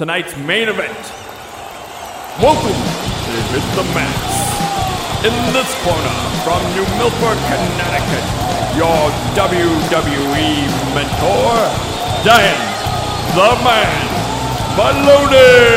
tonight's 0.00 0.34
main 0.48 0.66
event. 0.66 0.96
Welcome 2.40 2.72
to 2.72 3.60
the 3.76 3.84
Mats. 3.92 4.40
In 5.28 5.36
this 5.52 5.68
corner, 5.84 6.16
from 6.40 6.56
New 6.72 6.88
Milford, 6.96 7.36
Connecticut, 7.52 8.24
your 8.80 8.96
WWE 9.36 10.48
mentor, 10.96 11.52
Dan 12.24 12.56
the 13.36 13.52
Man 13.60 14.08
Maloney. 14.80 15.68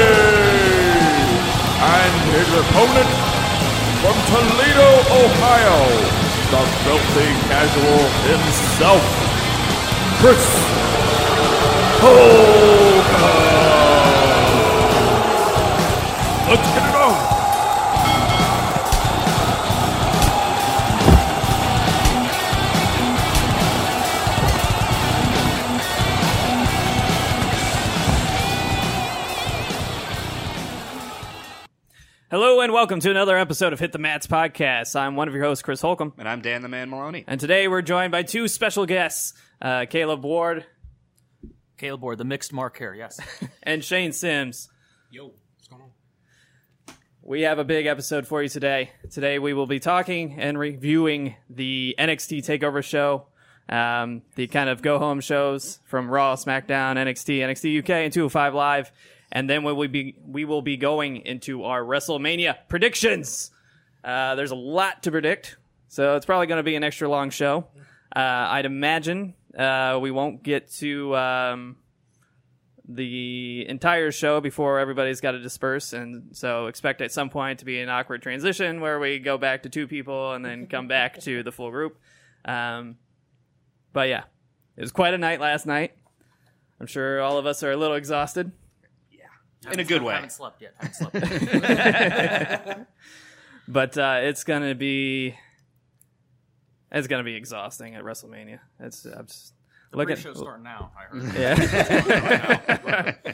And 1.83 2.15
his 2.31 2.47
opponent, 2.63 3.11
from 3.99 4.15
Toledo, 4.31 5.03
Ohio, 5.19 5.83
the 6.47 6.63
filthy 6.87 7.27
casual 7.51 8.07
himself, 8.31 9.03
Chris 10.23 10.47
Hogan. 11.99 13.52
Let's 16.53 16.67
get 16.67 16.87
it 16.87 16.95
on. 16.95 17.43
Hello 32.29 32.61
and 32.61 32.71
welcome 32.71 32.99
to 32.99 33.09
another 33.09 33.35
episode 33.35 33.73
of 33.73 33.79
Hit 33.79 33.91
the 33.91 33.97
Mats 33.97 34.27
podcast. 34.27 34.95
I'm 34.95 35.15
one 35.15 35.27
of 35.27 35.33
your 35.33 35.43
hosts, 35.43 35.63
Chris 35.63 35.81
Holcomb, 35.81 36.13
And 36.19 36.29
I'm 36.29 36.41
Dan 36.41 36.61
the 36.61 36.67
Man 36.69 36.91
Maloney. 36.91 37.23
and 37.27 37.39
today 37.39 37.67
we're 37.67 37.81
joined 37.81 38.11
by 38.11 38.21
two 38.21 38.47
special 38.47 38.85
guests, 38.85 39.33
uh, 39.59 39.87
Caleb 39.89 40.23
Ward 40.23 40.67
Caleb 41.79 42.03
Ward, 42.03 42.19
the 42.19 42.25
mixed 42.25 42.53
mark 42.53 42.77
here, 42.77 42.93
yes. 42.93 43.19
and 43.63 43.83
Shane 43.83 44.11
Sims. 44.11 44.69
Yo, 45.09 45.25
what's 45.25 45.31
going 45.31 45.31
on? 45.31 45.42
We 47.25 47.43
have 47.43 47.57
a 47.57 47.63
big 47.63 47.85
episode 47.85 48.27
for 48.27 48.43
you 48.43 48.49
today. 48.49 48.91
Today 49.09 49.39
we 49.39 49.53
will 49.53 49.65
be 49.65 49.79
talking 49.79 50.35
and 50.37 50.59
reviewing 50.59 51.35
the 51.49 51.95
NXT 51.97 52.39
Takeover 52.39 52.83
show, 52.83 53.27
um, 53.69 54.23
the 54.35 54.47
kind 54.47 54.69
of 54.69 54.81
go 54.81 54.99
home 54.99 55.21
shows 55.21 55.79
from 55.85 56.09
Raw, 56.09 56.35
SmackDown, 56.35 56.97
NXT, 56.97 57.39
NXT 57.39 57.79
UK, 57.79 57.89
and 57.91 58.11
205 58.11 58.53
Live, 58.53 58.91
and 59.31 59.49
then 59.49 59.63
we 59.63 59.71
will 59.71 59.87
be 59.87 60.17
we 60.27 60.43
will 60.43 60.61
be 60.61 60.75
going 60.75 61.25
into 61.25 61.63
our 61.63 61.81
WrestleMania 61.81 62.57
predictions. 62.67 63.51
Uh, 64.03 64.35
there's 64.35 64.51
a 64.51 64.55
lot 64.55 65.03
to 65.03 65.11
predict, 65.11 65.55
so 65.87 66.17
it's 66.17 66.25
probably 66.25 66.47
going 66.47 66.59
to 66.59 66.63
be 66.63 66.75
an 66.75 66.83
extra 66.83 67.07
long 67.07 67.29
show. 67.29 67.67
Uh, 68.13 68.19
I'd 68.19 68.65
imagine 68.65 69.33
uh, 69.57 69.97
we 70.01 70.11
won't 70.11 70.43
get 70.43 70.69
to. 70.73 71.15
Um, 71.15 71.77
the 72.87 73.65
entire 73.69 74.11
show 74.11 74.41
before 74.41 74.77
everybody's 74.79 75.21
got 75.21 75.31
to 75.31 75.39
disperse 75.39 75.93
and 75.93 76.35
so 76.35 76.65
expect 76.67 77.01
at 77.01 77.11
some 77.13 77.29
point 77.29 77.59
to 77.59 77.65
be 77.65 77.79
an 77.79 77.87
awkward 77.87 78.21
transition 78.21 78.81
where 78.81 78.99
we 78.99 79.19
go 79.19 79.37
back 79.37 79.63
to 79.63 79.69
two 79.69 79.87
people 79.87 80.33
and 80.33 80.43
then 80.43 80.67
come 80.67 80.87
back 80.87 81.17
to 81.21 81.43
the 81.43 81.51
full 81.51 81.71
group 81.71 81.97
um, 82.43 82.97
but 83.93 84.09
yeah 84.09 84.23
it 84.75 84.81
was 84.81 84.91
quite 84.91 85.13
a 85.13 85.17
night 85.17 85.39
last 85.39 85.65
night 85.65 85.93
i'm 86.81 86.87
sure 86.87 87.21
all 87.21 87.37
of 87.37 87.45
us 87.45 87.63
are 87.63 87.71
a 87.71 87.77
little 87.77 87.95
exhausted 87.95 88.51
Yeah. 89.09 89.71
In 89.71 89.79
a 89.79 89.85
good 89.85 90.01
way. 90.01 90.15
Haven't 90.15 90.33
slept 90.33 90.61
yet. 90.61 90.73
Haven't 90.77 90.95
slept 90.95 91.15
yet. 91.15 92.87
but 93.69 93.97
uh, 93.97 94.17
it's 94.23 94.43
gonna 94.43 94.75
be 94.75 95.35
it's 96.91 97.07
gonna 97.07 97.23
be 97.23 97.35
exhausting 97.35 97.95
at 97.95 98.03
wrestlemania 98.03 98.59
it's 98.79 99.05
I'm 99.05 99.25
just 99.27 99.52
look 99.97 100.09
at 100.09 100.17
Pre-show's 100.17 100.37
starting 100.37 100.63
now, 100.63 100.91
I 100.97 101.03
heard. 101.03 101.33
yeah 101.35 103.33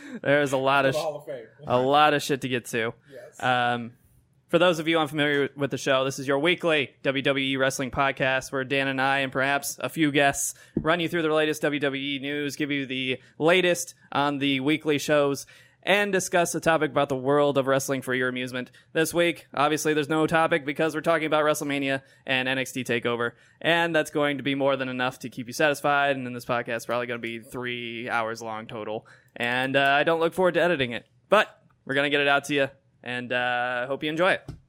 there's 0.22 0.52
a 0.52 0.56
lot 0.56 0.86
of 0.86 0.94
The 0.94 0.98
Hall 1.00 1.26
of 1.26 1.28
a 1.66 1.78
lot 1.78 2.14
of 2.14 2.22
shit 2.22 2.40
to 2.42 2.48
get 2.48 2.66
to. 2.66 2.92
Yes. 3.12 3.42
Um, 3.42 3.92
for 4.48 4.58
those 4.58 4.80
of 4.80 4.88
you 4.88 4.98
unfamiliar 4.98 5.48
with 5.56 5.70
the 5.70 5.78
show, 5.78 6.04
this 6.04 6.18
is 6.18 6.26
your 6.26 6.40
weekly 6.40 6.90
WWE 7.04 7.56
wrestling 7.56 7.92
podcast 7.92 8.50
where 8.50 8.64
Dan 8.64 8.88
and 8.88 9.00
I 9.00 9.20
and 9.20 9.30
perhaps 9.30 9.78
a 9.78 9.88
few 9.88 10.10
guests 10.10 10.54
run 10.76 10.98
you 10.98 11.08
through 11.08 11.22
the 11.22 11.32
latest 11.32 11.62
WWE 11.62 12.20
news, 12.20 12.56
give 12.56 12.72
you 12.72 12.84
the 12.84 13.20
latest 13.38 13.94
on 14.10 14.38
the 14.38 14.58
weekly 14.58 14.98
shows, 14.98 15.46
and 15.82 16.12
discuss 16.12 16.54
a 16.54 16.60
topic 16.60 16.90
about 16.90 17.08
the 17.08 17.16
world 17.16 17.58
of 17.58 17.66
wrestling 17.66 18.02
for 18.02 18.14
your 18.14 18.28
amusement. 18.28 18.70
This 18.92 19.14
week, 19.14 19.46
obviously, 19.54 19.94
there's 19.94 20.08
no 20.08 20.26
topic 20.26 20.64
because 20.64 20.94
we're 20.94 21.00
talking 21.00 21.26
about 21.26 21.44
WrestleMania 21.44 22.02
and 22.26 22.48
NXT 22.48 22.84
TakeOver, 22.84 23.32
and 23.60 23.94
that's 23.94 24.10
going 24.10 24.36
to 24.36 24.42
be 24.42 24.54
more 24.54 24.76
than 24.76 24.88
enough 24.88 25.18
to 25.20 25.28
keep 25.28 25.46
you 25.46 25.52
satisfied. 25.52 26.16
And 26.16 26.26
then 26.26 26.32
this 26.32 26.44
podcast 26.44 26.76
is 26.76 26.86
probably 26.86 27.06
going 27.06 27.20
to 27.20 27.26
be 27.26 27.40
three 27.40 28.08
hours 28.08 28.42
long 28.42 28.66
total, 28.66 29.06
and 29.36 29.76
uh, 29.76 29.96
I 29.98 30.04
don't 30.04 30.20
look 30.20 30.34
forward 30.34 30.54
to 30.54 30.62
editing 30.62 30.92
it, 30.92 31.06
but 31.28 31.62
we're 31.84 31.94
going 31.94 32.06
to 32.06 32.10
get 32.10 32.20
it 32.20 32.28
out 32.28 32.44
to 32.44 32.54
you 32.54 32.68
and 33.02 33.32
uh, 33.32 33.86
hope 33.86 34.02
you 34.02 34.10
enjoy 34.10 34.32
it. 34.32 34.59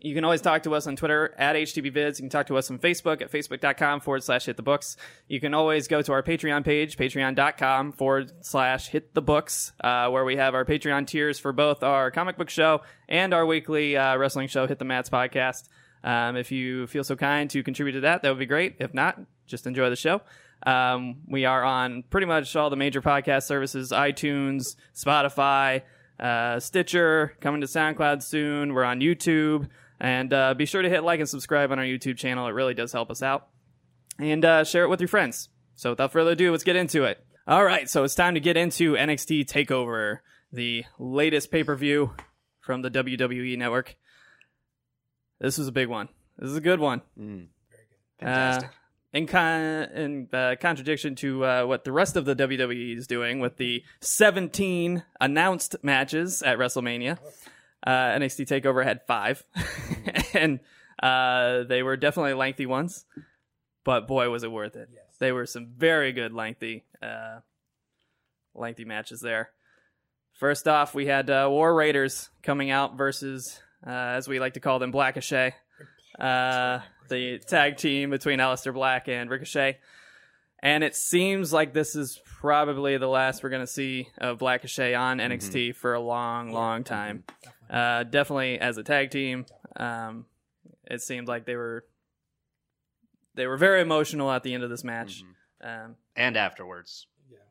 You 0.00 0.14
can 0.14 0.24
always 0.24 0.40
talk 0.40 0.62
to 0.64 0.74
us 0.74 0.86
on 0.86 0.96
Twitter 0.96 1.34
at 1.38 1.54
HTBVids. 1.54 2.18
You 2.18 2.22
can 2.22 2.28
talk 2.28 2.46
to 2.46 2.56
us 2.56 2.70
on 2.70 2.78
Facebook 2.78 3.20
at 3.20 3.30
facebook.com 3.30 4.00
forward 4.00 4.24
slash 4.24 4.46
hit 4.46 4.56
the 4.56 4.62
books. 4.62 4.96
You 5.28 5.38
can 5.38 5.54
always 5.54 5.86
go 5.86 6.02
to 6.02 6.12
our 6.12 6.22
Patreon 6.22 6.64
page, 6.64 6.96
patreon.com 6.96 7.92
forward 7.92 8.32
slash 8.40 8.88
hit 8.88 9.14
the 9.14 9.22
books, 9.22 9.72
uh, 9.82 10.08
where 10.08 10.24
we 10.24 10.36
have 10.36 10.54
our 10.54 10.64
Patreon 10.64 11.06
tiers 11.06 11.38
for 11.38 11.52
both 11.52 11.82
our 11.82 12.10
comic 12.10 12.36
book 12.36 12.50
show 12.50 12.82
and 13.08 13.32
our 13.34 13.46
weekly 13.46 13.96
uh, 13.96 14.16
wrestling 14.16 14.48
show, 14.48 14.66
Hit 14.66 14.78
the 14.78 14.84
Mats 14.84 15.10
podcast. 15.10 15.68
Um, 16.02 16.36
if 16.36 16.50
you 16.50 16.86
feel 16.86 17.04
so 17.04 17.14
kind 17.14 17.48
to 17.50 17.62
contribute 17.62 17.92
to 17.92 18.00
that, 18.00 18.22
that 18.22 18.30
would 18.30 18.38
be 18.38 18.46
great. 18.46 18.76
If 18.80 18.94
not, 18.94 19.20
just 19.46 19.66
enjoy 19.66 19.90
the 19.90 19.96
show. 19.96 20.22
Um, 20.64 21.22
we 21.28 21.44
are 21.44 21.62
on 21.62 22.04
pretty 22.08 22.26
much 22.26 22.54
all 22.56 22.70
the 22.70 22.76
major 22.76 23.02
podcast 23.02 23.44
services 23.44 23.90
iTunes, 23.90 24.76
Spotify, 24.94 25.82
uh, 26.18 26.60
Stitcher, 26.60 27.34
coming 27.40 27.60
to 27.60 27.66
SoundCloud 27.66 28.22
soon. 28.22 28.74
We're 28.74 28.84
on 28.84 29.00
YouTube. 29.00 29.68
And 30.00 30.32
uh, 30.32 30.54
be 30.54 30.66
sure 30.66 30.82
to 30.82 30.88
hit 30.88 31.04
like 31.04 31.20
and 31.20 31.28
subscribe 31.28 31.70
on 31.70 31.78
our 31.78 31.84
YouTube 31.84 32.16
channel. 32.16 32.48
It 32.48 32.52
really 32.52 32.74
does 32.74 32.92
help 32.92 33.10
us 33.10 33.22
out. 33.22 33.48
And 34.18 34.44
uh, 34.44 34.64
share 34.64 34.84
it 34.84 34.88
with 34.88 35.00
your 35.00 35.08
friends. 35.08 35.48
So 35.74 35.90
without 35.90 36.12
further 36.12 36.32
ado, 36.32 36.50
let's 36.50 36.64
get 36.64 36.76
into 36.76 37.04
it. 37.04 37.24
All 37.46 37.64
right, 37.64 37.88
so 37.88 38.04
it's 38.04 38.14
time 38.14 38.34
to 38.34 38.40
get 38.40 38.56
into 38.56 38.92
NXT 38.94 39.46
TakeOver, 39.46 40.18
the 40.52 40.84
latest 40.98 41.50
pay 41.50 41.64
per 41.64 41.74
view 41.74 42.14
from 42.60 42.82
the 42.82 42.90
WWE 42.90 43.58
network. 43.58 43.96
This 45.40 45.58
was 45.58 45.66
a 45.66 45.72
big 45.72 45.88
one. 45.88 46.08
This 46.38 46.50
is 46.50 46.56
a 46.56 46.60
good 46.60 46.78
one. 46.78 47.02
Fantastic. 48.20 48.70
In 49.12 49.26
con- 49.26 49.90
in 49.94 50.28
uh, 50.32 50.56
contradiction 50.58 51.14
to 51.16 51.44
uh, 51.44 51.64
what 51.64 51.84
the 51.84 51.92
rest 51.92 52.16
of 52.16 52.24
the 52.24 52.34
WWE 52.34 52.96
is 52.96 53.06
doing 53.06 53.40
with 53.40 53.58
the 53.58 53.84
17 54.00 55.02
announced 55.20 55.76
matches 55.82 56.42
at 56.42 56.56
WrestleMania, 56.56 57.18
uh, 57.86 57.90
NXT 57.90 58.46
Takeover 58.46 58.82
had 58.84 59.02
five, 59.06 59.44
and 60.34 60.60
uh, 61.02 61.64
they 61.64 61.82
were 61.82 61.98
definitely 61.98 62.32
lengthy 62.32 62.64
ones. 62.64 63.04
But 63.84 64.08
boy, 64.08 64.30
was 64.30 64.44
it 64.44 64.52
worth 64.52 64.76
it! 64.76 64.88
They 65.18 65.30
were 65.30 65.44
some 65.44 65.66
very 65.76 66.12
good 66.12 66.32
lengthy, 66.32 66.84
uh, 67.02 67.40
lengthy 68.54 68.86
matches 68.86 69.20
there. 69.20 69.50
First 70.32 70.66
off, 70.66 70.94
we 70.94 71.04
had 71.06 71.28
uh, 71.28 71.48
War 71.50 71.74
Raiders 71.74 72.30
coming 72.42 72.70
out 72.70 72.96
versus, 72.96 73.60
uh, 73.86 73.90
as 73.90 74.26
we 74.26 74.40
like 74.40 74.54
to 74.54 74.60
call 74.60 74.78
them, 74.78 74.90
Blackachet 74.90 75.52
uh, 76.18 76.80
the 77.12 77.38
tag 77.38 77.76
team 77.76 78.10
between 78.10 78.38
Aleister 78.38 78.74
Black 78.74 79.08
and 79.08 79.30
Ricochet. 79.30 79.78
And 80.60 80.84
it 80.84 80.94
seems 80.94 81.52
like 81.52 81.72
this 81.72 81.94
is 81.94 82.20
probably 82.24 82.96
the 82.96 83.08
last 83.08 83.42
we're 83.42 83.50
going 83.50 83.62
to 83.62 83.66
see 83.66 84.08
of 84.18 84.38
Black 84.38 84.62
Ricochet 84.62 84.94
on 84.94 85.18
NXT 85.18 85.74
for 85.74 85.94
a 85.94 86.00
long, 86.00 86.52
long 86.52 86.84
time. 86.84 87.24
Uh, 87.68 88.04
definitely 88.04 88.58
as 88.58 88.78
a 88.78 88.82
tag 88.82 89.10
team. 89.10 89.46
Um, 89.76 90.26
it 90.84 91.00
seemed 91.00 91.28
like 91.28 91.46
they 91.46 91.56
were 91.56 91.84
they 93.34 93.46
were 93.46 93.56
very 93.56 93.80
emotional 93.80 94.30
at 94.30 94.42
the 94.42 94.54
end 94.54 94.62
of 94.62 94.70
this 94.70 94.84
match. 94.84 95.22
Um, 95.62 95.96
and 96.16 96.36
afterwards. 96.36 97.06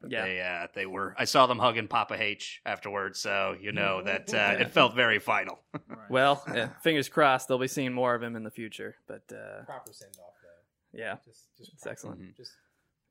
Yeah, 0.07 0.23
They, 0.25 0.41
uh, 0.41 0.67
they 0.73 0.85
were. 0.85 1.15
I 1.17 1.25
saw 1.25 1.45
them 1.47 1.59
hugging 1.59 1.87
Papa 1.87 2.15
H 2.21 2.61
afterwards, 2.65 3.19
so 3.19 3.55
you 3.59 3.71
know 3.71 4.01
that 4.03 4.33
uh, 4.33 4.57
it 4.59 4.71
felt 4.71 4.95
very 4.95 5.19
final. 5.19 5.59
well, 6.09 6.43
yeah, 6.53 6.69
fingers 6.83 7.09
crossed 7.09 7.47
they'll 7.47 7.57
be 7.59 7.67
seeing 7.67 7.93
more 7.93 8.15
of 8.15 8.23
him 8.23 8.35
in 8.35 8.43
the 8.43 8.51
future. 8.51 8.95
But 9.07 9.23
uh, 9.31 9.63
Proper 9.65 9.93
send 9.93 10.11
off 10.19 10.33
though. 10.41 10.99
yeah, 10.99 11.15
Just, 11.25 11.47
just 11.57 11.73
it's 11.73 11.87
excellent. 11.87 12.35
Just 12.37 12.51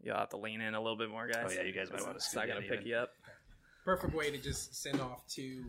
You'll 0.03 0.17
have 0.17 0.31
to 0.31 0.39
lean 0.39 0.63
in 0.63 0.75
a 0.75 0.81
little 0.81 0.97
bit 0.97 1.11
more, 1.11 1.27
guys. 1.29 1.45
Oh, 1.51 1.53
yeah, 1.53 1.63
you 1.63 1.73
guys 1.75 1.93
might 1.93 2.01
wanna 2.01 2.15
It's 2.15 2.27
scoot 2.31 2.41
not 2.41 2.47
going 2.47 2.57
in 2.57 2.63
to 2.65 2.69
pick 2.71 2.79
even. 2.81 2.89
you 2.91 2.97
up. 2.97 3.11
perfect 3.85 4.15
way 4.15 4.31
to 4.31 4.39
just 4.39 4.75
send 4.75 4.99
off 5.01 5.27
two 5.29 5.63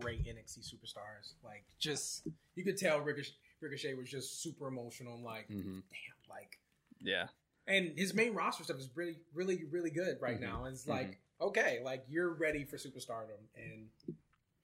great 0.00 0.24
NXT 0.24 0.60
superstars. 0.60 1.34
Like, 1.44 1.64
just 1.78 2.26
you 2.54 2.64
could 2.64 2.78
tell 2.78 3.00
Ricochet, 3.00 3.34
Ricochet 3.60 3.92
was 3.94 4.08
just 4.10 4.42
super 4.42 4.68
emotional. 4.68 5.20
Like, 5.22 5.48
Mhm. 5.50 5.82
damn, 5.90 6.30
like, 6.30 6.58
Yeah. 7.00 7.26
And 7.68 7.96
his 7.96 8.14
main 8.14 8.34
roster 8.34 8.64
stuff 8.64 8.78
is 8.78 8.88
really, 8.96 9.16
really, 9.34 9.64
really 9.70 9.90
good 9.90 10.16
right 10.20 10.38
Mhm. 10.38 10.42
now. 10.42 10.64
And 10.64 10.74
it's 10.74 10.86
like, 10.88 11.18
okay, 11.40 11.80
like 11.84 12.04
you're 12.08 12.30
ready 12.32 12.64
for 12.64 12.76
superstardom, 12.76 13.38
and 13.54 13.88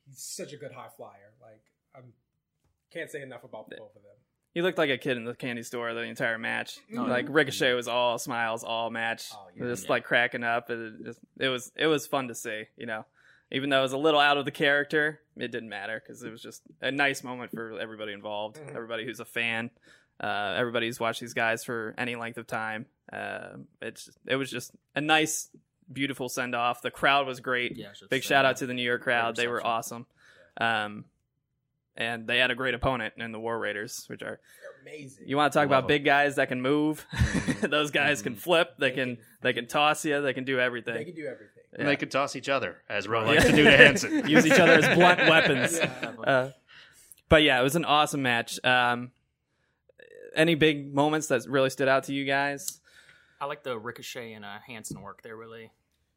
he's 0.06 0.18
such 0.20 0.52
a 0.52 0.56
good 0.56 0.72
high 0.72 0.88
flyer. 0.96 1.32
Like, 1.40 1.62
I 1.94 2.00
can't 2.90 3.10
say 3.10 3.22
enough 3.22 3.44
about 3.44 3.70
both 3.70 3.94
of 3.96 4.02
them. 4.02 4.10
He 4.54 4.62
looked 4.62 4.78
like 4.78 4.90
a 4.90 4.98
kid 4.98 5.16
in 5.16 5.24
the 5.24 5.34
candy 5.34 5.64
store 5.64 5.92
the 5.94 6.02
entire 6.02 6.38
match. 6.38 6.78
Oh, 6.96 7.02
like 7.02 7.26
Ricochet 7.28 7.74
was 7.74 7.88
all 7.88 8.18
smiles 8.18 8.62
all 8.62 8.88
match, 8.88 9.30
Oh, 9.32 9.48
yeah, 9.56 9.64
just 9.64 9.84
yeah. 9.84 9.90
like 9.90 10.04
cracking 10.04 10.44
up. 10.44 10.70
It, 10.70 11.04
just, 11.04 11.18
it 11.40 11.48
was 11.48 11.72
it 11.76 11.86
was 11.88 12.06
fun 12.06 12.28
to 12.28 12.34
see. 12.36 12.64
You 12.76 12.86
know, 12.86 13.04
even 13.50 13.68
though 13.70 13.80
it 13.80 13.82
was 13.82 13.92
a 13.94 13.98
little 13.98 14.20
out 14.20 14.38
of 14.38 14.44
the 14.44 14.52
character, 14.52 15.20
it 15.36 15.48
didn't 15.50 15.68
matter 15.70 16.00
because 16.00 16.22
it 16.22 16.30
was 16.30 16.40
just 16.40 16.62
a 16.80 16.92
nice 16.92 17.24
moment 17.24 17.50
for 17.50 17.78
everybody 17.80 18.12
involved, 18.12 18.58
everybody 18.68 19.04
who's 19.04 19.18
a 19.18 19.24
fan, 19.24 19.70
uh, 20.22 20.54
everybody 20.56 20.86
who's 20.86 21.00
watched 21.00 21.20
these 21.20 21.34
guys 21.34 21.64
for 21.64 21.92
any 21.98 22.14
length 22.14 22.38
of 22.38 22.46
time. 22.46 22.86
Uh, 23.12 23.56
it's 23.82 24.10
it 24.26 24.36
was 24.36 24.50
just 24.50 24.72
a 24.94 25.00
nice, 25.00 25.48
beautiful 25.92 26.28
send 26.28 26.54
off. 26.54 26.82
The 26.82 26.90
crowd 26.90 27.26
was 27.26 27.40
great. 27.40 27.76
Yeah, 27.76 27.88
Big 28.10 28.22
shout 28.22 28.44
out 28.44 28.56
to 28.58 28.66
the 28.66 28.74
New 28.74 28.82
York 28.82 29.02
crowd. 29.02 29.36
They 29.36 29.46
were 29.46 29.54
reception. 29.56 29.70
awesome. 29.70 30.06
Um, 30.58 31.04
and 31.96 32.26
they 32.26 32.38
had 32.38 32.50
a 32.50 32.54
great 32.56 32.74
opponent 32.74 33.14
in 33.18 33.30
the 33.30 33.38
War 33.38 33.56
Raiders, 33.58 34.04
which 34.08 34.22
are 34.22 34.40
They're 34.84 34.94
amazing. 34.94 35.28
you 35.28 35.36
want 35.36 35.52
to 35.52 35.58
talk 35.58 35.68
Love 35.68 35.78
about 35.80 35.88
big 35.88 36.04
guys 36.04 36.36
that 36.36 36.48
can 36.48 36.60
move. 36.60 37.06
Those 37.62 37.90
guys 37.92 38.20
can 38.22 38.34
flip. 38.34 38.70
They 38.78 38.90
They 38.90 38.96
can 38.96 39.16
can- 39.16 39.24
they 39.42 39.52
can 39.52 39.66
toss 39.66 40.04
you. 40.04 40.20
They 40.22 40.32
can 40.32 40.44
do 40.44 40.58
everything. 40.58 40.94
they 40.94 41.04
can 41.04 41.14
do 41.14 41.26
everything. 41.26 41.48
And 41.76 41.86
they 41.88 41.96
can 41.96 42.08
toss 42.08 42.34
each 42.36 42.48
other, 42.48 42.78
as 42.88 43.06
Rowe 43.06 43.20
Yeah. 43.22 43.26
likes 43.32 43.44
to 43.44 43.52
do 43.52 43.64
to 43.64 43.70
Hanson. 43.76 44.28
Use 44.28 44.46
each 44.46 44.52
other 44.58 44.72
as 44.72 44.88
blunt 44.96 45.18
weapons. 45.28 45.76
Yeah. 45.78 46.12
Uh, 46.24 46.50
but 47.28 47.42
yeah, 47.42 47.60
it 47.60 47.62
was 47.62 47.76
an 47.76 47.84
awesome 47.84 48.22
match. 48.22 48.58
Um, 48.64 49.10
any 50.34 50.54
big 50.54 50.94
moments 50.94 51.26
that 51.28 51.42
really 51.48 51.70
stood 51.70 51.88
out 51.88 52.04
to 52.04 52.14
you 52.14 52.24
guys? 52.24 52.80
I 53.44 53.46
like 53.46 53.62
the 53.62 53.79
Ricochet 53.79 54.32
and 54.32 54.43
uh, 54.43 54.56
Hanson 54.67 55.02
work. 55.02 55.20
They're 55.23 55.37
really 55.37 55.70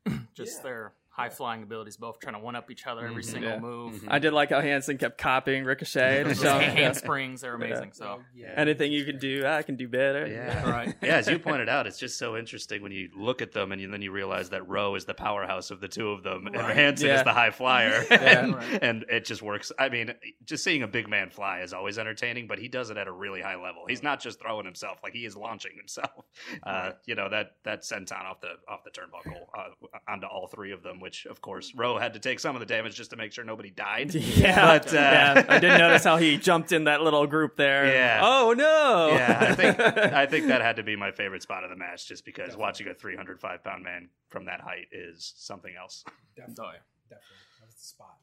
just 0.34 0.60
Yeah. 0.60 0.64
their 0.64 0.94
high 1.18 1.30
flying 1.30 1.64
abilities, 1.64 1.98
both 1.98 2.19
trying 2.19 2.36
to 2.36 2.40
one 2.40 2.56
up 2.56 2.69
each 2.69 2.86
other 2.86 3.08
every 3.08 3.24
Mhm. 3.24 3.25
single 3.25 3.50
Yeah. 3.54 3.60
move. 3.60 4.04
I 4.08 4.19
did 4.19 4.34
like 4.34 4.52
how 4.52 4.62
Hanson 4.62 5.00
kept 5.00 5.18
copying 5.18 5.64
Ricochet. 5.66 6.19
to 6.24 6.30
Those 6.30 6.44
hand, 6.44 6.64
him, 6.64 6.75
handsprings, 6.78 7.42
they're 7.42 7.56
amazing. 7.56 7.94
So 7.94 8.19
Oh, 8.19 8.24
yeah. 8.36 8.54
anything 8.56 8.92
you 8.92 9.04
can 9.04 9.18
do, 9.18 9.44
I 9.48 9.64
can 9.64 9.75
do 9.78 9.88
better. 9.88 10.28
Yeah. 10.28 10.69
Right. 10.78 10.94
yeah, 11.02 11.16
as 11.18 11.28
you 11.28 11.40
pointed 11.40 11.69
out, 11.69 11.88
it's 11.88 11.98
just 11.98 12.19
so 12.19 12.38
interesting 12.38 12.84
when 12.84 12.92
you 12.92 13.10
look 13.16 13.42
at 13.42 13.52
them 13.52 13.72
and 13.72 13.81
you, 13.81 13.90
then 13.90 14.02
you 14.04 14.12
realize 14.12 14.52
that 14.52 14.68
Rowe 14.68 14.94
is 14.94 15.06
the 15.06 15.14
powerhouse 15.16 15.72
of 15.72 15.80
the 15.81 15.88
two 15.88 16.12
of 16.12 16.22
them, 16.22 16.46
and 16.46 16.56
Right. 16.56 16.75
Hanson 16.75 17.08
Yeah. 17.08 17.16
is 17.16 17.24
the 17.24 17.34
high 17.34 17.50
flyer, 17.52 18.04
and, 18.12 18.56
Right. 18.56 18.84
and 18.84 19.04
it 19.10 19.25
just 19.25 19.42
works. 19.42 19.72
I 19.80 19.90
mean, 19.90 20.14
just 20.46 20.64
seeing 20.64 20.84
a 20.84 20.88
big 20.88 21.08
man 21.08 21.31
fly 21.31 21.62
is 21.62 21.74
always 21.74 21.98
entertaining, 21.98 22.46
but 22.48 22.60
he 22.60 22.68
does 22.68 22.92
it 22.92 22.98
at 22.98 23.08
a 23.08 23.12
really 23.12 23.42
high 23.42 23.56
level. 23.56 23.86
He's 23.88 24.04
not 24.04 24.19
just 24.19 24.40
throwing 24.40 24.66
himself; 24.66 25.00
like 25.02 25.14
he 25.14 25.25
is 25.25 25.36
launching 25.36 25.75
himself. 25.75 26.25
Uh, 26.62 26.92
you 27.06 27.16
know 27.16 27.28
that 27.30 27.56
that 27.64 27.81
senton 27.81 28.24
off 28.24 28.40
the 28.42 28.52
off 28.68 28.84
the 28.84 28.92
turnbuckle 28.92 29.48
uh, 29.58 29.69
onto 30.08 30.28
all 30.28 30.48
three 30.48 30.72
of 30.72 30.84
them, 30.84 31.00
which 31.07 31.25
of 31.25 31.39
course 31.39 31.74
Rowe 31.74 31.98
had 31.98 32.15
to 32.15 32.19
take 32.19 32.38
some 32.38 32.54
of 32.54 32.59
the 32.59 32.65
damage 32.65 32.95
just 32.95 33.12
to 33.12 33.15
make 33.15 33.31
sure 33.31 33.45
nobody 33.45 33.69
died. 33.69 34.13
Yeah, 34.38 34.77
But, 34.77 34.94
uh, 34.94 34.98
yeah. 34.98 35.45
I 35.48 35.57
didn't 35.57 35.77
notice 35.86 36.04
how 36.04 36.18
he 36.18 36.36
jumped 36.38 36.74
in 36.74 36.83
that 36.83 37.01
little 37.01 37.25
group 37.25 37.56
there. 37.56 37.88
Yeah. 37.88 38.19
Oh 38.21 38.54
no. 38.54 39.12
yeah, 39.13 39.38
I 39.39 39.56
think 39.56 39.80
I 39.80 40.25
think 40.25 40.48
that 40.48 40.59
had 40.62 40.75
to 40.75 40.83
be 40.83 40.98
my 40.98 41.12
favorite 41.12 41.42
spot 41.44 41.63
of 41.63 41.69
the 41.69 41.77
match, 41.77 42.07
just 42.09 42.25
because 42.25 42.57
watching 42.57 42.88
a 42.89 42.94
305 42.94 43.63
pound 43.63 43.83
man 43.86 44.09
from 44.27 44.45
that 44.45 44.59
height 44.59 44.88
is 44.92 45.33
something 45.38 45.74
else. 45.80 46.04
Definitely. 46.36 46.75
Definitely. 47.09 47.38
That 47.62 47.65
was 47.68 47.75
the 47.75 47.88
spot. 47.88 48.18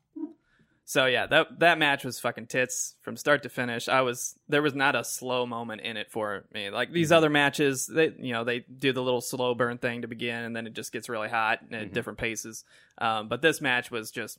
So 0.86 1.06
yeah, 1.06 1.26
that 1.28 1.60
that 1.60 1.78
match 1.78 2.04
was 2.04 2.20
fucking 2.20 2.46
tits 2.48 2.96
from 3.00 3.16
start 3.16 3.42
to 3.44 3.48
finish. 3.48 3.88
I 3.88 4.02
was 4.02 4.34
there 4.48 4.60
was 4.60 4.75
not 4.75 4.94
a 4.94 5.02
slow 5.02 5.46
moment 5.46 5.81
in 5.81 5.96
it 5.96 6.10
for 6.10 6.44
me. 6.52 6.69
Like 6.70 6.92
these 6.92 7.08
Mm-hmm. 7.08 7.16
other 7.16 7.31
matches, 7.31 7.86
they 7.86 8.12
you 8.19 8.32
know 8.34 8.44
they 8.44 8.60
do 8.60 8.92
the 8.92 9.02
little 9.02 9.22
slow 9.22 9.54
burn 9.54 9.78
thing 9.78 10.02
to 10.02 10.08
begin, 10.08 10.44
and 10.44 10.54
then 10.54 10.66
it 10.66 10.75
just 10.75 10.92
gets 10.92 11.08
really 11.08 11.28
hot 11.31 11.60
at 11.72 11.88
Mhm. 11.88 11.92
different 11.94 12.19
paces. 12.19 12.64
Um, 12.98 13.28
but 13.28 13.40
this 13.40 13.60
match 13.62 13.90
was 13.90 14.10
just 14.10 14.38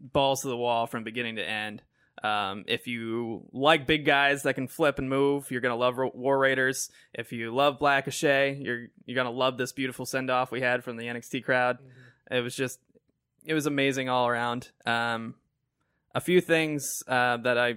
balls 0.00 0.42
to 0.42 0.48
the 0.48 0.56
wall 0.56 0.86
from 0.86 1.02
beginning 1.04 1.36
to 1.36 1.48
end. 1.48 1.82
Um, 2.22 2.64
if 2.68 2.86
you 2.86 3.46
like 3.52 3.86
big 3.86 4.04
guys 4.04 4.42
that 4.44 4.54
can 4.54 4.68
flip 4.68 4.98
and 4.98 5.08
move, 5.08 5.50
you're 5.50 5.60
gonna 5.60 5.74
love 5.74 5.96
War 6.14 6.38
Raiders. 6.38 6.88
If 7.14 7.32
you 7.32 7.52
love 7.52 7.78
Black 7.80 8.06
Ashay, 8.06 8.62
you're 8.64 8.86
you're 9.06 9.16
gonna 9.16 9.30
love 9.30 9.58
this 9.58 9.72
beautiful 9.72 10.06
send 10.06 10.30
off 10.30 10.52
we 10.52 10.60
had 10.60 10.84
from 10.84 10.98
the 10.98 11.06
NXT 11.08 11.40
crowd. 11.44 11.78
It 12.30 12.42
was 12.42 12.54
just 12.54 12.78
it 13.44 13.54
was 13.54 13.66
amazing 13.66 14.08
all 14.08 14.28
around. 14.28 14.70
Um, 14.86 15.34
a 16.14 16.20
few 16.20 16.40
things 16.40 17.02
uh, 17.08 17.36
that 17.38 17.56
I 17.58 17.76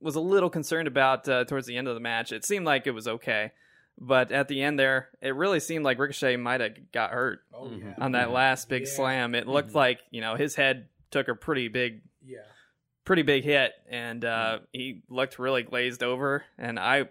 was 0.00 0.14
a 0.14 0.20
little 0.20 0.50
concerned 0.50 0.88
about 0.88 1.28
uh, 1.28 1.44
towards 1.44 1.66
the 1.66 1.76
end 1.76 1.88
of 1.88 1.94
the 1.94 2.00
match. 2.00 2.32
It 2.32 2.44
seemed 2.44 2.64
like 2.66 2.86
it 2.86 2.92
was 2.92 3.08
okay, 3.08 3.52
but 3.98 4.30
at 4.30 4.48
the 4.48 4.62
end 4.62 4.78
there, 4.78 5.08
it 5.20 5.34
really 5.34 5.58
seemed 5.60 5.84
like 5.84 5.98
Ricochet 5.98 6.36
might 6.36 6.60
have 6.60 6.92
got 6.92 7.10
hurt 7.10 7.40
Oh 7.52 7.70
yeah. 7.70 7.94
on 7.98 8.12
that 8.12 8.30
last 8.30 8.68
big 8.68 8.82
Yeah. 8.82 8.92
slam. 8.94 9.34
It 9.34 9.46
looked 9.48 9.74
like 9.74 10.00
you 10.10 10.20
know 10.20 10.34
his 10.36 10.54
head 10.54 10.88
took 11.10 11.28
a 11.28 11.34
pretty 11.34 11.68
big, 11.68 12.02
Yeah. 12.24 12.40
pretty 13.04 13.22
big 13.22 13.42
hit, 13.44 13.72
and 13.88 14.24
uh, 14.24 14.58
he 14.72 15.02
looked 15.08 15.38
really 15.38 15.62
glazed 15.62 16.02
over. 16.02 16.44
And 16.58 16.78
I, 16.78 17.08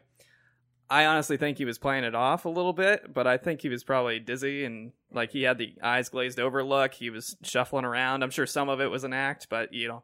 I 0.89 1.05
honestly 1.05 1.37
think 1.37 1.57
he 1.57 1.65
was 1.65 1.79
playing 1.79 2.03
it 2.03 2.13
off 2.13 2.45
a 2.45 2.49
little 2.49 2.73
bit, 2.73 3.11
but 3.13 3.25
I 3.25 3.37
think 3.37 3.61
he 3.61 3.69
was 3.69 3.83
probably 3.83 4.19
dizzy 4.19 4.63
and 4.65 4.91
like 5.11 5.31
he 5.31 5.43
had 5.43 5.57
the 5.57 5.73
eyes 5.81 6.09
glazed 6.09 6.39
over 6.39 6.63
look. 6.63 6.93
He 6.93 7.09
was 7.09 7.35
shuffling 7.41 7.85
around. 7.85 8.21
I'm 8.23 8.29
sure 8.29 8.45
some 8.45 8.69
of 8.69 8.79
it 8.79 8.91
was 8.91 9.03
an 9.03 9.13
act, 9.13 9.47
but 9.49 9.73
you 9.73 9.87
know, 9.87 10.03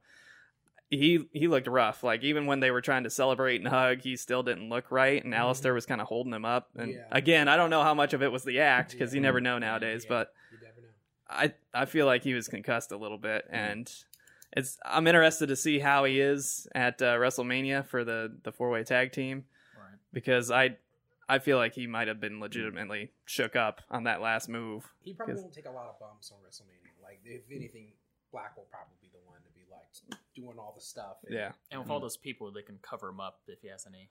he 0.92 1.28
he 1.34 1.48
looked 1.48 1.66
rough. 1.68 2.04
Like 2.04 2.22
even 2.24 2.46
when 2.46 2.60
they 2.60 2.70
were 2.70 2.82
trying 2.82 3.06
to 3.06 3.10
celebrate 3.10 3.62
and 3.62 3.68
hug, 3.68 4.02
he 4.02 4.16
still 4.16 4.44
didn't 4.44 4.70
look 4.70 4.92
right. 4.92 5.24
And 5.24 5.34
Aleister 5.34 5.74
was 5.74 5.88
kind 5.88 6.02
of 6.02 6.08
holding 6.08 6.34
him 6.34 6.46
up. 6.46 6.70
And 6.76 6.92
Yeah. 6.92 7.06
again, 7.12 7.48
I 7.48 7.58
don't 7.58 7.70
know 7.72 7.82
how 7.82 7.94
much 7.96 8.14
of 8.14 8.22
it 8.22 8.32
was 8.32 8.44
the 8.44 8.60
act 8.60 8.92
because 8.92 9.16
you 9.16 9.22
never 9.22 9.42
know 9.42 9.58
nowadays, 9.58 10.04
Yeah. 10.04 10.10
but. 10.10 10.34
Know. 10.62 10.68
I 11.34 11.54
I 11.74 11.86
feel 11.86 12.06
like 12.06 12.24
he 12.24 12.34
was 12.34 12.50
concussed 12.50 12.92
a 12.92 12.98
little 12.98 13.18
bit, 13.18 13.46
and 13.50 13.90
it's 14.52 14.78
I'm 14.84 15.08
interested 15.08 15.48
to 15.48 15.56
see 15.56 15.80
how 15.80 16.04
he 16.04 16.20
is 16.20 16.68
at 16.76 17.02
uh, 17.02 17.16
WrestleMania 17.16 17.86
for 17.86 18.04
the 18.04 18.36
the 18.44 18.52
four 18.52 18.70
way 18.70 18.84
tag 18.84 19.14
team 19.14 19.46
Right. 19.78 19.96
because 20.12 20.52
I 20.52 20.76
I 21.30 21.40
feel 21.40 21.56
like 21.56 21.74
he 21.74 21.88
might 21.88 22.10
have 22.10 22.20
been 22.20 22.42
legitimately 22.42 23.12
shook 23.24 23.56
up 23.56 23.80
on 23.90 24.04
that 24.04 24.20
last 24.20 24.50
move. 24.50 24.92
He 25.00 25.14
probably 25.14 25.36
won't 25.36 25.54
take 25.54 25.68
a 25.68 25.72
lot 25.72 25.88
of 25.88 25.98
bumps 26.02 26.32
on 26.34 26.40
WrestleMania. 26.46 27.02
Like 27.02 27.22
if 27.24 27.44
anything, 27.50 27.94
Black 28.34 28.58
will 28.58 28.68
probably 28.70 28.96
be 29.02 29.08
the 29.14 29.20
one 29.26 29.40
to 29.40 29.50
be 29.54 29.62
like 29.72 30.20
doing 30.42 30.58
all 30.60 30.74
the 30.76 30.82
stuff. 30.82 31.18
and- 31.24 31.34
Yeah, 31.36 31.52
And 31.70 31.82
with 31.82 31.90
all 31.90 32.00
those 32.00 32.18
people, 32.18 32.52
they 32.52 32.62
can 32.64 32.80
cover 32.80 33.10
him 33.10 33.20
up 33.20 33.42
if 33.48 33.62
he 33.62 33.68
has 33.70 33.86
any 33.88 34.10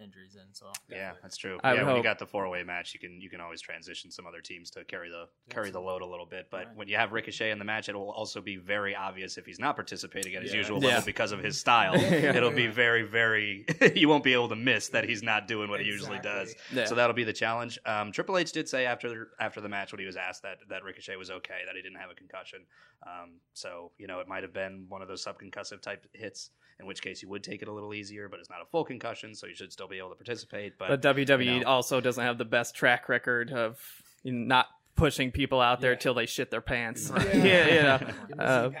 injuries 0.00 0.34
in. 0.36 0.52
So 0.52 0.70
Yeah, 0.88 1.12
that's 1.22 1.36
true. 1.36 1.58
I 1.62 1.72
yeah, 1.74 1.80
would 1.80 1.86
when 1.88 1.96
you 1.96 2.02
got 2.02 2.18
the 2.18 2.26
four 2.26 2.48
way 2.48 2.62
match, 2.62 2.94
you 2.94 3.00
can 3.00 3.20
you 3.20 3.30
can 3.30 3.40
always 3.40 3.60
transition 3.60 4.10
some 4.10 4.26
other 4.26 4.40
teams 4.40 4.70
to 4.72 4.84
carry 4.84 5.08
the 5.10 5.26
carry 5.50 5.70
the 5.70 5.80
load 5.80 6.02
a 6.02 6.06
little 6.06 6.26
bit. 6.26 6.48
But 6.50 6.66
Right. 6.66 6.76
when 6.76 6.88
you 6.88 6.96
have 6.96 7.12
Ricochet 7.12 7.50
in 7.50 7.58
the 7.58 7.64
match, 7.64 7.88
it 7.88 7.94
will 7.94 8.10
also 8.10 8.40
be 8.40 8.56
very 8.56 8.94
obvious 8.94 9.38
if 9.38 9.46
he's 9.46 9.58
not 9.58 9.76
participating 9.76 10.34
at 10.34 10.42
his 10.42 10.52
Yeah. 10.52 10.58
usual 10.58 10.82
Yeah. 10.82 10.88
level 10.88 11.04
because 11.06 11.32
of 11.32 11.42
his 11.42 11.58
style. 11.58 11.94
Yeah. 12.24 12.36
It'll 12.36 12.50
be 12.50 12.66
very 12.66 13.02
very 13.02 13.66
you 13.94 14.08
won't 14.08 14.24
be 14.24 14.32
able 14.32 14.48
to 14.48 14.56
miss 14.56 14.88
that 14.90 15.04
he's 15.08 15.22
not 15.22 15.46
doing 15.48 15.68
what 15.70 15.80
he 15.80 15.86
usually 15.86 16.18
does. 16.20 16.54
Yeah. 16.72 16.84
So 16.86 16.94
that'll 16.94 17.14
be 17.14 17.24
the 17.24 17.32
challenge. 17.32 17.78
Um, 17.86 18.12
Triple 18.12 18.38
H 18.38 18.52
did 18.52 18.68
say 18.68 18.86
after 18.86 19.30
after 19.40 19.60
the 19.60 19.68
match 19.68 19.92
when 19.92 20.00
he 20.00 20.06
was 20.06 20.16
asked 20.16 20.42
that 20.42 20.58
that 20.68 20.82
Ricochet 20.84 21.16
was 21.16 21.30
okay, 21.30 21.60
that 21.66 21.74
he 21.76 21.82
didn't 21.82 21.98
have 22.00 22.10
a 22.10 22.14
concussion. 22.14 22.66
Um, 23.06 23.40
so 23.52 23.92
you 23.98 24.06
know 24.06 24.20
it 24.20 24.28
might 24.28 24.42
have 24.42 24.52
been 24.52 24.86
one 24.88 25.02
of 25.02 25.08
those 25.08 25.24
subconcussive 25.24 25.80
type 25.82 26.06
hits, 26.12 26.50
in 26.80 26.86
which 26.86 27.02
case 27.02 27.22
you 27.22 27.28
would 27.28 27.42
take 27.44 27.62
it 27.62 27.68
a 27.68 27.72
little 27.72 27.92
easier, 27.94 28.28
but 28.28 28.40
it's 28.40 28.48
not 28.50 28.60
a 28.62 28.66
full 28.66 28.84
concussion, 28.84 29.34
so 29.34 29.46
you 29.46 29.54
should 29.54 29.72
still 29.72 29.83
be 29.88 29.98
able 29.98 30.10
to 30.10 30.16
participate. 30.16 30.78
But 30.78 30.88
but 31.02 31.16
WWE 31.16 31.44
you 31.44 31.60
know. 31.60 31.66
also 31.66 32.00
doesn't 32.00 32.22
have 32.22 32.38
the 32.38 32.44
best 32.44 32.74
track 32.74 33.08
record 33.08 33.50
of 33.52 33.78
not 34.24 34.66
pushing 34.96 35.30
people 35.32 35.60
out 35.60 35.80
there 35.80 35.92
Yeah. 35.92 35.98
till 35.98 36.14
they 36.14 36.26
shit 36.26 36.50
their 36.50 36.60
pants. 36.60 37.10
Yeah. 37.34 37.34
yeah, 37.44 37.74
you 37.74 37.82
know. 37.82 38.68
Give 38.68 38.80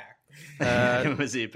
Uh, 0.60 0.60
Z-pack. 0.60 0.60
uh, 0.60 1.02
Give 1.04 1.12
him 1.12 1.20
a 1.20 1.26
Z 1.28 1.50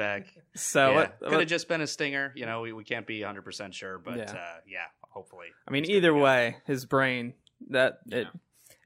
so 0.54 0.90
yeah. 0.90 0.94
what, 0.94 1.18
could 1.20 1.38
have 1.40 1.48
just 1.48 1.68
been 1.68 1.80
a 1.80 1.86
stinger. 1.86 2.32
You 2.36 2.46
know, 2.46 2.60
we, 2.62 2.72
we 2.72 2.84
can't 2.84 3.06
be 3.06 3.20
100 3.20 3.42
percent 3.42 3.74
sure, 3.74 3.98
but 3.98 4.16
Yeah. 4.18 4.30
uh, 4.32 4.60
yeah, 4.66 4.78
hopefully. 5.02 5.46
I 5.66 5.70
mean, 5.70 5.84
either 5.84 6.08
to 6.08 6.14
go. 6.14 6.22
way, 6.22 6.56
his 6.66 6.84
brain 6.86 7.34
that 7.70 7.98
it 8.06 8.26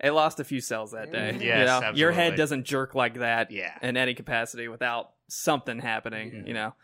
it 0.01 0.11
lost 0.11 0.41
a 0.41 0.45
few 0.45 0.61
cells 0.61 0.93
that 0.93 1.13
day. 1.13 1.33
Mhm. 1.35 1.41
you 1.41 1.47
Yes, 1.49 1.81
know? 1.81 1.91
your 1.93 2.11
head 2.13 2.37
doesn't 2.37 2.65
jerk 2.65 2.95
like 2.95 3.15
that 3.21 3.51
Yeah. 3.51 3.77
in 3.83 3.97
any 3.97 4.15
capacity 4.15 4.67
without 4.69 5.13
something 5.29 5.79
happening. 5.79 6.31
Mhm. 6.33 6.49
You 6.49 6.55
know, 6.55 6.75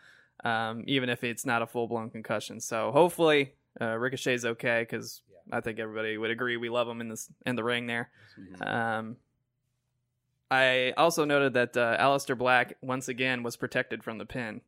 um, 0.43 0.83
even 0.87 1.09
if 1.09 1.23
it's 1.23 1.45
not 1.45 1.61
a 1.61 1.67
full 1.67 1.87
blown 1.87 2.09
concussion. 2.09 2.59
So 2.61 2.91
hopefully, 2.91 3.53
uh, 3.79 3.97
Ricochet's 3.97 4.45
okay 4.45 4.81
because 4.81 5.21
I 5.51 5.61
think 5.61 5.79
everybody 5.79 6.17
would 6.17 6.31
agree 6.31 6.57
we 6.57 6.69
love 6.69 6.87
him 6.87 7.01
in 7.01 7.09
this 7.09 7.29
in 7.45 7.55
the 7.55 7.63
ring 7.63 7.87
there. 7.87 8.09
Mhm. 8.39 8.67
Um, 8.67 9.17
I 10.51 10.93
also 10.97 11.25
noted 11.25 11.53
that 11.53 11.77
uh, 11.77 11.97
Aleister 11.99 12.37
Black 12.37 12.75
once 12.81 13.07
again 13.07 13.43
was 13.43 13.55
protected 13.55 14.03
from 14.03 14.17
the 14.17 14.25
pin. 14.25 14.61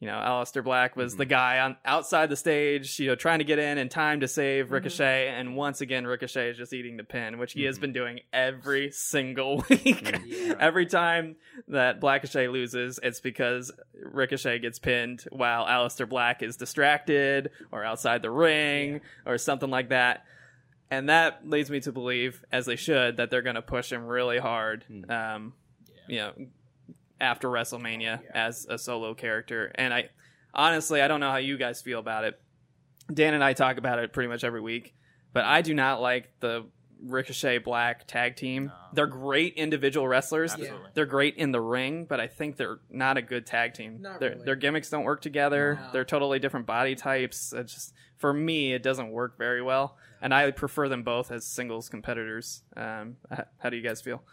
You 0.00 0.06
know, 0.06 0.14
Aleister 0.14 0.62
Black 0.62 0.94
was 0.94 1.16
the 1.16 1.24
guy 1.24 1.58
on 1.58 1.76
outside 1.84 2.28
the 2.28 2.36
stage, 2.36 3.00
you 3.00 3.08
know, 3.08 3.16
trying 3.16 3.40
to 3.40 3.44
get 3.44 3.58
in 3.58 3.78
in 3.78 3.88
time 3.88 4.20
to 4.20 4.28
save 4.28 4.70
Ricochet, 4.70 5.26
and 5.28 5.56
once 5.56 5.80
again 5.80 6.06
Ricochet 6.06 6.50
is 6.50 6.56
just 6.56 6.72
eating 6.72 6.96
the 6.96 7.02
pin, 7.02 7.36
which 7.38 7.52
he 7.54 7.64
has 7.64 7.78
Mhm. 7.78 7.80
been 7.80 7.92
doing 7.94 8.20
every 8.32 8.92
single 8.92 9.56
week. 9.68 10.16
Yeah. 10.24 10.54
every 10.60 10.86
time 10.86 11.34
that 11.66 12.00
Blackachet 12.00 12.52
loses, 12.52 13.00
it's 13.02 13.18
because 13.18 13.72
Ricochet 14.00 14.60
gets 14.60 14.78
pinned 14.78 15.24
while 15.30 15.66
Aleister 15.66 16.08
Black 16.08 16.44
is 16.44 16.56
distracted 16.56 17.50
or 17.72 17.82
outside 17.84 18.22
the 18.22 18.30
ring 18.30 19.00
or 19.26 19.36
something 19.36 19.68
like 19.70 19.88
that. 19.88 20.24
And 20.92 21.08
that 21.08 21.40
leads 21.48 21.70
me 21.72 21.80
to 21.80 21.90
believe, 21.92 22.44
as 22.52 22.66
they 22.66 22.76
should, 22.76 23.16
that 23.16 23.30
they're 23.30 23.42
going 23.42 23.56
to 23.56 23.62
push 23.62 23.90
him 23.92 24.06
really 24.06 24.38
hard. 24.38 24.84
Hmm. 24.84 25.10
Um, 25.10 25.52
you 26.06 26.18
know, 26.18 26.32
after 27.20 27.48
WrestleMania 27.48 28.22
Yeah. 28.22 28.30
as 28.34 28.66
a 28.68 28.78
solo 28.78 29.14
character. 29.14 29.70
And 29.74 29.92
I 29.92 30.10
honestly, 30.54 31.00
I 31.02 31.08
don't 31.08 31.20
know 31.20 31.30
how 31.30 31.36
you 31.38 31.56
guys 31.56 31.82
feel 31.82 31.98
about 31.98 32.24
it. 32.24 32.40
Dan 33.12 33.34
and 33.34 33.42
I 33.42 33.52
talk 33.54 33.78
about 33.78 33.98
it 33.98 34.12
pretty 34.12 34.28
much 34.28 34.44
every 34.44 34.60
week, 34.60 34.94
but 35.32 35.44
I 35.44 35.62
do 35.62 35.74
not 35.74 36.00
like 36.00 36.30
the 36.40 36.66
Ricochet 37.00 37.58
Black 37.58 38.06
tag 38.08 38.36
team. 38.36 38.72
They're 38.92 39.06
great 39.06 39.54
individual 39.54 40.06
wrestlers. 40.08 40.52
Absolutely. 40.54 40.90
They're 40.94 41.06
great 41.06 41.36
in 41.36 41.52
the 41.52 41.60
ring, 41.60 42.06
but 42.06 42.18
I 42.20 42.26
think 42.26 42.56
they're 42.56 42.80
not 42.90 43.16
a 43.16 43.22
good 43.22 43.46
tag 43.46 43.74
team. 43.74 44.02
Their, 44.18 44.30
really. 44.30 44.44
their 44.44 44.56
gimmicks 44.56 44.90
don't 44.90 45.04
work 45.04 45.22
together. 45.22 45.78
No. 45.80 45.92
They're 45.92 46.04
totally 46.04 46.38
different 46.40 46.66
body 46.66 46.96
types. 46.96 47.52
It's 47.52 47.72
just 47.72 47.94
for 48.16 48.32
me, 48.34 48.72
it 48.74 48.82
doesn't 48.82 49.10
work 49.10 49.38
very 49.38 49.62
well. 49.62 49.96
And 50.20 50.34
I 50.34 50.50
prefer 50.50 50.88
them 50.88 51.04
both 51.04 51.30
as 51.30 51.46
singles 51.46 51.88
competitors. 51.88 52.64
Um, 52.76 53.16
how 53.58 53.70
do 53.70 53.76
you 53.76 53.82
guys 53.82 54.00
feel? 54.00 54.24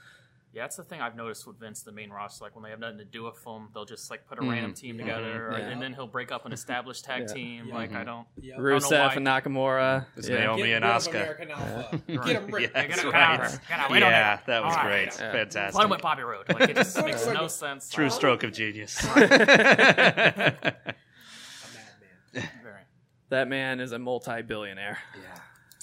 Yeah, 0.55 0.63
that's 0.63 0.77
the 0.77 0.83
thing 0.85 1.01
I've 1.01 1.17
noticed 1.17 1.45
with 1.45 1.59
Vince, 1.59 1.81
the 1.83 1.91
main 1.91 2.09
roster. 2.11 2.45
Like 2.45 2.55
when 2.55 2.63
they 2.63 2.69
have 2.69 2.79
nothing 2.79 2.99
to 2.99 3.03
do 3.05 3.23
with 3.23 3.43
them, 3.43 3.67
they'll 3.73 3.83
just 3.83 4.09
like 4.09 4.25
put 4.25 4.39
a 4.39 4.41
random 4.41 4.73
team 4.73 4.97
together, 4.97 5.47
or- 5.49 5.51
Mm-hmm. 5.51 5.61
Yeah. 5.61 5.67
and 5.69 5.81
then 5.81 5.93
he'll 5.93 6.07
break 6.07 6.31
up 6.31 6.45
an 6.45 6.53
established 6.53 7.03
tag 7.03 7.23
Yeah. 7.27 7.33
team. 7.33 7.65
Yeah. 7.67 7.75
Like 7.75 7.93
I 7.93 8.05
don't. 8.05 8.25
Yep. 8.41 8.55
don't 8.55 8.65
Rusev 8.65 9.17
and 9.17 9.27
Nakamura. 9.27 10.05
It's 10.15 10.29
Yeah. 10.29 10.37
Naomi 10.39 10.63
Get 10.67 10.81
and 10.81 10.85
rid 10.85 10.91
of 10.95 11.01
Asuka. 11.03 11.13
Right. 11.27 12.25
Get 12.25 12.41
him 12.41 12.47
rid 12.51 12.61
Yeah, 12.61 12.67
of 12.67 12.73
that's 12.73 12.95
Get 12.95 12.99
him 13.05 13.11
right. 13.11 13.21
out 13.21 13.39
of 13.45 13.51
here. 13.51 13.61
Get 13.67 13.79
out. 13.79 13.91
We 13.91 13.99
don't 13.99 14.09
Yeah, 14.11 14.35
need- 14.39 14.45
that 14.47 14.63
was 14.63 14.75
All 14.75 14.83
right. 14.83 14.87
great. 15.09 15.19
Yeah. 15.19 15.31
Fantastic. 15.33 15.75
Put 15.75 15.83
him 15.83 15.89
with 15.89 16.01
Bobby 16.01 16.23
Roode. 16.23 16.47
Like 16.47 16.69
it 16.69 16.75
just 16.77 17.03
makes 17.03 17.27
no 17.27 17.47
sense. 17.63 17.89
True 17.89 18.09
stroke 18.09 18.43
of 18.43 18.53
genius. 18.53 18.97
A 19.15 19.19
madman. 22.33 22.45
That 23.29 23.47
man 23.47 23.79
is 23.81 23.91
a 23.91 23.99
multi-billionaire. 23.99 24.99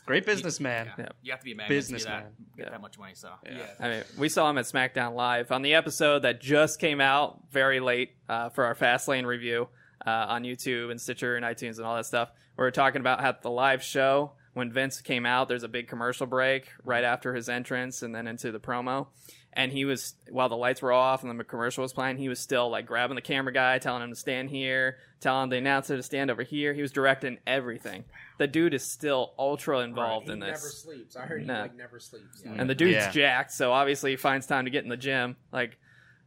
Great 0.07 0.27
businessman. 0.27 0.91
Yeah. 0.99 1.09
You 1.23 1.31
have 1.33 1.41
to 1.41 1.45
be 1.45 1.53
a 1.53 1.57
man 1.57 1.69
to 1.69 1.75
get 1.75 1.79
Businessman. 1.79 2.23
that, 2.25 2.57
get 2.57 2.65
Yeah. 2.67 2.71
that 2.71 2.81
much 2.81 2.99
money. 2.99 3.15
So 3.15 3.31
Yeah. 3.45 3.67
I 3.79 3.89
mean, 3.89 4.03
we 4.19 4.29
saw 4.29 4.51
him 4.51 4.59
at 4.59 4.65
SmackDown 4.65 5.15
Live 5.15 5.53
on 5.53 5.63
the 5.63 5.75
episode 5.75 6.21
that 6.21 6.41
just 6.41 6.81
came 6.81 7.01
out 7.01 7.41
very 7.51 7.81
late 7.81 8.17
uh, 8.29 8.49
for 8.49 8.65
our 8.65 8.75
Fastlane 8.75 9.27
review 9.27 9.69
uh, 10.07 10.11
on 10.29 10.43
YouTube 10.43 10.91
and 10.91 11.01
Stitcher 11.01 11.37
and 11.37 11.45
iTunes 11.45 11.77
and 11.79 11.87
all 11.87 11.95
that 11.97 12.07
stuff. 12.07 12.31
We 12.57 12.63
were 12.65 12.71
talking 12.73 13.01
about 13.01 13.21
how 13.21 13.33
the 13.41 13.51
live 13.51 13.83
show 13.83 14.33
when 14.55 14.71
Vince 14.71 15.01
came 15.01 15.25
out, 15.25 15.49
there's 15.49 15.63
a 15.63 15.69
big 15.69 15.89
commercial 15.89 16.27
break 16.27 16.69
right 16.85 17.05
after 17.05 17.35
his 17.35 17.49
entrance 17.49 18.03
and 18.03 18.15
then 18.15 18.27
into 18.27 18.53
the 18.53 18.61
promo. 18.61 19.07
And 19.55 19.71
he 19.71 19.85
was 19.85 20.15
while 20.31 20.49
the 20.49 20.57
lights 20.57 20.81
were 20.81 20.93
off 20.93 21.23
and 21.25 21.39
the 21.39 21.45
commercial 21.45 21.83
was 21.83 21.93
playing, 21.93 22.17
he 22.17 22.29
was 22.29 22.41
still 22.41 22.71
like 22.71 22.87
grabbing 22.87 23.17
the 23.17 23.21
camera 23.21 23.53
guy, 23.53 23.79
telling 23.79 24.03
him 24.03 24.09
to 24.11 24.17
stand 24.17 24.49
here, 24.49 24.97
telling 25.21 25.51
the 25.51 25.57
announcer 25.59 25.95
to 25.97 26.03
stand 26.03 26.31
over 26.31 26.43
here. 26.43 26.73
He 26.73 26.81
was 26.81 26.91
directing 26.91 27.37
everything. 27.47 28.05
The 28.39 28.47
dude 28.47 28.73
is 28.73 28.83
still 28.83 29.35
ultra 29.39 29.81
involved 29.81 30.29
he 30.29 30.33
in 30.33 30.39
never 30.39 30.53
this. 30.53 30.79
sleeps. 30.83 31.17
I 31.17 31.27
heard 31.27 31.43
he 31.43 31.47
like 31.49 31.77
never 31.77 32.01
sleeps. 32.01 32.43
And 32.47 32.69
the 32.69 32.75
dude's 32.75 32.95
Yeah. 32.95 33.11
jacked, 33.11 33.53
so 33.53 33.73
obviously 33.73 34.13
he 34.13 34.17
finds 34.17 34.47
time 34.47 34.65
to 34.65 34.71
get 34.71 34.85
in 34.85 34.89
the 34.91 34.97
gym. 34.97 35.37
Like 35.53 35.77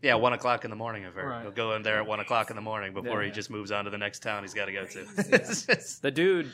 Yeah, 0.03 0.15
one 0.15 0.33
o'clock 0.33 0.63
in 0.63 0.69
the 0.69 0.75
morning. 0.75 1.03
I've 1.03 1.15
heard. 1.15 1.27
Right. 1.27 1.41
He'll 1.41 1.51
go 1.51 1.75
in 1.75 1.81
there 1.81 1.97
at 1.97 2.05
one 2.05 2.19
o'clock 2.19 2.51
in 2.51 2.55
the 2.55 2.61
morning 2.61 2.93
before 2.93 3.23
Yeah. 3.23 3.29
he 3.29 3.33
just 3.33 3.49
moves 3.49 3.71
on 3.71 3.85
to 3.85 3.89
the 3.89 3.97
next 3.97 4.19
town 4.21 4.43
he's 4.43 4.53
got 4.53 4.65
to 4.65 4.71
go 4.71 4.85
to. 4.85 5.03
Crazy. 5.05 5.29
It's 5.33 5.65
just- 5.65 6.01
the 6.03 6.11
dude, 6.11 6.51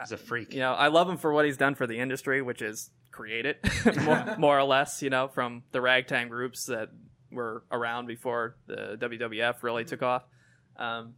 he's 0.00 0.12
a 0.12 0.16
freak. 0.16 0.52
you 0.54 0.60
know, 0.60 0.72
I 0.72 0.88
love 0.88 1.08
him 1.08 1.16
for 1.16 1.32
what 1.32 1.44
he's 1.44 1.56
done 1.56 1.74
for 1.74 1.86
the 1.86 1.98
industry, 1.98 2.42
which 2.42 2.62
is 2.62 2.90
create 3.10 3.46
it 3.46 3.60
more, 4.02 4.36
more 4.38 4.58
or 4.58 4.64
less. 4.64 5.02
You 5.02 5.10
know, 5.10 5.28
from 5.28 5.62
the 5.72 5.80
ragtime 5.80 6.28
groups 6.28 6.66
that 6.66 6.90
were 7.30 7.64
around 7.70 8.06
before 8.06 8.56
the 8.66 8.96
WWF 9.00 9.62
really 9.62 9.84
took 9.84 10.02
off. 10.02 10.24
Um, 10.76 11.14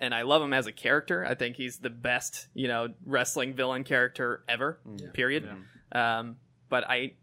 and 0.00 0.14
I 0.14 0.22
love 0.22 0.42
him 0.42 0.52
as 0.52 0.66
a 0.66 0.72
character. 0.72 1.24
I 1.24 1.34
think 1.34 1.56
he's 1.56 1.78
the 1.78 1.90
best, 1.90 2.48
you 2.54 2.68
know, 2.68 2.88
wrestling 3.04 3.54
villain 3.54 3.84
character 3.84 4.44
ever. 4.48 4.78
Period. 5.12 5.48
Um, 5.90 6.36
but 6.68 6.84
I, 6.88 7.14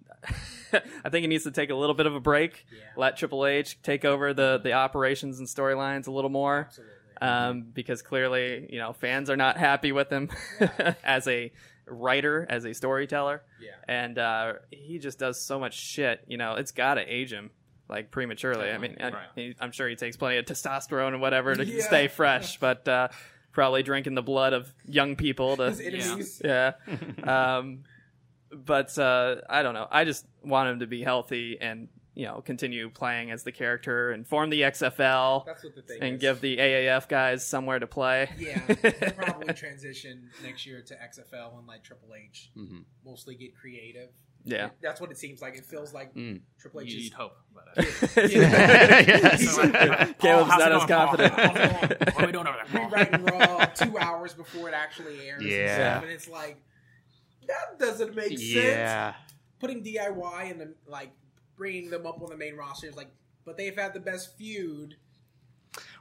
I 0.74 1.10
think 1.10 1.22
he 1.22 1.28
needs 1.28 1.44
to 1.46 1.52
take 1.52 1.70
a 1.70 1.76
little 1.76 1.96
bit 1.96 2.06
of 2.06 2.16
a 2.16 2.20
break. 2.20 2.66
Yeah. 2.72 2.80
Let 2.98 3.18
Triple 3.18 3.46
H 3.46 3.82
take 3.82 4.04
over 4.04 4.34
the 4.34 4.60
the 4.62 4.74
operations 4.74 5.40
and 5.40 5.48
storylines 5.48 6.08
a 6.08 6.12
little 6.12 6.30
more. 6.30 6.66
Absolutely. 6.68 6.95
Um, 7.22 7.62
because 7.74 8.01
clearly, 8.01 8.67
you 8.72 8.79
know, 8.79 8.93
fans 8.93 9.29
are 9.29 9.38
not 9.38 9.57
happy 9.57 9.91
with 9.91 10.10
him 10.10 10.29
as 11.03 11.27
a 11.27 11.51
writer, 11.88 12.45
as 12.50 12.65
a 12.65 12.74
storyteller, 12.74 13.43
yeah. 13.62 13.72
and 13.88 14.17
uh, 14.17 14.53
he 14.72 14.98
just 15.00 15.19
does 15.19 15.39
so 15.39 15.60
much 15.60 15.74
shit. 15.75 16.24
You 16.27 16.38
know, 16.38 16.55
it's 16.55 16.72
got 16.72 16.95
to 16.95 17.01
age 17.01 17.31
him 17.31 17.51
like 17.88 18.10
prematurely. 18.12 18.72
I 18.72 18.77
mean, 18.79 18.98
I, 19.00 19.10
Right. 19.10 19.13
he- 19.36 19.55
I'm 19.60 19.72
sure 19.72 19.88
he 19.88 19.95
takes 19.95 20.17
plenty 20.17 20.38
of 20.38 20.45
testosterone 20.45 21.10
and 21.10 21.22
whatever 21.22 21.53
to 21.55 21.63
Yeah. 21.65 21.84
stay 21.84 22.07
fresh, 22.07 22.57
but 22.60 22.88
uh, 22.88 23.10
probably 23.51 23.84
drinking 23.84 24.15
the 24.15 24.24
blood 24.24 24.53
of 24.53 24.74
young 24.88 25.15
people 25.15 25.55
to 25.57 25.65
enemies. 25.65 26.41
yeah. 26.45 26.72
um, 27.24 27.84
but 28.51 28.98
uh, 28.98 29.36
I 29.50 29.63
don't 29.63 29.74
know. 29.74 29.88
I 29.91 30.05
just 30.05 30.25
want 30.43 30.69
him 30.69 30.79
to 30.79 30.88
be 30.88 31.03
healthy 31.03 31.57
and 31.62 31.88
you 32.15 32.25
know 32.25 32.41
continue 32.41 32.89
playing 32.89 33.29
as 33.31 33.43
the 33.43 33.51
character 33.51 34.12
and 34.12 34.25
form 34.25 34.50
the 34.50 34.62
XFL 34.62 35.45
That's 35.45 35.63
what 35.63 35.75
the 35.75 35.81
thing 35.81 36.00
and 36.01 36.15
is. 36.15 36.22
give 36.22 36.41
the 36.41 36.57
AAF 36.57 37.07
guys 37.10 37.45
somewhere 37.45 37.77
to 37.79 37.88
play. 37.88 38.29
Yeah, 38.38 38.60
he'll 38.81 39.12
probably 39.12 39.53
transition 39.53 40.29
next 40.43 40.65
year 40.65 40.81
to 40.81 40.93
XFL 40.95 41.57
and 41.57 41.67
like 41.67 41.84
Triple 41.84 42.10
H. 42.15 42.51
Mhm. 42.57 42.84
Mostly 43.05 43.36
get 43.36 43.55
creative. 43.55 44.10
yeah. 44.45 44.69
That's 44.81 45.01
what 45.01 45.12
it 45.12 45.17
seems 45.17 45.41
like. 45.41 45.55
It 45.57 45.65
feels 45.65 45.93
like 45.93 46.13
Mm. 46.15 46.39
Triple 46.60 46.81
H 46.81 46.91
you 46.93 46.98
is 47.00 47.03
need 47.05 47.13
hope. 47.13 47.34
But, 47.53 47.77
uh, 47.77 47.81
yes. 48.29 49.57
Caleb's 50.19 50.50
not 50.50 50.72
as 50.72 50.86
confident. 50.86 51.34
How's 51.34 51.55
it 51.91 52.00
going? 52.00 52.13
What 52.13 52.24
are 52.24 52.25
we 52.27 52.31
doing 52.31 52.48
over 52.48 52.57
there? 52.72 52.81
rewriting 52.88 53.25
Raw 53.25 53.65
two 53.65 53.98
hours 53.98 54.34
before 54.34 54.69
it 54.69 54.74
actually 54.74 55.27
airs. 55.27 55.43
Yeah. 55.43 55.57
and, 55.57 55.74
stuff, 55.74 56.03
and 56.03 56.12
it's 56.12 56.27
like 56.29 56.57
that 57.48 57.77
doesn't 57.79 58.15
make 58.15 58.29
sense. 58.39 58.41
yeah. 58.53 59.13
Putting 59.60 59.84
DIY 59.84 60.51
and 60.51 60.60
then 60.62 60.75
like 60.88 61.12
bringing 61.58 61.90
them 61.90 62.06
up 62.06 62.22
on 62.22 62.30
the 62.30 62.38
main 62.38 62.56
roster 62.56 62.88
is 62.88 62.96
like, 62.96 63.10
but 63.46 63.58
they've 63.58 63.78
had 63.78 63.94
the 63.94 64.00
best 64.00 64.38
feud. 64.38 64.96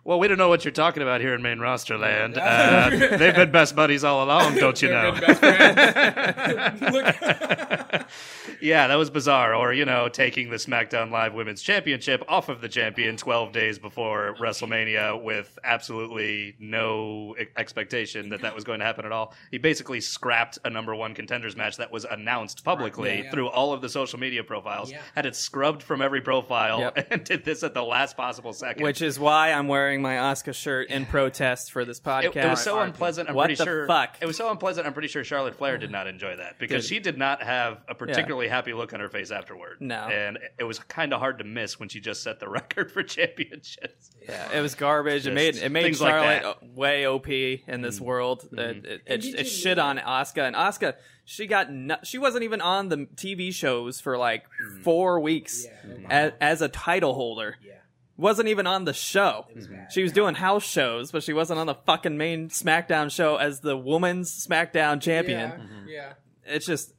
Well, 0.05 0.19
we 0.19 0.29
don't 0.29 0.39
know 0.39 0.49
what 0.49 0.65
you're 0.65 0.73
talking 0.73 1.03
about 1.03 1.21
here 1.21 1.35
in 1.35 1.43
main 1.43 1.59
roster 1.59 1.97
land. 1.97 2.39
Uh, 2.39 2.91
they've 2.91 3.35
been 3.35 3.51
best 3.51 3.75
buddies 3.75 4.05
all 4.05 4.23
along, 4.23 4.57
don't 4.57 4.81
you 4.83 4.91
know? 4.91 5.15
They've 8.65 8.71
been 8.71 8.71
best 8.71 8.71
friends. 8.71 8.71
Look. 8.71 8.71
yeah, 8.71 8.87
that 8.89 8.95
was 8.97 9.11
bizarre. 9.11 9.55
Or, 9.55 9.73
you 9.73 9.85
know, 9.85 10.09
taking 10.09 10.51
the 10.51 10.57
SmackDown 10.57 11.11
Live 11.11 11.35
Women's 11.35 11.63
Championship 11.63 12.23
off 12.29 12.49
of 12.49 12.61
the 12.61 12.69
champion 12.69 13.17
12 13.17 13.53
days 13.53 13.79
before 13.79 14.35
WrestleMania 14.41 15.23
with 15.23 15.59
absolutely 15.65 16.57
no 16.59 17.37
expectation 17.57 18.31
that 18.31 18.43
that 18.43 18.55
was 18.55 18.65
going 18.65 18.81
to 18.81 18.85
happen 18.85 19.05
at 19.05 19.13
all. 19.13 19.35
He 19.51 19.59
basically 19.59 20.01
scrapped 20.01 20.59
a 20.65 20.71
number 20.71 20.95
one 20.95 21.15
contenders 21.15 21.57
match 21.57 21.77
that 21.77 21.93
was 21.93 22.05
announced 22.05 22.65
publicly 22.65 23.09
Right, 23.11 23.19
yeah, 23.19 23.25
yeah. 23.25 23.31
through 23.31 23.49
all 23.49 23.73
of 23.73 23.81
the 23.83 23.89
social 23.89 24.19
media 24.19 24.43
profiles, 24.45 24.91
Yeah. 24.91 25.01
had 25.15 25.27
it 25.27 25.37
scrubbed 25.37 25.83
from 25.83 26.01
every 26.03 26.21
profile, 26.21 26.81
Yep. 26.81 27.07
and 27.11 27.25
did 27.25 27.45
this 27.45 27.63
at 27.63 27.75
the 27.75 27.83
last 27.83 28.17
possible 28.17 28.53
second. 28.53 28.83
Which 28.83 29.03
is 29.03 29.19
why 29.19 29.53
I'm 29.53 29.69
wearing 29.69 30.03
my 30.03 30.15
Asuka 30.15 30.55
shirt 30.55 30.89
in 30.91 31.07
protest 31.07 31.73
for 31.73 31.85
this 31.85 32.01
podcast. 32.01 32.37
It, 32.37 32.37
it 32.37 32.49
was 32.51 32.63
so 32.63 32.79
unpleasant. 32.81 33.29
I'm 33.29 33.35
What 33.35 33.47
pretty 33.47 33.63
sure. 33.63 33.87
fuck? 33.87 34.17
It 34.21 34.27
was 34.27 34.37
so 34.37 34.51
unpleasant. 34.51 34.87
I'm 34.87 34.93
pretty 34.93 35.09
sure 35.09 35.25
Charlotte 35.25 35.57
Flair 35.57 35.79
did 35.79 35.91
not 35.91 36.07
enjoy 36.07 36.37
that 36.37 36.59
because 36.59 36.85
Good. 36.85 36.89
she 36.95 36.99
did 37.01 37.19
not 37.19 37.43
have 37.43 37.79
a 37.89 37.95
particularly 37.95 38.49
happy 38.55 38.73
look 38.73 38.93
on 38.93 39.01
her 39.01 39.09
face 39.09 39.31
afterward. 39.31 39.79
No. 39.81 39.97
and 40.09 40.39
it 40.59 40.65
was 40.65 40.79
kind 40.79 41.13
of 41.13 41.21
hard 41.21 41.39
to 41.39 41.45
miss 41.45 41.79
when 41.81 41.89
she 41.89 42.01
just 42.01 42.23
set 42.23 42.41
the 42.41 42.49
record 42.59 42.91
for 42.93 43.03
championships. 43.03 44.11
Yeah, 44.29 44.53
it 44.53 44.61
was 44.61 44.75
garbage. 44.75 45.27
it 45.27 45.35
made 45.35 45.57
it 45.57 45.71
made 45.71 45.83
things 45.83 46.01
like 46.01 46.13
Charlotte 46.13 46.43
that. 46.43 46.57
Mm-hmm. 46.61 46.71
uh, 46.71 46.81
way 46.81 47.07
OP 47.07 47.29
in 47.29 47.83
this 47.83 48.01
world. 48.01 48.49
It, 48.53 48.85
it, 48.85 49.03
it, 49.07 49.25
it 49.41 49.45
shit 49.45 49.79
on 49.79 49.99
Asuka 49.99 50.47
and 50.47 50.57
Asuka. 50.57 50.95
She 51.27 51.47
got 51.47 51.73
no, 51.73 51.97
she 52.03 52.19
wasn't 52.19 52.45
even 52.45 52.61
on 52.61 52.89
the 52.91 53.07
TV 53.17 53.53
shows 53.53 54.01
for 54.01 54.17
like 54.19 54.45
Mm-hmm. 54.45 54.83
four 54.83 55.21
weeks 55.21 55.65
Yeah, 55.65 55.95
as, 56.11 56.33
as 56.41 56.63
a 56.63 56.69
title 56.69 57.15
holder. 57.15 57.57
yeah, 57.67 57.75
Wasn't 58.17 58.49
even 58.49 58.67
on 58.67 58.85
the 58.85 58.93
show. 58.93 59.47
it 59.51 59.57
was 59.57 59.67
bad. 59.69 59.91
She 59.93 60.03
was 60.03 60.13
doing 60.13 60.35
house 60.35 60.65
shows, 60.65 61.11
but 61.13 61.23
she 61.23 61.33
wasn't 61.33 61.59
on 61.61 61.67
the 61.67 61.75
fucking 61.75 62.17
main 62.19 62.49
SmackDown 62.51 63.11
show 63.11 63.37
as 63.37 63.61
the 63.61 63.77
woman's 63.77 64.47
SmackDown 64.47 65.01
champion. 65.01 65.51
Yeah, 65.89 65.95
yeah. 65.95 66.13
It's 66.55 66.67
just 66.67 66.93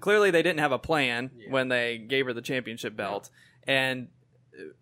clearly 0.00 0.30
they 0.30 0.42
didn't 0.42 0.60
have 0.60 0.72
a 0.72 0.78
plan 0.78 1.30
Yeah. 1.36 1.50
when 1.50 1.68
they 1.68 1.98
gave 1.98 2.26
her 2.26 2.32
the 2.32 2.42
championship 2.42 2.96
belt, 2.96 3.30
and 3.66 4.08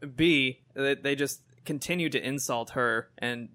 uh, 0.02 0.06
B 0.06 0.60
they, 0.74 0.94
they 0.94 1.14
just 1.14 1.40
continue 1.64 2.08
to 2.10 2.24
insult 2.24 2.70
her. 2.70 3.08
And 3.18 3.48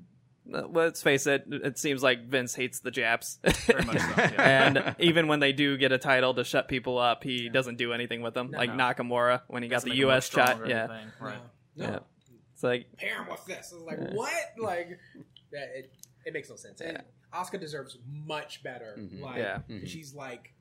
uh, 0.54 0.64
let's 0.68 1.02
face 1.02 1.28
it, 1.28 1.46
it 1.50 1.78
seems 1.78 2.02
like 2.04 2.26
Vince 2.28 2.56
hates 2.56 2.80
the 2.80 2.92
Japs. 2.92 3.40
Very 3.68 3.86
much 3.86 4.00
so. 4.00 4.08
Yeah. 4.18 4.32
and 4.68 4.96
even 5.00 5.28
when 5.28 5.40
they 5.40 5.54
do 5.54 5.78
get 5.78 5.92
a 5.92 5.98
title 5.98 6.34
to 6.34 6.44
shut 6.44 6.68
people 6.68 6.98
up, 6.98 7.24
he 7.24 7.48
doesn't 7.50 7.78
do 7.78 7.94
anything 7.94 8.22
with 8.22 8.34
them, 8.34 8.52
like 8.52 8.70
No. 8.76 8.76
Nakamura 8.84 9.42
when 9.48 9.64
he 9.64 9.70
got 9.70 9.78
Doesn't 9.78 9.90
the 9.90 9.96
make 9.96 10.02
'em 10.02 10.08
look 10.08 10.14
U.S. 10.16 10.30
shot. 10.30 10.48
strong 10.50 10.62
or 10.62 10.68
Yeah. 10.68 10.88
Right. 11.20 11.38
No, 11.76 11.86
yeah. 11.86 12.00
It's 12.54 12.64
like 12.64 12.86
pair 12.98 13.24
him 13.24 13.30
with 13.30 13.46
this. 13.46 13.72
It's 13.72 13.84
like 13.86 14.00
what? 14.14 14.34
Like 14.60 15.00
that. 15.52 15.70
It, 15.76 15.92
it 16.26 16.34
makes 16.34 16.50
no 16.50 16.56
sense. 16.56 16.82
And 16.82 17.02
Asuka 17.34 17.60
deserves 17.60 17.98
much 18.08 18.62
better. 18.62 19.00
Like 19.20 19.38
Yeah. 19.38 19.60
she's 19.86 20.14
like 20.14 20.54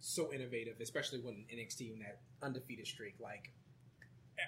so 0.00 0.32
innovative, 0.32 0.76
especially 0.80 1.20
when 1.20 1.44
NXT 1.52 1.94
in 1.94 2.00
that 2.00 2.18
undefeated 2.42 2.86
streak. 2.86 3.14
Like 3.20 3.52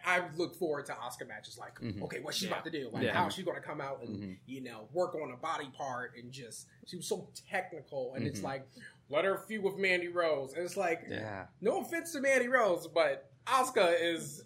I 0.05 0.23
look 0.37 0.55
forward 0.55 0.87
to 0.87 0.93
Asuka 0.93 1.27
matches. 1.27 1.59
Like 1.59 1.81
mm-hmm. 1.81 2.03
okay, 2.05 2.21
what's 2.21 2.39
she 2.39 2.47
about 2.47 2.65
to 2.65 2.71
do? 2.71 2.91
Like 2.93 3.05
Yeah. 3.05 3.15
how's 3.15 3.35
she 3.35 3.43
going 3.43 3.57
to 3.57 3.67
come 3.67 3.81
out 3.81 4.03
and 4.03 4.17
mm-hmm. 4.17 4.33
you 4.47 4.63
know 4.63 4.89
work 4.93 5.15
on 5.15 5.33
a 5.33 5.37
body 5.37 5.71
part 5.77 6.13
and 6.17 6.33
just 6.33 6.67
she 6.87 6.97
was 6.97 7.07
so 7.07 7.29
technical 7.51 8.15
and 8.15 8.27
it's 8.27 8.39
mm-hmm. 8.39 8.49
like. 8.49 8.69
Let 9.13 9.25
her 9.25 9.39
feud 9.39 9.65
with 9.65 9.77
Mandy 9.77 10.07
Rose. 10.07 10.53
And 10.53 10.65
it's 10.65 10.77
like, 10.77 11.03
Yeah, 11.11 11.47
no 11.61 11.81
offense 11.81 12.13
to 12.13 12.21
Mandy 12.21 12.47
Rose, 12.47 12.87
but 12.87 13.29
Asuka 13.45 13.93
is 14.01 14.45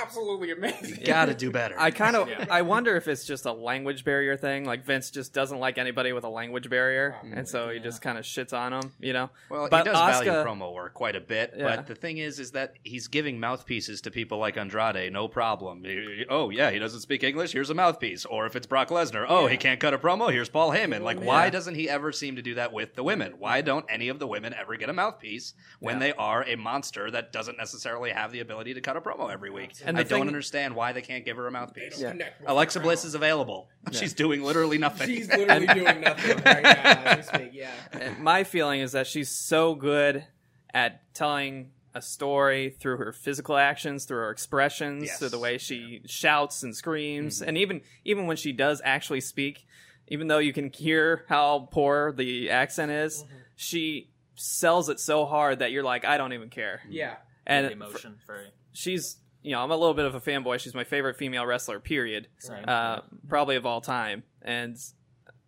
absolutely 0.00 0.50
amazing. 0.52 1.02
Got 1.04 1.26
to 1.26 1.34
do 1.34 1.50
better. 1.50 1.74
I 1.78 1.90
kind 1.90 2.16
of 2.16 2.28
Yeah. 2.32 2.46
I 2.50 2.62
wonder 2.62 2.96
if 2.96 3.08
it's 3.08 3.24
just 3.24 3.44
a 3.46 3.52
language 3.52 4.04
barrier 4.04 4.36
thing. 4.36 4.64
Like 4.64 4.84
Vince 4.84 5.10
just 5.10 5.32
doesn't 5.34 5.58
like 5.58 5.76
anybody 5.78 6.12
with 6.12 6.24
a 6.24 6.28
language 6.28 6.70
barrier, 6.70 7.16
Probably, 7.20 7.38
and 7.38 7.48
so 7.48 7.68
he 7.68 7.76
yeah. 7.76 7.82
just 7.82 8.00
kind 8.02 8.16
of 8.18 8.24
shits 8.24 8.56
on 8.56 8.72
them. 8.72 8.92
You 9.00 9.12
know. 9.12 9.30
Well, 9.50 9.68
But 9.68 9.86
he 9.86 9.92
does 9.92 10.24
value 10.24 10.30
promo 10.30 10.72
work 10.72 10.94
quite 10.94 11.16
a 11.16 11.20
bit, 11.20 11.54
Yeah. 11.56 11.76
but 11.76 11.86
the 11.86 11.94
thing 11.94 12.18
is, 12.18 12.38
is 12.38 12.52
that 12.52 12.74
he's 12.84 13.08
giving 13.08 13.38
mouthpieces 13.40 14.00
to 14.02 14.10
people 14.10 14.38
like 14.38 14.56
Andrade, 14.56 15.12
no 15.12 15.28
problem. 15.28 15.84
He- 15.84 16.24
Oh 16.30 16.50
yeah, 16.50 16.70
he 16.70 16.78
doesn't 16.78 17.00
speak 17.00 17.24
English. 17.24 17.52
Here's 17.52 17.70
a 17.70 17.74
mouthpiece. 17.74 18.24
Or 18.24 18.46
if 18.46 18.56
it's 18.56 18.66
Brock 18.66 18.88
Lesnar, 18.88 19.26
oh 19.28 19.46
he 19.48 19.56
can't 19.56 19.80
cut 19.80 19.92
a 19.94 19.98
promo. 19.98 20.30
Here's 20.32 20.48
Paul 20.48 20.70
Heyman. 20.70 21.00
Like, 21.02 21.20
why 21.20 21.50
doesn't 21.50 21.74
he 21.74 21.88
ever 21.88 22.12
seem 22.12 22.36
to 22.36 22.42
do 22.42 22.54
that 22.54 22.72
with 22.72 22.94
the 22.94 23.02
women? 23.02 23.34
Why 23.38 23.60
don't 23.60 23.84
any 23.88 24.08
of 24.08 24.18
the 24.18 24.26
women 24.26 24.54
ever 24.54 24.76
get 24.76 24.88
a 24.88 24.92
mouthpiece 24.92 25.54
when 25.80 25.96
Yeah. 25.96 25.98
they 26.00 26.12
are 26.14 26.44
a 26.44 26.56
monster 26.56 27.10
that 27.10 27.32
doesn't 27.32 27.58
necessarily 27.58 28.10
have 28.10 28.32
the 28.32 28.40
ability 28.40 28.74
to 28.74 28.80
cut 28.80 28.96
a 28.96 29.00
promo 29.00 29.30
every 29.32 29.50
week? 29.50 29.72
And 29.84 29.96
I 29.98 30.02
the 30.02 30.08
don't 30.08 30.20
thing- 30.20 30.28
understand 30.28 30.74
why 30.76 30.92
they 30.92 31.02
can't 31.02 31.24
give 31.24 31.36
her 31.36 31.46
a 31.46 31.50
mouthpiece. 31.50 31.96
They 31.96 32.02
don't 32.02 32.12
connect 32.12 32.40
with 32.40 32.50
Alexa 32.50 32.80
Bliss 32.80 33.00
crowd. 33.02 33.08
is 33.08 33.14
available. 33.14 33.68
She's 33.92 34.14
doing 34.14 34.42
literally 34.42 34.78
nothing. 34.78 35.08
She's 35.08 35.28
literally 35.28 35.66
doing 35.74 36.00
nothing 36.00 36.36
right 36.44 36.62
now 36.62 37.02
as 37.04 37.16
we 37.32 37.38
speak. 37.38 37.50
Yeah. 37.52 37.70
And 37.92 38.18
my 38.20 38.44
feeling 38.44 38.80
is 38.80 38.92
that 38.92 39.06
she's 39.06 39.30
so 39.30 39.74
good 39.74 40.24
at 40.72 41.12
telling 41.14 41.70
a 41.94 42.00
story 42.00 42.70
through 42.80 42.96
her 42.96 43.12
physical 43.12 43.56
actions, 43.56 44.04
through 44.06 44.18
her 44.18 44.30
expressions, 44.30 45.04
Yes. 45.04 45.18
through 45.18 45.28
the 45.28 45.38
way 45.38 45.58
she 45.58 46.00
shouts 46.06 46.62
and 46.62 46.74
screams, 46.74 47.40
mm-hmm. 47.40 47.48
and 47.48 47.58
even 47.58 47.80
even 48.04 48.26
when 48.26 48.36
she 48.38 48.52
does 48.52 48.80
actually 48.84 49.20
speak, 49.20 49.66
even 50.08 50.26
though 50.28 50.38
you 50.38 50.52
can 50.54 50.70
hear 50.72 51.24
how 51.28 51.68
poor 51.70 52.12
the 52.12 52.48
accent 52.50 52.90
is, 52.92 53.22
mm-hmm. 53.24 53.34
she 53.56 54.08
sells 54.36 54.88
it 54.88 54.98
so 55.00 55.26
hard 55.26 55.58
that 55.58 55.70
you're 55.70 55.82
like, 55.82 56.04
I 56.06 56.16
don't 56.16 56.32
even 56.32 56.48
care. 56.48 56.80
Yeah. 56.88 57.16
And 57.46 57.66
the 57.66 57.70
fr- 57.70 57.74
emotion, 57.76 58.18
very 58.26 58.46
she's, 58.72 59.16
you 59.42 59.52
know, 59.52 59.60
I'm 59.62 59.70
a 59.70 59.76
little 59.76 59.94
bit 59.94 60.04
of 60.06 60.14
a 60.14 60.20
fanboy. 60.20 60.60
She's 60.60 60.74
my 60.74 60.84
favorite 60.84 61.16
female 61.16 61.44
wrestler. 61.46 61.80
Period. 61.80 62.28
same. 62.38 62.64
Uh, 62.66 63.00
probably 63.28 63.56
of 63.56 63.66
all 63.66 63.80
time, 63.80 64.22
and 64.42 64.76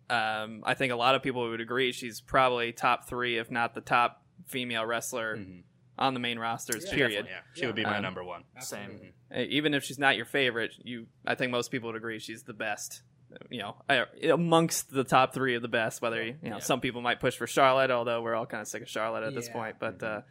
um, 0.09 0.63
I 0.65 0.73
think 0.75 0.93
a 0.93 0.95
lot 0.95 1.15
of 1.15 1.23
people 1.23 1.49
would 1.49 1.61
agree 1.61 1.91
she's 1.91 2.21
probably 2.21 2.71
top 2.71 3.07
three, 3.07 3.37
if 3.37 3.49
not 3.49 3.73
the 3.73 3.81
top 3.81 4.23
female 4.47 4.85
wrestler 4.85 5.37
Mhm. 5.37 5.63
on 5.97 6.13
the 6.13 6.19
main 6.19 6.37
rosters. 6.37 6.85
Yeah, 6.87 6.93
period. 6.93 7.25
Yeah, 7.27 7.39
she 7.53 7.65
would 7.65 7.75
be 7.75 7.83
my 7.83 7.97
Um, 7.97 8.03
number 8.03 8.23
one. 8.23 8.43
same. 8.59 9.13
Uh, 9.35 9.39
Even 9.39 9.73
if 9.73 9.83
she's 9.83 9.97
not 9.97 10.15
your 10.15 10.25
favorite, 10.25 10.73
you, 10.83 11.07
I 11.25 11.33
think 11.35 11.51
most 11.51 11.71
people 11.71 11.87
would 11.87 11.95
agree 11.95 12.19
she's 12.19 12.43
the 12.43 12.53
best. 12.53 13.01
You 13.49 13.59
know, 13.63 13.75
uh, 13.89 14.05
amongst 14.31 14.91
the 14.91 15.03
top 15.03 15.33
three 15.33 15.55
of 15.55 15.61
the 15.63 15.67
best. 15.67 16.01
Whether 16.01 16.21
you 16.23 16.33
know, 16.43 16.57
Yeah. 16.57 16.59
some 16.59 16.79
people 16.79 17.01
might 17.01 17.19
push 17.19 17.35
for 17.35 17.47
Charlotte, 17.47 17.89
although 17.91 18.21
we're 18.21 18.35
all 18.35 18.45
kind 18.45 18.61
of 18.61 18.67
sick 18.67 18.83
of 18.83 18.87
Charlotte 18.89 19.23
at 19.23 19.33
this 19.33 19.49
point. 19.49 19.77
But 19.79 20.01
uh, 20.03 20.21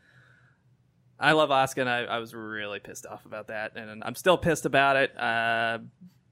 I 1.24 1.32
love 1.32 1.50
Asuka, 1.50 1.78
and 1.78 1.88
I, 1.88 2.00
I 2.04 2.18
was 2.18 2.34
really 2.34 2.78
pissed 2.80 3.06
off 3.06 3.24
about 3.26 3.48
that, 3.48 3.72
and 3.76 4.02
I'm 4.04 4.14
still 4.14 4.36
pissed 4.36 4.66
about 4.66 4.96
it. 4.96 5.18
Uh, 5.18 5.78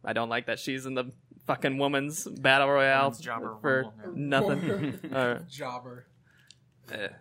I 0.04 0.12
don't 0.12 0.28
like 0.28 0.46
that 0.46 0.58
she's 0.58 0.86
in 0.86 0.94
the 0.94 1.10
fucking 1.46 1.78
women's 1.78 2.26
battle 2.26 2.68
royale 2.68 3.04
Women's 3.06 3.20
jobber 3.20 3.56
for 3.60 3.84
rumble, 4.04 4.12
nothing. 4.14 5.00
uh, 5.12 5.40
Jobber. 5.50 6.06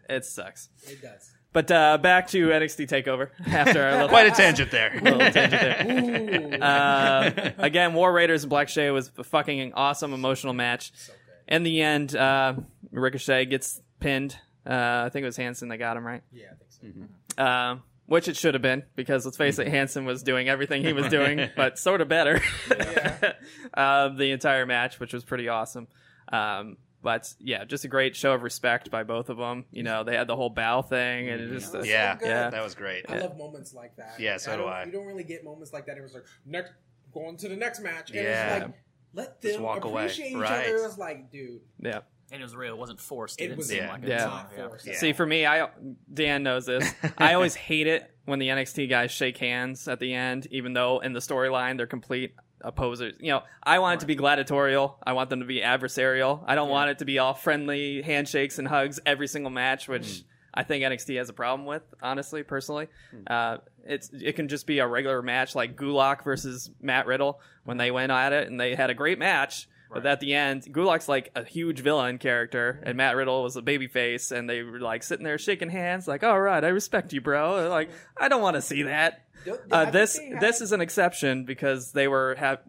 it 0.10 0.26
sucks. 0.26 0.70
It 0.84 1.02
does. 1.02 1.32
But 1.54 1.70
uh, 1.70 1.98
back 1.98 2.28
to 2.30 2.48
NXT 2.48 2.88
Takeover 2.88 3.30
after 3.48 3.82
our 3.84 3.92
little, 3.94 4.08
Quite 4.10 4.28
a 4.28 4.32
tangent 4.32 4.72
there. 4.72 4.90
tangent 5.02 5.52
there. 5.52 6.64
Uh, 6.64 7.52
again, 7.58 7.94
War 7.94 8.12
Raiders 8.14 8.44
and 8.44 8.50
Black 8.50 8.70
Shay 8.70 8.90
was 8.90 9.12
a 9.18 9.24
fucking 9.24 9.74
awesome 9.74 10.14
emotional 10.14 10.54
match. 10.54 10.92
so. 10.96 11.14
In 11.50 11.64
the 11.64 11.82
end, 11.82 12.16
uh, 12.16 12.54
Ricochet 12.92 13.46
gets 13.48 13.82
pinned. 14.00 14.38
Uh, 14.66 15.04
I 15.06 15.10
think 15.12 15.24
it 15.24 15.26
was 15.26 15.36
Hanson 15.38 15.68
that 15.70 15.78
got 15.78 15.98
him 15.98 16.06
right. 16.08 16.22
Yeah, 16.32 16.46
I 16.46 16.56
think 16.56 16.96
so. 16.96 17.04
Um, 17.38 17.84
which 18.08 18.28
it 18.28 18.36
should 18.36 18.54
have 18.56 18.62
been 18.62 18.84
because 18.96 19.24
let's 19.26 19.38
face 19.38 19.58
it, 19.58 19.68
Hanson 19.68 20.04
was 20.06 20.22
doing 20.22 20.50
everything 20.50 20.84
he 20.84 20.92
was 20.94 21.08
doing, 21.08 21.50
but 21.56 21.80
sort 21.80 22.02
of 22.02 22.08
better. 22.10 22.42
Yeah. 22.70 23.34
uh, 23.74 24.10
the 24.10 24.32
entire 24.32 24.66
match, 24.66 25.00
which 25.00 25.14
was 25.14 25.24
pretty 25.24 25.48
awesome. 25.48 25.88
Um, 26.32 26.78
but 27.04 27.34
yeah, 27.40 27.64
just 27.64 27.84
a 27.86 27.88
great 27.88 28.16
show 28.16 28.34
of 28.34 28.44
respect 28.44 28.92
by 28.92 29.04
both 29.04 29.30
of 29.30 29.38
them. 29.38 29.66
You 29.72 29.84
know, 29.84 30.04
they 30.04 30.16
had 30.16 30.28
the 30.28 30.36
whole 30.36 30.50
bow 30.50 30.82
thing, 30.82 31.30
and 31.30 31.42
it 31.42 31.50
just 31.52 31.72
That 31.72 31.80
was 31.80 31.88
Yeah. 31.88 32.18
so. 32.18 32.26
Yeah. 32.26 32.50
That 32.50 32.64
was 32.64 32.76
great. 32.76 33.06
I 33.10 33.18
love 33.20 33.38
moments 33.38 33.74
like 33.74 33.96
that. 33.96 34.20
Yeah, 34.20 34.38
so 34.38 34.52
do 34.52 34.64
don't- 34.64 34.72
I. 34.74 34.84
You 34.84 34.92
don't 34.92 35.06
really 35.08 35.24
get 35.24 35.44
moments 35.44 35.72
like 35.74 35.86
that. 35.88 35.98
It 35.98 36.02
was 36.02 36.14
like 36.14 36.26
next 36.46 36.74
going 37.14 37.38
to 37.38 37.48
the 37.50 37.56
next 37.56 37.80
match, 37.82 38.10
and 38.12 38.20
Yeah. 38.24 38.56
it's 38.56 38.64
like 38.66 38.74
let 39.14 39.42
Just 39.42 39.56
them 39.56 39.64
walk 39.64 39.84
away. 39.84 40.04
appreciate 40.04 40.32
each 40.32 40.38
Right. 40.38 40.68
other. 40.68 40.86
It's 40.86 40.98
like, 40.98 41.32
dude, 41.32 41.62
yeah. 41.80 42.02
And 42.32 42.40
it 42.42 42.44
was 42.44 42.56
real. 42.56 42.74
It 42.74 42.78
wasn't 42.78 43.00
forced. 43.02 43.40
It, 43.42 43.44
it 43.44 43.48
didn't 43.48 43.58
was 43.60 43.68
seem 43.68 43.78
Yeah. 43.84 43.92
like 43.92 44.04
it. 44.04 44.10
Yeah. 44.10 44.26
not 44.26 44.52
Yeah. 44.58 44.68
forced. 44.68 44.88
Yeah. 44.88 44.94
See, 44.96 45.14
for 45.14 45.26
me, 45.26 45.46
I 45.46 45.68
Dan 46.14 46.44
knows 46.44 46.66
this. 46.66 46.90
I 47.18 47.34
always 47.36 47.56
hate 47.56 47.88
it 47.88 48.10
when 48.26 48.40
the 48.40 48.48
NXT 48.50 48.90
guys 48.90 49.12
shake 49.12 49.38
hands 49.38 49.88
at 49.88 50.00
the 50.00 50.14
end, 50.14 50.48
even 50.52 50.74
though 50.74 51.00
in 51.00 51.14
the 51.14 51.20
storyline 51.20 51.78
they're 51.78 51.88
complete 51.88 52.34
opposers. 52.62 53.14
You 53.20 53.32
know, 53.34 53.42
I 53.64 53.80
want 53.80 53.98
it 53.98 54.00
to 54.02 54.06
be 54.06 54.16
gladiatorial. 54.16 54.98
I 55.04 55.14
want 55.14 55.30
them 55.30 55.40
to 55.42 55.46
be 55.46 55.62
adversarial. 55.62 56.44
I 56.48 56.56
don't 56.56 56.68
Yeah. 56.68 56.74
want 56.74 56.90
it 56.92 57.00
to 57.00 57.06
be 57.06 57.20
all 57.20 57.34
friendly 57.34 58.02
handshakes 58.02 58.60
and 58.60 58.68
hugs 58.68 59.00
every 59.06 59.28
single 59.28 59.52
match, 59.52 59.88
which 59.88 60.24
I 60.54 60.64
think 60.64 60.84
NXT 60.84 61.16
has 61.18 61.28
a 61.30 61.34
problem 61.34 61.66
with. 61.66 61.82
Honestly, 62.02 62.44
personally, 62.44 62.88
uh, 63.28 63.58
it's 63.84 64.10
it 64.14 64.36
can 64.36 64.48
just 64.48 64.68
be 64.68 64.80
a 64.80 64.88
regular 64.88 65.22
match 65.22 65.56
like 65.56 65.76
Gulak 65.76 66.24
versus 66.24 66.70
Matt 66.82 67.08
Riddle 67.08 67.42
when 67.64 67.78
they 67.78 67.90
went 67.92 68.12
at 68.12 68.32
it 68.32 68.48
and 68.50 68.60
they 68.60 68.76
had 68.76 68.90
a 68.90 68.94
great 68.94 69.18
match. 69.18 69.68
But 69.94 70.04
Right. 70.06 70.12
at 70.12 70.20
the 70.22 70.34
end, 70.34 70.64
Gulak's 70.72 71.10
like 71.10 71.32
a 71.36 71.44
huge 71.44 71.82
villain 71.82 72.18
character, 72.18 72.82
and 72.84 72.96
Matt 72.98 73.16
Riddle 73.16 73.44
was 73.44 73.58
a 73.58 73.62
babyface, 73.62 74.32
and 74.32 74.50
they 74.50 74.64
were 74.64 74.80
like 74.80 75.04
sitting 75.04 75.24
there 75.26 75.38
shaking 75.38 75.70
hands, 75.70 76.08
like, 76.08 76.24
"All 76.24 76.40
right, 76.40 76.64
I 76.64 76.70
respect 76.70 77.12
you, 77.14 77.20
bro." 77.22 77.58
And, 77.58 77.70
like, 77.70 77.90
I 78.18 78.28
don't 78.30 78.42
want 78.42 78.56
to 78.56 78.62
see 78.62 78.84
that. 78.84 79.26
Uh, 79.72 79.90
this 79.92 80.20
this 80.40 80.62
is 80.62 80.72
an 80.72 80.82
exception 80.82 81.46
because 81.46 81.92
they 81.92 82.08
were 82.08 82.36
have 82.36 82.60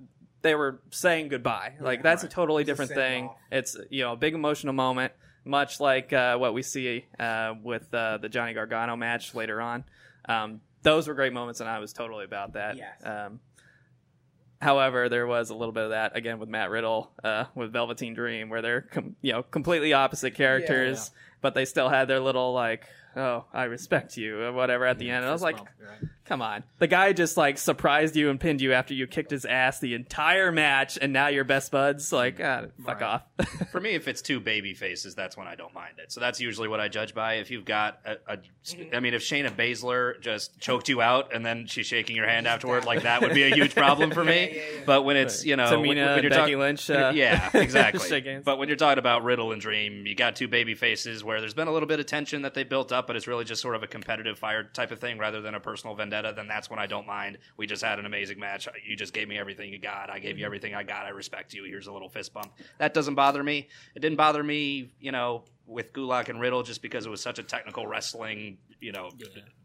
they 0.40 0.54
were 0.54 0.80
saying 0.90 1.28
goodbye. 1.28 1.74
Like 1.80 2.02
that's 2.02 2.24
a 2.24 2.28
totally 2.28 2.62
It's 2.62 2.68
different 2.68 2.92
thing. 2.92 3.26
off. 3.26 3.36
It's 3.52 3.76
you 3.90 4.02
know 4.02 4.14
a 4.14 4.16
big 4.16 4.34
emotional 4.34 4.72
moment, 4.72 5.12
much 5.44 5.78
like 5.80 6.12
uh, 6.12 6.36
what 6.38 6.54
we 6.54 6.62
see 6.62 7.04
uh, 7.20 7.54
with 7.62 7.92
uh, 7.94 8.18
the 8.18 8.28
Johnny 8.28 8.54
Gargano 8.54 8.96
match 8.96 9.34
later 9.34 9.60
on. 9.60 9.84
Um, 10.28 10.60
those 10.82 11.06
were 11.06 11.14
great 11.14 11.32
moments, 11.32 11.60
and 11.60 11.68
I 11.68 11.78
was 11.78 11.92
totally 11.92 12.24
about 12.24 12.54
that. 12.54 12.76
Yes. 12.76 13.04
Um, 13.04 13.38
However, 14.62 15.08
there 15.08 15.26
was 15.26 15.50
a 15.50 15.54
little 15.56 15.72
bit 15.72 15.82
of 15.82 15.90
that 15.90 16.16
again 16.16 16.38
with 16.38 16.48
Matt 16.48 16.70
Riddle 16.70 17.10
uh, 17.24 17.46
with 17.56 17.72
Velveteen 17.72 18.14
Dream, 18.14 18.48
where 18.48 18.62
they're 18.62 18.82
com- 18.82 19.16
you 19.20 19.32
know 19.32 19.42
completely 19.42 19.92
opposite 19.92 20.34
characters, 20.36 21.10
but 21.40 21.54
they 21.54 21.64
still 21.64 21.88
had 21.88 22.06
their 22.06 22.20
little 22.20 22.52
like, 22.52 22.86
oh, 23.16 23.44
I 23.52 23.64
respect 23.64 24.16
you 24.16 24.40
or 24.40 24.52
whatever 24.52 24.86
at 24.86 25.00
the 25.00 25.10
end. 25.10 25.24
And 25.24 25.26
I 25.26 25.32
was 25.32 25.42
like, 25.42 25.56
bump, 25.56 25.68
right? 25.80 26.08
Come 26.32 26.40
on, 26.40 26.64
the 26.78 26.86
guy 26.86 27.12
just 27.12 27.36
like 27.36 27.58
surprised 27.58 28.16
you 28.16 28.30
and 28.30 28.40
pinned 28.40 28.62
you 28.62 28.72
after 28.72 28.94
you 28.94 29.06
kicked 29.06 29.30
his 29.30 29.44
ass 29.44 29.80
the 29.80 29.92
entire 29.92 30.50
match, 30.50 30.98
and 31.02 31.12
now 31.12 31.26
you're 31.28 31.44
best 31.44 31.70
buds. 31.70 32.10
Like, 32.10 32.40
ah, 32.42 32.64
fuck 32.82 33.02
Right. 33.02 33.06
off. 33.06 33.22
For 33.70 33.80
me, 33.82 33.90
if 33.90 34.08
it's 34.08 34.22
two 34.22 34.40
baby 34.40 34.72
faces, 34.72 35.14
that's 35.14 35.36
when 35.36 35.46
I 35.46 35.56
don't 35.56 35.74
mind 35.74 35.98
it. 35.98 36.10
So 36.10 36.20
that's 36.20 36.40
usually 36.40 36.68
what 36.68 36.80
I 36.80 36.88
judge 36.88 37.14
by. 37.14 37.34
If 37.34 37.50
you've 37.50 37.66
got 37.66 37.98
a, 38.06 38.12
a 38.32 38.38
I 38.96 39.00
mean, 39.00 39.12
if 39.12 39.20
Shayna 39.22 39.50
Baszler 39.54 40.18
just 40.22 40.58
choked 40.58 40.88
you 40.88 41.02
out 41.02 41.34
and 41.34 41.44
then 41.44 41.66
she's 41.66 41.84
shaking 41.86 42.16
your 42.16 42.26
hand 42.26 42.46
afterward, 42.46 42.86
like 42.86 43.02
that 43.02 43.20
would 43.20 43.34
be 43.34 43.42
a 43.42 43.54
huge 43.54 43.74
problem 43.74 44.10
for 44.10 44.24
me. 44.24 44.32
Yeah, 44.32 44.58
yeah, 44.58 44.62
yeah. 44.78 44.82
But 44.86 45.02
when 45.02 45.16
it's 45.18 45.44
you 45.44 45.56
know, 45.56 45.64
Tamina, 45.64 45.80
when, 45.80 45.88
when 45.98 46.22
you're 46.22 46.30
Becky 46.30 46.52
talk- 46.52 46.58
Lynch, 46.60 46.88
uh, 46.88 47.12
yeah, 47.14 47.50
exactly. 47.54 48.40
But 48.44 48.56
when 48.58 48.68
you're 48.68 48.76
talking 48.76 48.98
about 48.98 49.22
Riddle 49.24 49.52
and 49.52 49.60
Dream, 49.60 50.06
you 50.06 50.14
got 50.14 50.36
two 50.36 50.48
baby 50.48 50.74
faces 50.74 51.22
where 51.22 51.40
there's 51.40 51.52
been 51.54 51.68
a 51.68 51.72
little 51.72 51.86
bit 51.88 52.00
of 52.00 52.06
tension 52.06 52.42
that 52.42 52.54
they 52.54 52.64
built 52.64 52.90
up, 52.92 53.06
but 53.06 53.16
it's 53.16 53.26
really 53.26 53.44
just 53.44 53.60
sort 53.60 53.74
of 53.76 53.82
a 53.82 53.86
competitive 53.86 54.38
fire 54.38 54.64
type 54.64 54.90
of 54.90 55.00
thing 55.00 55.18
rather 55.18 55.40
than 55.42 55.54
a 55.54 55.60
personal 55.60 55.94
Then 56.30 56.46
that's 56.46 56.70
when 56.70 56.78
I 56.78 56.86
don't 56.86 57.06
mind. 57.06 57.38
We 57.56 57.66
just 57.66 57.82
had 57.82 57.98
an 57.98 58.06
amazing 58.06 58.38
match. 58.38 58.68
You 58.86 58.94
just 58.94 59.12
gave 59.12 59.26
me 59.26 59.38
everything 59.38 59.72
you 59.72 59.78
got. 59.78 60.10
I 60.10 60.20
gave 60.20 60.38
you 60.38 60.46
everything 60.46 60.74
I 60.74 60.84
got. 60.84 61.06
I 61.06 61.08
respect 61.08 61.54
you. 61.54 61.64
Here's 61.64 61.88
a 61.88 61.92
little 61.92 62.08
fist 62.08 62.32
bump. 62.32 62.52
That 62.78 62.94
doesn't 62.94 63.14
bother 63.14 63.42
me. 63.42 63.68
It 63.96 64.00
didn't 64.00 64.18
bother 64.18 64.44
me, 64.44 64.92
you 65.00 65.10
know, 65.10 65.42
with 65.66 65.92
Gulak 65.92 66.28
and 66.28 66.40
Riddle 66.40 66.62
just 66.62 66.82
because 66.82 67.06
it 67.06 67.10
was 67.10 67.20
such 67.20 67.38
a 67.38 67.42
technical 67.42 67.86
wrestling, 67.86 68.58
you 68.82 68.92
know, 68.92 69.10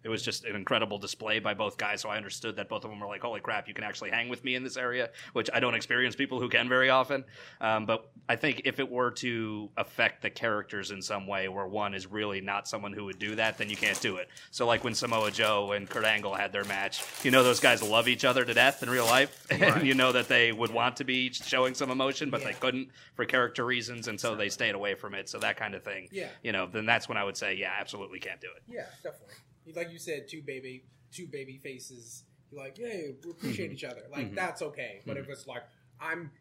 it 0.04 0.10
was 0.10 0.22
just 0.22 0.46
an 0.46 0.56
incredible 0.56 0.98
display 0.98 1.40
by 1.40 1.54
both 1.54 1.78
guys. 1.78 2.02
So 2.02 2.10
I 2.10 2.18
understood 2.18 2.56
that 2.58 2.70
both 2.70 2.86
of 2.86 2.90
them 2.92 3.00
were 3.00 3.08
like, 3.08 3.22
holy 3.22 3.42
crap, 3.42 3.68
you 3.68 3.74
can 3.74 3.84
actually 3.84 4.12
hang 4.12 4.30
with 4.30 4.44
me 4.44 4.56
in 4.56 4.64
this 4.64 4.78
area, 4.78 5.10
which 5.34 5.50
I 5.54 5.60
don't 5.60 5.74
experience 5.76 6.16
people 6.16 6.40
who 6.40 6.48
can 6.50 6.70
very 6.70 6.90
often. 6.90 7.26
Um, 7.60 7.86
but 7.86 8.10
I 8.30 8.36
think 8.38 8.62
if 8.66 8.80
it 8.80 8.90
were 8.90 9.12
to 9.12 9.70
affect 9.76 10.22
the 10.22 10.30
characters 10.30 10.92
in 10.92 11.02
some 11.02 11.28
way 11.28 11.50
where 11.50 11.66
one 11.68 11.94
is 11.94 12.08
really 12.08 12.40
not 12.42 12.68
someone 12.68 12.94
who 12.94 13.06
would 13.06 13.20
do 13.20 13.36
that, 13.36 13.58
then 13.58 13.70
you 13.70 13.76
can't 13.76 14.00
do 14.00 14.18
it. 14.18 14.30
So 14.52 14.66
like 14.66 14.84
when 14.84 14.94
Samoa 14.94 15.32
Joe 15.32 15.72
and 15.74 15.90
Kurt 15.90 16.06
Angle 16.06 16.36
had 16.36 16.52
their 16.54 16.64
match, 16.66 17.04
you 17.24 17.32
know, 17.32 17.44
those 17.44 17.60
guys 17.60 17.82
love 17.84 18.08
each 18.08 18.24
other 18.24 18.46
to 18.46 18.54
death 18.54 18.84
in 18.84 18.90
real 18.90 19.06
life. 19.06 19.46
And 19.58 19.86
you 19.88 19.96
know 19.96 20.12
that 20.12 20.28
they 20.28 20.52
would 20.52 20.72
want 20.72 20.98
to 20.98 21.04
be 21.04 21.32
showing 21.34 21.74
some 21.74 21.90
emotion, 21.90 22.30
but 22.30 22.44
they 22.44 22.54
couldn't 22.54 22.90
for 23.16 23.26
character 23.26 23.66
reasons. 23.66 24.08
And 24.08 24.20
so 24.20 24.36
they 24.36 24.50
stayed 24.50 24.76
away 24.76 24.94
from 24.94 25.16
it. 25.16 25.28
So 25.30 25.40
that 25.40 25.58
kind 25.58 25.74
of 25.74 25.84
thing, 25.84 26.08
Yeah. 26.12 26.28
you 26.44 26.52
know, 26.52 26.68
then 26.68 26.86
that's 26.86 27.10
when 27.10 27.18
I 27.18 27.24
would 27.24 27.36
say, 27.36 27.56
yeah, 27.56 27.72
absolutely 27.80 28.20
can't 28.20 28.40
do 28.40 28.48
it. 28.56 28.62
Yeah, 28.68 28.84
definitely. 29.12 29.36
Like 29.76 29.92
you 29.92 30.00
said, 30.00 30.28
two 30.28 30.42
baby, 30.42 30.86
two 31.12 31.28
baby 31.28 31.58
faces. 31.58 32.24
You're 32.52 32.64
like, 32.64 32.78
yeah, 32.78 32.88
we 33.24 33.32
appreciate 33.32 33.68
mm-hmm. 33.68 33.74
each 33.76 33.84
other. 33.84 34.04
Like 34.12 34.28
mm-hmm. 34.28 34.36
that's 34.36 34.62
okay. 34.62 35.02
But 35.06 35.18
if 35.18 35.24
mm-hmm. 35.24 35.34
it's 35.34 35.48
like 35.48 35.64
I'm 36.00 36.32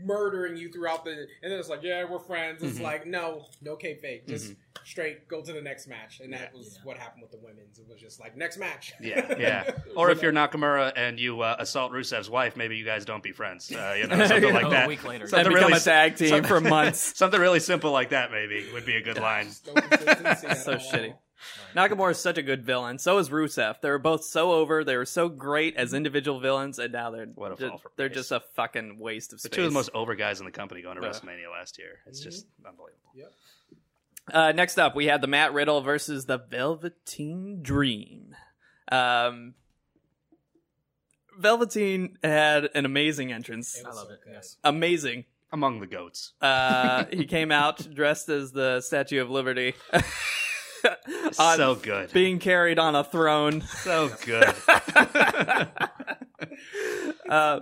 murdering 0.00 0.56
you 0.56 0.70
throughout 0.70 1.04
the, 1.04 1.10
and 1.42 1.52
then 1.52 1.58
it's 1.58 1.68
like, 1.68 1.82
yeah, 1.82 2.04
we're 2.08 2.18
friends. 2.18 2.62
It's 2.62 2.80
like, 2.80 3.06
no, 3.06 3.46
no 3.60 3.76
K 3.76 3.94
fake. 3.96 4.26
just 4.26 4.54
straight 4.84 5.28
go 5.28 5.42
to 5.42 5.52
the 5.52 5.60
next 5.60 5.86
match, 5.86 6.20
and 6.20 6.32
that 6.32 6.54
was 6.54 6.74
Yeah. 6.74 6.84
what 6.84 6.96
happened 6.96 7.22
with 7.22 7.30
the 7.30 7.38
women's. 7.38 7.78
It 7.78 7.88
was 7.88 8.00
just 8.00 8.20
like 8.20 8.36
next 8.36 8.58
match. 8.58 8.92
Yeah, 9.00 9.34
yeah. 9.38 9.70
Or 9.96 10.10
if 10.10 10.22
you're 10.22 10.32
Nakamura 10.32 10.92
and 10.96 11.18
you 11.18 11.40
uh, 11.40 11.56
assault 11.58 11.92
Rusev's 11.92 12.30
wife, 12.30 12.56
maybe 12.56 12.76
you 12.76 12.84
guys 12.84 13.04
don't 13.04 13.22
be 13.22 13.32
friends. 13.32 13.70
Uh, 13.70 13.94
you 13.98 14.06
know, 14.06 14.16
something 14.26 14.54
like 14.54 14.64
Oh, 14.64 14.70
that. 14.70 14.84
a 14.84 14.88
week 14.88 15.04
later. 15.04 15.26
Something 15.26 15.52
become 15.52 15.68
really 15.68 15.78
a 15.78 15.80
tag 15.80 16.16
team 16.16 16.44
for 16.44 16.60
months. 16.60 17.16
Something 17.16 17.40
really 17.40 17.60
simple 17.60 17.90
like 17.92 18.10
that, 18.10 18.30
maybe 18.30 18.66
would 18.72 18.86
be 18.86 18.96
a 18.96 19.02
good 19.02 19.18
line. 19.18 19.48
no 19.66 19.82
consistency 19.82 20.54
So 20.54 20.72
all. 20.72 20.78
shitty. 20.78 21.14
Nakamura 21.74 22.10
is 22.12 22.18
such 22.18 22.38
a 22.38 22.42
good 22.42 22.64
villain. 22.64 22.98
So 22.98 23.18
is 23.18 23.28
Rusev. 23.30 23.80
They 23.80 23.90
were 23.90 23.98
both 23.98 24.24
so 24.24 24.52
over. 24.52 24.84
They 24.84 24.96
were 24.96 25.04
so 25.06 25.28
great 25.28 25.76
as 25.76 25.94
individual 25.94 26.40
villains, 26.40 26.78
and 26.78 26.92
now 26.92 27.10
they're 27.10 27.26
What 27.26 27.52
a 27.52 27.56
ju- 27.56 27.68
fall 27.68 27.78
from 27.78 27.92
they're 27.96 28.08
grace. 28.08 28.18
just 28.18 28.32
a 28.32 28.40
fucking 28.54 28.98
waste 28.98 29.32
of 29.32 29.40
The 29.42 29.48
space. 29.48 29.56
two 29.56 29.64
of 29.64 29.70
the 29.70 29.74
most 29.74 29.90
over 29.94 30.14
guys 30.14 30.40
in 30.40 30.46
the 30.46 30.52
company 30.52 30.82
going 30.82 30.96
to 31.00 31.02
Yeah. 31.02 31.08
WrestleMania 31.10 31.50
last 31.50 31.78
year. 31.78 32.00
It's 32.06 32.20
just 32.20 32.46
unbelievable. 32.66 33.10
Yep. 33.14 33.32
Uh, 34.32 34.52
next 34.52 34.78
up, 34.78 34.94
we 34.94 35.06
had 35.06 35.20
the 35.20 35.26
Matt 35.26 35.52
Riddle 35.52 35.80
versus 35.80 36.26
the 36.26 36.38
Velveteen 36.38 37.60
Dream. 37.62 38.36
Um, 38.90 39.54
Velveteen 41.38 42.18
had 42.22 42.68
an 42.74 42.84
amazing 42.84 43.32
entrance. 43.32 43.80
I 43.84 43.88
love 43.88 44.06
so 44.08 44.12
it. 44.14 44.20
Yes. 44.30 44.56
Amazing. 44.64 45.24
Among 45.50 45.80
the 45.80 45.86
goats. 45.86 46.32
Uh, 46.40 47.04
he 47.12 47.26
came 47.26 47.50
out 47.52 47.86
dressed 47.94 48.28
as 48.30 48.52
the 48.52 48.80
Statue 48.80 49.20
of 49.20 49.28
Liberty. 49.30 49.74
On- 51.38 51.56
so 51.56 51.74
good. 51.74 52.12
being 52.12 52.38
carried 52.38 52.78
on 52.78 52.94
a 52.94 53.04
throne. 53.04 53.60
So 53.62 54.10
good. 54.24 54.52
Uh, 57.28 57.60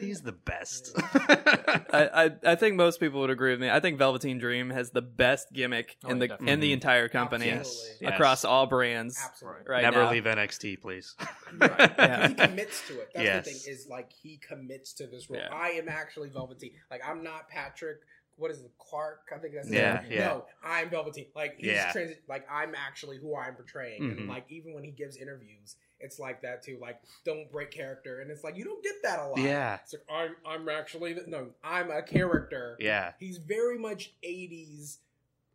He's 0.00 0.20
the 0.20 0.32
best. 0.32 0.92
I, 0.96 2.08
I 2.26 2.30
I 2.52 2.54
think 2.54 2.76
most 2.76 3.00
people 3.00 3.20
would 3.20 3.30
agree 3.30 3.50
with 3.50 3.60
me. 3.60 3.68
I 3.70 3.80
think 3.80 3.98
Velveteen 3.98 4.38
Dream 4.38 4.70
has 4.70 4.90
the 4.90 5.02
best 5.02 5.48
gimmick 5.52 5.96
Oh, 6.04 6.10
in 6.10 6.18
the 6.20 6.28
definitely. 6.28 6.52
in 6.52 6.60
the 6.60 6.72
entire 6.72 7.08
company 7.08 7.46
Yes. 7.46 7.88
across 8.04 8.44
all 8.44 8.66
brands. 8.66 9.18
Absolutely. 9.24 9.62
Right 9.66 9.82
Never 9.82 10.04
now. 10.04 10.10
leave 10.12 10.24
NXT, 10.24 10.80
please. 10.80 11.16
Right. 11.56 11.92
Yeah. 11.98 12.28
He 12.28 12.34
commits 12.34 12.86
to 12.88 13.00
it. 13.00 13.08
That's 13.14 13.24
Yes. 13.24 13.44
the 13.46 13.50
thing 13.52 13.72
is 13.74 13.86
like 13.88 14.12
he 14.12 14.38
commits 14.46 14.92
to 14.94 15.06
this 15.08 15.28
role. 15.30 15.40
Yeah. 15.40 15.48
I 15.56 15.70
am 15.70 15.88
actually 15.88 16.28
Velveteen. 16.28 16.72
Like 16.90 17.00
I'm 17.04 17.24
not 17.24 17.48
Patrick. 17.48 17.98
What 18.38 18.50
is 18.50 18.60
it, 18.62 18.70
Clark? 18.78 19.28
I 19.34 19.38
think 19.38 19.54
that's 19.54 19.66
his 19.66 19.76
Yeah, 19.76 20.00
name. 20.02 20.12
yeah. 20.12 20.26
No, 20.28 20.46
I'm 20.62 20.88
Velveteen. 20.90 21.26
Like 21.34 21.56
he's 21.58 21.72
Yeah. 21.72 21.92
transi- 21.92 22.18
like 22.28 22.46
I'm 22.50 22.74
actually 22.74 23.18
who 23.18 23.36
I'm 23.36 23.54
portraying. 23.54 24.02
Mhm. 24.02 24.16
And 24.18 24.28
like 24.28 24.44
even 24.48 24.72
when 24.74 24.84
he 24.84 24.90
gives 24.92 25.16
interviews, 25.16 25.76
it's 26.00 26.18
like 26.20 26.40
that 26.42 26.62
too. 26.62 26.78
Like 26.80 27.00
don't 27.24 27.50
break 27.50 27.70
character, 27.72 28.20
and 28.20 28.30
it's 28.30 28.44
like 28.44 28.56
you 28.56 28.64
don't 28.64 28.82
get 28.82 29.02
that 29.02 29.18
a 29.18 29.26
lot. 29.26 29.38
Yeah. 29.40 29.78
It's 29.82 29.92
like 29.92 30.04
I'm 30.08 30.36
I'm 30.46 30.68
actually 30.68 31.14
the, 31.14 31.24
no, 31.26 31.52
I'm 31.64 31.90
a 31.90 32.00
character. 32.02 32.76
Yeah. 32.78 33.12
He's 33.18 33.38
very 33.38 33.76
much 33.78 34.14
80s 34.22 34.98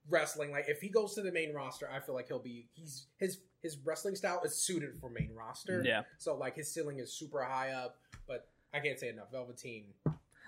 wrestling. 0.10 0.52
Like 0.52 0.68
if 0.68 0.82
he 0.82 0.90
goes 0.90 1.16
to 1.16 1.22
the 1.22 1.32
main 1.32 1.54
roster, 1.54 1.90
I 1.90 2.02
feel 2.02 2.16
like 2.16 2.28
he'll 2.28 2.40
be 2.40 2.68
he's 2.74 3.08
his 3.18 3.40
his 3.62 3.78
wrestling 3.78 4.16
style 4.16 4.42
is 4.44 4.56
suited 4.58 5.00
for 5.00 5.10
main 5.10 5.34
roster. 5.34 5.82
Yeah. 5.86 6.04
So 6.18 6.36
like 6.36 6.56
his 6.58 6.70
ceiling 6.70 7.00
is 7.00 7.14
super 7.14 7.42
high 7.44 7.72
up, 7.72 7.98
but 8.28 8.50
I 8.74 8.82
can't 8.82 9.00
say 9.00 9.08
enough. 9.08 9.32
Velveteen. 9.32 9.86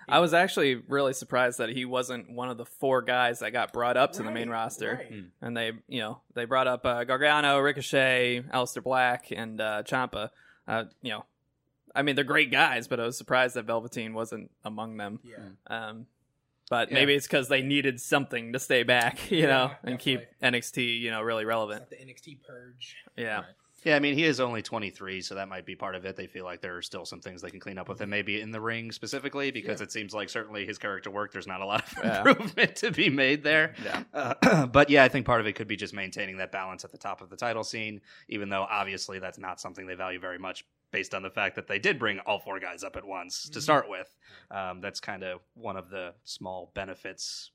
I 0.08 0.18
was 0.20 0.32
actually 0.34 0.76
really 0.88 1.12
surprised 1.12 1.58
that 1.58 1.68
he 1.70 1.84
wasn't 1.84 2.30
one 2.30 2.48
of 2.48 2.56
the 2.58 2.64
four 2.64 3.02
guys 3.02 3.40
that 3.40 3.50
got 3.52 3.72
brought 3.72 3.96
up 3.96 4.12
to 4.14 4.22
the 4.22 4.30
main 4.30 4.48
roster. 4.48 4.94
right. 5.02 5.12
Mm. 5.12 5.26
And 5.42 5.56
they, 5.56 5.72
you 5.88 6.00
know, 6.00 6.20
they 6.34 6.44
brought 6.44 6.66
up 6.68 6.84
uh, 6.86 7.04
Gargano, 7.04 7.58
Ricochet, 7.58 8.42
Aleister 8.54 8.82
Black, 8.82 9.26
and 9.30 9.60
uh, 9.60 9.82
Ciampa. 9.84 10.30
Uh, 10.68 10.84
you 11.02 11.10
know, 11.10 11.24
I 11.94 12.02
mean, 12.02 12.14
they're 12.14 12.24
great 12.24 12.50
guys, 12.50 12.88
but 12.88 13.00
I 13.00 13.04
was 13.06 13.16
surprised 13.16 13.56
that 13.56 13.64
Velveteen 13.66 14.12
wasn't 14.14 14.50
among 14.64 14.96
them. 14.96 15.20
Yeah. 15.24 15.36
Um, 15.66 16.06
but 16.68 16.88
Yeah. 16.90 16.94
maybe 16.94 17.14
it's 17.14 17.26
because 17.26 17.48
they 17.48 17.62
needed 17.62 18.00
something 18.00 18.52
to 18.52 18.58
stay 18.58 18.82
back, 18.82 19.30
you 19.30 19.38
Yeah, 19.38 19.46
know, 19.46 19.70
and 19.84 19.98
keep. 19.98 20.20
NXT, 20.42 21.00
you 21.00 21.10
know, 21.10 21.22
really 21.22 21.42
It's 21.42 21.48
relevant. 21.48 21.80
like 21.80 21.90
the 21.90 21.96
NXT 22.04 22.38
purge. 22.46 22.96
Yeah. 23.16 23.36
Right. 23.36 23.44
Yeah, 23.84 23.94
I 23.94 24.00
mean, 24.00 24.14
he 24.14 24.24
is 24.24 24.40
only 24.40 24.62
23, 24.62 25.20
so 25.20 25.36
that 25.36 25.48
might 25.48 25.64
be 25.64 25.76
part 25.76 25.94
of 25.94 26.04
it. 26.04 26.16
They 26.16 26.26
feel 26.26 26.44
like 26.44 26.60
there 26.60 26.76
are 26.76 26.82
still 26.82 27.04
some 27.04 27.20
things 27.20 27.40
they 27.40 27.50
can 27.50 27.60
clean 27.60 27.78
up 27.78 27.88
with 27.88 28.00
him, 28.00 28.10
maybe 28.10 28.40
in 28.40 28.50
the 28.50 28.60
ring 28.60 28.90
specifically, 28.90 29.52
because 29.52 29.80
Yeah. 29.80 29.84
it 29.84 29.92
seems 29.92 30.12
like 30.12 30.28
certainly 30.28 30.66
his 30.66 30.76
character 30.78 31.10
work, 31.10 31.30
there's 31.32 31.46
not 31.46 31.60
a 31.60 31.66
lot 31.66 31.84
of 31.92 32.04
Yeah. 32.04 32.18
improvement 32.26 32.74
to 32.76 32.90
be 32.90 33.10
made 33.10 33.44
there. 33.44 33.74
Yeah. 33.84 34.02
Uh, 34.12 34.66
but 34.72 34.90
yeah, 34.90 35.04
I 35.04 35.08
think 35.08 35.24
part 35.24 35.40
of 35.40 35.46
it 35.46 35.52
could 35.54 35.68
be 35.68 35.76
just 35.76 35.94
maintaining 35.94 36.38
that 36.38 36.50
balance 36.50 36.84
at 36.84 36.90
the 36.90 36.98
top 36.98 37.20
of 37.20 37.30
the 37.30 37.36
title 37.36 37.62
scene, 37.62 38.00
even 38.28 38.48
though 38.48 38.62
obviously 38.68 39.18
that's 39.20 39.38
not 39.38 39.60
something 39.60 39.86
they 39.86 39.94
value 39.94 40.18
very 40.18 40.38
much 40.38 40.64
based 40.90 41.14
on 41.14 41.22
the 41.22 41.30
fact 41.30 41.54
that 41.56 41.66
they 41.68 41.78
did 41.78 41.98
bring 41.98 42.18
all 42.20 42.38
four 42.38 42.58
guys 42.58 42.82
up 42.82 42.96
at 42.96 43.04
once 43.04 43.48
to 43.50 43.58
Mhm. 43.58 43.62
start 43.62 43.88
with. 43.88 44.10
Um, 44.50 44.80
that's 44.80 44.98
kind 45.00 45.22
of 45.22 45.42
one 45.54 45.76
of 45.76 45.90
the 45.90 46.14
small 46.24 46.72
benefits. 46.74 47.50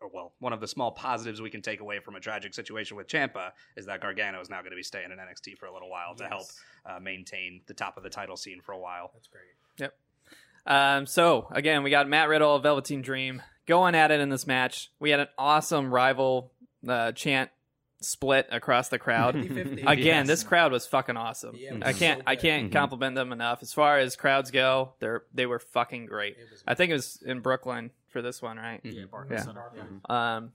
Or 0.00 0.08
well, 0.12 0.32
one 0.40 0.52
of 0.52 0.60
the 0.60 0.68
small 0.68 0.90
positives 0.92 1.40
we 1.40 1.50
can 1.50 1.62
take 1.62 1.80
away 1.80 1.98
from 2.00 2.16
a 2.16 2.20
tragic 2.20 2.54
situation 2.54 2.96
with 2.96 3.06
Ciampa 3.08 3.52
is 3.76 3.86
that 3.86 4.00
Gargano 4.00 4.40
is 4.40 4.50
now 4.50 4.60
going 4.60 4.70
to 4.70 4.76
be 4.76 4.82
staying 4.82 5.10
in 5.10 5.18
NXT 5.18 5.58
for 5.58 5.66
a 5.66 5.72
little 5.72 5.88
while 5.90 6.14
to 6.16 6.24
help 6.28 6.46
uh, 6.84 6.98
maintain 7.00 7.62
the 7.66 7.74
top 7.74 7.96
of 7.96 8.02
the 8.02 8.10
title 8.10 8.36
scene 8.36 8.60
for 8.60 8.72
a 8.72 8.78
while. 8.78 9.10
That's 9.14 9.28
great. 9.28 9.44
Yep. 9.78 9.94
Um, 10.66 11.06
so 11.06 11.48
again, 11.52 11.82
we 11.82 11.90
got 11.90 12.08
Matt 12.08 12.28
Riddle, 12.28 12.58
Velveteen 12.58 13.02
Dream, 13.02 13.42
going 13.66 13.94
at 13.94 14.10
it 14.10 14.20
in 14.20 14.28
this 14.28 14.46
match. 14.46 14.90
We 14.98 15.10
had 15.10 15.20
an 15.20 15.28
awesome 15.38 15.92
rival 15.92 16.52
uh, 16.86 17.12
chant 17.12 17.50
split 18.02 18.46
across 18.50 18.88
the 18.88 18.98
crowd. 18.98 19.34
50-50. 19.36 19.86
Again, 19.86 20.04
Yes. 20.04 20.26
this 20.26 20.42
crowd 20.44 20.72
was 20.72 20.86
fucking 20.86 21.16
awesome. 21.16 21.56
Yeah, 21.56 21.76
I 21.82 21.92
can't 21.92 22.20
so 22.20 22.24
I 22.26 22.36
can't 22.36 22.68
Mhm. 22.70 22.72
compliment 22.72 23.14
them 23.14 23.32
enough. 23.32 23.60
As 23.62 23.72
far 23.72 23.98
as 23.98 24.16
crowds 24.16 24.50
go, 24.50 24.92
they're 25.00 25.22
they 25.32 25.46
were 25.46 25.58
fucking 25.60 26.06
great. 26.06 26.36
I 26.66 26.74
think 26.74 26.90
it 26.90 26.94
was 26.94 27.22
in 27.24 27.40
Brooklyn 27.40 27.92
for 28.16 28.22
this 28.22 28.40
one, 28.40 28.56
right? 28.56 28.80
Yeah, 28.82 29.04
Barclays 29.10 29.40
Yeah. 29.40 29.44
Center. 29.44 29.62
Yeah. 30.08 30.36
Um, 30.36 30.52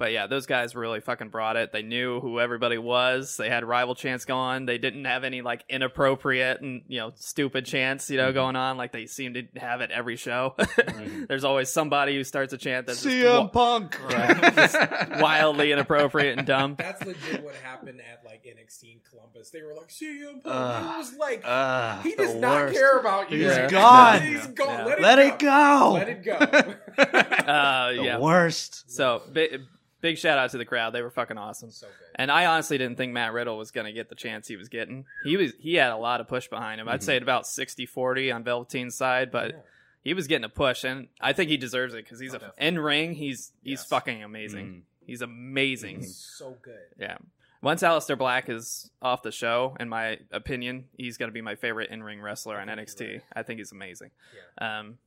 but 0.00 0.10
yeah, 0.10 0.26
those 0.26 0.46
guys 0.46 0.74
really 0.74 0.98
fucking 1.00 1.28
brought 1.28 1.56
it. 1.56 1.70
They 1.72 1.82
knew 1.82 2.18
who 2.18 2.40
everybody 2.40 2.78
was. 2.78 3.36
They 3.36 3.48
had 3.48 3.64
rival 3.64 3.94
chants 3.94 4.24
going. 4.24 4.66
They 4.66 4.78
didn't 4.78 5.04
have 5.04 5.22
any 5.22 5.42
like 5.42 5.62
inappropriate 5.68 6.60
and 6.60 6.82
you 6.88 6.98
know 6.98 7.12
stupid 7.14 7.66
chants 7.66 8.10
you 8.10 8.16
know 8.16 8.32
going 8.32 8.56
on 8.56 8.76
like 8.76 8.90
they 8.90 9.06
seem 9.06 9.34
to 9.34 9.44
have 9.56 9.80
at 9.80 9.92
every 9.92 10.16
show. 10.16 10.56
There's 11.28 11.44
always 11.44 11.70
somebody 11.70 12.16
who 12.16 12.24
starts 12.24 12.52
a 12.52 12.58
chant 12.58 12.86
that's 12.88 13.02
just 13.04 13.24
wa- 13.24 13.46
Punk. 13.48 13.96
wildly 15.20 15.72
inappropriate 15.72 16.38
and 16.38 16.46
dumb. 16.46 16.74
That's 16.78 17.04
legit 17.04 17.44
what 17.44 17.54
happened 17.56 18.00
at 18.00 18.24
like 18.24 18.44
NXT 18.44 18.82
in 18.94 19.00
Columbus. 19.08 19.50
They 19.50 19.62
were 19.62 19.74
like, 19.74 19.88
CM 19.90 20.42
Punk. 20.42 20.46
Ugh. 20.46 20.92
he 20.92 20.98
was 20.98 21.14
like, 21.18 21.42
Uh, 21.44 22.00
he 22.02 22.14
does 22.14 22.34
not 22.34 22.66
worst. 22.66 22.74
care 22.74 22.98
about 22.98 23.30
you. 23.30 23.44
He's 23.44 23.56
He's 23.56 23.70
gone. 23.70 24.22
He's 24.22 24.46
gone. 24.48 24.68
Yeah. 24.78 24.84
Let, 24.86 25.00
Let 25.02 25.18
it 25.18 25.26
it 25.34 25.38
go. 25.38 25.46
go. 25.46 25.92
Let 25.94 26.08
it 26.08 26.24
go. 26.24 26.36
Uh, 27.50 27.92
The 27.92 28.02
yeah. 28.04 28.18
worst. 28.18 28.90
So 28.90 29.22
big, 29.32 29.60
big 30.00 30.18
shout 30.18 30.38
out 30.38 30.50
to 30.50 30.58
the 30.58 30.64
crowd. 30.64 30.90
They 30.92 31.02
were 31.02 31.10
fucking 31.10 31.38
awesome. 31.38 31.70
so 31.70 31.86
good. 31.86 31.94
And 32.16 32.30
I 32.30 32.46
honestly 32.46 32.78
didn't 32.78 32.96
think 32.96 33.12
Matt 33.12 33.32
Riddle 33.32 33.56
was 33.58 33.70
going 33.70 33.86
to 33.86 33.92
get 33.92 34.08
the 34.08 34.14
chance 34.14 34.48
he 34.48 34.56
was 34.56 34.68
getting. 34.68 35.04
He 35.24 35.36
was 35.36 35.52
he 35.58 35.74
had 35.74 35.90
a 35.90 35.96
lot 35.96 36.20
of 36.20 36.28
push 36.28 36.48
behind 36.48 36.80
him. 36.80 36.88
I'd 36.88 37.00
Mhm. 37.00 37.04
say 37.04 37.16
at 37.16 37.22
about 37.22 37.44
60-40 37.46 38.30
on 38.34 38.44
Velveteen's 38.44 38.94
side, 38.94 39.30
but 39.30 39.50
Yeah. 39.50 39.56
he 40.02 40.14
was 40.14 40.26
getting 40.26 40.44
a 40.44 40.48
push 40.48 40.84
and 40.84 41.08
I 41.20 41.32
think 41.32 41.50
he 41.50 41.56
deserves 41.56 41.94
it 41.94 42.02
cuz 42.08 42.18
he's 42.20 42.34
Oh, 42.34 42.38
a 42.58 42.64
in 42.66 42.78
ring, 42.78 43.14
he's 43.14 43.52
he's 43.62 43.80
Yes. 43.80 43.86
fucking 43.88 44.22
amazing. 44.22 44.66
Mm. 44.66 44.82
He's 45.06 45.22
amazing. 45.22 45.96
He's 46.00 46.16
so 46.16 46.56
good. 46.62 46.78
Yeah. 46.98 47.18
Once 47.62 47.82
Aleister 47.82 48.16
Black 48.16 48.48
is 48.48 48.90
off 49.02 49.22
the 49.22 49.30
show, 49.32 49.76
in 49.78 49.88
my 49.88 50.18
opinion, 50.30 50.88
he's 50.96 51.18
going 51.18 51.28
to 51.28 51.32
be 51.32 51.42
my 51.42 51.56
favorite 51.56 51.90
in-ring 51.90 52.20
wrestler 52.22 52.58
on 52.58 52.68
NXT. 52.68 53.12
right. 53.12 53.22
I 53.34 53.42
think 53.42 53.58
he's 53.58 53.70
amazing. 53.72 54.12
Um, 54.58 54.98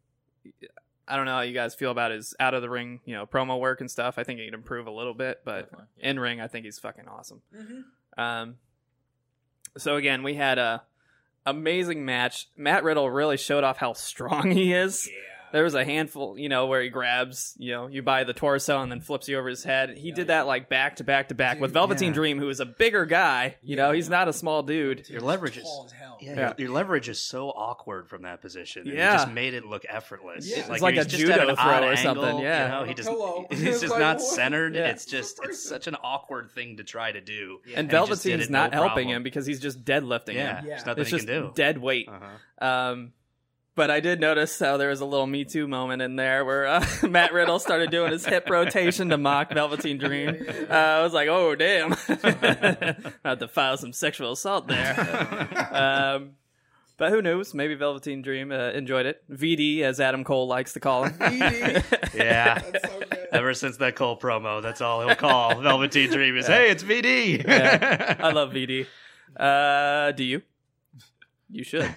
I 1.08 1.16
don't 1.16 1.26
know 1.26 1.34
how 1.34 1.42
you 1.42 1.54
guys 1.54 1.76
feel 1.76 1.92
about 1.92 2.12
his 2.12 2.36
out 2.39 2.54
of 2.54 2.62
the 2.62 2.70
ring, 2.70 3.02
you 3.06 3.13
know, 3.13 3.26
promo 3.26 3.60
work 3.60 3.82
and 3.82 3.92
stuff. 3.92 4.18
I 4.18 4.24
think 4.24 4.39
he 4.39 4.46
could 4.46 4.54
improve 4.54 4.88
a 4.88 4.92
little 4.92 5.13
bit, 5.13 5.42
but 5.44 5.70
yeah. 5.72 6.10
in 6.10 6.20
ring, 6.20 6.39
I 6.39 6.48
think 6.48 6.66
he's 6.66 6.80
fucking 6.80 7.08
awesome. 7.08 7.42
Mm-hmm. 7.56 8.22
Um, 8.22 8.56
so 9.78 9.96
again, 9.96 10.24
we 10.24 10.36
had 10.36 10.58
a 10.60 10.84
amazing 11.46 12.06
match. 12.06 12.48
Matt 12.56 12.84
Riddle 12.84 13.10
really 13.10 13.38
showed 13.38 13.63
off 13.63 13.78
how 13.78 13.94
strong 13.94 14.52
he 14.52 14.74
is. 14.74 15.10
Yeah. 15.12 15.33
There 15.54 15.63
was 15.63 15.76
a 15.76 15.86
handful, 15.86 16.38
you 16.38 16.50
know, 16.50 16.66
where 16.66 16.82
he 16.82 16.89
grabs, 16.89 17.54
you 17.60 17.72
know, 17.72 17.88
you 17.88 18.02
buy 18.02 18.24
the 18.26 18.34
torso 18.34 18.82
and 18.82 18.92
then 18.92 19.00
flips 19.00 19.30
you 19.30 19.38
over 19.38 19.48
his 19.48 19.63
head. 19.63 19.96
He 19.98 20.10
Yeah. 20.10 20.16
did 20.16 20.28
that 20.28 20.48
like 20.48 20.68
back 20.68 20.96
to 20.98 21.04
back 21.04 21.30
to 21.30 21.36
back 21.36 21.62
with 21.62 21.72
Velveteen 21.72 22.08
yeah. 22.10 22.13
Dream, 22.16 22.39
who 22.39 22.50
is 22.50 22.60
a 22.60 22.66
bigger 22.66 23.06
guy. 23.06 23.56
You 23.62 23.76
know, 23.76 23.92
Yeah. 23.92 23.96
he's 23.98 24.10
not 24.10 24.28
a 24.28 24.34
small 24.34 24.63
dude. 24.63 25.08
Your 25.08 25.22
leverage 25.22 25.56
is- 25.58 25.63
hell. 25.63 26.18
Yeah, 26.20 26.32
Yeah. 26.32 26.39
Your, 26.39 26.56
your 26.58 26.70
leverage 26.72 27.08
is 27.08 27.20
so 27.20 27.50
awkward 27.50 28.10
from 28.10 28.24
that 28.24 28.42
position. 28.42 28.88
and 28.88 28.98
Yeah. 28.98 29.13
it 29.13 29.18
just 29.18 29.30
made 29.32 29.54
it 29.54 29.63
look 29.66 29.86
effortless. 29.88 30.50
Yeah. 30.50 30.72
It's 30.72 30.82
like 30.82 30.96
he's 30.96 31.06
a 31.06 31.10
just 31.10 31.22
judo 31.22 31.34
at 31.34 31.50
an 31.50 31.56
throw 31.56 31.66
odd 31.66 31.84
or 31.84 31.94
angle, 31.94 31.98
something, 32.24 32.39
yeah. 32.39 32.63
you 32.66 32.72
know, 32.72 32.84
he 32.86 32.92
a 32.92 32.96
just 32.96 33.10
pillow. 33.10 33.46
he's 33.52 33.62
It's 33.63 33.82
just 33.82 33.92
like, 33.92 34.00
not 34.00 34.16
what? 34.18 34.26
centered. 34.26 34.74
Yeah. 34.76 34.88
It's 34.88 35.06
just 35.06 35.39
it's 35.44 35.63
such 35.63 35.86
an 35.86 35.96
awkward 36.04 36.50
thing 36.50 36.78
to 36.78 36.84
try 36.84 37.12
to 37.12 37.22
do. 37.22 37.60
Yeah. 37.68 37.78
And 37.80 37.92
he 37.92 37.96
just 37.96 38.24
did 38.24 38.30
Velveteen's 38.32 38.46
it, 38.46 38.52
not 38.52 38.74
helping 38.74 38.89
problem. 38.89 39.16
him 39.18 39.24
because 39.24 39.46
he's 39.46 39.60
just 39.60 39.86
deadlifting 39.86 40.34
Yeah, 40.34 40.62
him. 40.62 40.66
Yeah. 40.66 40.70
there's 40.78 40.86
nothing 40.88 41.02
It's 41.02 41.12
he 41.12 41.18
just 41.18 41.28
can 41.28 41.42
do. 41.44 41.52
dead 41.54 41.78
weight. 41.78 42.10
Uh-huh. 42.10 42.66
Um, 42.68 43.13
but 43.76 43.90
I 43.90 44.00
did 44.00 44.20
notice 44.20 44.60
how 44.60 44.78
there 44.78 44.90
was 44.90 45.02
a 45.02 45.06
little 45.06 45.26
Me 45.28 45.44
Too 45.46 45.68
moment 45.68 46.02
in 46.02 46.16
there 46.16 46.46
where 46.46 46.66
uh, 46.68 46.86
Matt 47.10 47.34
Riddle 47.34 47.60
started 47.60 47.90
doing 47.92 48.12
his 48.12 48.26
hip 48.26 48.50
rotation 48.50 49.10
to 49.10 49.18
mock 49.18 49.52
Velveteen 49.54 49.98
Dream. 49.98 50.46
Uh, 50.70 50.74
I 50.74 51.02
was 51.04 51.14
like, 51.14 51.28
oh, 51.28 51.56
damn. 51.56 51.94
I 52.08 52.96
have 53.26 53.40
to 53.40 53.48
file 53.48 53.78
some 53.78 53.94
sexual 53.94 54.32
assault 54.34 54.68
there. 54.68 55.68
um, 55.72 56.32
But 56.98 57.12
who 57.12 57.22
knows? 57.24 57.54
Maybe 57.56 57.74
Velveteen 57.74 58.22
Dream 58.22 58.52
uh, 58.52 58.70
enjoyed 58.72 59.06
it. 59.08 59.24
VD, 59.32 59.82
as 59.82 60.00
Adam 60.00 60.24
Cole 60.24 60.48
likes 60.48 60.74
to 60.74 60.80
call 60.80 61.06
him. 61.06 61.14
VD. 61.14 62.14
Yeah. 62.14 62.60
That's 62.60 62.88
so 62.88 63.00
good. 63.00 63.28
Ever 63.32 63.54
since 63.56 63.78
that 63.78 63.96
Cole 63.96 64.20
promo, 64.20 64.62
that's 64.62 64.80
all 64.82 65.06
he'll 65.06 65.16
call 65.16 65.60
Velveteen 65.60 66.12
Dream 66.12 66.38
is, 66.38 66.46
"Hey, 66.46 66.70
it's 66.70 66.84
VD." 66.84 67.44
Yeah. 67.44 68.16
I 68.20 68.32
love 68.32 68.52
VD. 68.52 68.86
Uh, 69.36 70.12
do 70.12 70.24
you? 70.24 70.44
You 71.50 71.64
should. 71.64 71.90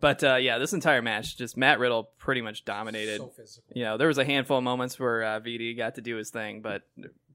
But 0.00 0.22
uh, 0.22 0.36
yeah, 0.36 0.58
this 0.58 0.72
entire 0.72 1.02
match, 1.02 1.36
just 1.36 1.56
Matt 1.56 1.78
Riddle 1.78 2.10
pretty 2.18 2.40
much 2.40 2.64
dominated. 2.64 3.18
So 3.18 3.28
physical. 3.28 3.72
you 3.74 3.84
know, 3.84 3.96
there 3.96 4.08
was 4.08 4.18
a 4.18 4.24
handful 4.24 4.58
of 4.58 4.64
moments 4.64 4.98
where 4.98 5.24
uh, 5.24 5.40
VD 5.40 5.76
got 5.76 5.96
to 5.96 6.00
do 6.00 6.16
his 6.16 6.30
thing, 6.30 6.60
but 6.60 6.82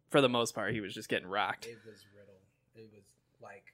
for 0.10 0.21
the 0.21 0.30
most 0.30 0.56
part, 0.56 0.73
he 0.73 0.80
was 0.80 0.93
just 0.93 1.10
getting 1.10 1.28
rocked. 1.28 1.65
It 1.65 1.78
was 1.86 2.06
Riddle. 2.15 2.39
It 2.76 2.89
was 2.93 3.04
like, 3.41 3.73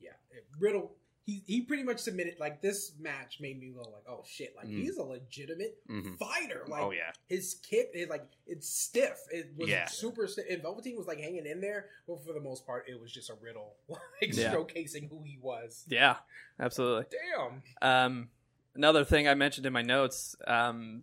yeah, 0.00 0.10
it, 0.30 0.44
Riddle. 0.60 0.92
He 1.26 1.42
he 1.46 1.62
pretty 1.62 1.82
much 1.82 1.98
submitted. 1.98 2.36
Like 2.38 2.62
this 2.62 2.92
match 3.00 3.38
made 3.40 3.58
me 3.60 3.72
go 3.74 3.80
like, 3.80 4.04
oh 4.08 4.22
shit, 4.24 4.54
like 4.56 4.68
Mm. 4.68 4.78
he's 4.80 4.96
a 4.96 5.02
legitimate 5.02 5.76
Mhm. 5.88 6.16
fighter. 6.16 6.64
Like 6.68 6.80
oh 6.82 6.92
yeah. 6.92 7.10
his 7.28 7.54
kick 7.68 7.90
is 7.94 8.08
like 8.08 8.24
it's 8.46 8.68
stiff. 8.68 9.18
It 9.32 9.50
was 9.56 9.68
Yeah. 9.68 9.86
super 9.86 10.28
stiff. 10.28 10.44
And 10.48 10.62
Velveteen 10.62 10.96
was 10.96 11.08
like 11.08 11.18
hanging 11.18 11.44
in 11.44 11.60
there, 11.60 11.86
but 12.06 12.24
for 12.24 12.32
the 12.32 12.38
most 12.40 12.64
part, 12.64 12.88
it 12.88 13.00
was 13.00 13.10
just 13.12 13.28
a 13.28 13.34
Riddle 13.34 13.74
like 13.88 14.00
Yeah. 14.22 14.54
showcasing 14.54 15.08
who 15.10 15.20
he 15.24 15.36
was. 15.42 15.84
Yeah, 15.88 16.18
absolutely. 16.60 17.06
Damn. 17.10 17.62
Um, 17.82 18.30
another 18.76 19.04
thing 19.04 19.26
I 19.26 19.34
mentioned 19.34 19.66
in 19.66 19.72
my 19.72 19.82
notes, 19.82 20.36
um, 20.46 21.02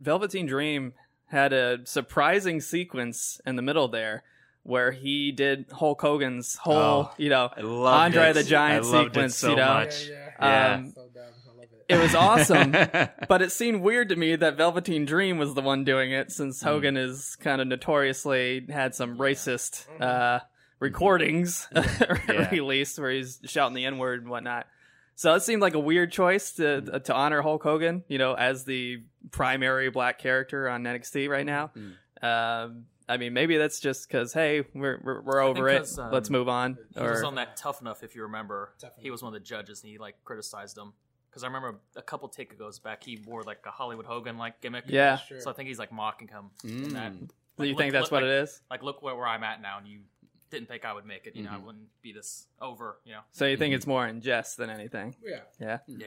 Velveteen 0.00 0.46
Dream 0.46 0.94
had 1.26 1.52
a 1.52 1.84
surprising 1.86 2.60
sequence 2.60 3.40
in 3.46 3.56
the 3.56 3.62
middle 3.62 3.88
there 3.88 4.22
where 4.64 4.92
he 4.92 5.32
did 5.32 5.66
Hulk 5.72 6.00
Hogan's 6.00 6.56
whole, 6.56 6.74
Oh, 6.76 7.10
you 7.18 7.28
know, 7.30 7.50
I 7.56 7.60
loved 7.62 8.16
Andre 8.16 8.30
it. 8.30 8.32
the 8.34 8.44
Giant 8.44 8.84
I 8.84 8.88
loved 8.88 9.10
sequence, 9.14 9.34
it 9.34 9.38
so 9.38 9.50
you 9.50 9.56
know? 9.56 9.74
much. 9.74 10.06
Yeah, 10.08 10.30
Yeah. 10.40 10.74
Um, 10.74 10.92
So 10.94 11.08
dumb. 11.12 11.22
I 11.24 11.56
love 11.58 11.66
it. 11.72 11.94
it 11.94 11.98
was 12.00 12.14
awesome. 12.14 12.70
but 13.28 13.42
it 13.42 13.50
seemed 13.52 13.82
weird 13.82 14.08
to 14.10 14.16
me 14.16 14.36
that 14.36 14.56
Velveteen 14.56 15.04
Dream 15.04 15.38
was 15.38 15.54
the 15.54 15.62
one 15.62 15.84
doing 15.84 16.12
it, 16.12 16.30
since 16.30 16.62
Hogan 16.62 16.96
is 16.96 17.36
kind 17.40 17.60
of 17.60 17.66
notoriously 17.68 18.66
had 18.70 18.94
some 18.94 19.18
racist 19.18 19.86
uh, 20.00 20.40
recordings 20.78 21.68
Yeah. 21.74 22.48
released 22.50 22.98
where 22.98 23.10
he's 23.10 23.40
shouting 23.44 23.74
the 23.74 23.84
N 23.84 23.98
word 23.98 24.20
and 24.22 24.30
whatnot. 24.30 24.66
So 25.14 25.34
it 25.34 25.40
seemed 25.42 25.60
like 25.62 25.74
a 25.74 25.78
weird 25.80 26.10
choice 26.10 26.52
to 26.52 27.00
to 27.00 27.14
honor 27.14 27.42
Hulk 27.42 27.62
Hogan, 27.62 28.02
you 28.08 28.18
know, 28.18 28.34
as 28.34 28.64
the 28.64 29.02
primary 29.30 29.90
black 29.90 30.18
character 30.18 30.68
on 30.68 30.84
NXT 30.84 31.28
right 31.28 31.44
now. 31.46 31.70
Um, 32.22 32.86
I 33.12 33.18
mean, 33.18 33.32
maybe 33.34 33.56
that's 33.58 33.78
just 33.80 34.08
because 34.08 34.32
hey, 34.32 34.64
we're 34.74 34.98
we're, 35.04 35.20
we're 35.20 35.40
over 35.40 35.68
it. 35.68 35.88
um, 35.98 36.10
Let's 36.10 36.30
move 36.30 36.48
on. 36.48 36.78
He 36.96 37.00
was 37.02 37.22
on 37.22 37.34
that 37.34 37.56
Tough 37.56 37.80
Enough, 37.82 38.02
if 38.02 38.14
you 38.14 38.22
remember. 38.22 38.72
Tough 38.78 38.92
He 38.98 39.10
was 39.10 39.22
one 39.22 39.34
of 39.34 39.40
the 39.40 39.44
judges, 39.46 39.82
and 39.82 39.90
he 39.90 39.98
like 39.98 40.16
criticized 40.24 40.78
him 40.78 40.92
because 41.30 41.44
I 41.44 41.46
remember 41.48 41.78
a 41.96 42.02
couple 42.02 42.28
take 42.28 42.58
goes 42.58 42.78
back, 42.78 43.04
he 43.04 43.18
wore 43.26 43.42
like 43.42 43.58
a 43.66 43.70
Hollywood 43.70 44.06
Hogan 44.06 44.38
like 44.38 44.60
gimmick. 44.60 44.84
yeah. 44.86 45.18
Sure. 45.18 45.40
So 45.40 45.50
I 45.50 45.52
think 45.52 45.68
he's 45.68 45.78
like 45.78 45.92
mocking 45.92 46.28
him. 46.28 46.50
In 46.64 46.92
that. 46.94 47.12
Mm. 47.12 47.28
Do 47.58 47.64
you 47.66 47.74
Like, 47.74 47.78
think 47.78 47.92
that's 47.92 48.04
look 48.04 48.12
what 48.12 48.22
like- 48.22 48.30
it 48.30 48.42
is? 48.44 48.60
Like, 48.70 48.82
look 48.82 49.02
where, 49.02 49.14
where 49.14 49.26
I'm 49.26 49.44
at 49.44 49.60
now, 49.60 49.76
and 49.78 49.86
you 49.86 50.00
didn't 50.50 50.68
think 50.68 50.84
I 50.86 50.92
would 50.94 51.04
make 51.06 51.26
it. 51.26 51.36
You 51.36 51.44
know, 51.44 51.50
I 51.50 51.54
Mhm. 51.56 51.64
wouldn't 51.64 52.02
be 52.02 52.12
this 52.12 52.46
over. 52.60 52.98
You 53.04 53.12
know. 53.12 53.20
So 53.32 53.44
you 53.46 53.56
think 53.58 53.74
it's 53.74 53.86
more 53.86 54.06
in 54.06 54.20
jest 54.22 54.56
than 54.56 54.70
anything? 54.70 55.16
yeah. 55.22 55.40
Yeah. 55.60 55.78
Yeah. 55.86 56.06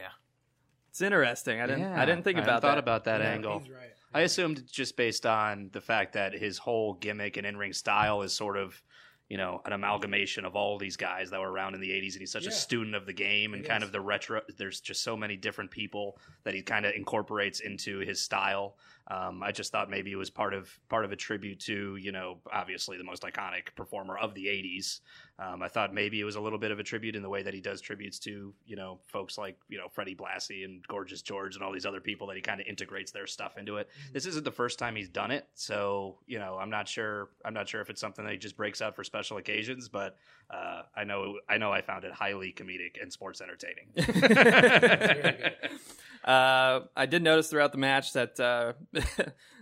It's 0.89 1.02
interesting. 1.02 1.60
I 1.62 1.65
didn't. 1.68 1.82
Yeah. 1.82 2.02
I 2.02 2.06
didn't 2.06 2.24
think 2.24 2.38
I 2.38 2.41
hadn't 2.41 2.56
about 2.56 2.62
thought 2.62 2.76
that. 2.76 2.78
about 2.80 3.04
that 3.06 3.22
Yeah. 3.22 3.28
angle. 3.32 3.60
He's 3.60 3.70
right. 3.70 3.91
I 4.15 4.21
assumed 4.21 4.63
just 4.71 4.95
based 4.95 5.25
on 5.25 5.69
the 5.73 5.82
fact 5.82 6.13
that 6.13 6.34
his 6.34 6.58
whole 6.58 6.93
gimmick 6.93 7.36
and 7.36 7.45
in-ring 7.45 7.73
style 7.73 8.21
is 8.21 8.34
sort 8.34 8.56
of, 8.56 8.82
you 9.28 9.36
know, 9.36 9.62
an 9.65 9.73
amalgamation 9.73 10.45
of 10.45 10.56
all 10.56 10.78
these 10.78 10.95
guys 10.95 11.30
that 11.32 11.39
were 11.41 11.51
around 11.51 11.75
in 11.75 11.82
the 11.82 11.89
80s 11.89 12.13
and 12.13 12.21
he's 12.21 12.32
such 12.32 12.43
Yeah. 12.43 12.49
a 12.49 12.54
student 12.54 12.95
of 12.95 13.06
the 13.06 13.12
game 13.12 13.54
and 13.54 13.65
It 13.65 13.67
kind 13.67 13.84
is. 13.84 13.89
of 13.89 13.91
the 13.91 13.99
retro 13.99 14.41
there's 14.58 14.80
just 14.80 15.04
so 15.04 15.17
many 15.17 15.36
different 15.36 15.69
people 15.69 16.17
that 16.45 16.54
he 16.54 16.62
kind 16.62 16.86
of 16.86 16.93
incorporates 16.95 17.60
into 17.60 17.99
his 17.99 18.21
style. 18.21 18.78
Um, 19.08 19.43
I 19.43 19.51
just 19.51 19.71
thought 19.73 19.89
maybe 19.89 20.13
it 20.13 20.15
was 20.15 20.30
part 20.30 20.54
of 20.54 20.80
part 20.88 21.04
of 21.04 21.12
a 21.12 21.15
tribute 21.17 21.60
to, 21.62 21.97
you 21.97 22.13
know, 22.13 22.39
obviously 22.54 22.97
the 22.97 23.04
most 23.04 23.23
iconic 23.23 23.75
performer 23.75 24.17
of 24.17 24.34
the 24.34 24.47
80s. 24.47 25.01
Um, 25.38 25.62
I 25.62 25.67
thought 25.67 25.93
maybe 25.93 26.21
it 26.21 26.24
was 26.24 26.38
a 26.38 26.41
little 26.41 26.58
bit 26.58 26.71
of 26.71 26.80
a 26.80 26.84
tribute 26.84 27.15
in 27.15 27.21
the 27.21 27.30
way 27.30 27.43
that 27.43 27.54
he 27.54 27.60
does 27.60 27.82
tributes 27.82 28.19
to, 28.19 28.54
you 28.65 28.76
know, 28.78 29.00
folks 29.08 29.38
like, 29.38 29.58
you 29.67 29.78
know, 29.78 29.89
Freddie 29.89 30.15
Blassie 30.15 30.63
and 30.63 30.88
Gorgeous 30.88 31.21
George 31.21 31.56
and 31.56 31.63
all 31.63 31.74
these 31.74 31.86
other 31.86 32.00
people 32.00 32.28
that 32.28 32.38
he 32.38 32.41
kind 32.41 32.62
of 32.62 32.67
integrates 32.67 33.12
their 33.12 33.28
stuff 33.28 33.58
into 33.58 33.76
it. 33.76 33.89
This 34.13 34.26
isn't 34.26 34.45
the 34.45 34.52
first 34.52 34.80
time 34.80 34.95
he's 34.95 35.10
done 35.10 35.32
it, 35.32 35.45
so 35.54 36.19
you 36.26 36.39
know, 36.39 36.58
I'm 36.60 36.69
not 36.69 36.88
sure. 36.88 37.30
I'm 37.43 37.54
not 37.54 37.67
sure 37.67 37.82
if 37.82 37.89
it's 37.89 38.00
something 38.00 38.24
that 38.24 38.32
he 38.32 38.38
just 38.38 38.56
breaks 38.56 38.82
out 38.82 38.95
for 38.95 39.04
special 39.04 39.36
occasions, 39.38 39.89
but 39.89 40.15
uh, 40.50 40.84
I 40.95 41.04
know, 41.04 41.39
I 41.50 41.58
know, 41.58 41.71
I 41.71 41.82
found 41.82 42.06
it 42.06 42.13
highly 42.13 42.54
comedic 42.54 43.02
and 43.02 43.12
sports 43.12 43.41
entertaining. 43.41 43.88
uh, 46.24 46.82
I 46.95 47.06
did 47.08 47.24
notice 47.24 47.50
throughout 47.50 47.71
the 47.71 47.78
match 47.78 48.13
that 48.13 48.39
uh, 48.39 48.74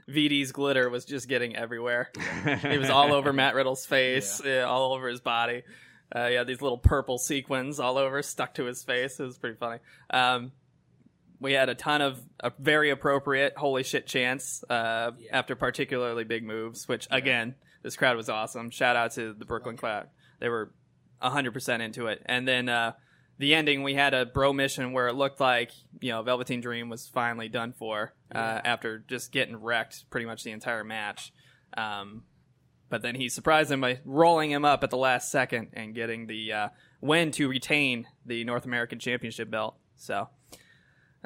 VD's 0.09 0.51
glitter 0.51 0.89
was 0.89 1.05
just 1.05 1.27
getting 1.27 1.55
everywhere. 1.55 2.09
It 2.45 2.79
was 2.79 2.89
all 2.89 3.13
over 3.13 3.31
Matt 3.33 3.55
Riddle's 3.55 3.85
face, 3.85 4.41
yeah, 4.43 4.63
all 4.63 4.93
over 4.93 5.07
his 5.07 5.21
body. 5.21 5.63
Uh, 6.15 6.27
yeah, 6.27 6.43
these 6.43 6.61
little 6.61 6.77
purple 6.77 7.17
sequins 7.17 7.79
all 7.79 7.97
over, 7.97 8.21
stuck 8.21 8.53
to 8.55 8.65
his 8.65 8.83
face. 8.83 9.19
It 9.19 9.23
was 9.23 9.37
pretty 9.37 9.55
funny. 9.57 9.79
Um, 10.09 10.51
we 11.39 11.53
had 11.53 11.69
a 11.69 11.75
ton 11.75 12.01
of 12.01 12.19
uh, 12.41 12.51
very 12.59 12.89
appropriate 12.89 13.53
holy 13.57 13.83
shit 13.83 14.05
chants 14.07 14.63
uh, 14.69 15.11
Yeah. 15.17 15.29
after 15.37 15.55
particularly 15.55 16.23
big 16.23 16.43
moves, 16.43 16.87
which 16.87 17.07
again, 17.11 17.55
this 17.81 17.95
crowd 17.95 18.15
was 18.15 18.29
awesome. 18.29 18.69
Shout 18.69 18.95
out 18.95 19.11
to 19.13 19.33
the 19.33 19.45
Brooklyn 19.45 19.75
crowd. 19.75 20.07
They 20.39 20.49
were 20.49 20.71
100% 21.21 21.81
into 21.81 22.07
it. 22.07 22.21
And 22.25 22.47
then 22.47 22.69
uh, 22.69 22.93
the 23.39 23.55
ending, 23.55 23.83
we 23.83 23.93
had 23.95 24.13
a 24.13 24.25
Bromission 24.25 24.93
where 24.93 25.07
it 25.07 25.13
looked 25.13 25.39
like, 25.39 25.71
you 25.99 26.11
know, 26.11 26.21
Velveteen 26.21 26.61
Dream 26.61 26.89
was 26.89 27.07
finally 27.07 27.49
done 27.49 27.73
for 27.73 28.13
uh, 28.33 28.61
after 28.63 28.99
just 29.07 29.31
getting 29.31 29.55
wrecked 29.55 30.09
pretty 30.09 30.25
much 30.25 30.43
the 30.43 30.51
entire 30.51 30.83
match. 30.83 31.33
Um, 31.75 32.23
but 32.89 33.01
then 33.01 33.15
he 33.15 33.29
surprised 33.29 33.71
him 33.71 33.81
by 33.81 33.99
rolling 34.05 34.51
him 34.51 34.65
up 34.65 34.83
at 34.83 34.89
the 34.91 34.97
last 34.97 35.31
second 35.31 35.69
and 35.73 35.95
getting 35.95 36.27
the 36.27 36.53
uh, 36.53 36.69
win 37.01 37.31
to 37.31 37.47
retain 37.47 38.07
the 38.25 38.43
North 38.43 38.65
American 38.65 38.99
Championship 38.99 39.49
belt. 39.49 39.75
So, 39.95 40.29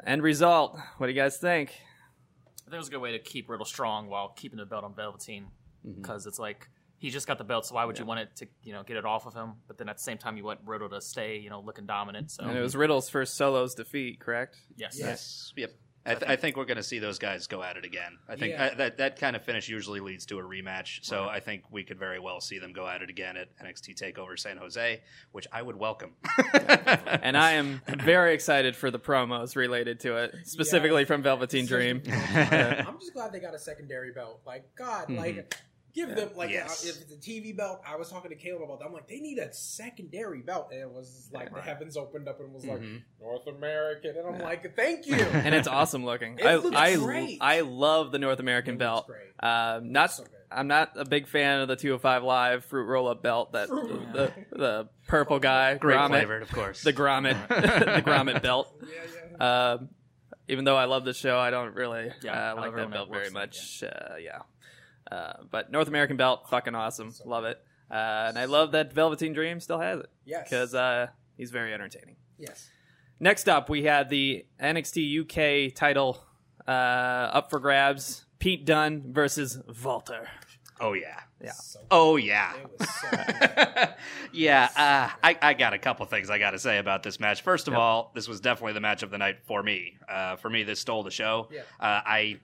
end 0.06 0.22
result. 0.22 0.78
What 0.96 1.08
do 1.08 1.12
you 1.12 1.20
guys 1.20 1.36
think? 1.36 1.70
I 1.70 2.70
think 2.70 2.74
it 2.74 2.78
was 2.78 2.88
a 2.88 2.90
good 2.92 3.00
way 3.00 3.12
to 3.12 3.18
keep 3.18 3.48
Riddle 3.50 3.66
strong 3.66 4.08
while 4.08 4.28
keeping 4.30 4.58
the 4.58 4.66
belt 4.66 4.84
on 4.84 4.94
Velveteen 4.94 5.48
Mm-hmm. 5.86 6.02
because 6.02 6.26
it's 6.26 6.40
like 6.40 6.68
he 6.98 7.10
just 7.10 7.26
got 7.26 7.38
the 7.38 7.44
belt, 7.44 7.64
so 7.66 7.74
why 7.76 7.84
would 7.84 7.98
you 7.98 8.04
want 8.04 8.20
it 8.20 8.36
to 8.36 8.46
you 8.62 8.72
know 8.72 8.82
get 8.82 8.96
it 8.96 9.04
off 9.04 9.26
of 9.26 9.34
him? 9.34 9.54
But 9.66 9.78
then 9.78 9.88
at 9.88 9.96
the 9.96 10.02
same 10.02 10.18
time, 10.18 10.36
you 10.36 10.44
want 10.44 10.60
Riddle 10.66 10.88
to 10.90 11.00
stay 11.00 11.38
you 11.38 11.50
know 11.50 11.60
looking 11.60 11.86
dominant. 11.86 12.30
So 12.32 12.44
And 12.44 12.56
it 12.56 12.60
was 12.60 12.74
Riddle's 12.76 13.08
first 13.08 13.36
solo's 13.36 13.74
defeat, 13.74 14.20
correct? 14.20 14.56
yes, 14.76 14.98
yes, 14.98 15.52
yep. 15.56 15.70
I, 16.06 16.14
th- 16.14 16.30
I 16.30 16.36
think 16.36 16.56
we're 16.56 16.64
going 16.64 16.78
to 16.78 16.82
see 16.82 17.00
those 17.00 17.18
guys 17.18 17.48
go 17.48 17.62
at 17.62 17.76
it 17.76 17.84
again. 17.84 18.16
I 18.26 18.36
think 18.36 18.52
Yeah. 18.54 18.66
uh, 18.72 18.74
that 18.76 18.96
that 18.96 19.20
kind 19.20 19.36
of 19.36 19.42
finish 19.44 19.68
usually 19.68 20.00
leads 20.00 20.24
to 20.26 20.38
a 20.38 20.42
rematch. 20.42 21.00
So 21.04 21.26
I 21.26 21.40
think 21.40 21.64
we 21.70 21.84
could 21.84 21.98
very 21.98 22.18
well 22.18 22.40
see 22.40 22.58
them 22.58 22.72
go 22.72 22.86
at 22.88 23.02
it 23.02 23.10
again 23.10 23.36
at 23.36 23.48
NXT 23.62 24.00
Takeover 24.00 24.38
San 24.38 24.56
Jose, 24.56 25.02
which 25.32 25.46
I 25.52 25.60
would 25.60 25.76
welcome. 25.76 26.12
And 27.22 27.36
I 27.36 27.52
am 27.52 27.82
very 28.02 28.32
excited 28.32 28.74
for 28.74 28.90
the 28.90 28.98
promos 28.98 29.54
related 29.56 30.00
to 30.00 30.16
it, 30.16 30.34
specifically 30.44 31.04
from 31.04 31.22
Velveteen 31.22 31.66
Dream. 31.66 32.00
I'm 32.08 32.98
just 32.98 33.12
glad 33.12 33.32
they 33.32 33.40
got 33.40 33.54
a 33.54 33.58
secondary 33.58 34.12
belt. 34.12 34.40
Like 34.46 34.64
God, 34.76 35.10
like 35.10 35.54
give 36.06 36.16
them 36.16 36.30
like 36.36 36.50
Yes. 36.50 36.84
uh, 36.84 36.88
if 36.90 37.00
it's 37.02 37.12
a 37.12 37.16
TV 37.30 37.56
belt. 37.56 37.80
I 37.86 37.96
was 37.96 38.08
talking 38.10 38.30
to 38.30 38.36
Caleb 38.36 38.62
about 38.62 38.78
that. 38.80 38.86
I'm 38.86 38.92
like, 38.92 39.08
they 39.08 39.20
need 39.20 39.38
a 39.38 39.52
secondary 39.52 40.40
belt, 40.42 40.68
and 40.72 40.80
it 40.80 40.90
was 40.90 41.28
like 41.32 41.52
the 41.54 41.60
heavens 41.60 41.96
opened 41.96 42.28
up 42.28 42.40
and 42.40 42.52
was 42.52 42.64
like 42.64 42.80
North 43.20 43.46
American, 43.46 44.16
and 44.16 44.26
I'm 44.34 44.40
like, 44.40 44.74
thank 44.76 45.06
you. 45.06 45.14
and 45.16 45.54
it's 45.54 45.68
awesome 45.68 46.04
looking. 46.04 46.38
It 46.38 46.46
I 46.46 46.56
looks 46.56 46.76
I, 46.76 46.96
great. 46.96 47.38
I 47.40 47.60
love 47.60 48.12
the 48.12 48.18
North 48.18 48.40
American 48.40 48.74
It 48.74 48.78
belt. 48.78 49.08
looks 49.08 49.20
Um, 49.40 49.92
not 49.92 50.12
So. 50.12 50.24
I'm 50.50 50.66
not 50.66 50.92
a 50.96 51.04
big 51.04 51.26
fan 51.28 51.60
of 51.60 51.68
the 51.68 51.76
205 51.76 52.22
Live 52.22 52.64
fruit 52.64 52.84
roll 52.84 53.06
up 53.08 53.22
belt 53.22 53.52
that 53.52 53.68
the, 53.68 54.32
the 54.50 54.88
purple 55.06 55.38
guy 55.40 55.74
Great 55.74 55.98
Gromit, 55.98 56.08
flavored, 56.08 56.42
of 56.42 56.50
course. 56.50 56.82
the 56.82 56.92
grommet 56.94 57.48
the 57.48 58.00
Gromit 58.02 58.40
belt. 58.40 58.74
yeah, 58.82 58.96
yeah. 59.38 59.72
Um, 59.74 59.90
even 60.48 60.64
though 60.64 60.76
I 60.76 60.86
love 60.86 61.04
the 61.04 61.12
show, 61.12 61.38
I 61.38 61.50
don't 61.50 61.74
really 61.74 62.10
Yeah, 62.22 62.52
uh, 62.52 62.56
like 62.56 62.74
that 62.74 62.90
belt 62.90 63.10
very 63.10 63.24
works 63.24 63.34
like 63.34 63.48
much. 63.48 63.82
Uh, 63.82 64.14
yeah, 64.22 64.38
uh, 65.10 65.32
but 65.50 65.70
North 65.70 65.88
American 65.88 66.16
belt, 66.16 66.48
fucking 66.48 66.74
awesome, 66.74 67.12
love 67.24 67.44
it, 67.44 67.58
uh, 67.90 67.94
and 68.28 68.38
I 68.38 68.44
love 68.46 68.72
that 68.72 68.92
Velveteen 68.92 69.32
Dream 69.32 69.60
still 69.60 69.80
has 69.80 70.00
it 70.00 70.10
Yes. 70.24 70.44
because 70.48 70.74
uh, 70.74 71.06
he's 71.36 71.50
very 71.50 71.72
entertaining. 71.74 72.16
yes. 72.38 72.68
Next 73.20 73.48
up, 73.48 73.68
we 73.68 73.82
had 73.82 74.10
the 74.10 74.46
NXT 74.62 75.68
UK 75.70 75.74
title 75.74 76.22
uh, 76.68 76.70
up 76.70 77.50
for 77.50 77.58
grabs. 77.58 78.26
Pete 78.38 78.64
Dunne 78.64 79.12
versus 79.12 79.58
Walter. 79.84 80.28
oh 80.80 80.92
yeah. 80.92 81.18
Yeah. 81.42 81.50
So 81.52 81.80
Oh 81.90 82.14
yeah. 82.16 82.52
so 82.80 83.08
yeah, 84.32 84.68
uh, 84.76 85.10
I, 85.24 85.36
I 85.42 85.54
got 85.54 85.72
a 85.72 85.78
couple 85.78 86.06
things 86.06 86.30
I 86.30 86.38
got 86.38 86.52
to 86.52 86.58
say 86.60 86.78
about 86.78 87.02
this 87.02 87.18
match. 87.18 87.42
First 87.42 87.66
of 87.68 87.74
all, 87.74 88.12
this 88.14 88.28
was 88.28 88.40
definitely 88.40 88.74
the 88.74 88.80
match 88.80 89.02
of 89.02 89.10
the 89.10 89.18
night 89.18 89.38
for 89.44 89.62
me. 89.64 89.96
Uh, 90.08 90.36
for 90.36 90.48
me, 90.50 90.62
this 90.62 90.78
stole 90.80 91.02
the 91.02 91.10
show. 91.10 91.48
Yeah. 91.50 91.62
Uh, 91.80 92.00
I 92.06 92.38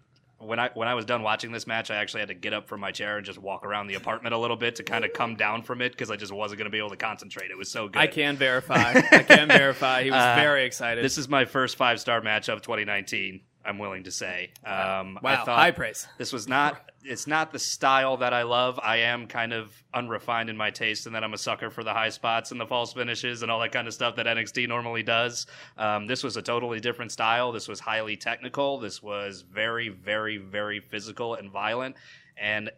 when 0.47 0.59
I 0.59 0.71
when 0.75 0.87
I 0.89 0.95
was 0.95 1.05
done 1.05 1.23
watching 1.23 1.53
this 1.53 1.67
match, 1.67 1.91
I 1.91 1.97
actually 1.97 2.21
had 2.21 2.29
to 2.29 2.35
get 2.35 2.53
up 2.53 2.69
from 2.69 2.81
my 2.81 2.91
chair 2.93 3.17
and 3.17 3.27
just 3.27 3.39
walk 3.39 3.65
around 3.65 3.87
the 3.87 3.95
apartment 3.95 4.35
a 4.35 4.39
little 4.39 4.57
bit 4.57 4.77
to 4.77 4.83
kind 4.83 5.05
of 5.05 5.13
come 5.13 5.35
down 5.37 5.63
from 5.63 5.81
it 5.83 5.93
because 5.93 6.11
I 6.11 6.17
just 6.17 6.33
wasn't 6.33 6.59
going 6.59 6.67
to 6.67 6.71
be 6.71 6.79
able 6.79 6.91
to 6.91 6.97
concentrate. 6.97 7.51
It 7.51 7.59
was 7.59 7.71
so 7.71 7.89
good. 7.89 8.01
I 8.01 8.07
can 8.07 8.37
verify. 8.37 8.93
I 9.13 9.23
can 9.23 9.49
verify. 9.49 10.03
He 10.05 10.11
was 10.11 10.21
Uh, 10.21 10.35
very 10.37 10.65
excited. 10.65 11.05
This 11.05 11.19
is 11.19 11.29
my 11.29 11.45
first 11.45 11.77
five 11.77 12.01
star 12.01 12.21
match 12.21 12.49
of 12.49 12.63
2019. 12.63 13.41
I'm 13.65 13.79
willing 13.79 14.05
to 14.05 14.11
say. 14.11 14.51
Um, 14.65 15.19
I 15.19 15.21
wow, 15.23 15.45
thought 15.45 15.59
high 15.59 15.71
praise. 15.71 16.07
this 16.19 16.33
was 16.33 16.49
not. 16.49 16.91
It's 17.07 17.27
not 17.27 17.53
the 17.53 17.59
style 17.59 18.17
that 18.17 18.33
I 18.33 18.45
love. 18.45 18.81
I 18.83 18.97
am 18.97 19.27
kind 19.27 19.53
of 19.53 19.71
unrefined 19.93 20.49
in 20.49 20.57
my 20.57 20.71
taste, 20.71 21.05
and 21.05 21.15
that 21.15 21.23
I'm 21.23 21.35
a 21.35 21.39
sucker 21.39 21.69
for 21.69 21.85
the 21.85 21.93
high 21.93 22.09
spots 22.09 22.51
and 22.51 22.59
the 22.59 22.65
false 22.65 22.95
finishes 22.95 23.43
and 23.43 23.51
all 23.51 23.61
that 23.61 23.73
kind 23.73 23.87
of 23.87 23.93
stuff 23.93 24.17
that 24.17 24.25
NXT 24.25 24.69
normally 24.69 25.03
does. 25.03 25.47
Um, 25.77 26.07
this 26.07 26.25
was 26.25 26.39
a 26.39 26.43
totally 26.43 26.81
different 26.81 27.13
style. 27.13 27.53
This 27.53 27.69
was 27.69 27.79
highly 27.79 28.17
technical. 28.17 28.79
This 28.81 29.03
was 29.03 29.43
very, 29.43 29.91
very, 29.91 30.39
very 30.39 30.81
physical 30.81 31.35
and 31.35 31.51
violent. 31.51 31.97
And 32.39 32.71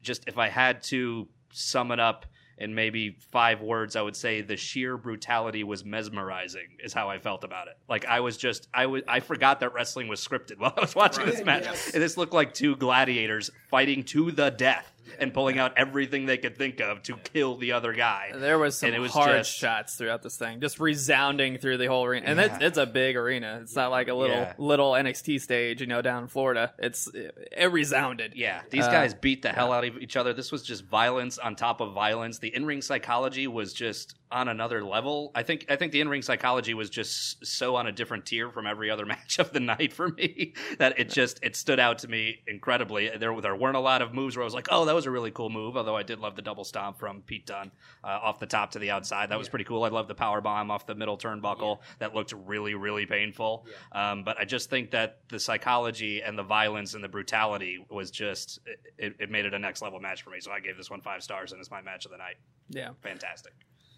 just 0.00 0.28
if 0.28 0.38
I 0.38 0.48
had 0.48 0.80
to 0.84 1.26
sum 1.50 1.90
it 1.90 1.98
up 1.98 2.26
in 2.58 2.74
maybe 2.74 3.16
five 3.30 3.60
words, 3.60 3.96
I 3.96 4.02
would 4.02 4.16
say 4.16 4.40
the 4.40 4.56
sheer 4.56 4.96
brutality 4.96 5.64
was 5.64 5.84
mesmerizing. 5.84 6.68
Is 6.82 6.92
how 6.92 7.08
I 7.08 7.18
felt 7.18 7.44
about 7.44 7.68
it. 7.68 7.76
Like 7.88 8.06
I 8.06 8.20
was 8.20 8.36
just, 8.36 8.68
I 8.72 8.86
was, 8.86 9.02
I 9.08 9.20
forgot 9.20 9.60
that 9.60 9.74
wrestling 9.74 10.08
was 10.08 10.26
scripted 10.26 10.58
while 10.58 10.74
I 10.76 10.80
was 10.80 10.94
watching 10.94 11.26
this 11.26 11.44
match. 11.44 11.64
yes. 11.64 11.92
And 11.94 12.02
this 12.02 12.16
looked 12.16 12.34
like 12.34 12.54
two 12.54 12.76
gladiators 12.76 13.50
fighting 13.70 14.04
to 14.04 14.30
the 14.30 14.50
death 14.50 14.92
and 15.18 15.32
pulling 15.34 15.58
out 15.58 15.72
everything 15.76 16.26
they 16.26 16.38
could 16.38 16.56
think 16.56 16.80
of 16.80 17.02
to 17.04 17.16
kill 17.16 17.56
the 17.56 17.72
other 17.72 17.92
guy. 17.92 18.30
There 18.34 18.58
was 18.58 18.78
some 18.78 18.88
And 18.88 18.96
it 18.96 19.00
was 19.00 19.12
hard 19.12 19.38
just- 19.38 19.56
shots 19.56 19.96
throughout 19.96 20.22
this 20.22 20.36
thing, 20.36 20.60
just 20.60 20.78
resounding 20.80 21.58
through 21.58 21.78
the 21.78 21.86
whole 21.86 22.04
arena. 22.04 22.26
And 22.26 22.40
it's, 22.40 22.60
Yeah. 22.60 22.66
it's 22.66 22.78
a 22.78 22.86
big 22.86 23.16
arena. 23.16 23.58
It's 23.62 23.74
not 23.76 23.90
like 23.90 24.08
a 24.08 24.14
little 24.14 24.36
Yeah. 24.36 24.54
little 24.58 24.92
NXT 24.94 25.38
stage, 25.40 25.80
you 25.80 25.86
know, 25.86 26.02
down 26.02 26.22
in 26.24 26.28
Florida. 26.28 26.72
It's 26.78 27.08
it 27.14 27.70
resounded. 27.72 28.32
Yeah, 28.36 28.62
these 28.70 28.84
Uh, 28.86 28.90
guys 28.90 29.14
beat 29.14 29.42
the 29.42 29.50
hell 29.52 29.72
out 29.72 29.84
of 29.84 29.98
each 29.98 30.16
other. 30.16 30.32
This 30.32 30.50
was 30.52 30.62
just 30.62 30.84
violence 30.84 31.38
on 31.38 31.56
top 31.56 31.80
of 31.80 31.92
violence. 31.92 32.38
The 32.38 32.54
in-ring 32.54 32.82
psychology 32.82 33.46
was 33.46 33.72
just 33.72 34.14
on 34.32 34.48
another 34.48 34.82
level. 34.82 35.30
I 35.34 35.42
think 35.42 35.66
I 35.68 35.76
think 35.76 35.92
the 35.92 36.00
in-ring 36.00 36.22
psychology 36.22 36.74
was 36.74 36.90
just 36.90 37.44
so 37.46 37.76
on 37.76 37.86
a 37.86 37.92
different 37.92 38.26
tier 38.26 38.50
from 38.50 38.66
every 38.66 38.90
other 38.90 39.04
match 39.14 39.38
of 39.38 39.52
the 39.52 39.60
night 39.60 39.92
for 39.92 40.08
me 40.08 40.54
that 40.78 40.98
it 40.98 41.10
just 41.10 41.38
it 41.42 41.54
stood 41.54 41.78
out 41.78 41.98
to 41.98 42.08
me 42.08 42.40
incredibly. 42.46 43.10
There 43.16 43.38
there 43.40 43.54
weren't 43.54 43.76
a 43.76 43.80
lot 43.80 44.02
of 44.02 44.14
moves 44.14 44.36
where 44.36 44.42
I 44.42 44.46
was 44.46 44.54
like, 44.54 44.68
"Oh, 44.70 44.86
that 44.86 44.94
was 44.94 45.06
a 45.06 45.10
really 45.10 45.30
cool 45.30 45.50
move." 45.50 45.76
Although 45.76 45.96
I 45.96 46.02
did 46.02 46.18
love 46.18 46.34
the 46.34 46.42
double 46.42 46.64
stomp 46.64 46.98
from 46.98 47.22
Pete 47.22 47.46
Dunne 47.46 47.70
uh, 48.02 48.08
off 48.22 48.40
the 48.40 48.46
top 48.46 48.72
to 48.72 48.78
the 48.78 48.90
outside. 48.90 49.30
That 49.30 49.38
was 49.38 49.48
pretty 49.48 49.64
cool. 49.64 49.84
I 49.84 49.88
love 49.88 50.08
the 50.08 50.14
power 50.14 50.40
bomb 50.40 50.70
off 50.70 50.86
the 50.86 50.94
middle 50.94 51.18
turnbuckle. 51.18 51.80
That 51.98 52.14
looked 52.14 52.32
really 52.32 52.74
really 52.74 53.06
painful. 53.06 53.66
Um, 53.92 54.24
but 54.24 54.38
I 54.40 54.44
just 54.44 54.70
think 54.70 54.90
that 54.92 55.20
the 55.28 55.38
psychology 55.38 56.22
and 56.22 56.38
the 56.38 56.42
violence 56.42 56.94
and 56.94 57.04
the 57.04 57.08
brutality 57.08 57.84
was 57.90 58.10
just 58.10 58.60
it, 58.98 59.14
it 59.18 59.30
made 59.30 59.44
it 59.44 59.54
a 59.54 59.58
next 59.58 59.82
level 59.82 60.00
match 60.00 60.22
for 60.22 60.30
me. 60.30 60.40
So 60.40 60.50
I 60.50 60.60
gave 60.60 60.76
this 60.76 60.90
one 60.90 61.00
five 61.02 61.22
stars, 61.22 61.52
and 61.52 61.60
it's 61.60 61.70
my 61.70 61.82
match 61.82 62.04
of 62.06 62.10
the 62.10 62.18
night. 62.18 62.36
Yeah. 62.70 62.90
Fantastic. 63.02 63.52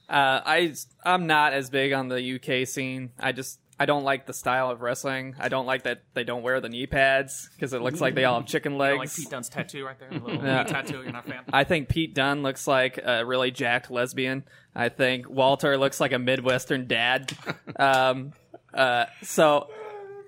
Uh, 0.09 0.40
I 0.45 0.75
I'm 1.05 1.27
not 1.27 1.53
as 1.55 1.71
big 1.71 1.93
on 1.93 2.09
the 2.09 2.35
UK 2.37 2.67
scene. 2.69 3.11
I 3.19 3.33
just 3.33 3.59
I 3.79 3.87
don't 3.87 4.05
like 4.05 4.27
the 4.27 4.33
style 4.33 4.71
of 4.71 4.83
wrestling. 4.83 5.35
I 5.40 5.49
don't 5.49 5.67
like 5.67 5.83
that 5.85 6.03
they 6.14 6.23
don't 6.25 6.43
wear 6.43 6.61
the 6.61 6.69
knee 6.69 6.87
pads 6.87 7.49
because 7.55 7.73
it 7.73 7.81
looks 7.83 8.01
like 8.01 8.14
they 8.14 8.25
all 8.25 8.38
have 8.40 8.47
chicken 8.49 8.79
legs. 8.79 8.99
like 8.99 9.14
Pete 9.14 9.31
Dunne's 9.31 9.49
tattoo 9.49 9.85
right 9.85 9.99
there, 9.99 10.11
a 10.11 10.12
little 10.12 10.45
Yeah. 10.45 10.62
tattoo. 10.64 11.03
You're 11.03 11.11
not 11.12 11.27
a 11.27 11.31
fan. 11.31 11.43
I 11.53 11.64
think 11.64 11.88
Pete 11.88 12.14
Dunne 12.14 12.43
looks 12.43 12.67
like 12.69 12.99
a 13.03 13.25
really 13.27 13.51
jacked 13.51 13.90
lesbian. 13.90 14.45
I 14.77 14.90
think 14.90 15.29
Walter 15.29 15.77
looks 15.77 16.01
like 16.01 16.12
a 16.12 16.19
Midwestern 16.19 16.87
dad. 16.87 17.33
Um, 17.77 18.33
uh, 18.73 19.07
so 19.23 19.69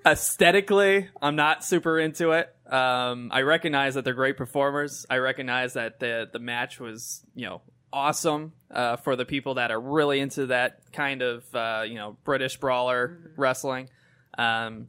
aesthetically, 0.05 1.07
I'm 1.21 1.35
not 1.35 1.63
super 1.63 1.99
into 1.99 2.31
it. 2.31 2.53
Um, 2.71 3.29
I 3.31 3.41
recognize 3.43 3.95
that 3.95 4.03
they're 4.03 4.13
great 4.13 4.35
performers. 4.37 5.05
I 5.09 5.17
recognize 5.17 5.73
that 5.73 5.99
the 5.99 6.27
the 6.31 6.39
match 6.39 6.79
was 6.79 7.21
you 7.35 7.45
know 7.45 7.61
awesome 7.91 8.53
uh, 8.71 8.97
for 8.97 9.15
the 9.15 9.25
people 9.25 9.55
that 9.55 9.71
are 9.71 9.79
really 9.79 10.19
into 10.19 10.47
that 10.47 10.91
kind 10.91 11.21
of 11.21 11.55
uh, 11.55 11.83
you 11.87 11.95
know 11.95 12.17
British 12.23 12.57
brawler 12.57 13.31
wrestling. 13.37 13.89
Um, 14.37 14.87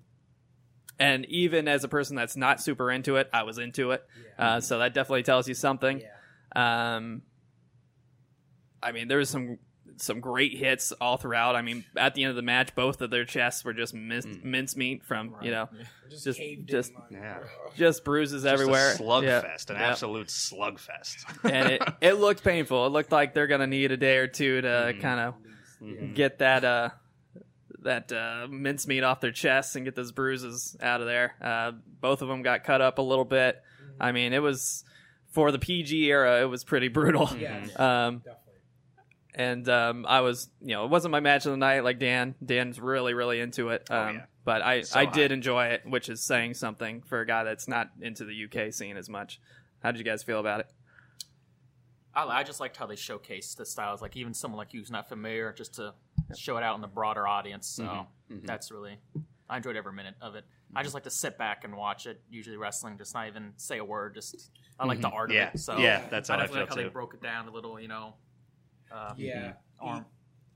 and 0.98 1.24
even 1.26 1.68
as 1.68 1.84
a 1.84 1.88
person 1.88 2.16
that's 2.16 2.37
not 2.37 2.61
super 2.61 2.90
into 2.90 3.16
it, 3.16 3.30
I 3.32 3.44
was 3.44 3.58
into 3.58 3.92
it. 3.92 4.04
Uh, 4.37 4.61
so 4.61 4.80
that 4.80 4.94
definitely 4.94 5.22
tells 5.22 5.46
you 5.46 5.54
something. 5.54 6.00
Yeah. 6.00 6.96
Um, 6.96 7.22
I 8.82 8.92
mean, 8.92 9.08
there 9.08 9.18
was 9.18 9.30
some 9.30 9.58
some 9.98 10.20
great 10.20 10.56
hits 10.56 10.92
all 10.92 11.16
throughout. 11.16 11.56
I 11.56 11.62
mean, 11.62 11.84
at 11.96 12.14
the 12.14 12.22
end 12.24 12.30
of 12.30 12.37
the 12.37 12.42
match, 12.42 12.74
both 12.74 13.00
of 13.02 13.11
their 13.11 13.24
chests 13.24 13.64
were 13.64 13.72
just 13.74 13.94
min- 13.94 14.40
mincemeat 14.44 15.04
from 15.04 15.37
you 15.42 15.50
know 15.50 15.68
Just, 16.11 16.24
Just- 16.24 16.40
just- 16.64 16.92
in, 17.11 17.16
Yeah. 17.18 17.38
just 17.76 18.04
bruises 18.04 18.42
Just 18.44 18.52
everywhere. 18.52 18.94
slugfest, 18.96 19.68
Yeah. 19.70 19.74
an 19.76 19.80
Yeah. 19.80 19.90
absolute 19.90 20.28
slugfest. 20.28 21.24
and 21.50 21.68
it 21.72 21.82
it 22.00 22.12
looked 22.14 22.42
painful. 22.42 22.87
It 22.87 22.90
looked 22.90 23.12
like 23.12 23.34
they're 23.34 23.46
gonna 23.46 23.66
need 23.66 23.92
a 23.92 23.96
day 23.96 24.16
or 24.18 24.26
two 24.26 24.61
to 24.62 24.68
Mm-hmm. 24.68 25.00
kind 25.00 25.20
of 25.20 26.14
get 26.14 26.38
that 26.38 26.64
uh 26.64 26.90
that 27.82 28.11
uh, 28.12 28.48
mincemeat 28.50 29.04
off 29.04 29.20
their 29.20 29.30
chests 29.30 29.76
and 29.76 29.84
get 29.84 29.94
those 29.94 30.11
bruises 30.11 30.76
out 30.82 31.00
of 31.00 31.06
there. 31.06 31.34
Uh, 31.40 31.70
both 32.00 32.22
of 32.22 32.28
them 32.28 32.42
got 32.42 32.64
cut 32.64 32.80
up 32.80 32.98
a 32.98 33.02
little 33.02 33.24
bit. 33.24 33.62
I 34.00 34.11
mean, 34.11 34.32
it 34.32 34.40
was 34.42 34.84
for 35.30 35.52
the 35.52 35.61
PG 35.61 36.06
era. 36.11 36.40
It 36.42 36.46
was 36.46 36.64
pretty 36.64 36.88
brutal. 36.88 37.30
Yeah, 37.38 37.58
Um, 37.76 38.18
definitely. 38.18 38.47
And 39.35 39.69
um, 39.69 40.07
I 40.09 40.21
was, 40.21 40.49
you 40.61 40.75
know, 40.75 40.85
it 40.85 40.91
wasn't 40.91 41.12
my 41.12 41.21
match 41.21 41.47
of 41.47 41.53
the 41.53 41.57
night 41.59 41.85
like 41.85 41.99
Dan. 41.99 42.35
Dan's 42.45 42.81
really, 42.81 43.14
really 43.14 43.41
into 43.41 43.69
it. 43.71 43.88
Um, 43.91 44.17
yeah. 44.17 44.23
But 44.45 44.62
I, 44.62 44.81
So 44.83 44.99
I 44.99 45.05
did 45.05 45.31
high. 45.31 45.35
enjoy 45.35 45.64
it, 45.67 45.83
which 45.87 46.09
is 46.09 46.23
saying 46.23 46.55
something 46.55 47.03
for 47.03 47.21
a 47.21 47.27
guy 47.27 47.45
that's 47.45 47.69
not 47.69 47.91
into 48.01 48.25
the 48.25 48.45
UK 48.45 48.73
scene 48.73 48.97
as 48.97 49.09
much. 49.09 49.41
How 49.83 49.91
did 49.93 49.99
you 49.99 50.05
guys 50.05 50.23
feel 50.23 50.41
about 50.41 50.61
it? 50.61 50.67
I, 52.14 52.25
I 52.25 52.43
just 52.43 52.59
liked 52.61 52.77
how 52.77 52.87
they 52.87 52.97
showcased 52.97 53.57
the 53.57 53.67
styles. 53.67 54.01
Like 54.03 54.17
even 54.17 54.35
someone 54.35 54.59
like 54.59 54.73
you 54.73 54.81
who's 54.81 54.91
not 54.91 55.09
familiar, 55.09 55.53
just 55.53 55.75
to 55.75 55.95
show 56.37 56.57
it 56.57 56.62
out 56.64 56.75
in 56.75 56.81
the 56.81 56.88
broader 56.88 57.27
audience. 57.27 57.67
So 57.67 58.07
Mm-hmm. 58.31 58.45
that's 58.45 58.71
really, 58.71 58.99
I 59.49 59.57
enjoyed 59.57 59.75
every 59.77 59.93
minute 59.95 60.14
of 60.21 60.35
it. 60.35 60.45
I 60.77 60.83
just 60.83 60.93
like 60.95 61.05
to 61.05 61.11
sit 61.11 61.38
back 61.38 61.64
and 61.64 61.75
watch 61.75 62.05
it. 62.07 62.21
Usually 62.31 62.59
wrestling, 62.59 62.99
just 62.99 63.14
not 63.14 63.27
even 63.27 63.53
say 63.57 63.79
a 63.79 63.85
word. 63.85 64.14
Just 64.14 64.51
I 64.79 64.85
like 64.87 65.01
the 65.01 65.09
art 65.09 65.31
Mm-hmm. 65.31 65.37
Yeah, 65.37 65.49
of 65.49 65.55
it. 65.55 65.59
So 65.61 65.79
yeah, 65.79 66.03
that's 66.11 66.29
how 66.29 66.35
I, 66.35 66.41
definitely 66.41 66.57
feel 66.57 66.61
like 66.61 66.69
how 66.69 66.75
they 66.77 66.88
broke 66.93 67.14
it 67.14 67.23
down 67.23 67.49
a 67.49 67.51
little. 67.51 67.81
You 67.81 67.88
know, 67.88 68.14
uh, 68.92 69.14
Yeah. 69.16 69.53
arm 69.81 70.07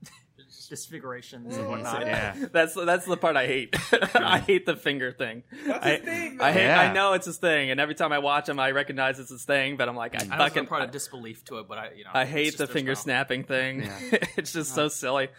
disfigurations 0.69 1.55
and 1.55 1.65
mm. 1.65 1.69
whatnot. 1.69 2.05
Yeah. 2.05 2.35
That's 2.51 2.73
that's 2.73 3.05
the 3.05 3.17
part 3.17 3.37
I 3.37 3.47
hate. 3.47 3.75
I 4.15 4.39
hate 4.39 4.65
the 4.65 4.75
finger 4.75 5.11
thing. 5.11 5.43
That's 5.65 5.85
I, 5.85 5.97
thing, 5.97 6.41
I 6.41 6.51
hate. 6.51 6.65
Yeah. 6.65 6.81
I 6.81 6.93
know 6.93 7.13
it's 7.13 7.25
his 7.25 7.37
thing, 7.37 7.71
and 7.71 7.79
every 7.79 7.95
time 7.95 8.11
I 8.11 8.19
watch 8.19 8.49
him, 8.49 8.59
I 8.59 8.71
recognize 8.71 9.19
it's 9.19 9.29
his 9.29 9.45
thing. 9.45 9.77
But 9.77 9.89
I'm 9.89 9.95
like, 9.95 10.15
I 10.15 10.19
mm. 10.19 10.31
I 10.31 10.37
know 10.37 10.43
fucking 10.43 10.53
there's 10.53 10.65
a 10.65 10.69
part 10.69 10.81
of 10.83 10.91
disbelief 10.91 11.45
to 11.45 11.59
it, 11.59 11.67
but 11.67 11.77
I, 11.77 11.91
you 11.95 12.03
know, 12.03 12.11
I 12.13 12.25
hate 12.25 12.57
the 12.57 12.67
finger 12.67 12.95
style. 12.95 13.03
snapping 13.03 13.43
thing. 13.43 13.89
it's 14.37 14.53
just 14.53 14.73
so 14.73 14.83
uh-huh. 14.83 14.89
silly. 14.89 15.29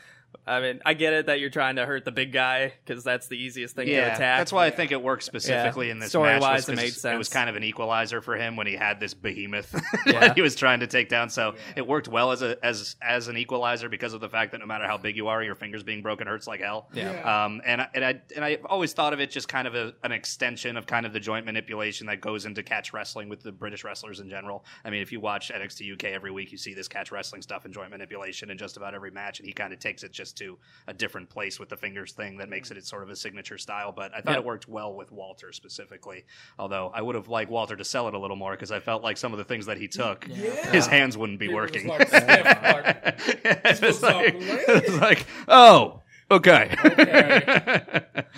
I 0.47 0.61
mean, 0.61 0.81
I 0.85 0.94
get 0.94 1.12
it 1.12 1.27
that 1.27 1.40
you're 1.40 1.51
trying 1.51 1.77
to 1.77 1.87
hurt 1.87 2.05
the 2.05 2.12
big 2.12 2.33
guy 2.33 2.73
because 2.85 3.03
that's 3.05 3.29
the 3.29 3.37
easiest 3.37 3.75
thing 3.77 3.87
to 3.87 3.92
attack. 3.94 4.18
that's 4.18 4.53
why 4.53 4.66
I 4.66 4.70
think 4.70 4.92
it 4.92 5.03
worked 5.03 5.23
specifically 5.25 5.87
Yeah. 5.87 5.92
in 5.92 5.99
this 5.99 6.11
Story-wise, 6.11 6.40
match. 6.40 6.53
was 6.53 6.68
it 6.68 6.73
'cause 6.94 7.05
made 7.05 7.14
It 7.14 7.18
was 7.18 7.29
kind 7.29 7.49
of 7.51 7.57
an 7.57 7.64
equalizer 7.64 8.20
for 8.20 8.37
him 8.37 8.57
when 8.57 8.66
he 8.66 8.75
had 8.75 9.01
this 9.01 9.14
behemoth 9.14 9.75
Yeah. 10.07 10.20
that 10.20 10.35
he 10.37 10.42
was 10.42 10.55
trying 10.55 10.81
to 10.81 10.87
take 10.87 11.09
down. 11.09 11.31
So 11.31 11.55
it 11.77 11.87
worked 11.87 12.09
well 12.09 12.31
as 12.33 12.42
a 12.42 12.57
as 12.64 12.97
as 13.03 13.29
an 13.29 13.37
equalizer 13.37 13.88
because 13.88 14.12
of 14.14 14.20
the 14.20 14.29
fact 14.29 14.53
that 14.53 14.59
no 14.59 14.66
matter 14.66 14.87
how 14.87 14.97
big 14.99 15.16
you 15.16 15.29
are, 15.29 15.42
your 15.42 15.55
fingers 15.55 15.83
being 15.83 16.03
broken 16.03 16.27
hurts 16.27 16.47
like 16.47 16.61
hell. 16.61 16.88
Yeah. 16.92 17.11
Um, 17.44 17.61
and 17.64 17.81
I, 17.83 17.88
and 17.94 18.05
I 18.05 18.20
and 18.37 18.44
I 18.44 18.59
always 18.66 18.92
thought 18.92 19.12
of 19.12 19.20
it 19.20 19.31
just 19.31 19.49
kind 19.49 19.66
of 19.66 19.75
a, 19.75 19.94
an 20.03 20.12
extension 20.12 20.77
of 20.77 20.87
kind 20.87 21.07
of 21.07 21.12
the 21.12 21.20
joint 21.20 21.47
manipulation 21.47 22.07
that 22.09 22.20
goes 22.20 22.44
into 22.47 22.62
catch 22.62 22.92
wrestling 22.92 23.29
with 23.29 23.42
the 23.42 23.53
British 23.53 23.85
wrestlers 23.85 24.20
in 24.20 24.29
general. 24.29 24.64
I 24.85 24.90
mean, 24.90 25.03
if 25.03 25.12
you 25.12 25.20
watch 25.20 25.51
NXT 25.55 25.92
UK 25.92 26.05
every 26.12 26.31
week, 26.31 26.53
you 26.53 26.59
see 26.59 26.75
this 26.75 26.88
catch 26.88 27.12
wrestling 27.12 27.42
stuff 27.42 27.64
and 27.64 27.73
joint 27.75 27.90
manipulation 27.90 28.51
in 28.51 28.59
just 28.59 28.77
about 28.77 28.94
every 28.94 29.11
match, 29.11 29.38
and 29.40 29.47
he 29.47 29.53
kind 29.53 29.73
of 29.73 29.79
takes 29.79 30.03
it 30.03 30.12
just 30.12 30.23
to 30.32 30.58
a 30.88 30.92
different 30.94 31.28
place 31.30 31.58
with 31.60 31.68
the 31.68 31.76
fingers 31.76 32.12
thing 32.12 32.38
that 32.38 32.48
makes 32.48 32.70
it 32.70 32.84
sort 32.84 33.02
of 33.02 33.10
a 33.10 33.16
signature 33.16 33.58
style. 33.58 33.92
But 33.92 34.12
I 34.14 34.20
thought 34.20 34.32
Yeah. 34.32 34.38
it 34.38 34.44
worked 34.44 34.68
well 34.68 34.94
with 34.94 35.12
Walter 35.12 35.52
specifically. 35.52 36.24
Although 36.58 36.90
I 36.94 37.02
would 37.02 37.14
have 37.14 37.28
liked 37.28 37.50
Walter 37.50 37.76
to 37.76 37.84
sell 37.84 38.08
it 38.08 38.14
a 38.14 38.18
little 38.18 38.37
more 38.37 38.52
because 38.52 38.72
I 38.72 38.80
felt 38.80 39.02
like 39.02 39.16
some 39.16 39.32
of 39.32 39.38
the 39.38 39.44
things 39.44 39.66
that 39.66 39.76
he 39.78 39.88
took, 39.88 40.26
Yeah. 40.28 40.70
his 40.72 40.87
hands 40.87 41.16
wouldn't 41.16 41.38
be 41.38 41.46
It 41.46 41.54
working. 41.54 41.87
like 41.87 42.12
like, 42.12 43.30
it's, 43.64 43.80
was 43.80 44.02
like, 44.02 44.34
up 44.34 44.40
late. 44.68 44.92
like, 45.00 45.26
oh, 45.48 46.00
okay. 46.30 46.74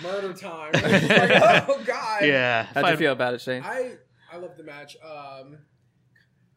murder 0.03 0.33
time. 0.33 0.71
Like, 0.73 1.69
oh 1.69 1.83
god. 1.85 2.23
yeah. 2.25 2.63
How'd 2.73 2.85
If 2.85 2.91
you 2.91 2.97
feel 2.97 3.11
about 3.13 3.33
it, 3.33 3.41
Shane? 3.41 3.63
I 3.63 3.93
I 4.31 4.37
love 4.37 4.57
the 4.57 4.63
match. 4.63 4.97
Um, 5.03 5.57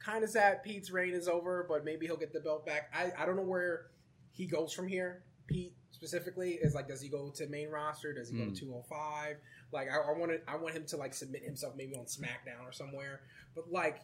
kind 0.05 0.25
of 0.25 0.31
sad 0.31 0.63
Pete's 0.63 0.91
reign 0.91 1.15
is 1.15 1.29
over, 1.29 1.65
but 1.69 1.85
maybe 1.85 2.07
he'll 2.07 2.17
get 2.17 2.33
the 2.33 2.41
belt 2.41 2.67
back. 2.67 2.91
I 2.95 3.13
I 3.19 3.27
don't 3.27 3.37
know 3.37 3.43
where 3.43 3.87
he 4.33 4.47
goes 4.47 4.73
from 4.73 4.89
here. 4.89 5.23
Pete 5.47 5.75
specifically 5.93 6.53
is 6.53 6.75
like, 6.75 6.89
does 6.89 7.01
he 7.01 7.09
go 7.09 7.31
to 7.31 7.47
main 7.49 7.69
roster? 7.71 8.13
Does 8.13 8.29
he 8.31 8.37
go 8.39 8.45
Hmm. 8.45 8.53
to 8.55 8.61
205? 8.61 9.37
Like, 9.73 9.89
I, 9.91 9.97
I 9.97 10.17
want 10.19 10.33
to, 10.33 10.41
I 10.51 10.57
want 10.57 10.75
him 10.75 10.85
to 10.87 10.97
like 10.97 11.15
submit 11.15 11.43
himself 11.45 11.75
maybe 11.77 11.95
on 11.97 12.05
SmackDown 12.07 12.65
or 12.67 12.73
somewhere. 12.73 13.21
But 13.55 13.71
like, 13.73 14.01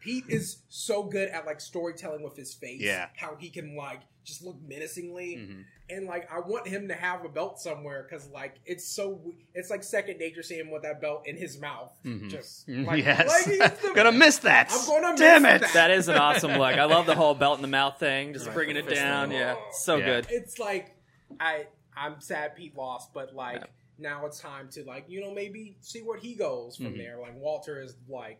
Pete 0.00 0.24
is 0.28 0.58
so 0.70 1.02
good 1.02 1.28
at 1.28 1.44
like 1.44 1.60
storytelling 1.60 2.22
with 2.22 2.36
his 2.36 2.54
face. 2.54 2.80
Yeah. 2.80 3.08
How 3.16 3.36
he 3.38 3.50
can 3.50 3.76
like 3.76 4.00
just 4.24 4.42
look 4.42 4.56
menacingly, 4.66 5.36
Mhm. 5.36 5.64
And 5.90 6.06
like 6.06 6.30
I 6.32 6.40
want 6.40 6.66
him 6.68 6.88
to 6.88 6.94
have 6.94 7.24
a 7.24 7.28
belt 7.28 7.60
somewhere 7.60 8.06
because 8.08 8.28
like 8.28 8.56
it's 8.64 8.86
so 8.86 9.20
it's 9.54 9.70
like 9.70 9.82
second 9.82 10.18
nature 10.18 10.42
seeing 10.42 10.60
him 10.60 10.70
with 10.70 10.82
that 10.82 11.00
belt 11.00 11.22
in 11.26 11.36
his 11.36 11.58
mouth. 11.60 11.92
Mhm. 12.04 12.30
Just 12.30 12.68
Mm, 12.68 12.86
like, 12.86 13.04
yes, 13.04 13.28
like 13.28 13.44
he's 13.44 13.58
the- 13.80 13.92
gonna 13.94 14.12
miss 14.12 14.38
that. 14.38 14.70
I'm 14.72 14.86
gonna 14.86 15.16
Damn 15.16 15.42
miss 15.42 15.54
it. 15.56 15.60
that. 15.62 15.72
That 15.74 15.90
is 15.90 16.08
an 16.08 16.16
awesome 16.16 16.52
look. 16.52 16.74
I 16.76 16.84
love 16.84 17.06
the 17.06 17.14
whole 17.14 17.34
belt 17.34 17.58
in 17.58 17.62
the 17.62 17.68
mouth 17.68 17.98
thing, 17.98 18.32
just 18.32 18.46
Right. 18.46 18.54
bringing 18.54 18.76
it 18.76 18.88
down. 18.88 19.28
thing. 19.30 19.38
Yeah, 19.38 19.56
so 19.72 19.96
Yeah. 19.96 20.06
good. 20.06 20.26
It's 20.30 20.58
like 20.58 20.94
I 21.38 21.66
I'm 21.96 22.20
sad 22.20 22.56
Pete 22.56 22.76
lost, 22.76 23.12
but 23.12 23.34
like 23.34 23.62
now 23.98 24.24
it's 24.26 24.40
time 24.40 24.68
to 24.70 24.84
like 24.84 25.04
you 25.08 25.20
know 25.20 25.32
maybe 25.34 25.76
see 25.80 26.00
where 26.00 26.18
he 26.18 26.34
goes 26.34 26.76
from 26.76 26.94
Mhm. 26.94 26.98
there. 26.98 27.18
Like 27.20 27.34
Walter 27.36 27.82
is 27.82 27.96
like 28.08 28.38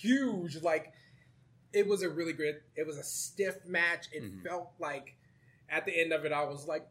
huge. 0.00 0.62
Like 0.62 0.92
it 1.72 1.86
was 1.86 2.02
a 2.02 2.08
really 2.08 2.32
great. 2.32 2.54
It 2.76 2.86
was 2.86 2.96
a 2.96 3.02
stiff 3.02 3.66
match. 3.66 4.06
It 4.12 4.22
Mhm. 4.22 4.42
felt 4.42 4.70
like 4.78 5.15
at 5.70 5.84
the 5.86 5.98
end 6.00 6.12
of 6.12 6.24
it, 6.24 6.32
I 6.32 6.44
was 6.44 6.66
like. 6.66 6.86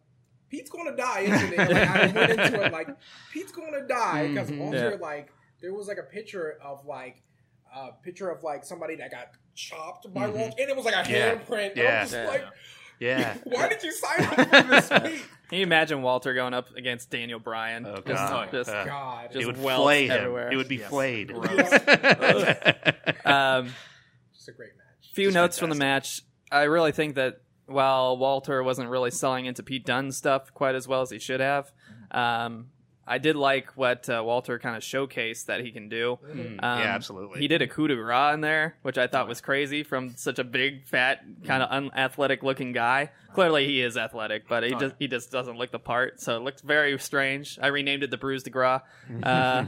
Pete's 0.48 0.70
gonna 0.70 0.96
die, 0.96 1.22
isn't 1.22 1.54
it? 1.54 1.58
Like, 1.58 1.90
I 1.90 2.06
went 2.06 2.32
into 2.40 2.64
it 2.66 2.72
like 2.80 2.88
Pete's 3.34 3.52
gonna 3.52 3.82
die 3.88 4.28
because 4.28 4.52
Mhm. 4.52 4.60
Walter, 4.60 4.92
Yeah. 4.92 4.98
like, 5.02 5.32
there 5.60 5.74
was 5.74 5.88
like 5.88 5.98
a 5.98 6.04
picture 6.04 6.58
of 6.64 6.86
like 6.86 7.24
a 7.76 7.92
picture 8.04 8.30
of 8.30 8.44
like 8.44 8.64
somebody 8.64 8.96
that 8.98 9.10
got 9.10 9.30
chopped 9.56 10.14
by 10.14 10.28
Mhm. 10.28 10.34
Walter, 10.34 10.56
and 10.60 10.70
it 10.70 10.76
was 10.76 10.86
like 10.86 10.94
a 10.94 11.10
Yeah. 11.12 11.36
handprint. 11.36 11.76
Yeah. 11.76 11.84
I'm 11.84 12.04
just 12.04 12.14
Yeah. 12.14 12.28
like, 12.28 12.46
Yeah. 13.00 13.38
why 13.44 13.68
did 13.70 13.82
you 13.84 13.92
sign 13.92 14.22
up 14.24 14.36
for 14.36 14.46
this, 14.70 14.90
Pete? 14.90 15.22
Can 15.50 15.58
you 15.58 15.64
imagine 15.64 16.04
Walter 16.04 16.34
going 16.36 16.54
up 16.54 16.70
against 16.76 17.10
Daniel 17.10 17.40
Bryan? 17.40 17.86
Oh, 17.88 17.96
just, 17.96 18.06
God. 18.08 18.52
just- 18.52 18.70
Uh, 18.70 18.86
God, 18.86 19.32
Just 19.32 19.42
it 19.44 19.46
would 19.48 19.62
welts 19.62 19.82
flay 19.84 20.06
him. 20.06 20.12
everywhere. 20.12 20.52
It 20.52 20.56
would 20.58 20.68
be 20.70 20.78
Yes. 20.78 20.90
flayed. 20.90 21.32
um, 23.26 23.74
It's 24.36 24.48
a 24.48 24.52
great 24.52 24.72
match. 24.78 25.12
few 25.14 25.26
Just 25.28 25.36
notes 25.36 25.58
from 25.60 25.70
the 25.72 25.76
match. 25.76 26.22
I 26.52 26.64
really 26.64 26.92
think 26.92 27.16
that 27.16 27.38
while 27.68 28.18
Walter 28.18 28.62
wasn't 28.64 28.90
really 28.90 29.12
selling 29.12 29.46
into 29.46 29.64
Pete 29.64 29.86
Dunne's 29.86 30.18
stuff 30.18 30.54
quite 30.54 30.76
as 30.76 30.88
well 30.88 31.02
as 31.02 31.10
he 31.10 31.20
should 31.20 31.40
have, 31.40 31.72
um, 32.12 32.68
I 33.08 33.20
did 33.20 33.36
like 33.36 33.78
what 33.78 34.10
uh, 34.10 34.24
Walter 34.26 34.58
kind 34.58 34.76
of 34.76 34.82
showcased 34.82 35.46
that 35.46 35.62
he 35.62 35.72
can 35.72 35.90
do. 35.90 36.18
Mm, 36.28 36.64
Um, 36.64 36.80
yeah, 36.80 36.96
absolutely. 36.96 37.40
He 37.40 37.48
did 37.48 37.62
a 37.62 37.68
coup 37.68 37.88
de 37.88 37.96
grace 37.96 38.34
in 38.34 38.42
there, 38.42 38.78
which 38.82 38.98
I 38.98 39.06
thought 39.06 39.28
was 39.28 39.42
crazy 39.42 39.84
from 39.84 40.16
such 40.16 40.40
a 40.40 40.44
big, 40.44 40.88
fat, 40.88 41.20
kind 41.44 41.62
of 41.62 41.70
unathletic 41.70 42.42
looking 42.42 42.72
guy. 42.72 43.12
Clearly, 43.34 43.68
he 43.68 43.82
is 43.82 43.96
athletic, 43.96 44.48
but 44.48 44.64
he 44.64 44.74
Oh, 44.74 44.80
just 44.80 44.96
he 44.98 45.08
just 45.08 45.32
doesn't 45.32 45.56
look 45.58 45.72
the 45.72 45.78
part. 45.78 46.20
So 46.20 46.36
it 46.38 46.40
looked 46.42 46.62
very 46.62 46.98
strange. 46.98 47.60
I 47.62 47.68
renamed 47.68 48.02
it 48.02 48.10
the 48.10 48.18
Bruise 48.18 48.42
de 48.44 48.50
Gras. 48.50 48.80
Uh, 49.24 49.66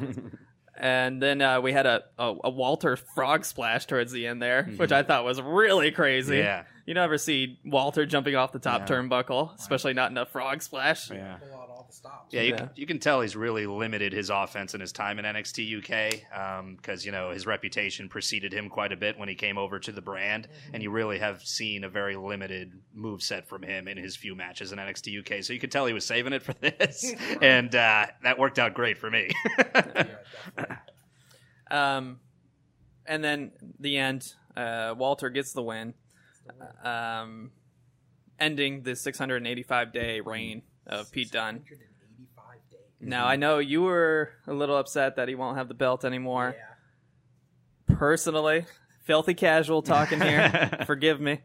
and 0.79 1.21
then 1.21 1.41
uh, 1.41 1.59
we 1.61 1.73
had 1.73 1.85
a, 1.85 2.03
a 2.19 2.35
a 2.45 2.49
Walter 2.49 2.95
frog 2.95 3.45
splash 3.45 3.85
towards 3.85 4.11
the 4.11 4.27
end 4.27 4.41
there, 4.41 4.63
which 4.77 4.91
I 4.91 5.03
thought 5.03 5.25
was 5.25 5.41
really 5.41 5.91
crazy. 5.91 6.37
Yeah. 6.37 6.63
You 6.87 6.93
never 6.93 7.17
see 7.17 7.59
Walter 7.65 8.05
jumping 8.05 8.35
off 8.35 8.53
the 8.53 8.59
top 8.59 8.81
Yeah. 8.89 8.95
turnbuckle, 8.95 9.53
especially 9.59 9.93
not 9.93 10.09
in 10.09 10.17
a 10.17 10.25
frog 10.25 10.61
splash. 10.63 11.11
Yeah. 11.11 11.35
Pull 11.35 11.53
out 11.53 11.69
all 11.69 11.85
the 11.87 11.93
stops. 11.93 12.33
Yeah, 12.33 12.41
you, 12.43 12.49
Yeah. 12.51 12.57
Can, 12.57 12.69
you 12.75 12.85
can 12.87 12.99
tell 12.99 13.19
he's 13.19 13.35
really 13.35 13.67
limited 13.67 14.13
his 14.13 14.29
offense 14.29 14.73
in 14.73 14.79
his 14.79 14.93
time 14.93 15.19
in 15.19 15.25
NXT 15.25 15.79
UK 15.79 16.71
because 16.77 17.05
you 17.05 17.11
know 17.11 17.31
his 17.31 17.45
reputation 17.45 18.07
preceded 18.07 18.53
him 18.53 18.69
quite 18.69 18.93
a 18.93 18.95
bit 18.97 19.19
when 19.19 19.27
he 19.27 19.35
came 19.35 19.57
over 19.57 19.79
to 19.79 19.91
the 19.91 20.01
brand, 20.01 20.47
and 20.73 20.81
you 20.81 20.89
really 20.89 21.19
have 21.19 21.41
seen 21.43 21.83
a 21.83 21.89
very 21.89 22.15
limited 22.15 22.71
move 22.93 23.21
set 23.21 23.49
from 23.49 23.63
him 23.63 23.89
in 23.89 23.97
his 23.97 24.15
few 24.15 24.33
matches 24.33 24.71
in 24.71 24.79
NXT 24.79 25.19
UK. 25.19 25.43
So 25.43 25.51
you 25.51 25.59
could 25.59 25.71
tell 25.73 25.85
he 25.87 25.93
was 25.93 26.05
saving 26.05 26.31
it 26.31 26.41
for 26.41 26.53
this, 26.61 27.13
and 27.41 27.75
uh, 27.75 28.07
that 28.23 28.39
worked 28.39 28.59
out 28.59 28.73
great 28.73 28.97
for 28.97 29.11
me. 29.11 29.29
Yeah, 29.57 30.05
definitely. 30.55 30.75
Um, 31.69 32.19
and 33.05 33.21
then 33.23 33.51
the 33.79 33.97
end, 33.97 34.33
uh, 34.55 34.95
Walter 34.97 35.29
gets 35.29 35.51
the 35.53 35.63
win, 35.63 35.93
um, 36.83 37.51
ending 38.39 38.83
the 38.83 38.95
685 38.95 39.93
day 39.93 40.21
reign 40.21 40.61
of 40.85 41.11
Pete 41.11 41.31
Dunne. 41.31 41.63
Now 42.99 43.27
I 43.27 43.35
know 43.35 43.59
you 43.59 43.83
were 43.83 44.31
a 44.47 44.53
little 44.53 44.77
upset 44.77 45.17
that 45.17 45.27
he 45.27 45.35
won't 45.35 45.57
have 45.57 45.67
the 45.67 45.73
belt 45.73 46.03
anymore. 46.03 46.55
Yeah. 46.57 47.95
Personally, 47.95 48.65
filthy 49.03 49.33
casual 49.33 49.81
talking 49.81 50.19
here. 50.19 50.79
forgive 50.85 51.21
me. 51.21 51.41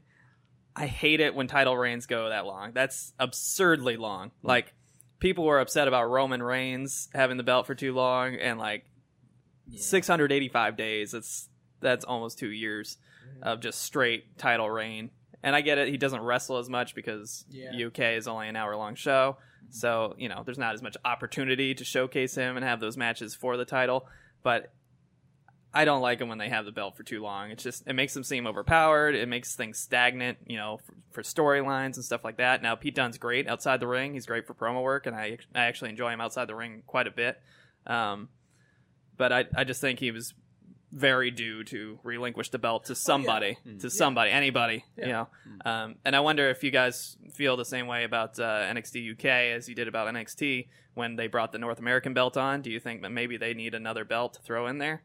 I 0.75 0.87
hate 0.87 1.21
it 1.21 1.35
when 1.35 1.49
title 1.49 1.77
reigns 1.77 2.07
go 2.07 2.31
that 2.31 2.47
long. 2.47 2.73
That's 2.73 3.13
absurdly 3.19 3.97
long. 3.97 4.31
Like 4.43 4.73
people 5.19 5.45
were 5.45 5.61
upset 5.61 5.89
about 5.89 6.11
Roman 6.11 6.43
Reigns 6.43 7.09
having 7.15 7.37
the 7.37 7.43
belt 7.43 7.67
for 7.67 7.75
too 7.75 7.93
long, 7.93 8.37
and 8.37 8.59
like 8.59 8.87
685 9.77 10.77
days. 10.77 11.13
It's 11.13 11.49
that's 11.81 12.05
almost 12.05 12.39
two 12.39 12.51
years 12.51 12.97
of 13.43 13.61
just 13.61 13.83
straight 13.83 14.39
title 14.39 14.71
reign. 14.71 15.11
And 15.43 15.55
I 15.57 15.61
get 15.61 15.77
it; 15.79 15.89
he 15.89 15.97
doesn't 15.97 16.21
wrestle 16.23 16.59
as 16.59 16.69
much 16.71 16.95
because 16.95 17.45
Yeah. 17.51 17.87
UK 17.89 18.17
is 18.17 18.29
only 18.29 18.49
an 18.49 18.55
hour 18.57 18.77
long 18.77 18.95
show, 18.95 19.37
so 19.71 20.15
you 20.17 20.29
know 20.29 20.43
there's 20.45 20.59
not 20.59 20.75
as 20.75 20.83
much 20.83 20.97
opportunity 21.05 21.75
to 21.75 21.85
showcase 21.85 22.35
him 22.37 22.57
and 22.57 22.65
have 22.65 22.79
those 22.81 22.97
matches 22.97 23.35
for 23.35 23.57
the 23.57 23.65
title. 23.65 24.07
But 24.45 24.73
I 25.75 25.85
don't 25.87 26.03
like 26.03 26.21
him 26.21 26.29
when 26.29 26.37
they 26.39 26.51
have 26.51 26.65
the 26.67 26.71
belt 26.71 26.97
for 26.97 27.03
too 27.03 27.23
long. 27.23 27.51
It's 27.51 27.63
just 27.65 27.87
it 27.89 27.95
makes 27.95 28.15
them 28.15 28.23
seem 28.23 28.47
overpowered. 28.47 29.15
It 29.17 29.27
makes 29.27 29.57
things 29.57 29.79
stagnant, 29.79 30.39
you 30.47 30.59
know, 30.59 30.79
for, 30.85 30.95
for 31.11 31.23
storylines 31.23 31.97
and 31.97 32.05
stuff 32.05 32.25
like 32.25 32.37
that. 32.37 32.63
Now 32.63 32.75
Pete 32.77 32.95
Dunne's 32.95 33.19
great 33.19 33.49
outside 33.49 33.81
the 33.81 33.87
ring. 33.89 34.13
He's 34.15 34.27
great 34.27 34.47
for 34.47 34.55
promo 34.55 34.83
work, 34.83 35.07
and 35.07 35.17
I 35.17 35.39
I 35.55 35.65
actually 35.65 35.91
enjoy 35.91 36.11
him 36.13 36.21
outside 36.21 36.47
the 36.47 36.55
ring 36.55 36.83
quite 36.87 37.07
a 37.07 37.11
bit. 37.11 37.41
Um, 37.87 38.29
but 39.17 39.33
I 39.33 39.47
I 39.57 39.65
just 39.65 39.81
think 39.81 39.99
he 39.99 40.11
was 40.13 40.35
very 40.93 41.31
due 41.31 41.65
to 41.65 41.99
relinquish 42.03 42.51
the 42.51 42.59
belt 42.59 42.85
to 42.85 42.95
somebody, 42.95 43.57
to 43.81 43.89
somebody, 43.91 44.31
anybody, 44.31 44.85
you 44.97 45.07
know. 45.07 45.29
Um, 45.65 45.97
and 46.05 46.15
I 46.15 46.21
wonder 46.21 46.51
if 46.51 46.63
you 46.63 46.71
guys 46.71 47.17
feel 47.33 47.57
the 47.57 47.65
same 47.65 47.87
way 47.87 48.05
about 48.05 48.39
uh, 48.39 48.43
NXT 48.63 49.13
UK 49.13 49.25
as 49.57 49.69
you 49.69 49.75
did 49.75 49.89
about 49.89 50.13
NXT 50.13 50.69
when 50.95 51.17
they 51.17 51.27
brought 51.29 51.51
the 51.53 51.59
North 51.59 51.79
American 51.79 52.13
belt 52.13 52.37
on. 52.37 52.61
Do 52.61 52.71
you 52.71 52.79
think 52.79 53.03
that 53.03 53.11
maybe 53.11 53.39
they 53.39 53.55
need 53.55 53.75
another 53.75 54.05
belt 54.05 54.35
to 54.35 54.43
throw 54.43 54.67
in 54.67 54.79
there? 54.79 55.03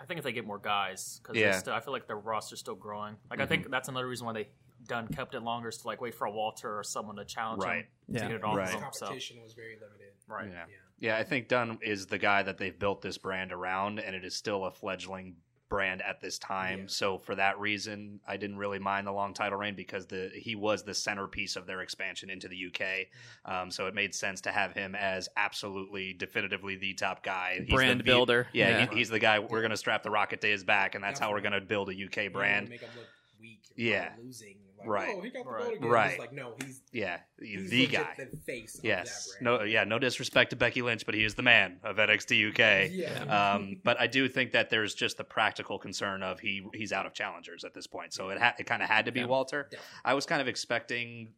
I 0.00 0.04
think 0.06 0.18
if 0.18 0.24
they 0.24 0.32
get 0.32 0.46
more 0.46 0.58
guys, 0.58 1.20
because 1.22 1.36
Yeah. 1.36 1.60
I 1.74 1.80
feel 1.80 1.92
like 1.92 2.06
the 2.06 2.14
roster's 2.16 2.60
still 2.60 2.74
growing. 2.74 3.16
Like 3.30 3.40
I 3.40 3.46
think 3.46 3.70
that's 3.70 3.88
another 3.88 4.08
reason 4.08 4.26
why 4.26 4.32
they 4.32 4.48
done 4.86 5.08
kept 5.08 5.34
it 5.34 5.40
longer 5.40 5.68
is 5.68 5.78
to 5.78 5.86
like 5.86 6.00
wait 6.00 6.14
for 6.14 6.26
a 6.26 6.30
Walter 6.30 6.78
or 6.78 6.84
someone 6.84 7.16
to 7.16 7.24
challenge 7.24 7.62
Right. 7.62 7.84
him 7.84 7.86
Yeah. 8.08 8.20
to 8.20 8.26
get 8.28 8.36
it 8.36 8.44
off 8.44 8.56
Right. 8.56 8.68
of 8.74 8.80
him. 8.80 8.88
So 8.92 9.06
Competition 9.06 9.42
was 9.42 9.52
very 9.54 9.76
limited. 9.80 10.12
right, 10.28 10.48
Yeah. 10.48 10.64
Yeah. 10.98 11.14
Yeah, 11.14 11.18
I 11.18 11.24
think 11.24 11.48
Dunne 11.48 11.78
is 11.82 12.06
the 12.06 12.18
guy 12.18 12.42
that 12.42 12.58
they've 12.58 12.78
built 12.78 13.02
this 13.02 13.18
brand 13.18 13.52
around, 13.52 14.00
and 14.00 14.16
it 14.16 14.24
is 14.24 14.34
still 14.34 14.64
a 14.64 14.70
fledgling 14.70 15.36
brand 15.68 16.00
at 16.02 16.20
this 16.20 16.38
time. 16.38 16.80
Yeah. 16.80 16.84
So 16.88 17.18
for 17.18 17.34
that 17.34 17.58
reason, 17.58 18.20
I 18.26 18.36
didn't 18.36 18.58
really 18.58 18.78
mind 18.78 19.06
the 19.06 19.12
long 19.12 19.34
title 19.34 19.58
reign 19.58 19.74
because 19.74 20.06
the 20.06 20.30
he 20.34 20.54
was 20.54 20.84
the 20.84 20.94
centerpiece 20.94 21.56
of 21.56 21.66
their 21.66 21.80
expansion 21.80 22.30
into 22.30 22.48
the 22.48 22.66
UK. 22.66 23.06
Um, 23.44 23.70
so 23.70 23.86
it 23.86 23.94
made 23.94 24.14
sense 24.14 24.40
to 24.42 24.52
have 24.52 24.72
him 24.72 24.94
as 24.94 25.28
absolutely, 25.36 26.12
definitively 26.12 26.76
the 26.76 26.94
top 26.94 27.22
guy, 27.22 27.60
He's 27.64 27.74
Brand 27.74 28.00
the, 28.00 28.04
builder. 28.04 28.46
Yeah, 28.52 28.68
Yeah. 28.68 28.86
He, 28.90 28.98
he's 28.98 29.08
the 29.08 29.18
guy. 29.18 29.38
We're 29.38 29.60
going 29.60 29.70
to 29.70 29.76
strap 29.76 30.02
the 30.02 30.10
rocket 30.10 30.40
to 30.42 30.46
his 30.46 30.64
back, 30.64 30.94
and 30.94 31.02
that's 31.02 31.18
how 31.18 31.32
we're 31.32 31.40
gonna 31.40 31.60
build 31.60 31.90
a 31.90 31.92
UK 31.92 32.32
brand. 32.32 32.66
wanna 32.66 32.70
Make 32.70 32.80
him 32.80 32.90
look 32.96 33.06
weak. 33.40 33.60
Yeah. 33.76 34.12
Losing. 34.22 34.56
Like, 34.78 34.88
Right. 34.88 35.14
Oh, 35.16 35.20
he 35.20 35.30
got 35.30 35.44
the 35.44 35.50
Right. 35.50 35.60
belt 35.62 35.74
again. 35.76 35.88
Right. 35.88 36.10
It's 36.10 36.18
like 36.18 36.32
no, 36.32 36.54
he's, 36.64 36.82
Yeah, 36.92 37.18
he's 37.40 37.70
the 37.70 37.82
legit 37.86 37.92
guy. 38.18 38.24
The 38.30 38.36
face. 38.38 38.80
Yes. 38.82 39.08
Of 39.08 39.32
that 39.32 39.44
brand. 39.44 39.60
No. 39.60 39.64
Yeah. 39.64 39.84
No 39.84 39.98
disrespect 39.98 40.50
to 40.50 40.56
Becky 40.56 40.82
Lynch, 40.82 41.06
but 41.06 41.14
he 41.14 41.24
is 41.24 41.34
the 41.34 41.42
man 41.42 41.78
of 41.82 41.96
NXT 41.96 42.50
UK. 42.50 42.90
Yeah. 42.92 43.52
Um, 43.54 43.80
but 43.84 44.00
I 44.00 44.06
do 44.06 44.28
think 44.28 44.52
that 44.52 44.70
there's 44.70 44.94
just 44.94 45.16
the 45.16 45.24
practical 45.24 45.78
concern 45.78 46.22
of 46.22 46.40
he 46.40 46.66
he's 46.74 46.92
out 46.92 47.06
of 47.06 47.14
challengers 47.14 47.64
at 47.64 47.74
this 47.74 47.86
point, 47.86 48.12
so 48.12 48.28
it 48.30 48.38
ha- 48.38 48.54
it 48.58 48.64
kind 48.66 48.82
of 48.82 48.88
had 48.88 49.06
to 49.06 49.12
be 49.12 49.20
Yeah. 49.20 49.26
Walter. 49.26 49.64
Definitely. 49.64 49.86
I 50.04 50.14
was 50.14 50.26
kind 50.26 50.40
of 50.42 50.48
expecting 50.48 51.32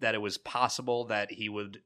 that 0.00 0.14
it 0.14 0.18
was 0.18 0.36
possible 0.38 1.04
that 1.06 1.30
he 1.30 1.48
would 1.48 1.80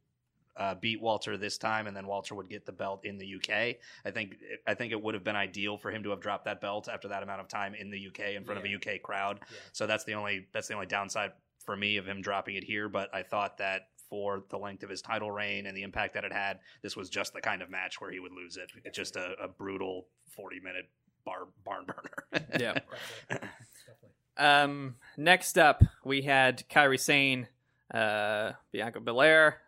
uh, 0.59 0.75
beat 0.75 1.01
Walter 1.01 1.37
this 1.37 1.57
time, 1.57 1.87
and 1.87 1.97
then 1.97 2.07
Walter 2.07 2.35
would 2.35 2.49
get 2.51 2.67
the 2.67 2.73
belt 2.73 3.05
in 3.05 3.17
the 3.17 3.35
UK. 3.37 3.77
I 4.05 4.11
think 4.13 4.37
I 4.67 4.75
think 4.75 4.93
it 4.93 5.01
would 5.03 5.15
have 5.15 5.25
been 5.25 5.37
ideal 5.37 5.79
for 5.79 5.91
him 5.91 6.03
to 6.03 6.11
have 6.11 6.21
dropped 6.21 6.45
that 6.47 6.61
belt 6.61 6.89
after 6.93 7.09
that 7.09 7.23
amount 7.23 7.41
of 7.41 7.49
time 7.49 7.75
in 7.75 7.91
the 7.91 8.07
UK 8.09 8.35
in 8.35 8.45
front 8.45 8.61
Yeah. 8.65 8.75
of 8.75 8.83
a 8.85 8.95
UK 8.95 9.03
crowd. 9.03 9.41
Yeah. 9.43 9.57
So 9.73 9.87
that's 9.87 10.05
the 10.05 10.15
only 10.15 10.47
that's 10.53 10.69
the 10.69 10.75
only 10.75 10.87
downside 10.87 11.33
for 11.65 11.77
me 11.77 11.97
of 11.97 12.07
him 12.07 12.21
dropping 12.21 12.57
it 12.57 12.65
here. 12.65 12.89
But 12.89 13.15
I 13.15 13.23
thought 13.23 13.59
that 13.59 13.89
for 14.11 14.43
the 14.49 14.57
length 14.59 14.83
of 14.83 14.89
his 14.91 15.03
title 15.03 15.31
reign 15.31 15.67
and 15.67 15.77
the 15.77 15.83
impact 15.83 16.15
that 16.15 16.25
it 16.25 16.33
had, 16.33 16.61
this 16.83 16.97
was 16.97 17.11
just 17.11 17.35
the 17.35 17.41
kind 17.43 17.61
of 17.63 17.69
match 17.71 18.01
where 18.01 18.11
he 18.11 18.19
would 18.19 18.33
lose 18.33 18.57
it. 18.57 18.71
It's 18.85 18.97
just 18.97 19.17
a, 19.17 19.35
a 19.43 19.49
brutal 19.49 20.07
forty 20.35 20.61
minute 20.61 20.89
bar 21.25 21.49
barn 21.65 21.85
burner. 21.85 22.47
Yeah. 22.59 22.73
Definitely. 22.75 22.99
Definitely. 23.87 24.11
Um, 24.39 24.97
next 25.17 25.59
up, 25.59 25.83
we 26.05 26.23
had 26.23 26.67
Kairi 26.69 26.99
Sane, 26.99 27.49
uh, 27.93 28.53
Bianca 28.73 29.01
Belair, 29.01 29.59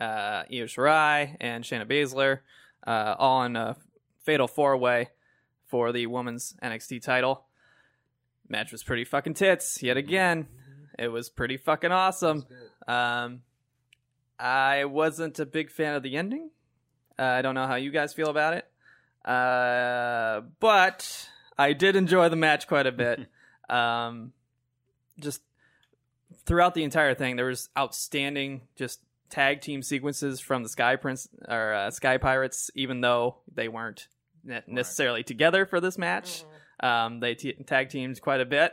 uh, 0.00 0.44
Io 0.50 0.64
Shirai, 0.64 1.36
and 1.40 1.62
Shayna 1.62 1.86
Baszler, 1.86 2.40
uh, 2.86 3.14
all 3.18 3.44
in 3.44 3.56
a 3.56 3.76
fatal 4.24 4.48
four 4.48 4.76
way 4.76 5.10
for 5.66 5.92
the 5.92 6.06
women's 6.06 6.54
NXT 6.62 7.02
title. 7.02 7.44
Match 8.48 8.72
was 8.72 8.82
pretty 8.82 9.04
fucking 9.04 9.34
tits 9.34 9.82
yet 9.82 9.96
again. 9.96 10.48
It 10.98 11.08
was 11.08 11.28
pretty 11.28 11.56
fucking 11.56 11.92
awesome. 11.92 12.44
Um, 12.88 13.42
I 14.38 14.86
wasn't 14.86 15.38
a 15.38 15.46
big 15.46 15.70
fan 15.70 15.94
of 15.94 16.02
the 16.02 16.16
ending. 16.16 16.50
Uh, 17.18 17.22
I 17.22 17.42
don't 17.42 17.54
know 17.54 17.66
how 17.66 17.76
you 17.76 17.90
guys 17.90 18.12
feel 18.12 18.28
about 18.28 18.54
it, 18.54 18.66
uh, 19.24 20.40
but 20.58 21.28
I 21.58 21.74
did 21.74 21.94
enjoy 21.94 22.28
the 22.30 22.36
match 22.36 22.66
quite 22.66 22.86
a 22.86 22.92
bit. 22.92 23.20
um, 23.70 24.32
just 25.20 25.42
throughout 26.46 26.74
the 26.74 26.82
entire 26.82 27.14
thing, 27.14 27.36
there 27.36 27.46
was 27.46 27.68
outstanding 27.78 28.62
just 28.76 29.00
tag 29.30 29.60
team 29.60 29.82
sequences 29.82 30.40
from 30.40 30.62
the 30.62 30.68
Sky 30.68 30.96
Prince 30.96 31.28
or 31.48 31.72
uh, 31.72 31.90
Sky 31.90 32.18
Pirates, 32.18 32.70
even 32.74 33.00
though 33.00 33.36
they 33.52 33.68
weren't 33.68 34.08
ne- 34.44 34.62
necessarily 34.66 35.22
together 35.22 35.66
for 35.66 35.80
this 35.80 35.96
match. 35.98 36.44
Um, 36.82 37.20
they 37.20 37.34
t- 37.34 37.52
tag 37.66 37.90
teamed 37.90 38.20
quite 38.22 38.40
a 38.40 38.46
bit, 38.46 38.72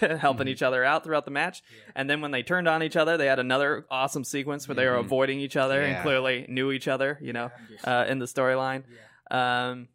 helping 0.20 0.46
each 0.46 0.62
other 0.62 0.84
out 0.84 1.02
throughout 1.02 1.24
the 1.24 1.32
match. 1.32 1.62
And 1.96 2.08
then 2.08 2.20
when 2.20 2.30
they 2.30 2.44
turned 2.44 2.68
on 2.68 2.84
each 2.84 2.96
other, 2.96 3.16
they 3.16 3.26
had 3.26 3.40
another 3.40 3.84
awesome 3.90 4.22
sequence 4.22 4.68
where 4.68 4.76
they 4.76 4.86
were 4.86 4.94
avoiding 4.94 5.40
each 5.40 5.56
other 5.56 5.82
and 5.82 6.02
clearly 6.02 6.46
knew 6.48 6.70
each 6.70 6.86
other, 6.86 7.18
you 7.20 7.32
know, 7.32 7.50
uh, 7.84 8.04
in 8.08 8.20
the 8.20 8.26
storyline. 8.26 8.84
Um, 9.30 9.88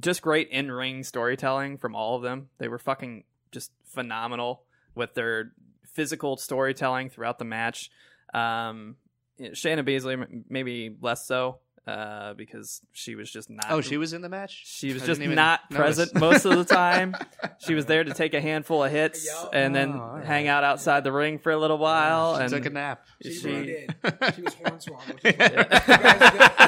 just 0.00 0.22
great 0.22 0.48
in 0.48 0.72
ring 0.72 1.04
storytelling 1.04 1.76
from 1.76 1.94
all 1.94 2.16
of 2.16 2.22
them. 2.22 2.48
They 2.58 2.68
were 2.68 2.78
fucking 2.78 3.24
just 3.52 3.70
phenomenal 3.84 4.62
with 4.94 5.12
their 5.14 5.52
physical 5.92 6.36
storytelling 6.38 7.10
throughout 7.10 7.38
the 7.38 7.44
match. 7.44 7.90
Um, 8.32 8.96
Shayna 9.40 9.86
Baszler 9.86 10.44
maybe 10.48 10.96
less 11.00 11.26
so 11.26 11.58
uh, 11.86 12.32
because 12.34 12.80
she 12.92 13.14
was 13.14 13.30
just 13.30 13.50
not. 13.50 13.66
Oh, 13.68 13.80
she 13.80 13.96
was 13.98 14.12
in 14.12 14.22
the 14.22 14.28
match. 14.28 14.62
She 14.64 14.92
was 14.94 15.02
I 15.02 15.06
just 15.06 15.20
didn't 15.20 15.34
notice. 15.34 15.58
present 15.70 16.14
most 16.14 16.44
of 16.46 16.56
the 16.56 16.64
time. 16.64 17.14
she 17.58 17.74
was 17.74 17.84
there 17.86 18.04
to 18.04 18.14
take 18.14 18.32
a 18.34 18.40
handful 18.40 18.82
of 18.84 18.90
hits 18.90 19.26
Yup. 19.26 19.50
and 19.52 19.74
then 19.74 19.92
Oh, 19.92 20.00
all 20.00 20.14
right. 20.16 20.24
hang 20.24 20.48
out 20.48 20.64
outside 20.64 21.04
the 21.04 21.12
ring 21.12 21.38
for 21.38 21.52
a 21.52 21.58
little 21.58 21.76
while. 21.78 22.36
She 22.36 22.42
and 22.44 22.50
took 22.52 22.64
a 22.66 22.70
nap. 22.70 23.06
She, 23.22 23.32
She- 23.34 23.48
did. 23.66 23.94
She 24.34 24.42
was 24.42 24.54
hornswoggled. 24.54 25.20
She's 25.20 25.38
like, 25.38 26.58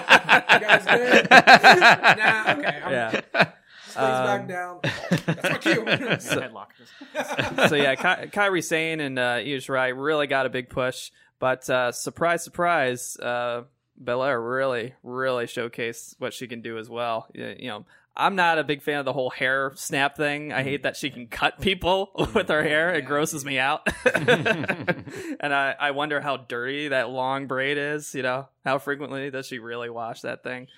You 0.52 0.60
guys 0.60 0.84
good? 0.84 1.22
You 1.22 1.28
guys 1.28 1.74
good? 1.74 2.18
nah, 2.18 2.52
okay. 2.52 2.80
I'm, 2.84 2.92
yeah. 2.92 3.10
Stays 3.88 3.94
back 3.96 4.40
Um, 4.42 4.46
down. 4.46 4.80
That's 4.82 5.42
my 5.42 5.58
cue. 5.58 5.84
Headlock. 5.84 7.68
So 7.70 7.76
yeah, 7.76 7.94
Ky- 7.94 8.28
Kairi 8.28 8.62
Sane 8.62 9.00
and 9.00 9.18
uh, 9.18 9.36
Io 9.38 9.56
Shirai 9.56 9.92
really 9.96 10.26
got 10.26 10.44
a 10.44 10.50
big 10.50 10.68
push, 10.68 11.10
but 11.38 11.68
uh, 11.68 11.92
surprise, 11.92 12.42
surprise, 12.44 13.16
uh, 13.16 13.62
Belair 13.98 14.40
really, 14.40 14.94
really 15.02 15.46
showcased 15.46 16.16
what 16.18 16.34
she 16.34 16.46
can 16.46 16.60
do 16.60 16.78
as 16.78 16.88
well. 16.88 17.28
You 17.34 17.68
know, 17.68 17.86
I'm 18.16 18.34
not 18.34 18.58
a 18.58 18.64
big 18.64 18.82
fan 18.82 18.98
of 18.98 19.04
the 19.04 19.12
whole 19.12 19.30
hair 19.30 19.72
snap 19.74 20.16
thing. 20.16 20.52
I 20.52 20.62
hate 20.62 20.84
that 20.84 20.96
she 20.96 21.10
can 21.10 21.26
cut 21.26 21.60
people 21.60 22.10
with 22.34 22.48
her 22.48 22.62
hair. 22.62 22.94
It 22.94 23.02
grosses 23.02 23.44
me 23.44 23.58
out, 23.58 23.86
and 24.04 25.54
I, 25.54 25.74
I 25.78 25.90
wonder 25.90 26.20
how 26.20 26.38
dirty 26.38 26.88
that 26.88 27.10
long 27.10 27.46
braid 27.46 27.78
is. 27.78 28.14
You 28.14 28.22
know, 28.22 28.48
how 28.64 28.78
frequently 28.78 29.30
does 29.30 29.46
she 29.46 29.58
really 29.58 29.90
wash 29.90 30.22
that 30.22 30.42
thing? 30.42 30.68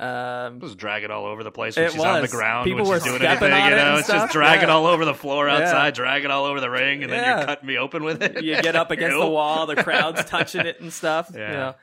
Um, 0.00 0.60
Just 0.60 0.78
drag 0.78 1.04
it 1.04 1.10
all 1.10 1.26
over 1.26 1.44
the 1.44 1.50
place 1.50 1.76
when 1.76 1.84
It 1.86 1.92
she's 1.92 2.00
on 2.02 2.22
the 2.22 2.28
ground 2.28 2.64
People 2.64 2.80
when 2.84 2.88
were 2.88 3.00
she's 3.00 3.04
doing 3.04 3.22
anything. 3.22 3.52
on 3.52 3.68
You 3.70 3.76
it 3.76 3.78
know, 3.78 3.90
and 3.90 3.98
it's 3.98 4.08
just 4.08 4.18
stuff. 4.18 4.32
drag 4.32 4.62
it 4.62 4.70
all 4.70 4.86
over 4.86 5.04
the 5.04 5.14
floor 5.14 5.46
Yeah. 5.46 5.56
outside, 5.58 5.92
drag 5.94 6.24
it 6.24 6.30
all 6.30 6.46
over 6.46 6.58
the 6.58 6.70
ring, 6.70 7.02
and 7.02 7.12
then 7.12 7.22
you're 7.38 7.44
cutting 7.46 7.66
me 7.66 7.76
open 7.76 8.02
with 8.04 8.22
it. 8.22 8.42
you 8.42 8.60
get 8.62 8.76
up 8.76 8.90
against 8.90 9.18
the 9.18 9.28
wall, 9.28 9.66
the 9.66 9.76
crowd's 9.82 10.24
touching 10.30 10.62
it 10.64 10.80
and 10.80 10.90
stuff. 10.90 11.30
You 11.34 11.40
Yeah. 11.40 11.74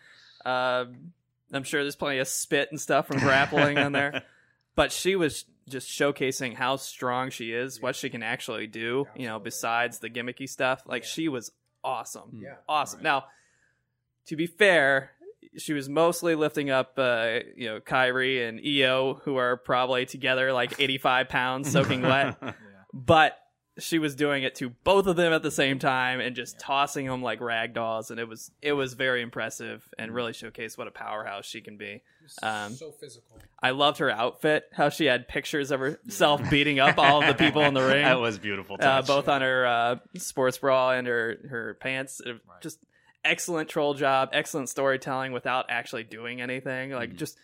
know, 0.45 0.51
um, 0.51 1.13
I'm 1.53 1.63
sure 1.63 1.84
there's 1.84 1.95
plenty 1.95 2.18
of 2.18 2.28
spit 2.28 2.70
and 2.72 2.82
stuff 2.82 3.05
from 3.07 3.20
grappling 3.20 3.78
on 3.78 3.91
there. 3.91 4.24
But 4.76 4.91
she 4.91 5.15
was 5.15 5.45
just 5.68 5.88
showcasing 5.89 6.53
how 6.53 6.76
strong 6.76 7.32
she 7.32 7.51
is, 7.51 7.82
what 7.82 7.95
she 7.95 8.11
can 8.11 8.22
actually 8.22 8.68
do. 8.68 9.07
You 9.15 9.26
know, 9.26 9.39
besides 9.39 9.97
the 9.97 10.07
gimmicky 10.09 10.47
stuff, 10.47 10.84
like 10.86 11.01
Yeah. 11.03 11.09
she 11.09 11.30
was 11.30 11.51
awesome, 11.84 12.41
Yeah. 12.43 12.57
awesome. 12.70 12.99
Right. 12.99 13.03
Now, 13.05 13.26
to 14.28 14.36
be 14.36 14.45
fair. 14.45 15.13
She 15.58 15.74
was 15.74 15.89
mostly 15.89 16.36
lifting 16.36 16.70
up, 16.70 16.93
uh, 16.97 17.39
you 17.55 17.68
know, 17.68 17.80
Kairi 17.80 18.47
and 18.47 18.60
Io, 18.66 19.16
who 19.24 19.38
are 19.38 19.58
probably 19.58 20.05
together 20.05 20.53
like 20.53 20.80
85 20.80 21.30
pounds, 21.30 21.72
soaking 21.72 22.01
wet. 22.01 22.38
Yeah. 22.41 22.51
but 22.93 23.38
she 23.80 23.99
was 23.99 24.16
doing 24.16 24.41
it 24.41 24.55
to 24.55 24.70
both 24.84 25.05
of 25.05 25.16
them 25.18 25.32
at 25.34 25.43
the 25.43 25.51
same 25.51 25.78
time 25.78 26.20
and 26.20 26.36
just 26.36 26.60
tossing 26.60 27.05
them 27.05 27.22
like 27.22 27.39
rag 27.39 27.76
dolls 27.76 28.10
and 28.10 28.20
it 28.20 28.28
was 28.28 28.49
it 28.60 28.74
was 28.74 28.95
very 28.95 29.22
impressive 29.22 29.88
and 29.99 30.12
really 30.16 30.32
showcased 30.32 30.80
what 30.80 30.88
a 30.88 30.91
powerhouse 30.91 31.45
she 31.45 31.62
can 31.62 31.78
be. 31.78 32.01
Um, 32.41 32.74
so 32.74 32.91
physical. 32.91 33.39
i 33.62 33.70
loved 33.70 33.99
her 33.99 34.10
outfit 34.10 34.66
how 34.74 34.89
she 34.89 35.05
had 35.05 35.28
pictures 35.28 35.70
of 35.72 35.80
herself 35.80 36.41
beating 36.49 36.80
up 36.80 36.97
all 36.97 37.22
of 37.22 37.28
the 37.28 37.36
people 37.36 37.62
in 37.66 37.74
the 37.76 37.82
ring. 37.88 38.03
that 38.03 38.20
was 38.20 38.39
beautiful. 38.39 38.78
uh, 38.80 39.01
both 39.03 39.30
on 39.30 39.41
her 39.41 39.66
uh, 39.68 39.95
sports 40.18 40.58
bra 40.58 40.91
and 40.93 41.05
her 41.05 41.38
her 41.47 41.78
pants. 41.80 42.20
Uh, 42.26 42.34
just 42.64 42.80
excellent 43.28 43.69
troll 43.69 43.93
job 43.93 44.30
excellent 44.34 44.69
storytelling 44.69 45.32
without 45.32 45.65
actually 45.69 46.03
doing 46.03 46.41
anything 46.41 46.91
like 46.91 47.09
Mm-hmm. 47.09 47.17
just 47.17 47.38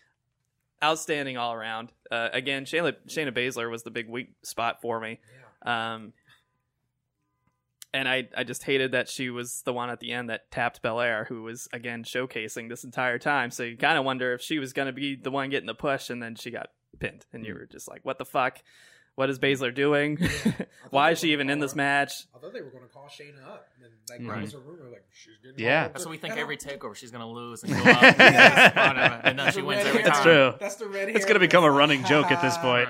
outstanding 0.83 1.37
all 1.37 1.53
around 1.53 1.91
uh, 2.11 2.29
again 2.33 2.65
Shayna, 2.65 2.95
Shayna 3.07 3.31
Baszler 3.31 3.69
was 3.69 3.83
the 3.83 3.91
big 3.91 4.09
weak 4.09 4.33
spot 4.43 4.81
for 4.81 4.99
me 4.99 5.19
um, 5.65 6.13
and 7.93 8.09
I, 8.09 8.27
I 8.35 8.43
just 8.43 8.63
hated 8.63 8.93
that 8.93 9.07
she 9.07 9.29
was 9.29 9.61
the 9.65 9.71
one 9.73 9.89
at 9.91 9.99
the 9.99 10.11
end 10.11 10.29
that 10.31 10.49
tapped 10.49 10.81
Belair, 10.81 11.25
who 11.25 11.43
was 11.43 11.67
again 11.71 12.03
showcasing 12.03 12.67
this 12.67 12.83
entire 12.83 13.19
time. 13.19 13.51
So 13.51 13.61
you 13.61 13.77
kind 13.77 13.99
of 13.99 14.03
wonder 14.03 14.33
if 14.33 14.41
she 14.41 14.57
was 14.57 14.73
going 14.73 14.87
to 14.87 14.91
be 14.93 15.15
the 15.15 15.29
one 15.29 15.51
getting 15.51 15.67
the 15.67 15.75
push, 15.75 16.09
and 16.09 16.21
then 16.21 16.33
she 16.33 16.49
got 16.49 16.69
pinned, 16.99 17.27
and 17.31 17.45
you 17.45 17.53
were 17.53 17.67
just 17.71 17.87
like, 17.87 18.03
"What 18.03 18.17
the 18.17 18.25
fuck? 18.25 18.63
What 19.15 19.29
is 19.29 19.37
Baszler 19.39 19.73
doing? 19.73 20.17
Why 20.89 21.11
is 21.11 21.19
she 21.19 21.31
even 21.33 21.49
in 21.49 21.59
this 21.59 21.75
match?" 21.75 22.25
I 22.35 22.39
thought 22.39 22.53
they 22.53 22.61
were 22.61 22.69
going 22.71 22.83
to 22.83 22.89
call 22.89 23.05
Shayna 23.07 23.43
up. 23.47 23.67
And 23.75 23.85
then, 23.85 23.91
like, 24.09 24.19
Mhm. 24.21 24.33
there 24.33 24.41
was 24.41 24.53
a 24.53 24.59
rumor, 24.59 24.89
like, 24.91 25.03
she's 25.13 25.33
getting 25.43 25.59
Yeah. 25.63 25.83
called. 25.83 25.93
That's 25.95 26.05
what 26.05 26.11
we 26.11 26.17
think 26.17 26.35
every 26.37 26.57
takeover 26.57 26.95
she's 26.95 27.11
gonna 27.11 27.29
lose 27.29 27.63
and 27.63 27.71
go 27.83 27.89
up. 27.91 28.03
and 28.19 29.39
then 29.39 29.51
she 29.53 29.61
wins 29.61 29.79
red 29.83 29.87
every 29.87 30.03
time. 30.03 30.11
It's 30.11 30.21
true. 30.21 30.53
That's 30.59 30.75
the 30.75 30.87
red 30.87 31.09
it's 31.09 31.25
going 31.25 31.35
to 31.35 31.39
become 31.39 31.63
a 31.63 31.71
running 31.71 32.01
like, 32.01 32.09
joke 32.09 32.31
at 32.31 32.41
this 32.41 32.57
point. 32.57 32.89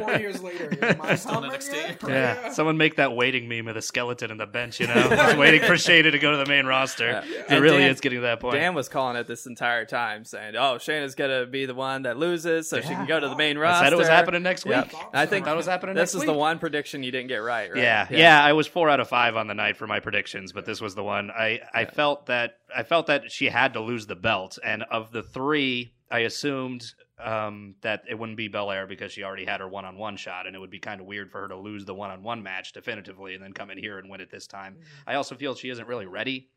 Four 0.00 0.14
years 0.16 0.42
later, 0.42 0.70
am 0.84 1.00
I 1.02 1.14
Still 1.16 1.44
in 1.44 1.50
coming 1.50 1.58
NXT? 1.60 2.08
Yeah, 2.08 2.50
someone 2.52 2.76
make 2.76 2.96
that 2.96 3.14
waiting 3.14 3.48
meme 3.48 3.68
of 3.68 3.74
the 3.74 3.82
skeleton 3.82 4.30
in 4.30 4.36
the 4.38 4.46
bench, 4.46 4.80
you 4.80 4.86
know, 4.86 4.94
just 4.94 5.36
waiting 5.36 5.60
for 5.62 5.74
Shayna 5.74 6.10
to 6.12 6.18
go 6.18 6.30
to 6.32 6.36
the 6.38 6.46
main 6.46 6.66
roster. 6.66 7.22
Yeah. 7.26 7.56
It 7.56 7.60
really 7.60 7.78
Dan- 7.78 7.90
is 7.90 8.00
getting 8.00 8.18
to 8.18 8.22
that 8.22 8.40
point. 8.40 8.54
Dan 8.56 8.74
was 8.74 8.88
calling 8.88 9.16
it 9.16 9.26
this 9.26 9.46
entire 9.46 9.84
time, 9.84 10.24
saying, 10.24 10.56
"Oh, 10.56 10.76
Shayna's 10.78 11.14
gonna 11.14 11.46
be 11.46 11.66
the 11.66 11.74
one 11.74 12.02
that 12.02 12.16
loses, 12.16 12.68
so 12.68 12.80
she 12.80 12.88
can 12.88 13.06
go 13.06 13.18
to 13.20 13.28
the 13.28 13.36
main 13.36 13.56
I 13.58 13.60
roster." 13.60 13.86
said 13.86 13.92
it 13.92 13.96
was 13.96 14.08
happening 14.08 14.42
next 14.42 14.64
week. 14.64 14.72
Yep. 14.74 14.92
I 15.32 15.36
think 15.36 15.46
That 15.46 15.56
was 15.56 15.66
happening 15.66 15.94
This 15.94 16.14
next 16.14 16.22
is 16.22 16.26
the 16.26 16.32
one 16.32 16.58
prediction 16.58 17.02
you 17.02 17.10
didn't 17.10 17.28
get 17.28 17.38
right, 17.38 17.70
right? 17.70 17.82
Yeah, 17.82 18.06
yeah, 18.10 18.44
I 18.44 18.52
was 18.52 18.66
four 18.66 18.88
out 18.90 19.00
of 19.00 19.08
five 19.08 19.36
on 19.36 19.46
the 19.46 19.54
night 19.54 19.76
for 19.76 19.86
my 19.86 20.00
predictions, 20.00 20.52
but 20.52 20.66
this 20.66 20.80
was 20.80 20.94
the 20.94 21.02
one 21.02 21.30
I 21.30 21.60
I 21.72 21.84
felt 21.84 22.26
that 22.26 22.58
I 22.74 22.82
felt 22.82 23.06
that 23.06 23.30
she 23.30 23.46
had 23.46 23.72
to 23.74 23.80
lose 23.80 24.06
the 24.06 24.16
belt, 24.16 24.58
and 24.64 24.82
of 24.90 25.12
the 25.12 25.22
three, 25.22 25.94
I 26.10 26.20
assumed 26.20 26.84
um, 27.18 27.76
that 27.82 28.02
it 28.08 28.18
wouldn't 28.18 28.36
be 28.36 28.48
Belair 28.48 28.86
because 28.86 29.12
she 29.12 29.22
already 29.22 29.44
had 29.44 29.60
her 29.60 29.68
one 29.68 29.84
on 29.84 29.96
one 29.96 30.16
shot, 30.16 30.46
and 30.46 30.56
it 30.56 30.58
would 30.58 30.70
be 30.70 30.78
kind 30.78 31.00
of 31.00 31.06
weird 31.06 31.30
for 31.30 31.42
her 31.42 31.48
to 31.48 31.56
lose 31.56 31.84
the 31.84 31.94
one 31.94 32.10
on 32.10 32.22
one 32.22 32.42
match 32.42 32.72
definitively 32.72 33.34
and 33.34 33.42
then 33.42 33.52
come 33.52 33.70
in 33.70 33.78
here 33.78 33.98
and 33.98 34.10
win 34.10 34.20
it 34.20 34.30
this 34.30 34.46
time. 34.46 34.76
I 35.06 35.14
also 35.14 35.34
feel 35.34 35.54
she 35.54 35.70
isn't 35.70 35.86
really 35.86 36.06
ready. 36.06 36.48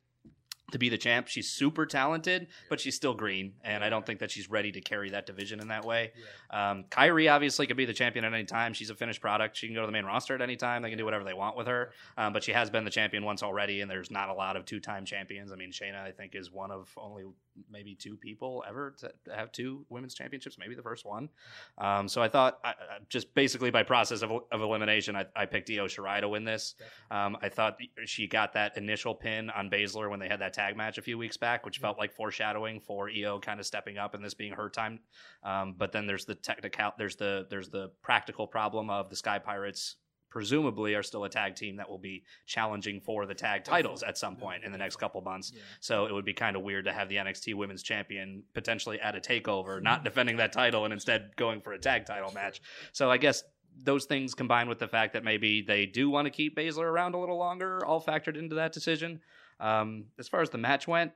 To 0.71 0.79
be 0.79 0.89
the 0.89 0.97
champ, 0.97 1.27
she's 1.27 1.47
super 1.47 1.85
talented, 1.85 2.47
but 2.69 2.79
she's 2.79 2.95
still 2.95 3.13
green, 3.13 3.53
and 3.63 3.83
I 3.83 3.89
don't 3.89 4.03
think 4.03 4.19
that 4.19 4.31
she's 4.31 4.49
ready 4.49 4.71
to 4.71 4.81
carry 4.81 5.11
that 5.11 5.27
division 5.27 5.59
in 5.59 5.67
that 5.67 5.85
way. 5.85 6.11
Um, 6.49 6.85
Kairi 6.89 7.31
obviously 7.31 7.67
could 7.67 7.77
be 7.77 7.85
the 7.85 7.93
champion 7.93 8.25
at 8.25 8.33
any 8.33 8.45
time. 8.45 8.73
She's 8.73 8.89
a 8.89 8.95
finished 8.95 9.21
product. 9.21 9.55
She 9.55 9.67
can 9.67 9.75
go 9.75 9.81
to 9.81 9.85
the 9.85 9.93
main 9.93 10.05
roster 10.05 10.33
at 10.33 10.41
any 10.41 10.55
time. 10.55 10.81
They 10.81 10.89
can 10.89 10.97
do 10.97 11.05
whatever 11.05 11.23
they 11.23 11.35
want 11.35 11.55
with 11.55 11.67
her. 11.67 11.91
Um, 12.17 12.33
but 12.33 12.43
she 12.43 12.51
has 12.51 12.71
been 12.71 12.83
the 12.83 12.89
champion 12.89 13.23
once 13.23 13.43
already, 13.43 13.81
and 13.81 13.91
there's 13.91 14.09
not 14.09 14.29
a 14.29 14.33
lot 14.33 14.55
of 14.55 14.65
two-time 14.65 15.05
champions. 15.05 15.51
I 15.51 15.55
mean, 15.55 15.71
Shayna, 15.71 16.01
I 16.01 16.11
think, 16.11 16.33
is 16.33 16.51
one 16.51 16.71
of 16.71 16.89
only 16.97 17.25
maybe 17.71 17.95
two 17.95 18.17
people 18.17 18.63
ever 18.67 18.95
to 18.99 19.11
have 19.33 19.51
two 19.51 19.85
women's 19.89 20.13
championships, 20.13 20.57
maybe 20.57 20.75
the 20.75 20.81
first 20.81 21.05
one. 21.05 21.29
Um, 21.77 22.07
so 22.07 22.21
I 22.21 22.27
thought, 22.27 22.59
I, 22.63 22.69
I- 22.69 22.73
just 23.09 23.33
basically 23.35 23.71
by 23.71 23.83
process 23.83 24.21
of, 24.21 24.31
of 24.51 24.61
elimination, 24.61 25.15
I, 25.15 25.25
I 25.35 25.45
picked 25.45 25.69
Io 25.69 25.85
Shirai 25.85 26.21
to 26.21 26.29
win 26.29 26.43
this. 26.43 26.75
Um, 27.11 27.37
I 27.41 27.49
thought 27.49 27.77
she 28.05 28.27
got 28.27 28.53
that 28.53 28.77
initial 28.77 29.13
pin 29.13 29.49
on 29.49 29.69
Baszler 29.69 30.09
when 30.09 30.19
they 30.19 30.27
had 30.27 30.41
that 30.41 30.53
tag 30.53 30.75
match 30.75 30.97
a 30.97 31.01
few 31.01 31.17
weeks 31.17 31.37
back, 31.37 31.65
which 31.65 31.77
felt 31.79 31.97
like 31.97 32.13
foreshadowing 32.13 32.79
for 32.79 33.09
Io 33.09 33.39
kind 33.39 33.59
of 33.59 33.65
stepping 33.65 33.97
up 33.97 34.13
and 34.13 34.23
this 34.23 34.33
being 34.33 34.53
her 34.53 34.69
time. 34.69 34.99
Um, 35.43 35.75
but 35.77 35.91
then 35.91 36.07
there's 36.07 36.25
the 36.25 36.35
technical, 36.35 36.91
there's 36.97 37.15
the 37.15 37.45
there's 37.49 37.69
the 37.69 37.91
practical 38.01 38.47
problem 38.47 38.89
of 38.89 39.09
the 39.09 39.15
Sky 39.15 39.39
Pirates 39.39 39.97
presumably 40.35 40.95
are 40.95 41.01
still 41.01 41.23
a 41.23 41.29
tag 41.29 41.55
team 41.55 41.77
that 41.77 41.89
will 41.89 41.97
be 41.97 42.21
challenging 42.45 42.99
for 42.99 43.25
the 43.25 43.33
tag 43.33 43.63
titles 43.63 44.03
at 44.03 44.17
some 44.17 44.35
point 44.35 44.65
in 44.65 44.71
the 44.73 44.77
next 44.77 44.97
couple 44.97 45.21
months. 45.21 45.53
So 45.79 46.07
it 46.07 46.11
would 46.11 46.25
be 46.25 46.33
kind 46.33 46.57
of 46.57 46.61
weird 46.61 46.83
to 46.83 46.91
have 46.91 47.07
the 47.07 47.15
NXT 47.15 47.55
Women's 47.55 47.81
Champion 47.81 48.43
potentially 48.53 48.99
at 48.99 49.15
a 49.15 49.21
takeover, 49.21 49.81
not 49.81 50.03
defending 50.03 50.35
that 50.35 50.51
title 50.51 50.83
and 50.83 50.93
instead 50.93 51.33
going 51.37 51.61
for 51.61 51.71
a 51.71 51.79
tag 51.79 52.05
title 52.05 52.33
match. 52.33 52.61
So 52.91 53.09
I 53.09 53.15
guess 53.15 53.45
those 53.81 54.03
things 54.03 54.33
combined 54.33 54.67
with 54.67 54.79
the 54.79 54.89
fact 54.89 55.13
that 55.13 55.23
maybe 55.23 55.61
they 55.61 55.85
do 55.85 56.09
want 56.09 56.25
to 56.25 56.31
keep 56.31 56.57
Baszler 56.57 56.83
around 56.83 57.15
a 57.15 57.17
little 57.17 57.37
longer, 57.37 57.85
all 57.85 58.03
factored 58.03 58.37
into 58.37 58.55
that 58.55 58.73
decision. 58.73 59.21
Um, 59.61 60.07
as 60.19 60.27
far 60.27 60.41
as 60.41 60.49
the 60.49 60.57
match 60.57 60.85
went, 60.85 61.13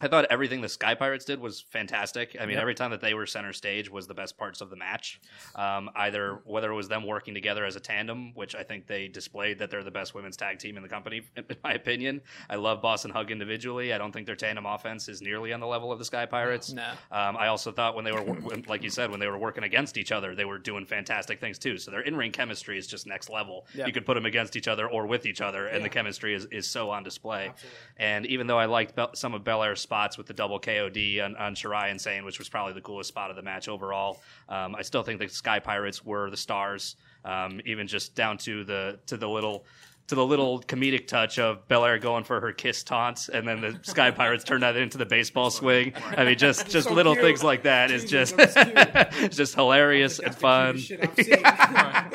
I 0.00 0.08
thought 0.08 0.26
everything 0.28 0.60
the 0.60 0.68
Sky 0.68 0.94
Pirates 0.96 1.24
did 1.24 1.38
was 1.38 1.60
fantastic. 1.60 2.36
I 2.40 2.46
mean, 2.46 2.54
Yep. 2.54 2.62
every 2.62 2.74
time 2.74 2.90
that 2.90 3.00
they 3.00 3.14
were 3.14 3.26
center 3.26 3.52
stage 3.52 3.88
was 3.88 4.08
the 4.08 4.12
best 4.14 4.36
parts 4.36 4.60
of 4.60 4.68
the 4.68 4.74
match. 4.74 5.20
Um, 5.54 5.88
either 5.94 6.40
whether 6.44 6.70
it 6.72 6.74
was 6.74 6.88
them 6.88 7.06
working 7.06 7.32
together 7.32 7.64
as 7.64 7.76
a 7.76 7.80
tandem, 7.80 8.34
which 8.34 8.56
I 8.56 8.64
think 8.64 8.88
they 8.88 9.06
displayed 9.06 9.60
that 9.60 9.70
they're 9.70 9.84
the 9.84 9.92
best 9.92 10.12
women's 10.12 10.36
tag 10.36 10.58
team 10.58 10.76
in 10.76 10.82
the 10.82 10.88
company, 10.88 11.22
in 11.36 11.44
my 11.62 11.74
opinion. 11.74 12.22
I 12.50 12.56
love 12.56 12.82
Boss 12.82 13.04
and 13.04 13.14
Hug 13.14 13.30
individually. 13.30 13.92
I 13.92 13.98
don't 13.98 14.10
think 14.10 14.26
their 14.26 14.34
tandem 14.34 14.66
offense 14.66 15.08
is 15.08 15.22
nearly 15.22 15.52
on 15.52 15.60
the 15.60 15.66
level 15.66 15.92
of 15.92 16.00
the 16.00 16.04
Sky 16.04 16.26
Pirates. 16.26 16.72
No. 16.72 16.90
Um, 17.12 17.36
I 17.36 17.46
also 17.46 17.70
thought 17.70 17.94
when 17.94 18.04
they 18.04 18.12
were, 18.12 18.24
like 18.66 18.82
you 18.82 18.90
said, 18.90 19.12
when 19.12 19.20
they 19.20 19.28
were 19.28 19.38
working 19.38 19.62
against 19.62 19.96
each 19.96 20.10
other, 20.10 20.34
they 20.34 20.44
were 20.44 20.58
doing 20.58 20.84
fantastic 20.84 21.38
things 21.40 21.56
too. 21.56 21.78
So 21.78 21.92
their 21.92 22.00
in-ring 22.00 22.32
chemistry 22.32 22.76
is 22.78 22.88
just 22.88 23.06
next 23.06 23.30
level. 23.30 23.68
Yeah. 23.72 23.86
You 23.86 23.92
could 23.92 24.04
put 24.04 24.14
them 24.14 24.26
against 24.26 24.56
each 24.56 24.66
other 24.66 24.88
or 24.88 25.06
with 25.06 25.24
each 25.24 25.40
other, 25.40 25.66
and 25.68 25.78
Yeah. 25.78 25.82
the 25.84 25.90
chemistry 25.90 26.34
is, 26.34 26.46
is 26.46 26.66
so 26.66 26.90
on 26.90 27.04
display. 27.04 27.50
Absolutely. 27.50 27.78
And 27.98 28.26
even 28.26 28.48
though 28.48 28.58
I 28.58 28.64
liked 28.66 28.96
Bel- 28.96 29.14
some 29.14 29.34
of 29.34 29.44
Belair's 29.44 29.83
spots 29.84 30.18
with 30.18 30.26
the 30.26 30.34
double 30.34 30.58
KOD 30.58 31.24
on, 31.24 31.36
on 31.36 31.54
Shirai 31.54 31.90
and 31.90 32.00
Sane, 32.00 32.24
which 32.24 32.40
was 32.40 32.48
probably 32.48 32.72
the 32.72 32.80
coolest 32.80 33.08
spot 33.08 33.30
of 33.30 33.36
the 33.36 33.42
match 33.42 33.68
overall, 33.68 34.20
um, 34.48 34.74
I 34.74 34.82
still 34.82 35.04
think 35.04 35.20
the 35.20 35.28
Sky 35.28 35.60
Pirates 35.60 36.04
were 36.04 36.28
the 36.30 36.36
stars. 36.36 36.96
Um, 37.24 37.62
even 37.64 37.86
just 37.86 38.14
down 38.14 38.36
to 38.38 38.64
the 38.64 38.98
to 39.06 39.16
the 39.16 39.26
little 39.26 39.64
to 40.08 40.14
the 40.14 40.24
little 40.24 40.60
comedic 40.60 41.06
touch 41.06 41.38
of 41.38 41.66
Belair 41.68 41.98
going 41.98 42.24
for 42.24 42.40
her 42.40 42.52
kiss 42.52 42.82
taunts, 42.82 43.28
and 43.28 43.46
then 43.48 43.60
the 43.60 43.78
Sky 43.82 44.10
Pirates 44.10 44.44
turned 44.44 44.62
that 44.62 44.76
into 44.76 44.98
the 44.98 45.06
baseball 45.06 45.50
swing. 45.50 45.94
I 46.16 46.24
mean, 46.24 46.36
just 46.38 46.68
just 46.68 46.88
So 46.88 46.94
little 46.94 47.14
cute. 47.14 47.24
things 47.24 47.42
like 47.44 47.62
that 47.62 47.90
is 47.90 48.02
Jesus, 48.04 48.32
just 48.32 48.54
that 48.54 49.12
just 49.30 49.54
hilarious 49.54 50.18
and 50.18 50.34
fun. 50.34 50.76
cutest 50.78 50.88
shit 50.88 51.00
I've 51.02 51.24
seen. 51.24 51.42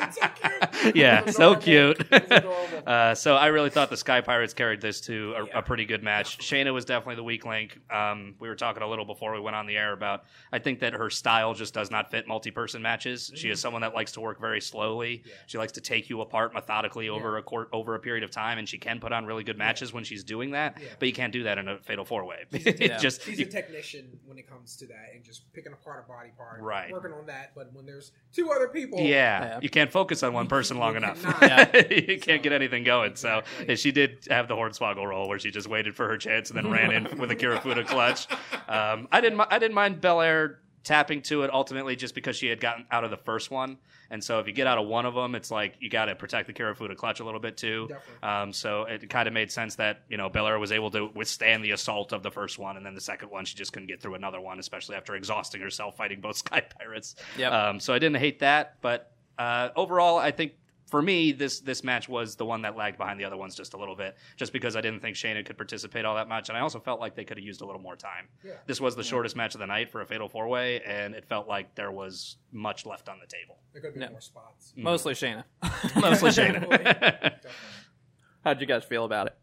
It's 0.10 0.18
so. 0.18 0.92
Yeah, 0.94 1.30
so 1.30 1.54
cute. 1.56 2.00
It 2.00 2.10
was 2.10 2.22
adorable. 2.30 2.66
Uh, 2.86 3.14
so 3.14 3.36
I 3.36 3.48
really 3.48 3.68
thought 3.68 3.90
the 3.90 3.96
Sky 3.96 4.22
Pirates 4.22 4.54
carried 4.54 4.80
this 4.80 5.02
to 5.02 5.34
a, 5.36 5.46
Yeah. 5.46 5.58
a 5.58 5.62
pretty 5.62 5.84
good 5.84 6.02
match. 6.02 6.38
Shayna 6.38 6.72
was 6.72 6.86
definitely 6.86 7.16
the 7.16 7.22
weak 7.22 7.44
link. 7.44 7.78
Um, 7.90 8.34
we 8.40 8.48
were 8.48 8.56
talking 8.56 8.82
a 8.82 8.88
little 8.88 9.04
before 9.04 9.34
we 9.34 9.40
went 9.40 9.54
on 9.54 9.66
the 9.66 9.76
air 9.76 9.92
about 9.92 10.24
I 10.50 10.58
think 10.60 10.80
that 10.80 10.94
her 10.94 11.10
style 11.10 11.52
just 11.52 11.74
does 11.74 11.90
not 11.90 12.10
fit 12.10 12.26
multi-person 12.26 12.80
matches. 12.80 13.30
She 13.34 13.50
is 13.50 13.60
someone 13.60 13.82
that 13.82 13.94
likes 13.94 14.12
to 14.12 14.20
work 14.20 14.40
very 14.40 14.60
slowly. 14.62 15.18
Mm-hmm. 15.18 15.28
Yeah. 15.28 15.34
She 15.46 15.58
likes 15.58 15.72
to 15.72 15.80
take 15.82 16.08
you 16.08 16.22
apart 16.22 16.54
methodically 16.54 17.10
over 17.10 17.36
a 17.36 17.42
court 17.42 17.68
over 17.80 17.94
a 17.96 17.98
period 17.98 18.22
of 18.22 18.30
time, 18.30 18.58
and 18.58 18.68
she 18.68 18.78
can 18.78 19.00
put 19.00 19.12
on 19.12 19.26
really 19.26 19.42
good 19.42 19.58
matches 19.58 19.92
when 19.92 20.04
she's 20.04 20.22
doing 20.22 20.52
that. 20.52 20.76
Yeah. 20.80 20.88
But 20.98 21.08
you 21.08 21.14
can't 21.14 21.32
do 21.32 21.42
that 21.42 21.58
in 21.58 21.66
a 21.68 21.78
fatal 21.78 22.04
four 22.04 22.24
way. 22.24 22.44
She's 22.52 22.66
a- 22.66 22.78
Yeah. 22.88 22.98
just 22.98 23.22
She's 23.24 23.38
you- 23.40 23.46
a 23.46 23.48
technician 23.48 24.18
when 24.26 24.38
it 24.38 24.48
comes 24.48 24.76
to 24.76 24.86
that 24.86 25.10
and 25.14 25.24
just 25.24 25.52
picking 25.52 25.72
apart 25.72 26.04
a 26.06 26.08
body 26.08 26.30
part. 26.36 26.60
Right. 26.60 26.92
Working 26.92 27.12
on 27.12 27.26
that. 27.26 27.52
But 27.54 27.72
when 27.72 27.86
there's 27.86 28.12
two 28.32 28.50
other 28.52 28.68
people. 28.68 29.00
Yeah, 29.00 29.06
Yeah. 29.06 29.58
you 29.62 29.68
can't 29.70 29.90
focus 29.90 30.22
on 30.22 30.32
one 30.32 30.46
person 30.46 30.78
long 30.78 30.96
enough. 30.96 31.22
cannot. 31.40 31.90
you 32.08 32.18
can't 32.20 32.42
get 32.42 32.52
anything 32.52 32.84
going. 32.84 33.16
So 33.16 33.38
Exactly. 33.38 33.66
yeah, 33.68 33.74
she 33.74 33.92
did 33.92 34.26
have 34.30 34.46
the 34.48 34.54
Hornswoggle 34.54 35.04
roll 35.06 35.28
where 35.28 35.38
she 35.38 35.50
just 35.50 35.68
waited 35.68 35.96
for 35.96 36.06
her 36.08 36.16
chance 36.18 36.50
and 36.50 36.56
then 36.56 36.70
ran 36.70 36.92
in 36.92 37.18
with 37.18 37.30
a 37.30 37.36
Kirifuda 37.36 37.86
clutch. 37.86 38.26
Um, 38.68 39.08
I 39.10 39.20
didn't. 39.20 39.40
I 39.40 39.58
didn't 39.58 39.74
mind 39.74 40.00
Belair 40.00 40.60
tapping 40.84 41.22
to 41.22 41.42
it 41.42 41.52
ultimately 41.52 41.96
just 41.96 42.14
because 42.14 42.36
she 42.36 42.46
had 42.46 42.60
gotten 42.60 42.86
out 42.92 43.02
of 43.02 43.10
the 43.10 43.16
first 43.16 43.50
one. 43.50 43.78
And 44.10 44.22
so 44.22 44.40
if 44.40 44.46
you 44.46 44.52
get 44.52 44.66
out 44.66 44.78
of 44.78 44.86
one 44.86 45.06
of 45.06 45.14
them, 45.14 45.34
it's 45.34 45.50
like 45.50 45.74
you 45.78 45.88
got 45.88 46.06
to 46.06 46.16
protect 46.16 46.48
the 46.48 46.52
Kirifuda 46.52 46.96
clutch 46.96 47.20
a 47.20 47.24
little 47.24 47.40
bit 47.40 47.56
too. 47.56 47.88
Um, 48.22 48.52
so 48.52 48.82
it 48.82 49.08
kind 49.08 49.28
of 49.28 49.34
made 49.34 49.52
sense 49.52 49.76
that 49.76 50.02
you 50.08 50.16
know 50.16 50.28
Belair 50.28 50.58
was 50.58 50.72
able 50.72 50.90
to 50.90 51.10
withstand 51.14 51.64
the 51.64 51.70
assault 51.70 52.12
of 52.12 52.22
the 52.22 52.30
first 52.30 52.58
one, 52.58 52.76
and 52.76 52.84
then 52.84 52.94
the 52.94 53.00
second 53.00 53.30
one 53.30 53.44
she 53.44 53.56
just 53.56 53.72
couldn't 53.72 53.88
get 53.88 54.00
through 54.00 54.14
another 54.14 54.40
one, 54.40 54.58
especially 54.58 54.96
after 54.96 55.14
exhausting 55.14 55.60
herself 55.60 55.96
fighting 55.96 56.20
both 56.20 56.36
Sky 56.44 56.60
Pirates. 56.60 57.14
Yep. 57.38 57.52
Um, 57.52 57.80
so 57.80 57.94
I 57.94 57.98
didn't 57.98 58.18
hate 58.18 58.40
that, 58.40 58.76
but 58.80 59.12
uh, 59.38 59.70
overall, 59.74 60.18
I 60.18 60.32
think 60.32 60.52
for 60.90 61.00
me 61.00 61.32
this 61.32 61.60
this 61.60 61.82
match 61.84 62.08
was 62.08 62.36
the 62.36 62.44
one 62.44 62.62
that 62.62 62.76
lagged 62.76 62.98
behind 62.98 63.18
the 63.20 63.24
other 63.24 63.36
ones 63.36 63.54
just 63.54 63.74
a 63.74 63.76
little 63.76 63.96
bit, 63.96 64.16
just 64.36 64.52
because 64.52 64.76
I 64.76 64.80
didn't 64.80 65.00
think 65.00 65.16
Shayna 65.16 65.44
could 65.46 65.56
participate 65.56 66.04
all 66.04 66.14
that 66.16 66.28
much, 66.28 66.48
and 66.48 66.58
I 66.58 66.60
also 66.60 66.80
felt 66.80 67.00
like 67.00 67.14
they 67.14 67.24
could 67.24 67.36
have 67.36 67.44
used 67.46 67.60
a 67.60 67.64
little 67.66 67.80
more 67.80 67.96
time. 67.96 68.28
Yeah. 68.44 68.52
This 68.66 68.80
was 68.80 68.96
the 68.96 69.04
shortest 69.04 69.36
match 69.36 69.54
of 69.54 69.60
the 69.60 69.66
night 69.66 69.90
for 69.90 70.00
a 70.02 70.06
fatal 70.06 70.28
four 70.28 70.48
way, 70.48 70.80
and 70.82 71.14
it 71.14 71.24
felt 71.24 71.48
like 71.48 71.74
there 71.74 71.92
was 71.92 72.36
much 72.52 72.84
left 72.86 73.08
on 73.08 73.18
the 73.20 73.26
table. 73.26 73.58
There 73.72 73.80
could 73.82 73.94
be 73.94 74.00
No. 74.00 74.10
more 74.10 74.20
spots. 74.20 74.72
Mm. 74.76 74.82
Mostly 74.82 75.14
Shayna. 75.14 75.44
Mostly 76.00 76.30
Definitely. 76.32 76.78
Shayna. 76.78 77.34
How'd 78.44 78.60
you 78.60 78.66
guys 78.66 78.84
feel 78.84 79.04
about 79.04 79.26
it? 79.28 79.36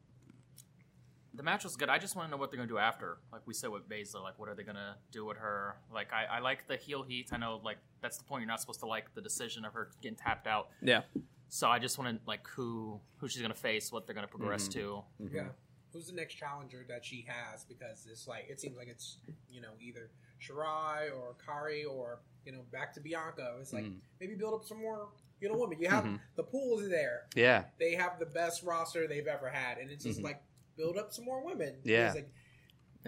The 1.33 1.43
match 1.43 1.63
was 1.63 1.75
good. 1.75 1.87
I 1.87 1.99
just 1.99 2.15
want 2.15 2.27
to 2.27 2.31
know 2.31 2.37
what 2.37 2.49
they're 2.49 2.57
going 2.57 2.67
to 2.67 2.73
do 2.73 2.79
after. 2.79 3.19
Like 3.31 3.41
we 3.45 3.53
said 3.53 3.69
with 3.69 3.87
Baszler, 3.87 4.23
like 4.23 4.39
what 4.39 4.49
are 4.49 4.55
they 4.55 4.63
going 4.63 4.75
to 4.75 4.95
do 5.11 5.23
with 5.23 5.37
her? 5.37 5.75
Like 5.93 6.11
I, 6.11 6.37
I 6.37 6.39
like 6.39 6.67
the 6.67 6.77
heel 6.77 7.03
heat. 7.03 7.29
I 7.31 7.37
know 7.37 7.61
like 7.63 7.77
that's 8.01 8.17
the 8.17 8.23
point. 8.23 8.41
You're 8.41 8.47
not 8.47 8.59
supposed 8.59 8.79
to 8.79 8.87
like 8.87 9.13
the 9.13 9.21
decision 9.21 9.63
of 9.63 9.73
her 9.73 9.91
getting 10.01 10.15
tapped 10.17 10.47
out. 10.47 10.69
Yeah. 10.81 11.01
So 11.49 11.67
I 11.69 11.79
just 11.79 11.97
want 11.97 12.15
to 12.17 12.27
like 12.27 12.45
who 12.47 12.99
who 13.17 13.27
she's 13.27 13.41
going 13.41 13.53
to 13.53 13.57
face, 13.59 13.91
what 13.91 14.05
they're 14.05 14.15
going 14.15 14.27
to 14.27 14.31
progress 14.31 14.67
to. 14.69 15.03
Yeah. 15.19 15.43
Who's 15.93 16.07
the 16.07 16.13
next 16.15 16.35
challenger 16.35 16.85
that 16.89 17.03
she 17.05 17.25
has? 17.27 17.63
Because 17.63 18.07
it's 18.11 18.27
like 18.27 18.47
it 18.49 18.59
seems 18.59 18.77
like 18.77 18.87
it's 18.87 19.17
you 19.49 19.61
know 19.61 19.69
either 19.81 20.09
Shirai 20.41 21.09
or 21.15 21.35
Kairi 21.47 21.89
or 21.89 22.19
you 22.45 22.51
know 22.51 22.61
back 22.71 22.93
to 22.93 22.99
Bianca. 22.99 23.55
It's 23.59 23.73
like 23.73 23.85
Mhm. 23.85 23.99
maybe 24.19 24.35
build 24.35 24.53
up 24.53 24.65
some 24.65 24.79
more 24.81 25.09
you 25.39 25.49
know 25.49 25.57
women. 25.57 25.79
You 25.79 25.87
have 25.89 26.03
Mhm. 26.03 26.19
the 26.35 26.43
pool 26.43 26.79
is 26.79 26.89
there. 26.89 27.27
yeah. 27.35 27.65
They 27.79 27.95
have 27.95 28.19
the 28.19 28.25
best 28.25 28.63
roster 28.63 29.07
they've 29.07 29.27
ever 29.27 29.49
had, 29.49 29.77
and 29.77 29.89
it's 29.89 30.03
just 30.03 30.19
Mhm. 30.19 30.23
like 30.25 30.43
build 30.75 30.97
up 30.97 31.11
some 31.13 31.25
more 31.25 31.43
women. 31.43 31.79
Yeah. 31.83 32.07
It's 32.07 32.15
like, 32.15 32.29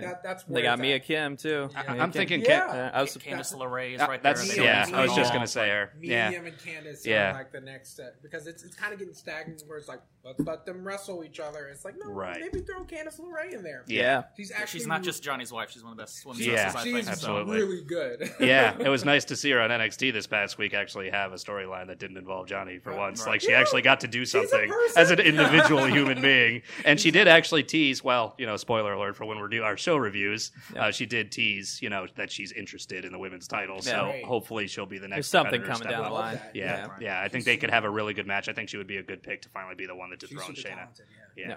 that, 0.02 0.24
that's 0.24 0.44
They 0.46 0.62
got 0.62 0.74
it's 0.74 0.82
Mia 0.82 0.96
at. 0.96 1.10
Yim 1.10 1.38
too. 1.38 1.70
I, 1.76 1.84
I'm 1.88 1.98
Yim. 2.00 2.12
thinking 2.12 2.42
Yeah. 2.42 2.66
Ca- 2.68 2.72
Uh, 2.72 2.92
I 2.94 3.02
was 3.02 3.18
Candice 3.18 3.56
LeRae 3.56 3.96
is 3.96 4.02
Uh, 4.02 4.08
right 4.08 4.22
that's 4.24 4.56
there. 4.56 4.64
yeah. 4.64 4.86
I 4.94 5.02
was 5.04 5.16
just 5.16 5.34
gonna 5.34 5.48
say 5.48 5.70
her. 5.70 5.92
Mia 6.00 6.30
Yeah. 6.32 6.40
and 6.40 6.58
Candice 6.58 7.06
Yeah. 7.06 7.32
are 7.32 7.34
like 7.34 7.52
the 7.52 7.62
next 7.62 8.00
uh, 8.00 8.10
because 8.22 8.48
it's 8.48 8.64
it's 8.64 8.76
kind 8.76 8.94
of 8.94 9.00
getting 9.00 9.14
stagnant 9.14 9.64
where 9.68 9.78
it's 9.78 9.88
like 9.88 10.02
let's 10.24 10.40
let 10.42 10.66
them 10.66 10.84
wrestle 10.86 11.24
each 11.24 11.40
other. 11.40 11.68
It's 11.68 11.86
like 11.86 11.96
no, 11.98 12.12
Right. 12.12 12.40
maybe 12.42 12.60
throw 12.66 12.84
Candice 12.84 13.20
LeRae 13.20 13.54
in 13.54 13.64
there. 13.64 13.84
Yeah. 13.88 14.24
She's 14.38 14.52
actually 14.52 14.80
She's 14.82 14.88
not 14.88 15.02
just 15.04 15.24
Johnny's 15.24 15.52
wife. 15.52 15.72
She's 15.72 15.84
one 15.84 15.92
of 15.94 15.98
the 15.98 16.04
best 16.04 16.26
women's 16.26 16.46
Yeah. 16.46 16.66
wrestlers, 16.66 16.86
I 16.86 16.98
she's 17.00 17.08
absolutely. 17.10 17.58
really 17.58 17.82
good. 17.84 18.30
yeah, 18.40 18.76
it 18.80 18.90
was 18.90 19.06
nice 19.06 19.26
to 19.26 19.36
see 19.36 19.52
her 19.52 19.62
on 19.62 19.70
NXT 19.72 20.12
this 20.12 20.28
past 20.28 20.58
week 20.58 20.74
actually 20.74 21.10
have 21.10 21.32
a 21.32 21.36
storyline 21.36 21.88
that 21.88 22.00
didn't 22.00 22.18
involve 22.18 22.48
Johnny 22.48 22.80
for 22.80 22.92
Right, 22.92 23.00
once. 23.00 23.22
right. 23.22 23.32
Like 23.34 23.42
she 23.42 23.52
Yeah. 23.52 23.60
actually 23.62 23.82
got 23.82 24.02
to 24.02 24.08
do 24.08 24.26
something 24.26 24.72
as 24.98 25.10
an 25.12 25.20
individual 25.20 25.86
human 25.88 26.22
being, 26.22 26.62
and 26.86 27.00
she 27.00 27.12
did 27.12 27.28
actually 27.28 27.64
tease. 27.64 28.04
Well, 28.04 28.36
you 28.38 28.46
know, 28.46 28.58
spoiler 28.58 28.94
alert 28.94 29.16
for 29.16 29.26
when 29.26 29.40
we're 29.40 29.48
doing 29.48 29.64
our 29.64 29.78
show 29.78 29.89
reviews, 29.98 30.52
Yeah. 30.74 30.86
uh, 30.88 30.92
she 30.92 31.06
did 31.06 31.32
tease, 31.32 31.82
you 31.82 31.90
know, 31.90 32.08
that 32.16 32.32
she's 32.32 32.52
interested 32.52 33.06
in 33.06 33.12
the 33.12 33.20
women's 33.20 33.48
title. 33.48 33.82
So 33.82 34.06
Right. 34.08 34.24
hopefully 34.24 34.68
she'll 34.68 34.86
be 34.86 34.98
the 35.00 35.08
next. 35.08 35.16
There's 35.16 35.28
something 35.28 35.62
coming 35.62 35.76
step 35.78 35.92
down 35.92 36.04
the 36.04 36.10
line. 36.12 36.36
that. 36.36 36.52
Yeah, 36.56 36.88
Right. 36.88 37.02
yeah, 37.02 37.22
I 37.22 37.28
think 37.28 37.46
they 37.46 37.58
could 37.58 37.70
have 37.72 37.84
a 37.86 37.90
really 37.90 38.14
good 38.14 38.28
match. 38.28 38.50
I 38.50 38.54
think 38.54 38.70
she 38.70 38.78
would 38.78 38.88
be 38.88 38.98
a 38.98 39.04
good 39.04 39.24
pick 39.24 39.42
to 39.44 39.50
finally 39.50 39.76
be 39.76 39.86
the 39.86 39.96
one 39.96 40.10
that 40.12 40.22
She's 40.22 40.30
dethrones 40.30 40.58
super 40.58 40.70
Shayna. 40.70 40.76
talented. 40.76 41.06
Yeah. 41.36 41.48
Yeah. 41.50 41.56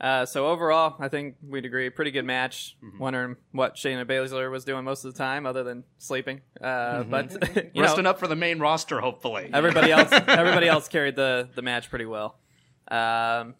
Uh, 0.00 0.24
so 0.24 0.46
overall, 0.46 0.94
I 1.00 1.08
think 1.08 1.34
we'd 1.42 1.64
agree. 1.64 1.90
Pretty 1.90 2.12
good 2.12 2.24
match. 2.24 2.76
Mm-hmm. 2.84 2.98
Wondering 3.00 3.36
what 3.50 3.74
Shayna 3.74 4.04
Baszler 4.04 4.48
was 4.48 4.64
doing 4.64 4.84
most 4.84 5.04
of 5.04 5.12
the 5.12 5.18
time, 5.18 5.44
other 5.44 5.64
than 5.64 5.82
sleeping. 5.98 6.40
Uh, 6.60 7.02
But 7.02 7.32
you 7.32 7.38
Mm-hmm. 7.38 7.80
Resting 7.80 8.04
know, 8.04 8.10
up 8.10 8.20
for 8.20 8.28
the 8.28 8.36
main 8.36 8.60
roster, 8.60 9.00
hopefully. 9.00 9.50
everybody 9.52 9.90
else, 9.90 10.12
everybody 10.28 10.68
else 10.68 10.86
carried 10.86 11.16
the 11.16 11.48
the 11.52 11.62
match 11.62 11.90
pretty 11.90 12.04
well. 12.06 12.38
Um, 12.86 13.56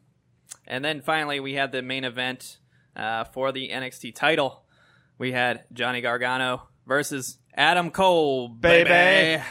and 0.66 0.84
then 0.84 1.00
finally, 1.02 1.40
we 1.40 1.54
had 1.54 1.72
the 1.72 1.82
main 1.82 2.04
event 2.04 2.58
uh, 2.98 3.24
for 3.24 3.52
the 3.52 3.70
NXT 3.70 4.14
title. 4.14 4.64
We 5.16 5.32
had 5.32 5.64
Johnny 5.72 6.00
Gargano 6.00 6.68
versus 6.86 7.38
Adam 7.54 7.90
Cole, 7.90 8.48
baby. 8.48 8.88
Baby. 8.90 9.42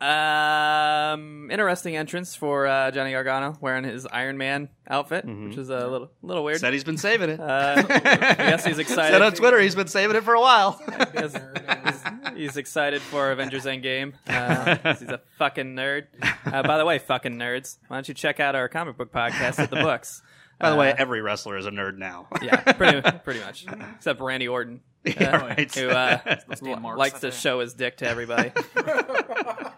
Um, 0.00 1.50
interesting 1.50 1.96
entrance 1.96 2.34
for 2.36 2.66
uh, 2.66 2.90
Johnny 2.90 3.12
Gargano 3.12 3.56
wearing 3.60 3.84
his 3.84 4.06
Iron 4.06 4.36
Man 4.36 4.68
outfit, 4.86 5.24
which 5.24 5.56
is 5.56 5.70
a 5.70 5.86
little 5.88 6.10
little 6.20 6.44
weird. 6.44 6.58
Said 6.60 6.72
he's 6.74 6.84
been 6.84 6.98
saving 6.98 7.30
it. 7.30 7.40
Uh, 7.40 7.82
I 7.88 8.34
guess 8.34 8.66
he's 8.66 8.78
excited. 8.78 9.12
Said 9.14 9.22
on 9.22 9.32
Twitter 9.32 9.58
he's 9.60 9.74
been 9.74 9.86
saving 9.86 10.16
it 10.16 10.24
for 10.24 10.34
a 10.34 10.40
while. 10.40 10.80
Yes. 11.14 11.32
Nerd. 11.32 12.36
He's 12.36 12.56
excited 12.56 13.00
for 13.00 13.30
Avengers 13.30 13.64
Endgame. 13.64 14.14
Uh, 14.26 14.76
'cause 14.76 15.00
he's 15.00 15.08
a 15.08 15.20
fucking 15.38 15.74
nerd. 15.76 16.06
Uh, 16.44 16.62
by 16.64 16.76
the 16.76 16.84
way, 16.84 16.98
fucking 16.98 17.34
nerds, 17.38 17.78
why 17.86 17.96
don't 17.96 18.08
you 18.08 18.14
check 18.14 18.40
out 18.40 18.54
our 18.56 18.68
comic 18.68 18.96
book 18.98 19.12
podcast 19.12 19.58
at 19.60 19.70
the 19.70 19.76
books? 19.76 20.20
By 20.60 20.70
the 20.70 20.76
way, 20.76 20.90
Uh, 20.92 20.96
every 20.98 21.20
wrestler 21.20 21.56
is 21.58 21.66
a 21.66 21.70
nerd 21.70 21.96
now. 21.98 22.28
yeah, 22.42 22.56
pretty 22.72 23.00
pretty 23.24 23.40
much, 23.40 23.66
except 23.96 24.20
Randy 24.20 24.48
Orton, 24.48 24.80
Yeah, 25.04 25.36
uh, 25.36 25.46
right. 25.46 25.74
who 25.74 25.88
uh, 25.90 26.18
marks 26.80 26.98
likes 26.98 27.20
to 27.20 27.30
show 27.32 27.60
his 27.60 27.74
dick 27.74 27.96
to 27.98 28.08
everybody 28.08 28.52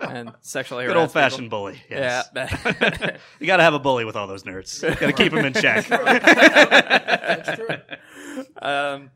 and 0.01 0.33
sexually 0.43 0.87
Good 0.87 0.97
old 0.97 1.13
fashioned 1.13 1.51
bully. 1.51 1.81
Yes. 1.91 2.29
Yeah, 2.35 3.17
You 3.41 3.47
got 3.47 3.57
to 3.57 3.63
have 3.63 3.75
a 3.75 3.79
bully 3.79 4.05
with 4.05 4.17
all 4.17 4.27
those 4.27 4.45
nerds. 4.45 4.81
Got 4.83 4.99
to 5.07 5.13
keep 5.13 5.33
them 5.33 5.45
in 5.45 5.53
check. 5.55 5.87
That's 5.89 7.57
true. 7.59 7.77
um, 8.63 9.11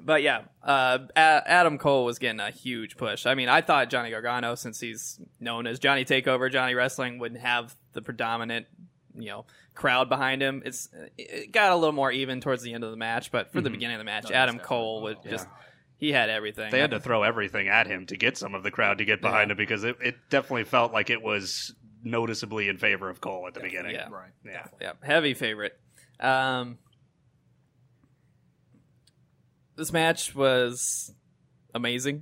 but 0.00 0.22
yeah, 0.22 0.42
uh, 0.62 0.98
A- 1.16 1.42
Adam 1.46 1.78
Cole 1.78 2.04
was 2.04 2.18
getting 2.18 2.40
a 2.40 2.50
huge 2.50 2.96
push. 2.96 3.26
I 3.26 3.34
mean, 3.34 3.48
I 3.48 3.60
thought 3.62 3.90
Johnny 3.90 4.10
Gargano, 4.10 4.54
since 4.54 4.80
he's 4.80 5.20
known 5.40 5.66
as 5.66 5.78
Johnny 5.78 6.04
Takeover, 6.04 6.50
Johnny 6.52 6.74
Wrestling, 6.74 7.18
wouldn't 7.18 7.40
have 7.40 7.76
the 7.94 8.02
predominant, 8.02 8.66
you 9.18 9.28
know, 9.28 9.44
crowd 9.74 10.08
behind 10.08 10.42
him. 10.42 10.62
It's 10.64 10.88
it 11.16 11.52
got 11.52 11.72
a 11.72 11.76
little 11.76 11.92
more 11.92 12.10
even 12.12 12.40
towards 12.40 12.62
the 12.62 12.72
end 12.74 12.84
of 12.84 12.90
the 12.90 12.96
match, 12.96 13.30
but 13.30 13.52
for 13.52 13.60
the 13.60 13.70
beginning 13.70 13.96
of 13.96 14.00
the 14.00 14.04
match, 14.04 14.30
No, 14.30 14.36
Adam 14.36 14.58
Cole 14.58 15.02
would 15.02 15.16
definitely- 15.16 15.30
just 15.38 15.48
he 15.98 16.12
had 16.12 16.30
everything. 16.30 16.70
They 16.70 16.78
had 16.78 16.92
to 16.92 17.00
throw 17.00 17.24
everything 17.24 17.66
at 17.68 17.86
him 17.88 18.06
to 18.06 18.16
get 18.16 18.36
some 18.36 18.54
of 18.54 18.62
the 18.62 18.70
crowd 18.70 18.98
to 18.98 19.04
get 19.04 19.20
behind 19.20 19.48
Yeah. 19.48 19.52
him 19.52 19.56
because 19.56 19.82
it, 19.84 19.96
it 20.00 20.14
definitely 20.30 20.64
felt 20.64 20.92
like 20.92 21.10
it 21.10 21.20
was 21.22 21.74
noticeably 22.04 22.68
in 22.68 22.78
favor 22.78 23.10
of 23.10 23.20
Cole 23.20 23.46
at 23.48 23.54
the 23.54 23.60
beginning. 23.60 23.94
Yeah. 23.96 24.08
Right. 24.08 24.30
Yeah. 24.46 24.66
yeah, 24.80 24.92
heavy 25.02 25.34
favorite. 25.34 25.72
Um, 26.20 26.78
this 29.76 29.92
match 29.92 30.34
was 30.34 31.12
amazing. 31.74 32.18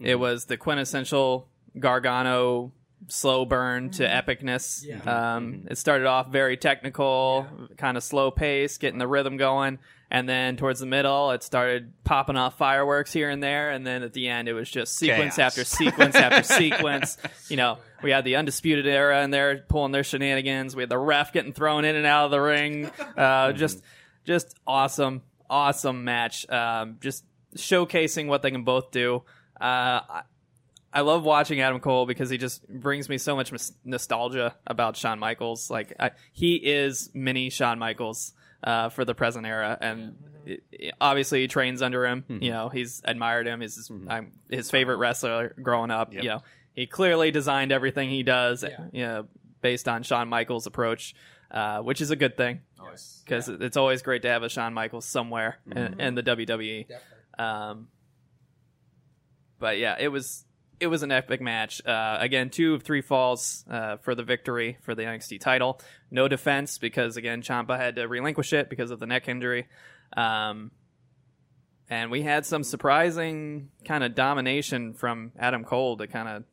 Mm-hmm. 0.00 0.06
It 0.06 0.18
was 0.18 0.46
the 0.46 0.56
quintessential 0.56 1.48
Gargano 1.78 2.72
slow 3.08 3.44
burn 3.44 3.90
to 3.90 4.06
epicness. 4.06 4.84
Yeah. 4.84 4.96
Um, 5.02 5.44
Mm-hmm. 5.54 5.68
It 5.72 5.78
started 5.78 6.06
off 6.06 6.28
very 6.30 6.56
technical, 6.56 7.46
kind 7.76 7.96
of 7.96 8.02
slow 8.02 8.30
pace, 8.30 8.78
getting 8.78 8.98
the 8.98 9.06
rhythm 9.08 9.36
going, 9.36 9.78
and 10.10 10.28
then 10.28 10.56
towards 10.56 10.80
the 10.80 10.86
middle, 10.86 11.30
it 11.32 11.42
started 11.42 11.92
popping 12.04 12.36
off 12.36 12.56
fireworks 12.56 13.12
here 13.12 13.30
and 13.30 13.42
there, 13.42 13.70
and 13.70 13.86
then 13.86 14.02
at 14.02 14.12
the 14.12 14.28
end, 14.28 14.48
it 14.48 14.52
was 14.52 14.70
just 14.70 14.96
sequence 14.96 15.36
Chaos. 15.36 15.58
after 15.58 15.64
sequence 15.64 16.14
after 16.14 16.42
sequence. 16.54 17.18
You 17.48 17.56
know, 17.56 17.78
we 18.02 18.10
had 18.10 18.24
the 18.24 18.36
undisputed 18.36 18.86
era 18.86 19.22
in 19.24 19.30
there 19.30 19.64
pulling 19.68 19.92
their 19.92 20.04
shenanigans. 20.04 20.76
We 20.76 20.82
had 20.82 20.90
the 20.90 20.98
ref 20.98 21.32
getting 21.32 21.52
thrown 21.52 21.84
in 21.84 21.96
and 21.96 22.06
out 22.06 22.26
of 22.26 22.30
the 22.30 22.40
ring. 22.40 22.90
Uh, 23.16 23.52
just, 23.52 23.82
just 24.24 24.54
awesome, 24.66 25.22
awesome 25.48 26.04
match. 26.04 26.48
Um, 26.50 26.98
just 27.00 27.24
showcasing 27.56 28.26
what 28.26 28.42
they 28.42 28.50
can 28.50 28.64
both 28.64 28.90
do. 28.90 29.22
Uh, 29.60 30.00
I, 30.94 30.98
I 30.98 31.02
love 31.02 31.24
watching 31.24 31.60
Adam 31.60 31.80
Cole 31.80 32.06
because 32.06 32.30
he 32.30 32.38
just 32.38 32.66
brings 32.68 33.08
me 33.08 33.18
so 33.18 33.34
much 33.36 33.50
nos- 33.52 33.72
nostalgia 33.84 34.54
about 34.66 34.96
Shawn 34.96 35.18
Michaels. 35.18 35.70
Like 35.70 35.94
I, 35.98 36.12
he 36.32 36.54
is 36.56 37.10
mini 37.14 37.50
Shawn 37.50 37.78
Michaels 37.78 38.32
uh, 38.62 38.88
for 38.88 39.04
the 39.04 39.14
present 39.14 39.46
era, 39.46 39.76
and 39.80 40.16
it- 40.46 40.62
it- 40.72 40.94
obviously 41.00 41.40
he 41.42 41.48
trains 41.48 41.82
under 41.82 42.06
him. 42.06 42.24
You 42.28 42.50
know, 42.50 42.68
he's 42.68 43.02
admired 43.04 43.46
him. 43.46 43.60
He's 43.60 43.74
his, 43.76 43.90
I'm 44.08 44.32
his 44.48 44.70
favorite 44.70 44.96
wrestler 44.96 45.54
growing 45.62 45.90
up. 45.90 46.12
Yep. 46.14 46.22
You 46.22 46.28
know, 46.30 46.42
he 46.72 46.86
clearly 46.86 47.30
designed 47.30 47.72
everything 47.72 48.08
he 48.10 48.22
does. 48.22 48.62
Yeah. 48.62 48.84
You 48.92 49.02
know, 49.02 49.26
based 49.60 49.88
on 49.88 50.02
Shawn 50.02 50.28
Michaels' 50.28 50.66
approach, 50.66 51.14
uh, 51.50 51.78
which 51.80 52.00
is 52.00 52.10
a 52.10 52.16
good 52.16 52.36
thing 52.36 52.60
Always. 52.80 53.22
because 53.24 53.48
it's 53.48 53.76
always 53.76 54.02
great 54.02 54.22
to 54.22 54.28
have 54.28 54.42
a 54.42 54.48
Shawn 54.48 54.74
Michaels 54.74 55.04
somewhere 55.06 55.58
in, 55.70 56.00
in 56.00 56.14
the 56.14 56.22
WWE. 56.22 56.86
Definitely. 56.88 57.00
Um, 57.38 57.88
but 59.58 59.78
yeah, 59.78 59.96
it 59.98 60.08
was 60.08 60.43
it 60.80 60.88
was 60.88 61.02
an 61.02 61.12
epic 61.12 61.40
match. 61.40 61.84
Uh, 61.86 62.16
again, 62.20 62.50
two 62.50 62.74
of 62.74 62.82
three 62.82 63.00
falls 63.00 63.64
uh, 63.70 63.96
for 63.98 64.14
the 64.14 64.22
victory 64.22 64.78
for 64.82 64.94
the 64.94 65.02
NXT 65.02 65.40
title. 65.40 65.80
No 66.10 66.28
defense 66.28 66.78
because 66.78 67.16
again, 67.16 67.42
Ciampa 67.42 67.76
had 67.76 67.96
to 67.96 68.08
relinquish 68.08 68.52
it 68.52 68.68
because 68.68 68.90
of 68.90 69.00
the 69.00 69.06
neck 69.06 69.28
injury. 69.28 69.66
Um, 70.16 70.70
and 71.88 72.10
we 72.10 72.22
had 72.22 72.46
some 72.46 72.64
surprising 72.64 73.70
kind 73.84 74.02
of 74.04 74.14
domination 74.14 74.94
from 74.94 75.32
Adam 75.38 75.64
Cole 75.64 75.96
to 75.98 76.06
kind 76.06 76.28
of 76.28 76.44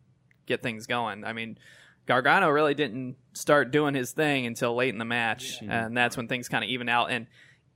get 0.45 0.61
things 0.61 0.87
going. 0.87 1.23
I 1.23 1.33
mean, 1.33 1.57
Gargano 2.05 2.49
really 2.49 2.73
didn't 2.73 3.15
start 3.33 3.71
doing 3.71 3.93
his 3.93 4.11
thing 4.11 4.45
until 4.45 4.75
late 4.75 4.89
in 4.89 4.97
the 4.97 5.05
match, 5.05 5.59
and 5.61 5.95
that's 5.95 6.17
when 6.17 6.27
things 6.27 6.49
kind 6.49 6.63
of 6.63 6.69
even 6.69 6.89
out. 6.89 7.11
And 7.11 7.27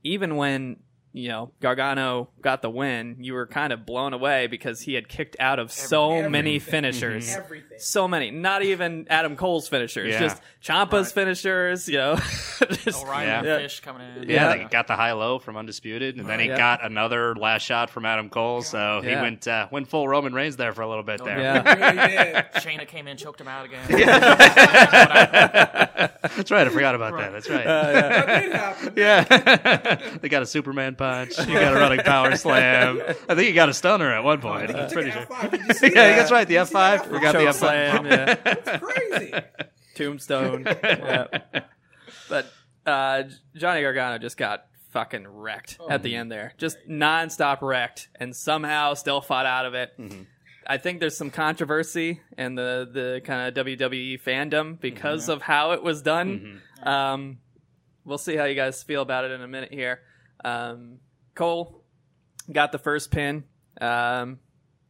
even 0.02 0.36
when 0.36 0.76
you 1.16 1.28
know 1.28 1.50
Gargano 1.60 2.28
got 2.42 2.62
the 2.62 2.70
win, 2.70 3.16
you 3.20 3.32
were 3.34 3.46
kind 3.46 3.72
of 3.72 3.86
blown 3.86 4.12
away 4.12 4.46
because 4.46 4.80
he 4.80 4.94
had 4.94 5.08
kicked 5.08 5.36
out 5.40 5.58
of 5.58 5.72
so 5.72 6.28
many 6.28 6.58
finishers. 6.60 7.34
Everything. 7.34 7.78
So 7.78 8.06
many, 8.06 8.30
not 8.30 8.62
even 8.62 9.06
Adam 9.10 9.36
Cole's 9.36 9.68
finishers, 9.68 10.12
Yeah. 10.12 10.20
just 10.20 10.40
Ciampa's 10.62 11.12
finishers. 11.12 11.88
You 11.88 11.98
know, 11.98 12.16
just, 12.70 13.04
Orion 13.04 13.44
Yeah. 13.44 13.58
Fish 13.58 13.80
coming 13.80 14.02
in. 14.16 14.28
Yeah, 14.28 14.50
Yeah. 14.50 14.56
they 14.56 14.64
got 14.64 14.86
the 14.86 14.96
high 14.96 15.12
low 15.12 15.38
from 15.38 15.56
Undisputed, 15.56 16.16
and 16.16 16.26
then 16.28 16.38
he 16.40 16.46
Yeah. 16.48 16.56
got 16.56 16.84
another 16.84 17.34
last 17.34 17.62
shot 17.62 17.90
from 17.90 18.04
Adam 18.06 18.28
Cole. 18.30 18.62
So 18.62 19.00
he 19.02 19.10
Yeah. 19.10 19.22
went 19.22 19.46
uh, 19.48 19.68
went 19.70 19.88
full 19.88 20.06
Roman 20.08 20.32
Reigns 20.34 20.56
there 20.56 20.72
for 20.72 20.82
a 20.82 20.88
little 20.88 21.02
bit 21.04 21.22
there. 21.24 21.38
Yeah. 21.38 21.62
Really 21.96 22.08
did. 22.16 22.34
Shayna 22.56 22.86
came 22.88 23.06
in, 23.08 23.16
choked 23.16 23.40
him 23.40 23.48
out 23.48 23.64
again. 23.66 23.82
That's 26.36 26.50
right. 26.50 26.66
I 26.66 26.70
forgot 26.70 26.94
about 26.94 27.16
that. 27.18 27.32
That's 27.32 27.48
right. 27.48 27.64
That 27.64 28.42
did 28.42 28.52
happen. 28.52 28.92
yeah, 28.96 30.18
they 30.20 30.28
got 30.28 30.42
a 30.42 30.46
Superman 30.46 30.94
punch. 31.26 31.38
You 31.48 31.54
got 31.54 31.72
a 31.72 31.76
running 31.76 32.00
power 32.00 32.34
slam. 32.36 33.00
I 33.28 33.34
think 33.34 33.48
you 33.48 33.54
got 33.54 33.68
a 33.68 33.74
stunner 33.74 34.12
at 34.12 34.24
one 34.24 34.40
point. 34.40 34.70
He 34.70 34.76
I'm 34.76 34.90
pretty 34.90 35.10
sure. 35.10 35.26
F5. 35.26 35.50
Did 35.50 35.60
you 35.66 35.74
see 35.74 35.86
Yeah, 35.88 35.92
that? 35.94 36.16
that's 36.16 36.30
right. 36.30 36.46
The 36.48 36.54
Did 36.54 36.60
you 36.60 36.66
see 36.66 36.74
F5. 36.74 37.10
We 37.12 37.20
got 37.20 37.32
the 37.32 37.38
F5. 37.38 37.54
slam, 37.54 38.06
yeah. 38.06 38.34
That's 38.44 38.82
crazy. 38.84 39.34
Tombstone. 39.94 40.64
yeah. 40.66 41.26
But 42.28 42.46
uh, 42.84 43.22
Johnny 43.56 43.82
Gargano 43.82 44.18
just 44.18 44.36
got 44.36 44.66
fucking 44.90 45.26
wrecked 45.28 45.78
at 45.90 46.02
the 46.02 46.14
end 46.16 46.30
there. 46.32 46.52
Just 46.58 46.78
nonstop 46.88 47.60
wrecked 47.62 48.08
and 48.16 48.34
somehow 48.34 48.94
still 48.94 49.20
fought 49.20 49.46
out 49.46 49.66
of 49.66 49.74
it. 49.74 49.92
I 50.66 50.78
think 50.78 50.98
there's 51.00 51.16
some 51.16 51.30
controversy 51.30 52.20
in 52.36 52.54
the, 52.56 52.88
the 52.92 53.20
kind 53.24 53.56
of 53.56 53.64
WWE 53.66 54.20
fandom 54.22 54.80
because 54.80 55.28
of 55.28 55.40
how 55.42 55.72
it 55.72 55.82
was 55.82 56.02
done. 56.02 56.60
Um, 56.82 57.38
we'll 58.04 58.18
see 58.18 58.36
how 58.36 58.44
you 58.44 58.54
guys 58.54 58.82
feel 58.82 59.02
about 59.02 59.24
it 59.24 59.30
in 59.30 59.42
a 59.42 59.48
minute 59.48 59.72
here. 59.72 60.00
Um, 60.44 60.98
Cole 61.34 61.82
got 62.52 62.72
the 62.72 62.78
first 62.78 63.10
pin, 63.10 63.44
um, 63.80 64.38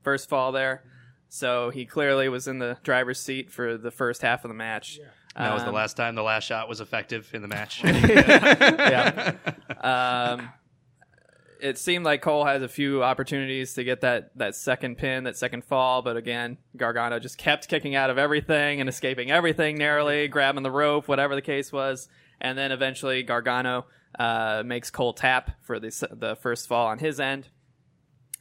first 0.03 0.29
fall 0.29 0.53
there. 0.53 0.85
So 1.29 1.71
he 1.71 1.87
clearly 1.87 2.29
was 2.29 2.47
in 2.47 2.59
the 2.59 2.79
driver's 2.83 3.19
seat 3.21 3.51
for 3.51 3.77
the 3.77 3.91
first 3.91 4.23
half 4.23 4.45
of 4.45 4.49
the 4.49 4.55
match. 4.55 5.01
That 5.37 5.53
was 5.53 5.63
the 5.65 5.69
Um, 5.69 5.75
last 5.75 5.97
time 5.97 6.15
the 6.15 6.23
last 6.23 6.45
shot 6.45 6.69
was 6.69 6.81
effective 6.81 7.29
in 7.35 7.43
the 7.43 7.49
match. 7.49 7.83
yeah. 7.85 9.35
Um, 9.81 10.49
it 11.61 11.79
seemed 11.79 12.05
like 12.05 12.23
Cole 12.23 12.45
has 12.45 12.63
a 12.63 12.69
few 12.69 13.03
opportunities 13.03 13.75
to 13.75 13.85
get 13.85 14.03
that, 14.03 14.31
that 14.37 14.55
second 14.55 14.97
pin, 14.99 15.25
that 15.25 15.37
second 15.37 15.65
fall, 15.65 16.03
but 16.03 16.17
again, 16.17 16.59
Gargano 16.77 17.19
just 17.19 17.39
kept 17.39 17.69
kicking 17.69 17.95
out 17.95 18.09
of 18.11 18.19
everything 18.19 18.81
and 18.81 18.89
escaping 18.89 19.31
everything 19.31 19.77
narrowly, 19.79 20.29
grabbing 20.29 20.63
the 20.63 20.71
rope, 20.71 21.09
whatever 21.09 21.35
the 21.35 21.43
case 21.43 21.73
was, 21.73 22.09
and 22.41 22.57
then 22.57 22.73
eventually 22.73 23.23
Gargano 23.23 23.87
uh, 24.19 24.63
makes 24.65 24.91
Cole 24.91 25.13
tap 25.13 25.51
for 25.63 25.79
the 25.79 26.09
the 26.11 26.37
first 26.37 26.69
fall 26.69 26.87
on 26.87 26.99
his 26.99 27.21
end, 27.21 27.49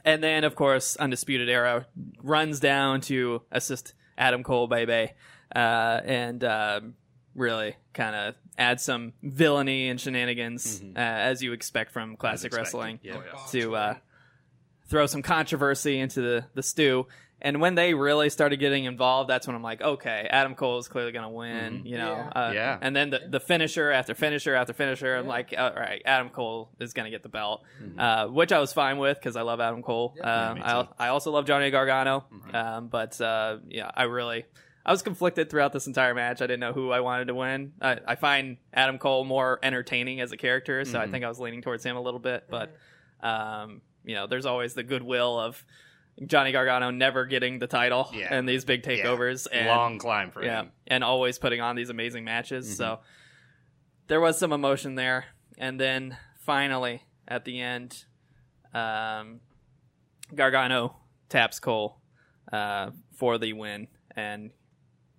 and 0.03 0.23
then 0.23 0.43
of 0.43 0.55
course 0.55 0.95
Undisputed 0.95 1.49
Era 1.49 1.87
runs 2.21 2.59
down 2.59 3.01
to 3.01 3.41
assist 3.51 3.93
Adam 4.17 4.43
Cole, 4.43 4.67
baby, 4.67 5.11
uh, 5.55 6.01
and 6.05 6.43
um, 6.43 6.95
really 7.35 7.75
kind 7.93 8.15
of 8.15 8.35
add 8.57 8.79
some 8.79 9.13
villainy 9.21 9.89
and 9.89 9.99
shenanigans 9.99 10.81
uh, 10.95 10.99
as 10.99 11.43
you 11.43 11.53
expect 11.53 11.91
from 11.91 12.15
classic 12.15 12.55
wrestling 12.55 12.99
yeah. 13.03 13.19
to 13.51 13.75
uh, 13.75 13.95
throw 14.87 15.05
some 15.05 15.21
controversy 15.21 15.99
into 15.99 16.21
the, 16.21 16.45
the 16.53 16.63
stew. 16.63 17.07
And 17.41 17.59
when 17.61 17.75
they 17.75 17.93
really 17.93 18.29
started 18.29 18.57
getting 18.57 18.85
involved, 18.85 19.29
that's 19.29 19.45
when 19.45 19.55
I'm 19.55 19.61
like, 19.61 19.81
okay, 19.81 20.27
Adam 20.31 20.55
Cole 20.55 20.79
is 20.79 20.87
clearly 20.87 21.11
going 21.11 21.25
to 21.25 21.29
win, 21.29 21.85
you 21.85 21.97
know. 21.97 22.15
Yeah. 22.15 22.29
Uh, 22.29 22.51
Yeah. 22.53 22.77
And 22.81 22.95
then 22.95 23.09
the, 23.09 23.21
the 23.29 23.39
finisher 23.39 23.91
after 23.91 24.15
finisher 24.15 24.55
after 24.55 24.73
finisher, 24.73 25.15
I'm 25.15 25.27
like, 25.27 25.53
all 25.55 25.73
right, 25.73 26.01
Adam 26.05 26.29
Cole 26.29 26.69
is 26.79 26.93
going 26.93 27.05
to 27.05 27.11
get 27.11 27.23
the 27.23 27.29
belt, 27.29 27.63
uh, 27.97 28.27
which 28.27 28.51
I 28.51 28.59
was 28.59 28.73
fine 28.73 28.97
with 28.97 29.19
because 29.19 29.35
I 29.35 29.41
love 29.41 29.59
Adam 29.59 29.83
Cole. 29.83 30.15
Um, 30.23 30.55
me 30.55 30.61
I, 30.63 30.81
too. 30.81 30.89
I 30.97 31.07
also 31.09 31.29
love 31.31 31.45
Johnny 31.45 31.69
Gargano, 31.71 32.25
um, 32.53 32.87
but 32.87 33.19
uh, 33.21 33.57
yeah, 33.69 33.91
I 33.93 34.03
really. 34.03 34.45
I 34.87 34.91
was 34.91 35.01
conflicted 35.01 35.49
throughout 35.49 35.73
this 35.73 35.87
entire 35.87 36.13
match. 36.13 36.43
I 36.43 36.47
didn't 36.47 36.59
know 36.59 36.71
who 36.71 36.91
I 36.91 36.99
wanted 36.99 37.25
to 37.29 37.33
win. 37.33 37.73
I, 37.81 37.97
I 38.07 38.15
find 38.15 38.57
Adam 38.71 38.99
Cole 38.99 39.23
more 39.25 39.59
entertaining 39.63 40.21
as 40.21 40.31
a 40.31 40.37
character, 40.37 40.85
so 40.85 40.99
I 40.99 41.07
think 41.07 41.25
I 41.25 41.27
was 41.27 41.39
leaning 41.39 41.63
towards 41.63 41.83
him 41.83 41.97
a 41.97 42.01
little 42.01 42.19
bit. 42.19 42.45
But 42.49 42.75
um, 43.21 43.81
you 44.03 44.13
know, 44.13 44.27
there's 44.27 44.45
always 44.45 44.75
the 44.75 44.83
goodwill 44.83 45.39
of 45.39 45.65
Johnny 46.25 46.51
Gargano 46.51 46.91
never 46.91 47.25
getting 47.25 47.59
the 47.59 47.67
title 47.67 48.09
Yeah. 48.13 48.27
and 48.33 48.47
these 48.47 48.63
big 48.63 48.85
Yeah. 48.85 48.95
takeovers 49.03 49.47
and 49.51 49.67
Long 49.67 49.97
climb 49.97 50.31
for 50.31 50.43
yeah, 50.43 50.61
him. 50.63 50.71
and 50.87 51.03
always 51.03 51.37
putting 51.39 51.59
on 51.61 51.75
these 51.75 51.89
amazing 51.89 52.23
matches. 52.23 52.65
Mm-hmm. 52.67 52.75
So 52.75 52.99
there 54.07 54.21
was 54.21 54.37
some 54.39 54.53
emotion 54.53 54.95
there, 54.95 55.25
and 55.57 55.79
then 55.79 56.17
finally 56.39 57.03
at 57.27 57.43
the 57.43 57.59
end, 57.59 58.05
um, 58.73 59.41
Gargano 60.33 60.95
taps 61.29 61.59
Cole 61.59 61.99
uh, 62.51 62.91
for 63.13 63.37
the 63.37 63.53
win 63.53 63.87
and 64.15 64.51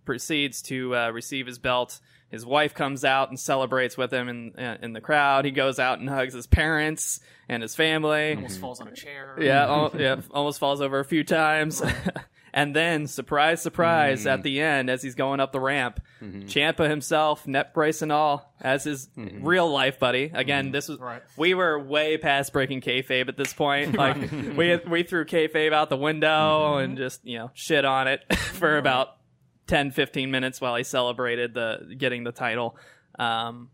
proceeds 0.04 0.62
to 0.62 0.94
uh, 0.96 1.10
receive 1.10 1.46
his 1.46 1.58
belt. 1.58 2.00
His 2.28 2.44
wife 2.44 2.74
comes 2.74 3.04
out 3.04 3.28
and 3.28 3.38
celebrates 3.38 3.96
with 3.96 4.12
him 4.12 4.28
in 4.28 4.78
in 4.82 4.92
the 4.92 5.00
crowd. 5.00 5.44
He 5.44 5.52
goes 5.52 5.78
out 5.78 5.98
and 6.00 6.08
hugs 6.08 6.34
his 6.34 6.46
parents 6.46 7.20
and 7.48 7.62
his 7.62 7.74
family. 7.74 8.34
Almost 8.34 8.58
mhm. 8.58 8.60
falls 8.60 8.80
on 8.80 8.88
a 8.88 8.94
chair. 8.94 9.36
Yeah, 9.40 9.64
al- 9.68 9.92
yeah, 9.96 10.20
almost 10.32 10.58
falls 10.58 10.80
over 10.80 10.98
a 10.98 11.04
few 11.04 11.22
times. 11.22 11.82
and 12.52 12.74
then, 12.74 13.06
surprise, 13.06 13.62
surprise, 13.62 14.24
mm. 14.24 14.32
at 14.32 14.42
the 14.42 14.60
end, 14.60 14.90
as 14.90 15.02
he's 15.02 15.14
going 15.14 15.40
up 15.40 15.52
the 15.52 15.60
ramp, 15.60 16.00
mm-hmm. 16.22 16.46
Ciampa 16.46 16.88
himself, 16.88 17.46
net 17.46 17.74
brace 17.74 18.02
and 18.02 18.10
all, 18.10 18.52
as 18.60 18.84
his 18.84 19.08
mm-hmm. 19.16 19.46
real 19.46 19.70
life 19.70 19.98
buddy. 20.00 20.30
Again, 20.34 20.66
mm-hmm. 20.66 20.72
this 20.72 20.88
was 20.88 20.98
Right. 20.98 21.22
we 21.36 21.54
were 21.54 21.78
way 21.78 22.16
past 22.16 22.52
breaking 22.52 22.80
kayfabe 22.80 23.28
at 23.28 23.36
this 23.36 23.52
point. 23.52 23.96
Like 24.06 24.16
we 24.56 24.76
we 24.76 25.02
threw 25.04 25.24
kayfabe 25.24 25.72
out 25.72 25.90
the 25.90 25.96
window 25.96 26.76
and 26.78 26.96
just 26.96 27.24
you 27.24 27.38
know 27.38 27.50
shit 27.54 27.84
on 27.84 28.08
it 28.08 28.20
for 28.34 28.76
about 28.76 29.16
10, 29.66 29.90
15 29.90 30.30
minutes 30.30 30.60
while 30.60 30.76
he 30.76 30.84
celebrated 30.84 31.54
the 31.54 31.94
getting 31.98 32.24
the 32.24 32.32
title. 32.32 32.76
Um, 33.18 33.70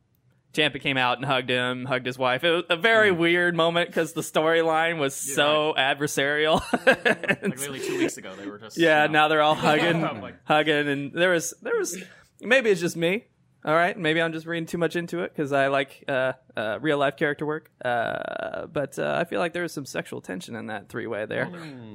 Ciampa 0.53 0.81
came 0.81 0.99
out 0.99 1.17
and 1.17 1.25
hugged 1.25 1.49
him, 1.49 1.87
hugged 1.87 2.05
his 2.05 2.19
wife. 2.19 2.45
It 2.45 2.51
was 2.51 2.65
a 2.69 2.77
very 2.77 3.11
weird 3.11 3.57
moment 3.57 3.89
because 3.89 4.13
the 4.13 4.21
storyline 4.21 4.99
was 4.99 5.15
so 5.15 5.75
adversarial. 5.79 6.63
Like 7.43 7.59
literally 7.59 7.81
two 7.81 7.99
weeks 7.99 8.17
ago, 8.19 8.35
they 8.37 8.47
were 8.47 8.59
just 8.59 8.79
yeah, 8.79 9.03
you 9.03 9.09
know, 9.09 9.13
now 9.13 9.29
they're 9.29 9.41
all 9.41 9.55
hugging, 9.69 10.07
hugging, 10.45 10.89
and 10.89 11.13
there 11.13 11.31
was 11.31 11.55
there 11.63 11.77
was 11.77 11.97
maybe 12.41 12.71
it's 12.71 12.81
just 12.81 12.97
me. 12.97 13.25
All 13.65 13.75
right, 13.75 13.97
maybe 13.97 14.21
I'm 14.21 14.33
just 14.33 14.45
reading 14.45 14.67
too 14.67 14.79
much 14.79 14.97
into 14.97 15.21
it 15.21 15.33
because 15.35 15.53
I 15.53 15.69
like 15.69 16.05
uh, 16.09 16.33
uh, 16.57 16.79
real 16.81 16.99
life 16.99 17.17
character 17.17 17.47
work. 17.47 17.71
Uh, 17.85 18.67
but 18.67 18.99
uh, 18.99 19.17
I 19.21 19.25
feel 19.25 19.39
like 19.39 19.53
there 19.53 19.63
was 19.63 19.73
some 19.73 19.87
sexual 19.87 20.21
tension 20.21 20.57
in 20.57 20.67
that 20.67 20.89
three 20.89 21.07
way 21.07 21.27
there, 21.27 21.45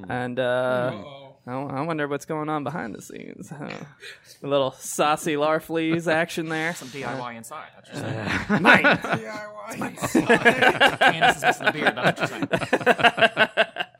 and 0.08 0.38
uh, 0.40 0.92
Uh-oh. 0.94 1.27
I, 1.48 1.54
I 1.54 1.80
wonder 1.80 2.06
what's 2.06 2.26
going 2.26 2.50
on 2.50 2.62
behind 2.62 2.94
the 2.94 3.00
scenes. 3.00 3.50
Uh, 3.50 3.72
a 4.42 4.46
little 4.46 4.72
saucy 4.72 5.32
Larfleeze 5.34 6.06
action 6.06 6.50
there. 6.50 6.74
Some 6.74 6.88
DIY 6.88 7.36
inside. 7.36 7.68
That's 7.74 7.90
what 7.90 8.02
you're 8.02 8.26
saying. 8.26 8.40
Mike. 8.62 8.84
DIY. 8.84 9.96
Candice 10.98 11.36
is 11.36 11.42
missing 11.42 11.66
a 11.66 11.72
beard. 11.72 11.96
That's 11.96 12.30
what 12.30 13.96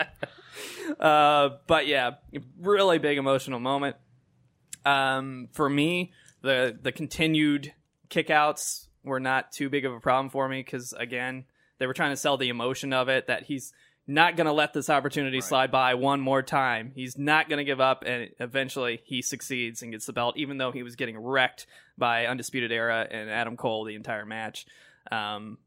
uh, 1.00 1.50
but 1.66 1.86
yeah, 1.86 2.16
really 2.60 2.98
big 2.98 3.16
emotional 3.16 3.60
moment. 3.60 3.96
Um, 4.84 5.48
for 5.52 5.70
me, 5.70 6.12
the 6.42 6.78
the 6.80 6.92
continued 6.92 7.72
kickouts 8.10 8.88
were 9.04 9.20
not 9.20 9.52
too 9.52 9.70
big 9.70 9.86
of 9.86 9.94
a 9.94 10.00
problem 10.00 10.28
for 10.28 10.46
me 10.48 10.62
because 10.62 10.92
again, 10.92 11.46
they 11.78 11.86
were 11.86 11.94
trying 11.94 12.12
to 12.12 12.16
sell 12.16 12.36
the 12.36 12.50
emotion 12.50 12.92
of 12.92 13.08
it 13.08 13.28
that 13.28 13.44
he's 13.44 13.72
not 14.08 14.36
going 14.36 14.46
to 14.46 14.52
let 14.52 14.72
this 14.72 14.88
opportunity 14.88 15.42
slide 15.42 15.70
by 15.70 15.94
one 15.94 16.20
more 16.20 16.42
time. 16.42 16.92
He's 16.94 17.18
not 17.18 17.48
going 17.48 17.58
to 17.58 17.64
give 17.64 17.80
up, 17.80 18.04
and 18.06 18.30
eventually 18.40 19.02
he 19.04 19.20
succeeds 19.20 19.82
and 19.82 19.92
gets 19.92 20.06
the 20.06 20.14
belt, 20.14 20.38
even 20.38 20.56
though 20.56 20.72
he 20.72 20.82
was 20.82 20.96
getting 20.96 21.18
wrecked 21.18 21.66
by 21.98 22.26
Undisputed 22.26 22.72
Era 22.72 23.06
and 23.08 23.28
Adam 23.28 23.56
Cole 23.56 23.84
the 23.84 23.94
entire 23.94 24.24
match. 24.24 24.66
Um, 25.12 25.58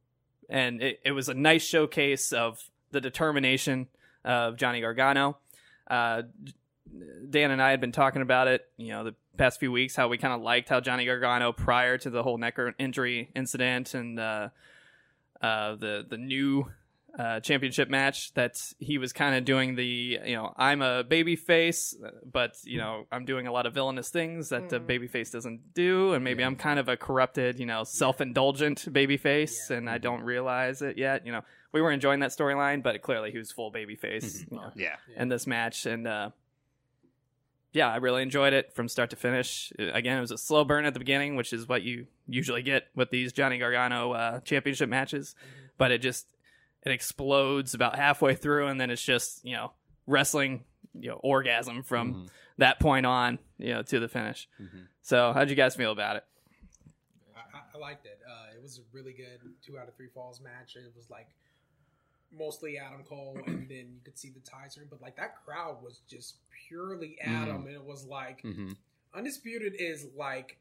and 0.49 0.81
it, 0.81 0.99
it 1.05 1.11
was 1.11 1.29
a 1.29 1.35
nice 1.35 1.63
showcase 1.63 2.33
of 2.33 2.59
the 2.89 2.99
determination 2.99 3.87
of 4.25 4.57
Johnny 4.57 4.81
Gargano. 4.81 5.37
Uh, 5.87 6.23
Dan 7.29 7.51
and 7.51 7.61
I 7.61 7.69
had 7.69 7.79
been 7.79 7.91
talking 7.91 8.23
about 8.23 8.47
it, 8.47 8.67
you 8.75 8.89
know, 8.89 9.03
the 9.03 9.15
past 9.37 9.59
few 9.59 9.71
weeks, 9.71 9.95
how 9.95 10.07
we 10.07 10.17
kind 10.17 10.33
of 10.33 10.41
liked 10.41 10.67
how 10.67 10.79
Johnny 10.79 11.05
Gargano 11.05 11.51
prior 11.51 11.97
to 11.99 12.09
the 12.09 12.23
whole 12.23 12.37
neck 12.37 12.57
injury 12.79 13.29
incident 13.35 13.93
and 13.93 14.19
uh, 14.19 14.49
uh, 15.41 15.75
the 15.75 16.05
the 16.09 16.17
new 16.17 16.65
uh, 17.19 17.39
championship 17.41 17.89
match 17.89 18.33
that 18.35 18.57
he 18.79 18.97
was 18.97 19.11
kind 19.11 19.35
of 19.35 19.43
doing 19.43 19.75
the, 19.75 20.19
you 20.25 20.35
know, 20.35 20.53
I'm 20.55 20.81
a 20.81 21.03
baby 21.03 21.35
face, 21.35 21.93
but 22.31 22.55
you 22.63 22.77
know, 22.77 23.05
I'm 23.11 23.25
doing 23.25 23.47
a 23.47 23.51
lot 23.51 23.65
of 23.65 23.73
villainous 23.73 24.09
things 24.09 24.49
that 24.49 24.69
the 24.69 24.79
baby 24.79 25.07
face 25.07 25.29
doesn't 25.29 25.73
do, 25.73 26.13
and 26.13 26.23
maybe 26.23 26.41
I'm 26.43 26.55
kind 26.55 26.79
of 26.79 26.87
a 26.87 26.95
corrupted, 26.95 27.59
you 27.59 27.65
know, 27.65 27.83
self-indulgent 27.83 28.91
baby 28.93 29.17
face, 29.17 29.69
and 29.69 29.89
I 29.89 29.97
don't 29.97 30.21
realize 30.23 30.81
it 30.81 30.97
yet. 30.97 31.25
You 31.25 31.33
know, 31.33 31.41
we 31.73 31.81
were 31.81 31.91
enjoying 31.91 32.21
that 32.21 32.31
storyline, 32.31 32.81
but 32.81 33.01
clearly 33.01 33.31
he 33.31 33.37
was 33.37 33.51
full 33.51 33.71
baby 33.71 33.95
face. 33.95 34.45
you 34.49 34.57
know, 34.57 34.71
Yeah. 34.75 34.95
in 35.17 35.27
this 35.29 35.45
match 35.45 35.85
and 35.85 36.07
uh 36.07 36.29
yeah 37.73 37.87
i 37.89 37.95
really 37.97 38.21
enjoyed 38.21 38.51
it 38.53 38.73
from 38.73 38.87
start 38.89 39.09
to 39.11 39.15
finish. 39.15 39.71
Again 39.79 40.17
it 40.17 40.21
was 40.21 40.31
a 40.31 40.37
slow 40.37 40.63
burn 40.65 40.85
at 40.85 40.93
the 40.93 40.99
beginning 40.99 41.35
which 41.35 41.53
is 41.53 41.67
what 41.67 41.83
you 41.83 42.07
usually 42.27 42.61
get 42.61 42.87
with 42.95 43.09
these 43.11 43.31
johnny 43.33 43.57
gargano 43.57 44.11
uh 44.11 44.39
championship 44.41 44.89
matches 44.89 45.35
but 45.77 45.91
it 45.91 45.99
just 45.99 46.27
it 46.83 46.91
explodes 46.91 47.73
about 47.73 47.95
halfway 47.95 48.35
through 48.35 48.67
and 48.67 48.79
then 48.81 48.89
it's 48.89 49.01
just 49.01 49.43
you 49.45 49.53
know 49.55 49.71
wrestling 50.07 50.63
you 50.93 51.09
know 51.09 51.15
orgasm 51.23 51.83
from 51.83 52.27
that 52.57 52.79
point 52.79 53.05
on 53.05 53.39
you 53.57 53.73
know 53.73 53.81
to 53.81 53.99
the 53.99 54.07
finish 54.07 54.47
so 55.01 55.31
how'd 55.33 55.49
you 55.49 55.55
guys 55.55 55.75
feel 55.75 55.91
about 55.91 56.15
it 56.17 56.25
I, 57.35 57.57
I- 57.57 57.61
I 57.75 57.77
liked 57.77 58.05
it. 58.05 58.19
Uh, 58.27 58.55
it 58.55 58.61
was 58.61 58.77
a 58.79 58.81
really 58.95 59.13
good 59.13 59.39
two 59.65 59.79
out 59.79 59.87
of 59.87 59.95
three 59.95 60.09
falls 60.13 60.39
match. 60.41 60.75
It 60.75 60.91
was 60.95 61.09
like 61.09 61.29
mostly 62.31 62.77
Adam 62.77 63.03
Cole, 63.03 63.37
and 63.47 63.61
then 63.69 63.87
you 63.93 63.99
could 64.03 64.17
see 64.17 64.29
the 64.29 64.39
ties 64.41 64.75
turn, 64.75 64.85
but 64.89 65.01
like 65.01 65.15
that 65.17 65.43
crowd 65.45 65.77
was 65.83 66.01
just 66.07 66.35
purely 66.67 67.17
Adam, 67.21 67.65
and 67.65 67.75
it 67.75 67.83
was 67.83 68.05
like 68.05 68.41
Mm-hmm. 68.43 68.71
Undisputed 69.13 69.73
is 69.79 70.07
like 70.15 70.57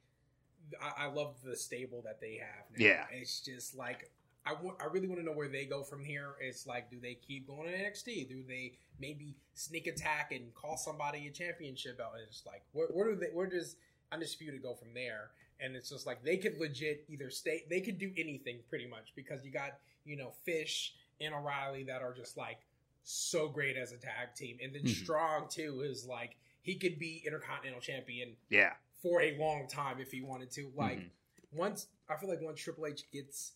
I, 0.82 1.04
I 1.04 1.06
love 1.08 1.34
the 1.44 1.56
stable 1.56 2.02
that 2.04 2.20
they 2.20 2.38
have. 2.40 2.64
Now. 2.78 2.84
Yeah. 2.86 3.04
it's 3.12 3.40
just 3.40 3.76
like 3.76 4.10
I 4.50 4.62
want. 4.62 4.78
I 4.82 4.86
really 4.86 5.06
want 5.06 5.20
to 5.20 5.24
know 5.24 5.32
where 5.32 5.48
they 5.48 5.64
go 5.64 5.82
from 5.82 6.02
here. 6.04 6.30
It's 6.40 6.66
like, 6.66 6.90
do 6.90 6.98
they 7.00 7.14
keep 7.14 7.46
going 7.46 7.68
to 7.70 7.72
NXT? 7.76 8.28
Do 8.28 8.42
they 8.46 8.72
maybe 8.98 9.36
sneak 9.54 9.86
attack 9.86 10.32
and 10.32 10.52
call 10.54 10.76
somebody 10.76 11.26
a 11.28 11.30
championship 11.30 11.98
belt? 11.98 12.12
And 12.16 12.24
it's 12.28 12.42
like, 12.46 12.62
where, 12.72 12.88
where 12.88 13.10
do 13.10 13.16
they? 13.16 13.28
Where 13.32 13.46
does 13.46 13.76
Undisputed 14.12 14.62
go 14.62 14.74
from 14.74 14.88
there? 14.94 15.30
And 15.60 15.76
it's 15.76 15.90
just 15.90 16.06
like 16.06 16.24
they 16.24 16.36
could 16.36 16.58
legit 16.58 17.04
either 17.08 17.30
stay. 17.30 17.64
They 17.70 17.80
could 17.80 17.98
do 17.98 18.10
anything 18.16 18.58
pretty 18.68 18.86
much 18.88 19.12
because 19.14 19.44
you 19.44 19.52
got 19.52 19.78
you 20.04 20.16
know 20.16 20.32
Fish 20.44 20.94
and 21.20 21.34
O'Reilly 21.34 21.84
that 21.84 22.02
are 22.02 22.14
just 22.14 22.36
like 22.36 22.58
so 23.04 23.48
great 23.48 23.76
as 23.76 23.92
a 23.92 23.96
tag 23.98 24.34
team, 24.34 24.58
and 24.62 24.74
then 24.74 24.82
Mhm. 24.82 24.88
Strong 25.02 25.48
too 25.48 25.82
is 25.82 26.06
like 26.06 26.36
he 26.62 26.74
could 26.74 26.98
be 26.98 27.22
Intercontinental 27.24 27.80
Champion 27.80 28.36
Yeah. 28.50 28.74
for 29.02 29.22
a 29.22 29.36
long 29.38 29.68
time 29.68 30.00
if 30.00 30.10
he 30.10 30.20
wanted 30.22 30.50
to. 30.52 30.72
Like 30.74 30.98
Mhm. 30.98 31.10
once 31.52 31.86
I 32.08 32.16
feel 32.16 32.28
like 32.28 32.40
once 32.40 32.60
Triple 32.60 32.86
H 32.86 33.08
gets 33.12 33.52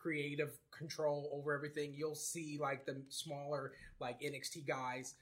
creative 0.00 0.50
control 0.70 1.28
over 1.32 1.54
everything, 1.54 1.94
you'll 1.96 2.14
see 2.14 2.58
like 2.60 2.86
the 2.86 3.02
smaller 3.08 3.72
like 4.00 4.20
NXT 4.20 4.66
guys 4.66 5.14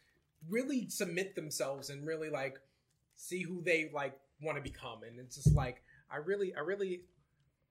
really 0.48 0.88
submit 0.88 1.34
themselves 1.34 1.90
and 1.90 2.06
really 2.06 2.30
like 2.30 2.58
see 3.16 3.42
who 3.42 3.62
they 3.62 3.90
like 3.92 4.16
want 4.40 4.56
to 4.56 4.62
become. 4.62 5.02
And 5.06 5.18
it's 5.18 5.36
just 5.36 5.54
like 5.54 5.82
I 6.10 6.16
really 6.18 6.54
I 6.54 6.60
really 6.60 7.00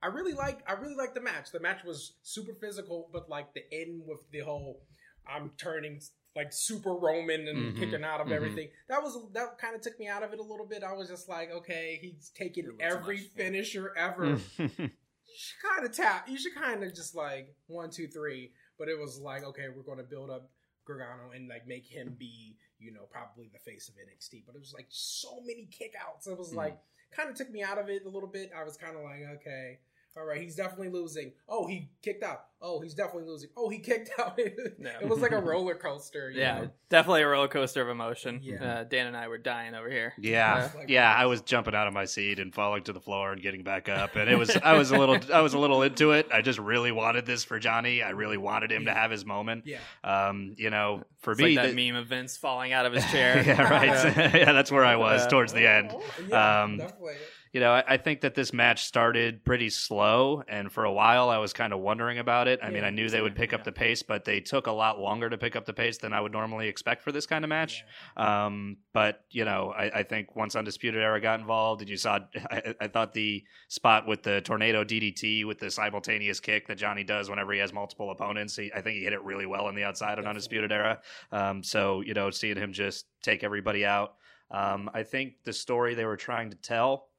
I 0.03 0.07
really 0.07 0.33
like 0.33 0.59
I 0.69 0.73
really 0.73 0.95
like 0.95 1.13
the 1.13 1.21
match. 1.21 1.51
The 1.51 1.59
match 1.59 1.83
was 1.85 2.13
super 2.23 2.53
physical, 2.53 3.09
but 3.13 3.29
like 3.29 3.53
the 3.53 3.63
end 3.71 4.01
with 4.05 4.19
the 4.31 4.39
whole 4.41 4.81
I'm 5.25 5.51
turning 5.57 6.01
like 6.35 6.53
super 6.53 6.93
Roman 6.93 7.47
and 7.47 7.73
Mhm, 7.73 7.79
kicking 7.79 8.03
out 8.03 8.21
of 8.21 8.27
mhm. 8.27 8.33
everything. 8.33 8.69
That 8.89 9.01
was 9.01 9.17
that 9.33 9.57
kind 9.57 9.75
of 9.75 9.81
took 9.81 9.97
me 9.99 10.07
out 10.07 10.23
of 10.23 10.33
it 10.33 10.39
a 10.39 10.43
little 10.43 10.67
bit. 10.67 10.83
I 10.83 10.93
was 10.93 11.07
just 11.09 11.27
like, 11.29 11.49
okay, 11.51 11.97
he's 12.01 12.31
taking 12.35 12.65
A 12.65 12.67
little 12.67 12.79
too 12.79 12.85
every 12.95 13.15
much, 13.17 13.25
yeah. 13.35 13.43
finisher 13.43 13.93
ever. 13.97 14.37
should 15.37 15.69
kind 15.73 15.85
of 15.85 15.91
tap. 15.95 16.27
You 16.27 16.37
should 16.37 16.55
kind 16.55 16.83
of 16.83 16.93
just 16.93 17.15
like 17.15 17.55
one, 17.67 17.89
two, 17.89 18.07
three. 18.07 18.51
But 18.77 18.89
it 18.89 18.97
was 18.99 19.19
like, 19.19 19.43
okay, 19.43 19.65
we're 19.75 19.83
going 19.83 19.97
to 19.97 20.03
build 20.03 20.29
up 20.29 20.49
Gargano 20.85 21.31
and 21.35 21.47
like 21.47 21.67
make 21.67 21.85
him 21.85 22.15
be, 22.17 22.55
you 22.79 22.91
know, 22.91 23.03
probably 23.11 23.49
the 23.51 23.59
face 23.59 23.89
of 23.89 23.95
NXT. 23.95 24.43
But 24.45 24.55
it 24.55 24.59
was 24.59 24.73
like 24.73 24.87
so 24.89 25.39
many 25.41 25.67
kickouts. 25.71 26.27
It 26.27 26.37
was 26.37 26.51
Mhm. 26.53 26.57
like 26.57 26.77
kind 27.11 27.29
of 27.29 27.35
took 27.35 27.49
me 27.49 27.63
out 27.63 27.77
of 27.77 27.89
it 27.89 28.05
a 28.05 28.09
little 28.09 28.29
bit. 28.29 28.51
I 28.55 28.63
was 28.63 28.77
kind 28.77 28.95
of 28.95 29.03
like, 29.03 29.21
okay, 29.37 29.79
all 30.15 30.25
right, 30.25 30.41
he's 30.41 30.55
definitely 30.55 30.89
losing. 30.89 31.31
Oh, 31.49 31.67
he 31.67 31.89
kicked 32.01 32.23
out. 32.23 32.45
Oh, 32.59 32.79
he's 32.81 32.95
definitely 32.95 33.29
losing. 33.29 33.49
Oh, 33.55 33.69
he 33.69 33.77
kicked 33.77 34.09
out. 34.19 34.33
it 34.39 35.07
was 35.07 35.19
like 35.19 35.31
a 35.31 35.39
roller 35.39 35.75
coaster. 35.75 36.31
you 36.31 36.39
yeah 36.41 36.61
know? 36.61 36.69
definitely 36.89 37.21
a 37.21 37.27
roller 37.27 37.47
coaster 37.47 37.83
of 37.83 37.89
emotion 37.89 38.39
Yeah. 38.41 38.63
uh, 38.79 38.83
dan 38.85 39.05
and 39.05 39.15
i 39.15 39.27
were 39.27 39.37
dying 39.37 39.75
over 39.75 39.87
here 39.91 40.13
Yeah, 40.17 40.69
Like- 40.75 40.89
yeah. 40.89 41.13
I 41.15 41.27
was 41.27 41.41
jumping 41.41 41.75
out 41.75 41.85
of 41.87 41.93
my 41.93 42.05
seat 42.05 42.39
and 42.39 42.51
falling 42.51 42.81
to 42.85 42.93
the 42.93 42.99
floor 42.99 43.31
and 43.31 43.41
getting 43.41 43.61
back 43.63 43.89
up, 43.89 44.15
and 44.15 44.27
it 44.27 44.37
was 44.39 44.55
I 44.57 44.73
was 44.73 44.89
a 44.89 44.97
little 44.97 45.19
I 45.33 45.41
was 45.41 45.53
a 45.53 45.59
little 45.59 45.83
into 45.83 46.11
it. 46.13 46.27
I 46.33 46.41
just 46.41 46.57
really 46.57 46.91
wanted 46.91 47.25
this 47.27 47.43
for 47.43 47.59
Johnny. 47.59 48.01
I 48.01 48.09
really 48.11 48.37
wanted 48.37 48.71
him 48.71 48.85
to 48.85 48.93
have 48.93 49.11
his 49.11 49.23
moment. 49.23 49.65
Yeah. 49.67 49.77
Um, 50.03 50.55
you 50.57 50.71
know, 50.71 51.03
for 51.19 51.33
It's 51.33 51.41
me, 51.41 51.55
like 51.55 51.67
that 51.67 51.75
the- 51.75 51.91
meme 51.91 51.95
of 52.01 52.07
Vince 52.07 52.37
falling 52.37 52.73
out 52.73 52.87
of 52.87 52.93
his 52.93 53.05
chair. 53.11 53.43
yeah, 53.45 53.61
right. 53.69 54.33
yeah, 54.33 54.51
that's 54.53 54.71
where 54.71 54.83
I 54.85 54.95
was 54.95 55.21
Yeah. 55.23 55.27
towards 55.27 55.53
the 55.53 55.67
end. 55.67 55.93
Yeah, 56.27 56.63
Um, 56.63 56.77
definitely. 56.77 57.13
You 57.53 57.59
know, 57.59 57.71
I, 57.71 57.83
I 57.87 57.97
think 57.97 58.21
that 58.21 58.35
this 58.35 58.53
match 58.53 58.85
started 58.85 59.43
pretty 59.43 59.69
slow, 59.69 60.43
and 60.47 60.71
for 60.71 60.83
a 60.83 60.91
while 60.91 61.29
I 61.29 61.37
was 61.37 61.53
kind 61.53 61.73
of 61.73 61.79
wondering 61.79 62.19
about 62.19 62.47
it. 62.47 62.59
I 62.61 62.69
mean, 62.69 62.83
I 62.83 62.89
knew 62.89 63.09
they 63.09 63.21
would 63.21 63.35
pick 63.35 63.53
up 63.53 63.63
the 63.63 63.71
pace, 63.71 64.03
but 64.03 64.25
they 64.25 64.39
took 64.39 64.67
a 64.67 64.71
lot 64.71 64.99
longer 64.99 65.29
to 65.29 65.37
pick 65.37 65.55
up 65.55 65.65
the 65.65 65.73
pace 65.73 65.97
than 65.97 66.13
I 66.13 66.21
would 66.21 66.31
normally 66.31 66.67
expect 66.67 67.03
for 67.03 67.11
this 67.11 67.25
kind 67.25 67.43
of 67.43 67.49
match. 67.49 67.83
Um, 68.15 68.77
but 68.93 69.21
you 69.29 69.45
know, 69.45 69.73
I, 69.77 69.99
I 69.99 70.03
think 70.03 70.35
once 70.35 70.55
Undisputed 70.55 71.01
Era 71.01 71.21
got 71.21 71.39
involved, 71.39 71.81
and 71.81 71.89
you 71.89 71.97
saw, 71.97 72.19
I, 72.51 72.75
I 72.81 72.87
thought 72.87 73.13
the 73.13 73.43
spot 73.69 74.07
with 74.07 74.23
the 74.23 74.41
tornado 74.41 74.83
DDT 74.83 75.45
with 75.45 75.59
the 75.59 75.71
simultaneous 75.71 76.39
kick 76.39 76.67
that 76.67 76.77
Johnny 76.77 77.03
does 77.03 77.29
whenever 77.29 77.53
he 77.53 77.59
has 77.59 77.73
multiple 77.73 78.11
opponents, 78.11 78.55
he, 78.55 78.71
I 78.73 78.81
think 78.81 78.97
he 78.97 79.03
hit 79.03 79.13
it 79.13 79.23
really 79.23 79.45
well 79.45 79.65
on 79.65 79.75
the 79.75 79.83
outside 79.83 80.19
on 80.19 80.27
Undisputed 80.27 80.71
Era. 80.71 80.99
Um, 81.31 81.63
so 81.63 82.01
you 82.01 82.13
know, 82.13 82.29
seeing 82.31 82.57
him 82.57 82.73
just 82.73 83.05
take 83.21 83.43
everybody 83.43 83.85
out, 83.85 84.15
um, 84.51 84.89
I 84.93 85.03
think 85.03 85.43
the 85.43 85.53
story 85.53 85.93
they 85.93 86.05
were 86.05 86.17
trying 86.17 86.49
to 86.51 86.57
tell 86.57 87.09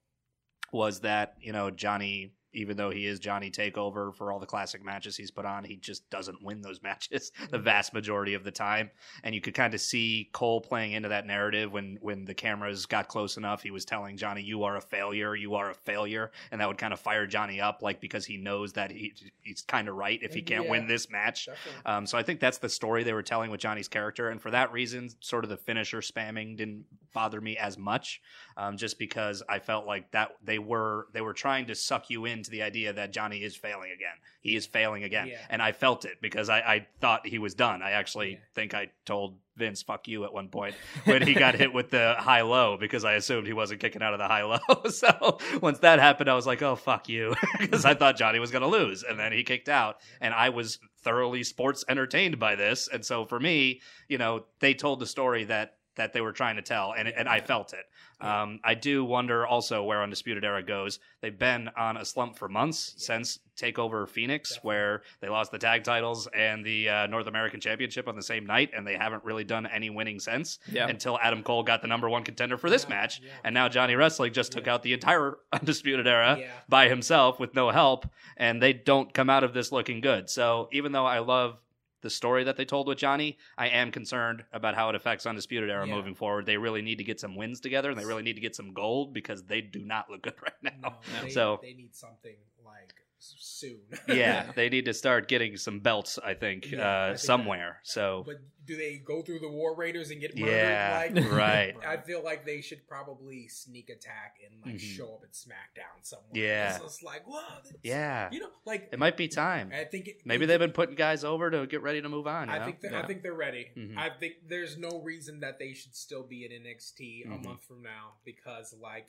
was 0.72 1.00
that 1.00 1.34
you 1.40 1.52
know 1.52 1.70
Johnny 1.70 2.32
even 2.54 2.78
though 2.78 2.88
he 2.88 3.04
is 3.06 3.20
Johnny 3.20 3.50
Takeover 3.50 4.12
for 4.12 4.32
all 4.32 4.40
the 4.40 4.46
classic 4.46 4.82
matches 4.82 5.18
he's 5.18 5.30
put 5.30 5.44
on, 5.44 5.64
he 5.64 5.76
just 5.76 6.08
doesn't 6.08 6.42
win 6.42 6.62
those 6.62 6.82
matches 6.82 7.30
the 7.50 7.58
vast 7.58 7.92
majority 7.92 8.32
of 8.32 8.42
the 8.42 8.50
time. 8.50 8.90
And 9.22 9.34
you 9.34 9.42
could 9.42 9.52
kind 9.52 9.74
of 9.74 9.82
see 9.82 10.30
Cole 10.32 10.62
playing 10.62 10.92
into 10.92 11.10
that 11.10 11.26
narrative 11.26 11.70
when 11.70 11.98
when 12.00 12.24
the 12.24 12.32
cameras 12.32 12.86
got 12.86 13.06
close 13.06 13.36
enough. 13.36 13.62
He 13.62 13.70
was 13.70 13.84
telling 13.84 14.16
Johnny, 14.16 14.40
"You 14.42 14.64
are 14.64 14.76
a 14.76 14.80
failure. 14.80 15.36
You 15.36 15.56
are 15.56 15.70
a 15.70 15.74
failure," 15.74 16.30
and 16.50 16.60
that 16.60 16.66
would 16.68 16.78
kind 16.78 16.94
of 16.94 16.98
fire 16.98 17.26
Johnny 17.26 17.60
up, 17.60 17.82
like 17.82 18.00
because 18.00 18.24
he 18.24 18.38
knows 18.38 18.72
that 18.72 18.90
he 18.90 19.12
he's 19.42 19.60
kind 19.60 19.86
of 19.86 19.96
right 19.96 20.18
if 20.22 20.32
he 20.32 20.40
can't 20.40 20.64
Yeah. 20.64 20.70
win 20.70 20.86
this 20.88 21.10
match. 21.10 21.50
Um, 21.84 22.06
so 22.06 22.16
I 22.16 22.22
think 22.22 22.40
that's 22.40 22.58
the 22.58 22.70
story 22.70 23.04
they 23.04 23.12
were 23.12 23.22
telling 23.22 23.50
with 23.50 23.60
Johnny's 23.60 23.88
character, 23.88 24.30
and 24.30 24.40
for 24.40 24.50
that 24.52 24.72
reason, 24.72 25.10
sort 25.20 25.44
of 25.44 25.50
the 25.50 25.58
finisher 25.58 26.00
spamming 26.00 26.56
didn't 26.56 26.86
bother 27.12 27.40
me 27.40 27.56
as 27.56 27.76
much, 27.78 28.20
um, 28.56 28.76
just 28.76 28.98
because 28.98 29.42
I 29.48 29.58
felt 29.58 29.86
like 29.86 30.10
that 30.12 30.32
they 30.42 30.58
were 30.58 31.06
they 31.12 31.20
were 31.20 31.32
trying 31.34 31.66
to 31.66 31.74
suck 31.74 32.10
you 32.10 32.24
into 32.24 32.50
the 32.50 32.62
idea 32.62 32.92
that 32.92 33.12
Johnny 33.12 33.38
is 33.38 33.56
failing 33.56 33.90
again. 33.90 34.14
He 34.40 34.54
is 34.56 34.66
failing 34.66 35.04
again, 35.04 35.28
Yeah. 35.28 35.38
and 35.50 35.60
I 35.60 35.72
felt 35.72 36.04
it 36.04 36.20
because 36.22 36.48
I, 36.48 36.58
I 36.60 36.86
thought 37.00 37.26
he 37.26 37.38
was 37.38 37.54
done. 37.54 37.82
I 37.82 37.92
actually 37.92 38.32
Yeah. 38.32 38.38
think 38.54 38.74
I 38.74 38.90
told 39.04 39.36
Vince 39.56 39.82
"fuck 39.82 40.06
you" 40.08 40.24
at 40.24 40.32
one 40.32 40.48
point 40.48 40.74
when 41.04 41.22
he 41.26 41.34
got 41.34 41.54
hit 41.56 41.72
with 41.72 41.90
the 41.90 42.14
high 42.18 42.42
low 42.42 42.76
because 42.78 43.04
I 43.04 43.14
assumed 43.14 43.46
he 43.46 43.52
wasn't 43.52 43.80
kicking 43.80 44.02
out 44.02 44.12
of 44.14 44.18
the 44.20 44.28
high 44.28 44.44
low. 44.44 44.58
so 44.90 45.38
once 45.60 45.80
that 45.80 45.98
happened, 45.98 46.30
I 46.30 46.34
was 46.34 46.46
like, 46.46 46.62
"Oh 46.62 46.76
fuck 46.76 47.08
you," 47.08 47.34
because 47.58 47.84
I 47.84 47.94
thought 47.94 48.16
Johnny 48.16 48.38
was 48.38 48.50
going 48.52 48.62
to 48.62 48.68
lose, 48.68 49.02
and 49.02 49.18
then 49.18 49.32
he 49.32 49.42
kicked 49.44 49.68
out, 49.68 49.96
and 50.20 50.32
I 50.32 50.50
was 50.50 50.78
thoroughly 51.02 51.42
sports 51.44 51.84
entertained 51.88 52.38
by 52.38 52.54
this. 52.56 52.88
And 52.88 53.04
so 53.06 53.24
for 53.24 53.38
me, 53.38 53.80
you 54.08 54.18
know, 54.18 54.44
they 54.60 54.74
told 54.74 54.98
the 55.00 55.06
story 55.06 55.44
that 55.44 55.74
that 55.98 56.12
they 56.14 56.20
were 56.22 56.32
trying 56.32 56.56
to 56.56 56.62
tell, 56.62 56.94
and 56.96 57.06
and 57.08 57.28
I 57.28 57.40
felt 57.40 57.74
it. 57.74 57.84
Um, 58.20 58.58
I 58.64 58.74
do 58.74 59.04
wonder 59.04 59.46
also 59.46 59.84
where 59.84 60.02
Undisputed 60.02 60.44
Era 60.44 60.60
goes. 60.62 60.98
They've 61.20 61.38
been 61.38 61.70
on 61.76 61.96
a 61.98 62.04
slump 62.04 62.36
for 62.36 62.48
months 62.48 62.94
since 62.96 63.38
Takeover 63.56 64.08
Phoenix, 64.08 64.50
Definitely. 64.50 64.68
where 64.68 65.02
they 65.20 65.28
lost 65.28 65.52
the 65.52 65.58
tag 65.58 65.84
titles 65.84 66.26
and 66.34 66.64
the 66.64 66.88
uh, 66.88 67.06
North 67.06 67.28
American 67.28 67.60
Championship 67.60 68.08
on 68.08 68.16
the 68.16 68.22
same 68.22 68.44
night, 68.44 68.70
and 68.74 68.84
they 68.84 68.96
haven't 68.96 69.22
really 69.22 69.44
done 69.44 69.66
any 69.66 69.88
winning 69.90 70.18
since 70.18 70.58
Yeah. 70.72 70.88
until 70.88 71.16
Adam 71.22 71.44
Cole 71.44 71.62
got 71.62 71.80
the 71.80 71.86
number 71.88 72.08
one 72.08 72.24
contender 72.24 72.56
for 72.58 72.68
this 72.70 72.84
Yeah, 72.84 72.88
match, 72.96 73.20
yeah. 73.22 73.30
and 73.44 73.54
now 73.54 73.68
Johnny 73.68 73.94
Wrestling 73.94 74.32
just 74.32 74.50
took 74.50 74.66
out 74.66 74.82
the 74.82 74.94
entire 74.94 75.38
Undisputed 75.52 76.06
Era 76.08 76.38
Yeah. 76.40 76.50
by 76.68 76.88
himself 76.88 77.38
with 77.38 77.54
no 77.54 77.70
help, 77.70 78.06
and 78.36 78.60
they 78.60 78.72
don't 78.72 79.12
come 79.14 79.30
out 79.30 79.44
of 79.44 79.52
this 79.54 79.70
looking 79.70 80.00
good. 80.00 80.28
So 80.30 80.68
even 80.72 80.90
though 80.92 81.06
I 81.06 81.20
love 81.20 81.58
the 82.00 82.10
story 82.10 82.44
that 82.44 82.56
they 82.56 82.64
told 82.64 82.86
with 82.86 82.98
Johnny, 82.98 83.38
I 83.56 83.68
am 83.68 83.90
concerned 83.90 84.44
about 84.52 84.74
how 84.74 84.88
it 84.88 84.94
affects 84.94 85.26
Undisputed 85.26 85.68
Era 85.70 85.86
Yeah. 85.86 85.94
moving 85.94 86.14
forward. 86.14 86.46
They 86.46 86.56
really 86.56 86.82
need 86.82 86.98
to 86.98 87.04
get 87.04 87.18
some 87.20 87.34
wins 87.34 87.60
together, 87.60 87.90
and 87.90 87.98
they 87.98 88.04
really 88.04 88.22
need 88.22 88.34
to 88.34 88.40
get 88.40 88.54
some 88.54 88.72
gold 88.72 89.12
because 89.12 89.42
they 89.44 89.60
do 89.60 89.84
not 89.84 90.08
look 90.10 90.22
good 90.22 90.34
right 90.42 90.52
now. 90.62 90.98
No, 91.14 91.22
they, 91.22 91.30
So- 91.30 91.58
they 91.62 91.74
need 91.74 91.94
something 91.94 92.36
like 92.64 92.94
soon. 93.20 93.80
yeah, 94.08 94.50
they 94.54 94.68
need 94.68 94.84
to 94.86 94.94
start 94.94 95.28
getting 95.28 95.56
some 95.56 95.80
belts. 95.80 96.18
I 96.24 96.34
think 96.34 96.70
Yeah, 96.70 96.80
I 96.80 96.84
uh, 96.84 97.06
think 97.08 97.18
somewhere. 97.18 97.80
So 97.82 98.22
But 98.26 98.36
do 98.66 98.76
they 98.76 98.96
go 98.98 99.22
through 99.22 99.38
the 99.40 99.48
War 99.50 99.74
Raiders 99.74 100.10
and 100.10 100.20
get 100.20 100.36
murdered? 100.36 100.52
yeah, 100.54 101.08
Like, 101.14 101.30
right. 101.32 101.74
I 101.86 101.96
feel 101.96 102.22
like 102.22 102.44
they 102.46 102.60
should 102.60 102.86
probably 102.86 103.48
sneak 103.48 103.88
attack 103.90 104.36
and 104.44 104.60
like 104.64 104.74
Mhm. 104.76 104.96
show 104.96 105.14
up 105.14 105.20
at 105.24 105.32
SmackDown 105.32 106.02
somewhere. 106.02 106.28
Yeah. 106.34 106.78
it's 106.84 107.02
like 107.02 107.26
whoa, 107.26 107.40
that's- 107.56 107.72
Yeah, 107.82 108.28
you 108.30 108.40
know, 108.40 108.50
like 108.64 108.88
it 108.92 108.98
might 108.98 109.16
be 109.16 109.28
time. 109.28 109.70
I 109.74 109.84
think 109.84 110.08
it, 110.08 110.22
Maybe 110.24 110.46
they've 110.46 110.58
been 110.58 110.72
putting 110.72 110.94
guys 110.94 111.24
over 111.24 111.50
to 111.50 111.66
get 111.66 111.82
ready 111.82 112.02
to 112.02 112.08
move 112.08 112.26
on. 112.26 112.48
You 112.48 112.54
I 112.54 112.58
know? 112.58 112.64
think 112.66 112.78
Yeah. 112.82 113.00
I 113.02 113.06
think 113.06 113.22
they're 113.22 113.32
ready. 113.34 113.68
Mhm. 113.76 113.96
I 113.96 114.10
think 114.10 114.34
there's 114.48 114.76
no 114.76 115.00
reason 115.02 115.40
that 115.40 115.58
they 115.58 115.72
should 115.72 115.94
still 115.96 116.22
be 116.22 116.44
in 116.44 116.52
NXT 116.52 117.24
Mhm. 117.26 117.40
a 117.44 117.48
month 117.48 117.64
from 117.64 117.82
now 117.82 118.14
because 118.24 118.74
like 118.74 119.08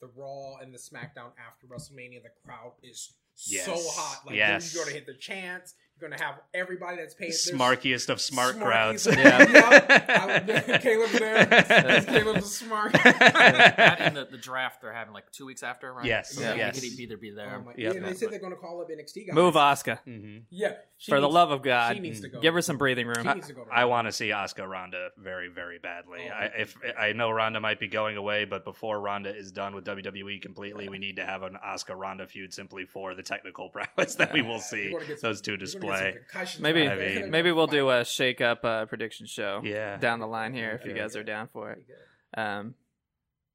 the 0.00 0.08
Raw 0.08 0.56
and 0.56 0.74
the 0.74 0.78
SmackDown 0.78 1.32
after 1.38 1.66
WrestleMania, 1.66 2.22
the 2.22 2.28
crowd 2.44 2.72
is 2.82 3.14
Yes. 3.46 3.66
so 3.66 3.74
hot. 3.74 4.26
Like 4.26 4.36
Yes. 4.36 4.74
you're 4.74 4.84
gonna 4.84 4.94
hit 4.94 5.06
the 5.06 5.14
chants. 5.14 5.74
You're 5.98 6.10
gonna 6.10 6.22
have 6.22 6.40
everybody 6.52 6.98
that's 6.98 7.14
paying. 7.14 7.30
there's- 7.30 7.50
smarkiest 7.50 8.10
of 8.10 8.20
smart 8.20 8.56
Smarkies. 8.56 8.60
crowds. 8.62 9.06
Yeah. 9.06 9.38
I- 10.76 10.78
Caleb's 10.78 11.18
there. 11.18 12.02
Caleb's 12.06 12.54
smart. 12.54 12.92
That 12.92 13.96
and 14.00 14.16
the, 14.16 14.26
the 14.26 14.36
draft 14.36 14.82
they're 14.82 14.92
having 14.92 15.14
like 15.14 15.30
two 15.32 15.46
weeks 15.46 15.62
after, 15.62 15.92
right? 15.94 16.04
Yes, 16.04 16.32
So 16.32 16.42
Yeah. 16.42 16.54
yes. 16.54 16.80
he 16.80 16.90
could 16.90 17.00
either 17.00 17.16
be 17.16 17.30
there. 17.30 17.56
Oh 17.60 17.64
my- 17.64 17.72
Yep. 17.76 17.94
yeah, 17.94 18.00
they 18.00 18.14
said 18.14 18.30
they're 18.30 18.38
gonna 18.40 18.56
call 18.56 18.80
up 18.82 18.88
NXT 18.90 19.26
guys. 19.28 19.34
Move 19.34 19.54
Asuka. 19.54 19.98
hmm 20.04 20.38
Yeah, 20.50 20.72
she 20.98 21.10
For 21.12 21.20
the 21.20 21.28
love 21.28 21.50
of 21.50 21.62
God. 21.62 21.94
she 21.94 22.00
needs 22.00 22.20
to 22.20 22.28
go. 22.28 22.40
Give 22.40 22.52
her 22.54 22.62
some 22.62 22.76
breathing 22.78 23.06
room. 23.06 23.22
She 23.26 23.32
needs 23.34 23.46
to 23.48 23.52
go 23.54 23.64
to 23.64 23.70
I 23.72 23.82
Raw. 23.84 23.88
want 23.88 24.08
to 24.08 24.12
see 24.12 24.28
Asuka 24.28 24.68
Ronda 24.68 25.08
very, 25.16 25.48
very 25.48 25.78
badly. 25.78 26.20
Oh, 26.30 26.34
I, 26.34 26.44
if 26.58 26.76
I 26.98 27.12
know 27.12 27.30
Ronda 27.30 27.60
might 27.60 27.80
be 27.80 27.88
going 27.88 28.16
away, 28.18 28.44
but 28.44 28.64
before 28.64 29.00
Ronda 29.00 29.34
is 29.34 29.50
done 29.50 29.74
with 29.74 29.84
WWE 29.86 30.42
completely, 30.42 30.88
we 30.90 30.98
need 30.98 31.16
to 31.16 31.24
have 31.24 31.42
an 31.42 31.56
Asuka 31.66 31.96
Ronda 31.96 32.26
feud 32.26 32.52
simply 32.52 32.84
for 32.84 33.14
the 33.14 33.22
technical 33.22 33.68
prowess 33.70 34.14
that 34.16 34.32
we 34.34 34.42
will 34.42 34.58
see 34.58 34.92
gonna 34.92 35.04
get 35.06 35.20
some- 35.20 35.30
those 35.30 35.40
two 35.40 35.52
you're 35.52 35.56
gonna 35.58 35.64
get 35.66 35.70
some 35.72 35.80
display. 35.80 35.85
Concussions 35.90 36.62
Maybe 36.62 36.86
right 36.86 36.98
there. 36.98 37.20
mean- 37.22 37.30
maybe 37.30 37.52
we'll 37.52 37.66
do 37.66 37.90
a 37.90 38.04
shake 38.04 38.40
up 38.40 38.64
uh, 38.64 38.86
prediction 38.86 39.26
show 39.26 39.60
Yeah. 39.64 39.96
down 39.96 40.20
the 40.20 40.26
line 40.26 40.52
here 40.54 40.70
if 40.80 40.84
you 40.86 40.92
guys 40.94 41.16
are 41.16 41.24
down 41.24 41.48
for 41.52 41.70
it. 41.72 41.84
Um, 42.36 42.74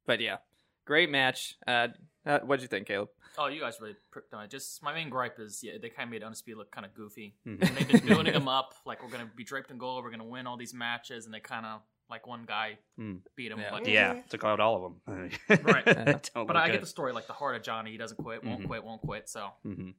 but 0.05 0.19
yeah, 0.19 0.37
great 0.85 1.09
match. 1.09 1.55
Uh, 1.67 1.89
uh, 2.25 2.39
what'd 2.39 2.61
you 2.61 2.67
think, 2.67 2.87
Caleb? 2.87 3.09
Oh, 3.37 3.47
you 3.47 3.61
guys 3.61 3.77
really 3.79 3.95
pricked 4.11 4.33
on 4.33 4.43
it. 4.43 4.49
Just 4.51 4.83
my 4.83 4.93
main 4.93 5.09
gripe 5.09 5.39
is 5.39 5.63
yeah, 5.63 5.73
they 5.81 5.89
kind 5.89 6.07
of 6.07 6.11
made 6.11 6.21
Undisputed 6.23 6.57
look 6.57 6.71
kind 6.71 6.85
of 6.85 6.93
goofy. 6.93 7.33
Mhm. 7.47 7.61
And 7.61 7.77
they've 7.77 7.87
been 7.87 8.05
building 8.07 8.33
them 8.33 8.47
up 8.49 8.73
like 8.85 9.01
we're 9.03 9.09
gonna 9.09 9.29
be 9.35 9.43
draped 9.45 9.71
in 9.71 9.77
gold, 9.77 10.03
we're 10.03 10.11
gonna 10.11 10.25
win 10.25 10.47
all 10.47 10.57
these 10.57 10.73
matches, 10.73 11.25
and 11.25 11.33
they 11.33 11.39
kind 11.39 11.65
of 11.65 11.81
like 12.09 12.27
one 12.27 12.43
guy 12.45 12.77
Hmm. 12.97 13.15
beat 13.37 13.53
him. 13.53 13.59
Yeah. 13.59 13.69
But, 13.71 13.87
Yeah, 13.87 14.21
took 14.29 14.43
out 14.43 14.59
all 14.59 14.75
of 14.75 14.81
them. 14.81 15.29
Right. 15.63 15.85
Don't 15.85 15.95
but 16.33 16.47
look 16.47 16.55
I 16.57 16.69
get 16.69 16.81
the 16.81 16.87
story 16.87 17.13
like 17.13 17.27
the 17.27 17.31
heart 17.33 17.55
of 17.55 17.63
Johnny. 17.63 17.91
He 17.91 17.97
doesn't 17.97 18.17
quit, 18.17 18.43
won't 18.43 18.63
Mhm. 18.63 18.67
quit, 18.67 18.83
won't 18.83 19.01
quit. 19.01 19.29
So 19.29 19.49
Mhm. 19.65 19.93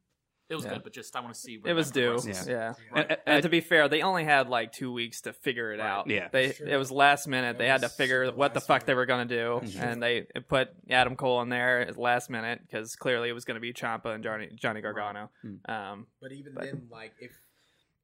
It 0.52 0.56
was 0.56 0.64
Yeah. 0.66 0.74
good, 0.74 0.82
but 0.84 0.92
just 0.92 1.16
I 1.16 1.20
want 1.20 1.32
to 1.32 1.40
see. 1.40 1.58
It 1.64 1.72
was 1.72 1.90
due. 1.90 2.12
progresses. 2.16 2.46
Yeah. 2.46 2.74
Right. 2.92 3.06
And, 3.10 3.18
and 3.26 3.42
to 3.42 3.48
be 3.48 3.60
fair, 3.62 3.88
they 3.88 4.02
only 4.02 4.24
had 4.24 4.48
like 4.50 4.70
two 4.70 4.92
weeks 4.92 5.22
to 5.22 5.32
figure 5.32 5.72
it 5.72 5.78
Right. 5.78 5.88
out. 5.88 6.10
Yeah. 6.10 6.28
they 6.30 6.52
Sure. 6.52 6.68
it 6.68 6.76
was 6.76 6.90
last 6.90 7.26
minute. 7.26 7.56
It 7.56 7.58
They 7.58 7.68
had 7.68 7.80
to 7.80 7.88
figure 7.88 8.26
super 8.26 8.36
what 8.36 8.52
the 8.52 8.60
last 8.60 8.66
fuck 8.66 8.84
they 8.84 8.92
were 8.94 9.06
gonna 9.06 9.24
do, 9.24 9.58
That's 9.62 9.72
true. 9.72 9.82
and 9.82 10.02
they 10.02 10.26
put 10.48 10.68
Adam 10.90 11.16
Cole 11.16 11.40
in 11.40 11.48
there 11.48 11.80
at 11.80 11.96
last 11.96 12.28
minute 12.28 12.60
because 12.66 12.94
clearly 12.96 13.30
it 13.30 13.32
was 13.32 13.44
gonna 13.46 13.60
be 13.60 13.72
Ciampa 13.72 14.14
and 14.14 14.22
Johnny 14.22 14.50
Johnny 14.54 14.82
Gargano. 14.82 15.30
Um, 15.66 16.06
But 16.20 16.32
even 16.32 16.52
But- 16.54 16.64
then, 16.64 16.88
like 16.90 17.14
if 17.18 17.32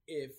if 0.07 0.33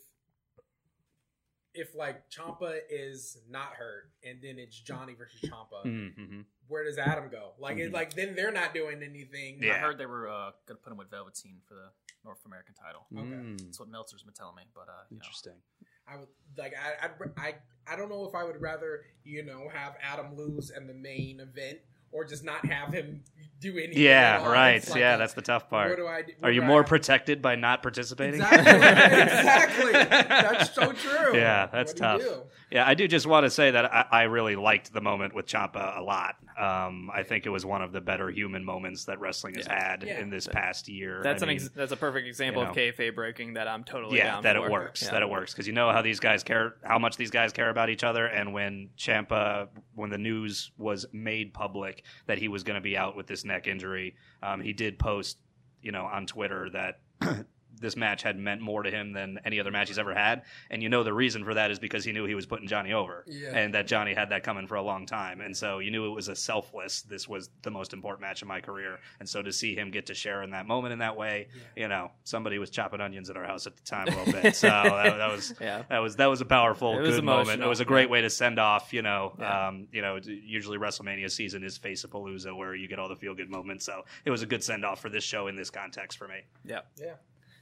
if 1.73 1.95
like 1.95 2.29
Ciampa 2.29 2.79
is 2.89 3.37
not 3.49 3.73
hurt 3.73 4.11
and 4.23 4.39
then 4.41 4.57
it's 4.59 4.79
Johnny 4.79 5.13
versus 5.13 5.41
Ciampa, 5.41 5.85
Mhm. 5.85 6.45
where 6.67 6.83
does 6.83 6.97
Adam 6.97 7.29
go? 7.29 7.53
Like 7.59 7.77
it, 7.77 7.91
Mhm. 7.91 7.93
like 7.93 8.13
then 8.13 8.35
they're 8.35 8.51
not 8.51 8.73
doing 8.73 9.03
anything. 9.03 9.61
Yeah. 9.61 9.75
I 9.75 9.77
heard 9.77 9.97
they 9.97 10.05
were 10.05 10.27
uh, 10.29 10.51
gonna 10.65 10.79
put 10.79 10.91
him 10.91 10.97
with 10.97 11.09
Velveteen 11.09 11.61
for 11.67 11.75
the 11.75 11.91
North 12.25 12.45
American 12.45 12.73
title. 12.75 13.05
Mm. 13.13 13.59
That's 13.61 13.79
what 13.79 13.89
Meltzer's 13.89 14.23
been 14.23 14.33
telling 14.33 14.55
me. 14.55 14.63
But 14.73 14.89
uh, 14.89 15.03
you 15.09 15.17
know. 15.17 15.21
Interesting. 15.21 15.61
I 16.07 16.17
would 16.17 16.27
like 16.57 16.73
I 16.75 17.05
I'd, 17.05 17.11
I 17.37 17.55
I 17.87 17.95
don't 17.95 18.09
know 18.09 18.27
if 18.27 18.33
I 18.33 18.43
would 18.43 18.59
rather 18.59 19.05
you 19.23 19.43
know 19.43 19.69
have 19.69 19.95
Adam 20.01 20.35
lose 20.35 20.71
in 20.71 20.87
the 20.87 20.93
main 20.93 21.39
event 21.39 21.79
or 22.11 22.25
just 22.25 22.43
not 22.43 22.65
have 22.65 22.93
him 22.93 23.23
do 23.59 23.71
anything. 23.77 23.91
at 23.97 23.97
Yeah, 23.97 24.41
all. 24.41 24.51
right. 24.51 24.75
It's 24.75 24.89
like 24.89 24.99
yeah, 25.01 25.17
that's 25.17 25.33
the 25.33 25.41
tough 25.41 25.63
What 25.63 25.69
part. 25.69 25.97
do 25.97 26.07
I 26.07 26.21
do? 26.21 26.31
Are 26.41 26.51
you 26.51 26.61
I 26.61 26.65
more 26.67 26.81
have- 26.81 26.89
protected 26.89 27.41
by 27.41 27.55
not 27.55 27.81
participating? 27.81 28.39
Exactly. 28.41 28.71
exactly. 29.19 29.91
That's 29.91 30.73
so 30.73 30.91
true. 30.93 31.35
Yeah, 31.37 31.67
that's 31.67 31.93
What 31.93 32.19
do 32.19 32.23
you 32.23 32.29
tough. 32.29 32.43
do? 32.43 32.49
Yeah, 32.71 32.87
I 32.87 32.93
do 32.93 33.07
just 33.07 33.25
want 33.27 33.45
to 33.45 33.49
say 33.49 33.71
that 33.71 33.91
I, 33.93 34.05
I 34.11 34.23
really 34.23 34.55
liked 34.55 34.93
the 34.93 35.01
moment 35.01 35.33
with 35.33 35.47
Ciampa 35.47 35.97
a 35.97 36.01
lot. 36.01 36.35
Um, 36.57 37.09
I 37.13 37.23
think 37.23 37.45
it 37.45 37.49
was 37.49 37.65
one 37.65 37.81
of 37.81 37.93
the 37.93 38.01
better 38.01 38.29
human 38.29 38.63
moments 38.65 39.05
that 39.05 39.19
wrestling 39.19 39.55
has 39.55 39.65
Yeah. 39.65 39.89
had 39.91 40.03
Yeah. 40.03 40.19
in 40.19 40.29
this 40.29 40.45
past 40.45 40.87
year. 40.89 41.21
that's 41.23 41.41
I 41.41 41.45
an 41.45 41.47
mean, 41.49 41.55
ex- 41.57 41.69
that's 41.69 41.91
a 41.93 41.97
perfect 41.97 42.27
example 42.27 42.63
know. 42.63 42.69
of 42.69 42.75
kayfabe 42.75 43.15
breaking 43.15 43.53
that 43.53 43.67
I'm 43.69 43.83
totally 43.85 44.17
yeah, 44.17 44.25
down 44.33 44.43
that 44.43 44.55
for. 44.57 44.65
it 44.67 44.71
works. 44.71 45.01
Yeah. 45.03 45.11
That 45.11 45.21
it 45.21 45.29
works 45.29 45.53
because 45.53 45.67
you 45.67 45.73
know 45.73 45.89
how 45.91 46.01
these 46.01 46.19
guys 46.19 46.43
care, 46.43 46.75
how 46.83 46.99
much 46.99 47.15
these 47.17 47.31
guys 47.31 47.53
care 47.53 47.69
about 47.69 47.89
each 47.89 48.03
other. 48.03 48.25
And 48.25 48.53
when 48.53 48.89
Ciampa, 48.97 49.69
when 49.95 50.09
the 50.09 50.17
news 50.17 50.71
was 50.77 51.05
made 51.13 51.53
public 51.53 51.98
that 52.27 52.37
he 52.37 52.47
was 52.47 52.63
going 52.63 52.75
to 52.75 52.81
be 52.81 52.97
out 52.97 53.15
with 53.15 53.27
this 53.27 53.43
neck 53.45 53.67
injury, 53.67 54.15
um, 54.43 54.61
he 54.61 54.73
did 54.73 54.99
post, 54.99 55.37
you 55.81 55.91
know, 55.91 56.05
on 56.05 56.25
Twitter 56.25 56.69
that. 56.71 56.99
This 57.79 57.95
match 57.95 58.21
had 58.23 58.37
meant 58.37 58.61
more 58.61 58.83
to 58.83 58.91
him 58.91 59.13
than 59.13 59.39
any 59.45 59.59
other 59.59 59.71
match 59.71 59.87
he's 59.87 59.99
ever 59.99 60.13
had, 60.13 60.43
and 60.69 60.83
you 60.83 60.89
know 60.89 61.03
the 61.03 61.13
reason 61.13 61.43
for 61.43 61.53
that 61.53 61.71
is 61.71 61.79
because 61.79 62.03
he 62.03 62.11
knew 62.11 62.25
he 62.25 62.35
was 62.35 62.45
putting 62.45 62.67
Johnny 62.67 62.93
over, 62.93 63.23
Yeah. 63.27 63.51
and 63.55 63.73
that 63.73 63.87
Johnny 63.87 64.13
had 64.13 64.29
that 64.29 64.43
coming 64.43 64.67
for 64.67 64.75
a 64.75 64.81
long 64.81 65.05
time, 65.05 65.41
and 65.41 65.55
so 65.55 65.79
you 65.79 65.91
knew 65.91 66.05
it 66.05 66.13
was 66.15 66.27
a 66.27 66.35
selfless. 66.35 67.01
This 67.03 67.27
was 67.27 67.49
the 67.61 67.71
most 67.71 67.93
important 67.93 68.21
match 68.21 68.41
of 68.41 68.47
my 68.47 68.61
career, 68.61 68.99
and 69.19 69.27
so 69.29 69.41
to 69.41 69.51
see 69.53 69.75
him 69.75 69.91
get 69.91 70.05
to 70.07 70.13
share 70.13 70.43
in 70.43 70.51
that 70.51 70.65
moment 70.67 70.93
in 70.93 70.99
that 70.99 71.15
way, 71.15 71.47
you 71.75 71.87
know, 71.87 72.11
somebody 72.23 72.59
was 72.59 72.69
chopping 72.69 73.01
onions 73.01 73.29
at 73.29 73.37
our 73.37 73.45
house 73.45 73.65
at 73.67 73.75
the 73.75 73.83
time 73.83 74.07
a 74.07 74.11
little 74.23 74.41
bit, 74.41 74.55
so 74.55 74.67
that, 74.69 75.17
that 75.17 75.31
was 75.31 75.53
Yeah. 75.61 75.83
that 75.89 75.99
was 75.99 76.15
that 76.17 76.27
was 76.27 76.41
a 76.41 76.45
powerful, 76.45 76.97
It 76.97 77.01
was 77.01 77.15
good 77.15 77.23
moment. 77.23 77.61
It 77.61 77.67
was 77.67 77.79
a 77.79 77.85
great 77.85 78.09
way 78.09 78.21
to 78.21 78.29
send 78.29 78.59
off. 78.59 78.93
You 78.93 79.01
know, 79.01 79.33
Yeah. 79.39 79.67
um, 79.67 79.87
you 79.91 80.01
know, 80.01 80.19
usually 80.23 80.77
WrestleMania 80.77 81.29
season 81.31 81.63
is 81.63 81.77
Face 81.77 82.03
of 82.03 82.11
Palooza, 82.11 82.55
where 82.55 82.75
you 82.75 82.87
get 82.87 82.99
all 82.99 83.07
the 83.09 83.15
feel 83.15 83.33
good 83.35 83.49
moments. 83.49 83.85
So 83.85 84.03
it 84.25 84.31
was 84.31 84.41
a 84.41 84.45
good 84.45 84.63
send 84.63 84.83
off 84.85 85.01
for 85.01 85.09
this 85.09 85.23
show 85.23 85.47
in 85.47 85.55
this 85.55 85.69
context 85.69 86.17
for 86.17 86.27
me. 86.27 86.41
Yeah. 86.65 86.81
Yeah. 86.99 87.13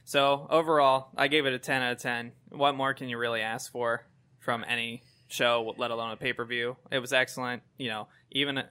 So 0.08 0.46
overall, 0.48 1.08
I 1.18 1.28
gave 1.28 1.44
it 1.44 1.52
a 1.52 1.58
10 1.58 1.82
out 1.82 1.92
of 1.92 1.98
10. 1.98 2.32
What 2.48 2.74
more 2.74 2.94
can 2.94 3.10
you 3.10 3.18
really 3.18 3.42
ask 3.42 3.70
for 3.70 4.06
from 4.38 4.64
any 4.66 5.02
show, 5.26 5.74
let 5.76 5.90
alone 5.90 6.12
a 6.12 6.16
pay 6.16 6.32
per 6.32 6.46
view? 6.46 6.78
It 6.90 7.00
was 7.00 7.12
excellent. 7.12 7.62
You 7.76 7.88
know, 7.88 8.08
even 8.30 8.62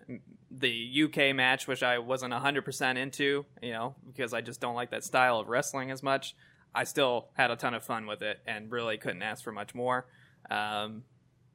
the 0.50 1.04
UK 1.04 1.36
match, 1.36 1.68
which 1.68 1.84
I 1.84 2.00
wasn't 2.00 2.34
100% 2.34 2.98
into, 2.98 3.46
you 3.62 3.72
know, 3.72 3.94
because 4.08 4.34
I 4.34 4.42
just 4.42 4.60
don't 4.60 4.74
like 4.74 4.90
that 4.90 5.04
style 5.04 5.40
of 5.40 5.48
wrestling 5.48 5.92
as 5.92 6.02
much, 6.02 6.36
I 6.74 6.86
still 6.86 7.28
had 7.34 7.52
a 7.52 7.56
ton 7.56 7.76
of 7.76 7.84
fun 7.84 8.08
with 8.08 8.24
it 8.24 8.40
and 8.48 8.72
really 8.72 8.98
couldn't 8.98 9.22
ask 9.22 9.44
for 9.44 9.52
much 9.52 9.76
more. 9.76 10.08
Um, 10.50 11.04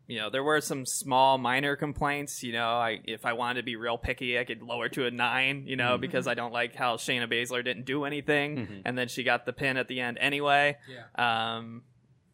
you 0.08 0.18
know, 0.18 0.30
there 0.30 0.42
were 0.42 0.60
some 0.60 0.84
small 0.84 1.38
minor 1.38 1.76
complaints. 1.76 2.42
You 2.42 2.52
know, 2.52 2.66
I 2.68 3.00
if 3.04 3.24
I 3.24 3.32
wanted 3.34 3.60
to 3.60 3.64
be 3.64 3.76
real 3.76 3.96
picky, 3.98 4.38
I 4.38 4.44
could 4.44 4.62
lower 4.62 4.88
to 4.90 5.06
a 5.06 5.10
nine. 5.10 5.64
You 5.66 5.76
know, 5.76 5.96
because 5.98 6.26
I 6.26 6.34
don't 6.34 6.52
like 6.52 6.74
how 6.74 6.96
Shayna 6.96 7.30
Baszler 7.30 7.64
didn't 7.64 7.84
do 7.84 8.04
anything, 8.04 8.56
Mhm. 8.66 8.82
and 8.84 8.98
then 8.98 9.08
she 9.08 9.22
got 9.22 9.46
the 9.46 9.52
pin 9.52 9.76
at 9.76 9.88
the 9.88 10.00
end 10.00 10.18
anyway. 10.20 10.76
Yeah. 10.88 11.54
Um, 11.56 11.82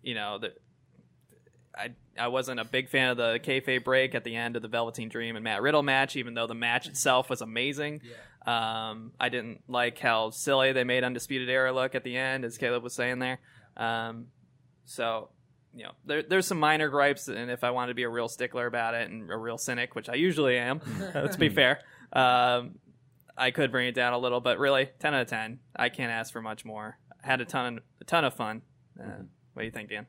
you 0.03 0.15
know, 0.15 0.39
the, 0.39 0.55
I 1.77 1.91
I 2.19 2.29
wasn't 2.29 2.59
a 2.59 2.65
big 2.65 2.89
fan 2.89 3.11
of 3.11 3.17
the 3.17 3.39
kayfabe 3.43 3.85
break 3.85 4.15
at 4.15 4.25
the 4.25 4.35
end 4.35 4.57
of 4.57 4.63
the 4.63 4.69
Velveteen 4.69 5.09
Dream 5.09 5.37
and 5.37 5.45
Matt 5.45 5.63
Riddle 5.63 5.83
match, 5.85 6.17
even 6.17 6.35
though 6.35 6.47
the 6.49 6.55
match 6.55 6.89
itself 6.89 7.31
was 7.31 7.41
amazing. 7.43 8.01
Yeah. 8.03 8.15
Um, 8.91 9.13
I 9.21 9.29
didn't 9.29 9.63
like 9.69 9.99
how 9.99 10.31
silly 10.31 10.73
they 10.73 10.83
made 10.85 11.05
Undisputed 11.05 11.49
Era 11.51 11.73
look 11.73 11.95
at 11.95 12.03
the 12.03 12.17
end, 12.17 12.45
as 12.45 12.57
Caleb 12.59 12.83
was 12.83 12.95
saying 12.95 13.19
there. 13.19 13.39
Um, 13.77 14.29
so, 14.87 15.29
you 15.75 15.85
know, 15.85 15.93
there, 16.05 16.23
there's 16.23 16.47
some 16.47 16.59
minor 16.59 16.89
gripes, 16.89 17.29
and 17.29 17.51
if 17.51 17.63
I 17.65 17.71
wanted 17.71 17.89
to 17.89 17.95
be 17.95 18.03
a 18.03 18.09
real 18.09 18.29
stickler 18.29 18.67
about 18.67 18.95
it 18.95 19.11
and 19.11 19.31
a 19.31 19.37
real 19.37 19.59
cynic, 19.59 19.95
which 19.95 20.09
I 20.09 20.15
usually 20.15 20.59
am, 20.59 20.81
let's 21.15 21.37
be 21.37 21.49
fair, 21.49 21.81
um, 22.13 22.79
I 23.37 23.51
could 23.51 23.71
bring 23.71 23.89
it 23.89 23.95
down 23.95 24.13
a 24.13 24.19
little. 24.19 24.41
But 24.41 24.59
really, 24.59 24.89
10 24.99 25.15
out 25.15 25.23
of 25.23 25.29
10. 25.29 25.61
I 25.77 25.89
can't 25.89 26.11
ask 26.11 26.33
for 26.33 26.43
much 26.43 26.65
more. 26.65 26.99
I 27.23 27.27
Had 27.27 27.41
a 27.41 27.45
ton, 27.45 27.81
a 28.01 28.05
ton 28.05 28.25
of 28.25 28.35
fun. 28.35 28.63
Uh, 28.99 29.23
what 29.53 29.63
do 29.63 29.67
you 29.67 29.71
think, 29.71 29.91
Dan? 29.91 30.07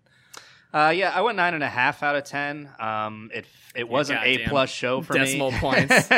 Uh, 0.71 0.93
yeah, 0.95 1.11
I 1.13 1.21
went 1.21 1.35
nine 1.35 1.55
and 1.55 1.63
a 1.63 1.69
half 1.69 2.03
out 2.03 2.15
of 2.15 2.25
ten. 2.25 2.69
Um, 2.79 3.31
it 3.33 3.45
it 3.75 3.89
was 3.89 4.09
an 4.09 4.17
A 4.21 4.47
plus 4.47 4.69
show 4.69 5.01
for 5.01 5.13
decimal 5.13 5.51
me. 5.51 5.57
points. 5.59 6.09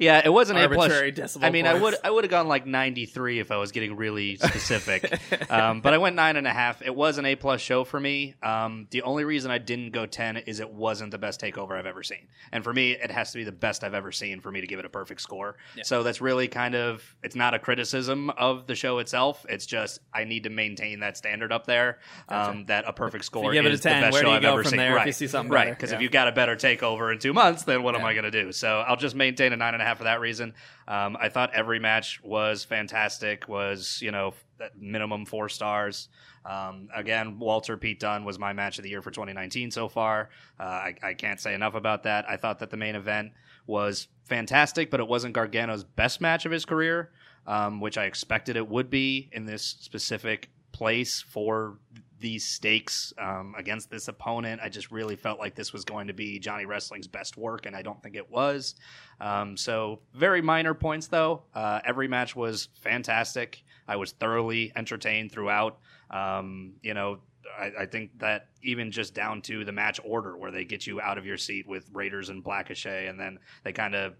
yeah, 0.00 0.20
it 0.24 0.30
was 0.30 0.50
an 0.50 0.56
A 0.56 0.68
plus. 0.68 0.90
Decimal 1.12 1.46
I 1.46 1.50
mean, 1.50 1.66
I 1.66 1.74
would 1.74 1.94
I 2.02 2.10
would 2.10 2.24
have 2.24 2.30
gone 2.30 2.48
like 2.48 2.66
ninety 2.66 3.06
three 3.06 3.38
if 3.38 3.52
I 3.52 3.56
was 3.56 3.70
getting 3.70 3.96
really 3.96 4.36
specific. 4.36 5.20
um, 5.50 5.80
but 5.80 5.94
I 5.94 5.98
went 5.98 6.16
nine 6.16 6.36
and 6.36 6.46
a 6.46 6.52
half. 6.52 6.82
It 6.82 6.94
was 6.94 7.18
an 7.18 7.26
A 7.26 7.36
plus 7.36 7.60
show 7.60 7.84
for 7.84 8.00
me. 8.00 8.34
Um, 8.42 8.88
the 8.90 9.02
only 9.02 9.24
reason 9.24 9.52
I 9.52 9.58
didn't 9.58 9.90
go 9.90 10.06
ten 10.06 10.38
is 10.38 10.58
it 10.58 10.72
wasn't 10.72 11.12
the 11.12 11.18
best 11.18 11.40
takeover 11.40 11.78
I've 11.78 11.86
ever 11.86 12.02
seen, 12.02 12.26
and 12.50 12.64
for 12.64 12.72
me, 12.72 12.92
it 12.92 13.12
has 13.12 13.30
to 13.32 13.38
be 13.38 13.44
the 13.44 13.52
best 13.52 13.84
I've 13.84 13.94
ever 13.94 14.10
seen 14.10 14.40
for 14.40 14.50
me 14.50 14.60
to 14.60 14.66
give 14.66 14.80
it 14.80 14.84
a 14.84 14.90
perfect 14.90 15.20
score. 15.20 15.56
So 15.84 16.02
that's 16.02 16.20
really 16.20 16.48
kind 16.48 16.74
of 16.74 17.14
it's 17.22 17.36
not 17.36 17.54
a 17.54 17.60
criticism 17.60 18.30
of 18.30 18.66
the 18.66 18.74
show 18.74 18.98
itself. 18.98 19.46
It's 19.48 19.66
just 19.66 20.00
I 20.12 20.24
need 20.24 20.44
to 20.44 20.50
maintain 20.50 21.00
that 21.00 21.16
standard 21.16 21.52
up 21.52 21.66
there. 21.66 21.98
Um, 22.28 22.66
that 22.66 22.84
a 22.88 22.92
perfect 22.92 23.24
score 23.24 23.52
give 23.52 23.66
it 23.66 23.70
a 23.70 23.74
is 23.74 23.80
10, 24.00 24.02
the 24.02 24.06
best 24.06 24.12
where 24.14 24.22
do 24.22 24.26
show 24.26 24.30
you 24.30 24.36
I've 24.36 24.42
go 24.42 24.52
ever 24.54 24.62
from 24.62 24.70
seen. 24.70 24.78
there 24.78 24.90
if 24.92 24.96
right. 24.96 25.06
you 25.06 25.12
see 25.12 25.26
something 25.26 25.52
right? 25.52 25.64
better? 25.64 25.74
Because 25.74 25.90
Yeah. 25.90 25.96
if 25.96 26.02
you've 26.02 26.12
got 26.12 26.28
a 26.28 26.32
better 26.32 26.56
takeover 26.56 27.12
in 27.12 27.18
two 27.18 27.32
months, 27.32 27.64
then 27.64 27.82
what 27.82 27.94
am 27.94 28.04
I 28.04 28.12
going 28.14 28.24
to 28.24 28.30
do? 28.30 28.52
So 28.52 28.80
I'll 28.86 28.96
just 28.96 29.14
maintain 29.14 29.52
a 29.52 29.56
nine 29.56 29.74
and 29.74 29.82
a 29.82 29.86
half 29.86 29.98
for 29.98 30.04
that 30.04 30.20
reason. 30.20 30.54
Um, 30.88 31.16
I 31.20 31.28
thought 31.28 31.50
every 31.54 31.78
match 31.78 32.20
was 32.22 32.64
fantastic. 32.64 33.48
Was 33.48 33.98
you 34.02 34.10
know 34.10 34.34
minimum 34.76 35.24
four 35.26 35.48
stars. 35.48 36.08
Um, 36.44 36.88
again, 36.94 37.38
Walter 37.38 37.76
Pete 37.76 38.00
Dunne 38.00 38.24
was 38.24 38.38
my 38.38 38.52
match 38.52 38.78
of 38.78 38.84
the 38.84 38.90
year 38.90 39.02
for 39.02 39.10
2019 39.10 39.70
so 39.70 39.88
far. 39.88 40.30
Uh, 40.58 40.62
I, 40.62 40.94
I 41.02 41.14
can't 41.14 41.38
say 41.38 41.54
enough 41.54 41.74
about 41.74 42.04
that. 42.04 42.24
I 42.28 42.36
thought 42.38 42.60
that 42.60 42.70
the 42.70 42.78
main 42.78 42.94
event 42.94 43.32
was 43.66 44.08
fantastic, 44.24 44.90
but 44.90 45.00
it 45.00 45.06
wasn't 45.08 45.34
Gargano's 45.34 45.84
best 45.84 46.20
match 46.20 46.46
of 46.46 46.52
his 46.52 46.64
career, 46.64 47.10
um, 47.46 47.80
which 47.80 47.98
I 47.98 48.04
expected 48.04 48.56
it 48.56 48.66
would 48.68 48.88
be 48.88 49.28
in 49.32 49.44
this 49.44 49.62
specific 49.64 50.48
place 50.72 51.20
for 51.20 51.78
these 52.20 52.44
stakes 52.44 53.12
um, 53.18 53.54
against 53.58 53.90
this 53.90 54.08
opponent. 54.08 54.60
I 54.62 54.68
just 54.68 54.90
really 54.90 55.16
felt 55.16 55.38
like 55.38 55.54
this 55.54 55.72
was 55.72 55.84
going 55.84 56.06
to 56.06 56.12
be 56.12 56.38
Johnny 56.38 56.66
Wrestling's 56.66 57.08
best 57.08 57.36
work, 57.36 57.66
and 57.66 57.74
I 57.74 57.82
don't 57.82 58.02
think 58.02 58.14
it 58.14 58.30
was. 58.30 58.74
Um, 59.20 59.56
so, 59.56 60.00
very 60.14 60.42
minor 60.42 60.74
points, 60.74 61.06
though. 61.06 61.42
Uh, 61.54 61.80
every 61.84 62.08
match 62.08 62.36
was 62.36 62.68
fantastic. 62.80 63.62
I 63.88 63.96
was 63.96 64.12
thoroughly 64.12 64.72
entertained 64.76 65.32
throughout. 65.32 65.78
Um, 66.10 66.74
you 66.82 66.94
know, 66.94 67.18
I, 67.58 67.72
I 67.80 67.86
think 67.86 68.18
that 68.18 68.48
even 68.62 68.90
just 68.90 69.14
down 69.14 69.42
to 69.42 69.64
the 69.64 69.72
match 69.72 70.00
order, 70.04 70.36
where 70.36 70.50
they 70.50 70.64
get 70.64 70.86
you 70.86 71.00
out 71.00 71.18
of 71.18 71.26
your 71.26 71.38
seat 71.38 71.66
with 71.66 71.90
Raiders 71.92 72.28
and 72.28 72.44
Blackachet, 72.44 73.08
and 73.08 73.18
then 73.18 73.38
they 73.64 73.72
kind 73.72 73.94
of 73.94 74.14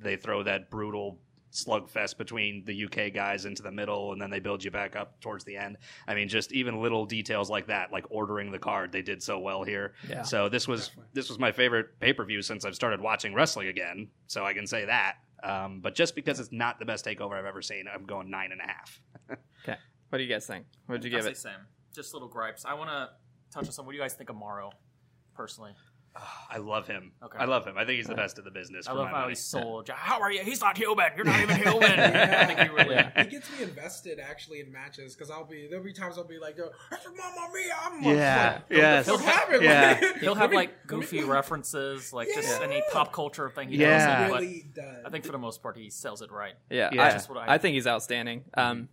they 0.00 0.16
throw 0.16 0.42
that 0.42 0.70
brutal 0.70 1.18
slugfest 1.54 2.18
between 2.18 2.64
the 2.64 2.84
UK 2.84 3.14
guys 3.14 3.44
into 3.44 3.62
the 3.62 3.70
middle, 3.70 4.12
and 4.12 4.20
then 4.20 4.28
they 4.28 4.40
build 4.40 4.62
you 4.62 4.70
back 4.70 4.96
up 4.96 5.18
towards 5.20 5.44
the 5.44 5.56
end. 5.56 5.78
I 6.06 6.14
mean, 6.14 6.28
just 6.28 6.52
even 6.52 6.82
little 6.82 7.06
details 7.06 7.48
like 7.48 7.68
that, 7.68 7.92
like 7.92 8.04
ordering 8.10 8.50
the 8.50 8.58
card, 8.58 8.90
they 8.92 9.02
did 9.02 9.22
so 9.22 9.38
well 9.38 9.62
here. 9.62 9.94
Yeah. 10.08 10.22
So 10.22 10.48
this 10.48 10.66
was 10.68 10.90
this 11.12 11.28
was 11.28 11.38
my 11.38 11.52
favorite 11.52 11.98
pay 12.00 12.12
per 12.12 12.24
view 12.24 12.42
since 12.42 12.64
I've 12.64 12.74
started 12.74 13.00
watching 13.00 13.32
wrestling 13.34 13.68
again. 13.68 14.08
So 14.26 14.44
I 14.44 14.52
can 14.52 14.66
say 14.66 14.84
that. 14.84 15.14
Um, 15.42 15.80
but 15.80 15.94
just 15.94 16.14
because 16.14 16.40
it's 16.40 16.52
not 16.52 16.78
the 16.78 16.84
best 16.86 17.04
takeover 17.04 17.34
I've 17.38 17.44
ever 17.44 17.62
seen, 17.62 17.84
I'm 17.92 18.04
going 18.04 18.30
nine 18.30 18.50
and 18.52 18.60
a 18.60 18.66
half. 18.66 19.00
Okay. 19.66 19.78
What 20.10 20.18
do 20.18 20.24
you 20.24 20.30
guys 20.30 20.46
think? 20.46 20.66
What 20.86 21.00
did 21.00 21.10
you 21.10 21.16
I'll 21.18 21.22
give 21.24 21.26
say 21.26 21.30
it? 21.32 21.38
same. 21.38 21.66
Just 21.94 22.12
little 22.12 22.28
gripes. 22.28 22.64
I 22.66 22.74
want 22.74 22.90
to 22.90 23.08
touch 23.52 23.64
on 23.66 23.72
some. 23.72 23.86
What 23.86 23.92
do 23.92 23.96
you 23.96 24.02
guys 24.02 24.12
think 24.14 24.28
of 24.28 24.36
Mauro, 24.36 24.70
personally? 25.34 25.72
I 26.50 26.58
love 26.58 26.86
him. 26.86 27.12
Okay. 27.24 27.38
I 27.38 27.44
love 27.46 27.66
him. 27.66 27.76
I 27.76 27.84
think 27.84 27.96
he's 27.96 28.06
the 28.06 28.14
best 28.14 28.38
of 28.38 28.44
the 28.44 28.50
business. 28.50 28.86
I 28.86 28.92
love 28.92 29.06
my 29.06 29.10
how 29.10 29.16
money. 29.22 29.30
he's 29.32 29.40
sold. 29.40 29.88
How 29.92 30.20
are 30.20 30.30
you? 30.30 30.42
He's 30.42 30.60
not 30.60 30.76
human. 30.76 31.06
You're 31.16 31.24
not 31.24 31.40
even 31.40 31.56
human. 31.62 31.82
I 31.82 32.44
think 32.46 32.58
he 32.60 32.68
really. 32.68 32.96
He 33.16 33.24
gets 33.24 33.50
me 33.56 33.64
invested 33.64 34.20
actually 34.20 34.60
in 34.60 34.70
matches 34.70 35.14
because 35.14 35.30
I'll 35.30 35.44
be 35.44 35.66
there'll 35.68 35.84
be 35.84 35.92
times 35.92 36.16
I'll 36.16 36.24
be 36.28 36.38
like, 36.38 36.56
"Yo, 36.56 36.68
Mamma 37.16 37.48
Mia!" 37.52 37.74
I'm 37.82 38.02
Yeah. 38.16 38.52
like, 38.54 38.62
Yes. 38.78 39.08
What 39.08 39.20
happened? 39.22 39.62
Yeah. 39.64 40.18
He'll 40.20 40.34
have 40.36 40.52
like 40.52 40.86
goofy 40.86 41.24
references, 41.24 42.12
like 42.12 42.28
just 42.34 42.60
any 42.62 42.82
pop 42.92 43.12
culture 43.12 43.50
thing 43.50 43.68
he 43.68 43.76
Yeah. 43.78 44.20
does. 44.22 44.30
But 44.30 44.40
really 44.40 44.64
does. 44.72 45.04
I 45.04 45.10
think 45.10 45.24
for 45.24 45.32
the 45.32 45.38
most 45.38 45.62
part, 45.62 45.76
he 45.76 45.90
sells 45.90 46.22
it 46.22 46.30
right. 46.30 46.54
Yeah, 46.70 46.90
Yeah. 46.92 47.04
I, 47.04 47.10
Just 47.10 47.28
what 47.28 47.38
I- 47.38 47.54
I 47.54 47.58
think 47.58 47.74
he's 47.74 47.86
outstanding. 47.88 48.44
Um, 48.54 48.88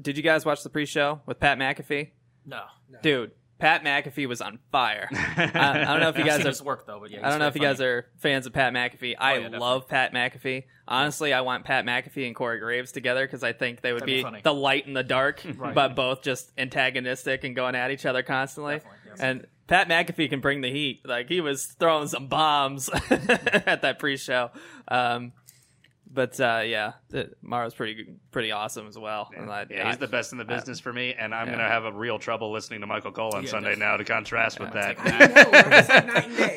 did 0.00 0.16
you 0.16 0.22
guys 0.22 0.46
watch 0.46 0.62
the 0.62 0.70
pre-show 0.70 1.20
with 1.26 1.38
Pat 1.38 1.58
McAfee? 1.58 2.12
No, 2.46 2.62
Dude, 3.02 3.32
Pat 3.58 3.84
McAfee 3.84 4.26
was 4.26 4.40
on 4.40 4.58
fire. 4.72 5.08
I, 5.12 5.50
I 5.54 5.84
don't 5.84 6.00
know 6.00 6.08
if 6.08 6.16
you 6.16 6.22
I've 6.24 6.42
guys 6.42 6.60
are 6.60 6.64
work 6.64 6.86
though, 6.86 6.98
but 7.00 7.10
yeah, 7.10 7.24
I 7.26 7.30
don't 7.30 7.38
know 7.38 7.46
if 7.46 7.54
you 7.54 7.60
guys 7.60 7.80
are 7.80 8.06
fans 8.18 8.46
of 8.46 8.52
Pat 8.52 8.72
McAfee. 8.72 9.14
I 9.18 9.36
Oh, 9.36 9.38
yeah, 9.38 9.58
love 9.58 9.86
Pat 9.88 10.12
McAfee. 10.12 10.64
Honestly, 10.88 11.32
I 11.32 11.42
want 11.42 11.64
Pat 11.64 11.84
McAfee 11.84 12.26
and 12.26 12.34
Corey 12.34 12.58
Graves 12.58 12.90
together 12.90 13.24
because 13.24 13.44
I 13.44 13.52
think 13.52 13.80
they 13.80 13.92
would 13.92 14.02
That'd 14.02 14.24
be 14.24 14.36
be, 14.36 14.40
the 14.42 14.52
light 14.52 14.86
and 14.86 14.96
the 14.96 15.04
dark, 15.04 15.42
Right. 15.56 15.74
but 15.74 15.94
both 15.94 16.22
just 16.22 16.50
antagonistic 16.58 17.44
and 17.44 17.54
going 17.54 17.74
at 17.76 17.90
each 17.92 18.04
other 18.04 18.22
constantly. 18.24 18.80
Yes. 19.08 19.20
And 19.20 19.46
Pat 19.68 19.88
McAfee 19.88 20.28
can 20.28 20.40
bring 20.40 20.60
the 20.60 20.70
heat. 20.70 21.02
Like 21.04 21.28
he 21.28 21.40
was 21.40 21.66
throwing 21.66 22.08
some 22.08 22.26
bombs 22.26 22.88
at 23.10 23.82
that 23.82 23.98
pre-show. 24.00 24.50
Um, 24.88 25.32
but 26.12 26.38
uh, 26.40 26.62
yeah, 26.64 26.92
the, 27.08 27.30
Mauro's 27.42 27.74
pretty 27.74 28.06
pretty 28.30 28.52
awesome 28.52 28.86
as 28.86 28.98
well. 28.98 29.30
And 29.36 29.50
I- 29.50 29.66
Yeah, 29.70 29.86
he's 29.86 29.94
I- 29.96 29.98
the 29.98 30.06
best 30.08 30.32
in 30.32 30.38
the 30.38 30.44
business 30.44 30.78
for 30.80 30.92
me, 30.92 31.14
and 31.18 31.34
I'm 31.34 31.46
Yeah. 31.48 31.52
gonna 31.54 31.68
have 31.68 31.84
a 31.84 31.92
real 31.92 32.18
trouble 32.18 32.52
listening 32.52 32.80
to 32.82 32.86
Michael 32.86 33.12
Cole 33.12 33.34
on 33.34 33.44
Yeah, 33.44 33.50
Sunday 33.50 33.70
definitely. 33.76 33.92
now 33.92 33.96
to 33.98 34.04
contrast 34.04 34.60
with 34.60 34.72
that. 34.72 34.96
take 34.98 35.14
I 35.14 35.18
know. 35.26 35.70
It's 35.78 35.88
like 35.88 36.06
night 36.06 36.24
and 36.26 36.36
day. 36.36 36.54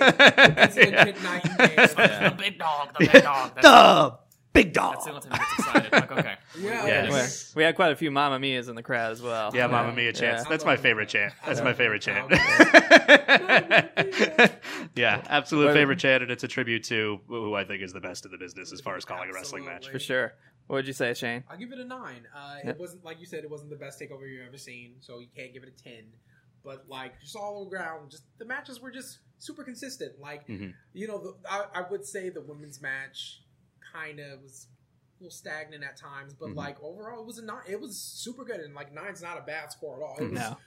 It's 0.58 0.76
legit 0.76 1.24
night 1.24 1.46
and 1.46 1.58
day. 1.58 1.76
Yeah. 1.98 2.30
the 2.30 2.36
big 2.36 2.58
dog, 2.60 2.90
the 3.00 3.10
big 3.12 3.24
dog. 3.24 3.52
That's, 3.56 3.66
the 3.68 4.18
big 4.56 4.74
dog. 4.74 4.94
that's 4.96 5.06
the 5.06 5.12
only 5.12 5.22
thing 5.22 5.32
that 5.32 5.40
gets 5.40 5.60
excited. 5.60 5.92
Like, 5.92 6.12
okay, 6.12 6.36
Yeah, 6.60 6.86
Yes. 6.88 7.54
we 7.56 7.64
had 7.64 7.76
quite 7.76 7.92
a 7.92 7.96
few 7.96 8.10
Mamma 8.10 8.40
Mia's 8.40 8.70
in 8.70 8.76
the 8.76 8.82
crowd 8.84 9.12
as 9.12 9.22
well. 9.22 9.52
Yeah, 9.54 9.68
Mamma 9.68 9.94
Mia 9.94 10.14
chants. 10.14 10.44
Yeah. 10.44 10.50
That's 10.50 10.66
my 10.66 10.78
favorite 10.78 11.10
chant. 11.10 11.34
That's 11.46 11.62
my 11.62 11.74
favorite 11.74 12.02
chant. 12.02 12.32
yeah, 14.96 15.22
absolute 15.30 15.74
favorite 15.74 16.00
chant, 16.00 16.24
and 16.24 16.32
it's 16.32 16.44
a 16.44 16.48
tribute 16.48 16.84
to 16.86 17.20
who 17.28 17.54
I 17.54 17.64
think 17.64 17.84
is 17.84 17.94
the 17.94 18.02
best 18.02 18.26
in 18.26 18.32
the 18.32 18.38
business 18.38 18.72
as 18.72 18.82
far 18.82 18.96
as 18.96 19.06
calling 19.06 19.30
a 19.30 19.34
wrestling 19.34 19.66
match. 19.66 19.90
for 19.90 20.00
sure. 20.00 20.34
What 20.68 20.78
would 20.78 20.88
you 20.88 20.94
say, 20.94 21.14
Shane? 21.14 21.44
I'll 21.50 21.58
give 21.58 21.72
it 21.72 21.80
a 21.80 21.86
nine. 21.86 22.26
Uh, 22.36 22.56
Yeah. 22.64 22.70
It 22.72 22.80
wasn't 22.80 23.06
like 23.06 23.20
you 23.20 23.28
said; 23.28 23.44
it 23.44 23.50
wasn't 23.52 23.70
the 23.70 23.76
best 23.76 24.00
takeover 24.00 24.28
you've 24.28 24.48
ever 24.48 24.58
seen, 24.58 24.96
so 25.00 25.20
you 25.20 25.28
can't 25.36 25.54
give 25.54 25.62
it 25.64 25.70
a 25.70 25.84
ten. 25.84 26.06
But 26.64 26.86
like, 26.90 27.22
just 27.22 27.36
all 27.36 27.70
around, 27.72 28.10
just 28.10 28.24
the 28.40 28.46
matches 28.46 28.82
were 28.82 28.90
just 28.90 29.20
super 29.38 29.64
consistent. 29.64 30.20
Like, 30.20 30.48
Mhm. 30.48 30.74
you 30.94 31.08
know, 31.08 31.20
the, 31.20 31.36
I, 31.48 31.66
I 31.76 31.82
would 31.92 32.04
say 32.04 32.30
the 32.30 32.42
women's 32.42 32.82
match 32.82 33.42
kind 33.96 34.20
of 34.20 34.42
was 34.44 34.68
a 35.20 35.24
little 35.24 35.32
stagnant 35.36 35.84
at 35.84 35.96
times, 35.98 36.34
but 36.34 36.50
Mhm. 36.50 36.56
like 36.56 36.82
overall, 36.84 37.22
it 37.22 37.26
was 37.26 37.38
a 37.38 37.46
nine. 37.46 37.64
It 37.70 37.80
was 37.80 37.98
super 37.98 38.44
good, 38.44 38.60
and 38.60 38.76
like 38.76 38.94
nine's 38.94 39.22
not 39.22 39.38
a 39.38 39.42
bad 39.42 39.72
score 39.72 39.96
at 39.98 40.04
all. 40.04 40.18
It 40.20 40.32
was 40.32 40.40
No. 40.40 40.58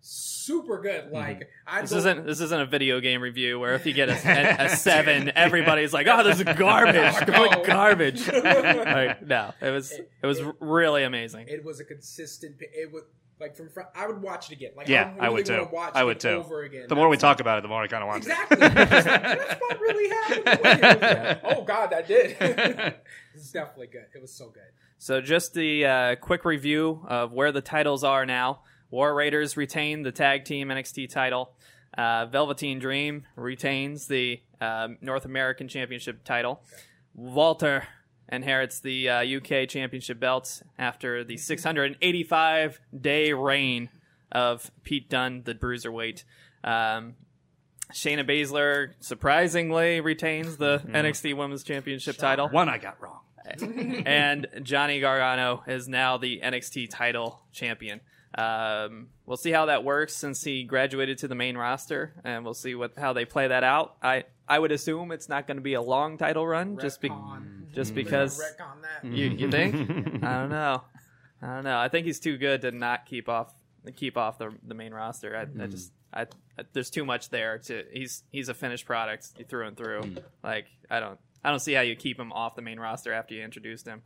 super 0.00 0.80
good. 0.80 1.10
Like, 1.12 1.48
I 1.66 1.80
This 1.82 1.92
isn't 1.92 2.26
this 2.26 2.40
isn't 2.40 2.60
a 2.60 2.66
video 2.66 2.98
game 3.00 3.20
review 3.22 3.60
where 3.60 3.74
if 3.74 3.86
you 3.86 3.92
get 3.92 4.08
a, 4.08 4.12
a, 4.62 4.64
a 4.66 4.68
seven, 4.76 5.30
everybody's 5.36 5.92
like, 5.92 6.08
"Oh, 6.08 6.24
this 6.24 6.38
is 6.40 6.44
garbage, 6.56 7.14
complete 7.24 7.64
garbage." 7.64 8.26
like, 8.32 9.22
no, 9.22 9.52
it 9.60 9.70
was 9.70 9.92
it 9.92 10.26
was 10.26 10.40
really 10.58 11.04
amazing. 11.04 11.46
It 11.48 11.64
was 11.64 11.78
a 11.80 11.84
consistent. 11.84 12.56
It 12.60 12.90
was 12.92 13.04
like 13.42 13.54
from 13.56 13.68
front. 13.68 13.90
I 13.94 14.06
would 14.06 14.22
watch 14.22 14.50
it 14.50 14.54
again. 14.54 14.70
Like, 14.76 14.88
Yeah, 14.88 15.12
I, 15.20 15.26
I 15.26 15.28
would 15.28 15.44
too. 15.44 15.52
wanna 15.58 15.70
Watch 15.70 15.92
I 15.94 16.04
would 16.04 16.16
it 16.16 16.20
too. 16.20 16.28
Over 16.30 16.62
again. 16.62 16.86
The 16.88 16.94
more 16.96 17.08
we 17.10 17.16
That's- 17.16 17.30
talk 17.36 17.40
about 17.40 17.58
it, 17.58 17.62
the 17.62 17.68
more 17.68 17.82
I 17.82 17.86
kind 17.88 18.02
of 18.02 18.08
want 18.08 18.18
Exactly. 18.22 18.56
That's 18.56 19.60
what 19.60 19.80
really 19.86 20.08
happened. 20.08 20.42
It 20.46 21.02
like, 21.02 21.40
oh 21.44 21.62
God, 21.64 21.90
that 21.90 22.06
did. 22.08 22.36
it's 23.34 23.52
definitely 23.52 23.88
good. 23.88 24.06
It 24.14 24.22
was 24.22 24.32
so 24.32 24.48
good. 24.48 24.62
So, 24.98 25.20
just 25.20 25.52
the 25.52 25.84
uh, 25.84 26.14
quick 26.16 26.44
review 26.44 27.04
of 27.08 27.32
where 27.32 27.50
the 27.52 27.60
titles 27.60 28.04
are 28.04 28.24
now. 28.24 28.60
War 28.90 29.12
Raiders 29.14 29.56
retain 29.56 30.02
the 30.02 30.12
tag 30.12 30.44
team 30.44 30.68
NXT 30.68 31.08
title. 31.10 31.52
Uh, 31.98 32.26
Velveteen 32.26 32.78
Dream 32.78 33.24
retains 33.36 34.06
the 34.06 34.40
um, 34.60 34.98
North 35.00 35.24
American 35.24 35.66
Championship 35.66 36.22
title. 36.24 36.62
Walter 37.14 37.84
inherits 38.32 38.80
the 38.80 39.08
uh, 39.08 39.36
UK 39.36 39.68
Championship 39.68 40.18
belt 40.18 40.62
after 40.78 41.22
the 41.22 41.36
685 41.36 42.80
day 42.98 43.32
reign 43.32 43.90
of 44.32 44.70
Pete 44.82 45.08
Dunne, 45.08 45.42
the 45.44 45.54
Bruiserweight. 45.54 46.24
Um, 46.64 47.14
Shayna 47.92 48.26
Baszler 48.26 48.94
surprisingly 49.00 50.00
retains 50.00 50.56
the 50.56 50.82
NXT 50.86 51.36
Women's 51.36 51.62
Championship 51.62 52.16
title 52.16 52.48
One 52.48 52.68
I 52.68 52.78
got 52.78 53.00
wrong. 53.00 53.20
and 54.06 54.46
Johnny 54.62 55.00
Gargano 55.00 55.62
is 55.66 55.88
now 55.88 56.16
the 56.16 56.40
NXT 56.42 56.88
title 56.90 57.42
champion. 57.52 58.00
Um, 58.36 59.08
we'll 59.26 59.36
see 59.36 59.50
how 59.50 59.66
that 59.66 59.84
works 59.84 60.14
since 60.14 60.42
he 60.42 60.64
graduated 60.64 61.18
to 61.18 61.28
the 61.28 61.34
main 61.34 61.56
roster, 61.56 62.14
and 62.24 62.44
we'll 62.44 62.54
see 62.54 62.74
what 62.74 62.92
how 62.96 63.12
they 63.12 63.24
play 63.24 63.48
that 63.48 63.64
out. 63.64 63.96
I 64.02 64.24
I 64.48 64.58
would 64.58 64.72
assume 64.72 65.12
it's 65.12 65.28
not 65.28 65.46
going 65.46 65.58
to 65.58 65.62
be 65.62 65.74
a 65.74 65.82
long 65.82 66.18
title 66.18 66.46
run, 66.46 66.78
just 66.78 67.00
be, 67.00 67.10
just 67.74 67.94
They're 67.94 68.04
because 68.04 68.38
that. 68.38 69.04
you 69.04 69.26
you 69.26 69.50
think. 69.50 69.74
I 70.22 70.40
don't 70.40 70.50
know. 70.50 70.82
I 71.42 71.46
don't 71.46 71.64
know. 71.64 71.78
I 71.78 71.88
think 71.88 72.06
he's 72.06 72.20
too 72.20 72.38
good 72.38 72.62
to 72.62 72.70
not 72.70 73.06
keep 73.06 73.28
off 73.28 73.52
keep 73.96 74.16
off 74.16 74.38
the 74.38 74.54
the 74.66 74.74
main 74.74 74.94
roster. 74.94 75.36
I, 75.36 75.62
I 75.62 75.66
just 75.66 75.92
I, 76.12 76.22
I 76.58 76.64
there's 76.72 76.90
too 76.90 77.04
much 77.04 77.28
there 77.30 77.58
to 77.58 77.84
he's 77.92 78.22
he's 78.30 78.48
a 78.48 78.54
finished 78.54 78.86
product 78.86 79.28
through 79.48 79.66
and 79.66 79.76
through. 79.76 80.16
Like 80.42 80.66
I 80.90 81.00
don't 81.00 81.18
I 81.44 81.50
don't 81.50 81.60
see 81.60 81.72
how 81.72 81.82
you 81.82 81.96
keep 81.96 82.18
him 82.18 82.32
off 82.32 82.54
the 82.54 82.62
main 82.62 82.78
roster 82.78 83.12
after 83.12 83.34
you 83.34 83.42
introduced 83.42 83.86
him. 83.86 84.02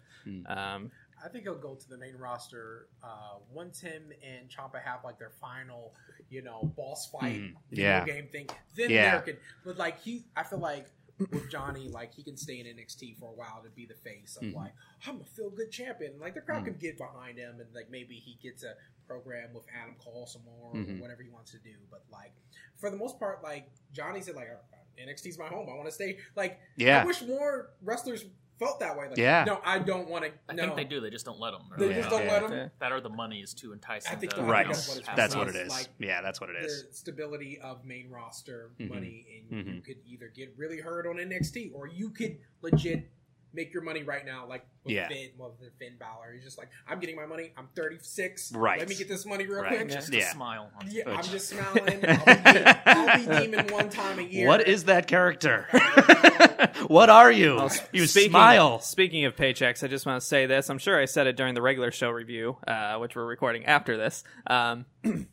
Um, 0.46 0.90
I 1.24 1.28
think 1.28 1.44
he'll 1.44 1.54
go 1.54 1.74
to 1.74 1.88
the 1.88 1.96
main 1.98 2.16
roster 2.16 2.88
uh, 3.02 3.36
once 3.52 3.80
him 3.80 4.12
and 4.22 4.48
Ciampa 4.48 4.82
have 4.82 5.02
like 5.04 5.18
their 5.18 5.30
final, 5.40 5.94
you 6.28 6.42
know, 6.42 6.72
boss 6.76 7.06
fight 7.10 7.54
video 7.70 7.84
Yeah. 7.84 8.04
game 8.04 8.28
thing. 8.28 8.48
Then 8.74 8.90
Yeah. 8.90 9.12
there 9.12 9.20
can, 9.22 9.36
but 9.64 9.76
like 9.78 10.00
he, 10.00 10.24
I 10.36 10.42
feel 10.44 10.58
like 10.58 10.86
with 11.18 11.50
Johnny, 11.50 11.88
like 11.88 12.12
he 12.12 12.22
can 12.22 12.36
stay 12.36 12.60
in 12.60 12.66
NXT 12.66 13.18
for 13.18 13.30
a 13.30 13.32
while 13.32 13.62
to 13.64 13.70
be 13.70 13.86
the 13.86 13.94
face 13.94 14.36
of 14.36 14.42
Mhm. 14.42 14.54
like 14.54 14.72
I'm 15.06 15.20
a 15.20 15.24
feel 15.24 15.48
good 15.50 15.70
champion. 15.70 16.20
Like 16.20 16.34
the 16.34 16.42
crowd 16.42 16.62
Mhm. 16.62 16.66
can 16.66 16.74
get 16.74 16.98
behind 16.98 17.38
him, 17.38 17.58
and 17.60 17.74
like 17.74 17.88
maybe 17.88 18.16
he 18.16 18.34
gets 18.42 18.62
a 18.64 18.74
program 19.06 19.54
with 19.54 19.64
Adam 19.74 19.94
Cole 19.98 20.26
some 20.26 20.44
more 20.44 20.74
Mhm. 20.74 20.98
or 20.98 21.00
whatever 21.02 21.22
he 21.22 21.30
wants 21.30 21.52
to 21.52 21.58
do. 21.58 21.74
But 21.90 22.04
like 22.10 22.32
for 22.76 22.90
the 22.90 22.96
most 22.98 23.18
part, 23.18 23.42
like 23.42 23.70
Johnny 23.92 24.20
said, 24.20 24.34
like 24.34 24.48
uh, 24.50 24.76
NXT's 24.98 25.38
my 25.38 25.46
home. 25.48 25.68
I 25.70 25.74
want 25.74 25.86
to 25.88 25.92
stay. 25.92 26.18
Like 26.34 26.60
Yeah. 26.76 27.02
I 27.02 27.06
wish 27.06 27.22
more 27.22 27.70
wrestlers 27.82 28.26
felt 28.58 28.80
that 28.80 28.96
way. 28.96 29.08
Like, 29.08 29.18
Yeah. 29.18 29.44
no, 29.44 29.60
I 29.64 29.78
don't 29.78 30.08
want 30.08 30.24
to. 30.24 30.32
I 30.48 30.54
no. 30.54 30.62
think 30.64 30.76
they 30.76 30.84
do. 30.84 31.00
They 31.00 31.10
just 31.10 31.24
don't 31.26 31.38
let 31.38 31.52
them. 31.52 31.62
They 31.78 31.90
Yeah. 31.90 31.96
just 31.96 32.10
don't 32.10 32.24
Yeah. 32.24 32.32
let 32.32 32.42
them. 32.48 32.52
Yeah. 32.52 32.68
That 32.78 32.92
or 32.92 33.00
the 33.00 33.08
money 33.10 33.40
is 33.40 33.52
too 33.54 33.72
enticing. 33.72 34.12
I 34.12 34.16
think- 34.16 34.32
to, 34.32 34.36
I 34.38 34.40
think 34.40 34.52
Right. 34.52 34.66
that's 34.66 34.88
what 34.88 34.98
it's 34.98 35.08
That's 35.16 35.36
what 35.36 35.48
it 35.48 35.56
is. 35.56 35.68
Like, 35.70 35.88
yeah, 35.98 36.22
that's 36.22 36.40
what 36.40 36.50
it 36.50 36.56
is. 36.64 36.86
the 36.88 36.94
stability 36.94 37.58
of 37.60 37.84
main 37.84 38.10
roster 38.10 38.70
Mhm. 38.78 38.88
money, 38.88 39.44
and 39.50 39.66
you 39.66 39.72
Mhm. 39.74 39.84
could 39.84 39.98
either 40.06 40.28
get 40.28 40.52
really 40.56 40.80
hurt 40.80 41.06
on 41.06 41.18
NXT, 41.18 41.70
or 41.74 41.86
you 41.86 42.10
could 42.10 42.38
legit 42.62 43.10
make 43.54 43.72
your 43.72 43.82
money 43.82 44.02
right 44.02 44.24
now, 44.26 44.46
like 44.46 44.66
with 44.84 44.94
Yeah. 44.94 45.08
Finn, 45.08 45.30
well, 45.38 45.54
with 45.58 45.70
Finn 45.78 45.94
Balor. 45.98 46.32
He's 46.34 46.44
just 46.44 46.58
like, 46.58 46.68
I'm 46.86 47.00
getting 47.00 47.16
my 47.16 47.24
money. 47.26 47.52
I'm 47.56 47.68
36. 47.74 48.52
Right. 48.54 48.78
Let 48.78 48.88
me 48.88 48.94
get 48.94 49.08
this 49.08 49.24
money 49.24 49.46
real 49.46 49.62
Right. 49.62 49.78
quick. 49.78 49.88
Just 49.90 50.12
Yeah. 50.12 50.28
a 50.28 50.32
smile. 50.32 50.70
On 50.80 50.86
Yeah, 50.90 51.04
I'm 51.10 51.24
just 51.24 51.48
smiling. 51.50 52.04
I'll 52.06 52.52
be, 52.52 52.64
I'll 52.86 53.18
be 53.40 53.46
demon 53.46 53.66
one 53.72 53.88
time 53.88 54.18
a 54.18 54.22
year. 54.22 54.46
What 54.46 54.66
is 54.68 54.84
that 54.84 55.06
character? 55.06 55.66
what 56.88 57.08
are 57.10 57.30
you? 57.32 57.56
Well, 57.56 57.70
you 57.92 58.06
speaking, 58.06 58.30
smile. 58.30 58.80
Speaking 58.80 59.24
of 59.24 59.36
paychecks, 59.36 59.82
I 59.82 59.88
just 59.88 60.06
want 60.06 60.20
to 60.20 60.26
say 60.26 60.46
this. 60.46 60.68
I'm 60.68 60.78
sure 60.78 61.00
I 61.00 61.06
said 61.06 61.26
it 61.26 61.36
during 61.36 61.54
the 61.54 61.62
regular 61.62 61.90
show 61.90 62.10
review, 62.10 62.58
uh, 62.66 62.96
which 62.98 63.16
we're 63.16 63.26
recording 63.26 63.64
after 63.66 63.96
this. 63.96 64.22
Um, 64.46 64.84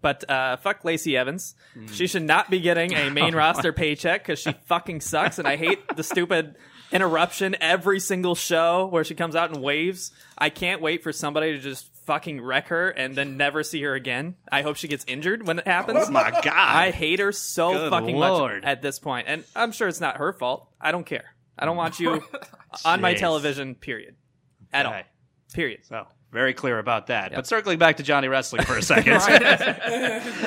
but 0.00 0.28
uh, 0.28 0.56
fuck 0.56 0.84
Lacey 0.84 1.16
Evans. 1.16 1.54
She 1.92 2.06
should 2.06 2.22
not 2.22 2.50
be 2.50 2.60
getting 2.60 2.94
a 2.94 3.10
main 3.10 3.34
roster 3.34 3.72
paycheck 3.72 4.22
because 4.22 4.38
she 4.38 4.52
fucking 4.66 5.00
sucks, 5.00 5.38
and 5.38 5.46
I 5.46 5.56
hate 5.56 5.78
the 5.96 6.02
stupid 6.02 6.56
interruption 6.92 7.56
every 7.60 8.00
single 8.00 8.34
show 8.34 8.86
where 8.86 9.04
she 9.04 9.14
comes 9.14 9.36
out 9.36 9.50
and 9.50 9.62
waves. 9.62 10.10
I 10.36 10.50
can't 10.50 10.80
wait 10.80 11.02
for 11.02 11.12
somebody 11.12 11.52
to 11.52 11.58
just 11.58 11.88
fucking 12.06 12.40
wreck 12.40 12.68
her 12.68 12.88
and 12.88 13.14
then 13.14 13.36
never 13.36 13.62
see 13.62 13.82
her 13.82 13.94
again. 13.94 14.34
I 14.50 14.62
hope 14.62 14.76
she 14.76 14.88
gets 14.88 15.04
injured 15.06 15.46
when 15.46 15.58
it 15.58 15.66
happens. 15.66 16.06
Oh 16.08 16.10
my 16.10 16.30
god. 16.30 16.46
I 16.54 16.90
hate 16.90 17.18
her 17.18 17.32
so 17.32 17.72
Good 17.72 17.90
fucking 17.90 18.16
Lord. 18.16 18.62
much 18.62 18.70
at 18.70 18.80
this 18.82 18.98
point. 18.98 19.26
point, 19.26 19.28
and 19.28 19.44
I'm 19.54 19.72
sure 19.72 19.88
it's 19.88 20.00
not 20.00 20.16
her 20.16 20.32
fault. 20.32 20.68
I 20.80 20.90
don't 20.92 21.04
care. 21.04 21.34
I 21.58 21.66
don't 21.66 21.76
want 21.76 22.00
you 22.00 22.22
on 22.84 23.00
my 23.00 23.14
Jeez. 23.14 23.18
television. 23.18 23.74
Period. 23.74 24.16
At 24.72 24.86
all. 24.86 24.92
Okay. 24.94 25.04
Period. 25.52 25.80
So 25.84 26.06
very 26.32 26.54
clear 26.54 26.78
about 26.78 27.08
that. 27.08 27.30
Yep. 27.32 27.38
But 27.38 27.46
circling 27.46 27.78
back 27.78 27.96
to 27.98 28.02
Johnny 28.02 28.28
Wrestling 28.28 28.62
for 28.62 28.76
a 28.76 28.82
second, 28.82 29.14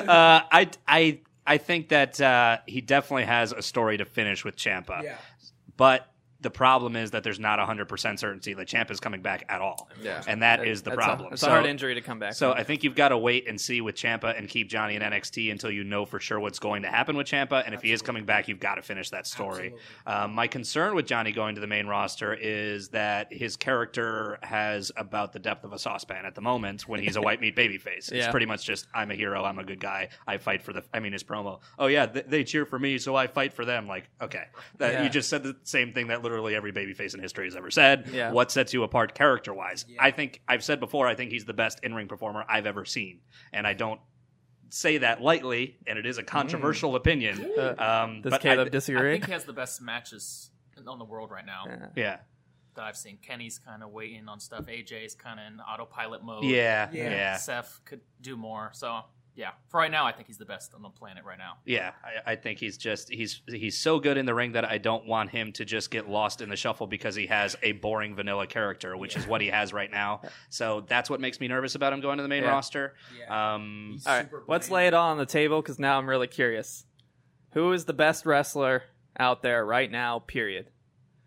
uh, 0.09 0.43
I 0.51 0.69
I 0.87 1.19
I 1.45 1.57
think 1.57 1.89
that 1.89 2.19
uh, 2.21 2.57
he 2.67 2.81
definitely 2.81 3.25
has 3.25 3.51
a 3.51 3.61
story 3.61 3.97
to 3.97 4.05
finish 4.05 4.43
with 4.45 4.55
Ciampa. 4.55 5.03
Yeah. 5.03 5.17
But 5.77 6.10
the 6.41 6.49
problem 6.49 6.95
is 6.95 7.11
that 7.11 7.23
there's 7.23 7.39
not 7.39 7.59
100% 7.59 8.19
certainty 8.19 8.53
that 8.55 8.67
Champ 8.67 8.89
is 8.91 8.99
coming 8.99 9.21
back 9.21 9.45
at 9.47 9.61
all. 9.61 9.89
Yeah. 10.01 10.23
And 10.27 10.41
that 10.41 10.65
is 10.65 10.81
the 10.81 10.89
That's 10.91 10.97
problem. 11.05 11.29
A, 11.29 11.33
it's 11.33 11.43
a 11.43 11.45
So- 11.45 11.51
hard 11.51 11.65
injury 11.65 11.93
to 11.95 12.01
come 12.01 12.17
back. 12.19 12.33
So 12.33 12.51
from. 12.51 12.59
I 12.59 12.63
think 12.63 12.83
you've 12.83 12.95
got 12.95 13.09
to 13.09 13.17
wait 13.17 13.47
and 13.47 13.59
see 13.61 13.79
with 13.81 13.95
Ciampa 13.95 14.37
and 14.37 14.49
keep 14.49 14.67
Johnny 14.69 14.95
in 14.95 15.01
NXT 15.03 15.51
until 15.51 15.69
you 15.71 15.83
know 15.83 16.05
for 16.05 16.19
sure 16.19 16.39
what's 16.39 16.59
going 16.59 16.81
to 16.81 16.89
happen 16.89 17.15
with 17.15 17.27
Ciampa. 17.27 17.63
And 17.65 17.75
if 17.75 17.81
he 17.81 17.91
is 17.91 18.01
coming 18.01 18.25
back, 18.25 18.47
you've 18.47 18.59
got 18.59 18.75
to 18.75 18.81
finish 18.81 19.09
that 19.11 19.27
story. 19.27 19.73
Um, 20.07 20.33
my 20.33 20.47
concern 20.47 20.95
with 20.95 21.05
Johnny 21.05 21.31
going 21.31 21.55
to 21.55 21.61
the 21.61 21.67
main 21.67 21.85
roster 21.87 22.33
is 22.33 22.89
that 22.89 23.31
his 23.31 23.55
character 23.55 24.39
has 24.41 24.91
about 24.97 25.33
the 25.33 25.39
depth 25.39 25.63
of 25.63 25.73
a 25.73 25.79
saucepan 25.79 26.25
at 26.25 26.35
the 26.35 26.41
moment 26.41 26.87
when 26.87 26.99
he's 26.99 27.15
a 27.15 27.21
white 27.21 27.39
meat 27.41 27.55
babyface. 27.55 28.09
It's 28.09 28.11
Yeah. 28.21 28.31
pretty 28.31 28.45
much 28.45 28.65
just 28.65 28.87
I'm 28.93 29.11
a 29.11 29.15
hero, 29.15 29.43
I'm 29.43 29.59
a 29.59 29.63
good 29.63 29.79
guy, 29.79 30.09
I 30.27 30.37
fight 30.37 30.61
for 30.63 30.73
the. 30.73 30.83
I 30.93 30.99
mean, 30.99 31.13
his 31.13 31.23
promo. 31.23 31.59
Oh 31.77 31.87
yeah, 31.87 32.05
th- 32.07 32.25
they 32.27 32.43
cheer 32.43 32.65
for 32.65 32.77
me, 32.79 32.97
so 32.97 33.15
I 33.15 33.27
fight 33.27 33.53
for 33.53 33.65
them. 33.65 33.87
Like 33.87 34.09
okay, 34.21 34.45
that, 34.77 34.93
Yeah. 34.93 35.03
you 35.03 35.09
just 35.09 35.29
said 35.29 35.43
the 35.43 35.55
same 35.63 35.93
thing 35.93 36.07
that 36.07 36.21
literally 36.31 36.55
every 36.55 36.71
babyface 36.71 37.13
in 37.13 37.19
history 37.19 37.45
has 37.45 37.55
ever 37.57 37.69
said. 37.69 38.07
Yeah. 38.13 38.31
What 38.31 38.51
sets 38.51 38.73
you 38.73 38.83
apart 38.83 39.13
character 39.13 39.53
wise? 39.53 39.83
Yeah. 39.87 39.97
I 40.01 40.11
think 40.11 40.41
I've 40.47 40.63
said 40.63 40.79
before. 40.79 41.07
I 41.07 41.15
think 41.15 41.31
he's 41.31 41.43
the 41.45 41.53
best 41.53 41.79
in 41.83 41.93
ring 41.93 42.07
performer 42.07 42.45
I've 42.47 42.65
ever 42.65 42.85
seen, 42.85 43.19
and 43.51 43.67
I 43.67 43.73
don't 43.73 43.99
say 44.69 44.99
that 44.99 45.21
lightly. 45.21 45.77
And 45.87 45.99
it 45.99 46.05
is 46.05 46.17
a 46.17 46.23
controversial 46.23 46.95
opinion. 46.95 47.51
Uh, 47.57 47.75
Um, 47.77 48.21
does 48.21 48.31
but 48.31 48.41
Caleb 48.41 48.69
I, 48.73 48.77
I 48.77 48.79
think 48.79 49.25
he 49.25 49.31
has 49.33 49.43
the 49.43 49.51
best 49.53 49.81
matches 49.81 50.51
on 50.87 50.97
the 50.97 51.05
world 51.05 51.29
right 51.31 51.45
now 51.45 51.63
Yeah. 51.67 51.87
yeah, 51.95 52.17
that 52.75 52.85
I've 52.85 52.95
seen. 52.97 53.17
Kenny's 53.21 53.59
kind 53.59 53.83
of 53.83 53.91
waiting 53.91 54.27
on 54.29 54.39
stuff. 54.39 54.65
AJ's 54.67 55.13
kind 55.15 55.39
of 55.39 55.45
in 55.47 55.59
autopilot 55.59 56.23
mode. 56.23 56.45
yeah, 56.45 56.89
Yeah. 56.93 57.09
yeah. 57.09 57.35
Seth 57.37 57.81
could 57.83 57.99
do 58.21 58.37
more. 58.37 58.71
So 58.73 59.01
yeah, 59.35 59.51
for 59.69 59.77
right 59.79 59.89
now, 59.91 60.05
I 60.05 60.11
think 60.11 60.27
he's 60.27 60.37
the 60.37 60.45
best 60.45 60.73
on 60.73 60.81
the 60.81 60.89
planet 60.89 61.23
right 61.23 61.37
now. 61.37 61.53
Yeah, 61.65 61.91
I, 62.03 62.33
I 62.33 62.35
think 62.35 62.59
he's 62.59 62.77
just 62.77 63.09
he's 63.09 63.41
he's 63.47 63.77
so 63.77 63.99
good 63.99 64.17
in 64.17 64.25
the 64.25 64.33
ring 64.33 64.51
that 64.51 64.65
I 64.65 64.77
don't 64.77 65.05
want 65.07 65.29
him 65.29 65.51
to 65.53 65.63
just 65.65 65.89
get 65.89 66.09
lost 66.09 66.41
in 66.41 66.49
the 66.49 66.55
shuffle 66.57 66.85
because 66.85 67.15
he 67.15 67.27
has 67.27 67.55
a 67.63 67.71
boring 67.73 68.13
vanilla 68.15 68.45
character, 68.45 68.97
which 68.97 69.15
is 69.15 69.25
what 69.25 69.39
he 69.41 69.47
has 69.47 69.71
right 69.73 69.89
now. 69.91 70.21
So 70.49 70.85
that's 70.87 71.09
what 71.09 71.21
makes 71.21 71.39
me 71.39 71.47
nervous 71.47 71.75
about 71.75 71.93
him 71.93 72.01
going 72.01 72.17
to 72.17 72.23
the 72.23 72.29
main 72.29 72.43
Yeah. 72.43 72.49
roster. 72.49 72.93
Yeah. 73.17 73.53
Um, 73.55 73.97
all 74.05 74.13
right, 74.13 74.23
super 74.25 74.43
let's 74.47 74.69
lay 74.69 74.87
it 74.87 74.93
all 74.93 75.11
on 75.11 75.17
the 75.17 75.25
table 75.25 75.61
because 75.61 75.79
now 75.79 75.97
I'm 75.97 76.09
really 76.09 76.27
curious. 76.27 76.85
Who 77.53 77.71
is 77.71 77.85
the 77.85 77.93
best 77.93 78.25
wrestler 78.25 78.83
out 79.17 79.41
there 79.43 79.65
right 79.65 79.89
now? 79.89 80.19
Period. 80.19 80.69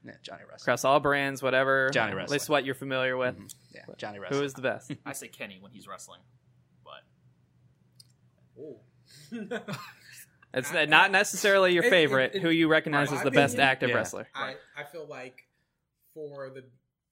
yeah, 0.05 0.13
Johnny 0.23 0.43
Wrestling. 0.43 0.65
Across 0.65 0.85
all 0.85 1.01
brands, 1.01 1.43
whatever. 1.43 1.89
Johnny 1.91 2.13
At 2.13 2.17
Wrestling. 2.17 2.35
least 2.37 2.49
what 2.51 2.65
you're 2.67 2.75
familiar 2.75 3.17
with. 3.17 3.35
Yeah, 3.75 3.81
Johnny 3.97 4.19
Wrestling. 4.19 4.41
Who 4.41 4.45
is 4.45 4.53
the 4.55 4.63
best? 4.63 4.93
I 5.07 5.13
say 5.15 5.29
Kenny 5.29 5.57
when 5.61 5.73
he's 5.73 5.89
wrestling, 5.89 6.21
but 6.85 7.03
Ooh. 8.63 8.77
It's 10.57 10.73
I- 10.73 10.85
not 10.85 11.11
necessarily 11.11 11.75
your 11.75 11.83
It- 11.83 11.89
it- 11.89 11.91
favorite. 11.91 12.35
it- 12.37 12.43
who 12.43 12.49
you 12.51 12.69
recognize 12.69 13.13
as 13.13 13.23
the 13.23 13.31
best 13.33 13.59
active 13.59 13.91
Yeah. 13.91 13.97
wrestler? 13.97 14.29
I, 14.35 14.55
I 14.77 14.85
feel 14.85 15.05
like 15.07 15.49
for 16.15 16.49
the 16.51 16.65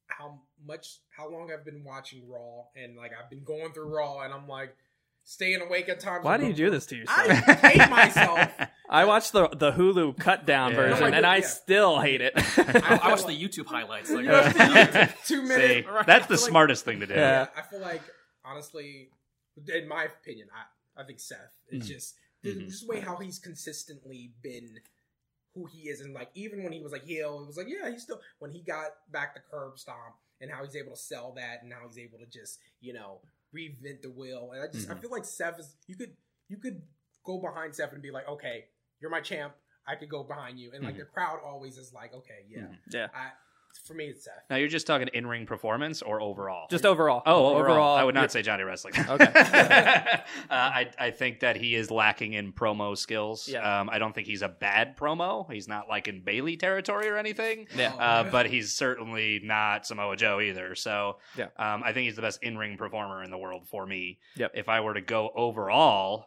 how 0.07 0.43
much 0.65 0.99
how 1.17 1.29
long 1.29 1.51
I've 1.53 1.65
been 1.65 1.83
watching 1.83 2.29
Raw 2.31 2.67
and 2.77 2.97
like 2.97 3.11
I've 3.21 3.29
been 3.31 3.43
going 3.43 3.73
through 3.73 3.93
Raw 3.97 4.21
and 4.21 4.33
I'm 4.33 4.47
like 4.47 4.77
staying 5.25 5.61
awake 5.61 5.89
at 5.89 5.99
times. 5.99 6.25
Why 6.25 6.37
do 6.37 6.47
you 6.47 6.53
do 6.53 6.71
this 6.71 6.87
to 6.87 6.97
yourself? 6.97 7.19
I 7.29 7.35
hate 7.35 7.91
myself. 7.91 8.49
I 8.89 9.07
watched 9.07 9.33
the 9.33 9.49
the 9.49 9.73
Hulu 9.73 10.19
cut 10.19 10.47
down 10.55 10.71
Yeah. 10.71 10.77
version, 10.77 11.01
No, 11.01 11.07
I 11.07 11.11
and 11.17 11.27
I 11.27 11.37
yeah. 11.39 11.47
still 11.47 11.99
hate 12.01 12.21
it. 12.21 12.35
I, 12.37 13.01
I 13.03 13.09
watch 13.09 13.25
the 13.25 13.33
YouTube 13.37 13.67
highlights. 13.67 14.09
Like, 14.11 14.27
Two 15.25 15.45
See, 15.47 15.49
minutes. 15.49 15.89
that's 16.07 16.07
the 16.07 16.35
I 16.35 16.37
feel 16.37 16.37
like- 16.37 16.39
smartest 16.51 16.85
thing 16.85 17.01
to 17.01 17.07
do. 17.09 17.15
Yeah. 17.15 17.47
I 17.57 17.63
feel 17.63 17.81
like 17.81 18.03
honestly, 18.45 19.09
in 19.67 19.89
my 19.89 20.05
opinion, 20.05 20.47
I 20.55 20.63
I 20.97 21.05
think 21.05 21.21
Seth 21.21 21.59
is 21.69 21.85
Mhm. 21.85 21.89
just 21.89 22.17
the 22.43 22.55
Mhm. 22.55 22.67
just 22.69 22.87
way 22.89 23.01
how 23.01 23.17
he's 23.17 23.39
consistently 23.39 24.35
been 24.43 24.81
who 25.55 25.67
he 25.67 25.89
is, 25.89 26.01
and 26.01 26.15
like 26.15 26.31
even 26.35 26.63
when 26.63 26.73
he 26.73 26.81
was 26.81 26.93
like 26.93 27.05
heel, 27.05 27.43
it 27.43 27.47
was 27.47 27.57
like 27.57 27.69
yeah, 27.69 27.91
he's 27.91 28.03
still 28.03 28.21
when 28.39 28.51
he 28.51 28.61
got 28.63 29.11
back 29.13 29.35
the 29.35 29.41
curb 29.41 29.79
stomp 29.79 30.17
and 30.41 30.51
how 30.51 30.65
he's 30.65 30.77
able 30.77 30.93
to 30.93 30.97
sell 30.99 31.33
that 31.33 31.63
and 31.63 31.73
how 31.73 31.87
he's 31.87 31.99
able 31.99 32.19
to 32.19 32.27
just 32.27 32.59
you 32.81 32.93
know 32.93 33.21
reinvent 33.55 34.03
the 34.03 34.11
wheel. 34.11 34.53
And 34.53 34.63
I 34.63 34.67
just 34.69 34.91
I 34.91 34.95
Mhm. 34.95 35.01
feel 35.01 35.11
like 35.11 35.25
Seth 35.25 35.59
is 35.59 35.77
you 35.87 35.97
could 35.97 36.17
you 36.49 36.57
could 36.57 36.83
go 37.25 37.39
behind 37.39 37.75
Seth 37.75 37.93
and 37.93 38.03
be 38.03 38.11
like 38.11 38.27
okay, 38.29 38.69
you're 39.01 39.11
my 39.11 39.21
champ. 39.21 39.55
I 39.87 39.97
could 39.97 40.09
go 40.09 40.23
behind 40.23 40.59
you, 40.61 40.73
and 40.73 40.85
like 40.85 40.95
Mhm. 40.95 40.99
the 41.01 41.05
crowd 41.07 41.41
always 41.45 41.77
is 41.77 41.93
like, 41.93 42.15
okay, 42.15 42.45
yeah. 42.49 42.63
Mhm. 42.69 42.79
yeah, 42.95 43.09
I, 43.13 43.33
for 43.85 43.95
me, 43.95 44.07
it's 44.07 44.25
Seth. 44.25 44.35
Now 44.51 44.57
you're 44.57 44.69
just 44.69 44.87
talking 44.87 45.09
in 45.15 45.27
ring 45.27 45.47
performance 45.47 46.03
or 46.03 46.21
overall? 46.21 46.67
just 46.71 46.87
overall. 46.87 47.23
Oh, 47.27 47.57
overall, 47.57 47.97
I 47.97 48.05
would 48.05 48.15
you're- 48.15 48.23
not 48.23 48.33
say 48.33 48.43
Johnny 48.43 48.63
Wrestling. 48.65 48.95
Okay. 49.09 49.25
uh, 49.35 50.21
I 50.51 50.91
I 50.99 51.11
think 51.11 51.41
that 51.41 51.57
he 51.57 51.75
is 51.75 51.91
lacking 51.91 52.33
in 52.35 52.53
promo 52.53 52.97
skills. 52.97 53.49
Yeah. 53.49 53.81
Um, 53.81 53.91
I 53.91 53.99
don't 53.99 54.15
think 54.15 54.27
he's 54.27 54.43
a 54.43 54.49
bad 54.49 54.97
promo. 54.97 55.51
He's 55.53 55.69
not 55.69 55.89
like 55.89 56.09
in 56.09 56.23
Bayley 56.23 56.57
territory 56.57 57.09
or 57.09 57.17
anything. 57.17 57.67
Yeah. 57.77 57.95
Uh, 57.95 58.25
but 58.31 58.47
he's 58.47 58.73
certainly 58.73 59.41
not 59.43 59.87
Samoa 59.87 60.17
Joe 60.17 60.41
either. 60.41 60.75
So 60.75 61.19
Yeah. 61.37 61.47
um, 61.59 61.83
I 61.85 61.93
think 61.93 62.07
he's 62.07 62.17
the 62.17 62.23
best 62.23 62.43
in 62.43 62.57
ring 62.59 62.77
performer 62.77 63.23
in 63.23 63.31
the 63.31 63.39
world 63.39 63.67
for 63.69 63.87
me. 63.87 64.19
Yep. 64.37 64.53
If 64.55 64.69
I 64.69 64.81
were 64.81 64.95
to 64.95 65.01
go 65.01 65.31
overall, 65.35 66.27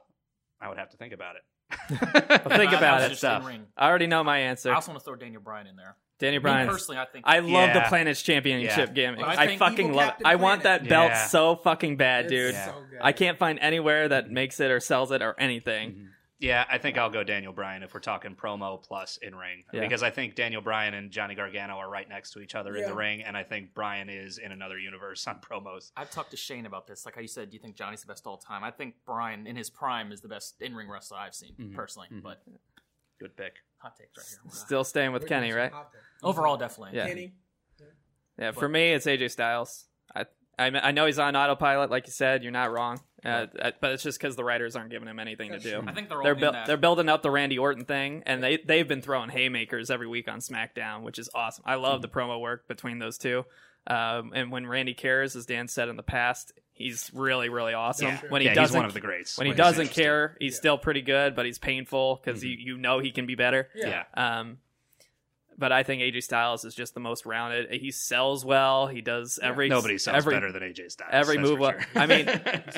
I 0.61 0.69
would 0.69 0.77
have 0.77 0.89
to 0.91 0.97
think 0.97 1.13
about 1.13 1.35
it. 1.35 1.41
think 1.87 2.71
I- 2.71 2.73
I 2.73 2.77
about 2.77 3.01
it. 3.03 3.09
just 3.09 3.21
Tough. 3.21 3.41
in 3.41 3.47
ring. 3.47 3.65
I 3.77 3.87
already 3.89 4.07
know 4.07 4.23
my 4.23 4.39
answer. 4.39 4.71
I 4.71 4.75
also 4.75 4.91
want 4.91 4.99
to 5.01 5.05
throw 5.05 5.15
Daniel 5.15 5.41
Bryan 5.41 5.67
in 5.67 5.75
there. 5.75 5.95
Daniel 6.17 6.41
Bryan. 6.41 6.67
personally, 6.67 6.99
I 6.99 7.05
think 7.05 7.25
I 7.27 7.39
love 7.39 7.73
the 7.73 7.79
Yeah. 7.79 7.89
Planets 7.89 8.21
Championship 8.21 8.77
Yeah. 8.89 8.93
gimmick. 8.93 9.19
But 9.19 9.37
I 9.37 9.43
I, 9.43 9.57
fucking 9.57 9.93
love 9.93 10.13
it. 10.19 10.25
I 10.25 10.35
want 10.35 10.63
that 10.63 10.87
belt 10.87 11.11
Yeah. 11.11 11.25
so 11.27 11.55
fucking 11.57 11.97
bad, 11.97 12.25
It's 12.25 12.31
dude. 12.31 12.55
so 12.55 12.85
good. 12.89 12.99
I 13.01 13.11
can't 13.11 13.37
find 13.37 13.59
anywhere 13.59 14.07
that 14.07 14.29
makes 14.31 14.59
it 14.59 14.71
or 14.71 14.79
sells 14.79 15.11
it 15.11 15.21
or 15.21 15.35
anything. 15.39 16.09
Yeah, 16.37 16.65
I 16.69 16.77
think 16.79 16.97
I'll 16.97 17.09
go 17.09 17.23
Daniel 17.23 17.53
Bryan 17.53 17.81
if 17.81 17.93
we're 17.93 18.01
talking 18.01 18.35
promo 18.35 18.83
plus 18.83 19.17
in 19.17 19.33
ring 19.35 19.63
Yeah. 19.71 19.79
because 19.79 20.03
I 20.03 20.09
think 20.09 20.35
Daniel 20.35 20.61
Bryan 20.61 20.93
and 20.93 21.09
Johnny 21.09 21.33
Gargano 21.33 21.77
are 21.77 21.89
right 21.89 22.07
next 22.09 22.31
to 22.31 22.39
each 22.41 22.55
other 22.55 22.75
in 22.75 22.83
the 22.85 22.93
ring, 22.93 23.23
and 23.23 23.37
I 23.37 23.43
think 23.43 23.73
Bryan 23.73 24.09
is 24.09 24.37
in 24.37 24.51
another 24.51 24.77
universe 24.77 25.25
on 25.27 25.39
promos. 25.39 25.91
I've 25.95 26.11
talked 26.11 26.31
to 26.31 26.37
Shane 26.37 26.65
about 26.65 26.87
this. 26.87 27.05
Like 27.05 27.15
how 27.15 27.21
you 27.21 27.27
said, 27.29 27.49
do 27.49 27.55
you 27.55 27.61
think 27.61 27.75
Johnny's 27.77 28.01
the 28.01 28.07
best 28.07 28.27
all 28.27 28.37
time? 28.37 28.63
I 28.65 28.71
think 28.71 28.95
Bryan 29.05 29.47
in 29.47 29.55
his 29.55 29.69
prime, 29.69 30.11
is 30.11 30.19
the 30.21 30.27
best 30.27 30.61
in 30.61 30.75
ring 30.75 30.89
wrestler 30.89 31.17
I've 31.17 31.35
seen 31.35 31.55
Mhm. 31.57 31.73
personally. 31.73 32.09
Mhm. 32.11 32.21
But 32.21 32.43
Good 33.19 33.35
pick. 33.37 33.53
hot 33.77 33.95
takes 33.97 34.17
right 34.17 34.25
here. 34.43 34.51
Still 34.51 34.83
staying 34.83 35.11
with 35.13 35.27
Kenny, 35.27 35.51
right? 35.51 35.71
some 35.71 35.77
hot 35.79 35.91
there. 35.93 36.01
Overall, 36.23 36.57
definitely. 36.57 36.97
Yeah. 36.97 37.07
Kenny. 37.07 37.33
Yeah, 38.37 38.51
for 38.51 38.67
me, 38.67 38.91
it's 38.91 39.05
AJ 39.05 39.31
Styles. 39.31 39.85
I, 40.13 40.25
I 40.59 40.65
I 40.67 40.91
know 40.91 41.05
he's 41.05 41.19
on 41.19 41.35
autopilot, 41.37 41.89
like 41.89 42.05
you 42.07 42.11
said. 42.11 42.43
You're 42.43 42.51
not 42.51 42.69
wrong, 42.73 42.99
uh, 43.23 43.45
uh, 43.57 43.71
but 43.79 43.93
it's 43.93 44.03
just 44.03 44.19
because 44.19 44.35
the 44.35 44.43
writers 44.43 44.75
aren't 44.75 44.91
giving 44.91 45.07
him 45.07 45.19
anything 45.19 45.51
That's 45.51 45.63
to 45.63 45.69
do. 45.71 45.79
true. 45.79 45.87
I 45.87 45.93
think 45.93 46.09
they're 46.09 46.17
all 46.17 46.23
They're 46.23 46.33
in 46.33 46.39
buil- 46.41 46.51
that. 46.51 46.67
they're 46.67 46.75
building 46.75 47.07
up 47.07 47.21
the 47.21 47.31
Randy 47.31 47.57
Orton 47.57 47.85
thing, 47.85 48.23
and 48.25 48.43
they 48.43 48.57
they've 48.57 48.87
been 48.87 49.01
throwing 49.01 49.29
haymakers 49.29 49.89
every 49.89 50.07
week 50.07 50.27
on 50.29 50.39
SmackDown, 50.39 51.03
which 51.03 51.17
is 51.17 51.29
awesome. 51.33 51.63
I 51.65 51.75
love 51.75 52.01
the 52.01 52.09
promo 52.09 52.39
work 52.41 52.67
between 52.67 52.99
those 52.99 53.17
two. 53.17 53.45
Um, 53.87 54.31
and 54.35 54.51
when 54.51 54.67
Randy 54.67 54.93
cares, 54.95 55.35
as 55.37 55.45
Dan 55.45 55.67
said 55.69 55.87
in 55.87 55.95
the 55.95 56.03
past, 56.03 56.51
he's 56.75 57.09
really 57.13 57.49
really 57.49 57.73
awesome. 57.73 58.07
Yeah. 58.07 58.21
When 58.29 58.41
he 58.41 58.47
yeah, 58.47 58.53
doesn't 58.53 58.75
he's 58.75 58.77
one 58.77 58.85
of 58.85 58.93
the 58.93 58.99
greats. 59.01 59.37
when 59.37 59.47
he 59.47 59.53
doesn't 59.53 59.89
care, 59.91 60.37
he's 60.39 60.53
Yeah. 60.53 60.57
still 60.59 60.77
pretty 60.77 61.01
good, 61.01 61.35
but 61.35 61.45
he's 61.45 61.57
painful 61.57 62.21
because 62.23 62.43
you 62.43 62.51
you 62.57 62.77
know 62.77 62.99
he 62.99 63.11
can 63.11 63.25
be 63.25 63.35
better. 63.35 63.69
Yeah. 63.75 64.03
Yeah. 64.15 64.39
Um, 64.39 64.57
but 65.57 65.71
I 65.71 65.83
think 65.83 66.01
AJ 66.01 66.23
Styles 66.23 66.65
is 66.65 66.75
just 66.75 66.93
the 66.93 66.99
most 66.99 67.25
rounded. 67.25 67.71
He 67.71 67.91
sells 67.91 68.43
well. 68.45 68.87
He 68.87 69.01
does 69.01 69.39
every 69.41 69.69
Nobody 69.69 69.97
sells 69.97 70.17
every, 70.17 70.33
better 70.33 70.51
than 70.51 70.61
AJ 70.63 70.91
Styles. 70.91 71.09
every 71.13 71.37
move. 71.37 71.57
for 71.59 71.71
sure. 71.71 71.81
I 71.95 72.05
mean, 72.05 72.25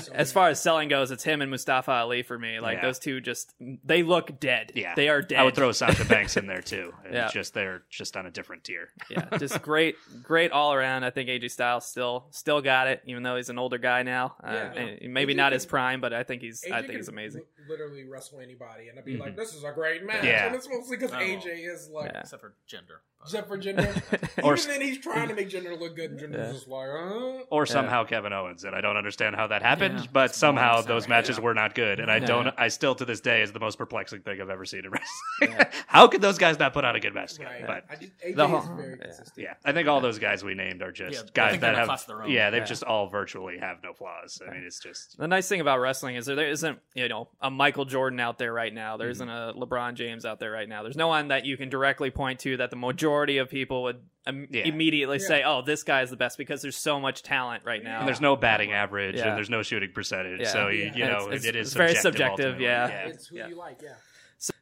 So 0.02 0.12
as 0.14 0.32
far 0.32 0.50
as 0.50 0.62
selling 0.62 0.90
goes, 0.90 1.12
it's 1.12 1.24
him 1.24 1.42
and 1.42 1.50
Mustafa 1.52 1.92
Ali 1.92 2.24
for 2.24 2.38
me. 2.38 2.60
Like 2.60 2.78
Yeah. 2.78 2.82
those 2.84 3.00
two, 3.00 3.22
just 3.22 3.54
they 3.84 4.04
look 4.04 4.40
dead. 4.40 4.72
yeah, 4.76 4.94
they 4.96 5.10
are 5.10 5.22
dead. 5.22 5.40
I 5.40 5.44
would 5.44 5.56
throw 5.56 5.72
Sasha 5.74 6.06
Banks 6.06 6.38
in 6.38 6.48
there 6.48 6.62
too. 6.62 6.94
It's 7.06 7.14
Yeah. 7.14 7.30
just 7.30 7.54
they're 7.54 7.84
just 7.90 8.16
on 8.18 8.26
a 8.26 8.32
different 8.32 8.64
tier. 8.64 8.90
yeah, 9.10 9.26
just 9.38 9.62
great, 9.62 9.96
great 10.24 10.52
all 10.52 10.74
around. 10.74 11.04
I 11.04 11.10
think 11.10 11.30
AJ 11.30 11.52
Styles 11.52 11.86
still 11.88 12.28
still 12.32 12.62
got 12.62 12.88
it, 12.88 13.02
even 13.06 13.24
though 13.24 13.36
he's 13.38 13.50
an 13.50 13.58
older 13.60 13.78
guy 13.78 14.04
now. 14.04 14.36
Uh, 14.44 14.52
Yeah. 14.52 14.74
and 15.02 15.14
maybe 15.14 15.34
AJ 15.34 15.38
not 15.38 15.44
can- 15.48 15.54
his 15.54 15.66
prime, 15.66 16.02
but 16.02 16.14
I 16.14 16.24
think 16.24 16.42
he's 16.42 16.64
AJ 16.64 16.72
I 16.74 16.82
think 16.82 16.94
he's 16.94 17.08
amazing. 17.08 17.42
li- 17.42 17.66
literally 17.70 18.04
wrestle 18.06 18.40
anybody, 18.40 18.88
and 18.90 18.98
I'd 18.98 19.06
be 19.06 19.16
Mhm. 19.16 19.20
like, 19.20 19.36
"This 19.36 19.54
is 19.54 19.64
a 19.64 19.72
great 19.72 20.04
match." 20.06 20.24
Yeah. 20.24 20.46
And 20.48 20.56
it's 20.56 20.68
mostly 20.70 20.98
because 20.98 21.12
Oh. 21.14 21.18
AJ 21.20 21.66
is 21.66 21.90
like, 21.90 22.12
Yeah. 22.14 22.22
except 22.22 22.42
for 22.42 22.54
gender. 22.68 23.02
except 23.24 23.48
for 23.48 23.58
Jinder. 23.58 23.90
Or- 24.44 24.56
Even 24.56 24.68
then, 24.70 24.82
he's 24.82 25.00
trying 25.00 25.28
to 25.30 25.34
make 25.34 25.50
Jinder 25.50 25.78
look 25.80 25.96
good, 25.96 26.12
and 26.12 26.20
Jinder's 26.20 26.48
Yeah. 26.48 26.52
just 26.54 26.68
like, 26.68 26.88
uh. 26.88 27.44
Or 27.50 27.66
somehow 27.66 28.04
Kevin 28.04 28.32
Owens, 28.32 28.64
and 28.64 28.76
I 28.76 28.82
don't 28.82 28.96
understand 28.98 29.36
how 29.36 29.48
that 29.48 29.64
happened, 29.64 30.02
Yeah. 30.02 30.06
but 30.14 30.30
It's 30.30 30.38
somehow 30.38 30.82
those 30.82 31.04
so- 31.06 31.10
matches 31.10 31.38
yeah. 31.38 31.44
were 31.44 31.54
not 31.56 31.74
good, 31.74 32.00
and 32.00 32.12
I 32.12 32.20
don't. 32.20 32.54
I 32.58 32.68
still 32.68 32.94
to 32.96 33.06
this 33.06 33.20
day 33.20 33.42
is 33.42 33.52
the 33.52 33.60
most 33.60 33.78
perplexing 33.80 34.22
thing 34.22 34.40
I've 34.40 34.52
ever 34.52 34.66
seen 34.66 34.86
in 34.86 34.92
wrestling. 34.92 35.68
how 35.88 36.08
could 36.08 36.22
those 36.22 36.38
guys 36.38 36.60
not 36.60 36.74
put 36.74 36.86
on 36.86 36.96
a 36.96 37.00
good 37.00 37.16
match 37.16 37.34
together? 37.34 37.56
Right. 37.68 37.68
But 37.68 37.86
I 37.90 37.96
just, 38.00 38.12
AJ 38.20 38.36
The 38.36 38.44
is 38.46 38.50
whole- 38.52 38.76
very 38.76 38.90
yeah. 39.00 39.06
consistent. 39.06 39.44
yeah, 39.44 39.54
I 39.66 39.72
think 39.72 39.88
all 39.88 40.00
those 40.00 40.20
guys 40.20 40.44
we 40.44 40.54
named 40.54 40.84
are 40.84 40.92
just 40.92 41.14
Yeah, 41.16 41.30
guys 41.34 41.60
that 41.62 41.76
have. 41.76 42.06
their 42.08 42.22
own. 42.24 42.30
Yeah, 42.30 42.52
they've 42.52 42.62
Yeah. 42.62 42.66
just 42.66 42.84
all 42.84 43.10
virtually 43.10 43.58
have 43.58 43.78
no 43.84 43.94
flaws. 43.94 44.40
I 44.48 44.52
mean, 44.54 44.64
it's 44.64 44.80
just. 44.80 45.18
The 45.18 45.28
nice 45.28 45.50
thing 45.50 45.60
about 45.62 45.80
wrestling 45.80 46.16
is 46.18 46.28
there, 46.28 46.36
there 46.36 46.50
isn't, 46.50 46.78
you 46.94 47.08
know, 47.10 47.30
a 47.42 47.50
Michael 47.50 47.86
Jordan 47.86 48.20
out 48.20 48.38
there 48.38 48.54
right 48.54 48.74
now. 48.74 48.92
Mm-hmm. 48.94 49.00
There 49.00 49.10
isn't 49.10 49.30
a 49.30 49.54
LeBron 49.58 49.96
James 49.96 50.24
out 50.26 50.40
there 50.40 50.52
right 50.52 50.70
now. 50.70 50.84
There's 50.84 50.96
no 50.98 51.08
one 51.08 51.30
that 51.30 51.46
you 51.46 51.58
can 51.58 51.70
directly 51.70 52.12
point 52.12 52.40
to 52.42 52.57
that 52.58 52.70
the 52.70 52.76
majority 52.76 53.38
of 53.38 53.50
people 53.50 53.84
would 53.84 54.02
im- 54.28 54.48
Yeah. 54.52 54.64
immediately 54.66 55.18
Yeah. 55.20 55.28
say, 55.28 55.44
"Oh, 55.44 55.62
this 55.62 55.84
guy 55.84 56.02
is 56.02 56.10
the 56.10 56.18
best," 56.18 56.38
because 56.38 56.62
there's 56.62 56.76
so 56.78 57.00
much 57.00 57.24
talent 57.24 57.64
right 57.66 57.84
now. 57.84 58.00
And 58.00 58.08
there's 58.08 58.22
no 58.22 58.36
batting 58.36 58.74
average, 58.74 59.16
Yeah. 59.16 59.30
and 59.30 59.38
there's 59.38 59.50
no 59.50 59.64
shooting 59.64 59.92
percentage, 59.94 60.42
Yeah. 60.42 60.48
so 60.48 60.68
you, 60.68 60.84
Yeah. 60.86 60.96
you 60.96 61.04
And 61.06 61.12
know 61.14 61.20
it's- 61.28 61.46
it's- 61.46 61.46
it 61.46 61.56
is 61.56 61.68
it's 61.70 61.76
very 61.76 61.96
subjective, 61.96 62.54
subjective, 62.56 62.62
yeah. 62.62 62.88
It's 63.08 63.28
who 63.28 63.38
Yeah. 63.38 63.48
you 63.48 63.56
like, 63.56 63.82
yeah. 63.82 63.94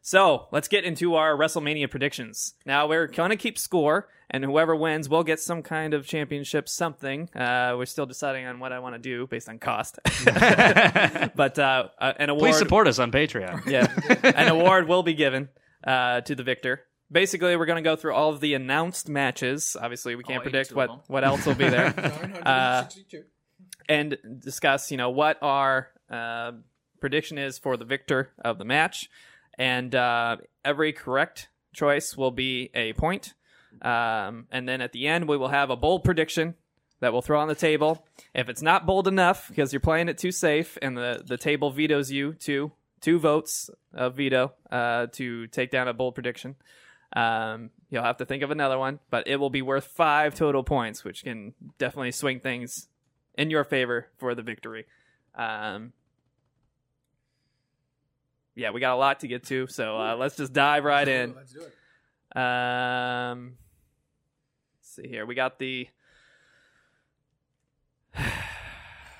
So 0.01 0.47
let's 0.51 0.67
get 0.69 0.85
into 0.85 1.15
our 1.15 1.35
WrestleMania 1.35 1.89
predictions. 1.89 2.53
Now 2.65 2.87
we're 2.87 3.07
going 3.07 3.31
to 3.31 3.35
keep 3.35 3.57
score, 3.57 4.07
and 4.29 4.45
whoever 4.45 4.73
wins 4.75 5.09
will 5.09 5.23
get 5.23 5.39
some 5.39 5.61
kind 5.63 5.93
of 5.93 6.07
championship 6.07 6.69
something. 6.69 7.29
Uh, 7.35 7.73
we're 7.77 7.85
still 7.85 8.05
deciding 8.05 8.45
on 8.45 8.59
what 8.59 8.71
I 8.71 8.79
want 8.79 8.95
to 8.95 8.99
do 8.99 9.27
based 9.27 9.49
on 9.49 9.59
cost, 9.59 9.99
but 11.35 11.59
uh, 11.59 11.89
uh, 11.99 12.13
an 12.17 12.29
award. 12.29 12.51
Please 12.51 12.57
support 12.57 12.87
us 12.87 12.99
on 12.99 13.11
Patreon. 13.11 13.65
yeah, 13.65 13.87
an 14.35 14.47
award 14.47 14.87
will 14.87 15.03
be 15.03 15.13
given 15.13 15.49
uh, 15.85 16.21
to 16.21 16.35
the 16.35 16.43
victor. 16.43 16.81
Basically, 17.15 17.55
we're 17.55 17.65
going 17.65 17.81
to 17.81 17.89
go 17.89 17.95
through 17.95 18.13
all 18.13 18.31
of 18.31 18.41
the 18.41 18.55
announced 18.55 19.07
matches. 19.07 19.77
Obviously, 19.81 20.17
we 20.17 20.23
can't 20.25 20.39
All 20.39 20.43
predict 20.43 20.73
what 20.73 21.09
what 21.09 21.23
else 21.23 21.45
will 21.45 21.55
be 21.55 21.69
there, 21.69 21.93
962. 21.95 23.23
and 23.87 24.17
discuss 24.39 24.91
you 24.91 24.97
know 24.97 25.11
what 25.11 25.37
our 25.41 25.91
uh, 26.09 26.51
prediction 26.99 27.37
is 27.37 27.57
for 27.57 27.77
the 27.77 27.85
victor 27.85 28.31
of 28.43 28.57
the 28.57 28.65
match, 28.65 29.09
and 29.57 29.95
uh, 29.95 30.35
every 30.65 30.91
correct 30.91 31.47
choice 31.73 32.17
will 32.17 32.31
be 32.31 32.69
a 32.75 32.91
point. 32.91 33.33
Um, 33.81 34.47
and 34.51 34.67
then 34.67 34.81
at 34.81 34.91
the 34.91 35.07
end, 35.07 35.29
we 35.29 35.37
will 35.37 35.47
have 35.47 35.69
a 35.69 35.77
bold 35.77 36.03
prediction 36.03 36.55
that 36.99 37.13
we'll 37.13 37.21
throw 37.21 37.39
on 37.39 37.47
the 37.47 37.55
table. 37.55 38.05
If 38.33 38.49
it's 38.49 38.61
not 38.61 38.85
bold 38.85 39.07
enough 39.07 39.47
because 39.47 39.71
you're 39.71 39.79
playing 39.79 40.09
it 40.09 40.17
too 40.17 40.33
safe, 40.33 40.77
and 40.81 40.97
the 40.97 41.23
the 41.25 41.37
table 41.37 41.71
vetoes 41.71 42.11
you 42.11 42.33
two 42.33 42.73
two 42.99 43.19
votes 43.19 43.69
of 43.93 44.17
veto 44.17 44.51
uh, 44.69 45.07
to 45.13 45.47
take 45.47 45.71
down 45.71 45.87
a 45.87 45.93
bold 45.93 46.13
prediction. 46.13 46.57
Um, 47.15 47.69
you'll 47.89 48.03
have 48.03 48.17
to 48.17 48.25
think 48.25 48.43
of 48.43 48.51
another 48.51 48.77
one, 48.77 48.99
but 49.09 49.27
it 49.27 49.37
will 49.37 49.49
be 49.49 49.61
worth 49.61 49.85
five 49.85 50.35
total 50.35 50.63
points, 50.63 51.03
which 51.03 51.23
can 51.23 51.53
definitely 51.77 52.11
swing 52.11 52.41
things 52.41 52.89
in 53.35 53.49
your 53.49 53.63
favor 53.63 54.07
for 54.17 54.35
the 54.35 54.41
victory. 54.41 54.85
Um, 55.33 55.93
yeah, 58.53 58.71
we 58.71 58.79
got 58.81 58.93
a 58.93 58.97
lot 58.97 59.21
to 59.21 59.27
get 59.27 59.45
to, 59.45 59.67
so 59.67 59.97
uh, 59.97 60.15
let's 60.17 60.35
just 60.35 60.53
dive 60.53 60.83
right 60.83 61.07
in. 61.07 61.35
Let's 61.35 61.53
do 61.53 61.61
it. 61.61 62.37
Um, 62.37 63.57
let's 64.77 64.95
see 64.95 65.07
here. 65.07 65.25
We 65.25 65.35
got 65.35 65.57
the 65.57 65.87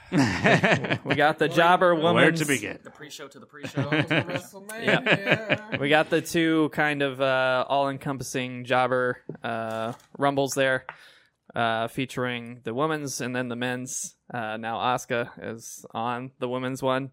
we 0.12 1.16
got 1.16 1.40
the 1.40 1.50
jobber 1.50 1.96
woman. 1.96 2.16
Where 2.16 2.32
to 2.32 2.46
begin? 2.46 2.80
The 2.84 2.92
pre-show 2.92 3.28
to 3.28 3.40
the 3.40 3.46
pre-show. 3.46 3.82
Welcome 3.92 4.08
to 4.08 5.78
We 5.80 5.90
got 5.90 6.10
the 6.10 6.22
two 6.22 6.70
kind 6.74 7.02
of 7.02 7.20
uh, 7.20 7.66
all-encompassing 7.68 8.66
jobber 8.66 9.22
uh, 9.44 9.94
rumbles 10.18 10.54
there, 10.54 10.86
uh, 11.56 11.88
featuring 11.88 12.62
the 12.64 12.74
women's 12.74 13.20
and 13.20 13.36
then 13.36 13.50
the 13.50 13.56
men's. 13.56 14.16
Uh, 14.32 14.58
now 14.58 14.78
Asuka 14.78 15.32
is 15.42 15.86
on 15.92 16.32
the 16.40 16.50
women's 16.50 16.84
one, 16.84 17.12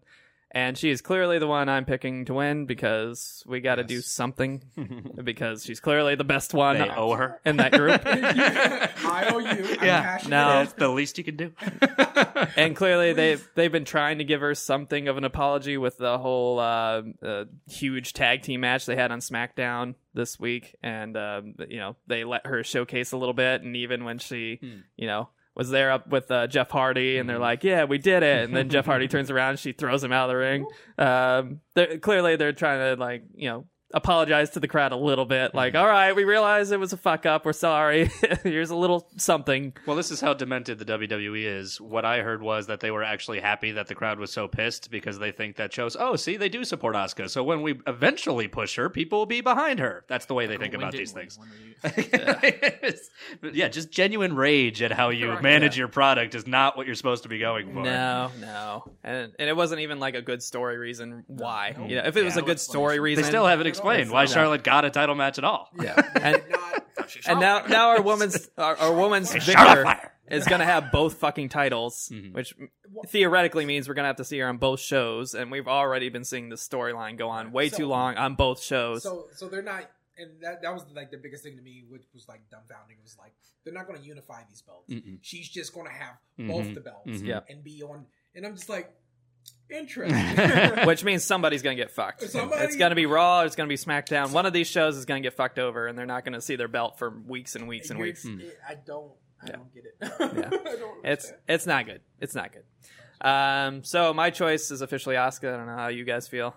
and 0.53 0.77
she 0.77 0.89
is 0.91 1.01
clearly 1.01 1.39
the 1.39 1.47
one 1.47 1.67
I'm 1.67 1.83
picking 1.85 2.25
to 2.25 2.33
win 2.35 2.65
because 2.65 3.43
we 3.47 3.59
got 3.59 3.75
to 3.75 3.83
do 3.83 4.01
something 4.01 4.61
because 5.23 5.65
she's 5.65 5.79
clearly 5.79 6.15
the 6.15 6.23
best 6.23 6.53
one 6.53 6.77
They 6.77 6.89
owe 6.89 7.13
her. 7.13 7.39
in 7.45 7.57
that 7.57 7.71
group. 7.71 8.01
I 8.05 9.25
owe 9.29 9.39
you. 9.39 9.47
I'm 9.79 9.85
Yeah. 9.85 10.01
cashing 10.03 10.29
No. 10.29 10.37
it 10.37 10.51
in. 10.51 10.59
That's 10.65 10.73
the 10.73 10.89
least 10.89 11.17
you 11.17 11.23
can 11.23 11.35
do. 11.37 11.51
and 12.57 12.75
clearly 12.75 13.13
they've 13.13 13.47
they've 13.55 13.71
been 13.71 13.85
trying 13.85 14.19
to 14.19 14.23
give 14.23 14.41
her 14.41 14.55
something 14.55 15.07
of 15.07 15.17
an 15.17 15.23
apology 15.23 15.77
with 15.77 15.97
the 15.97 16.17
whole 16.17 16.59
uh, 16.59 17.01
uh, 17.23 17.45
huge 17.69 18.13
tag 18.13 18.41
team 18.43 18.61
match 18.61 18.85
they 18.85 18.95
had 18.95 19.11
on 19.11 19.19
SmackDown 19.19 19.95
this 20.13 20.39
week, 20.39 20.75
and 20.83 21.17
um, 21.17 21.55
you 21.67 21.79
know 21.79 21.95
they 22.07 22.23
let 22.23 22.45
her 22.45 22.63
showcase 22.63 23.11
a 23.11 23.17
little 23.17 23.33
bit, 23.33 23.61
and 23.63 23.75
even 23.75 24.03
when 24.03 24.19
she 24.19 24.59
you 24.95 25.07
know 25.07 25.29
was 25.55 25.69
there 25.69 25.91
up 25.91 26.07
with 26.07 26.29
uh, 26.31 26.47
Jeff 26.47 26.71
Hardy, 26.71 27.17
and 27.17 27.29
they're 27.29 27.39
like, 27.39 27.63
"Yeah, 27.63 27.83
we 27.85 27.97
did 27.97 28.23
it," 28.23 28.45
and 28.45 28.55
then 28.55 28.69
Jeff 28.69 28.85
Hardy 28.85 29.07
turns 29.09 29.29
around, 29.29 29.51
and 29.51 29.59
she 29.59 29.71
throws 29.71 30.03
him 30.03 30.11
out 30.11 30.29
of 30.29 30.33
the 30.33 30.37
ring. 30.37 30.65
Um, 30.97 31.59
they're, 31.75 31.97
clearly 31.99 32.35
they're 32.35 32.53
trying 32.53 32.95
to 32.95 32.99
like 33.01 33.23
you 33.35 33.49
know. 33.49 33.65
Apologize 33.93 34.49
to 34.51 34.59
the 34.59 34.67
crowd 34.67 34.91
a 34.91 34.95
little 34.95 35.25
bit, 35.25 35.49
mm-hmm. 35.49 35.57
like, 35.57 35.75
all 35.75 35.87
right, 35.87 36.15
we 36.15 36.23
realize 36.23 36.71
it 36.71 36.79
was 36.79 36.93
a 36.93 36.97
fuck 36.97 37.25
up. 37.25 37.45
We're 37.45 37.53
sorry. 37.53 38.09
Here's 38.43 38.71
a 38.71 38.75
little 38.75 39.07
something. 39.17 39.73
Well, 39.85 39.95
this 39.95 40.09
is 40.11 40.19
how 40.19 40.33
demented 40.33 40.79
the 40.79 40.85
WWE 40.85 41.45
is. 41.45 41.79
What 41.79 42.03
I 42.05 42.19
heard 42.21 42.41
was 42.41 42.67
that 42.67 42.79
they 42.79 42.91
were 42.91 43.03
actually 43.03 43.39
happy 43.39 43.71
that 43.73 43.87
the 43.87 43.95
crowd 43.95 44.19
was 44.19 44.31
so 44.31 44.47
pissed 44.47 44.89
because 44.89 45.19
they 45.19 45.31
think 45.31 45.57
that 45.57 45.71
shows, 45.71 45.95
oh, 45.99 46.15
see, 46.15 46.37
they 46.37 46.49
do 46.49 46.63
support 46.63 46.95
Asuka. 46.95 47.29
So 47.29 47.43
when 47.43 47.61
we 47.61 47.79
eventually 47.87 48.47
push 48.47 48.75
her, 48.75 48.89
people 48.89 49.19
will 49.19 49.25
be 49.25 49.41
behind 49.41 49.79
her. 49.79 50.05
That's 50.07 50.25
the 50.25 50.33
way 50.33 50.47
they 50.47 50.57
think 50.57 50.73
When 50.73 50.81
about 50.81 50.93
these 50.93 51.13
when- 51.13 51.29
things. 51.29 51.37
when 51.37 51.51
you- 53.43 53.51
yeah, 53.53 53.67
just 53.67 53.91
genuine 53.91 54.35
rage 54.35 54.81
at 54.81 54.91
how 54.91 55.09
you 55.09 55.39
manage 55.41 55.75
yeah. 55.75 55.81
your 55.81 55.87
product 55.87 56.35
is 56.35 56.47
not 56.47 56.77
what 56.77 56.85
you're 56.85 56.95
supposed 56.95 57.23
to 57.23 57.29
be 57.29 57.39
going 57.39 57.73
for. 57.73 57.83
No, 57.83 58.31
no, 58.39 58.91
and 59.03 59.33
and 59.37 59.49
it 59.49 59.55
wasn't 59.55 59.81
even 59.81 59.99
like 59.99 60.15
a 60.15 60.21
good 60.21 60.41
story 60.41 60.77
reason 60.77 61.23
why. 61.27 61.75
You 61.87 61.97
know, 61.97 62.03
if 62.05 62.15
it 62.17 62.23
was 62.23 62.37
a 62.37 62.41
good 62.41 62.59
story 62.59 62.99
reason, 62.99 63.23
They 63.23 63.29
still 63.29 63.45
haven't 63.45 63.67
explained 63.91 64.11
why 64.11 64.25
Charlotte 64.25 64.63
got 64.63 64.85
a 64.85 64.89
title 64.89 65.15
match 65.15 65.37
at 65.37 65.43
all. 65.43 65.69
Yeah, 65.81 65.95
and, 66.21 66.41
and 67.27 67.39
now 67.39 67.65
now 67.67 67.89
our 67.89 68.01
woman's 68.01 68.49
our, 68.57 68.75
our 68.77 68.93
woman's 68.95 69.31
victor 69.33 69.99
is 70.29 70.45
gonna 70.45 70.65
have 70.65 70.91
both 70.91 71.15
fucking 71.15 71.49
titles, 71.49 72.09
Mhm. 72.11 72.33
which 72.33 72.55
theoretically 73.07 73.65
means 73.65 73.87
we're 73.87 73.93
gonna 73.93 74.07
have 74.07 74.15
to 74.17 74.25
see 74.25 74.39
her 74.39 74.47
on 74.47 74.57
both 74.57 74.79
shows, 74.79 75.33
and 75.35 75.51
we've 75.51 75.67
already 75.67 76.09
been 76.09 76.23
seeing 76.23 76.49
the 76.49 76.55
storyline 76.55 77.17
go 77.17 77.29
on 77.29 77.51
way 77.51 77.69
So- 77.69 77.77
too 77.77 77.85
long 77.87 78.15
on 78.15 78.35
both 78.35 78.61
shows. 78.63 79.03
so 79.03 79.27
so 79.33 79.47
they're 79.49 79.61
not 79.61 79.89
and 80.17 80.29
that 80.41 80.61
that 80.61 80.73
was 80.73 80.85
like 80.95 81.09
the 81.11 81.17
biggest 81.17 81.43
thing 81.43 81.55
to 81.57 81.61
me, 81.63 81.83
which 81.89 82.03
was 82.13 82.27
like 82.27 82.41
dumbfounding. 82.53 83.01
Was 83.03 83.17
like 83.19 83.33
they're 83.63 83.73
not 83.73 83.87
going 83.87 83.99
to 83.99 84.05
unify 84.05 84.41
these 84.49 84.61
belts. 84.61 84.89
Mm-mm. 84.93 85.17
She's 85.21 85.47
just 85.49 85.73
going 85.73 85.87
to 85.87 85.91
have 85.93 86.15
both 86.37 86.65
Mhm. 86.67 86.73
the 86.75 86.81
belts 86.81 87.07
Mhm. 87.09 87.25
Yeah. 87.27 87.39
and 87.49 87.63
be 87.63 87.81
on. 87.81 88.05
And 88.35 88.45
I'm 88.45 88.55
just 88.55 88.67
like, 88.67 88.93
interesting. 89.69 90.85
Which 90.87 91.03
means 91.03 91.23
somebody's 91.23 91.61
gonna 91.61 91.75
get 91.75 91.91
fucked. 91.91 92.21
Somebody- 92.23 92.63
It's 92.63 92.75
gonna 92.75 92.95
be 92.95 93.05
Raw. 93.05 93.41
It's 93.41 93.55
gonna 93.55 93.69
be 93.69 93.75
SmackDown. 93.77 94.31
One 94.31 94.45
of 94.45 94.53
these 94.53 94.67
shows 94.67 94.97
is 94.97 95.05
gonna 95.05 95.21
get 95.21 95.33
fucked 95.33 95.59
over, 95.59 95.87
and 95.87 95.97
they're 95.97 96.05
not 96.05 96.25
gonna 96.25 96.41
see 96.41 96.55
their 96.55 96.67
belt 96.67 96.97
for 96.99 97.09
weeks 97.09 97.55
and 97.55 97.67
weeks 97.67 97.89
and 97.89 97.99
You're- 97.99 98.09
weeks. 98.11 98.25
it- 98.25 98.57
I 98.67 98.75
don't. 98.75 99.11
I 99.41 99.45
Yeah. 99.47 99.55
don't 99.57 99.73
get 99.73 99.83
it. 99.85 99.95
Yeah. 100.01 100.07
I 100.11 100.75
don't 100.77 101.05
It's 101.05 101.25
understand. 101.25 101.37
it's 101.49 101.65
not 101.65 101.85
good. 101.85 102.01
It's 102.19 102.35
not 102.35 102.51
good. 102.53 102.63
Um, 103.27 103.83
so 103.83 104.13
my 104.13 104.29
choice 104.29 104.69
is 104.71 104.81
officially 104.81 105.15
Asuka. 105.15 105.53
I 105.53 105.57
don't 105.57 105.65
know 105.65 105.75
how 105.75 105.87
you 105.87 106.03
guys 106.03 106.27
feel. 106.27 106.55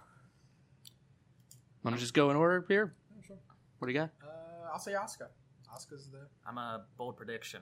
Want 1.82 1.96
to 1.96 2.00
just 2.00 2.14
go 2.14 2.30
in 2.30 2.36
order 2.36 2.64
here? 2.68 2.94
Sure. 3.26 3.36
What 3.78 3.86
do 3.86 3.92
you 3.94 4.00
got? 4.00 4.10
Uh, 4.24 4.70
I'll 4.72 4.78
say 4.78 4.94
Oscar. 4.94 5.30
Oscar's 5.72 6.08
the. 6.10 6.26
I'm 6.46 6.58
a 6.58 6.84
bold 6.96 7.16
prediction. 7.16 7.60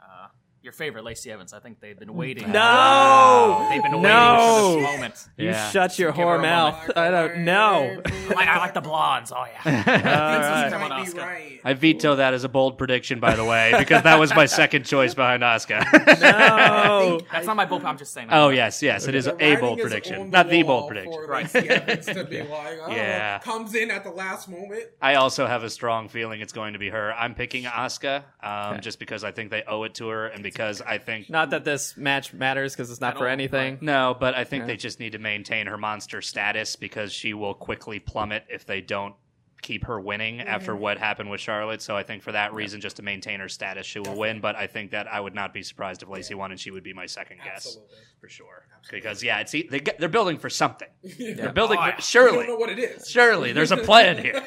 Uh, 0.00 0.28
your 0.66 0.72
favorite, 0.72 1.04
Lacey 1.04 1.30
Evans. 1.30 1.52
I 1.52 1.60
think 1.60 1.80
they've 1.80 1.98
been 1.98 2.08
mm. 2.08 2.14
waiting. 2.14 2.50
No! 2.50 2.60
Uh, 2.60 3.68
they've 3.70 3.82
been 3.82 3.92
waiting 3.92 4.02
No! 4.02 4.72
for 4.74 4.80
this 4.80 4.92
moment. 4.92 5.28
You 5.38 5.46
Yeah. 5.46 5.70
shut 5.70 5.96
your 5.96 6.10
Give 6.10 6.24
whore 6.24 6.42
mouth. 6.42 6.90
I 6.96 7.10
don't 7.12 7.38
know. 7.44 8.02
I, 8.36 8.46
I 8.46 8.58
like 8.58 8.74
the 8.74 8.80
blondes. 8.80 9.30
Oh 9.32 9.44
yeah. 9.46 9.60
All 9.64 9.72
right. 9.72 10.72
Come 10.72 10.82
on, 10.82 10.88
might 10.90 11.12
be 11.12 11.18
right. 11.18 11.60
I 11.64 11.74
veto 11.74 12.16
that 12.16 12.34
as 12.34 12.42
a 12.42 12.48
bold 12.48 12.78
prediction, 12.78 13.20
by 13.20 13.36
the 13.36 13.44
way, 13.44 13.74
because 13.78 14.02
that 14.02 14.18
was 14.18 14.34
my 14.34 14.46
second 14.46 14.84
choice 14.86 15.14
behind 15.14 15.42
Asuka. 15.42 15.84
No. 16.26 17.20
That's 17.32 17.46
not 17.46 17.56
my 17.56 17.64
bold. 17.64 17.84
I'm 17.84 17.96
just 17.98 18.12
saying. 18.12 18.28
oh 18.32 18.48
yes, 18.48 18.82
yes, 18.82 19.06
it 19.06 19.14
is 19.14 19.26
The 19.26 19.36
a 19.40 19.56
bold 19.56 19.78
is 19.78 19.82
prediction, 19.84 20.20
on 20.20 20.30
not 20.30 20.48
the 20.50 20.62
bold 20.64 20.88
prediction. 20.88 21.12
For 21.12 21.26
Right. 21.26 21.54
Lacey 21.54 21.68
Evans 21.68 22.06
to 22.06 22.24
be 22.24 22.38
like, 22.42 22.78
oh, 22.84 22.90
Yeah. 22.90 23.38
comes 23.38 23.74
in 23.76 23.90
at 23.92 24.02
the 24.02 24.10
last 24.10 24.48
moment. 24.48 24.84
I 25.00 25.14
also 25.14 25.46
have 25.46 25.62
a 25.62 25.70
strong 25.70 26.08
feeling 26.08 26.40
it's 26.40 26.52
going 26.52 26.72
to 26.72 26.78
be 26.80 26.88
her. 26.88 27.12
I'm 27.14 27.34
picking 27.34 27.64
Asuka, 27.64 28.24
um, 28.42 28.74
Okay. 28.74 28.80
just 28.80 28.98
because 28.98 29.22
I 29.22 29.30
think 29.30 29.50
they 29.50 29.62
owe 29.68 29.84
it 29.84 29.94
to 29.94 30.08
her, 30.08 30.26
and 30.26 30.42
because 30.42 30.55
I 30.60 30.98
think 30.98 31.28
Not 31.30 31.50
that 31.50 31.64
this 31.64 31.96
match 31.96 32.32
matters 32.32 32.74
because 32.74 32.90
it's 32.90 33.00
not 33.00 33.16
for 33.18 33.26
all, 33.26 33.32
anything. 33.32 33.78
no, 33.80 34.16
but 34.18 34.34
I 34.34 34.44
think 34.44 34.62
Yeah. 34.62 34.66
they 34.68 34.76
just 34.76 35.00
need 35.00 35.12
to 35.12 35.18
maintain 35.18 35.66
her 35.66 35.76
monster 35.78 36.22
status 36.22 36.76
because 36.76 37.12
she 37.12 37.34
will 37.34 37.54
quickly 37.54 37.98
plummet 37.98 38.44
if 38.48 38.66
they 38.66 38.80
don't 38.80 39.14
keep 39.62 39.84
her 39.86 39.98
winning 40.00 40.40
after 40.40 40.72
mm-hmm. 40.72 40.82
what 40.82 40.98
happened 40.98 41.30
with 41.30 41.40
Charlotte. 41.40 41.82
So 41.82 41.96
I 41.96 42.02
think 42.02 42.22
for 42.22 42.32
that 42.32 42.54
reason, 42.54 42.80
just 42.80 42.96
to 42.96 43.02
maintain 43.02 43.40
her 43.40 43.48
status, 43.48 43.86
she 43.86 43.98
will 43.98 44.16
win. 44.16 44.40
But 44.40 44.54
I 44.54 44.66
think 44.66 44.92
that 44.92 45.08
I 45.08 45.18
would 45.18 45.34
not 45.34 45.52
be 45.52 45.62
surprised 45.62 46.02
if 46.02 46.08
Lacey 46.08 46.34
won, 46.34 46.50
and 46.52 46.60
she 46.60 46.70
would 46.70 46.84
be 46.84 46.92
my 46.92 47.06
second 47.06 47.38
guess 47.42 47.78
for 48.20 48.28
sure. 48.28 48.66
Because 48.90 49.22
yeah, 49.24 49.40
it's 49.40 49.52
e, 49.54 49.66
they 49.68 49.80
get, 49.80 49.98
they're 49.98 50.08
building 50.08 50.38
for 50.38 50.50
something. 50.50 50.88
Yeah. 51.18 51.34
They're 51.34 51.52
building 51.52 51.78
Oh, 51.78 51.82
for, 51.82 51.88
yeah. 51.88 51.96
You 51.96 52.02
surely. 52.02 52.36
don't 52.38 52.46
know 52.48 52.56
what 52.56 52.68
it 52.70 52.78
is. 52.78 53.08
Surely, 53.08 53.52
there's 53.52 53.72
a 53.72 53.76
plan 53.78 54.18
here. 54.18 54.34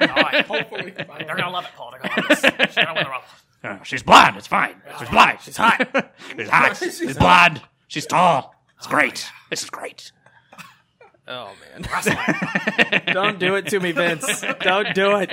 Oh, 0.00 0.30
yeah. 0.32 0.42
Hopefully. 0.42 0.90
They're 0.96 1.36
gonna 1.36 1.50
love 1.50 1.64
it, 1.64 1.70
Paul. 1.76 1.92
They're 1.92 2.00
gonna 2.00 2.28
love 2.28 2.28
this. 2.28 2.40
She's 2.40 2.74
gonna 2.74 2.94
win 2.94 3.04
the 3.04 3.10
Rumble. 3.10 3.28
Oh, 3.64 3.80
she's 3.82 4.02
blonde. 4.02 4.36
It's 4.36 4.46
fine. 4.46 4.80
She's 4.98 5.08
blonde. 5.08 5.38
She's 5.42 5.56
hot. 5.56 6.12
she's 6.36 6.48
hot. 6.48 6.76
She's 6.92 7.18
blonde. 7.18 7.62
She's 7.88 8.06
tall. 8.06 8.54
It's 8.76 8.86
great. 8.86 9.28
This 9.50 9.64
is 9.64 9.70
great. 9.70 10.12
Oh 11.26 11.50
man. 11.76 13.04
don't 13.12 13.38
do 13.38 13.56
it 13.56 13.66
to 13.68 13.80
me, 13.80 13.92
Vince. 13.92 14.42
Don't 14.60 14.94
do 14.94 15.16
it. 15.16 15.30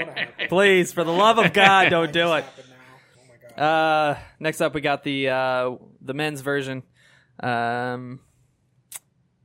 Please, 0.49 0.91
for 0.91 1.03
the 1.03 1.11
love 1.11 1.37
of 1.37 1.53
God, 1.53 1.89
don't 1.89 2.11
do 2.11 2.33
it. 2.33 2.43
Happen 2.43 2.63
now. 2.69 2.75
Oh 3.17 3.21
my 3.29 3.55
god. 3.55 3.63
Uh, 3.63 4.19
next 4.39 4.61
up, 4.61 4.73
we 4.73 4.81
got 4.81 5.03
the 5.03 5.29
uh, 5.29 5.75
the 6.01 6.13
men's 6.13 6.41
version. 6.41 6.83
Um, 7.39 8.19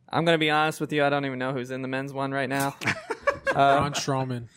I'm 0.09 0.25
gonna 0.25 0.39
be 0.39 0.51
honest 0.51 0.81
with 0.81 0.93
you. 0.93 1.05
I 1.05 1.11
don't 1.11 1.25
even 1.25 1.39
know 1.39 1.53
who's 1.53 1.71
in 1.71 1.83
the 1.83 1.89
men's 1.89 2.13
one 2.13 2.33
right 2.33 2.49
now. 2.49 2.75
Uh, 3.51 3.79
Braun 3.79 3.93
Strowman. 3.93 4.49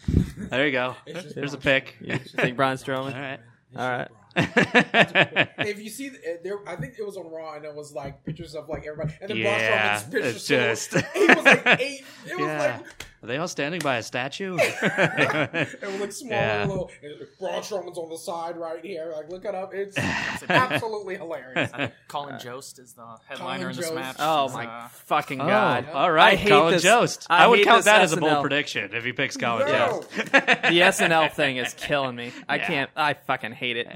There 0.49 0.65
you 0.65 0.71
go. 0.71 0.95
There's 1.05 1.53
a 1.53 1.57
pick. 1.57 1.95
you 1.99 2.17
think 2.17 2.55
Braun 2.57 2.77
Strowman? 2.77 3.13
right. 3.13 3.39
All 3.75 3.89
right. 3.89 4.07
if 4.35 5.79
you 5.81 5.89
see, 5.89 6.07
eh, 6.25 6.37
there, 6.43 6.57
I 6.67 6.75
think 6.75 6.95
it 6.97 7.05
was 7.05 7.17
on 7.17 7.29
Raw, 7.31 7.55
and 7.55 7.65
it 7.65 7.73
was 7.75 7.93
like 7.93 8.23
pictures 8.25 8.55
of 8.55 8.67
like 8.67 8.85
everybody, 8.87 9.15
and 9.21 9.29
then 9.29 9.37
Yeah, 9.37 9.43
Braun 9.43 9.61
Strowman's 9.69 10.03
picture. 10.11 10.27
it's 10.29 10.87
so- 10.87 10.99
just- 10.99 11.13
he 11.13 11.27
was 11.27 11.45
like 11.45 11.67
eight. 11.79 12.03
It 12.25 12.37
was 12.37 12.39
Yeah. 12.47 12.77
like 12.77 13.05
Are 13.23 13.27
they 13.27 13.37
all 13.37 13.47
standing 13.47 13.79
by 13.79 13.97
a 13.97 14.03
statue? 14.03 14.57
it 14.59 15.81
was 15.81 15.99
like 16.01 16.11
small 16.11 16.31
Yeah. 16.31 16.65
little. 16.67 16.91
Braun 17.39 17.61
Strowman's 17.61 17.97
on 17.97 18.09
the 18.09 18.17
side 18.17 18.57
right 18.57 18.83
here. 18.83 19.13
Like 19.15 19.29
look 19.29 19.45
it 19.45 19.55
up. 19.55 19.73
It's 19.73 19.97
absolutely 20.49 21.15
hilarious. 21.15 21.71
Colin 22.09 22.37
Jost 22.37 22.79
is 22.79 22.91
the 22.93 23.15
headliner 23.25 23.69
in 23.69 23.77
this 23.77 23.85
Jost. 23.85 23.95
match. 23.95 24.15
Oh 24.19 24.49
my 24.49 24.65
uh, 24.67 24.87
fucking 24.89 25.39
Oh, 25.39 25.45
god! 25.47 25.87
all 25.93 26.11
right. 26.11 26.37
Colin 26.37 26.73
this- 26.73 26.83
Jost. 26.83 27.25
I 27.29 27.45
I, 27.45 27.47
would 27.47 27.63
count 27.63 27.77
this 27.79 27.85
that 27.85 28.01
as 28.01 28.11
a 28.11 28.17
bold 28.17 28.41
prediction 28.41 28.93
if 28.93 29.05
he 29.05 29.13
picks 29.13 29.37
Colin 29.37 29.67
No. 29.67 30.03
Jost. 30.11 30.11
The 30.33 30.79
SNL 30.81 31.31
thing 31.31 31.55
is 31.57 31.73
killing 31.75 32.17
me. 32.17 32.33
I 32.49 32.57
Yeah. 32.57 32.67
can't. 32.67 32.89
I 32.95 33.13
fucking 33.13 33.53
hate 33.53 33.77
it. 33.77 33.87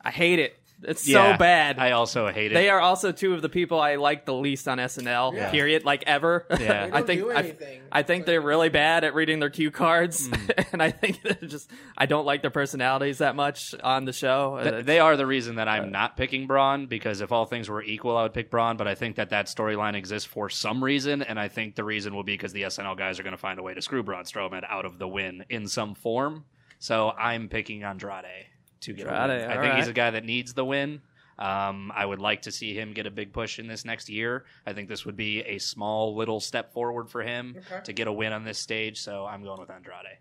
I 0.00 0.10
hate 0.12 0.38
it. 0.38 0.56
It's 0.82 1.06
Yeah, 1.06 1.32
so 1.34 1.38
bad. 1.38 1.78
I 1.78 1.92
also 1.92 2.28
hate 2.28 2.52
it. 2.52 2.54
they 2.54 2.68
are 2.68 2.80
also 2.80 3.12
two 3.12 3.34
of 3.34 3.42
the 3.42 3.48
people 3.48 3.80
I 3.80 3.96
like 3.96 4.24
the 4.24 4.34
least 4.34 4.66
on 4.68 4.78
SNL. 4.78 5.34
Yeah. 5.34 5.50
Period. 5.50 5.84
Like 5.84 6.04
ever. 6.06 6.46
Yeah. 6.50 6.56
They 6.60 6.86
I 6.86 6.90
don't 6.90 7.06
think 7.06 7.20
do 7.20 7.30
I, 7.32 7.34
anything. 7.36 7.82
I 7.92 8.02
think 8.02 8.26
they're 8.26 8.40
really 8.40 8.68
bad 8.68 9.04
at 9.04 9.14
reading 9.14 9.40
their 9.40 9.50
cue 9.50 9.70
cards, 9.70 10.28
hmm. 10.28 10.34
and 10.72 10.82
I 10.82 10.90
think 10.90 11.22
they're 11.22 11.48
just 11.48 11.70
I 11.96 12.06
don't 12.06 12.24
like 12.24 12.42
their 12.42 12.50
personalities 12.50 13.18
that 13.18 13.36
much 13.36 13.74
on 13.82 14.04
the 14.04 14.12
show. 14.12 14.60
Th- 14.62 14.84
they 14.84 14.98
are 14.98 15.16
the 15.16 15.26
reason 15.26 15.56
that 15.56 15.68
I'm 15.68 15.84
uh, 15.84 15.88
not 15.88 16.16
picking 16.16 16.46
Braun 16.46 16.86
because 16.86 17.20
if 17.20 17.32
all 17.32 17.44
things 17.46 17.68
were 17.68 17.82
equal, 17.82 18.16
I 18.16 18.22
would 18.22 18.34
pick 18.34 18.50
Braun. 18.50 18.76
But 18.76 18.88
I 18.88 18.94
think 18.94 19.16
that 19.16 19.30
that 19.30 19.46
storyline 19.46 19.94
exists 19.94 20.28
for 20.28 20.48
some 20.48 20.82
reason, 20.82 21.22
and 21.22 21.38
I 21.38 21.48
think 21.48 21.74
the 21.74 21.84
reason 21.84 22.14
will 22.14 22.24
be 22.24 22.34
because 22.34 22.52
the 22.52 22.62
SNL 22.62 22.96
guys 22.96 23.18
are 23.18 23.22
going 23.22 23.32
to 23.32 23.38
find 23.38 23.58
a 23.58 23.62
way 23.62 23.74
to 23.74 23.82
screw 23.82 24.02
Braun 24.02 24.24
Strowman 24.24 24.64
out 24.68 24.84
of 24.84 24.98
the 24.98 25.08
win 25.08 25.44
in 25.48 25.66
some 25.68 25.94
form. 25.94 26.44
So 26.78 27.10
I'm 27.10 27.48
picking 27.48 27.82
Andrade 27.82 28.46
to 28.82 28.92
get 28.92 29.06
a 29.06 29.10
win. 29.10 29.16
Andrade, 29.18 29.50
I 29.50 29.56
all 29.56 29.62
think 29.62 29.74
he's 29.76 29.84
right. 29.84 29.90
a 29.90 29.94
guy 29.94 30.10
that 30.10 30.24
needs 30.24 30.54
the 30.54 30.64
win. 30.64 31.00
Um, 31.38 31.90
I 31.94 32.04
would 32.04 32.18
like 32.18 32.42
to 32.42 32.52
see 32.52 32.74
him 32.78 32.92
get 32.92 33.06
a 33.06 33.10
big 33.10 33.32
push 33.32 33.58
in 33.58 33.66
this 33.66 33.84
next 33.86 34.10
year. 34.10 34.44
I 34.66 34.74
think 34.74 34.88
this 34.90 35.06
would 35.06 35.16
be 35.16 35.40
a 35.40 35.58
small 35.58 36.14
little 36.14 36.38
step 36.38 36.74
forward 36.74 37.08
for 37.10 37.22
him 37.22 37.56
Okay. 37.58 37.80
to 37.84 37.92
get 37.94 38.08
a 38.08 38.12
win 38.12 38.32
on 38.34 38.44
this 38.44 38.58
stage. 38.58 38.98
So 39.00 39.24
I'm 39.24 39.42
going 39.42 39.58
with 39.58 39.70
Andrade. 39.70 40.18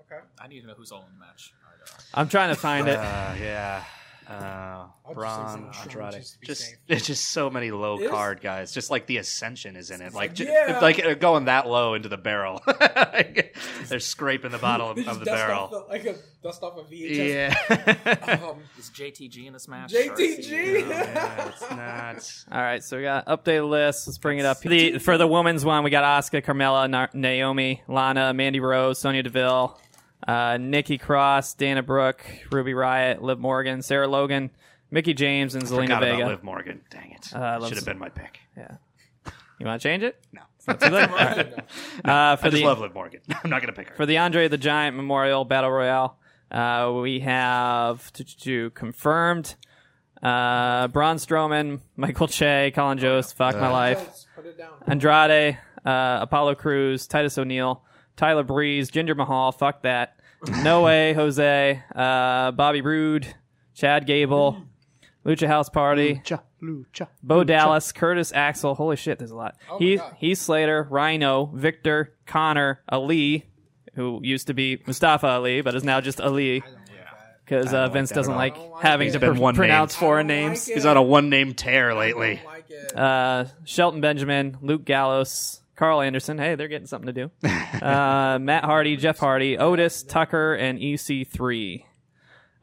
Okay. 0.00 0.22
I 0.40 0.46
need 0.46 0.60
to 0.60 0.66
know 0.68 0.74
who's 0.74 0.92
all 0.92 1.04
in 1.06 1.12
the 1.18 1.18
match. 1.24 1.52
All 1.64 1.72
right, 1.72 2.04
I'm 2.14 2.28
trying 2.28 2.50
to 2.50 2.60
find 2.60 2.86
it. 2.86 2.96
Uh, 2.98 3.34
yeah. 3.40 3.82
Uh, 4.28 4.32
I'll 4.32 4.90
just 5.06 5.14
Braun, 5.14 5.70
Andrade. 5.82 6.12
just 6.14 6.42
Just, 6.42 6.76
it's 6.88 7.06
just 7.06 7.30
so 7.30 7.50
many 7.50 7.70
low 7.70 7.98
It 7.98 8.04
is? 8.04 8.10
card 8.10 8.40
guys. 8.40 8.72
Just 8.72 8.90
like 8.90 9.06
the 9.06 9.18
Ascension 9.18 9.76
is 9.76 9.90
in 9.90 10.00
it. 10.00 10.14
Like, 10.14 10.34
ju- 10.34 10.44
Yeah. 10.44 10.78
like 10.80 11.04
uh, 11.04 11.14
going 11.14 11.44
that 11.44 11.66
low 11.68 11.94
into 11.94 12.08
the 12.08 12.16
barrel. 12.16 12.62
They're 13.88 14.00
scraping 14.00 14.50
the 14.50 14.58
bottom 14.58 14.86
of, 14.88 14.98
of 15.08 15.18
the 15.18 15.24
dust 15.26 15.36
barrel. 15.36 15.60
Off 15.64 15.70
the, 15.70 15.78
like 15.90 16.04
a 16.06 16.16
dust 16.42 16.62
off 16.62 16.78
a 16.78 16.82
VHS. 16.82 17.28
Yeah. 17.28 18.40
Um, 18.44 18.58
is 18.78 18.90
JTG 18.90 19.46
in 19.46 19.52
this 19.52 19.68
match? 19.68 19.92
JTG. 19.92 20.52
Or- 20.52 20.88
yeah, 20.88 21.48
it's 21.48 21.70
nuts. 21.70 22.46
All 22.50 22.60
right, 22.60 22.82
so 22.82 22.96
we 22.96 23.02
got 23.02 23.26
updated 23.26 23.68
list. 23.68 24.06
Let's 24.06 24.18
bring 24.18 24.38
it 24.38 24.44
up. 24.46 24.60
The 24.60 24.98
for 24.98 25.18
the 25.18 25.26
women's 25.26 25.64
one, 25.64 25.84
we 25.84 25.90
got 25.90 26.04
Asuka, 26.22 26.42
Carmella, 26.42 26.88
Na- 26.88 27.08
Naomi, 27.12 27.82
Lana, 27.88 28.32
Mandy 28.34 28.60
Rose, 28.60 28.98
Sonya 28.98 29.22
Deville, 29.22 29.78
uh, 30.26 30.56
Nikki 30.58 30.98
Cross, 30.98 31.54
Dana 31.54 31.82
Brooke, 31.82 32.24
Ruby 32.50 32.72
Riott, 32.72 33.20
Liv 33.22 33.38
Morgan, 33.38 33.82
Sarah 33.82 34.08
Logan, 34.08 34.50
Mickie 34.90 35.14
James, 35.14 35.54
and 35.54 35.64
Zelina 35.64 35.82
Forgot 35.82 36.00
Vega. 36.02 36.16
about 36.16 36.28
Liv 36.28 36.42
Morgan. 36.44 36.80
Dang 36.90 37.12
it. 37.12 37.34
Uh, 37.34 37.58
Should 37.66 37.76
have 37.76 37.84
Z- 37.84 37.90
been 37.90 37.98
my 37.98 38.08
pick. 38.08 38.38
Yeah. 38.56 38.76
You 39.58 39.66
want 39.66 39.80
to 39.80 39.88
change 39.88 40.02
it? 40.02 40.16
No. 40.32 40.40
Not 40.66 40.80
too 40.80 40.88
late? 40.90 41.08
All 41.10 41.16
right. 41.16 41.38
Uh, 42.04 42.36
for 42.36 42.46
I 42.46 42.50
just 42.50 42.52
the 42.52 42.64
love 42.64 42.80
Liv 42.80 42.94
Morgan. 42.94 43.20
I'm 43.44 43.50
not 43.50 43.60
going 43.62 43.72
to 43.72 43.78
pick 43.78 43.88
her. 43.90 43.94
for 43.96 44.06
the 44.06 44.18
Andre 44.18 44.48
the 44.48 44.58
Giant 44.58 44.96
Memorial 44.96 45.44
Battle 45.44 45.70
Royale, 45.70 46.16
uh, 46.50 46.92
we 47.02 47.20
have 47.20 48.12
to, 48.14 48.24
to, 48.24 48.36
to 48.40 48.70
confirmed 48.70 49.54
uh, 50.22 50.88
Braun 50.88 51.16
Strowman, 51.16 51.80
Michael 51.96 52.28
Che, 52.28 52.72
Colin 52.74 52.98
Jost, 52.98 53.36
Fuck 53.36 53.56
My 53.56 53.68
Life. 53.70 53.98
Let's 53.98 54.26
Put 54.34 54.46
it 54.46 54.58
down. 54.58 54.70
Andrade, 54.86 55.58
uh, 55.84 56.18
Apollo 56.22 56.54
Crews, 56.56 57.06
Titus 57.06 57.36
O'Neil, 57.38 57.82
Tyler 58.16 58.42
Breeze, 58.44 58.90
Jinder 58.90 59.16
Mahal, 59.16 59.52
fuck 59.52 59.82
that. 59.82 60.16
No 60.62 60.82
way, 60.82 61.12
Jose, 61.14 61.82
uh, 61.94 62.50
Bobby 62.52 62.80
Roode, 62.80 63.26
Chad 63.74 64.06
Gable, 64.06 64.62
Lucha 65.24 65.46
House 65.46 65.68
Party, 65.68 66.16
Lucha, 66.16 66.40
Lucha, 66.62 67.08
Bo 67.22 67.40
Lucha. 67.42 67.46
Dallas, 67.46 67.92
Curtis 67.92 68.32
Axel. 68.32 68.74
Holy 68.74 68.96
shit, 68.96 69.18
there's 69.18 69.30
a 69.30 69.36
lot. 69.36 69.56
Oh 69.70 69.74
my 69.74 69.78
Heath, 69.78 70.02
Heath 70.18 70.38
Slater, 70.38 70.86
Rhino, 70.90 71.46
Viktor, 71.46 72.14
Konnor, 72.26 72.80
Ali, 72.88 73.46
who 73.94 74.20
used 74.22 74.46
to 74.48 74.54
be 74.54 74.82
Mustafa 74.86 75.26
Ali, 75.26 75.60
but 75.62 75.74
is 75.74 75.82
now 75.84 76.00
just 76.00 76.20
Ali 76.20 76.56
I 76.56 76.58
don't 76.66 76.74
like 76.74 76.86
that. 76.86 77.44
because 77.44 77.72
uh, 77.74 77.88
Vince 77.88 78.10
like 78.10 78.14
doesn't 78.16 78.34
like 78.36 78.56
like 78.58 78.82
having 78.82 79.08
it. 79.08 79.12
to 79.12 79.18
been 79.20 79.34
pr- 79.36 79.40
one 79.40 79.54
name. 79.54 79.58
pronounce 79.58 79.96
I 79.96 80.00
foreign 80.00 80.26
don't 80.26 80.36
like 80.42 80.48
names. 80.50 80.66
He's 80.66 80.84
on 80.86 80.96
a 80.96 81.02
one 81.02 81.30
name 81.30 81.54
tear 81.54 81.92
I 81.92 81.94
lately. 81.98 82.34
don't 82.36 82.44
like 82.44 82.70
it. 82.70 82.96
uh, 82.96 83.44
Shelton 83.64 84.00
Benjamin, 84.00 84.58
Luke 84.60 84.84
Gallows, 84.84 85.60
Karl 85.76 86.00
Anderson. 86.00 86.38
Hey, 86.38 86.54
they're 86.54 86.68
getting 86.68 86.86
something 86.86 87.12
to 87.12 87.28
do. 87.28 87.30
uh, 87.82 88.38
Matt 88.40 88.64
Hardy, 88.64 88.96
Jeff 88.96 89.18
Hardy, 89.18 89.58
Otis, 89.58 90.02
Tucker, 90.02 90.54
and 90.54 90.78
EC3. 90.78 91.84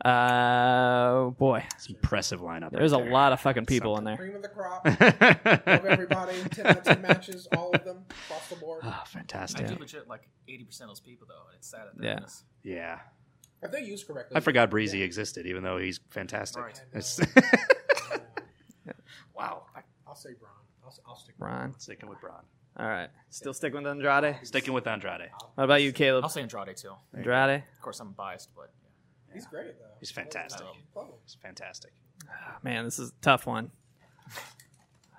Uh, 0.03 1.29
boy, 1.31 1.63
It's 1.75 1.87
an 1.89 1.95
impressive 1.95 2.39
lineup. 2.41 2.71
there's 2.71 2.91
right 2.91 3.01
a 3.01 3.03
there. 3.03 3.13
lot 3.13 3.33
of 3.33 3.39
fucking 3.41 3.67
people 3.67 3.97
in 3.99 4.03
there. 4.03 4.17
Cream 4.17 4.35
of 4.35 4.41
the 4.41 4.47
crop. 4.47 4.83
Love 4.83 5.85
everybody. 5.85 6.35
10 6.51 6.65
out 6.65 6.77
of 6.77 6.83
10 6.83 7.01
matches, 7.03 7.47
all 7.55 7.69
of 7.71 7.83
them, 7.83 8.05
across 8.09 8.47
the 8.49 8.55
board. 8.55 8.81
Oh, 8.83 9.03
fantastic! 9.05 9.59
I 9.59 9.67
fantastic. 9.67 9.67
do 9.77 9.79
legit 9.79 10.07
like 10.07 10.27
eighty 10.47 10.63
percent 10.63 10.89
of 10.89 10.95
those 10.95 11.01
people 11.01 11.27
though, 11.29 11.45
and 11.49 11.55
it's 11.57 11.69
sad 11.69 11.81
at 11.87 11.97
that. 11.97 12.03
Yeah. 12.03 12.23
is- 12.25 12.43
Yeah. 12.63 12.99
If 13.61 13.71
they 13.71 13.81
used 13.83 14.07
correctly. 14.07 14.37
I 14.37 14.39
forgot 14.39 14.71
Breezy 14.71 15.03
existed, 15.03 15.45
even 15.45 15.61
though 15.63 15.77
he's 15.77 15.99
fantastic. 16.09 16.63
Right. 16.63 16.81
It's- 16.95 17.19
wow. 19.35 19.65
I'll 20.07 20.15
say 20.15 20.29
Braun. 20.33 20.51
I'll, 20.83 20.93
I'll 21.07 21.15
stick 21.15 21.35
with 21.37 21.47
Braun. 21.47 21.75
Sticking 21.77 22.09
with 22.09 22.19
Braun. 22.21 22.41
All 22.77 22.87
right, 22.87 23.09
still 23.29 23.53
sticking 23.53 23.83
with 23.83 23.91
Andrade. 23.91 24.37
Sticking 24.43 24.73
with 24.73 24.87
Andrade. 24.87 25.29
What 25.55 25.63
about 25.65 25.81
you, 25.81 25.91
Caleb? 25.91 26.23
I'll 26.23 26.29
say 26.29 26.41
Andrade 26.41 26.77
too. 26.77 26.93
Andrade. 27.15 27.63
Of 27.77 27.81
course, 27.81 27.99
I'm 27.99 28.13
biased, 28.13 28.49
but 28.55 28.71
yeah. 29.29 29.33
He's 29.35 29.45
great, 29.45 29.77
though. 29.79 29.85
He's 29.99 30.11
fantastic. 30.11 30.65
He's 31.25 31.35
fantastic. 31.41 31.91
Ah, 32.29 32.57
man, 32.63 32.85
this 32.85 32.97
is 32.99 33.09
a 33.09 33.13
tough 33.21 33.45
one. 33.45 33.71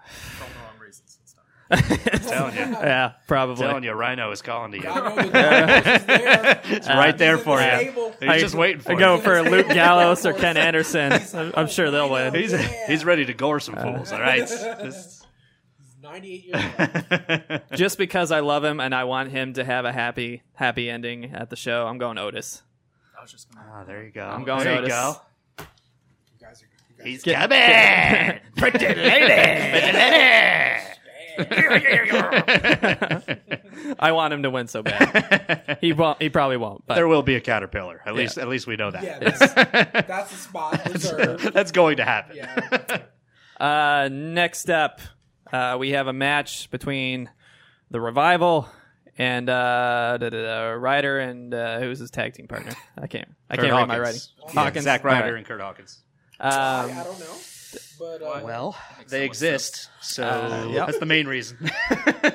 for 0.04 0.44
all 0.44 0.48
the 0.50 0.54
wrong 0.64 0.78
reasons. 0.80 1.18
It's 1.22 1.34
not. 1.36 1.44
I'm 2.14 2.20
telling 2.20 2.54
you. 2.54 2.60
yeah, 2.84 3.12
probably. 3.28 3.56
telling 3.66 3.84
you, 3.84 3.92
Rhino 3.92 4.30
is 4.30 4.40
calling 4.42 4.72
to 4.72 4.78
you. 4.78 4.88
I 4.88 4.94
know 5.08 5.22
the 5.22 5.28
guy 5.30 5.78
is 5.96 6.04
there. 6.04 6.60
It's 6.72 6.88
right 6.88 7.16
there 7.18 7.36
He's 7.36 7.44
for 7.44 7.58
at 7.60 7.78
the 7.78 7.84
you. 7.84 7.90
table. 7.90 8.14
He's 8.20 8.42
just 8.42 8.54
waiting 8.54 8.80
for 8.80 8.92
I 8.92 8.94
go 8.94 9.16
you. 9.16 9.20
for 9.20 9.42
Luke 9.42 9.68
Gallows 9.68 10.24
or 10.24 10.32
Ken 10.32 10.56
Anderson. 10.56 11.12
I'm, 11.34 11.52
I'm 11.54 11.66
sure 11.68 11.90
they'll 11.90 12.08
win. 12.10 12.34
He's 12.34 12.54
he's 12.86 13.04
ready 13.04 13.26
to 13.26 13.34
gore 13.34 13.60
some 13.60 13.74
uh, 13.76 13.82
fools. 13.82 14.10
All 14.12 14.20
right. 14.20 14.40
This- 14.40 14.64
He's 14.82 15.21
98 16.12 16.44
years 16.44 16.64
old. 17.51 17.60
Just 17.78 17.98
because 17.98 18.30
I 18.32 18.40
love 18.40 18.64
him 18.64 18.80
and 18.80 18.94
I 18.94 19.05
want 19.05 19.30
him 19.30 19.52
to 19.55 19.64
have 19.64 19.84
a 19.84 19.93
happy, 19.93 20.43
happy 20.55 20.89
ending 20.90 21.32
at 21.34 21.51
the 21.51 21.56
show, 21.56 21.86
I'm 21.86 21.98
going 21.98 22.18
Otis. 22.18 22.62
I 23.18 23.22
was 23.22 23.30
just 23.32 23.52
gonna. 23.55 23.66
Ah, 23.72 23.84
there 23.84 24.02
you 24.02 24.10
go. 24.10 24.22
I'm 24.24 24.43
going 24.44 24.64
there 24.64 24.78
Otis. 24.78 24.89
you 24.89 24.94
go. 24.94 25.16
You 25.60 25.66
guys 26.40 26.62
are, 26.62 26.66
you 26.66 26.97
guys 26.98 27.06
He's 27.06 27.22
Get- 27.22 27.51
coming. 27.51 28.40
Pretty 28.56 28.86
lady. 28.94 29.32
I 33.98 34.12
want 34.12 34.34
him 34.34 34.43
to 34.43 34.51
win 34.51 34.66
so 34.66 34.82
bad. 34.82 35.78
He 35.80 35.93
won't. 35.93 36.20
He 36.20 36.28
probably 36.28 36.56
won't. 36.59 36.84
But 36.86 36.97
there 36.97 37.09
will 37.09 37.22
be 37.22 37.36
a 37.36 37.40
caterpillar. 37.40 38.02
At 38.05 38.14
least, 38.14 38.36
at 38.39 38.48
least 38.48 38.66
we 38.66 38.76
know 38.76 38.90
that. 38.90 39.02
Yeah, 39.02 39.18
that's, 39.18 39.39
that's 40.09 40.30
the 40.30 40.36
spot 40.36 40.93
reserved. 40.93 41.52
That's 41.55 41.72
going 41.72 41.97
to 41.98 42.05
happen. 42.05 42.36
Yeah. 42.36 43.02
Uh, 43.59 44.09
next 44.10 44.68
up, 44.68 45.01
uh, 45.52 45.76
we 45.78 45.90
have 45.90 46.06
a 46.06 46.12
match 46.12 46.70
between 46.70 47.28
the 47.90 48.00
Revival 48.00 48.68
and 49.18 49.48
uh, 49.48 50.16
da, 50.18 50.30
da, 50.30 50.42
da, 50.42 50.70
Ryder 50.72 51.18
and 51.20 51.52
uh, 51.52 51.78
who's 51.80 51.98
his 51.98 52.10
tag 52.10 52.32
team 52.34 52.48
partner? 52.48 52.72
I 52.98 53.06
can't. 53.06 53.28
I 53.50 53.56
Curt 53.56 53.66
can't 53.66 53.76
read 53.76 53.88
my 53.88 53.98
writing. 53.98 54.20
Hawkins. 54.40 54.54
Yeah, 54.54 54.62
Hawkins. 54.62 54.84
Zack 54.84 55.04
Ryder 55.04 55.24
All 55.24 55.30
right. 55.32 55.38
and 55.38 55.46
Curt 55.46 55.60
Hawkins. 55.60 55.98
I, 56.40 56.48
I 56.48 56.82
Um, 56.98 57.04
don't 57.04 57.20
know. 57.20 57.34
But, 57.98 58.22
uh, 58.22 58.40
Well, 58.44 58.76
they 59.08 59.18
so 59.18 59.18
much 59.20 59.26
exist, 59.28 59.88
so 60.02 60.24
Uh, 60.26 60.68
yep. 60.72 60.86
that's 60.86 60.98
the 60.98 61.06
main 61.06 61.26
reason. 61.26 61.70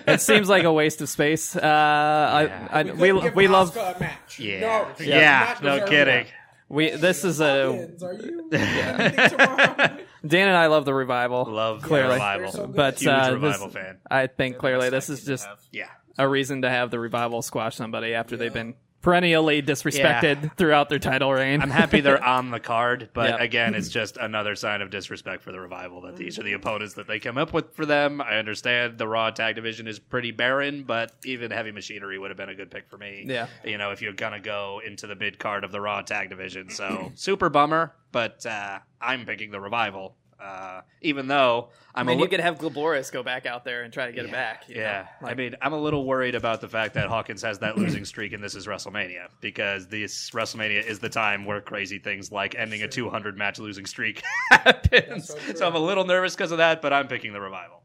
it 0.08 0.22
seems 0.22 0.50
like 0.50 0.64
a 0.64 0.72
waste 0.74 1.02
of 1.02 1.10
space. 1.10 1.56
Uh, 1.56 1.60
Yeah. 1.62 2.68
I, 2.72 2.80
I, 2.80 2.84
we, 2.84 3.12
we 3.12 3.30
we 3.32 3.48
love 3.48 3.76
a 3.78 3.96
match. 4.00 4.40
yeah, 4.40 4.60
No, 4.62 4.88
yeah, 5.00 5.20
match 5.20 5.62
no 5.62 5.74
deserved 5.76 5.92
kidding. 5.92 6.26
we. 6.70 6.90
This 6.92 7.24
is 7.26 7.40
a 7.40 7.72
Hawkins, 7.72 8.04
Are 8.04 8.14
you? 8.14 8.50
anything 8.54 9.30
tomorrow? 9.30 9.98
Dan 10.28 10.48
and 10.48 10.58
I 10.58 10.68
love 10.68 10.86
the 10.86 10.94
Revival. 10.94 11.46
Love 11.46 11.82
Clearly. 11.82 12.14
revival. 12.14 12.52
So 12.52 12.68
good. 12.68 12.76
But 12.76 13.00
Huge 13.00 13.08
uh, 13.08 13.32
revival 13.34 13.68
this, 13.68 13.76
fan. 13.76 13.98
I 14.10 14.28
think 14.28 14.58
clearly 14.58 14.90
this 14.90 15.10
is 15.10 15.26
just. 15.26 15.48
Yeah, 15.72 15.88
a 16.18 16.28
reason 16.28 16.64
to 16.64 16.70
have 16.70 16.92
the 16.92 17.00
Revival 17.00 17.42
squash 17.42 17.76
somebody 17.76 18.14
after 18.14 18.38
they've 18.38 18.54
been 18.54 18.76
perennially 19.08 19.62
disrespected 19.62 20.52
throughout 20.58 20.90
their 20.90 21.00
title 21.00 21.32
reign. 21.32 21.62
I'm 21.62 21.70
happy 21.70 22.02
they're 22.02 22.22
on 22.22 22.52
the 22.52 22.60
card, 22.60 23.10
but 23.14 23.30
Yeah. 23.30 23.38
again, 23.44 23.74
it's 23.74 23.88
just 23.88 24.18
another 24.18 24.54
sign 24.54 24.82
of 24.82 24.90
disrespect 24.90 25.44
for 25.44 25.54
the 25.54 25.62
revival 25.62 26.02
that 26.02 26.18
these 26.18 26.38
are 26.38 26.44
the 26.44 26.52
opponents 26.52 26.96
that 26.96 27.08
they 27.08 27.18
come 27.18 27.38
up 27.38 27.54
with 27.54 27.74
for 27.74 27.86
them. 27.86 28.20
I 28.20 28.38
understand 28.38 28.98
the 28.98 29.08
Raw 29.08 29.30
tag 29.32 29.56
division 29.56 29.88
is 29.88 29.98
pretty 29.98 30.32
barren, 30.32 30.84
but 30.84 31.14
even 31.24 31.52
Heavy 31.52 31.72
Machinery 31.72 32.20
would 32.20 32.32
have 32.32 32.38
been 32.38 32.50
a 32.50 32.56
good 32.56 32.70
pick 32.70 32.90
for 32.90 32.98
me. 32.98 33.24
Yeah. 33.26 33.48
you 33.64 33.78
know, 33.78 33.92
if 33.92 34.02
you're 34.02 34.12
gonna 34.12 34.42
go 34.42 34.82
into 34.86 35.08
the 35.08 35.16
mid 35.16 35.40
card 35.40 35.64
of 35.64 35.72
the 35.72 35.80
Raw 35.80 36.02
tag 36.02 36.30
division, 36.30 36.70
so 36.70 37.14
super 37.16 37.48
bummer. 37.48 37.94
But 38.12 38.46
uh, 38.46 38.80
I'm 39.00 39.26
picking 39.26 39.52
the 39.52 39.62
revival, 39.62 40.18
uh, 40.40 40.82
even 41.02 41.28
though 41.28 41.70
I 41.96 42.02
I'm 42.02 42.06
mean, 42.08 42.20
a 42.20 42.22
you 42.22 42.28
could 42.28 42.40
have 42.40 42.58
Glorious 42.60 43.10
go 43.10 43.24
back 43.24 43.46
out 43.46 43.66
there 43.66 43.84
and 43.84 43.92
try 43.92 44.06
to 44.06 44.12
get 44.12 44.26
it 44.26 44.32
back. 44.32 44.70
you 44.70 44.76
know? 44.76 44.82
Yeah, 44.82 45.08
I 45.24 45.34
mean, 45.34 45.56
I'm 45.62 45.74
a 45.74 45.78
little 45.80 46.06
worried 46.06 46.36
about 46.36 46.62
the 46.62 46.70
fact 46.70 46.94
that 46.94 47.08
Hawkins 47.08 47.42
has 47.42 47.60
that 47.60 47.78
losing 47.78 48.06
streak, 48.14 48.34
and 48.34 48.44
this 48.44 48.54
is 48.56 48.68
WrestleMania 48.68 49.30
because 49.42 49.88
this 49.88 50.30
WrestleMania 50.32 50.86
is 50.86 51.00
the 51.00 51.10
time 51.10 51.46
where 51.46 51.60
crazy 51.62 51.98
things 52.00 52.32
like 52.32 52.54
ending 52.56 52.84
a 52.84 52.88
200 52.88 53.38
match 53.38 53.58
losing 53.60 53.86
streak 53.86 54.22
happens. 54.52 55.28
so 55.28 55.38
So. 55.56 55.68
I'm 55.68 55.76
a 55.76 55.80
little 55.80 56.06
nervous 56.06 56.36
because 56.36 56.52
of 56.52 56.60
that, 56.60 56.82
but 56.82 56.94
I'm 56.94 57.08
picking 57.08 57.34
the 57.34 57.42
revival. 57.42 57.82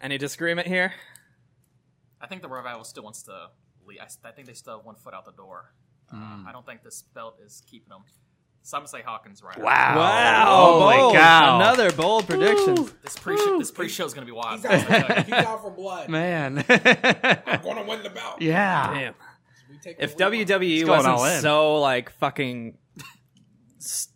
Any 0.00 0.18
disagreement 0.18 0.66
here? 0.68 0.92
I 2.20 2.26
think 2.26 2.42
the 2.42 2.48
revival 2.48 2.84
still 2.84 3.02
wants 3.04 3.22
to. 3.24 3.48
leave. 3.86 3.98
I, 4.00 4.28
I 4.28 4.32
think 4.32 4.46
they 4.46 4.52
still 4.54 4.76
have 4.76 4.84
one 4.86 4.96
foot 4.96 5.14
out 5.14 5.24
the 5.24 5.32
door. 5.32 5.72
Uh, 6.12 6.44
I 6.46 6.50
don't 6.52 6.66
think 6.66 6.82
this 6.82 7.02
belt 7.14 7.38
is 7.44 7.62
keeping 7.66 7.88
them. 7.88 8.02
So 8.66 8.82
say 8.86 9.02
Hawkins 9.02 9.42
right. 9.42 9.58
Wow! 9.60 10.44
Holy 10.80 10.96
bold. 10.96 11.14
cow! 11.14 11.56
Another 11.56 11.92
bold 11.92 12.26
prediction. 12.26 12.88
This 13.02 13.14
pre 13.18 13.36
this 13.58 13.70
pre 13.70 13.90
show 13.90 14.06
is 14.06 14.14
gonna 14.14 14.24
be 14.26 14.32
wild. 14.32 14.60
He's 14.60 14.64
out, 14.64 15.24
he's 15.26 15.34
out 15.34 15.60
for 15.62 15.70
blood. 15.70 16.08
man. 16.08 16.64
I'm 16.68 17.62
going 17.62 17.76
to 17.76 17.84
win 17.86 18.02
the 18.02 18.08
belt. 18.08 18.40
yeah. 18.40 18.94
Damn. 18.94 19.14
If 19.98 20.16
WWE 20.16 20.76
It's 20.76 20.84
going 20.84 21.04
all 21.04 21.18
wasn't 21.18 21.42
so 21.42 21.78
like 21.80 22.08
fucking 22.12 22.78
s- 23.78 24.08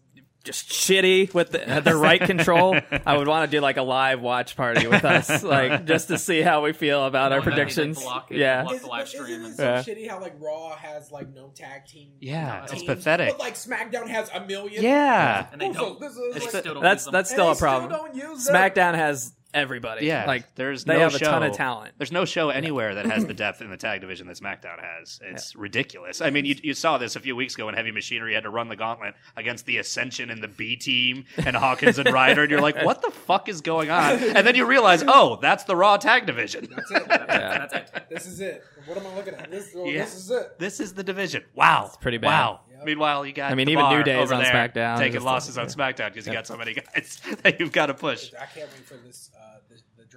just 0.49 0.69
shitty 0.71 1.33
with 1.35 1.51
the, 1.51 1.81
the 1.85 1.95
right 1.95 2.21
control, 2.21 2.77
I 3.07 3.17
would 3.17 3.29
want 3.29 3.51
to 3.51 3.57
do 3.57 3.61
like 3.61 3.77
a 3.77 3.83
live 3.83 4.21
watch 4.21 4.57
party 4.57 4.87
with 4.87 5.05
us, 5.05 5.43
like 5.43 5.85
just 5.85 6.09
to 6.09 6.19
see 6.19 6.41
how 6.43 6.65
we 6.65 6.73
feel 6.73 7.05
about 7.05 7.33
our 7.33 7.39
Well, 7.41 7.51
that'd 7.55 7.55
be, 7.55 7.61
like, 7.63 7.75
predictions. 7.75 8.29
Yeah. 8.31 8.63
block 8.65 8.81
the 8.81 8.87
live 8.87 9.09
stream 9.09 9.25
Isn't 9.25 9.43
it 9.43 9.47
and- 9.47 9.57
so 9.57 9.63
Yeah. 9.65 9.83
shitty 9.83 10.09
how 10.11 10.21
like 10.21 10.35
Raw 10.41 10.75
has 10.77 11.13
like 11.13 11.33
no 11.35 11.53
tag 11.55 11.87
team? 11.87 12.13
Yeah, 12.21 12.63
it's 12.65 12.73
teams, 12.73 12.85
pathetic. 12.85 13.31
But 13.31 13.39
like 13.41 13.55
SmackDown 13.55 14.09
has 14.09 14.31
a 14.35 14.45
million. 14.45 14.83
Yeah. 14.83 15.47
and 15.53 15.61
they 15.61 15.71
don't. 15.71 16.01
this 16.01 16.13
is 16.13 16.35
they 16.35 16.41
like- 16.41 16.49
still 16.51 16.75
don't 16.75 16.83
That's 16.83 17.01
use 17.01 17.05
them. 17.05 17.13
that's 17.13 17.31
And 17.31 17.37
still 17.37 17.47
they 17.47 17.53
a 17.53 17.57
problem. 17.57 17.91
don't 17.91 18.15
use 18.15 18.45
them. 18.45 18.55
SmackDown 18.57 18.95
has 18.95 19.33
everybody. 19.55 20.07
Yeah, 20.07 20.27
like 20.27 20.55
there's 20.55 20.85
they 20.85 20.95
no 20.95 21.01
have 21.01 21.15
a 21.15 21.19
ton 21.19 21.43
show- 21.43 21.49
of 21.49 21.57
talent. 21.57 21.95
There's 21.99 22.13
no 22.13 22.25
show 22.25 22.51
anywhere 22.51 22.95
that 22.97 23.07
has 23.07 23.25
the 23.27 23.35
depth 23.35 23.61
in 23.61 23.71
the 23.71 23.77
tag 23.77 24.01
division 24.01 24.27
that 24.29 24.37
SmackDown 24.37 24.81
has. 24.83 25.21
It's 25.23 25.55
ridiculous. 25.57 26.21
I 26.21 26.31
mean, 26.31 26.45
you, 26.45 26.57
you 26.63 26.75
saw 26.75 26.99
this 26.99 27.17
a 27.17 27.21
few 27.21 27.35
weeks 27.37 27.55
ago 27.55 27.67
when 27.67 27.75
Heavy 27.75 27.91
Machinery 27.91 28.35
had 28.35 28.45
to 28.45 28.51
run 28.51 28.69
the 28.69 28.77
gauntlet 28.77 29.15
against 29.37 29.67
the 29.67 29.79
Ascension 29.79 30.31
and 30.31 30.43
the 30.43 30.49
B 30.49 30.77
Team 30.77 31.25
and 31.37 31.57
Hawkins 31.57 31.99
and 31.99 32.13
Ryder, 32.13 32.43
and 32.43 32.51
you're 32.51 32.61
like, 32.61 32.83
what 32.85 33.03
the 33.03 33.11
fuck 33.11 33.49
is 33.49 33.61
going 33.61 33.91
on? 33.91 34.15
And 34.19 34.47
then 34.47 34.55
you 34.55 34.67
realize, 34.67 35.03
oh, 35.07 35.39
that's 35.41 35.65
the 35.65 35.77
Raw 35.77 35.97
tag 35.97 36.27
division. 36.27 36.69
That's 36.75 36.91
it. 36.91 37.03
Yeah. 37.09 37.67
That's 37.69 37.75
it. 37.75 38.05
This 38.11 38.27
is 38.27 38.41
it. 38.41 38.65
What 38.87 38.97
am 38.99 39.07
I 39.07 39.15
looking 39.17 39.35
at? 39.35 39.51
This, 39.51 39.73
oh, 39.77 39.85
Yeah. 39.87 40.05
this 40.05 40.15
is 40.17 40.31
it. 40.31 40.59
This 40.59 40.81
is 40.81 40.95
the 40.95 41.03
division. 41.05 41.45
Wow, 41.55 41.91
pretty 42.01 42.17
bad. 42.19 42.29
Wow. 42.29 42.61
Yep. 42.71 42.85
Meanwhile, 42.87 43.27
you 43.27 43.33
got 43.33 43.51
I 43.51 43.55
mean, 43.55 43.67
the 43.67 43.73
even 43.73 43.85
bar 43.85 43.99
New 43.99 44.05
Day 44.05 44.23
is 44.23 44.31
on 44.33 44.43
there 44.43 44.53
SmackDown. 44.53 44.99
taking 44.99 45.15
Just- 45.15 45.27
losses 45.27 45.59
on 45.59 45.67
SmackDown 45.67 46.11
because 46.13 46.27
you 46.27 46.33
got 46.33 46.47
so 46.47 46.57
many 46.57 46.75
guys 46.75 47.21
that 47.43 47.59
you've 47.61 47.73
got 47.73 47.87
to 47.87 47.95
push. 47.95 48.33
I 48.41 48.47
can't 48.47 48.71
wait 48.71 48.87
for 48.87 48.95
this. 48.97 49.31
Uh, 49.37 49.38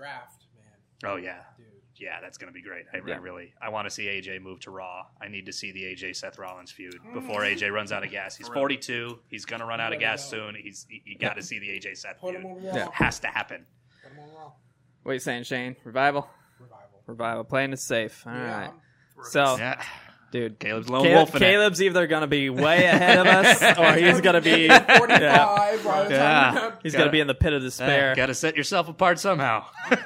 The, 0.01 0.05
the 0.05 0.09
draft, 0.09 0.45
man. 1.03 1.11
Oh 1.13 1.15
yeah, 1.17 1.39
Dude. 1.57 1.65
yeah, 1.97 2.19
that's 2.21 2.37
gonna 2.37 2.51
be 2.51 2.61
great. 2.61 2.85
I, 2.93 2.97
I 2.97 3.01
Yeah. 3.07 3.17
really, 3.21 3.53
I 3.61 3.69
want 3.69 3.85
to 3.87 3.89
see 3.89 4.05
AJ 4.05 4.41
move 4.41 4.59
to 4.61 4.71
Raw. 4.71 5.05
I 5.21 5.27
need 5.27 5.45
to 5.45 5.53
see 5.53 5.71
the 5.71 5.83
AJ 5.83 6.15
Seth 6.15 6.37
Rollins 6.39 6.71
feud 6.71 6.95
mm. 7.05 7.13
before 7.13 7.41
AJ 7.41 7.71
runs 7.71 7.91
out 7.91 8.03
of 8.03 8.11
gas. 8.11 8.35
He's 8.35 8.47
42. 8.53 9.19
He's 9.27 9.45
gonna 9.45 9.65
run 9.65 9.79
out 9.81 9.93
of 9.93 9.99
gas 9.99 10.29
soon. 10.29 10.55
He's, 10.55 10.85
you, 10.89 10.99
you 11.05 11.17
got 11.17 11.35
to 11.35 11.43
see 11.43 11.59
the 11.59 11.69
AJ 11.69 11.97
Seth 11.97 12.19
Put 12.19 12.35
him 12.35 12.41
feud. 12.43 12.57
on 12.57 12.63
Yeah. 12.63 12.87
Has 12.93 13.19
to 13.19 13.27
happen. 13.27 13.65
Put 14.03 14.11
him 14.13 14.19
on 14.19 14.51
What 15.03 15.11
are 15.11 15.13
you 15.13 15.19
saying, 15.19 15.43
Shane? 15.43 15.75
Revival? 15.83 16.27
Revival. 16.59 17.01
Revival. 17.07 17.43
Playing 17.45 17.73
is 17.73 17.85
safe. 17.85 18.23
All 18.27 18.33
right. 18.33 18.39
Yeah, 18.39 18.57
I'm- 18.67 18.81
So, 19.23 19.57
Yeah, 19.57 19.83
dude, 20.31 20.57
Caleb's 20.59 20.89
lone 20.89 21.03
Caleb- 21.03 21.15
wolf 21.17 21.35
in 21.35 21.43
it. 21.43 21.45
Caleb's 21.45 21.81
either 21.81 22.07
going 22.07 22.21
to 22.21 22.27
be 22.27 22.49
way 22.49 22.85
ahead 22.85 23.19
of 23.19 23.27
us 23.27 23.61
or 23.77 23.93
he's 23.93 24.21
going 24.21 24.35
to 24.35 24.41
be 24.41 24.65
yeah, 24.65 24.97
45 24.97 25.83
by 25.83 26.03
the 26.05 26.09
Yeah. 26.09 26.51
time 26.51 26.73
he's 26.83 26.93
Gotta- 26.93 26.97
going 27.03 27.07
to 27.07 27.11
be 27.11 27.19
in 27.19 27.27
the 27.27 27.35
pit 27.35 27.53
of 27.53 27.61
despair. 27.61 28.15
Got 28.15 28.27
to 28.27 28.33
set 28.35 28.55
yourself 28.57 28.87
apart 28.89 29.19
somehow. 29.19 29.65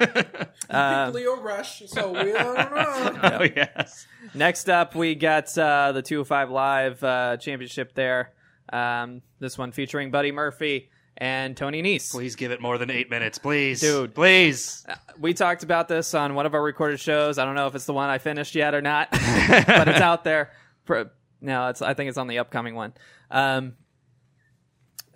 Uh, 0.68 1.12
Lio 1.14 1.40
Rush, 1.40 1.84
so 1.86 2.10
we 2.12 2.32
don't 2.32 2.56
know. 2.56 3.20
oh 3.22 3.42
yes. 3.54 4.04
next 4.34 4.68
up, 4.68 4.96
we 4.96 5.14
got 5.14 5.56
uh, 5.56 5.92
the 5.92 6.02
205 6.02 6.50
Live 6.50 7.04
uh, 7.04 7.36
Championship 7.36 7.94
there. 7.94 8.32
Um, 8.72 9.22
this 9.38 9.56
one 9.56 9.70
featuring 9.70 10.10
Buddy 10.10 10.32
Murphy 10.32 10.90
and 11.18 11.56
Tony 11.56 11.82
Nese. 11.82 12.10
Please 12.12 12.36
give 12.36 12.50
it 12.52 12.60
more 12.60 12.78
than 12.78 12.90
eight 12.90 13.10
minutes, 13.10 13.38
please, 13.38 13.80
Dude. 13.80 14.14
Please. 14.14 14.84
We 15.18 15.32
talked 15.34 15.62
about 15.62 15.88
this 15.88 16.12
on 16.14 16.34
one 16.34 16.46
of 16.46 16.54
our 16.54 16.62
recorded 16.62 17.00
shows. 17.00 17.38
I 17.38 17.44
don't 17.44 17.54
know 17.54 17.66
if 17.66 17.74
it's 17.74 17.86
the 17.86 17.92
one 17.94 18.08
I 18.10 18.18
finished 18.18 18.54
yet 18.54 18.74
or 18.74 18.82
not, 18.82 19.10
but 19.12 19.88
it's 19.88 20.00
out 20.00 20.24
there. 20.24 20.50
Pro- 20.84 21.10
No, 21.40 21.68
it's. 21.68 21.82
I 21.82 21.94
think 21.94 22.08
it's 22.08 22.18
on 22.18 22.26
the 22.26 22.38
upcoming 22.38 22.74
one. 22.74 22.92
Um, 23.30 23.74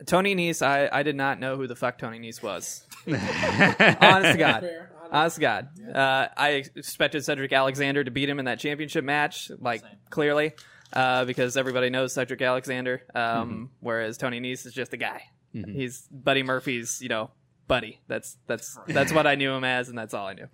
Tony 0.07 0.35
Nese, 0.35 0.63
I, 0.63 0.89
I 0.91 1.03
did 1.03 1.17
not 1.17 1.39
know 1.39 1.57
who 1.57 1.67
the 1.67 1.77
fuck 1.77 1.99
Tony 1.99 2.19
Nese 2.19 2.43
was. 2.43 2.87
Honest 3.07 4.33
to 4.33 4.39
God. 4.39 4.61
Fair. 4.63 4.91
Honest 5.13 5.37
to 5.37 5.41
God. 5.41 5.69
Uh, 5.95 6.29
I 6.37 6.65
expected 6.77 7.25
Cedric 7.25 7.53
Alexander 7.53 8.03
to 8.05 8.11
beat 8.11 8.29
him 8.29 8.39
in 8.39 8.45
that 8.47 8.59
championship 8.61 9.05
match, 9.05 9.51
like 9.59 9.81
Same. 9.83 9.91
clearly. 10.09 10.53
uh, 10.93 11.25
because 11.25 11.57
everybody 11.57 11.91
knows 11.91 12.13
Cedric 12.15 12.41
Alexander, 12.43 13.03
um, 13.15 13.21
Mm-hmm. 13.23 13.65
whereas 13.81 14.17
Tony 14.19 14.41
Nese 14.41 14.67
is 14.67 14.73
just 14.73 14.93
a 14.93 14.97
guy. 14.97 15.23
He's 15.53 16.07
Buddy 16.11 16.43
Murphy's, 16.43 17.01
you 17.03 17.09
know, 17.09 17.31
buddy. 17.67 18.01
That's 18.09 18.37
that's 18.47 18.79
that's 18.87 19.13
what 19.13 19.27
I 19.27 19.35
knew 19.35 19.53
him 19.53 19.65
as, 19.65 19.89
and 19.89 19.99
that's 19.99 20.15
all 20.15 20.27
I 20.27 20.35
knew. 20.35 20.49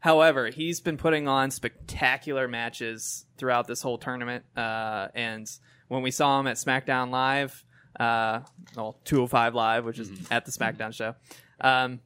However, 0.00 0.48
he's 0.48 0.80
been 0.80 0.96
putting 0.96 1.28
on 1.28 1.50
spectacular 1.50 2.48
matches 2.48 3.26
throughout 3.36 3.66
this 3.66 3.82
whole 3.82 3.98
tournament. 3.98 4.44
Uh, 4.56 5.08
and 5.14 5.50
when 5.88 6.02
we 6.02 6.10
saw 6.10 6.40
him 6.40 6.46
at 6.46 6.56
SmackDown 6.56 7.10
Live, 7.10 7.64
uh, 7.98 8.40
well, 8.76 8.98
205 9.04 9.54
Live, 9.54 9.84
which 9.84 9.98
is 9.98 10.10
at 10.30 10.46
the 10.46 10.52
SmackDown 10.52 10.94
show, 10.94 11.14
um, 11.60 12.00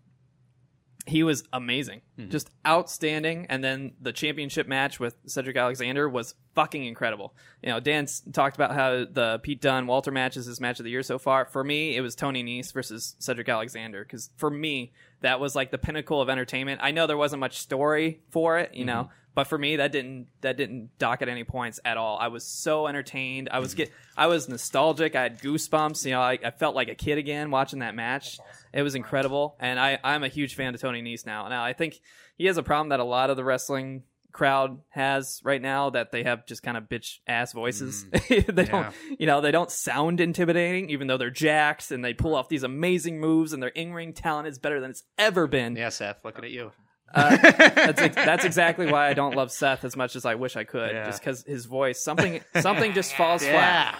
he 1.06 1.22
was 1.22 1.44
amazing, 1.52 2.00
just 2.30 2.50
outstanding. 2.66 3.46
And 3.48 3.62
then 3.62 3.92
the 4.00 4.12
championship 4.12 4.66
match 4.66 4.98
with 4.98 5.16
Cedric 5.26 5.56
Alexander 5.56 6.08
was 6.08 6.34
fucking 6.54 6.84
incredible. 6.84 7.34
You 7.62 7.70
know, 7.70 7.80
Dan's 7.80 8.22
talked 8.32 8.56
about 8.56 8.74
how 8.74 9.04
the 9.10 9.40
Pete 9.42 9.60
Dunne 9.60 9.86
Walter 9.86 10.10
match 10.10 10.36
is 10.36 10.46
his 10.46 10.60
match 10.60 10.78
of 10.78 10.84
the 10.84 10.90
year 10.90 11.02
so 11.02 11.18
far. 11.18 11.44
For 11.46 11.62
me, 11.62 11.96
it 11.96 12.00
was 12.00 12.14
Tony 12.14 12.42
Nese 12.42 12.72
versus 12.72 13.16
Cedric 13.18 13.48
Alexander 13.48 14.04
because 14.04 14.30
for 14.36 14.50
me, 14.50 14.92
that 15.20 15.40
was 15.40 15.56
like 15.56 15.70
the 15.70 15.78
pinnacle 15.78 16.20
of 16.20 16.28
entertainment. 16.28 16.80
I 16.82 16.90
know 16.90 17.06
there 17.06 17.16
wasn't 17.16 17.40
much 17.40 17.58
story 17.58 18.20
for 18.30 18.58
it, 18.58 18.74
you 18.74 18.84
know, 18.84 19.04
mm-hmm. 19.04 19.12
but 19.34 19.46
for 19.46 19.56
me, 19.58 19.76
that 19.76 19.90
didn't 19.90 20.28
that 20.42 20.56
didn't 20.56 20.98
dock 20.98 21.22
at 21.22 21.28
any 21.28 21.44
points 21.44 21.80
at 21.84 21.96
all. 21.96 22.18
I 22.18 22.28
was 22.28 22.44
so 22.44 22.86
entertained. 22.86 23.48
I 23.50 23.58
was 23.58 23.70
mm-hmm. 23.70 23.78
get 23.78 23.92
I 24.16 24.26
was 24.26 24.48
nostalgic. 24.48 25.16
I 25.16 25.22
had 25.22 25.40
goosebumps. 25.40 26.04
You 26.04 26.12
know, 26.12 26.20
I, 26.20 26.38
I 26.44 26.50
felt 26.50 26.74
like 26.74 26.88
a 26.88 26.94
kid 26.94 27.18
again 27.18 27.50
watching 27.50 27.80
that 27.80 27.94
match. 27.94 28.38
It 28.72 28.82
was 28.82 28.94
incredible, 28.94 29.56
and 29.60 29.80
I 29.80 29.98
I'm 30.04 30.24
a 30.24 30.28
huge 30.28 30.54
fan 30.54 30.74
of 30.74 30.80
Tony 30.80 31.02
Nese 31.02 31.26
now. 31.26 31.48
Now 31.48 31.64
I 31.64 31.72
think 31.72 32.00
he 32.36 32.46
has 32.46 32.58
a 32.58 32.62
problem 32.62 32.90
that 32.90 33.00
a 33.00 33.04
lot 33.04 33.30
of 33.30 33.36
the 33.36 33.44
wrestling 33.44 34.02
crowd 34.34 34.80
has 34.90 35.40
right 35.44 35.62
now 35.62 35.88
that 35.90 36.12
they 36.12 36.24
have 36.24 36.44
just 36.44 36.62
kind 36.62 36.76
of 36.76 36.84
bitch 36.84 37.20
ass 37.26 37.52
voices. 37.52 38.04
they 38.28 38.44
Yeah. 38.48 38.64
don't, 38.64 38.94
you 39.18 39.26
know, 39.26 39.40
they 39.40 39.50
don't 39.52 39.70
sound 39.70 40.20
intimidating, 40.20 40.90
even 40.90 41.06
though 41.06 41.16
they're 41.16 41.30
jacks 41.30 41.90
and 41.90 42.04
they 42.04 42.12
pull 42.12 42.34
off 42.34 42.50
these 42.50 42.64
amazing 42.64 43.18
moves 43.20 43.52
and 43.54 43.62
their 43.62 43.70
in 43.70 43.94
ring 43.94 44.12
talent 44.12 44.48
is 44.48 44.58
better 44.58 44.80
than 44.80 44.90
it's 44.90 45.04
ever 45.16 45.46
been. 45.46 45.76
Yeah, 45.76 45.88
Seth, 45.88 46.18
looking 46.24 46.44
at 46.44 46.50
you. 46.50 46.72
Uh, 47.14 47.36
that's 47.42 48.00
ex- 48.02 48.16
that's 48.16 48.44
exactly 48.44 48.90
why 48.90 49.08
I 49.08 49.14
don't 49.14 49.36
love 49.36 49.52
Seth 49.52 49.84
as 49.84 49.96
much 49.96 50.16
as 50.16 50.24
I 50.26 50.34
wish 50.34 50.56
I 50.56 50.64
could. 50.64 50.90
Yeah. 50.90 51.06
Just 51.06 51.20
because 51.20 51.44
his 51.44 51.64
voice, 51.66 52.02
something 52.02 52.40
something 52.60 52.92
just 52.92 53.14
falls 53.14 53.42
flat. 53.46 53.96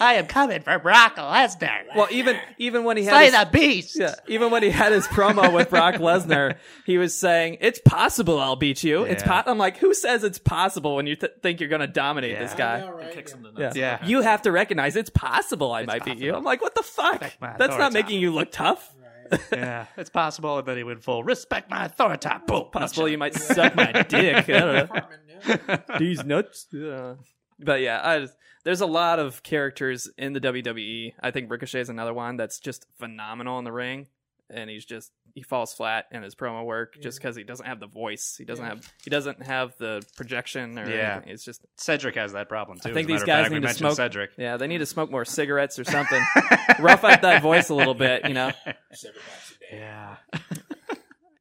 I 0.00 0.14
am 0.14 0.26
coming 0.26 0.62
for 0.62 0.78
Brock 0.78 1.16
Lesnar. 1.16 1.82
Well, 1.94 2.08
even 2.10 2.38
even 2.58 2.84
when 2.84 2.96
he 2.96 3.04
had 3.04 3.32
his, 3.34 3.44
beast. 3.52 3.98
yeah, 4.00 4.14
even 4.28 4.50
when 4.50 4.62
he 4.62 4.70
had 4.70 4.92
his 4.92 5.06
promo 5.06 5.52
with 5.52 5.70
Brock 5.70 5.96
Lesnar, 5.96 6.56
he 6.86 6.96
was 6.98 7.14
saying, 7.16 7.58
"It's 7.60 7.80
possible 7.84 8.40
I'll 8.40 8.56
beat 8.56 8.82
you." 8.82 9.04
It's 9.04 9.22
po-. 9.22 9.42
I'm 9.46 9.58
like, 9.58 9.76
who 9.76 9.92
says 9.94 10.24
it's 10.24 10.38
possible 10.38 10.96
when 10.96 11.06
you 11.06 11.16
th- 11.16 11.32
think 11.42 11.60
you're 11.60 11.68
going 11.68 11.80
to 11.82 11.86
dominate 11.86 12.32
Yeah. 12.32 12.40
this 12.42 12.54
guy? 12.54 12.80
know, 12.80 12.92
right? 12.92 13.12
Kicks 13.12 13.32
him 13.32 13.44
in 13.44 13.54
the 13.54 13.60
Yeah. 13.60 13.66
nuts. 13.66 13.76
Yeah. 13.76 14.06
You 14.06 14.20
have 14.22 14.42
to 14.42 14.52
recognize 14.52 14.96
it's 14.96 15.10
possible 15.10 15.72
I 15.72 15.84
might 15.84 16.04
beat 16.04 16.18
you. 16.18 16.34
I'm 16.34 16.44
like, 16.44 16.62
what 16.62 16.74
the 16.74 16.82
fuck? 16.82 17.20
That's 17.20 17.58
not 17.58 17.70
authority. 17.70 17.94
making 17.94 18.20
you 18.20 18.32
look 18.32 18.50
tough. 18.50 18.94
Right. 19.30 19.40
yeah, 19.52 19.86
it's 19.96 20.10
possible, 20.10 20.58
and 20.58 20.66
then 20.66 20.76
he 20.76 20.82
went 20.82 21.04
full 21.04 21.22
respect 21.22 21.70
my 21.70 21.84
authority. 21.84 22.28
Boom. 22.46 22.64
Possible 22.72 23.06
you 23.08 23.18
might 23.18 23.34
suck 23.34 23.76
my 23.76 23.92
dick. 24.08 24.48
I 24.48 24.58
don't 24.58 24.90
know. 24.94 25.98
These 25.98 26.24
nuts. 26.24 26.66
Yeah. 26.72 27.14
But 27.58 27.80
yeah, 27.80 28.00
I 28.02 28.20
just, 28.20 28.34
there's 28.64 28.80
a 28.80 28.86
lot 28.86 29.18
of 29.18 29.42
characters 29.42 30.08
in 30.18 30.32
the 30.32 30.40
WWE. 30.40 31.14
I 31.20 31.30
think 31.30 31.50
Ricochet 31.50 31.80
is 31.80 31.88
another 31.88 32.14
one 32.14 32.36
that's 32.36 32.58
just 32.60 32.86
phenomenal 32.98 33.58
in 33.58 33.64
the 33.64 33.72
ring, 33.72 34.06
and 34.48 34.68
he's 34.70 34.84
just 34.84 35.12
he 35.34 35.42
falls 35.42 35.72
flat 35.72 36.06
in 36.10 36.22
his 36.24 36.34
promo 36.34 36.64
work 36.64 36.94
just 37.00 37.18
because 37.18 37.36
he 37.36 37.44
doesn't 37.44 37.64
have 37.66 37.78
the 37.78 37.86
voice. 37.86 38.34
He 38.36 38.44
doesn't 38.44 38.64
Yeah. 38.64 38.70
have 38.70 38.92
he 39.04 39.10
doesn't 39.10 39.42
have 39.44 39.76
the 39.78 40.04
projection 40.16 40.76
or 40.78 40.90
Yeah. 40.90 41.14
anything. 41.16 41.32
It's 41.32 41.44
just 41.44 41.64
Cedric 41.76 42.16
has 42.16 42.32
that 42.32 42.48
problem 42.48 42.78
too. 42.80 42.90
I 42.90 42.92
think 42.92 43.06
these 43.06 43.22
guys 43.22 43.42
fact. 43.44 43.50
we 43.50 43.56
need 43.56 43.60
to 43.60 43.66
mentioned 43.68 43.78
smoke. 43.78 43.96
Cedric. 43.96 44.30
Yeah, 44.36 44.56
they 44.56 44.66
need 44.66 44.78
to 44.78 44.86
smoke 44.86 45.08
more 45.10 45.24
cigarettes 45.24 45.78
or 45.78 45.84
something. 45.84 46.20
Rough 46.80 47.04
up 47.04 47.20
that 47.22 47.42
voice 47.42 47.68
a 47.68 47.74
little 47.74 47.94
bit, 47.94 48.26
you 48.26 48.34
know. 48.34 48.50
Seven 48.92 49.20
packs 49.24 49.54
a 49.70 49.74
day. 49.74 49.78
Yeah. 49.80 50.16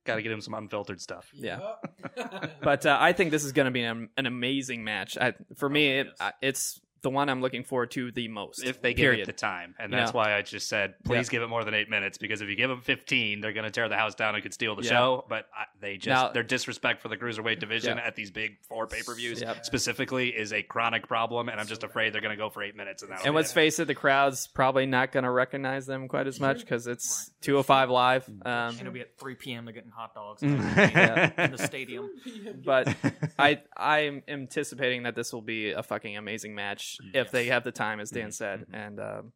Got 0.05 0.15
to 0.15 0.21
get 0.21 0.31
him 0.31 0.41
some 0.41 0.53
unfiltered 0.55 1.01
stuff. 1.01 1.29
Yeah. 1.33 1.59
But 2.61 2.85
uh, 2.85 2.97
I 2.99 3.13
think 3.13 3.31
this 3.31 3.43
is 3.45 3.51
going 3.53 3.65
to 3.65 3.71
be 3.71 3.83
an, 3.83 4.09
an 4.17 4.25
amazing 4.25 4.83
match. 4.83 5.17
I, 5.17 5.33
for 5.55 5.69
me, 5.69 5.99
it, 5.99 6.07
it 6.07 6.07
is. 6.07 6.13
I- 6.19 6.33
it's 6.41 6.81
the 7.01 7.09
one 7.09 7.29
I'm 7.29 7.41
looking 7.41 7.63
forward 7.63 7.91
to 7.91 8.11
the 8.11 8.27
most. 8.27 8.63
If 8.63 8.81
they 8.81 8.93
give 8.93 9.03
period. 9.03 9.21
it 9.21 9.25
the 9.27 9.33
time, 9.33 9.75
and 9.79 9.91
Yeah. 9.91 9.99
that's 9.99 10.13
why 10.13 10.35
I 10.35 10.41
just 10.41 10.67
said, 10.67 10.95
please 11.03 11.27
Yeah. 11.27 11.31
give 11.31 11.41
it 11.43 11.47
more 11.47 11.63
than 11.63 11.73
eight 11.73 11.89
minutes. 11.89 12.17
Because 12.17 12.41
if 12.41 12.49
you 12.49 12.55
give 12.55 12.69
them 12.69 12.81
fifteen, 12.81 13.41
they're 13.41 13.53
going 13.53 13.65
to 13.65 13.71
tear 13.71 13.87
the 13.89 13.95
house 13.97 14.15
down 14.15 14.35
and 14.35 14.43
could 14.43 14.53
steal 14.53 14.75
the 14.75 14.83
Yeah. 14.83 14.89
show. 14.89 15.25
But 15.29 15.47
I, 15.55 15.65
they 15.79 15.95
just 15.97 16.07
Now- 16.07 16.29
their 16.31 16.43
disrespect 16.43 17.01
for 17.01 17.07
the 17.09 17.17
cruiserweight 17.17 17.59
division 17.59 17.97
Yeah. 17.97 18.05
at 18.07 18.15
these 18.15 18.31
big 18.31 18.57
four 18.67 18.87
pay 18.87 19.01
per 19.05 19.15
views 19.15 19.41
Yep. 19.41 19.65
specifically 19.65 20.29
is 20.29 20.51
a 20.53 20.61
chronic 20.63 21.07
problem, 21.07 21.49
and 21.49 21.59
I'm 21.59 21.67
just 21.67 21.83
afraid 21.83 22.13
they're 22.13 22.21
going 22.21 22.35
to 22.35 22.41
go 22.41 22.49
for 22.49 22.61
eight 22.63 22.75
minutes. 22.75 23.01
And, 23.03 23.11
that'll 23.11 23.25
And 23.27 23.35
let's 23.35 23.51
it. 23.51 23.55
face 23.55 23.79
it, 23.79 23.85
the 23.85 23.95
crowd's 23.95 24.47
probably 24.47 24.85
not 24.85 25.11
going 25.11 25.23
to 25.23 25.31
recognize 25.31 25.85
them 25.85 26.07
quite 26.07 26.27
as 26.27 26.39
much 26.39 26.59
because 26.59 26.87
it's 26.87 27.31
205 27.41 27.89
live. 27.89 28.27
Um, 28.27 28.35
And 28.45 28.79
it'll 28.81 28.91
be 28.93 29.01
at 29.01 29.17
3 29.17 29.35
p.m. 29.35 29.65
They're 29.65 29.73
getting 29.73 29.91
hot 29.91 30.13
dogs 30.13 30.41
in 30.43 30.57
the 30.57 31.57
stadium. 31.57 32.09
but 32.65 32.95
I 33.39 33.61
I'm 33.77 34.23
anticipating 34.27 35.03
that 35.03 35.15
this 35.15 35.31
will 35.33 35.41
be 35.41 35.71
a 35.71 35.83
fucking 35.83 36.17
amazing 36.17 36.55
match 36.55 36.88
if 37.13 37.31
they 37.31 37.45
have 37.47 37.63
the 37.63 37.71
time, 37.71 37.99
as 37.99 38.09
Dan 38.09 38.31
said. 38.31 38.65
And 38.73 38.99
um, 38.99 39.33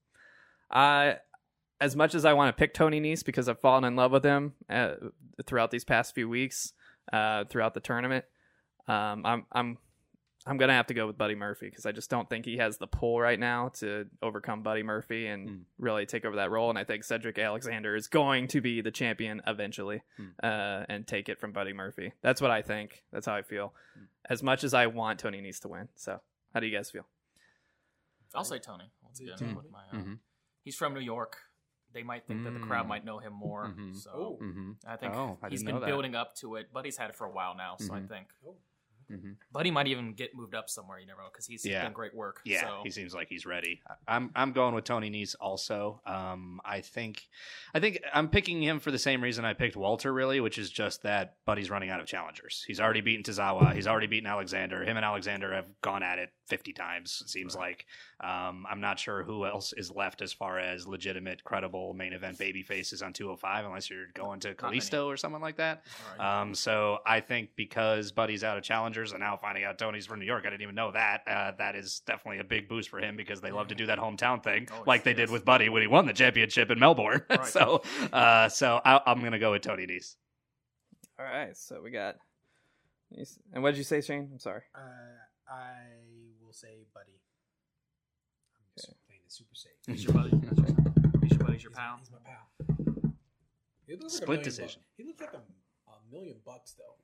I, 0.71 1.17
as 1.81 1.95
much 1.95 2.15
as 2.15 2.25
I 2.25 2.33
want 2.33 2.55
to 2.55 2.59
pick 2.59 2.73
Tony 2.73 2.99
Nese 3.01 3.23
because 3.25 3.49
I've 3.49 3.59
fallen 3.59 3.83
in 3.83 3.95
love 3.95 4.11
with 4.11 4.23
him 4.23 4.53
uh, 4.69 4.95
throughout 5.45 5.71
these 5.71 5.83
past 5.83 6.15
few 6.15 6.29
weeks, 6.29 6.73
uh, 7.11 7.45
throughout 7.45 7.73
the 7.73 7.79
tournament, 7.81 8.25
um, 8.87 9.25
I'm 9.25 9.45
I'm 9.51 9.77
I'm 10.45 10.57
gonna 10.57 10.73
have 10.73 10.87
to 10.87 10.93
go 10.93 11.07
with 11.07 11.17
Buddy 11.17 11.35
Murphy 11.35 11.67
because 11.69 11.85
I 11.85 11.93
just 11.93 12.09
don't 12.09 12.29
think 12.29 12.43
he 12.45 12.57
has 12.57 12.77
the 12.77 12.87
pull 12.87 13.19
right 13.19 13.39
now 13.39 13.69
to 13.79 14.07
overcome 14.21 14.61
Buddy 14.61 14.83
Murphy 14.83 15.27
and 15.27 15.49
Mm. 15.49 15.59
really 15.77 16.05
take 16.05 16.25
over 16.25 16.35
that 16.37 16.51
role. 16.51 16.69
And 16.69 16.77
I 16.77 16.83
think 16.83 17.03
Cedric 17.05 17.37
Alexander 17.39 17.95
is 17.95 18.07
going 18.07 18.47
to 18.49 18.59
be 18.61 18.81
the 18.81 18.91
champion 18.91 19.41
eventually 19.47 20.01
uh, 20.41 20.83
and 20.89 21.07
take 21.07 21.29
it 21.29 21.39
from 21.39 21.53
Buddy 21.53 21.71
Murphy. 21.73 22.11
That's 22.21 22.41
what 22.41 22.51
I 22.51 22.61
think. 22.61 23.03
That's 23.13 23.25
how 23.25 23.35
I 23.35 23.41
feel. 23.41 23.73
As 24.29 24.43
much 24.43 24.63
as 24.65 24.73
I 24.73 24.87
want 24.87 25.19
Tony 25.19 25.41
Nese 25.41 25.59
to 25.61 25.69
win. 25.69 25.87
So, 25.95 26.19
how 26.53 26.59
do 26.59 26.67
you 26.67 26.75
guys 26.75 26.91
feel? 26.91 27.05
I'll 28.33 28.43
say 28.43 28.59
Tony. 28.59 28.91
Once 29.03 29.19
again, 29.19 29.55
with 29.55 29.69
my, 29.71 29.83
uh, 29.91 29.95
Mhm. 29.95 30.19
he's 30.63 30.75
from 30.75 30.93
New 30.93 30.99
York. 31.01 31.37
They 31.91 32.01
might 32.03 32.25
think 32.25 32.43
that 32.43 32.51
the 32.51 32.59
crowd 32.59 32.85
Mm. 32.85 32.89
might 32.89 33.05
know 33.05 33.19
him 33.19 33.33
more. 33.33 33.67
Mhm. 33.67 33.95
So 33.95 34.11
Oh. 34.11 34.43
Mm-hmm. 34.43 34.71
I 34.87 34.97
think 34.97 35.13
Oh, 35.13 35.37
I 35.43 35.49
he's 35.49 35.61
didn't 35.63 35.79
been 35.79 35.85
building 35.87 36.15
up 36.15 36.33
to 36.37 36.55
it. 36.55 36.73
but 36.73 36.85
he's 36.85 36.97
had 36.97 37.11
it 37.11 37.15
for 37.15 37.25
a 37.27 37.31
while 37.31 37.53
now, 37.55 37.75
so 37.77 37.93
I 37.93 37.99
Mhm. 37.99 38.07
think 38.07 38.33
Oh. 38.45 38.57
Mm-hmm. 39.13 39.31
Buddy 39.51 39.71
might 39.71 39.87
even 39.87 40.13
get 40.13 40.35
moved 40.35 40.55
up 40.55 40.69
somewhere. 40.69 40.99
You 40.99 41.07
never 41.07 41.21
know 41.21 41.27
because 41.31 41.45
he's 41.45 41.65
Yeah. 41.65 41.83
done 41.83 41.93
great 41.93 42.13
work. 42.15 42.41
Yeah, 42.45 42.61
so. 42.61 42.79
he 42.83 42.89
seems 42.89 43.13
like 43.13 43.27
he's 43.29 43.45
ready. 43.45 43.81
I'm 44.07 44.31
I'm 44.35 44.51
going 44.53 44.73
with 44.75 44.83
Tony 44.85 45.09
Nese 45.09 45.35
also. 45.39 46.01
Um, 46.05 46.59
I 46.65 46.81
think 46.81 47.27
I 47.73 47.79
think 47.79 47.99
I'm 48.13 48.29
picking 48.29 48.61
him 48.61 48.79
for 48.79 48.91
the 48.91 48.99
same 48.99 49.21
reason 49.21 49.45
I 49.45 49.53
picked 49.53 49.75
Walter, 49.75 50.11
really, 50.13 50.39
which 50.39 50.57
is 50.57 50.69
just 50.69 51.03
that 51.03 51.35
Buddy's 51.45 51.69
running 51.69 51.89
out 51.89 51.99
of 51.99 52.07
challengers. 52.07 52.63
He's 52.67 52.79
already 52.79 53.01
beaten 53.01 53.23
Tozawa. 53.23 53.73
He's 53.73 53.87
already 53.87 54.07
beaten 54.07 54.27
Alexander. 54.27 54.83
Him 54.83 54.97
and 54.97 55.05
Alexander 55.05 55.53
have 55.53 55.67
gone 55.81 56.03
at 56.03 56.19
it 56.19 56.29
50 56.47 56.73
times. 56.73 57.21
It 57.23 57.29
seems 57.29 57.55
like. 57.55 57.85
Um, 58.19 58.65
I'm 58.69 58.79
not 58.79 58.99
sure 58.99 59.23
who 59.23 59.45
else 59.45 59.73
is 59.73 59.91
left 59.91 60.21
as 60.21 60.31
far 60.31 60.57
as 60.59 60.87
legitimate, 60.87 61.43
credible 61.43 61.93
main 61.93 62.13
event 62.13 62.37
baby 62.37 62.63
faces 62.63 63.01
on 63.01 63.11
205, 63.11 63.65
unless 63.65 63.89
you're 63.89 64.07
going 64.13 64.39
to. 64.41 64.53
Kalisto 64.55 65.07
or 65.07 65.17
someone 65.17 65.41
like 65.41 65.57
that. 65.57 65.83
Right. 66.17 66.41
Um, 66.41 66.55
so 66.55 66.99
I 67.05 67.19
think 67.19 67.49
because 67.57 68.11
Buddy's 68.13 68.43
out 68.45 68.57
of 68.57 68.63
challengers 68.63 69.02
and 69.11 69.19
now 69.19 69.35
finding 69.37 69.63
out 69.63 69.77
Tony's 69.77 70.05
from 70.05 70.19
New 70.19 70.25
York, 70.25 70.45
I 70.45 70.49
didn't 70.49 70.61
even 70.63 70.75
know 70.75 70.91
that. 70.91 71.21
Uh, 71.27 71.51
that 71.57 71.75
is 71.75 72.01
definitely 72.07 72.39
a 72.39 72.43
big 72.43 72.69
boost 72.69 72.89
for 72.89 72.99
him 72.99 73.15
because 73.17 73.41
they 73.41 73.51
love 73.51 73.67
to 73.67 73.75
do 73.75 73.85
that 73.87 73.97
hometown 73.99 74.41
thing, 74.43 74.67
Oh, 74.71 74.83
like 74.87 75.03
they 75.03 75.13
did 75.13 75.29
with 75.29 75.43
Buddy 75.45 75.69
when 75.69 75.81
he 75.81 75.87
won 75.87 76.05
the 76.05 76.13
championship 76.13 76.71
in 76.71 76.79
Melbourne. 76.79 77.21
Right. 77.29 77.45
so, 77.45 77.81
uh, 78.13 78.47
so 78.49 78.79
I, 78.85 79.01
I'm 79.05 79.21
gonna 79.21 79.39
go 79.39 79.51
with 79.51 79.61
Tony 79.63 79.85
Nese. 79.85 80.15
All 81.19 81.25
right, 81.25 81.55
so 81.55 81.81
we 81.81 81.91
got. 81.91 82.15
And 83.53 83.61
what 83.61 83.71
did 83.71 83.77
you 83.77 83.83
say, 83.83 84.01
Shane? 84.01 84.29
I'm 84.31 84.39
sorry. 84.39 84.61
Uh, 84.73 84.79
I 85.47 85.71
will 86.43 86.53
say 86.53 86.85
Buddy. 86.93 87.11
I'm 88.55 88.65
just 88.75 88.89
Okay. 88.89 88.97
playing 89.07 89.21
it 89.25 89.31
super 89.31 89.53
safe. 89.53 89.73
he's 89.87 90.03
your 90.03 90.13
buddy. 90.13 90.29
He's 90.31 91.31
your 91.31 91.39
buddy. 91.39 91.53
He's 91.53 91.63
your 91.63 91.71
He's, 91.71 91.77
pal. 91.77 91.97
he's 91.99 92.09
my 92.11 92.17
pal. 92.25 93.13
He 93.85 93.93
looks 93.95 94.13
like 94.15 94.23
Split 94.23 94.43
decision. 94.43 94.81
bucks. 94.81 94.97
He 94.97 95.03
looks 95.03 95.21
like 95.21 95.33
a, 95.33 95.37
a 95.91 95.95
million 96.11 96.37
bucks 96.45 96.73
though, 96.73 96.95
buddy. 96.97 97.02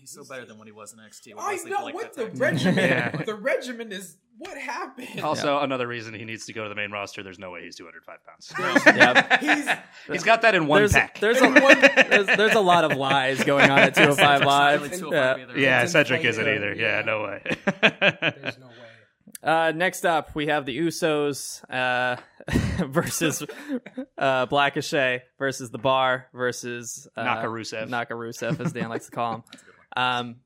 He's 0.00 0.10
still 0.10 0.24
better 0.24 0.44
than 0.44 0.58
when 0.58 0.66
he 0.66 0.72
was 0.72 0.92
in 0.92 0.98
NXT. 0.98 1.34
with 1.34 1.42
I 1.44 1.52
Wesley 1.52 1.70
know 1.70 1.80
Blake 1.82 1.94
what 1.94 2.14
the 2.14 2.26
time. 2.28 2.36
regimen. 2.38 2.74
Yeah. 2.78 3.10
The 3.24 3.34
regimen 3.34 3.92
is 3.92 4.16
what 4.38 4.56
happened. 4.56 5.20
Also, 5.22 5.58
another 5.58 5.86
reason 5.88 6.14
he 6.14 6.24
needs 6.24 6.46
to 6.46 6.52
go 6.52 6.62
to 6.62 6.68
the 6.68 6.74
main 6.74 6.90
roster. 6.92 7.22
There's 7.22 7.38
no 7.38 7.50
way 7.50 7.64
he's 7.64 7.76
205 7.76 8.18
pounds. 8.24 8.52
Yep. 8.96 9.40
He's 9.40 9.68
he's 10.12 10.24
got 10.24 10.42
that 10.42 10.54
in 10.54 10.66
one 10.66 10.80
there's, 10.82 10.92
pack. 10.92 11.18
there's, 11.18 11.38
a, 11.40 11.48
there's, 12.08 12.26
there's 12.26 12.54
a 12.54 12.60
lot 12.60 12.84
of 12.84 12.96
lies 12.96 13.42
going 13.44 13.70
on 13.70 13.78
at 13.80 13.94
205 13.94 14.42
Live. 14.44 14.82
Really 15.02 15.16
Yeah. 15.16 15.36
either. 15.36 15.58
yeah, 15.58 15.86
Cedric 15.86 16.24
isn't 16.24 16.46
either. 16.48 16.74
Yeah, 16.74 16.98
Yeah. 17.00 17.04
no 17.04 17.22
way. 17.22 17.42
there's 17.82 18.58
no 18.58 18.66
way. 18.68 18.74
Uh, 19.42 19.72
next 19.74 20.04
up, 20.04 20.34
we 20.34 20.48
have 20.48 20.66
the 20.66 20.76
Usos 20.78 21.62
uh, 21.72 22.16
versus 22.86 23.42
uh, 24.18 24.46
Blackachet 24.46 25.20
versus 25.38 25.70
the 25.70 25.78
Bar 25.78 26.26
versus 26.34 27.06
uh, 27.16 27.24
Nakarusev. 27.24 27.88
Nakarusev, 27.88 28.58
as 28.60 28.72
Dan 28.72 28.88
likes 28.88 29.06
to 29.06 29.12
call 29.12 29.34
him. 29.36 29.42
Um, 29.96 30.36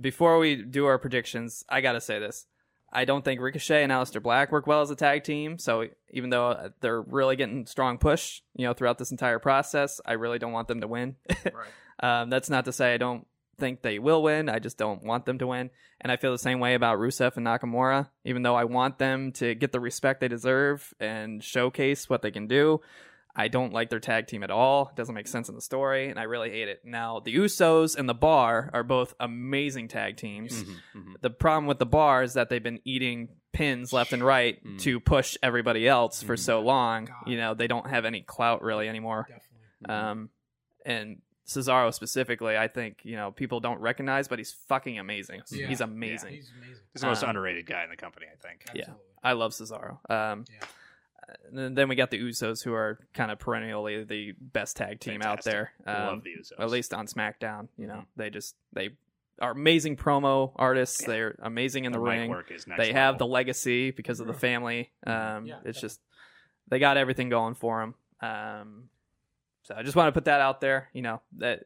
before 0.00 0.38
we 0.38 0.56
do 0.56 0.86
our 0.86 0.98
predictions, 0.98 1.64
I 1.68 1.80
gotta 1.80 2.00
say 2.00 2.18
this: 2.18 2.46
I 2.92 3.04
don't 3.04 3.24
think 3.24 3.40
Ricochet 3.40 3.82
and 3.82 3.92
Aleister 3.92 4.22
Black 4.22 4.50
work 4.50 4.66
well 4.66 4.80
as 4.80 4.90
a 4.90 4.96
tag 4.96 5.24
team. 5.24 5.58
So 5.58 5.86
even 6.10 6.30
though 6.30 6.70
they're 6.80 7.02
really 7.02 7.36
getting 7.36 7.66
strong 7.66 7.98
push, 7.98 8.42
you 8.56 8.66
know, 8.66 8.72
throughout 8.72 8.98
this 8.98 9.12
entire 9.12 9.38
process, 9.38 10.00
I 10.04 10.14
really 10.14 10.38
don't 10.38 10.52
want 10.52 10.68
them 10.68 10.80
to 10.80 10.88
win. 10.88 11.16
Right. 11.44 12.22
um, 12.22 12.30
that's 12.30 12.50
not 12.50 12.64
to 12.64 12.72
say 12.72 12.94
I 12.94 12.96
don't 12.96 13.26
think 13.58 13.82
they 13.82 13.98
will 13.98 14.22
win. 14.22 14.48
I 14.48 14.58
just 14.58 14.78
don't 14.78 15.04
want 15.04 15.26
them 15.26 15.38
to 15.38 15.46
win. 15.46 15.70
And 16.00 16.10
I 16.10 16.16
feel 16.16 16.32
the 16.32 16.38
same 16.38 16.60
way 16.60 16.74
about 16.74 16.98
Rusev 16.98 17.36
and 17.36 17.46
Nakamura. 17.46 18.08
Even 18.24 18.42
though 18.42 18.56
I 18.56 18.64
want 18.64 18.98
them 18.98 19.32
to 19.32 19.54
get 19.54 19.70
the 19.70 19.80
respect 19.80 20.20
they 20.20 20.28
deserve 20.28 20.92
and 20.98 21.44
showcase 21.44 22.08
what 22.08 22.22
they 22.22 22.30
can 22.30 22.46
do, 22.46 22.80
I 23.36 23.48
don't 23.48 23.72
like 23.72 23.90
their 23.90 24.00
tag 24.00 24.26
team 24.26 24.42
at 24.42 24.50
all. 24.50 24.88
It 24.88 24.96
doesn't 24.96 25.14
make 25.14 25.28
sense 25.28 25.48
in 25.48 25.54
the 25.54 25.60
story, 25.60 26.08
and 26.10 26.18
I 26.18 26.24
really 26.24 26.50
hate 26.50 26.68
it. 26.68 26.80
Now, 26.84 27.20
the 27.20 27.34
Usos 27.36 27.96
and 27.96 28.08
the 28.08 28.14
Bar 28.14 28.70
are 28.72 28.82
both 28.82 29.14
amazing 29.20 29.88
tag 29.88 30.16
teams. 30.16 30.64
Mm-hmm, 30.64 31.12
The 31.20 31.30
problem 31.30 31.66
with 31.66 31.78
the 31.78 31.86
Bar 31.86 32.22
is 32.24 32.34
that 32.34 32.48
they've 32.48 32.62
been 32.62 32.80
eating 32.84 33.28
pins 33.52 33.92
left 33.92 34.12
and 34.12 34.22
right 34.24 34.62
Mm. 34.64 34.78
to 34.80 35.00
push 35.00 35.36
everybody 35.42 35.86
else 35.88 36.22
for 36.22 36.36
so 36.36 36.60
long. 36.60 37.08
You 37.26 37.36
know, 37.36 37.54
they 37.54 37.66
don't 37.68 37.88
have 37.88 38.04
any 38.04 38.20
clout 38.22 38.62
really 38.62 38.88
anymore. 38.88 39.26
Definitely. 39.28 40.10
Um, 40.10 40.30
and 40.84 41.22
Cesaro 41.46 41.92
specifically, 41.92 42.56
I 42.56 42.68
think 42.68 43.00
you 43.04 43.16
know 43.16 43.32
people 43.32 43.58
don't 43.60 43.80
recognize, 43.80 44.28
but 44.28 44.38
he's 44.38 44.52
fucking 44.68 44.98
amazing. 45.00 45.42
Yeah. 45.50 45.66
He's 45.66 45.80
amazing. 45.80 46.34
He's 46.34 46.50
amazing. 46.56 46.76
He's 46.92 47.00
the 47.02 47.08
most 47.08 47.22
Um, 47.24 47.30
underrated 47.30 47.66
guy 47.66 47.82
in 47.84 47.90
the 47.90 47.96
company, 47.96 48.26
I 48.32 48.36
think. 48.36 48.64
Yeah. 48.74 48.90
I 49.22 49.32
love 49.32 49.52
Cesaro. 49.52 49.98
Um, 50.10 50.44
Yeah. 50.48 50.66
And 51.48 51.58
then- 51.58 51.74
then 51.74 51.88
we 51.88 51.94
got 51.96 52.10
the 52.10 52.20
Usos, 52.20 52.62
who 52.64 52.72
are 52.74 52.98
kind 53.14 53.30
of 53.30 53.38
perennially 53.38 54.04
the 54.04 54.32
best 54.40 54.76
tag 54.76 55.00
team 55.00 55.22
out 55.22 55.42
there. 55.44 55.72
I 55.86 55.92
love 56.04 56.12
Um, 56.14 56.22
the 56.24 56.30
Usos. 56.36 56.52
at 56.58 56.70
least 56.70 56.92
on 56.94 57.06
SmackDown. 57.06 57.68
You 57.76 57.86
know, 57.86 57.94
Mhm. 57.94 58.06
they 58.16 58.30
just 58.30 58.56
they 58.72 58.90
are 59.40 59.52
amazing 59.52 59.96
promo 59.96 60.52
artists. 60.56 61.00
Yeah. 61.02 61.08
They're 61.08 61.36
amazing 61.40 61.84
in 61.86 61.92
the, 61.92 61.98
the 61.98 62.04
ring. 62.04 62.30
work 62.30 62.50
is 62.50 62.66
next 62.66 62.78
They 62.78 62.92
have 62.92 63.16
the 63.18 63.26
legacy 63.26 63.90
because 63.90 64.20
of 64.20 64.26
the 64.26 64.34
family. 64.34 64.90
Um, 65.06 65.46
Yeah, 65.46 65.54
it's 65.64 65.80
definitely. 65.80 65.80
just 65.80 66.00
they 66.68 66.78
got 66.78 66.96
everything 66.96 67.28
going 67.30 67.54
for 67.54 67.80
them. 67.80 67.94
Um, 68.20 68.90
so 69.62 69.74
I 69.74 69.82
just 69.82 69.96
want 69.96 70.08
to 70.08 70.12
put 70.12 70.26
that 70.26 70.40
out 70.40 70.60
there. 70.60 70.88
You 70.92 71.02
know 71.02 71.22
that 71.38 71.64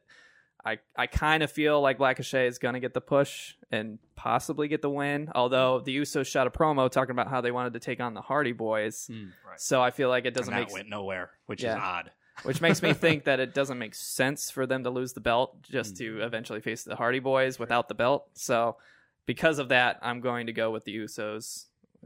I 0.65 0.79
I 0.95 1.07
kind 1.07 1.43
of 1.43 1.51
feel 1.51 1.79
like 1.81 1.97
Black 1.97 2.17
Cachet 2.17 2.47
is 2.47 2.57
going 2.57 2.73
to 2.73 2.79
get 2.79 2.93
the 2.93 3.01
push 3.01 3.53
and 3.71 3.99
possibly 4.15 4.67
get 4.67 4.81
the 4.81 4.89
win. 4.89 5.29
Although 5.35 5.79
the 5.81 5.95
Usos 5.97 6.25
shot 6.27 6.47
a 6.47 6.49
promo 6.49 6.89
talking 6.89 7.11
about 7.11 7.27
how 7.29 7.41
they 7.41 7.51
wanted 7.51 7.73
to 7.73 7.79
take 7.79 7.99
on 7.99 8.13
the 8.13 8.21
Hardy 8.21 8.51
Boys. 8.53 9.07
Mm. 9.11 9.29
Right. 9.47 9.59
So 9.59 9.81
I 9.81 9.91
feel 9.91 10.09
like 10.09 10.25
it 10.25 10.33
doesn't 10.33 10.53
that 10.53 10.61
make 10.61 10.71
went 10.73 10.89
nowhere, 10.89 11.29
which 11.45 11.63
Yeah. 11.63 11.75
is 11.75 11.81
odd. 11.83 12.11
which 12.43 12.61
makes 12.61 12.81
me 12.81 12.93
think 13.05 13.25
that 13.25 13.39
it 13.39 13.53
doesn't 13.53 13.77
make 13.77 13.93
sense 13.95 14.49
for 14.51 14.65
them 14.65 14.83
to 14.83 14.89
lose 14.89 15.13
the 15.13 15.21
belt 15.21 15.61
just 15.61 15.97
to 15.97 16.21
eventually 16.21 16.59
face 16.61 16.83
the 16.83 16.95
Hardy 16.95 17.19
Boys 17.19 17.59
without 17.59 17.87
the 17.87 17.93
belt. 17.95 18.27
So, 18.33 18.77
because 19.25 19.57
of 19.59 19.69
that, 19.69 19.99
I'm 20.01 20.19
going 20.19 20.47
to 20.47 20.53
go 20.53 20.69
with 20.71 20.83
the 20.83 20.95
Usos 20.97 21.65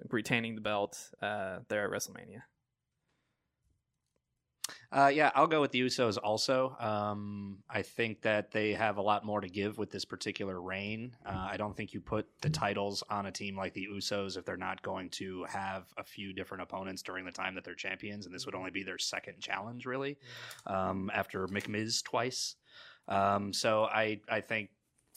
retaining 0.09 0.55
the 0.55 0.61
belt 0.61 0.97
uh, 1.21 1.59
there 1.67 1.83
at 1.83 1.91
WrestleMania. 1.91 2.43
Uh, 4.91 5.11
yeah, 5.13 5.31
I'll 5.35 5.47
go 5.47 5.61
with 5.61 5.71
the 5.71 5.81
Usos 5.81 6.17
also. 6.21 6.75
Um, 6.79 7.57
I 7.69 7.81
think 7.81 8.21
that 8.21 8.51
they 8.51 8.73
have 8.73 8.97
a 8.97 9.01
lot 9.01 9.25
more 9.25 9.41
to 9.41 9.49
give 9.49 9.77
with 9.77 9.91
this 9.91 10.05
particular 10.05 10.61
reign. 10.61 11.15
Uh, 11.25 11.47
I 11.51 11.57
don't 11.57 11.75
think 11.75 11.93
you 11.93 12.01
put 12.01 12.27
the 12.41 12.49
titles 12.49 13.03
on 13.09 13.25
a 13.25 13.31
team 13.31 13.55
like 13.55 13.73
the 13.73 13.87
Usos 13.91 14.37
if 14.37 14.45
they're 14.45 14.57
not 14.57 14.81
going 14.81 15.09
to 15.11 15.45
have 15.45 15.85
a 15.97 16.03
few 16.03 16.33
different 16.33 16.63
opponents 16.63 17.01
during 17.01 17.25
the 17.25 17.31
time 17.31 17.55
that 17.55 17.63
they're 17.63 17.75
champions, 17.75 18.25
and 18.25 18.33
this 18.33 18.45
would 18.45 18.55
only 18.55 18.71
be 18.71 18.83
their 18.83 18.97
second 18.97 19.39
challenge, 19.39 19.85
really, 19.85 20.17
um, 20.67 21.11
after 21.13 21.47
McMiz 21.47 22.03
twice. 22.03 22.55
Um, 23.07 23.53
so 23.53 23.85
I, 23.85 24.21
I 24.29 24.41
think 24.41 24.69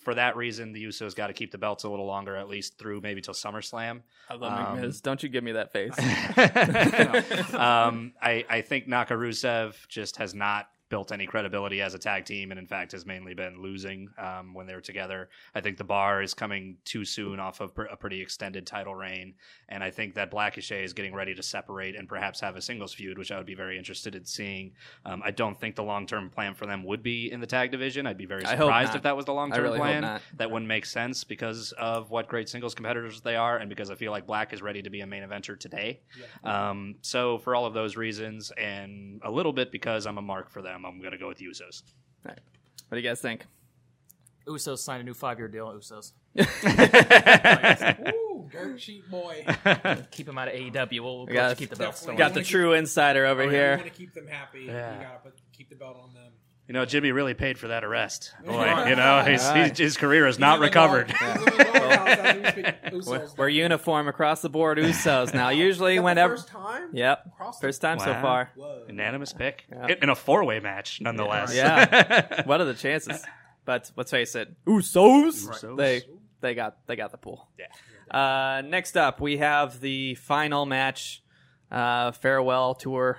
for 0.02 0.14
that 0.14 0.36
reason, 0.36 0.72
the 0.72 0.84
Usos 0.84 1.14
got 1.14 1.28
to 1.28 1.32
keep 1.32 1.52
the 1.52 1.58
belts 1.58 1.84
a 1.84 1.88
little 1.88 2.06
longer, 2.06 2.36
at 2.36 2.48
least 2.48 2.78
through 2.78 3.00
maybe 3.00 3.20
till 3.20 3.34
SummerSlam. 3.34 4.00
I 4.28 4.34
love 4.34 4.78
Um. 4.80 5.00
Don't 5.00 5.22
you 5.22 5.28
give 5.28 5.44
me 5.44 5.52
that 5.52 5.72
face. 5.72 5.96
um, 7.54 8.12
I, 8.20 8.44
I 8.48 8.62
think 8.62 8.88
Nakarusev 8.88 9.74
just 9.88 10.16
has 10.16 10.34
not 10.34 10.68
built 10.92 11.10
any 11.10 11.26
credibility 11.26 11.80
as 11.80 11.94
a 11.94 11.98
tag 11.98 12.26
team, 12.26 12.50
and 12.50 12.60
in 12.60 12.66
fact 12.66 12.92
has 12.92 13.06
mainly 13.06 13.32
been 13.32 13.62
losing 13.62 14.10
um, 14.18 14.52
when 14.52 14.66
they're 14.66 14.82
together. 14.82 15.30
I 15.54 15.62
think 15.62 15.78
the 15.78 15.84
bar 15.84 16.20
is 16.20 16.34
coming 16.34 16.76
too 16.84 17.06
soon 17.06 17.40
off 17.40 17.62
of 17.62 17.74
pr- 17.74 17.84
a 17.84 17.96
pretty 17.96 18.20
extended 18.20 18.66
title 18.66 18.94
reign, 18.94 19.32
and 19.70 19.82
I 19.82 19.90
think 19.90 20.14
that 20.16 20.30
Blackishay 20.30 20.84
is 20.84 20.92
getting 20.92 21.14
ready 21.14 21.34
to 21.34 21.42
separate 21.42 21.96
and 21.96 22.06
perhaps 22.06 22.40
have 22.40 22.56
a 22.56 22.60
singles 22.60 22.92
feud, 22.92 23.16
which 23.16 23.32
I 23.32 23.38
would 23.38 23.46
be 23.46 23.54
very 23.54 23.78
interested 23.78 24.14
in 24.14 24.26
seeing. 24.26 24.72
Um, 25.06 25.22
I 25.24 25.30
don't 25.30 25.58
think 25.58 25.76
the 25.76 25.82
long 25.82 26.06
term 26.06 26.28
plan 26.28 26.54
for 26.54 26.66
them 26.66 26.84
would 26.84 27.02
be 27.02 27.32
in 27.32 27.40
the 27.40 27.46
tag 27.46 27.70
division. 27.70 28.06
I'd 28.06 28.18
be 28.18 28.26
very 28.26 28.42
surprised 28.58 28.94
if 28.96 29.02
that 29.04 29.16
was 29.16 29.24
the 29.24 29.32
long 29.32 29.50
term 29.50 29.64
really 29.64 29.78
plan. 29.78 30.02
That 30.36 30.50
wouldn't 30.50 30.68
make 30.68 30.84
sense 30.84 31.24
because 31.24 31.72
of 31.78 32.10
what 32.10 32.28
great 32.28 32.50
singles 32.50 32.74
competitors 32.74 33.22
they 33.22 33.36
are, 33.36 33.56
and 33.56 33.70
because 33.70 33.90
I 33.90 33.94
feel 33.94 34.12
like 34.12 34.26
Black 34.26 34.52
is 34.52 34.60
ready 34.60 34.82
to 34.82 34.90
be 34.90 35.00
a 35.00 35.06
main 35.06 35.22
eventer 35.22 35.58
today. 35.58 36.00
Um, 36.44 36.96
so 37.00 37.38
for 37.38 37.54
all 37.54 37.64
of 37.64 37.72
those 37.72 37.96
reasons, 37.96 38.52
and 38.58 39.22
a 39.24 39.30
little 39.30 39.54
bit 39.54 39.72
because 39.72 40.06
I'm 40.06 40.18
a 40.18 40.22
mark 40.22 40.50
for 40.50 40.60
them, 40.60 40.81
I'm 40.84 40.98
going 40.98 41.12
to 41.12 41.18
go 41.18 41.28
with 41.28 41.38
Usos. 41.38 41.82
What 42.24 42.36
do 42.92 42.96
you 42.98 43.02
guys 43.08 43.20
think? 43.20 43.46
Usos 44.46 44.78
signed 44.78 45.00
a 45.00 45.04
new 45.04 45.14
five-year 45.14 45.48
deal. 45.48 45.68
Usos 45.68 46.12
Ooh, 48.12 48.48
dirt 48.50 48.80
sheet 48.80 49.08
boy. 49.10 49.44
keep 50.10 50.28
him 50.28 50.36
out 50.38 50.48
of 50.48 50.54
AEW. 50.54 51.00
We'll, 51.00 51.16
we'll 51.18 51.26
We 51.26 51.32
got- 51.34 51.56
keep 51.56 51.70
the 51.70 51.76
belts. 51.76 52.00
Definitely. 52.00 52.18
Got 52.18 52.32
worry. 52.34 52.42
the 52.42 52.48
true 52.48 52.72
insider 52.72 53.24
over 53.26 53.42
oh, 53.42 53.44
You 53.44 53.50
here. 53.50 53.76
want 53.76 53.84
to 53.84 53.90
keep 53.90 54.14
them 54.14 54.26
happy. 54.26 54.64
Yeah. 54.66 54.96
You 54.96 55.02
gotta 55.04 55.18
put, 55.22 55.34
keep 55.52 55.68
the 55.70 55.76
belt 55.76 55.96
on 56.02 56.12
them. 56.14 56.32
You 56.68 56.74
know, 56.74 56.84
Jimmy 56.84 57.10
really 57.12 57.34
paid 57.34 57.58
for 57.58 57.68
that 57.68 57.84
arrest. 57.84 58.32
Boy, 58.46 58.84
you 58.88 58.96
know, 58.96 59.22
his, 59.22 59.42
Right. 59.44 59.70
his, 59.70 59.78
his 59.78 59.96
career 59.96 60.26
is 60.26 60.38
not 60.38 60.52
He's 60.52 60.54
in 60.56 60.60
the 60.60 60.66
recovered. 60.66 61.08
dog- 61.08 61.18
he's 61.18 61.38
in 61.38 61.44
the 61.44 61.64
doghouse 61.64 62.18
as 62.18 62.56
we 62.56 62.62
speak. 62.62 63.06
We're, 63.06 63.28
we're 63.36 63.48
uniform 63.48 64.08
across 64.08 64.42
the 64.42 64.48
board 64.48 64.78
Usos 64.78 65.34
now. 65.34 65.48
Usually, 65.68 65.96
Is 65.96 66.02
whenever. 66.02 66.36
First 66.36 66.48
time? 66.48 66.90
Yep. 66.92 67.26
Across 67.26 67.58
the- 67.58 67.66
First 67.66 67.80
time 67.82 67.98
so 67.98 68.12
Wow. 68.12 68.22
far. 68.22 68.50
Whoa. 68.56 68.84
Unanimous 68.88 69.32
pick 69.32 69.64
Yeah. 69.70 69.86
in, 69.88 70.04
in 70.04 70.08
a 70.08 70.14
four 70.14 70.44
way 70.44 70.60
match, 70.60 71.00
nonetheless. 71.00 71.54
Yeah. 71.54 72.42
What 72.46 72.60
are 72.60 72.64
the 72.64 72.74
chances? 72.74 73.22
But 73.64 73.90
let's 73.96 74.10
face 74.10 74.34
it, 74.34 74.48
Usos. 74.64 75.46
Usos. 75.48 75.76
They 75.76 76.02
they 76.40 76.54
got 76.54 76.78
they 76.86 76.96
got 76.96 77.10
the 77.10 77.18
pool. 77.18 77.48
Yeah. 77.58 77.66
Uh, 78.16 78.62
next 78.62 78.96
up, 78.96 79.20
we 79.20 79.38
have 79.38 79.80
the 79.80 80.14
final 80.16 80.64
match, 80.66 81.22
uh, 81.70 82.12
farewell 82.12 82.74
tour 82.74 83.18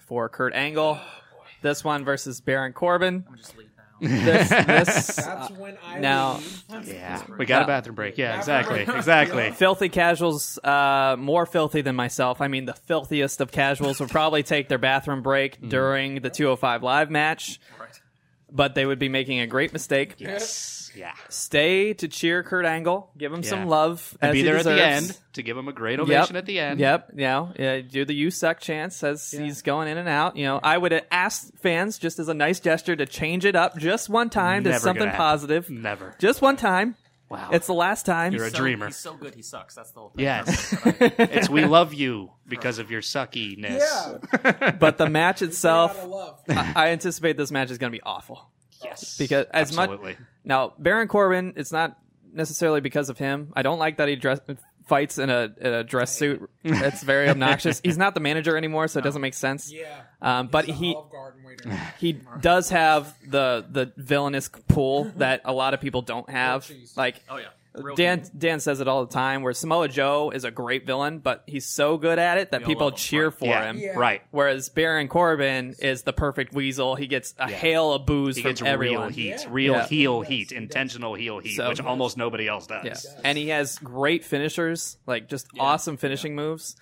for 0.00 0.28
Kurt 0.28 0.54
Angle. 0.54 0.98
This 1.62 1.82
one 1.84 2.04
versus 2.04 2.40
Baron 2.40 2.72
Corbin. 2.72 3.24
I'm 3.28 3.36
just 3.36 3.56
leave 3.56 3.68
now. 3.76 3.84
This 4.00 4.48
this 4.48 5.16
That's 5.16 5.26
uh, 5.26 5.48
when 5.58 5.76
I 5.84 5.98
now- 5.98 6.40
Yeah, 6.84 7.20
we 7.36 7.46
got 7.46 7.62
a 7.62 7.64
uh, 7.64 7.66
bathroom 7.66 7.96
break. 7.96 8.16
Yeah, 8.16 8.36
exactly, 8.38 8.80
exactly. 8.88 9.50
filthy 9.50 9.88
casuals, 9.88 10.56
uh, 10.62 11.16
more 11.18 11.46
filthy 11.46 11.80
than 11.80 11.96
myself. 11.96 12.40
I 12.40 12.46
mean, 12.46 12.64
the 12.66 12.74
filthiest 12.74 13.40
of 13.40 13.50
casuals 13.50 13.98
would 13.98 14.10
probably 14.10 14.44
take 14.44 14.68
their 14.68 14.78
bathroom 14.78 15.22
break 15.22 15.56
mm-hmm. 15.56 15.68
during 15.68 16.14
the 16.20 16.30
205 16.30 16.84
live 16.84 17.10
match, 17.10 17.60
Right. 17.80 18.00
but 18.52 18.76
they 18.76 18.86
would 18.86 19.00
be 19.00 19.08
making 19.08 19.40
a 19.40 19.48
great 19.48 19.72
mistake. 19.72 20.14
Yes, 20.18 20.77
yeah. 20.96 21.12
Stay 21.28 21.92
to 21.94 22.08
cheer 22.08 22.42
Kurt 22.42 22.64
Angle, 22.64 23.10
give 23.16 23.32
him 23.32 23.42
Yeah. 23.42 23.48
some 23.50 23.66
love, 23.66 24.16
To 24.20 24.26
as 24.26 24.32
be 24.32 24.38
he 24.38 24.44
there 24.44 24.56
at 24.56 24.64
the 24.64 24.70
deserves. 24.74 25.08
end 25.10 25.18
to 25.34 25.42
give 25.42 25.56
him 25.56 25.68
a 25.68 25.72
great 25.72 26.00
ovation 26.00 26.36
at 26.36 26.46
the 26.46 26.58
end. 26.58 26.80
Yep, 26.80 27.10
you 27.14 27.20
know, 27.22 27.52
yeah, 27.58 27.80
do 27.80 28.04
the 28.04 28.14
"you 28.14 28.30
suck" 28.30 28.60
chance 28.60 29.02
as 29.04 29.30
he's 29.30 29.62
going 29.62 29.88
in 29.88 29.98
and 29.98 30.08
out. 30.08 30.36
You 30.36 30.46
know, 30.46 30.60
I 30.62 30.76
would 30.78 31.02
ask 31.10 31.52
fans 31.58 31.98
just 31.98 32.18
as 32.18 32.28
a 32.28 32.34
nice 32.34 32.60
gesture 32.60 32.96
to 32.96 33.06
change 33.06 33.44
it 33.44 33.56
up 33.56 33.76
just 33.78 34.08
one 34.08 34.30
time 34.30 34.64
to 34.64 34.70
Never 34.70 34.80
something 34.80 34.98
gonna 35.00 35.10
happen. 35.12 35.24
positive, 35.24 35.70
Never. 35.70 36.14
just 36.18 36.42
one 36.42 36.56
time. 36.56 36.96
Wow. 37.30 37.50
It's 37.52 37.66
the 37.66 37.74
last 37.74 38.06
time. 38.06 38.32
You're 38.32 38.46
a 38.46 38.50
So- 38.50 38.56
dreamer. 38.56 38.86
He's 38.86 38.96
so 38.96 39.12
good, 39.12 39.34
he 39.34 39.42
sucks. 39.42 39.74
That's 39.74 39.90
the 39.90 40.00
whole 40.00 40.08
thing. 40.08 40.24
Yes. 40.24 40.74
it's 41.00 41.50
we 41.50 41.66
love 41.66 41.92
you 41.92 42.30
because 42.48 42.78
of 42.78 42.90
your 42.90 43.02
suckiness. 43.02 43.82
Yeah. 44.42 44.70
but 44.72 44.96
the 44.96 45.10
match 45.10 45.42
itself, 45.42 45.90
Out 45.98 46.04
of 46.04 46.08
love. 46.08 46.40
I, 46.48 46.72
I 46.74 46.88
anticipate 46.88 47.36
this 47.36 47.50
match 47.50 47.70
is 47.70 47.76
going 47.76 47.92
to 47.92 47.96
be 47.98 48.02
awful. 48.02 48.48
Yes. 48.84 49.16
Because 49.18 49.46
as 49.52 49.74
much- 49.74 50.16
Now, 50.44 50.72
Baron 50.78 51.08
Corbin, 51.08 51.54
it's 51.56 51.72
not 51.72 51.98
necessarily 52.32 52.80
because 52.80 53.08
of 53.10 53.18
him. 53.18 53.52
I 53.54 53.62
don't 53.62 53.78
like 53.78 53.96
that 53.98 54.08
he 54.08 54.16
dress, 54.16 54.40
fights 54.86 55.18
in 55.18 55.28
a, 55.30 55.52
in 55.60 55.72
a 55.72 55.84
dress 55.84 56.16
suit. 56.16 56.48
It's 56.64 57.02
very 57.02 57.28
obnoxious. 57.28 57.80
He's 57.82 57.98
not 57.98 58.14
the 58.14 58.20
manager 58.20 58.56
anymore, 58.56 58.88
so 58.88 58.98
it 58.98 59.02
doesn't 59.02 59.22
make 59.22 59.34
sense. 59.34 59.70
Yeah. 59.72 60.00
Um, 60.20 60.48
but 60.48 60.66
he 60.66 60.94
Olive 60.94 61.10
Garden 61.10 61.44
waiter. 61.44 61.70
he 61.98 62.20
does 62.40 62.70
have 62.70 63.14
the 63.28 63.64
the 63.70 63.92
villainous 63.96 64.48
pull 64.68 65.04
that 65.16 65.42
a 65.44 65.52
lot 65.52 65.74
of 65.74 65.80
people 65.80 66.02
don't 66.02 66.28
have. 66.30 66.66
cheese. 66.66 66.94
Like 66.96 67.22
Oh 67.28 67.36
yeah. 67.36 67.46
Real 67.82 67.96
Dan 67.96 68.20
good. 68.20 68.30
Dan 68.38 68.60
says 68.60 68.80
it 68.80 68.88
all 68.88 69.04
the 69.06 69.12
time. 69.12 69.42
Where 69.42 69.52
Samoa 69.52 69.88
Joe 69.88 70.30
is 70.34 70.44
a 70.44 70.50
great 70.50 70.86
villain, 70.86 71.18
but 71.18 71.42
he's 71.46 71.66
so 71.66 71.96
good 71.98 72.18
at 72.18 72.38
it 72.38 72.50
that 72.50 72.60
We 72.60 72.64
all 72.64 72.68
people 72.68 72.86
love 72.86 72.94
him. 72.94 72.98
cheer 72.98 73.30
for 73.30 73.46
yeah. 73.46 73.64
him. 73.70 73.78
Yeah. 73.78 73.98
Right. 73.98 74.22
Whereas 74.30 74.68
Baron 74.68 75.08
Corbin 75.08 75.74
is 75.78 76.02
the 76.02 76.12
perfect 76.12 76.52
weasel. 76.54 76.94
He 76.94 77.06
gets 77.06 77.34
a 77.38 77.48
hail 77.50 77.92
of 77.92 78.06
booze 78.06 78.36
He 78.36 78.42
from 78.42 78.50
gets 78.52 78.62
everyone. 78.62 79.08
real 79.08 79.08
heat, 79.10 79.28
Yeah. 79.28 79.46
real 79.50 79.72
Yeah. 79.74 79.86
heel 79.86 80.18
Yes, 80.22 80.28
heat, 80.28 80.50
he 80.50 80.56
intentional 80.56 81.14
heel 81.14 81.38
heat, 81.38 81.56
So- 81.56 81.68
which 81.68 81.80
almost 81.80 82.16
nobody 82.16 82.48
else 82.48 82.66
does. 82.66 82.84
Yeah. 82.84 83.20
And 83.24 83.36
he 83.38 83.48
has 83.48 83.78
great 83.78 84.24
finishers, 84.24 84.96
like 85.06 85.28
just 85.28 85.46
awesome 85.58 85.96
finishing 85.96 86.34
moves. 86.34 86.76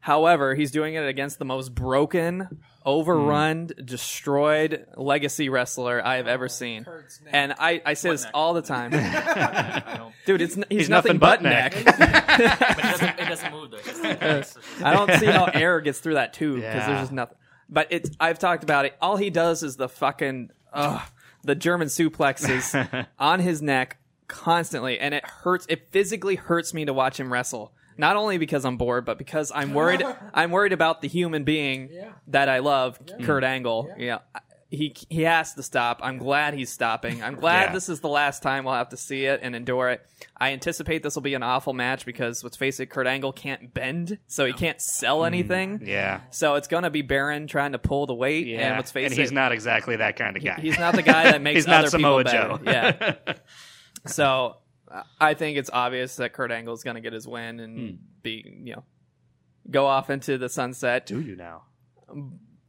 However, 0.00 0.54
he's 0.54 0.70
doing 0.70 0.94
it 0.94 1.06
against 1.06 1.38
the 1.38 1.44
most 1.44 1.74
broken, 1.74 2.60
overrun, 2.86 3.68
Hmm. 3.76 3.84
destroyed 3.84 4.86
legacy 4.96 5.48
wrestler 5.50 6.00
I 6.04 6.16
have 6.16 6.26
ever 6.26 6.48
seen. 6.48 6.84
Kurt's 6.84 7.20
neck. 7.20 7.34
And 7.34 7.54
I, 7.58 7.82
I 7.84 7.94
say 7.94 8.10
this 8.10 8.22
neck? 8.24 8.30
all 8.34 8.54
the 8.54 8.62
time. 8.62 8.90
Dude, 10.26 10.40
it's 10.40 10.56
n- 10.56 10.64
he's, 10.70 10.78
He's 10.80 10.88
nothing, 10.88 11.18
but 11.18 11.42
neck. 11.42 11.72
but 11.84 11.86
it 11.86 12.78
doesn't, 12.78 13.18
it 13.20 13.28
doesn't 13.28 13.52
move 13.52 13.70
though. 13.70 13.76
It's 13.76 13.86
just- 13.86 14.04
it's 14.22 14.54
just- 14.54 14.82
I 14.82 14.92
don't 14.94 15.12
see 15.20 15.26
how 15.26 15.44
air 15.46 15.80
gets 15.80 16.00
through 16.00 16.14
that 16.14 16.32
tube 16.32 16.56
because 16.56 16.74
Yeah. 16.74 16.86
there's 16.86 17.00
just 17.00 17.12
nothing. 17.12 17.36
But 17.68 17.88
it's 17.90 18.10
I've 18.18 18.38
talked 18.38 18.62
about 18.64 18.86
it. 18.86 18.96
All 19.02 19.16
he 19.16 19.30
does 19.30 19.62
is 19.62 19.76
the 19.76 19.88
fucking 19.88 20.50
ugh, 20.72 21.02
the 21.44 21.54
German 21.54 21.88
suplexes 21.88 23.06
on 23.18 23.40
his 23.40 23.60
neck 23.62 23.98
constantly, 24.28 24.98
and 24.98 25.14
it 25.14 25.24
hurts. 25.26 25.66
It 25.68 25.90
physically 25.92 26.36
hurts 26.36 26.72
me 26.74 26.84
to 26.86 26.92
watch 26.94 27.20
him 27.20 27.32
wrestle. 27.32 27.72
Not 28.00 28.16
only 28.16 28.38
because 28.38 28.64
I'm 28.64 28.76
bored, 28.78 29.04
but 29.04 29.18
because 29.18 29.52
I'm 29.54 29.74
worried. 29.74 30.02
I'm 30.34 30.50
worried 30.50 30.72
about 30.72 31.02
the 31.02 31.08
human 31.08 31.44
being 31.44 31.90
Yeah. 31.92 32.12
that 32.28 32.48
I 32.48 32.58
love, 32.60 32.98
Kurt. 33.22 33.44
Angle. 33.44 33.94
Yeah. 33.98 34.18
He, 34.72 34.94
he 35.08 35.22
has 35.22 35.54
to 35.54 35.64
stop. 35.64 35.98
I'm 36.00 36.18
glad 36.18 36.54
he's 36.54 36.70
stopping. 36.70 37.24
I'm 37.24 37.34
glad 37.34 37.64
Yeah. 37.70 37.72
this 37.72 37.88
is 37.88 37.98
the 37.98 38.08
last 38.08 38.40
time 38.40 38.64
we'll 38.64 38.74
have 38.74 38.90
to 38.90 38.96
see 38.96 39.24
it 39.24 39.40
and 39.42 39.56
endure 39.56 39.90
it. 39.90 40.00
I 40.36 40.52
anticipate 40.52 41.02
this 41.02 41.16
will 41.16 41.22
be 41.22 41.34
an 41.34 41.42
awful 41.42 41.72
match 41.72 42.06
because 42.06 42.44
let's 42.44 42.56
face 42.56 42.78
it, 42.78 42.86
Kurt 42.86 43.08
Angle 43.08 43.32
can't 43.32 43.74
bend, 43.74 44.18
so 44.28 44.44
he 44.46 44.52
can't 44.52 44.80
sell 44.80 45.24
anything. 45.24 45.80
Mm. 45.80 45.86
Yeah. 45.88 46.20
So 46.30 46.54
it's 46.54 46.68
gonna 46.68 46.88
be 46.90 47.02
Baron 47.02 47.48
trying 47.48 47.72
to 47.72 47.78
pull 47.80 48.06
the 48.06 48.14
weight, 48.14 48.46
Yeah. 48.46 48.68
and 48.68 48.76
let's 48.76 48.92
face 48.92 49.10
and 49.10 49.18
it, 49.18 49.20
he's 49.20 49.32
not 49.32 49.50
exactly 49.50 49.96
that 49.96 50.14
kind 50.14 50.36
of 50.36 50.44
guy. 50.44 50.60
he's 50.60 50.78
not 50.78 50.94
the 50.94 51.02
guy 51.02 51.24
that 51.32 51.42
makes 51.42 51.56
He's 51.56 51.66
not 51.66 51.80
other 51.80 51.90
Samoa 51.90 52.22
people 52.24 52.38
Joe. 52.38 52.58
better. 52.62 53.18
Yeah. 53.26 53.34
so 54.06 54.56
I 55.20 55.34
think 55.34 55.56
it's 55.58 55.70
obvious 55.72 56.16
that 56.16 56.32
Kurt 56.32 56.50
Angle 56.50 56.74
is 56.74 56.82
gonna 56.82 57.00
get 57.00 57.12
his 57.12 57.26
win 57.28 57.60
and 57.60 57.78
Hmm. 57.78 57.96
be, 58.22 58.60
you 58.64 58.74
know, 58.74 58.84
go 59.70 59.86
off 59.86 60.10
into 60.10 60.36
the 60.38 60.48
sunset. 60.48 61.06
Do 61.06 61.20
you 61.20 61.36
now? 61.36 61.64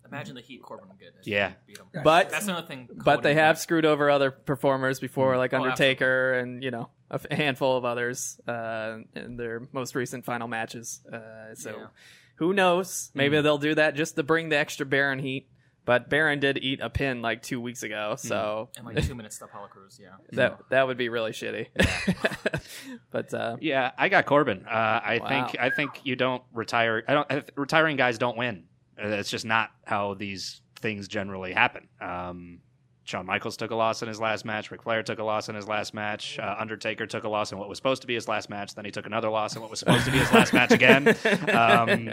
Imagine 0.06 0.36
the 0.36 0.42
heat 0.42 0.62
Corbin 0.62 0.90
would 0.90 1.00
get. 1.00 1.14
Yeah. 1.24 1.54
beat 1.66 1.78
him. 1.78 1.86
But 2.04 2.30
That's 2.30 2.46
another 2.46 2.68
thing. 2.68 2.90
but 2.92 3.24
they 3.24 3.34
have 3.36 3.58
screwed 3.58 3.86
over 3.86 4.10
other 4.10 4.30
performers 4.30 5.00
before, 5.00 5.38
like 5.38 5.54
Oh, 5.54 5.58
Undertaker 5.64 6.34
and 6.34 6.62
you 6.62 6.70
know 6.70 6.90
a 7.10 7.16
f- 7.16 7.26
handful 7.32 7.78
of 7.78 7.86
others 7.86 8.40
uh, 8.48 9.00
in 9.16 9.38
their 9.38 9.68
most 9.72 9.96
recent 9.96 10.26
final 10.26 10.48
matches. 10.48 11.02
Uh, 11.12 11.56
so 11.56 11.72
Yeah. 11.78 11.88
who 12.36 12.54
knows? 12.54 13.10
Maybe 13.16 13.38
Hmm. 13.38 13.44
they'll 13.44 13.58
do 13.58 13.76
that 13.76 13.96
just 13.96 14.16
to 14.18 14.24
bring 14.24 14.50
the 14.50 14.58
extra 14.58 14.86
Baron 14.86 15.20
heat. 15.20 15.48
But 15.84 16.10
Baron 16.10 16.40
did 16.40 16.60
eat 16.64 16.80
a 16.80 16.90
pin 16.92 17.22
like 17.24 17.42
two 17.42 17.60
weeks 17.60 17.82
ago, 17.84 18.16
Hmm. 18.20 18.28
so 18.28 18.70
And 18.78 18.86
like 18.86 19.04
two 19.06 19.16
minutes 19.16 19.40
to 19.40 19.46
Apollo 19.46 19.68
Crews. 19.70 20.00
Yeah. 20.02 20.10
that 20.34 20.60
that 20.70 20.86
would 20.88 20.98
be 20.98 21.10
really 21.10 21.32
shitty. 21.32 21.68
but 23.12 23.34
uh, 23.34 23.58
Yeah, 23.60 23.92
I 23.98 24.10
got 24.10 24.26
Corbin. 24.26 24.66
Uh, 24.68 24.70
I 24.72 25.20
Wow. 25.22 25.28
think 25.28 25.60
I 25.60 25.70
think 25.70 26.02
you 26.04 26.16
don't 26.16 26.44
retire. 26.54 27.04
I 27.08 27.14
don't. 27.14 27.28
I 27.32 27.34
th- 27.36 27.50
retiring 27.56 27.98
guys 27.98 28.18
don't 28.18 28.38
win. 28.38 28.66
Uh, 29.02 29.08
It's 29.08 29.30
just 29.30 29.46
not 29.46 29.72
how 29.86 30.14
these 30.14 30.62
things 30.78 31.08
generally 31.08 31.54
happen. 31.54 31.88
Um, 32.00 32.60
Shawn 33.04 33.26
Michaels 33.26 33.58
took 33.58 33.72
a 33.72 33.76
loss 33.76 34.02
in 34.04 34.08
his 34.08 34.20
last 34.22 34.46
match. 34.46 34.70
Ric 34.72 34.84
Flair 34.84 35.02
took 35.04 35.18
a 35.20 35.24
loss 35.24 35.50
in 35.50 35.56
his 35.56 35.68
last 35.68 35.94
match. 35.94 36.38
Uh, 36.40 36.56
Undertaker 36.60 37.08
took 37.08 37.24
a 37.24 37.30
loss 37.30 37.52
in 37.52 37.58
what 37.58 37.68
was 37.68 37.78
supposed 37.80 38.02
to 38.02 38.08
be 38.08 38.14
his 38.14 38.28
last 38.28 38.50
match. 38.50 38.76
Then 38.76 38.86
he 38.86 38.92
took 38.92 39.06
another 39.08 39.30
loss 39.30 39.56
in 39.56 39.62
what 39.62 39.72
was 39.72 39.80
supposed 39.80 40.06
to 40.06 40.12
be 40.12 40.20
his 40.20 40.32
last 40.32 40.54
match 40.54 40.72
again. 40.72 41.16
Um, 41.52 42.12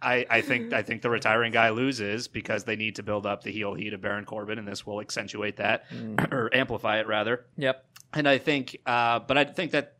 I, 0.00 0.24
I 0.30 0.40
think 0.42 0.72
I 0.72 0.82
think 0.82 1.02
the 1.02 1.10
retiring 1.10 1.52
guy 1.52 1.70
loses 1.70 2.28
because 2.28 2.64
they 2.64 2.76
need 2.76 2.96
to 2.96 3.02
build 3.02 3.26
up 3.26 3.42
the 3.42 3.50
heel 3.50 3.74
heat 3.74 3.92
of 3.92 4.00
Baron 4.00 4.24
Corbin, 4.24 4.58
and 4.58 4.66
this 4.68 4.86
will 4.86 5.00
accentuate 5.00 5.56
that 5.56 5.86
or 6.30 6.54
amplify 6.54 7.00
it 7.00 7.06
rather. 7.06 7.46
yep, 7.56 7.84
And 8.14 8.28
I 8.28 8.38
think, 8.38 8.76
uh, 8.86 9.18
but 9.20 9.36
I 9.36 9.44
think 9.44 9.72
that 9.72 9.96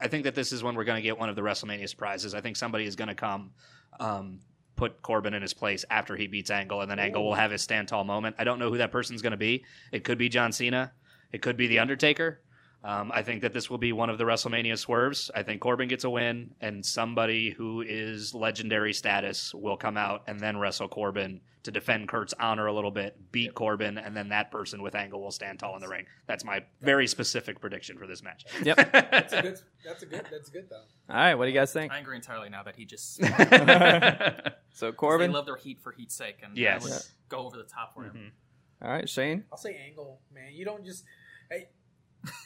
I 0.00 0.08
think 0.08 0.24
that 0.24 0.34
this 0.34 0.52
is 0.52 0.62
when 0.62 0.74
we're 0.74 0.84
going 0.84 0.96
to 0.96 1.02
get 1.02 1.18
one 1.18 1.28
of 1.28 1.36
the 1.36 1.42
WrestleMania 1.42 1.88
surprises. 1.88 2.34
I 2.34 2.40
think 2.40 2.56
somebody 2.56 2.84
is 2.84 2.96
going 2.96 3.08
to 3.08 3.14
come, 3.14 3.52
um, 3.98 4.40
put 4.76 5.02
Corbin 5.02 5.34
in 5.34 5.42
his 5.42 5.52
place 5.52 5.84
after 5.90 6.16
he 6.16 6.26
beats 6.26 6.50
Angle, 6.50 6.80
and 6.80 6.90
then 6.90 6.98
Angle 6.98 7.22
will 7.24 7.34
have 7.34 7.50
his 7.50 7.62
stand 7.62 7.88
tall 7.88 8.04
moment. 8.04 8.36
I 8.38 8.44
don't 8.44 8.58
know 8.58 8.70
who 8.70 8.78
that 8.78 8.92
person's 8.92 9.20
going 9.20 9.32
to 9.32 9.36
be. 9.36 9.64
It 9.92 10.04
could 10.04 10.16
be 10.16 10.28
John 10.28 10.52
Cena. 10.52 10.92
It 11.32 11.42
could 11.42 11.56
be 11.56 11.66
The 11.66 11.78
Undertaker. 11.78 12.40
Um, 12.82 13.12
I 13.14 13.22
think 13.22 13.42
that 13.42 13.52
this 13.52 13.68
will 13.68 13.76
be 13.78 13.92
one 13.92 14.08
of 14.08 14.16
the 14.16 14.24
WrestleMania 14.24 14.78
swerves. 14.78 15.30
I 15.34 15.42
think 15.42 15.60
Corbin 15.60 15.88
gets 15.88 16.04
a 16.04 16.10
win, 16.10 16.54
and 16.62 16.84
somebody 16.84 17.50
who 17.50 17.82
is 17.82 18.34
legendary 18.34 18.94
status 18.94 19.52
will 19.54 19.76
come 19.76 19.98
out 19.98 20.22
and 20.26 20.40
then 20.40 20.56
wrestle 20.58 20.88
Corbin 20.88 21.42
to 21.62 21.70
defend 21.70 22.08
Kurt's 22.08 22.32
honor 22.40 22.68
a 22.68 22.72
little 22.72 22.90
bit, 22.90 23.18
beat 23.32 23.54
Corbin, 23.54 23.98
and 23.98 24.16
then 24.16 24.30
that 24.30 24.50
person 24.50 24.80
with 24.80 24.94
Angle 24.94 25.20
will 25.20 25.30
stand 25.30 25.58
tall 25.58 25.74
in 25.76 25.82
the 25.82 25.88
ring. 25.88 26.06
That's 26.26 26.42
my 26.42 26.64
very 26.80 27.06
specific 27.06 27.60
prediction 27.60 27.98
for 27.98 28.06
this 28.06 28.22
match. 28.22 28.46
Yep. 28.62 28.76
That's 28.92 29.32
a 29.34 29.42
good. 29.42 29.58
That's 29.84 30.02
a 30.02 30.06
good. 30.06 30.26
That's 30.30 30.48
good 30.48 30.70
though. 30.70 30.84
all 31.10 31.16
right. 31.16 31.34
What 31.34 31.44
do 31.44 31.50
you 31.50 31.58
guys 31.58 31.70
think? 31.74 31.92
I 31.92 31.98
agree 31.98 32.16
entirely 32.16 32.48
now 32.48 32.62
that 32.62 32.76
he 32.76 32.86
just 32.86 33.20
So 34.72 34.90
Corbin, 34.92 35.30
they 35.30 35.34
love 35.36 35.44
their 35.44 35.56
heat 35.56 35.80
for 35.82 35.92
heat's 35.92 36.14
sake, 36.14 36.38
and 36.42 36.56
Yes. 36.56 36.82
that 36.84 36.90
would 36.90 37.02
go 37.28 37.46
over 37.46 37.58
the 37.58 37.64
top 37.64 37.94
for 37.94 38.04
him. 38.04 38.32
All 38.80 38.90
right, 38.90 39.06
Shane. 39.06 39.44
I'll 39.52 39.58
say 39.58 39.78
Angle, 39.86 40.18
man. 40.32 40.52
You 40.54 40.64
don't 40.64 40.82
just. 40.82 41.04
I, 41.52 41.66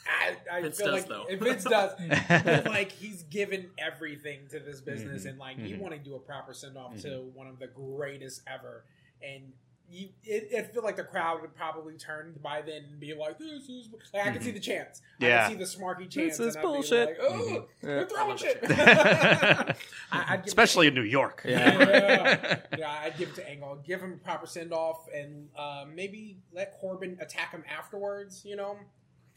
I, 0.07 0.35
I 0.51 0.61
Vince 0.61 0.77
feel 0.77 0.87
does, 0.91 1.01
like 1.01 1.07
though. 1.09 1.25
if 1.29 1.39
Vince 1.39 1.63
does, 1.63 1.91
like 2.65 2.91
he's 2.91 3.23
given 3.23 3.69
everything 3.77 4.47
to 4.51 4.59
this 4.59 4.79
business, 4.81 5.23
Mhm. 5.25 5.29
and 5.31 5.39
like 5.39 5.57
Mhm. 5.57 5.69
you 5.69 5.77
want 5.79 5.93
to 5.93 5.99
do 5.99 6.15
a 6.15 6.19
proper 6.19 6.53
send 6.53 6.77
off 6.77 6.95
to 7.01 7.07
Mm-hmm. 7.09 7.37
one 7.37 7.47
of 7.47 7.59
the 7.59 7.67
greatest 7.67 8.41
ever, 8.47 8.85
and 9.21 9.51
you, 9.87 10.07
it, 10.23 10.47
it 10.51 10.73
feel 10.73 10.81
like 10.81 10.95
the 10.95 11.03
crowd 11.03 11.41
would 11.41 11.53
probably 11.55 11.93
turn 11.95 12.33
by 12.41 12.59
then 12.61 12.85
and 12.89 12.99
be 12.99 13.13
like, 13.13 13.37
"This 13.37 13.69
is." 13.69 13.87
Like, 14.13 14.25
I 14.25 14.31
can 14.31 14.41
see 14.41 14.49
the 14.49 14.59
chants. 14.59 15.01
I 15.21 15.25
Yeah. 15.27 15.41
can 15.47 15.51
see 15.51 15.57
the 15.59 15.65
smarky 15.83 16.09
chants. 16.09 16.39
is 16.39 16.55
and 16.55 16.63
bullshit. 16.63 17.07
Like, 17.09 17.17
oh, 17.21 17.67
they're 17.81 17.99
Yeah. 17.99 18.05
throwing 18.07 18.37
shit. 18.37 18.59
I, 18.69 19.75
I'd 20.11 20.37
give 20.37 20.47
Especially 20.47 20.87
in 20.87 20.93
New 20.95 21.03
York. 21.03 21.43
Yeah. 21.47 21.79
yeah. 21.87 22.59
yeah, 22.77 22.99
I'd 23.03 23.17
give 23.17 23.29
it 23.29 23.35
to 23.35 23.47
Angle. 23.49 23.83
Give 23.85 24.01
him 24.01 24.13
a 24.13 24.17
proper 24.23 24.47
send 24.47 24.73
off, 24.73 25.07
and 25.13 25.49
uh, 25.55 25.85
maybe 25.93 26.37
let 26.51 26.71
Corbin 26.79 27.17
attack 27.21 27.51
him 27.51 27.63
afterwards. 27.69 28.43
You 28.43 28.55
know, 28.55 28.77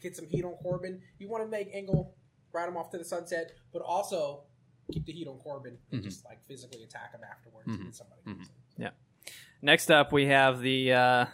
get 0.01 0.15
some 0.15 0.25
heat 0.25 0.43
on 0.45 0.53
Corbin. 0.55 1.01
You 1.17 1.27
want 1.29 1.43
to 1.43 1.49
make 1.49 1.69
Angle 1.73 2.15
ride 2.53 2.67
him 2.67 2.77
off 2.77 2.89
to 2.91 2.97
the 2.97 3.03
sunset, 3.05 3.51
but 3.73 3.81
also 3.81 4.43
keep 4.91 5.05
the 5.05 5.11
heat 5.11 5.27
on 5.27 5.37
Corbin 5.37 5.77
and 5.91 6.01
Mhm. 6.01 6.03
just 6.03 6.25
like 6.25 6.43
physically 6.47 6.83
attack 6.83 7.11
him 7.13 7.21
afterwards. 7.29 7.67
Mhm. 7.69 7.81
And 7.81 7.95
somebody 7.95 8.21
Mhm. 8.21 8.25
comes 8.37 8.49
in. 8.77 8.89
Next 9.61 9.91
up, 9.91 10.11
we 10.13 10.27
have 10.27 10.61
the 10.61 10.93
uh, 10.93 11.25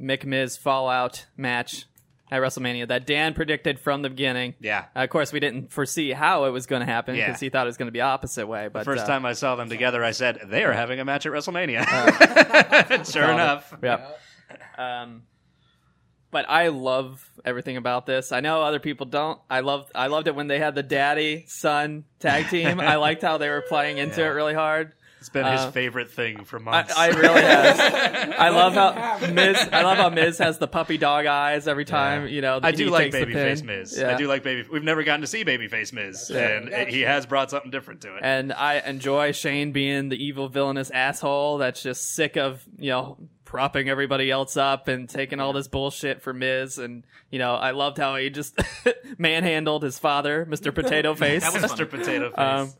McMiz 0.00 0.58
Fallout 0.58 1.26
match 1.36 1.84
at 2.30 2.40
WrestleMania 2.40 2.88
that 2.88 3.06
Dan 3.06 3.34
predicted 3.34 3.78
from 3.78 4.00
the 4.02 4.08
beginning. 4.08 4.54
Yeah. 4.60 4.86
of 4.94 5.08
course, 5.10 5.30
we 5.30 5.40
didn't 5.40 5.70
foresee 5.70 6.10
how 6.12 6.46
it 6.46 6.50
was 6.50 6.66
going 6.66 6.80
to 6.80 6.86
happen 6.86 7.14
Yeah. 7.14 7.26
because 7.26 7.40
he 7.40 7.50
thought 7.50 7.66
it 7.66 7.68
was 7.68 7.76
going 7.76 7.88
to 7.88 7.92
be 7.92 8.00
opposite 8.00 8.46
way. 8.46 8.68
But 8.68 8.80
The 8.80 8.84
first 8.86 9.04
uh, 9.04 9.08
time 9.08 9.26
I 9.26 9.34
saw 9.34 9.56
them 9.56 9.68
together, 9.68 10.02
I 10.02 10.12
said, 10.12 10.40
they 10.46 10.64
are 10.64 10.72
having 10.72 10.98
a 11.00 11.04
match 11.04 11.26
at 11.26 11.32
WrestleMania. 11.32 11.84
sure 13.12 13.22
Called 13.22 13.30
it. 13.30 13.34
enough. 13.34 13.74
Yep. 13.82 14.20
Um, 14.78 15.22
but 16.34 16.44
I 16.50 16.68
love 16.68 17.26
everything 17.44 17.76
about 17.78 18.04
this. 18.06 18.32
I 18.32 18.40
know 18.40 18.60
other 18.62 18.80
people 18.80 19.06
don't. 19.06 19.40
I 19.48 19.60
loved 19.60 19.90
I 19.94 20.08
loved 20.08 20.26
it 20.28 20.34
when 20.34 20.48
they 20.48 20.58
had 20.58 20.74
the 20.74 20.82
daddy 20.82 21.44
son 21.46 22.04
tag 22.18 22.48
team. 22.50 22.80
I 22.80 22.96
liked 22.96 23.22
how 23.22 23.38
they 23.38 23.48
were 23.48 23.62
playing 23.62 23.98
into 23.98 24.20
Yeah. 24.20 24.26
it 24.26 24.30
really 24.30 24.54
hard. 24.54 24.92
It's 25.20 25.30
been 25.30 25.46
his 25.46 25.60
Uh, 25.62 25.70
favorite 25.70 26.10
thing 26.10 26.44
for 26.44 26.58
months. 26.58 26.92
I 26.94 27.08
really 27.08 27.40
have. 27.52 28.34
I 28.38 28.48
love 28.50 28.74
how 28.74 28.92
have. 29.18 29.32
Miz. 29.32 29.56
I 29.72 29.82
love 29.82 29.96
how 29.96 30.10
Miz 30.10 30.36
has 30.36 30.58
the 30.58 30.66
puppy 30.68 30.98
dog 30.98 31.24
eyes 31.24 31.66
every 31.66 31.86
time. 31.86 32.28
You 32.28 32.42
know, 32.42 32.60
I 32.62 32.72
do 32.72 32.90
like 32.90 33.10
takes 33.12 33.24
the 33.24 33.32
Babyface. 33.32 33.62
Miz. 33.64 33.96
Yeah. 33.98 34.10
I 34.14 34.18
do 34.18 34.26
like 34.26 34.42
Baby. 34.42 34.68
We've 34.70 34.82
never 34.84 35.02
gotten 35.02 35.22
to 35.22 35.26
see 35.26 35.42
Babyface 35.42 35.94
Miz, 35.94 36.28
Yeah. 36.30 36.60
and 36.70 36.90
he 36.90 37.00
has 37.02 37.24
brought 37.24 37.48
something 37.50 37.70
different 37.70 38.02
to 38.02 38.16
it. 38.16 38.20
And 38.22 38.52
I 38.52 38.80
enjoy 38.80 39.32
Shane 39.32 39.72
being 39.72 40.10
the 40.10 40.22
evil 40.22 40.50
villainous 40.50 40.90
asshole 40.90 41.56
that's 41.56 41.82
just 41.82 42.14
sick 42.14 42.36
of, 42.36 42.62
you 42.78 42.90
know, 42.90 43.16
propping 43.54 43.88
everybody 43.88 44.32
else 44.32 44.56
up 44.56 44.88
and 44.88 45.08
taking 45.08 45.38
all 45.38 45.52
this 45.52 45.68
bullshit 45.68 46.20
for 46.20 46.32
Miz. 46.32 46.76
And, 46.78 47.04
you 47.30 47.38
know, 47.38 47.54
I 47.54 47.70
loved 47.70 47.98
how 47.98 48.16
he 48.16 48.28
just 48.28 48.58
manhandled 49.18 49.84
his 49.84 49.96
father, 49.96 50.44
Mr. 50.44 50.74
Potato 50.74 51.14
Face. 51.14 51.44
That 51.44 51.62
was 51.62 51.70
Mr. 51.70 51.88
Potato 51.88 52.30
Face. 52.30 52.36
Um, 52.36 52.72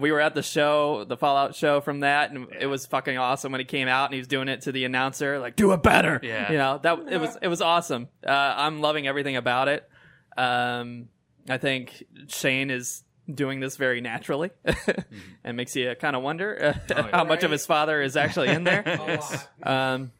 we 0.00 0.12
were 0.12 0.20
at 0.22 0.34
the 0.34 0.42
show, 0.42 1.04
the 1.04 1.18
Fallout 1.18 1.54
show 1.54 1.82
from 1.82 2.00
that, 2.00 2.30
and 2.30 2.48
it 2.58 2.66
was 2.66 2.86
fucking 2.86 3.18
awesome 3.18 3.52
when 3.52 3.58
he 3.58 3.66
came 3.66 3.88
out 3.88 4.06
and 4.06 4.14
he 4.14 4.18
was 4.20 4.26
doing 4.26 4.48
it 4.48 4.62
to 4.62 4.72
the 4.72 4.86
announcer, 4.86 5.38
like 5.38 5.54
"Do 5.54 5.72
it 5.72 5.82
better." 5.82 6.18
Yeah. 6.22 6.50
you 6.50 6.58
know 6.58 6.78
that 6.82 6.98
it 7.10 7.18
was 7.18 7.38
it 7.40 7.48
was 7.48 7.62
awesome. 7.62 8.08
Uh, 8.26 8.30
I'm 8.30 8.80
loving 8.80 9.06
everything 9.06 9.36
about 9.36 9.68
it. 9.68 9.88
Um, 10.36 11.08
I 11.48 11.56
think 11.58 12.04
Shane 12.28 12.70
is 12.70 13.04
doing 13.32 13.60
this 13.60 13.76
very 13.76 14.00
naturally, 14.00 14.50
and 15.44 15.56
makes 15.56 15.74
you 15.76 15.94
kind 16.00 16.14
of 16.16 16.22
wonder 16.22 16.74
uh, 16.90 16.94
Oh, 16.94 17.06
yeah. 17.06 17.08
how 17.16 17.24
much 17.24 17.42
of 17.44 17.50
his 17.50 17.66
father 17.66 18.00
is 18.02 18.16
actually 18.16 18.48
in 18.48 18.64
there. 18.64 18.82
A. 19.62 19.70
Um, 19.72 20.12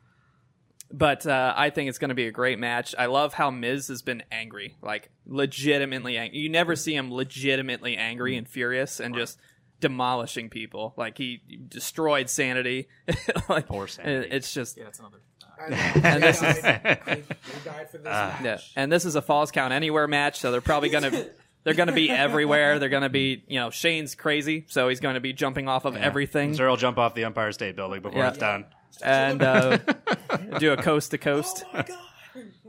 but 0.93 1.27
uh, 1.27 1.53
I 1.57 1.71
think 1.71 1.89
it's 1.89 1.99
going 1.99 2.11
to 2.11 2.15
be 2.15 2.27
a 2.29 2.33
great 2.33 2.59
match. 2.59 2.95
I 2.97 3.07
love 3.07 3.35
how 3.35 3.51
Miz 3.51 3.89
has 3.89 4.03
been 4.03 4.23
angry, 4.31 4.77
like 4.83 5.11
legitimately 5.27 6.17
angry. 6.17 6.39
You 6.39 6.49
never 6.49 6.77
see 6.77 6.95
him 6.95 7.13
legitimately 7.13 7.97
angry 7.97 8.37
and 8.37 8.49
furious 8.49 9.01
and 9.01 9.15
just 9.15 9.39
demolishing 9.81 10.49
people. 10.49 10.95
Like 10.97 11.19
he 11.19 11.43
destroyed 11.69 12.31
Sanity. 12.31 12.89
like 13.49 13.67
Poor 13.67 13.89
Sanity. 13.89 14.29
It's 14.31 14.53
just 14.55 14.77
Yeah, 14.77 14.85
that's 14.85 15.01
another. 15.01 15.19
I. 15.59 15.65
And 16.05 16.23
this 16.23 16.43
is- 16.43 16.59
died, 16.63 17.01
they, 17.07 17.15
they 17.15 17.25
died 17.65 17.91
for 17.91 17.99
this 17.99 18.07
Uh, 18.07 18.35
yeah. 18.45 18.59
And 18.77 18.93
this 18.93 19.05
is 19.05 19.17
a 19.17 19.23
Falls 19.23 19.51
Count 19.51 19.73
Anywhere 19.73 20.07
match, 20.07 20.39
so 20.39 20.53
they're 20.53 20.61
probably 20.61 20.91
going 20.91 21.11
to 21.11 21.31
they're 21.67 21.75
going 21.75 21.89
to 21.89 21.93
be 21.93 22.09
everywhere. 22.09 22.79
They're 22.79 22.89
going 22.89 23.03
to 23.03 23.09
be, 23.09 23.43
you 23.49 23.59
know, 23.59 23.71
Shane's 23.71 24.15
crazy, 24.15 24.65
so 24.69 24.89
he's 24.89 25.01
going 25.01 25.15
to 25.17 25.21
be 25.21 25.33
jumping 25.33 25.67
off 25.69 25.85
of 25.85 25.97
everything 25.97 26.55
Sir 26.55 26.69
will 26.69 26.77
jump 26.77 26.97
off 26.97 27.15
the 27.15 27.25
Empire 27.25 27.51
State 27.51 27.75
Building 27.75 28.01
before 28.03 28.21
Yeah. 28.23 28.29
it's 28.29 28.39
done. 28.39 28.67
and 29.03 29.43
uh, 29.43 29.79
do 30.61 30.73
a 30.73 30.77
coast 30.77 31.11
to 31.11 31.19
coast. 31.19 31.65
Oh 31.67 31.71
my 31.77 31.83
god. 31.83 31.99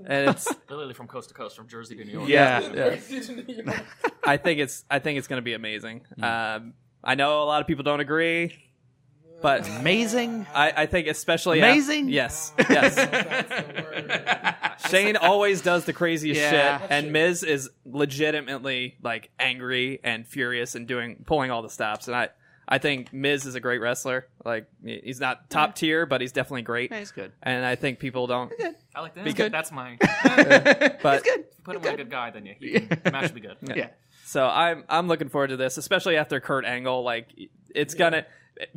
And 0.08 0.30
it's, 0.32 0.48
Literally 0.70 0.94
from 0.96 1.08
coast 1.08 1.30
to 1.30 1.36
coast, 1.36 1.56
from 1.56 1.68
Jersey 1.68 1.96
to 1.98 2.04
New 2.06 2.14
York. 2.14 2.28
yeah, 2.30 2.60
yeah. 2.74 3.80
I 4.24 4.38
think 4.38 4.60
it's, 4.60 4.84
I 4.90 5.00
think 5.00 5.20
it's 5.20 5.28
going 5.28 5.38
to 5.42 5.44
be 5.46 5.54
amazing. 5.54 6.02
Um, 6.22 6.74
I 7.04 7.16
know 7.16 7.44
a 7.44 7.46
lot 7.46 7.62
of 7.62 7.68
people 7.68 7.84
don't 7.84 8.00
agree, 8.00 8.54
but 9.42 9.68
Amazing. 9.80 10.46
I, 10.54 10.74
I 10.84 10.86
think 10.88 11.08
especially 11.08 11.60
Amazing? 11.60 12.06
af- 12.08 12.12
yes, 12.14 12.54
yes. 12.70 12.96
That's 12.96 13.50
the 13.50 13.84
word. 13.84 14.56
Shane 14.90 15.18
always 15.18 15.62
does 15.62 15.86
the 15.86 15.94
craziest 15.94 16.40
Yeah. 16.40 16.80
shit, 16.80 16.92
and 16.92 17.12
Miz 17.12 17.44
is 17.44 17.70
legitimately 17.86 18.98
like 19.02 19.30
angry 19.40 20.00
and 20.04 20.26
furious 20.28 20.76
and 20.76 20.88
doing 20.88 21.24
pulling 21.26 21.52
all 21.52 21.62
the 21.62 21.70
stops. 21.70 22.08
And 22.08 22.16
I, 22.16 22.30
I 22.68 22.78
think 22.80 23.14
Miz 23.14 23.46
is 23.46 23.56
a 23.56 23.60
great 23.60 23.80
wrestler. 23.80 24.28
Like 24.44 24.68
he's 24.84 25.20
not 25.20 25.50
top 25.50 25.76
tier, 25.76 26.06
but 26.06 26.22
he's 26.22 26.32
definitely 26.32 26.64
great. 26.64 26.94
He's 26.94 27.12
good. 27.12 27.32
And 27.44 27.66
I 27.66 27.76
think 27.76 28.00
people 28.00 28.28
don't. 28.28 28.52
I 28.96 29.02
like 29.02 29.16
that. 29.16 29.26
Be 29.26 29.34
good. 29.34 29.52
That's 29.52 29.72
my. 29.72 29.98
But 31.02 31.26
Put 31.64 31.76
him 31.76 31.82
with 31.82 31.94
a 31.94 31.98
good 31.98 32.10
guy, 32.10 32.32
then 32.32 32.46
yeah, 32.46 32.54
he 32.60 32.80
can, 32.80 33.00
the 33.04 33.12
match 33.12 33.30
will 33.30 33.36
be 33.36 33.42
good. 33.42 33.58
Yeah. 33.76 33.90
so 34.26 34.46
I'm 34.48 34.84
I'm 34.90 35.08
looking 35.08 35.28
forward 35.30 35.50
to 35.50 35.58
this, 35.58 35.78
especially 35.78 36.16
after 36.18 36.40
Kurt 36.40 36.64
Angle. 36.66 37.04
Like 37.04 37.28
it's 37.76 37.94
gonna 37.94 38.26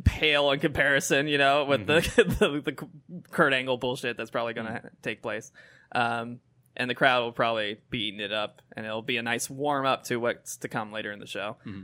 pale 0.03 0.51
in 0.51 0.59
comparison, 0.59 1.27
you 1.27 1.37
know, 1.37 1.65
with 1.65 1.87
the, 1.87 2.01
mm-hmm. 2.01 2.29
the 2.39 2.71
the 2.71 2.87
Kurt 3.31 3.53
Angle 3.53 3.77
bullshit 3.77 4.17
that's 4.17 4.31
probably 4.31 4.53
gonna 4.53 4.69
mm-hmm. 4.69 4.87
take 5.01 5.21
place. 5.21 5.51
Um, 5.93 6.39
and 6.75 6.89
the 6.89 6.95
crowd 6.95 7.23
will 7.23 7.31
probably 7.31 7.79
be 7.89 8.07
eating 8.07 8.21
it 8.21 8.31
up, 8.31 8.61
and 8.75 8.85
it'll 8.85 9.01
be 9.01 9.17
a 9.17 9.21
nice 9.21 9.49
warm 9.49 9.85
up 9.85 10.03
to 10.05 10.17
what's 10.17 10.57
to 10.57 10.67
come 10.67 10.91
later 10.91 11.11
in 11.11 11.19
the 11.19 11.27
show. 11.27 11.57
Mm-hmm. 11.65 11.81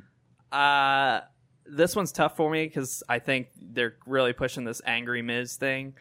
Uh, 0.51 1.21
this 1.65 1.95
one's 1.95 2.11
tough 2.11 2.37
for 2.37 2.49
me 2.49 2.65
because 2.65 3.03
I 3.09 3.19
think 3.19 3.49
they're 3.61 3.95
really 4.05 4.33
pushing 4.33 4.63
this 4.63 4.81
angry 4.85 5.21
Miz 5.21 5.55
thing, 5.57 5.95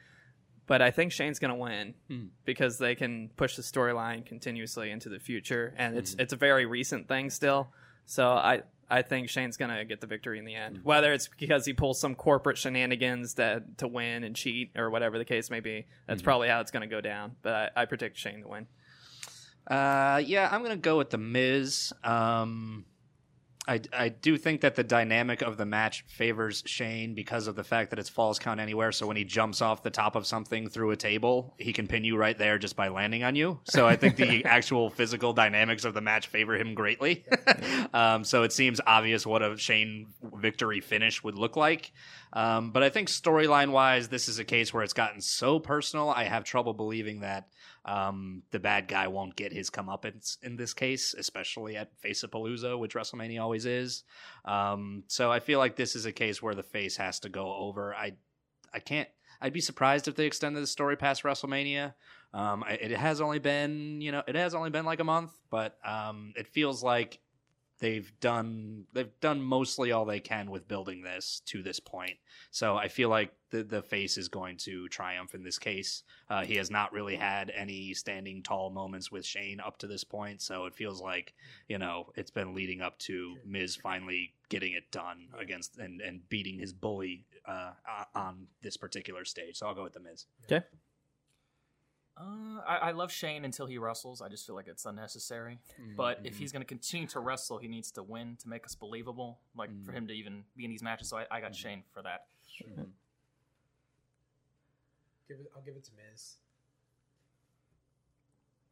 but 0.66 0.82
I 0.82 0.90
think 0.90 1.12
Shane's 1.12 1.38
gonna 1.38 1.56
win 1.56 1.94
mm. 2.10 2.28
because 2.44 2.78
they 2.78 2.94
can 2.94 3.30
push 3.36 3.56
the 3.56 3.62
storyline 3.62 4.24
continuously 4.24 4.90
into 4.90 5.08
the 5.08 5.18
future, 5.18 5.74
and 5.76 5.96
it's 5.96 6.14
it's 6.18 6.32
a 6.32 6.36
very 6.36 6.66
recent 6.66 7.08
thing 7.08 7.30
still. 7.30 7.68
So 8.04 8.28
I 8.28 8.62
I 8.88 9.02
think 9.02 9.28
Shane's 9.28 9.56
gonna 9.56 9.84
get 9.84 10.00
the 10.00 10.06
victory 10.06 10.38
in 10.38 10.44
the 10.44 10.54
end, 10.54 10.80
whether 10.84 11.12
it's 11.12 11.28
because 11.28 11.66
he 11.66 11.72
pulls 11.72 11.98
some 11.98 12.14
corporate 12.14 12.56
shenanigans 12.56 13.34
that 13.34 13.78
to 13.78 13.88
win 13.88 14.22
and 14.22 14.36
cheat 14.36 14.70
or 14.76 14.90
whatever 14.90 15.18
the 15.18 15.24
case 15.24 15.50
may 15.50 15.60
be. 15.60 15.86
That's 16.06 16.22
probably 16.22 16.48
how 16.48 16.60
it's 16.60 16.70
gonna 16.70 16.86
go 16.86 17.00
down. 17.00 17.36
But 17.42 17.72
I, 17.76 17.82
I 17.82 17.84
predict 17.86 18.16
Shane 18.16 18.42
to 18.42 18.48
win. 18.48 18.66
Uh, 19.66 20.22
yeah, 20.24 20.48
I'm 20.52 20.62
gonna 20.62 20.76
go 20.76 20.98
with 20.98 21.10
the 21.10 21.18
Miz. 21.18 21.92
Um, 22.04 22.84
I 23.66 23.80
I 23.92 24.08
do 24.08 24.36
think 24.36 24.60
that 24.60 24.74
the 24.74 24.84
dynamic 24.84 25.42
of 25.42 25.56
the 25.56 25.66
match 25.66 26.04
favors 26.08 26.62
Shane 26.66 27.14
because 27.14 27.46
of 27.46 27.56
the 27.56 27.64
fact 27.64 27.90
that 27.90 27.98
it's 27.98 28.08
falls 28.08 28.38
count 28.38 28.60
anywhere. 28.60 28.92
So 28.92 29.06
when 29.06 29.16
he 29.16 29.24
jumps 29.24 29.60
off 29.60 29.82
the 29.82 29.90
top 29.90 30.16
of 30.16 30.26
something 30.26 30.68
through 30.68 30.92
a 30.92 30.96
table, 30.96 31.54
he 31.58 31.72
can 31.72 31.86
pin 31.86 32.04
you 32.04 32.16
right 32.16 32.36
there 32.36 32.58
just 32.58 32.76
by 32.76 32.88
landing 32.88 33.24
on 33.24 33.34
you. 33.34 33.60
So 33.64 33.86
I 33.86 33.96
think 33.96 34.16
the 34.16 34.44
actual 34.46 34.90
physical 34.90 35.32
dynamics 35.32 35.84
of 35.84 35.94
the 35.94 36.00
match 36.00 36.28
favor 36.28 36.56
him 36.56 36.74
greatly. 36.74 37.24
um, 37.94 38.24
so 38.24 38.42
it 38.42 38.52
seems 38.52 38.80
obvious 38.86 39.26
what 39.26 39.42
a 39.42 39.56
Shane 39.56 40.08
victory 40.34 40.80
finish 40.80 41.22
would 41.24 41.36
look 41.36 41.56
like. 41.56 41.92
Um, 42.32 42.70
but 42.70 42.82
I 42.82 42.90
think 42.90 43.08
storyline 43.08 43.70
wise, 43.70 44.08
this 44.08 44.28
is 44.28 44.38
a 44.38 44.44
case 44.44 44.72
where 44.72 44.82
it's 44.82 44.92
gotten 44.92 45.20
so 45.20 45.58
personal. 45.58 46.10
I 46.10 46.24
have 46.24 46.44
trouble 46.44 46.74
believing 46.74 47.20
that 47.20 47.48
um, 47.86 48.42
the 48.50 48.58
bad 48.58 48.88
guy 48.88 49.06
won't 49.06 49.36
get 49.36 49.52
his 49.52 49.70
comeuppance 49.70 50.38
in 50.42 50.56
this 50.56 50.74
case, 50.74 51.14
especially 51.14 51.76
at 51.76 51.96
Face 52.00 52.24
of 52.24 52.32
Palooza, 52.32 52.76
which 52.78 52.94
WrestleMania 52.94 53.40
always 53.40 53.64
is. 53.64 54.02
Um, 54.44 55.04
so 55.06 55.30
I 55.30 55.38
feel 55.38 55.60
like 55.60 55.76
this 55.76 55.94
is 55.94 56.04
a 56.04 56.12
case 56.12 56.42
where 56.42 56.54
the 56.54 56.64
face 56.64 56.96
has 56.96 57.20
to 57.20 57.28
go 57.28 57.54
over. 57.54 57.94
I, 57.94 58.14
I 58.74 58.80
can't. 58.80 59.08
I'd 59.40 59.52
be 59.52 59.60
surprised 59.60 60.08
if 60.08 60.16
they 60.16 60.26
extended 60.26 60.62
the 60.62 60.66
story 60.66 60.96
past 60.96 61.22
WrestleMania. 61.22 61.94
Um, 62.34 62.64
it 62.68 62.90
has 62.90 63.20
only 63.20 63.38
been, 63.38 64.00
you 64.00 64.10
know, 64.10 64.22
it 64.26 64.34
has 64.34 64.54
only 64.54 64.70
been 64.70 64.84
like 64.84 65.00
a 65.00 65.04
month, 65.04 65.30
but 65.48 65.78
um, 65.86 66.32
it 66.36 66.48
feels 66.48 66.82
like 66.82 67.20
they've 67.78 68.12
done 68.20 68.84
they've 68.92 69.20
done 69.20 69.40
mostly 69.40 69.92
all 69.92 70.04
they 70.04 70.20
can 70.20 70.50
with 70.50 70.68
building 70.68 71.02
this 71.02 71.42
to 71.46 71.62
this 71.62 71.80
point. 71.80 72.16
So 72.50 72.76
I 72.76 72.88
feel 72.88 73.08
like 73.08 73.32
the 73.50 73.62
the 73.62 73.82
face 73.82 74.16
is 74.16 74.28
going 74.28 74.56
to 74.58 74.88
triumph 74.88 75.34
in 75.34 75.42
this 75.42 75.58
case. 75.58 76.02
Uh, 76.28 76.44
he 76.44 76.56
has 76.56 76.70
not 76.70 76.92
really 76.92 77.16
had 77.16 77.52
any 77.54 77.94
standing 77.94 78.42
tall 78.42 78.70
moments 78.70 79.10
with 79.10 79.24
Shane 79.24 79.60
up 79.60 79.78
to 79.78 79.86
this 79.86 80.04
point, 80.04 80.42
so 80.42 80.66
it 80.66 80.74
feels 80.74 81.00
like 81.00 81.34
you 81.68 81.78
know 81.78 82.12
it's 82.16 82.30
been 82.30 82.54
leading 82.54 82.80
up 82.80 82.98
to 83.00 83.36
Miz 83.46 83.76
finally 83.76 84.32
getting 84.48 84.72
it 84.72 84.90
done 84.90 85.28
against 85.38 85.78
and 85.78 86.00
and 86.00 86.28
beating 86.28 86.58
his 86.58 86.72
bully 86.72 87.24
uh, 87.46 87.72
on 88.14 88.46
this 88.62 88.76
particular 88.76 89.24
stage. 89.24 89.56
So 89.56 89.66
I'll 89.66 89.74
go 89.74 89.84
with 89.84 89.94
the 89.94 90.00
Miz. 90.00 90.26
Okay. 90.44 90.64
Uh, 92.18 92.60
I, 92.66 92.76
I 92.76 92.90
love 92.92 93.12
Shane 93.12 93.44
until 93.44 93.66
he 93.66 93.76
wrestles. 93.76 94.22
I 94.22 94.28
just 94.28 94.46
feel 94.46 94.54
like 94.54 94.68
it's 94.68 94.86
unnecessary. 94.86 95.58
But 95.96 96.20
if 96.24 96.38
he's 96.38 96.50
going 96.50 96.62
to 96.62 96.66
continue 96.66 97.06
to 97.08 97.20
wrestle, 97.20 97.58
he 97.58 97.68
needs 97.68 97.90
to 97.92 98.02
win 98.02 98.36
to 98.42 98.48
make 98.48 98.64
us 98.64 98.74
believable. 98.74 99.38
Like 99.54 99.70
for 99.84 99.92
him 99.92 100.06
to 100.08 100.14
even 100.14 100.44
be 100.56 100.64
in 100.64 100.70
these 100.70 100.82
matches. 100.82 101.08
So 101.08 101.18
I, 101.18 101.26
I 101.30 101.40
got 101.40 101.54
Shane 101.54 101.82
for 101.92 102.02
that. 102.02 102.26
Give 105.28 105.38
it, 105.40 105.50
I'll 105.54 105.62
give 105.62 105.74
it 105.76 105.84
to 105.84 105.90
Miz. 106.10 106.36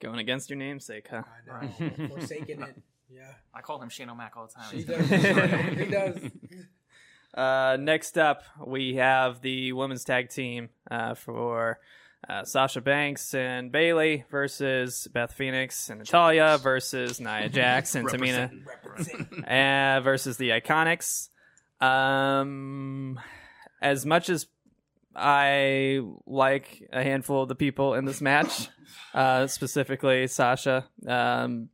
Going 0.01 0.19
against 0.21 0.49
your 0.49 0.59
namesake, 0.59 1.09
huh? 1.11 1.23
I 1.51 1.65
know. 1.65 2.09
Forsaking 2.09 2.63
it. 2.63 2.77
Yeah. 3.11 3.33
I 3.53 3.61
call 3.61 3.81
him 3.81 3.89
Shane 3.89 4.09
O'Mac 4.09 4.37
all 4.37 4.47
the 4.47 4.53
time. 4.55 4.73
He 4.73 4.85
does. 4.85 5.79
he 5.79 5.85
does. 5.87 6.31
Uh, 7.35 7.77
next 7.81 8.17
up, 8.17 8.45
we 8.65 8.95
have 8.95 9.41
the 9.41 9.73
women's 9.73 10.05
tag 10.05 10.29
team 10.29 10.69
uh, 10.89 11.15
for 11.15 11.81
uh, 12.29 12.45
Sasha 12.45 12.81
Banks 12.81 13.35
and 13.35 13.71
Bayley 13.71 14.25
versus 14.31 15.09
Beth 15.13 15.33
Phoenix 15.33 15.91
and 15.91 16.01
Natalya 16.01 16.59
versus 16.63 17.21
Nia 17.21 17.49
Jax 17.49 17.95
and 17.95 18.09
Tamina 18.09 18.51
Represent. 18.67 19.45
uh, 19.49 20.01
versus 20.01 20.37
the 20.37 20.51
Iconics. 20.51 21.29
Um, 21.81 23.21
as 23.83 24.07
much 24.07 24.31
as 24.31 24.47
I 25.15 26.01
like 26.27 26.89
a 26.93 27.03
handful 27.03 27.43
of 27.43 27.49
the 27.49 27.55
people 27.55 27.95
in 27.95 28.05
this 28.05 28.21
match, 28.21 28.69
uh, 29.15 29.47
specifically 29.47 30.27
Sasha, 30.27 30.87
um, 31.07 31.69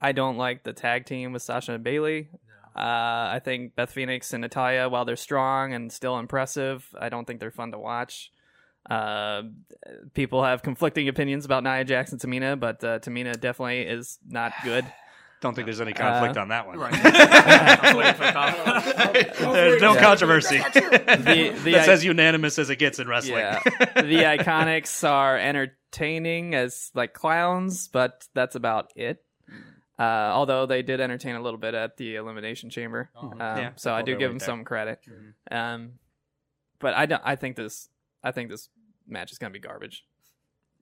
I 0.00 0.12
don't 0.12 0.36
like 0.36 0.64
the 0.64 0.72
tag 0.72 1.06
team 1.06 1.32
with 1.32 1.42
Sasha 1.42 1.74
and 1.74 1.84
Bayley. 1.84 2.28
Uh, 2.74 3.36
I 3.36 3.40
think 3.44 3.76
Beth 3.76 3.92
Phoenix 3.92 4.32
and 4.32 4.40
Natalya, 4.40 4.88
while 4.88 5.04
they're 5.04 5.14
strong 5.14 5.74
and 5.74 5.92
still 5.92 6.18
impressive, 6.18 6.88
I 6.98 7.10
don't 7.10 7.26
think 7.26 7.38
they're 7.38 7.50
fun 7.50 7.72
to 7.72 7.78
watch. 7.78 8.31
Uh, 8.88 9.42
people 10.14 10.42
have 10.44 10.62
conflicting 10.62 11.08
opinions 11.08 11.44
about 11.44 11.62
Nia 11.64 11.84
Jax 11.84 12.12
and 12.12 12.20
Tamina, 12.20 12.58
but 12.58 12.82
uh, 12.82 12.98
Tamina 12.98 13.38
definitely 13.40 13.82
is 13.82 14.18
not 14.28 14.52
good. 14.64 14.84
Don't 15.40 15.54
think 15.54 15.66
there's 15.66 15.80
any 15.80 15.92
conflict 15.92 16.36
Uh, 16.36 16.40
on 16.42 16.48
that 16.48 16.66
one. 16.68 16.78
I 16.80 17.80
was 17.82 17.94
waiting 17.96 18.14
for 18.14 18.26
the 18.26 18.32
call. 19.42 19.52
There's 19.54 19.82
no 19.82 19.94
Yeah. 19.94 20.00
controversy. 20.00 20.58
The, 20.72 21.52
the 21.64 21.72
That's 21.72 21.88
as 21.88 22.04
unanimous 22.04 22.58
as 22.60 22.70
it 22.70 22.76
gets 22.76 22.98
in 23.00 23.08
wrestling. 23.08 23.38
Yeah. 23.38 23.58
the 23.64 24.22
iconics 24.38 25.08
are 25.08 25.36
entertaining 25.36 26.54
as 26.54 26.90
like 26.94 27.12
clowns, 27.12 27.88
but 27.88 28.24
that's 28.34 28.54
about 28.54 28.92
it. 28.96 29.24
Uh, 29.98 30.02
although 30.32 30.66
they 30.66 30.82
did 30.82 31.00
entertain 31.00 31.34
a 31.36 31.40
little 31.42 31.58
bit 31.58 31.74
at 31.74 31.96
the 31.96 32.16
elimination 32.16 32.70
chamber, 32.70 33.10
um, 33.20 33.34
Yeah, 33.38 33.70
so 33.76 33.92
I 33.92 34.02
do 34.02 34.16
give 34.16 34.30
them 34.30 34.38
there. 34.38 34.46
some 34.46 34.64
credit. 34.64 35.00
Um, 35.50 35.92
but 36.78 36.94
I 36.94 37.06
don't. 37.06 37.22
I 37.24 37.36
think 37.36 37.56
this. 37.56 37.88
I 38.22 38.30
think 38.32 38.50
this 38.50 38.68
match 39.06 39.32
is 39.32 39.38
going 39.38 39.52
to 39.52 39.58
be 39.58 39.66
garbage. 39.66 40.04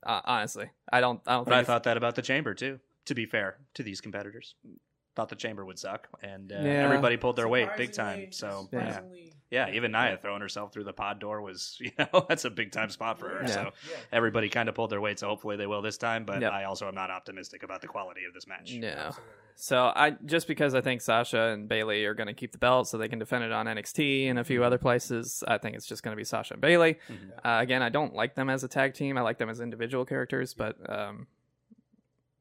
Uh, 0.02 0.20
honestly, 0.24 0.70
I 0.92 1.00
don't. 1.00 1.20
I 1.26 1.34
don't 1.34 1.44
But 1.44 1.50
think 1.52 1.60
I 1.60 1.64
thought 1.64 1.82
that 1.84 1.96
about 1.96 2.14
the 2.14 2.22
chamber 2.22 2.54
too. 2.54 2.80
To 3.06 3.14
be 3.14 3.26
fair 3.26 3.58
to 3.74 3.82
these 3.82 4.00
competitors, 4.00 4.54
thought 5.16 5.28
the 5.28 5.36
chamber 5.36 5.64
would 5.64 5.78
suck, 5.78 6.08
and 6.22 6.52
uh, 6.52 6.56
Yeah. 6.56 6.84
everybody 6.84 7.16
pulled 7.16 7.36
their 7.36 7.48
weight 7.48 7.68
big 7.76 7.92
time. 7.92 8.30
So 8.32 8.68
Yeah. 8.72 9.00
Yeah. 9.50 9.66
surprisingly- 9.66 9.72
Yeah, 9.72 9.76
even 9.76 9.92
Nia 9.92 10.18
throwing 10.22 10.40
herself 10.40 10.72
through 10.72 10.84
the 10.84 10.92
pod 10.92 11.18
door 11.20 11.42
was, 11.42 11.76
you 11.80 11.90
know, 11.98 12.24
that's 12.28 12.44
a 12.44 12.50
big 12.50 12.72
time 12.72 12.90
spot 12.90 13.18
for 13.18 13.28
her. 13.28 13.40
Yeah. 13.42 13.46
So 13.48 13.62
Yeah. 13.90 13.96
everybody 14.12 14.48
kind 14.48 14.68
of 14.68 14.74
pulled 14.74 14.90
their 14.90 15.00
weight. 15.00 15.18
So 15.18 15.28
hopefully 15.28 15.56
they 15.56 15.66
will 15.66 15.82
this 15.82 15.98
time. 15.98 16.24
But 16.24 16.40
Yep. 16.42 16.52
I 16.52 16.64
also 16.64 16.86
am 16.88 16.94
not 16.94 17.10
optimistic 17.10 17.62
about 17.62 17.80
the 17.80 17.88
quality 17.88 18.24
of 18.26 18.34
this 18.34 18.46
match. 18.46 18.72
No. 18.74 19.10
So 19.56 19.92
I 19.94 20.12
just 20.24 20.46
because 20.48 20.74
I 20.74 20.80
think 20.80 21.02
Sasha 21.02 21.48
and 21.48 21.68
Bayley 21.68 22.04
are 22.06 22.14
going 22.14 22.28
to 22.28 22.32
keep 22.32 22.52
the 22.52 22.58
belt 22.58 22.88
so 22.88 22.96
they 22.96 23.08
can 23.08 23.18
defend 23.18 23.44
it 23.44 23.52
on 23.52 23.66
NXT 23.66 24.30
and 24.30 24.38
a 24.38 24.44
few 24.44 24.64
other 24.64 24.78
places, 24.78 25.44
I 25.46 25.58
think 25.58 25.76
it's 25.76 25.84
just 25.86 26.02
going 26.02 26.12
to 26.12 26.16
be 26.16 26.24
Sasha 26.24 26.54
and 26.54 26.60
Bayley. 26.62 26.98
Uh, 27.44 27.58
again, 27.60 27.82
I 27.82 27.90
don't 27.90 28.14
like 28.14 28.34
them 28.36 28.48
as 28.48 28.64
a 28.64 28.68
tag 28.68 28.94
team. 28.94 29.18
I 29.18 29.20
like 29.20 29.36
them 29.36 29.50
as 29.50 29.60
individual 29.60 30.06
characters, 30.06 30.54
but 30.54 30.76
um, 30.88 31.26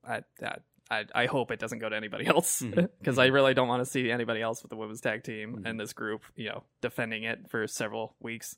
I, 0.08 0.22
I 0.42 0.58
I 0.90 1.06
I 1.14 1.26
hope 1.28 1.52
it 1.52 1.60
doesn't 1.60 1.80
go 1.80 1.90
to 1.90 1.96
anybody 1.96 2.26
else 2.26 2.62
because 3.00 3.18
I 3.20 3.28
really 3.28 3.54
don't 3.54 3.68
want 3.68 3.82
to 3.84 3.90
see 3.90 4.10
anybody 4.12 4.42
else 4.42 4.64
with 4.64 4.70
the 4.70 4.76
women's 4.76 5.02
tag 5.02 5.24
team 5.24 5.64
and 5.66 5.80
this 5.80 5.94
group, 5.94 6.22
you 6.36 6.50
know, 6.50 6.64
defending 6.82 7.24
it 7.24 7.50
for 7.50 7.68
several 7.68 8.16
weeks. 8.20 8.56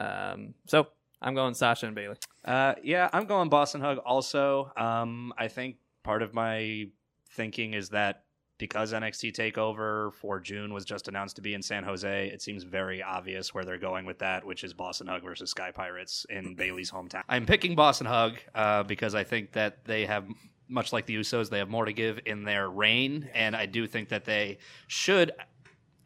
Um, 0.00 0.54
so 0.66 0.88
I'm 1.20 1.34
going 1.34 1.54
Sasha 1.54 1.86
and 1.86 1.94
Bayley. 1.94 2.16
Uh, 2.44 2.74
yeah, 2.82 3.08
I'm 3.12 3.26
going 3.26 3.48
Boss 3.48 3.74
'n' 3.74 3.80
Hug 3.80 3.98
also. 3.98 4.72
Um, 4.76 5.32
I 5.36 5.48
think 5.48 5.76
part 6.02 6.22
of 6.22 6.32
my 6.34 6.88
thinking 7.30 7.74
is 7.74 7.90
that 7.90 8.24
because 8.58 8.92
NXT 8.92 9.32
Takeover 9.34 10.12
for 10.14 10.40
June 10.40 10.72
was 10.72 10.84
just 10.84 11.06
announced 11.06 11.36
to 11.36 11.42
be 11.42 11.54
in 11.54 11.62
San 11.62 11.84
Jose, 11.84 12.28
it 12.28 12.42
seems 12.42 12.64
very 12.64 13.00
obvious 13.02 13.54
where 13.54 13.64
they're 13.64 13.78
going 13.78 14.04
with 14.04 14.18
that, 14.18 14.44
which 14.44 14.64
is 14.64 14.74
Boss 14.74 15.00
'n' 15.00 15.06
Hug 15.06 15.22
versus 15.22 15.50
Sky 15.50 15.70
Pirates 15.70 16.26
in 16.28 16.54
Bayley's 16.56 16.90
hometown. 16.90 17.22
I'm 17.28 17.46
picking 17.46 17.74
Boss 17.76 18.00
'n' 18.00 18.06
Hug 18.06 18.36
uh, 18.54 18.82
because 18.84 19.14
I 19.14 19.24
think 19.24 19.52
that 19.52 19.84
they 19.84 20.06
have. 20.06 20.26
Much 20.68 20.92
like 20.92 21.06
the 21.06 21.16
Usos, 21.16 21.48
they 21.50 21.58
have 21.58 21.68
more 21.68 21.84
to 21.84 21.92
give 21.92 22.20
in 22.26 22.44
their 22.44 22.68
reign, 22.68 23.28
and 23.34 23.56
I 23.56 23.66
do 23.66 23.86
think 23.86 24.10
that 24.10 24.24
they 24.24 24.58
should 24.86 25.32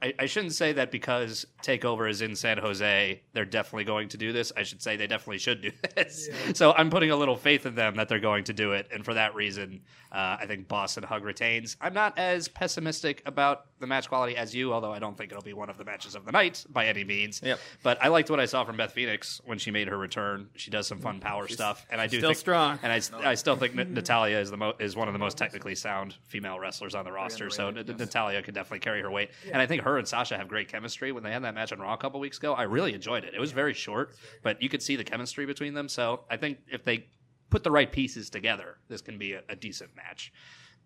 I, 0.03 0.13
I 0.19 0.27
shouldn't 0.27 0.53
say 0.53 0.73
that 0.73 0.91
because 0.91 1.47
Takeover 1.63 2.11
is 2.11 2.23
in 2.23 2.35
San 2.35 2.59
Jose, 2.59 3.23
they're 3.33 3.45
definitely 3.45 3.85
going 3.85 4.09
to 4.09 4.17
do 4.17 4.33
this. 4.33 4.53
I 4.57 4.65
should 4.65 4.83
say 4.83 4.97
they 4.97 5.07
definitely 5.07 5.39
should 5.39 5.63
do 5.63 5.71
this. 5.95 6.29
So 6.55 6.73
I'm 6.73 6.91
putting 6.91 7.13
a 7.13 7.17
little 7.17 7.37
faith 7.37 7.67
in 7.67 7.77
them 7.77 7.95
that 7.95 8.09
they're 8.09 8.19
going 8.19 8.45
to 8.45 8.53
do 8.53 8.73
it, 8.73 8.89
and 8.93 9.05
for 9.05 9.15
that 9.15 9.35
reason, 9.35 9.83
uh, 10.11 10.39
I 10.41 10.47
think 10.47 10.67
Boss 10.67 10.99
'n' 10.99 11.05
Hug 11.05 11.25
retains. 11.25 11.77
I'm 11.81 11.95
not 11.95 12.19
as 12.19 12.49
pessimistic 12.49 13.23
about 13.27 13.67
the 13.83 13.87
match 13.87 14.09
quality 14.09 14.35
as 14.37 14.55
you, 14.55 14.73
although 14.73 14.93
I 14.93 14.99
don't 14.99 15.17
think 15.19 15.31
it'll 15.31 15.43
be 15.43 15.53
one 15.53 15.69
of 15.69 15.77
the 15.77 15.85
matches 15.85 16.15
of 16.15 16.25
the 16.25 16.33
night 16.33 16.65
by 16.71 16.87
any 16.87 17.05
means. 17.05 17.43
Yep. 17.45 17.61
But 17.83 18.03
I 18.03 18.09
liked 18.09 18.31
what 18.31 18.41
I 18.41 18.47
saw 18.47 18.65
from 18.65 18.79
Beth 18.79 18.93
Phoenix 18.93 19.43
when 19.45 19.59
she 19.59 19.71
made 19.71 19.89
her 19.89 19.99
return. 19.99 20.49
She 20.57 20.71
does 20.71 20.87
some 20.87 20.99
fun 20.99 21.19
mm, 21.19 21.21
power 21.21 21.47
stuff, 21.49 21.85
and 21.91 22.01
I 22.01 22.07
do 22.07 22.19
still 22.19 22.31
think, 22.31 22.39
strong. 22.39 22.79
And 22.83 22.91
I, 22.91 23.31
I 23.31 23.35
still 23.35 23.57
think 23.57 23.75
Natalya 23.75 24.39
is 24.39 24.51
the 24.51 24.57
mo- 24.57 24.75
is 24.81 24.97
one 24.97 25.09
of 25.09 25.13
the 25.13 25.19
most 25.19 25.37
technically 25.37 25.75
sound 25.75 26.15
female 26.25 26.59
wrestlers 26.59 26.95
on 26.95 27.05
the 27.05 27.13
roster. 27.13 27.51
So 27.51 27.69
N- 27.69 27.85
Natalya 27.99 28.43
could 28.43 28.55
definitely 28.55 28.81
carry 28.81 29.03
her 29.03 29.11
weight, 29.11 29.31
and 29.53 29.61
I 29.61 29.67
think 29.67 29.83
her 29.83 29.99
and 29.99 30.09
Sasha 30.09 30.39
have 30.39 30.49
great 30.49 30.69
chemistry. 30.69 31.13
When 31.13 31.23
they 31.23 31.33
had 31.33 31.43
that 31.45 31.55
match 31.55 31.73
on 31.73 31.81
Raw 31.81 31.93
a 31.93 31.99
couple 31.99 32.21
weeks 32.21 32.39
ago, 32.39 32.55
I 32.55 32.63
really 32.63 32.95
enjoyed 32.95 33.25
it. 33.25 33.35
It 33.35 33.41
was 33.41 33.53
very 33.53 33.75
short, 33.75 34.15
but 34.43 34.63
you 34.63 34.69
could 34.69 34.83
see 34.83 34.97
the 34.97 35.05
chemistry 35.05 35.45
between 35.45 35.75
them. 35.75 35.89
So 35.89 36.21
I 36.31 36.37
think 36.37 36.59
if 36.71 36.85
they 36.85 37.07
put 37.51 37.63
the 37.65 37.71
right 37.71 37.91
pieces 37.93 38.31
together, 38.31 38.79
this 38.89 39.03
can 39.03 39.19
be 39.19 39.35
a, 39.35 39.43
a 39.49 39.57
decent 39.57 39.95
match. 39.95 40.33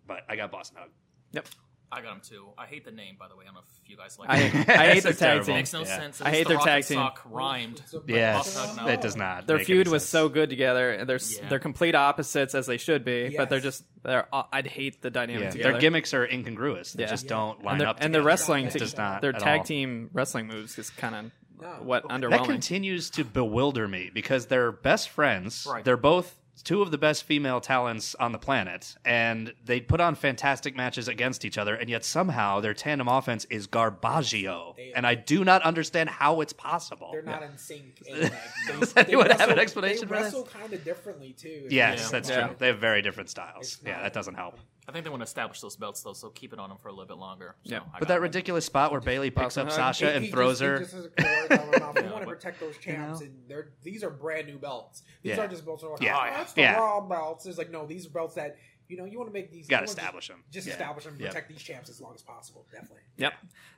But 0.07 0.23
I 0.29 0.37
got 0.37 0.51
Boss 0.51 0.73
'n' 0.73 0.81
Hug. 0.81 0.91
Yep. 1.33 1.47
I 1.93 2.01
got 2.03 2.15
him 2.15 2.21
too. 2.21 2.47
I 2.59 2.67
hate 2.67 2.85
the 2.85 2.91
name, 2.91 3.17
by 3.19 3.29
the 3.29 3.37
way. 3.37 3.45
I 3.45 3.47
don't 3.47 3.55
know 3.55 3.61
if 3.61 3.91
you 3.91 3.97
guys 3.97 4.19
like 4.19 4.29
I, 4.29 4.39
it. 4.39 4.69
I 4.69 4.93
hate 4.95 5.03
their 5.05 5.13
tag 5.13 5.19
terrible. 5.19 5.45
team. 5.47 5.55
Makes 5.55 5.73
no 5.73 5.81
Yeah. 5.81 5.97
sense. 5.99 6.21
I 6.21 6.31
hate 6.31 6.43
the 6.43 6.49
their 6.49 6.57
Rock 6.59 6.67
tag 6.67 6.77
and 6.79 6.87
team. 6.87 6.97
Sock 6.99 7.23
rhymed. 7.31 7.83
Yes, 8.09 8.55
Boston 8.57 8.85
no. 8.85 8.91
it 8.93 9.01
does 9.01 9.17
not. 9.17 9.47
Their 9.47 9.59
make 9.59 9.67
feud 9.67 9.87
any 9.87 9.93
was 9.93 10.03
sense. 10.03 10.11
so 10.11 10.29
good 10.29 10.51
together. 10.51 10.91
and 10.91 11.09
They're 11.09 11.21
Yeah. 11.23 11.49
they're 11.49 11.59
complete 11.61 11.95
opposites 11.95 12.55
as 12.57 12.67
they 12.67 12.77
should 12.77 13.05
be, 13.05 13.35
but 13.37 13.49
they're 13.51 13.61
just 13.61 13.85
they're. 14.03 14.27
uh, 14.33 14.43
I'd 14.53 14.67
hate 14.67 15.01
the 15.03 15.11
dynamic 15.11 15.43
Yeah. 15.45 15.51
together. 15.51 15.73
Their 15.73 15.81
gimmicks 15.81 16.13
are 16.13 16.25
incongruous. 16.25 16.93
They 16.93 17.05
Yeah. 17.05 17.09
just 17.11 17.25
Yeah. 17.25 17.29
don't 17.31 17.63
line 17.65 17.73
and 17.75 17.81
their, 17.83 17.89
up. 17.89 17.99
and 18.01 18.15
their 18.15 18.23
wrestling, 18.23 18.67
It 18.67 18.73
does 18.75 18.97
not 18.97 19.21
their 19.23 19.33
tag 19.33 19.61
all. 19.61 19.65
team 19.65 20.11
wrestling 20.13 20.49
moves 20.49 20.77
is 20.79 20.91
kind 20.91 21.15
of 21.15 21.31
No. 21.61 21.69
what 21.83 22.09
That 22.09 22.21
That 22.21 22.45
continues 22.45 23.11
to 23.11 23.25
bewilder 23.25 23.87
me 23.87 24.11
because 24.13 24.47
they're 24.47 24.73
best 24.73 25.09
friends. 25.09 25.67
Right. 25.71 25.85
They're 25.85 25.97
both 25.97 26.35
two 26.63 26.83
of 26.83 26.91
the 26.91 26.99
best 26.99 27.25
female 27.25 27.61
talents 27.61 28.15
on 28.17 28.33
the 28.33 28.39
planet, 28.39 28.95
and 29.05 29.53
they 29.65 29.81
put 29.81 30.01
on 30.01 30.15
fantastic 30.15 30.75
matches 30.77 31.09
against 31.09 31.45
each 31.45 31.59
other, 31.59 31.75
and 31.75 31.89
yet 31.91 32.05
somehow 32.05 32.61
their 32.61 32.75
tandem 32.75 33.09
offense 33.09 33.45
is 33.51 33.67
garbaggio, 33.67 34.77
They- 34.77 34.93
and 34.95 35.07
I 35.07 35.15
do 35.15 35.45
not 35.45 35.63
understand 35.63 36.09
how 36.11 36.41
it's 36.41 36.53
possible. 36.53 37.11
They're 37.13 37.23
not 37.23 37.43
in 37.43 37.57
sync. 37.59 38.03
And, 38.11 38.23
like, 38.23 38.33
they, 38.69 38.81
Does 38.81 38.93
they 38.95 39.01
anyone 39.03 39.31
have 39.31 39.51
an 39.51 39.59
explanation 39.59 40.03
They 40.03 40.07
for 40.17 40.23
wrestle 40.23 40.45
kind 40.45 40.73
of 40.73 40.83
differently 40.85 41.33
too. 41.33 41.67
Yes, 41.71 42.01
Yeah. 42.05 42.09
that's 42.11 42.29
Yeah. 42.31 42.47
true. 42.49 42.57
They 42.59 42.67
have 42.69 42.79
very 42.79 43.03
different 43.03 43.31
styles. 43.31 43.75
It's 43.75 43.81
Yeah, 43.85 44.03
that 44.03 44.13
doesn't 44.13 44.35
help. 44.35 44.59
I 44.89 44.93
think 44.93 45.03
they 45.05 45.11
want 45.11 45.21
to 45.21 45.25
establish 45.25 45.61
those 45.61 45.75
belts 45.77 46.01
though, 46.03 46.13
so 46.13 46.29
keep 46.31 46.53
it 46.53 46.59
on 46.61 46.69
them 46.69 46.79
for 46.81 46.89
a 46.89 46.93
little 46.93 47.07
bit 47.07 47.17
longer. 47.17 47.57
So 47.65 47.75
Yeah. 47.75 47.81
But 47.99 48.07
that 48.09 48.15
them. 48.15 48.23
ridiculous 48.23 48.65
spot 48.65 48.93
where 48.93 49.01
Bayley 49.01 49.31
picks 49.31 49.57
up 49.57 49.71
Sasha 49.73 50.11
He- 50.11 50.17
and 50.17 50.31
throws 50.31 50.61
just, 50.61 50.61
he 50.61 50.67
her. 50.67 50.79
just 50.79 50.93
has 50.95 51.05
a 51.05 51.59
cord 51.59 51.83
on. 51.83 51.95
We 51.95 52.03
want 52.13 52.21
to 52.21 52.27
protect 52.27 52.61
those 52.61 52.79
champs, 52.79 53.21
know? 53.21 53.27
and 53.27 53.35
they're 53.49 53.71
these 53.83 54.05
are 54.05 54.11
brand 54.11 54.47
new 54.47 54.59
belts. 54.59 55.03
These 55.23 55.35
Yeah. 55.35 55.41
aren't 55.41 55.51
just 55.51 55.65
belts. 55.65 55.83
That 55.83 55.89
are 55.89 55.93
like, 55.93 56.03
Yeah. 56.03 56.17
oh, 56.17 56.37
that's 56.37 56.53
the 56.53 56.61
Yeah. 56.61 56.77
raw 56.79 57.01
belts. 57.01 57.47
It's 57.47 57.59
like 57.59 57.71
no, 57.71 57.85
these 57.87 58.07
are 58.07 58.11
belts 58.11 58.35
that 58.37 58.57
you 58.89 58.97
know 58.97 59.05
you 59.05 59.19
want 59.19 59.29
to 59.29 59.35
make 59.35 59.51
these. 59.51 59.67
Gotta 59.67 59.87
you 59.87 59.97
wanna. 60.01 60.43
Just 60.53 60.67
Yeah. 60.69 60.75
establish 60.75 61.05
them. 61.05 61.17
Yep. 61.19 61.29
Protect 61.31 61.49
these 61.49 61.63
champs 61.63 61.91
as 61.91 62.01
long 62.01 62.15
as 62.15 62.23
possible. 62.23 62.65
Definitely. 62.71 63.01
Yep. 63.17 63.33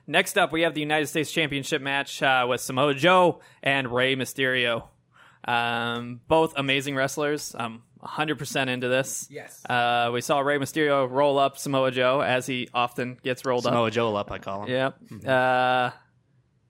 Next 0.05 0.37
up, 0.37 0.51
we 0.51 0.61
have 0.61 0.75
the 0.75 0.81
United 0.81 1.07
States 1.07 1.31
Championship 1.31 1.81
match 1.81 2.21
uh, 2.21 2.45
with 2.47 2.61
Samoa 2.61 2.93
Joe 2.93 3.41
and 3.63 3.91
Rey 3.91 4.15
Mysterio. 4.15 4.87
Um, 5.45 6.19
both 6.27 6.53
amazing 6.57 6.95
wrestlers. 6.95 7.55
I'm 7.57 7.81
100% 8.03 8.67
into 8.69 8.87
this. 8.87 9.27
Yes. 9.29 9.63
Uh, 9.65 10.09
we 10.13 10.21
saw 10.21 10.39
Rey 10.39 10.57
Mysterio 10.57 11.09
roll 11.09 11.37
up 11.37 11.57
Samoa 11.57 11.91
Joe 11.91 12.21
as 12.21 12.45
he 12.47 12.69
often 12.73 13.17
gets 13.23 13.45
rolled 13.45 13.65
up. 13.65 13.71
Samoa 13.73 13.91
Joe 13.91 14.15
up, 14.15 14.31
I 14.31 14.37
call 14.37 14.63
him. 14.63 14.69
Yep. 14.69 14.97
Uh, 15.27 15.91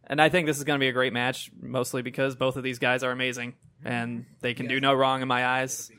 and 0.08 0.20
I 0.22 0.30
think 0.30 0.48
this 0.48 0.58
is 0.58 0.64
going 0.64 0.80
to 0.80 0.84
be 0.84 0.88
a 0.90 0.92
great 0.94 1.14
match, 1.14 1.52
mostly 1.62 2.02
because 2.02 2.36
both 2.36 2.56
of 2.58 2.64
these 2.64 2.80
guys 2.80 3.04
are 3.04 3.12
amazing 3.12 3.54
and 3.86 4.26
they 4.42 4.54
can 4.54 4.68
do 4.68 4.80
no 4.80 4.94
wrong 4.94 5.22
in 5.22 5.28
my 5.28 5.46
eyes. 5.46 5.92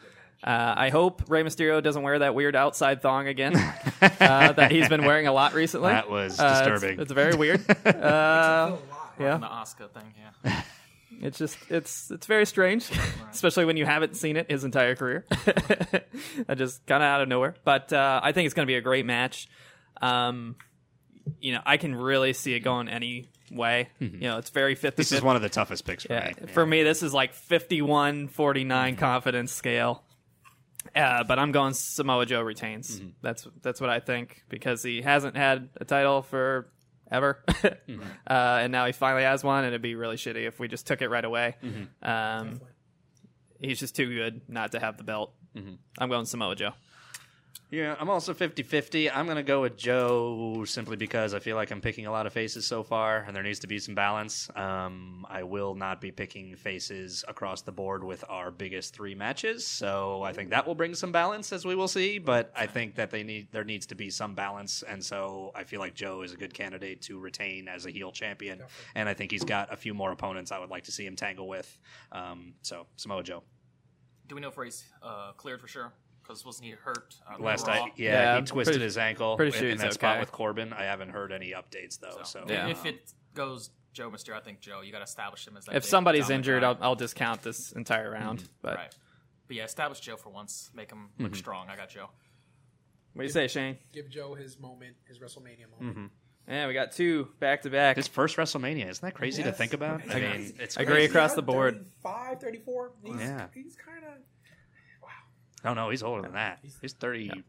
Uh, 0.43 0.74
I 0.77 0.89
hope 0.89 1.23
Rey 1.28 1.43
Mysterio 1.44 1.82
doesn't 1.82 2.02
wear 2.02 2.19
that 2.20 2.35
weird 2.35 2.57
outside 2.57 3.02
thong 3.02 3.28
again 3.28 3.55
uh, 4.02 4.52
that 4.52 4.70
he's 4.73 4.89
been 4.89 5.05
wearing 5.05 5.27
a 5.27 5.32
lot 5.32 5.52
recently. 5.55 5.93
That 5.93 6.11
was 6.11 6.40
Uh, 6.40 6.44
it's- 6.44 6.59
disturbing. 6.66 6.98
it's, 7.01 7.12
very 7.12 7.35
weird. 7.36 7.61
Uh, 7.86 8.77
yeah, 9.19 9.35
And 9.35 9.43
the 9.43 9.48
Oscar 9.48 9.86
thing, 9.89 10.15
yeah. 10.44 10.62
it's 11.20 11.39
just 11.39 11.59
it's 11.70 12.11
it's 12.11 12.27
very 12.27 12.47
strange, 12.47 12.91
especially 13.31 13.65
when 13.65 13.77
you 13.77 13.87
haven't 13.87 14.16
seen 14.16 14.37
it 14.37 14.51
his 14.51 14.65
entire 14.65 14.95
career. 14.95 15.27
I 16.49 16.55
just 16.55 16.87
kind 16.87 17.03
of 17.03 17.07
out 17.07 17.20
of 17.20 17.28
nowhere, 17.28 17.55
but 17.65 17.93
uh, 17.93 18.20
I 18.23 18.32
think 18.32 18.47
it's 18.47 18.55
going 18.55 18.66
to 18.66 18.70
be 18.70 18.77
a 18.77 18.81
great 18.81 19.07
match. 19.07 19.49
Um, 20.01 20.57
you 21.41 21.53
know, 21.53 21.61
I 21.65 21.77
can 21.77 21.95
really 21.95 22.32
see 22.32 22.55
it 22.55 22.61
going 22.61 22.89
any 22.89 23.31
way. 23.51 23.89
You 23.99 24.20
know, 24.20 24.39
it's 24.39 24.51
very 24.51 24.74
50 24.74 24.97
This 24.97 25.12
is 25.12 25.23
one 25.23 25.37
of 25.37 25.43
the 25.43 25.49
toughest 25.49 25.85
picks 25.85 26.05
for 26.05 26.12
yeah, 26.12 26.32
me. 26.41 26.47
for 26.53 26.65
me, 26.65 26.82
this 26.82 27.03
is 27.03 27.12
like 27.12 27.35
51 27.35 28.28
49 28.28 28.97
confidence 28.97 29.53
scale. 29.53 30.05
Uh, 30.95 31.24
but 31.24 31.39
I'm 31.39 31.53
going 31.53 31.74
Samoa 31.74 32.24
Joe 32.24 32.41
retains. 32.41 32.97
Mm-hmm. 32.97 33.09
That's 33.23 33.47
that's 33.62 33.81
what 33.81 33.91
I 33.91 34.01
think 34.01 34.45
because 34.49 34.82
he 34.82 35.03
hasn't 35.03 35.37
had 35.37 35.69
a 35.77 35.85
title 35.85 36.23
for 36.23 36.73
ever, 37.11 37.43
Mm-hmm. 37.49 38.01
uh, 38.27 38.32
and 38.62 38.73
now 38.73 38.87
he 38.87 38.93
finally 38.93 39.23
has 39.24 39.43
one, 39.45 39.59
and 39.65 39.69
it'd 39.69 39.82
be 39.82 39.95
really 39.95 40.16
shitty 40.16 40.47
if 40.47 40.59
we 40.61 40.69
just 40.69 40.87
took 40.87 41.03
it 41.03 41.09
right 41.09 41.24
away. 41.24 41.57
Mm-hmm. 41.62 42.09
Um, 42.09 42.61
he's 43.61 43.78
just 43.81 43.97
too 43.97 44.07
good 44.15 44.43
not 44.49 44.73
to 44.73 44.81
have 44.81 44.97
the 44.97 45.05
belt. 45.05 45.32
Mm-hmm. 45.57 45.74
I'm 45.99 46.09
going 46.09 46.27
Samoa 46.27 46.55
Joe. 46.57 46.73
Yeah, 47.70 47.94
I'm 48.01 48.10
also 48.10 48.34
50 48.34 48.64
50. 48.64 49.12
I'm 49.12 49.26
going 49.26 49.36
to 49.36 49.44
go 49.44 49.60
with 49.60 49.76
Joe 49.76 50.64
simply 50.66 50.97
because 50.97 51.34
I 51.34 51.38
feel 51.38 51.55
like 51.55 51.70
I'm 51.70 51.80
picking 51.80 52.05
a 52.05 52.10
lot 52.10 52.26
of 52.26 52.32
faces 52.32 52.66
so 52.66 52.82
far, 52.82 53.18
and 53.18 53.34
there 53.34 53.44
needs 53.44 53.60
to 53.60 53.68
be 53.68 53.78
some 53.78 53.94
balance. 53.94 54.51
Um, 54.56 55.24
I 55.30 55.44
will 55.44 55.76
not 55.76 56.01
be 56.01 56.10
picking 56.10 56.56
faces 56.56 57.24
across 57.28 57.62
the 57.62 57.70
board 57.70 58.02
with 58.02 58.24
our 58.28 58.51
biggest 58.51 58.92
three 58.92 59.14
matches, 59.14 59.64
so 59.64 60.20
I 60.24 60.32
think 60.32 60.51
that 60.51 60.66
will 60.66 60.74
bring 60.74 60.97
some 60.97 61.12
balance, 61.12 61.52
as 61.52 61.64
we 61.64 61.76
will 61.76 61.86
see. 61.86 62.18
But 62.18 62.52
I 62.56 62.66
think 62.66 62.97
that 62.97 63.12
they 63.12 63.22
need 63.22 63.52
there 63.52 63.62
needs 63.62 63.86
to 63.86 63.94
be 63.94 64.10
some 64.10 64.34
balance, 64.34 64.82
and 64.82 65.05
so 65.05 65.52
I 65.55 65.62
feel 65.62 65.78
like 65.78 65.94
Joe 65.94 66.22
is 66.22 66.32
a 66.32 66.36
good 66.36 66.52
candidate 66.52 67.02
to 67.02 67.20
retain 67.20 67.68
as 67.68 67.86
a 67.86 67.90
heel 67.92 68.10
champion, 68.10 68.62
and 68.97 69.09
I 69.09 69.14
think 69.14 69.30
he's 69.30 69.44
got 69.44 69.72
a 69.72 69.76
few 69.76 69.94
more 69.94 70.10
opponents 70.10 70.51
I 70.51 70.59
would 70.59 70.70
like 70.70 70.84
to 70.84 70.92
see 70.92 71.06
him 71.06 71.14
tangle 71.14 71.47
with. 71.47 71.78
Um, 72.10 72.55
so 72.62 72.88
Samoa 72.97 73.22
Joe. 73.22 73.44
Do 74.26 74.34
we 74.34 74.40
know 74.40 74.48
if 74.48 74.56
he's 74.56 74.84
uh, 75.05 75.32
cleared 75.36 75.60
for 75.60 75.68
sure? 75.68 75.92
Because 76.31 76.44
wasn't 76.44 76.66
he 76.66 76.70
hurt? 76.73 77.16
Uh, 77.28 77.43
Last 77.43 77.66
Raw? 77.66 77.73
I, 77.74 77.93
yeah, 77.97 78.12
Yeah, 78.12 78.36
he 78.40 78.43
twisted 78.47 78.74
pretty- 78.74 78.85
his 78.85 78.97
ankle 78.97 79.36
pretty 79.36 79.52
in, 79.52 79.59
sure 79.59 79.69
in 79.69 79.74
he's 79.74 79.81
that 79.82 79.94
spot 79.94 80.12
okay. 80.12 80.20
with 80.20 80.31
Corbin. 80.31 80.73
I 80.73 80.85
haven't 80.85 81.09
heard 81.11 81.32
any 81.32 81.51
updates 81.52 81.98
though. 81.98 82.20
So, 82.24 82.44
Yeah. 82.48 82.69
If 82.69 82.86
it 82.86 83.12
goes 83.35 83.70
Joe 83.93 84.11
Mysterio, 84.11 84.36
I 84.36 84.40
think 84.40 84.61
Joe, 84.61 84.81
you 84.82 84.93
got 84.93 84.98
to 84.98 85.05
establish 85.05 85.44
him 85.48 85.57
as 85.57 85.65
that. 85.65 85.74
If 85.74 85.82
big 85.82 85.90
somebody's 85.90 86.23
dominant 86.28 86.39
injured, 86.47 86.61
guy. 86.62 86.69
I'll, 86.69 86.78
I'll 86.81 86.94
discount 86.94 87.43
this 87.43 87.73
entire 87.73 88.11
round. 88.12 88.48
But 88.62 88.77
right. 88.77 88.94
But 89.48 89.57
yeah, 89.57 89.65
establish 89.65 89.98
Joe 89.98 90.16
for 90.16 90.31
once. 90.31 90.70
Make 90.73 90.93
him 90.93 91.09
Mm-hmm. 91.15 91.24
look 91.24 91.35
strong. 91.35 91.69
I 91.69 91.74
got 91.74 91.89
Joe. 91.89 92.09
what 93.15 93.23
do 93.23 93.27
you 93.27 93.32
say, 93.32 93.48
Shane? 93.48 93.78
Give 93.93 94.09
Joe 94.09 94.35
his 94.35 94.57
moment, 94.61 94.94
his 95.09 95.19
WrestleMania 95.19 95.69
moment. 95.81 95.97
Mm-hmm. 95.98 96.07
Yeah, 96.48 96.69
we 96.69 96.74
got 96.74 96.93
two 96.93 97.28
back 97.40 97.62
to 97.62 97.70
back. 97.70 97.97
his 97.97 98.07
first 98.07 98.36
WrestleMania 98.36 98.89
isn't 98.89 99.02
that 99.02 99.15
crazy 99.15 99.43
to 99.43 99.48
Yes. 99.48 99.59
think 99.59 99.73
about? 99.73 100.01
I 100.09 100.19
Agree. 100.19 100.20
mean, 100.39 100.55
it's 100.61 100.77
Agree 100.77 100.94
crazy. 100.94 101.11
across 101.11 101.35
the 101.35 101.43
board. 101.43 101.86
35, 102.05 102.40
34. 102.40 102.93
He's, 103.02 103.16
Yeah. 103.16 103.47
He's 103.52 103.74
kind 103.77 104.05
of 104.05 104.12
Oh 105.65 105.74
no, 105.74 105.91
he's 105.91 106.03
older 106.03 106.23
than 106.23 106.32
that. 106.32 106.61
He's 106.81 106.93
39. 106.93 107.45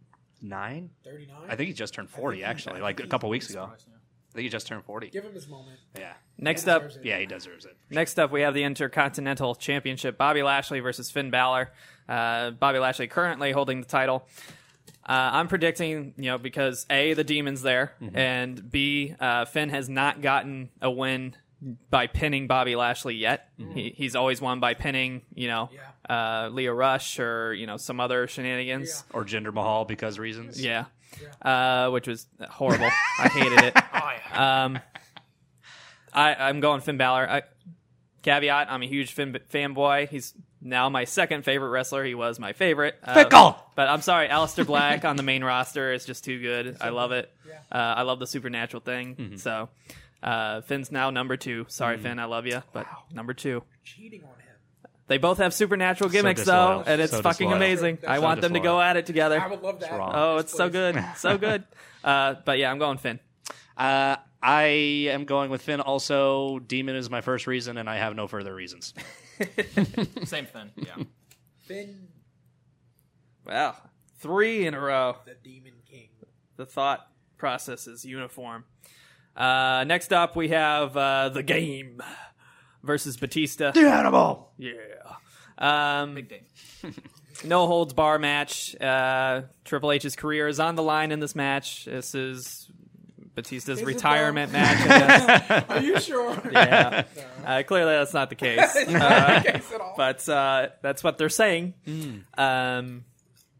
39. 1.04 1.38
I 1.48 1.56
think 1.56 1.68
he 1.68 1.74
just 1.74 1.94
turned 1.94 2.10
40 2.10 2.44
actually, 2.44 2.82
like 2.82 3.00
a 3.00 3.08
couple 3.08 3.30
weeks 3.30 3.50
ago. 3.50 3.70
I 3.72 4.34
think 4.34 4.44
he 4.44 4.50
just 4.50 4.66
turned 4.68 4.84
40. 4.86 5.10
Give 5.10 5.24
him 5.24 5.34
his 5.34 5.48
moment. 5.48 5.78
Yeah, 5.98 6.14
Next 6.38 6.64
He 6.64 6.72
up, 6.72 6.84
it. 6.84 7.00
yeah, 7.04 7.20
he 7.20 7.26
deserves 7.26 7.66
it. 7.66 7.76
Next 7.90 8.18
up, 8.18 8.32
we 8.32 8.42
have 8.42 8.54
the 8.54 8.64
Intercontinental 8.64 9.56
Championship: 9.56 10.18
Bobby 10.18 10.42
Lashley 10.42 10.80
versus 10.80 11.12
Finn 11.12 11.30
Balor. 11.32 11.72
Uh, 12.08 12.52
Bobby 12.52 12.80
Lashley 12.80 13.08
currently 13.08 13.52
holding 13.52 13.82
the 13.82 13.88
title. 13.88 14.28
Uh, 15.04 15.32
I'm 15.34 15.48
predicting, 15.48 16.14
you 16.18 16.26
know, 16.26 16.38
because 16.38 16.86
a 16.90 17.14
the 17.14 17.24
demon's 17.24 17.62
there, 17.62 17.94
and 18.14 18.72
b 18.72 19.16
uh, 19.20 19.46
Finn 19.46 19.70
has 19.70 19.90
not 19.90 20.22
gotten 20.22 20.70
a 20.82 20.90
win 20.90 21.36
by 21.90 22.08
pinning 22.08 22.48
Bobby 22.48 22.76
Lashley 22.76 23.16
yet. 23.16 23.50
He, 23.74 23.94
he's 23.96 24.16
always 24.16 24.42
won 24.42 24.60
by 24.60 24.74
pinning, 24.74 25.22
you 25.36 25.48
know, 25.48 25.70
uh, 26.10 26.50
Lio 26.52 26.74
Rush 26.74 27.20
or 27.20 27.54
you 27.54 27.68
know 27.68 27.78
some 27.78 28.00
other 28.00 28.28
shenanigans. 28.28 29.04
Or 29.14 29.24
Jinder 29.24 29.54
Mahal 29.54 29.86
because 29.86 30.18
reasons. 30.18 30.64
Yeah, 30.64 30.86
Uh, 31.42 31.90
which 31.92 32.08
was 32.08 32.28
horrible. 32.50 32.90
I 33.20 33.28
hated 33.30 33.60
it. 33.64 33.76
Oh 33.94 34.12
yeah. 34.34 34.64
Um, 34.66 34.80
I, 36.14 36.34
I'm 36.36 36.60
going 36.60 36.82
Finn 36.82 36.98
Balor. 36.98 37.30
I, 37.30 37.42
caveat: 38.24 38.72
I'm 38.72 38.82
a 38.82 38.88
huge 38.88 39.12
Finn 39.14 39.38
fanboy. 39.52 40.10
He's 40.10 40.34
now 40.62 40.90
my 40.90 41.04
second 41.06 41.44
favorite 41.44 41.70
wrestler. 41.70 42.04
He 42.04 42.16
was 42.16 42.40
my 42.40 42.54
favorite. 42.54 42.96
Uh, 43.04 43.14
Fickle! 43.14 43.58
But 43.76 43.90
I'm 43.90 44.02
sorry, 44.02 44.28
Aleister 44.28 44.66
Black 44.66 45.06
on 45.06 45.16
the 45.18 45.24
main 45.24 45.44
roster 45.44 45.94
is 45.94 46.06
just 46.06 46.24
too 46.24 46.40
good. 46.42 46.78
I 46.82 46.90
love 46.90 47.12
it. 47.12 47.32
Yeah. 47.48 47.60
Uh, 47.72 47.96
I 47.98 48.02
love 48.04 48.20
the 48.20 48.28
supernatural 48.28 48.82
thing. 48.82 49.16
Mm-hmm. 49.16 49.36
So 49.38 49.70
uh, 50.24 50.62
Finn's 50.62 50.92
now 50.92 51.10
number 51.10 51.38
two. 51.38 51.66
Sorry, 51.70 51.98
Finn, 51.98 52.20
I 52.20 52.26
love 52.26 52.46
you, 52.46 52.62
but 52.74 52.88
number 53.14 53.34
two. 53.34 53.64
Cheating 53.84 54.24
on 54.24 54.30
him. 54.30 54.38
They 55.08 55.18
both 55.18 55.40
have 55.40 55.54
supernatural 55.54 56.10
gimmicks 56.10 56.46
though, 56.46 56.84
and 56.86 57.02
it's 57.02 57.12
So 57.12 57.22
fucking 57.22 57.48
disloyal. 57.50 57.58
amazing. 57.58 57.98
I 58.08 58.16
So 58.18 58.22
want 58.22 58.42
them 58.42 58.54
to 58.54 58.60
go 58.62 58.80
at 58.80 58.96
it 58.98 59.06
together. 59.06 59.40
I 59.42 59.48
would 59.48 59.62
love 59.62 59.80
that. 59.82 59.92
wrong. 59.92 60.12
Oh, 60.16 60.38
it's 60.38 60.54
so 60.56 60.70
good, 60.70 61.04
so 61.18 61.38
good. 61.40 61.64
Uh, 62.04 62.36
but 62.46 62.58
yeah, 62.60 62.72
I'm 62.72 62.80
going 62.80 62.98
Finn. 62.98 63.20
Uh, 63.76 64.16
I 64.42 64.64
am 65.12 65.26
going 65.26 65.50
with 65.52 65.62
Finn. 65.64 65.82
Also, 65.82 66.60
Demon 66.60 66.96
is 66.96 67.10
my 67.10 67.22
first 67.22 67.46
reason, 67.46 67.78
and 67.78 67.90
I 67.90 67.98
have 67.98 68.16
no 68.16 68.28
further 68.28 68.56
reasons. 68.56 68.94
Same 70.24 70.46
thing. 70.46 70.72
Yeah. 70.78 71.04
Finn, 71.66 72.08
Wow, 73.46 73.76
three 74.20 74.66
in 74.68 74.74
a 74.76 74.80
row. 74.80 75.18
the 75.26 75.34
Demon 75.44 75.74
King. 75.90 76.10
The 76.58 76.66
thought 76.66 77.08
process 77.38 77.88
is 77.88 78.06
uniform. 78.06 78.66
Uh, 79.36 79.84
next 79.88 80.12
up, 80.14 80.36
we 80.36 80.50
have 80.50 80.96
uh, 80.98 81.30
the 81.30 81.44
game 81.44 82.02
versus 82.84 83.18
Batista. 83.18 83.72
The 83.72 83.90
animal. 83.90 84.52
Yeah. 84.58 84.74
Um, 85.58 86.16
Big 86.16 86.30
day. 86.30 86.42
no 87.46 87.68
holds 87.68 87.94
bar 87.94 88.20
match. 88.20 88.76
Uh, 88.80 89.44
Triple 89.66 89.92
H's 89.94 90.16
career 90.16 90.48
is 90.48 90.60
on 90.60 90.76
the 90.76 90.84
line 90.84 91.12
in 91.12 91.20
this 91.20 91.36
match. 91.36 91.86
This 91.86 92.14
is 92.16 92.70
Batista's 93.36 93.78
Is 93.78 93.82
it 93.84 93.86
retirement 93.86 94.52
though? 94.52 94.58
match. 94.60 95.66
Are 95.70 95.82
you 95.82 96.00
sure? 96.00 96.42
yeah. 96.52 97.04
Uh, 97.46 97.64
clearly, 97.66 97.94
that's 97.94 98.14
not 98.14 98.30
the 98.30 98.36
case. 98.46 98.76
It's 98.76 98.90
Uh, 98.94 98.98
not 98.98 99.44
the 99.46 99.52
case 99.54 99.72
at 99.74 99.82
all. 99.82 99.94
but 99.96 100.28
uh, 100.28 100.68
that's 100.82 101.04
what 101.04 101.18
they're 101.18 101.30
saying. 101.30 101.74
Um, 102.38 103.06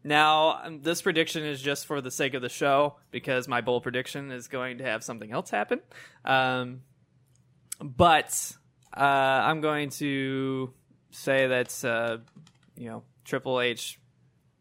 now, 0.04 0.60
um, 0.64 0.82
this 0.82 1.02
prediction 1.02 1.44
is 1.44 1.60
just 1.62 1.86
for 1.86 2.00
the 2.00 2.10
sake 2.10 2.34
of 2.34 2.42
the 2.42 2.48
show 2.48 2.96
because 3.10 3.46
my 3.48 3.60
bold 3.60 3.82
prediction 3.82 4.30
is 4.32 4.48
going 4.48 4.78
to 4.78 4.84
have 4.84 5.04
something 5.04 5.30
else 5.32 5.50
happen. 5.50 5.80
Um, 6.24 6.82
but 7.80 8.52
uh, 8.96 9.00
I'm 9.00 9.60
going 9.60 9.90
to 9.90 10.72
say 11.10 11.46
that 11.48 11.84
uh, 11.84 12.18
you 12.76 12.88
know 12.88 13.02
Triple 13.24 13.60
H 13.60 13.98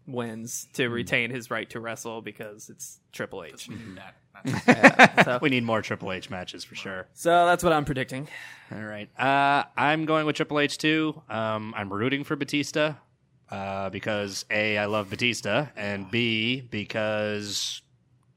wins 0.07 0.67
to 0.73 0.87
retain 0.89 1.29
his 1.29 1.49
right 1.51 1.69
to 1.69 1.79
wrestle 1.79 2.21
because 2.21 2.69
it's 2.69 2.99
Triple 3.11 3.43
H. 3.43 3.67
That. 3.95 4.15
That's- 4.65 5.25
So, 5.25 5.39
We 5.41 5.49
need 5.49 5.63
more 5.63 5.81
Triple 5.83 6.11
H 6.11 6.29
matches 6.31 6.63
for 6.63 6.73
sure. 6.73 7.07
so 7.13 7.45
that's 7.45 7.63
what 7.63 7.73
I'm 7.73 7.85
predicting. 7.85 8.27
All 8.71 8.81
right. 8.83 9.07
Uh, 9.19 9.65
I'm 9.77 10.05
going 10.05 10.25
with 10.25 10.35
Triple 10.35 10.59
H 10.59 10.77
too. 10.79 11.21
Um, 11.29 11.73
I'm 11.77 11.91
rooting 11.93 12.23
for 12.23 12.35
Batista 12.35 12.95
uh, 13.51 13.89
because 13.89 14.45
A, 14.49 14.77
I 14.77 14.85
love 14.85 15.09
Batista, 15.09 15.67
and 15.75 16.09
B, 16.09 16.61
because 16.61 17.81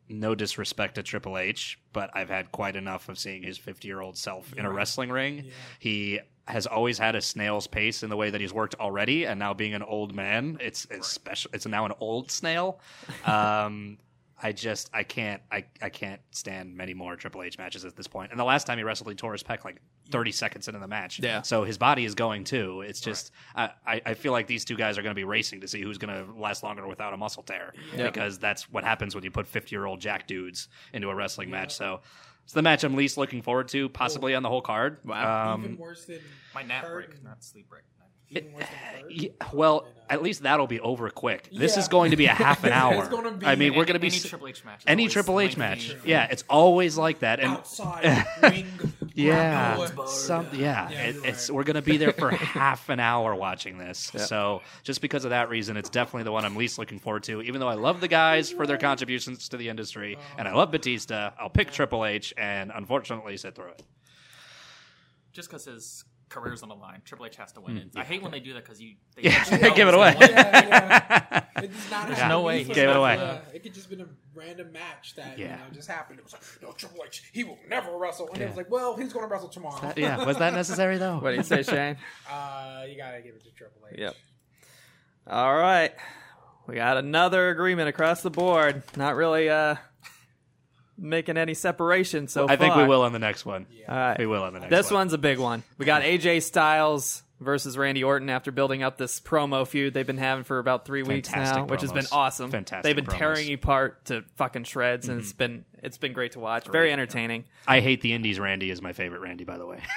no 0.08 0.34
disrespect 0.34 0.96
to 0.96 1.02
Triple 1.02 1.38
H, 1.38 1.78
but 1.92 2.10
I've 2.14 2.28
had 2.28 2.52
quite 2.52 2.76
enough 2.76 3.08
of 3.08 3.18
seeing 3.18 3.42
his 3.42 3.56
50 3.56 3.88
year 3.88 4.00
old 4.00 4.16
self 4.18 4.52
in 4.54 4.64
a 4.64 4.72
wrestling 4.72 5.10
ring. 5.10 5.50
He 5.78 6.20
has 6.46 6.66
always 6.66 6.98
had 6.98 7.14
a 7.14 7.22
snail's 7.22 7.66
pace 7.66 8.02
in 8.02 8.10
the 8.10 8.16
way 8.16 8.28
that 8.28 8.40
he's 8.40 8.52
worked 8.52 8.74
already, 8.74 9.24
and 9.24 9.38
now 9.38 9.54
being 9.54 9.72
an 9.74 9.82
old 9.82 10.14
man, 10.14 10.58
it's 10.60 10.86
it's 10.90 11.08
special. 11.08 11.50
It's 11.54 11.66
now 11.66 11.86
an 11.86 11.92
old 12.00 12.30
snail. 12.30 12.80
Um, 13.24 13.98
I 14.42 14.52
just 14.52 14.90
I 14.92 15.02
can't 15.04 15.40
I, 15.50 15.64
I 15.80 15.88
can't 15.88 16.20
stand 16.30 16.76
many 16.76 16.92
more 16.94 17.16
Triple 17.16 17.42
H 17.42 17.56
matches 17.58 17.84
at 17.84 17.96
this 17.96 18.06
point. 18.06 18.30
And 18.30 18.38
the 18.40 18.44
last 18.44 18.66
time 18.66 18.78
he 18.78 18.84
wrestled, 18.84 19.08
he 19.08 19.14
tore 19.14 19.32
his 19.32 19.42
pec 19.42 19.64
like 19.64 19.80
30 20.10 20.32
seconds 20.32 20.68
into 20.68 20.80
the 20.80 20.88
match. 20.88 21.20
Yeah. 21.20 21.42
So 21.42 21.64
his 21.64 21.78
body 21.78 22.04
is 22.04 22.14
going 22.14 22.44
too. 22.44 22.82
It's 22.82 23.00
just 23.00 23.30
I, 23.54 23.70
I 23.86 24.02
I 24.06 24.14
feel 24.14 24.32
like 24.32 24.46
these 24.46 24.64
two 24.64 24.76
guys 24.76 24.98
are 24.98 25.02
going 25.02 25.14
to 25.14 25.18
be 25.18 25.24
racing 25.24 25.60
to 25.60 25.68
see 25.68 25.80
who's 25.82 25.98
going 25.98 26.12
to 26.26 26.32
last 26.38 26.62
longer 26.62 26.86
without 26.86 27.14
a 27.14 27.16
muscle 27.16 27.42
tear 27.42 27.72
Yeah. 27.96 28.10
because 28.10 28.38
that's 28.38 28.68
what 28.70 28.84
happens 28.84 29.14
when 29.14 29.24
you 29.24 29.30
put 29.30 29.46
50 29.46 29.74
year 29.74 29.86
old 29.86 30.00
jack 30.00 30.26
dudes 30.26 30.68
into 30.92 31.08
a 31.08 31.14
wrestling 31.14 31.50
match. 31.50 31.74
So. 31.74 32.00
It's 32.42 32.52
the 32.52 32.60
match 32.60 32.84
I'm 32.84 32.94
least 32.94 33.16
looking 33.16 33.40
forward 33.40 33.68
to, 33.68 33.88
possibly 33.88 34.34
on 34.34 34.42
the 34.42 34.50
whole 34.50 34.60
card. 34.60 34.98
Wow. 35.02 35.54
Um, 35.54 35.64
even 35.64 35.78
worse 35.78 36.04
than 36.04 36.20
My 36.54 36.62
nap 36.62 36.86
break, 36.86 37.24
not 37.24 37.42
sleep 37.42 37.70
break. 37.70 37.84
Even 38.30 38.52
worse 38.52 38.64
than 38.64 39.02
Kurt. 39.02 39.12
Yeah, 39.12 39.28
well, 39.52 39.86
at 40.10 40.22
least 40.22 40.42
that'll 40.42 40.66
be 40.66 40.80
over 40.80 41.08
quick. 41.10 41.48
This 41.52 41.74
Yeah. 41.76 41.80
is 41.82 41.88
going 41.88 42.10
to 42.10 42.16
be 42.16 42.26
a 42.26 42.34
half 42.34 42.60
an 42.64 42.68
It's 42.72 42.76
hour. 42.76 43.06
gonna 43.08 43.30
be- 43.32 43.46
I 43.46 43.54
mean, 43.54 43.74
we're 43.74 43.84
going 43.84 43.94
to 43.94 44.00
be 44.00 44.08
any 44.08 44.16
s- 44.16 44.24
Triple 44.24 44.48
H 44.48 44.64
match. 44.64 44.82
any 44.86 45.08
Triple 45.08 45.40
H 45.40 45.56
lengthy. 45.56 45.92
match. 45.94 45.96
Yeah, 46.04 46.26
it's 46.30 46.44
always 46.48 46.96
like 46.98 47.20
that. 47.20 47.40
And 47.40 47.50
outside 47.52 48.24
ring. 48.42 48.66
yeah, 49.14 49.86
some 50.06 50.48
yeah, 50.52 50.90
Yeah, 50.90 51.00
it, 51.00 51.14
you're 51.16 51.26
it's 51.26 51.48
right. 51.48 51.54
we're 51.56 51.64
going 51.64 51.76
to 51.76 51.82
be 51.82 51.96
there 51.96 52.12
for 52.12 52.30
half 52.34 52.88
an 52.88 52.98
hour 53.00 53.34
watching 53.34 53.78
this. 53.78 54.10
So 54.16 54.62
just 54.82 55.00
because 55.00 55.24
of 55.24 55.30
that 55.30 55.48
reason, 55.48 55.76
it's 55.76 55.90
definitely 55.90 56.24
the 56.24 56.32
one 56.32 56.44
I'm 56.44 56.56
least 56.56 56.78
looking 56.78 56.98
forward 56.98 57.22
to. 57.24 57.40
Even 57.42 57.60
though 57.60 57.68
I 57.68 57.74
love 57.74 58.00
the 58.00 58.08
guys 58.08 58.50
for 58.50 58.66
their 58.66 58.78
contributions 58.78 59.48
to 59.50 59.56
the 59.56 59.68
industry, 59.68 60.16
uh-huh. 60.16 60.34
and 60.38 60.48
I 60.48 60.54
love 60.54 60.70
Batista, 60.70 61.30
I'll 61.38 61.48
pick 61.50 61.70
Triple 61.70 62.04
H, 62.04 62.34
and 62.36 62.72
unfortunately 62.74 63.36
sit 63.36 63.54
through 63.54 63.68
it. 63.68 63.82
Just 65.32 65.48
because 65.48 65.64
his 65.64 66.04
career's 66.28 66.62
on 66.62 66.68
the 66.68 66.74
line, 66.74 67.02
Triple 67.04 67.26
H 67.26 67.36
has 67.36 67.52
to 67.52 67.60
win 67.60 67.76
it. 67.78 67.92
Mm, 67.92 68.00
I 68.00 68.04
hate 68.04 68.22
when 68.22 68.32
they 68.32 68.40
do 68.40 68.54
that 68.54 68.64
because 68.64 68.80
you 68.80 68.94
they 69.16 69.22
Yeah, 69.22 69.44
let 69.50 69.62
you 69.62 69.68
know 69.68 69.74
give 69.74 69.88
it 69.88 69.94
who's 69.94 70.00
away. 70.00 70.16
yeah, 70.20 70.66
yeah. 70.68 71.40
It 71.62 71.70
does 71.88 72.06
There's 72.08 72.28
no 72.28 72.42
way 72.42 72.58
be 72.58 72.64
he 72.64 72.74
gave 72.74 72.88
it 72.90 72.96
away. 72.96 73.16
uh, 73.16 73.38
it 73.54 73.62
could 73.62 73.72
just 73.72 73.88
been 73.88 74.00
a 74.00 74.08
random 74.34 74.72
match 74.72 75.14
that 75.16 75.38
you 75.38 75.46
know 75.48 75.56
just 75.72 75.88
happened. 75.88 76.18
It 76.18 76.24
was 76.24 76.32
like, 76.32 76.42
no, 76.60 76.72
Triple 76.72 77.04
H, 77.06 77.22
he 77.32 77.44
will 77.44 77.58
never 77.68 77.96
wrestle, 77.96 78.28
and 78.32 78.42
it 78.42 78.48
was 78.48 78.56
like, 78.56 78.70
well, 78.70 78.96
he's 78.96 79.12
going 79.12 79.24
to 79.26 79.32
wrestle 79.32 79.48
tomorrow. 79.48 79.92
yeah, 79.96 80.24
was 80.24 80.36
that 80.38 80.52
necessary 80.52 80.98
though? 80.98 81.18
What 81.18 81.30
do 81.30 81.36
you 81.36 81.42
say, 81.44 81.62
Shane? 81.62 81.96
Uh, 82.30 82.82
you 82.88 82.96
gotta 82.96 83.20
give 83.22 83.34
it 83.36 83.44
to 83.44 83.50
Triple 83.52 83.82
H. 83.92 83.98
Yep. 83.98 84.16
All 85.28 85.54
right. 85.56 85.92
We 86.66 86.74
got 86.74 86.96
another 86.96 87.50
agreement 87.50 87.88
across 87.88 88.22
the 88.22 88.30
board. 88.30 88.82
Not 88.96 89.16
really 89.16 89.48
uh 89.48 89.76
making 90.96 91.36
any 91.36 91.54
separation 91.54 92.28
so 92.28 92.48
I 92.48 92.56
think 92.56 92.76
we 92.76 92.86
will 92.86 93.02
on 93.02 93.12
the 93.12 93.18
next 93.18 93.44
one. 93.44 93.66
All 93.88 93.94
right. 93.96 94.18
We 94.18 94.26
will 94.26 94.42
on 94.42 94.52
the 94.52 94.60
next 94.60 94.70
This 94.70 94.90
one. 94.90 95.00
one's 95.00 95.12
a 95.12 95.18
big 95.18 95.38
one. 95.38 95.62
We 95.78 95.86
got 95.86 96.02
AJ 96.02 96.42
Styles 96.42 97.22
versus 97.40 97.76
Randy 97.76 98.02
Orton 98.04 98.30
after 98.30 98.52
building 98.52 98.82
up 98.82 98.96
this 98.96 99.20
promo 99.20 99.66
feud 99.66 99.92
they've 99.92 100.06
been 100.06 100.16
having 100.18 100.44
for 100.44 100.58
about 100.60 100.86
three 100.86 101.02
weeks 101.02 101.28
Fantastic 101.28 101.58
now, 101.58 101.64
which 101.66 101.80
has 101.82 101.92
been 101.92 102.04
promos. 102.04 102.12
awesome. 102.12 102.50
Fantastic 102.50 102.84
They've 102.84 102.96
been 102.96 103.04
promos. 103.04 103.08
Mm-hmm. 103.08 103.18
tearing 103.18 103.48
you 103.48 103.54
apart 103.56 104.04
to 104.06 104.24
fucking 104.36 104.64
shreds, 104.64 105.08
and 105.08 105.20
it's 105.20 105.32
been 105.32 105.64
it's 105.82 105.98
been 105.98 106.12
great 106.14 106.32
to 106.32 106.38
watch. 106.40 106.66
Very 106.68 106.90
entertaining. 106.92 107.44
I 107.66 107.80
hate 107.80 108.00
the 108.00 108.12
Indies. 108.14 108.38
Randy 108.40 108.70
is 108.70 108.80
my 108.80 108.92
favorite 108.94 109.20
Randy, 109.20 109.44
by 109.44 109.58
the 109.58 109.66
way. 109.66 109.80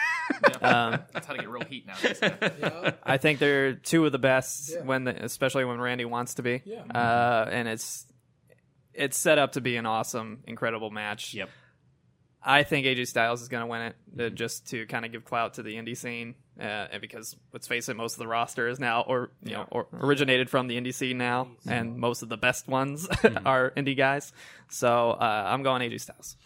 Um, 0.62 1.00
That's 1.14 1.26
how 1.26 1.34
to 1.34 1.40
get 1.40 1.50
real 1.50 1.64
heat 1.64 1.88
nowadays. 1.88 2.20
Yeah. 2.22 2.92
I 3.04 3.16
think 3.18 3.40
they're 3.40 3.74
two 3.76 4.06
of 4.06 4.12
the 4.12 4.20
best 4.20 4.72
Yeah. 4.74 4.82
when, 4.84 5.06
the, 5.06 5.24
especially 5.24 5.64
when 5.64 5.80
Randy 5.80 6.04
wants 6.04 6.34
to 6.36 6.42
be. 6.44 6.62
Yeah. 6.66 6.82
Uh, 6.84 7.48
and 7.50 7.68
it's 7.68 8.06
it's 8.98 9.18
set 9.18 9.38
up 9.38 9.54
to 9.54 9.62
be 9.62 9.78
an 9.78 9.86
awesome, 9.86 10.44
incredible 10.48 10.90
match. 10.90 11.34
yep. 11.34 11.50
I 12.44 12.64
think 12.64 12.86
AJ 12.86 13.08
Styles 13.08 13.42
is 13.42 13.50
going 13.50 13.62
to 13.62 13.68
win 13.68 13.82
it, 13.82 13.96
uh, 14.20 14.30
just 14.30 14.68
to 14.70 14.86
kind 14.86 15.06
of 15.06 15.12
give 15.12 15.26
clout 15.26 15.56
to 15.56 15.64
the 15.64 15.76
indie 15.76 15.98
scene, 15.98 16.36
uh, 16.60 16.88
and 16.92 17.02
because 17.02 17.36
let's 17.52 17.68
face 17.68 17.90
it, 17.90 17.98
most 17.98 18.14
of 18.14 18.20
the 18.20 18.28
roster 18.28 18.70
is 18.70 18.80
now, 18.80 19.02
or 19.02 19.32
you 19.44 19.52
know, 19.52 19.68
or 19.70 19.88
originated 19.92 20.50
from 20.50 20.68
the 20.68 20.80
indie 20.80 20.94
scene 20.94 21.18
now, 21.18 21.50
and 21.68 21.98
most 21.98 22.22
of 22.22 22.30
the 22.30 22.38
best 22.38 22.68
ones 22.68 23.08
are 23.46 23.72
indie 23.72 23.98
guys. 23.98 24.32
So 24.70 25.12
uh, 25.12 25.44
I'm 25.48 25.62
going 25.64 25.82
AJ 25.82 26.02
Styles. 26.02 26.38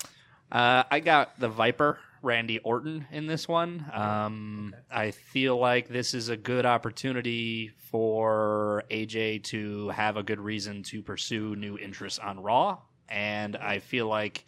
Uh, 0.52 0.84
I 0.90 1.02
got 1.02 1.40
the 1.40 1.50
Viper, 1.50 2.00
Randy 2.22 2.60
Orton, 2.60 3.08
in 3.12 3.28
this 3.28 3.48
one. 3.48 3.86
Um, 3.94 4.76
I 4.92 5.12
feel 5.12 5.58
like 5.58 5.88
this 5.88 6.14
is 6.14 6.30
a 6.30 6.38
good 6.38 6.66
opportunity 6.66 7.70
for 7.90 8.84
AJ 8.92 9.44
to 9.46 9.90
have 9.90 10.18
a 10.18 10.24
good 10.24 10.40
reason 10.40 10.84
to 10.84 11.02
pursue 11.02 11.56
new 11.56 11.78
interests 11.78 12.20
on 12.20 12.42
Raw, 12.42 12.80
and 13.10 13.56
I 13.56 13.80
feel 13.80 14.08
like. 14.08 14.46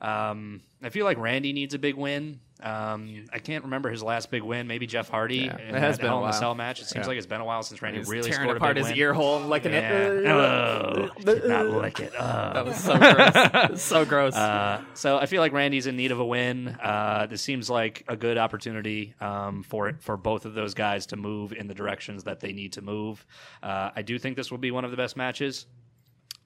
Um, 0.00 0.62
I 0.82 0.88
feel 0.88 1.04
like 1.04 1.16
Randy 1.16 1.52
needs 1.52 1.74
a 1.74 1.78
big 1.78 1.94
win. 1.94 2.40
Um, 2.62 3.24
I 3.32 3.38
can't 3.38 3.64
remember 3.64 3.90
his 3.90 4.02
last 4.02 4.30
big 4.30 4.42
win. 4.42 4.66
Maybe 4.66 4.86
Jeff 4.86 5.08
Hardy 5.08 5.36
Yeah, 5.38 5.58
in 5.58 5.74
it 5.74 5.78
has 5.80 5.96
been 5.98 6.06
a 6.06 6.08
Hell 6.10 6.18
a 6.18 6.22
while. 6.22 6.32
Cell 6.32 6.54
match. 6.54 6.80
It 6.80 6.86
seems 6.86 7.04
Yeah. 7.04 7.08
like 7.08 7.18
it's 7.18 7.26
been 7.26 7.40
a 7.40 7.44
while 7.44 7.62
since 7.62 7.82
Randy 7.82 7.98
He's 7.98 8.08
really 8.08 8.30
tearing 8.30 8.44
scored 8.44 8.56
apart 8.56 8.72
a 8.72 8.74
big 8.74 8.84
his 8.84 8.92
win. 8.92 8.98
ear 8.98 9.14
hole, 9.14 9.38
and 9.38 9.48
licking 9.50 9.72
Yeah. 9.72 9.90
it. 9.90 10.26
Oh, 10.26 11.08
did 11.24 11.44
not 11.46 11.66
lick 11.66 12.00
it. 12.00 12.12
That 12.12 12.56
Oh. 12.56 12.64
was 12.64 12.76
so 12.76 12.96
gross. 12.98 13.82
so 13.82 14.04
gross. 14.04 14.34
Uh, 14.36 14.82
so 14.94 15.18
I 15.18 15.26
feel 15.26 15.40
like 15.40 15.52
Randy's 15.52 15.86
in 15.86 15.96
need 15.96 16.12
of 16.12 16.20
a 16.20 16.24
win. 16.24 16.68
Uh, 16.68 17.26
this 17.28 17.42
seems 17.42 17.68
like 17.68 18.04
a 18.08 18.16
good 18.16 18.38
opportunity 18.38 19.14
um, 19.20 19.62
for 19.62 19.88
it 19.88 20.00
for 20.00 20.16
both 20.16 20.44
of 20.44 20.54
those 20.54 20.74
guys 20.74 21.06
to 21.06 21.16
move 21.16 21.52
in 21.52 21.66
the 21.66 21.74
directions 21.74 22.24
that 22.24 22.40
they 22.40 22.52
need 22.52 22.74
to 22.74 22.82
move. 22.82 23.24
Uh, 23.62 23.90
I 23.94 24.02
do 24.02 24.18
think 24.18 24.36
this 24.36 24.50
will 24.50 24.58
be 24.58 24.70
one 24.70 24.84
of 24.84 24.90
the 24.90 24.96
best 24.96 25.16
matches. 25.16 25.66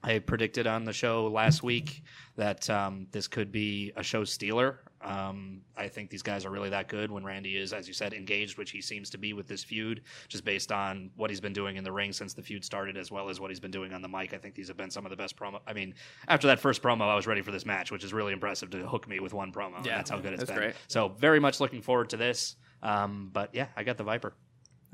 I 0.03 0.19
predicted 0.19 0.67
on 0.67 0.85
the 0.85 0.93
show 0.93 1.27
last 1.27 1.63
week 1.63 2.03
that 2.35 2.69
um, 2.69 3.07
this 3.11 3.27
could 3.27 3.51
be 3.51 3.91
a 3.95 4.03
show 4.03 4.23
stealer. 4.23 4.79
Um, 5.01 5.61
I 5.75 5.87
think 5.87 6.09
these 6.09 6.21
guys 6.21 6.45
are 6.45 6.49
really 6.49 6.69
that 6.69 6.87
good 6.87 7.11
when 7.11 7.23
Randy 7.23 7.57
is, 7.57 7.73
as 7.73 7.87
you 7.87 7.93
said, 7.93 8.13
engaged, 8.13 8.57
which 8.57 8.71
he 8.71 8.81
seems 8.81 9.09
to 9.11 9.17
be 9.17 9.33
with 9.33 9.47
this 9.47 9.63
feud, 9.63 10.01
just 10.27 10.43
based 10.43 10.71
on 10.71 11.09
what 11.15 11.29
he's 11.29 11.41
been 11.41 11.53
doing 11.53 11.77
in 11.77 11.83
the 11.83 11.91
ring 11.91 12.11
since 12.13 12.33
the 12.33 12.41
feud 12.41 12.63
started, 12.63 12.97
as 12.97 13.11
well 13.11 13.29
as 13.29 13.39
what 13.39 13.51
he's 13.51 13.59
been 13.59 13.71
doing 13.71 13.93
on 13.93 14.01
the 14.01 14.07
mic. 14.07 14.33
I 14.33 14.37
think 14.37 14.55
these 14.55 14.67
have 14.67 14.77
been 14.77 14.91
some 14.91 15.05
of 15.05 15.09
the 15.09 15.17
best 15.17 15.35
promo. 15.35 15.59
I 15.67 15.73
mean, 15.73 15.93
after 16.27 16.47
that 16.47 16.59
first 16.59 16.81
promo, 16.81 17.01
I 17.01 17.15
was 17.15 17.27
ready 17.27 17.41
for 17.41 17.51
this 17.51 17.65
match, 17.65 17.91
which 17.91 18.03
is 18.03 18.13
really 18.13 18.33
impressive 18.33 18.69
to 18.71 18.87
hook 18.87 19.07
me 19.07 19.19
with 19.19 19.33
one 19.33 19.51
promo. 19.51 19.85
Yeah, 19.85 19.97
that's 19.97 20.09
how 20.09 20.17
good 20.19 20.33
it's 20.33 20.41
that's 20.41 20.51
been. 20.51 20.59
great. 20.59 20.75
So 20.87 21.09
very 21.09 21.39
much 21.39 21.59
looking 21.59 21.81
forward 21.81 22.09
to 22.11 22.17
this. 22.17 22.55
Um, 22.81 23.29
but 23.33 23.53
yeah, 23.53 23.67
I 23.75 23.83
got 23.83 23.97
the 23.97 24.03
Viper. 24.03 24.33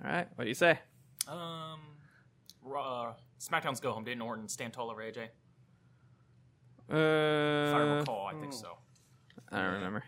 All 0.04 0.10
right, 0.12 0.28
what 0.36 0.46
do 0.46 0.50
you 0.50 0.56
say? 0.56 0.80
Um, 1.28 1.80
Raw, 2.62 3.16
SmackDown's 3.44 3.80
go 3.80 3.92
home. 3.92 4.04
Didn't 4.04 4.22
Orton 4.22 4.48
stand 4.48 4.74
tall 4.74 4.90
over 4.90 5.02
AJ? 5.02 5.28
If 6.90 6.96
I 6.96 6.96
Uh, 7.82 7.96
recall, 8.00 8.28
I 8.28 8.34
think 8.40 8.54
so. 8.54 8.78
I 9.52 9.62
don't 9.62 9.74
remember. 9.74 10.04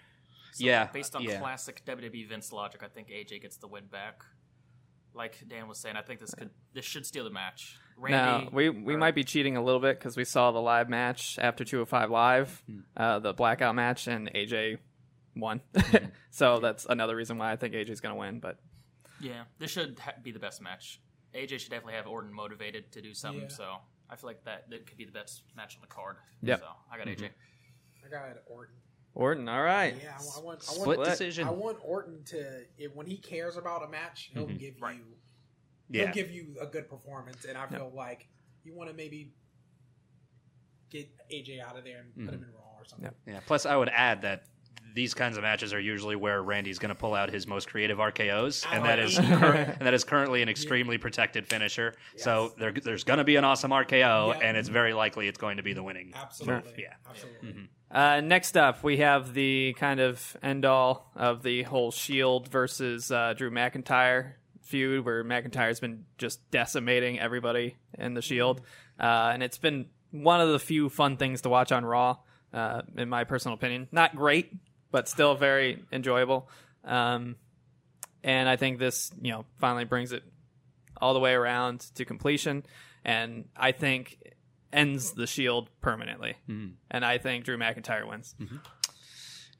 yeah, 0.57 0.85
Based 0.87 1.15
on 1.15 1.23
yeah. 1.23 1.39
classic 1.39 1.83
WWE 1.85 2.27
Vince 2.29 2.51
logic, 2.51 2.81
I 2.83 2.87
think 2.87 3.09
AJ 3.09 3.41
gets 3.41 3.57
the 3.57 3.67
win 3.67 3.87
back. 3.87 4.23
Like 5.13 5.41
Dan 5.47 5.67
was 5.67 5.79
saying, 5.79 5.95
I 5.95 6.01
think 6.01 6.19
this 6.19 6.33
could 6.35 6.49
this 6.73 6.83
should 6.85 7.05
steal 7.05 7.23
the 7.23 7.29
match. 7.29 7.77
Randy, 7.97 8.45
Now 8.45 8.49
we 8.51 8.69
we 8.69 8.95
or- 8.95 8.97
might 8.97 9.15
be 9.15 9.23
cheating 9.23 9.55
a 9.55 9.63
little 9.63 9.79
bit 9.79 9.97
because 9.97 10.17
we 10.17 10.25
saw 10.25 10.51
the 10.51 10.59
live 10.61 10.89
match 10.89 11.39
after 11.39 11.63
205 11.63 12.09
live, 12.11 12.63
Hmm. 12.67 12.79
uh, 12.97 13.19
the 13.19 13.33
blackout 13.33 13.75
match, 13.75 14.07
and 14.07 14.29
AJ 14.35 14.77
won. 15.35 15.61
Hmm. 15.77 16.05
so 16.31 16.59
that's 16.59 16.85
another 16.85 17.15
reason 17.15 17.37
why 17.37 17.51
I 17.53 17.55
think 17.55 17.73
AJ's 17.73 18.01
gonna 18.01 18.15
win. 18.17 18.39
But 18.41 18.59
Yeah, 19.21 19.45
this 19.59 19.71
should 19.71 19.99
ha- 19.99 20.15
be 20.21 20.31
the 20.31 20.39
best 20.39 20.61
match. 20.61 20.99
AJ 21.35 21.59
should 21.59 21.71
definitely 21.71 21.93
have 21.93 22.07
Orton 22.07 22.33
motivated 22.33 22.91
to 22.93 23.01
do 23.01 23.13
something. 23.13 23.43
Yeah. 23.43 23.55
So 23.55 23.75
I 24.09 24.15
feel 24.15 24.29
like 24.29 24.43
that 24.45 24.69
that 24.69 24.85
could 24.87 24.97
be 24.97 25.05
the 25.05 25.11
best 25.11 25.43
match 25.55 25.75
on 25.75 25.81
the 25.81 25.87
card. 25.87 26.17
Yeah. 26.41 26.57
So 26.57 26.65
I 26.91 26.97
got 26.97 27.07
AJ. 27.07 27.29
I 28.05 28.09
got 28.09 28.37
Orton. 28.47 28.75
Orton, 29.13 29.47
all 29.47 29.63
right. 29.63 29.95
Yeah, 30.03 30.17
I, 30.19 30.39
I 30.39 30.43
want. 30.43 30.59
I 30.61 30.73
Split 30.73 30.85
want. 30.97 31.07
Split. 31.07 31.09
decision. 31.09 31.47
I 31.47 31.51
want 31.51 31.77
Orton 31.81 32.23
to, 32.25 32.63
if, 32.77 32.93
when 32.93 33.07
he 33.07 33.17
cares 33.17 33.55
about 33.57 33.83
a 33.83 33.87
match, 33.87 34.29
he'll 34.33 34.45
Mhm. 34.47 34.59
give 34.59 34.81
Right. 34.81 34.97
you, 34.97 35.03
yeah. 35.89 36.05
he'll 36.05 36.13
give 36.13 36.31
you 36.31 36.57
a 36.59 36.65
good 36.67 36.89
performance. 36.89 37.45
And 37.45 37.57
I 37.57 37.65
feel 37.67 37.91
like 37.95 38.27
you 38.63 38.75
want 38.75 38.89
to 38.89 38.95
maybe 38.95 39.31
get 40.89 41.09
AJ 41.31 41.61
out 41.61 41.77
of 41.77 41.83
there 41.83 42.01
and 42.15 42.25
put 42.25 42.33
him 42.35 42.43
in 42.43 42.51
Raw 42.53 42.77
or 42.77 42.85
something. 42.85 43.09
Yeah. 43.25 43.39
Plus, 43.45 43.65
I 43.65 43.75
would 43.75 43.89
add 43.89 44.21
that 44.23 44.45
these 44.95 45.13
kinds 45.13 45.35
of 45.37 45.43
matches 45.43 45.73
are 45.73 45.79
usually 45.79 46.15
where 46.15 46.41
Randy's 46.41 46.79
going 46.79 46.89
to 46.89 46.95
pull 46.95 47.13
out 47.13 47.29
his 47.29 47.45
most 47.45 47.67
creative 47.69 47.97
RKO's, 47.99 48.65
and 48.71 48.83
that 48.85 48.97
is 48.97 49.17
cur- 49.17 49.75
and 49.77 49.85
that 49.85 49.93
is 49.93 50.03
currently 50.05 50.41
an 50.41 50.49
extremely 50.49 50.97
protected 50.97 51.45
finisher. 51.45 51.93
So 52.15 52.53
there, 52.57 52.71
there's 52.71 53.03
going 53.03 53.17
to 53.19 53.23
be 53.25 53.35
an 53.35 53.43
awesome 53.43 53.71
RKO, 53.71 54.33
Yeah. 54.33 54.39
and 54.41 54.57
it's 54.57 54.69
very 54.69 54.93
likely 54.93 55.27
it's 55.27 55.37
going 55.37 55.57
to 55.57 55.63
be 55.63 55.73
the 55.73 55.83
winning. 55.83 56.13
Absolutely. 56.15 56.73
Yeah. 56.77 56.93
Absolutely. 57.09 57.69
Uh, 57.91 58.21
next 58.21 58.57
up, 58.57 58.83
we 58.83 58.97
have 58.97 59.33
the 59.33 59.73
kind 59.77 59.99
of 59.99 60.35
end 60.41 60.65
all 60.65 61.11
of 61.15 61.43
the 61.43 61.63
whole 61.63 61.91
Shield 61.91 62.47
versus 62.47 63.11
uh, 63.11 63.33
Drew 63.37 63.51
McIntyre 63.51 64.33
feud, 64.63 65.05
where 65.05 65.23
McIntyre's 65.23 65.79
been 65.79 66.05
just 66.17 66.49
decimating 66.51 67.19
everybody 67.19 67.75
in 67.99 68.13
the 68.15 68.21
Shield, 68.21 68.61
uh, 68.99 69.29
and 69.33 69.43
it's 69.43 69.57
been 69.59 69.85
one 70.11 70.41
of 70.41 70.49
the 70.49 70.59
few 70.59 70.89
fun 70.89 71.17
things 71.17 71.41
to 71.41 71.49
watch 71.49 71.71
on 71.71 71.85
Raw, 71.85 72.17
uh, 72.53 72.81
in 72.97 73.07
my 73.09 73.25
personal 73.25 73.53
opinion. 73.55 73.87
Not 73.91 74.15
great, 74.15 74.51
but 74.95 75.09
still 75.09 75.35
very 75.35 75.83
enjoyable. 75.91 76.47
Um, 76.85 77.35
and 78.23 78.47
I 78.47 78.55
think 78.55 78.79
this, 78.79 79.11
you 79.21 79.29
know, 79.33 79.43
finally 79.59 79.83
brings 79.83 80.13
it 80.13 80.23
all 81.01 81.13
the 81.13 81.19
way 81.19 81.33
around 81.33 81.81
to 81.95 82.05
completion, 82.05 82.63
and 83.03 83.49
I 83.57 83.73
think 83.73 84.17
ends 84.71 85.11
the 85.11 85.27
Shield 85.27 85.69
permanently. 85.81 86.37
And 86.89 87.03
I 87.03 87.17
think 87.17 87.43
Drew 87.43 87.57
McIntyre 87.57 88.07
wins. 88.07 88.35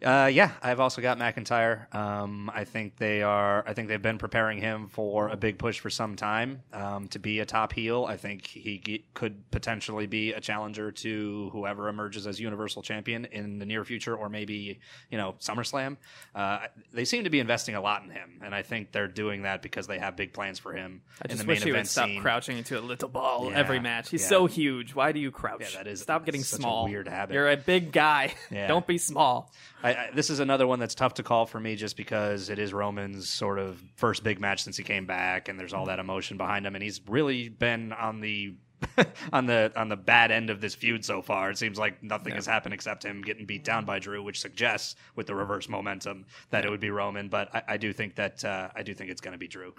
Uh, 0.04 0.30
yeah, 0.32 0.52
I've 0.62 0.82
also 0.82 1.02
got 1.02 1.18
McIntyre. 1.18 1.94
Um, 1.96 2.52
I 2.54 2.66
think 2.66 2.98
they 2.98 3.24
are. 3.24 3.64
I 3.66 3.74
think 3.74 3.88
they've 3.88 4.02
been 4.02 4.18
preparing 4.18 4.60
him 4.60 4.88
for 4.88 5.30
a 5.30 5.38
big 5.38 5.58
push 5.58 5.80
for 5.80 5.90
some 5.90 6.16
time 6.18 6.62
um, 6.74 7.08
to 7.08 7.20
be 7.20 7.40
a 7.40 7.46
top 7.46 7.72
heel. 7.72 8.06
I 8.08 8.18
think 8.18 8.46
he 8.46 8.78
ge- 8.78 9.04
could 9.14 9.50
potentially 9.52 10.06
be 10.06 10.34
a 10.34 10.42
challenger 10.42 10.92
to 10.92 11.50
whoever 11.54 11.88
emerges 11.88 12.28
as 12.28 12.40
Universal 12.42 12.82
Champion 12.84 13.26
in 13.26 13.58
the 13.58 13.66
near 13.66 13.86
future, 13.86 14.16
or 14.16 14.28
maybe 14.28 14.80
you 15.10 15.18
know 15.18 15.36
SummerSlam. 15.40 15.96
Uh, 16.36 16.60
they 16.94 17.06
seem 17.06 17.24
to 17.24 17.30
be 17.30 17.40
investing 17.40 17.76
a 17.76 17.82
lot 17.82 18.04
in 18.04 18.10
him, 18.10 18.42
and 18.44 18.54
I 18.54 18.64
think 18.64 18.92
they're 18.92 19.08
doing 19.08 19.44
that 19.44 19.62
because 19.62 19.88
they 19.88 19.98
have 20.00 20.18
big 20.18 20.34
plans 20.34 20.60
for 20.60 20.74
him 20.74 21.02
I 21.22 21.26
in 21.26 21.30
just 21.30 21.42
the 21.44 21.48
wish 21.48 21.60
main 21.62 21.66
he 21.68 21.72
would 21.72 21.76
event 21.78 21.88
stop 21.88 22.08
scene. 22.10 22.22
crouching 22.22 22.58
into 22.58 22.78
a 22.78 22.82
little 22.82 23.10
ball 23.10 23.50
Yeah, 23.50 23.58
every 23.58 23.80
match. 23.80 24.10
He's 24.10 24.24
yeah. 24.24 24.28
so 24.28 24.46
huge. 24.46 24.94
Why 24.94 25.14
do 25.14 25.20
you 25.22 25.32
crouch? 25.32 25.62
Yeah, 25.74 25.84
that 25.84 25.88
is- 25.88 26.02
stop 26.02 26.26
getting 26.26 26.44
small. 26.44 26.84
weird 26.86 27.08
habit. 27.08 27.34
You're 27.34 27.50
a 27.50 27.58
big 27.58 27.94
guy. 27.94 28.34
Yeah. 28.52 28.68
Don't 28.76 28.86
be 28.86 28.98
small. 28.98 29.52
I, 29.86 29.90
I, 29.90 30.10
this 30.16 30.32
is 30.32 30.40
another 30.40 30.66
one 30.66 30.80
that's 30.80 30.96
tough 30.96 31.14
to 31.16 31.24
call 31.24 31.46
for 31.46 31.60
me 31.60 31.76
just 31.76 31.96
because 31.96 32.50
it 32.50 32.58
is 32.58 32.74
Roman's 32.74 33.30
sort 33.30 33.60
of 33.60 33.80
first 33.96 34.24
big 34.24 34.40
match 34.40 34.64
since 34.64 34.76
he 34.76 34.84
came 34.84 35.06
back, 35.06 35.48
and 35.48 35.60
there's 35.60 35.74
all 35.74 35.86
that 35.86 36.00
emotion 36.00 36.38
behind 36.38 36.66
him, 36.66 36.74
and 36.74 36.84
he's 36.84 37.00
really 37.08 37.50
been 37.50 37.94
on 37.94 38.20
the 38.20 38.56
on 39.34 39.46
the 39.46 39.72
on 39.76 39.88
the 39.88 39.96
bad 39.96 40.32
end 40.32 40.50
of 40.50 40.60
this 40.60 40.74
feud 40.74 41.06
so 41.06 41.22
far. 41.22 41.52
It 41.52 41.60
seems 41.60 41.78
like 41.78 42.02
nothing 42.02 42.34
has 42.34 42.48
happened 42.48 42.74
except 42.74 43.06
him 43.06 43.22
getting 43.22 43.46
beat 43.46 43.64
down 43.64 43.86
by 43.86 44.00
Drew, 44.00 44.24
which 44.24 44.40
suggests 44.40 44.96
with 45.16 45.28
the 45.28 45.36
reverse 45.36 45.70
momentum 45.70 46.26
that 46.50 46.66
it 46.66 46.72
would 46.72 46.80
be 46.80 46.90
Roman. 46.90 47.30
But 47.30 47.54
I, 47.54 47.64
I 47.68 47.78
do 47.78 47.94
think 47.94 48.16
that 48.16 48.44
uh, 48.44 48.70
I 48.76 48.82
do 48.82 48.96
think 48.96 49.12
it's 49.12 49.22
going 49.22 49.34
to 49.34 49.38
be 49.38 49.48
Drew. 49.48 49.72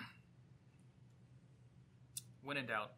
When 2.45 2.57
in 2.57 2.67
doubt, 2.67 2.93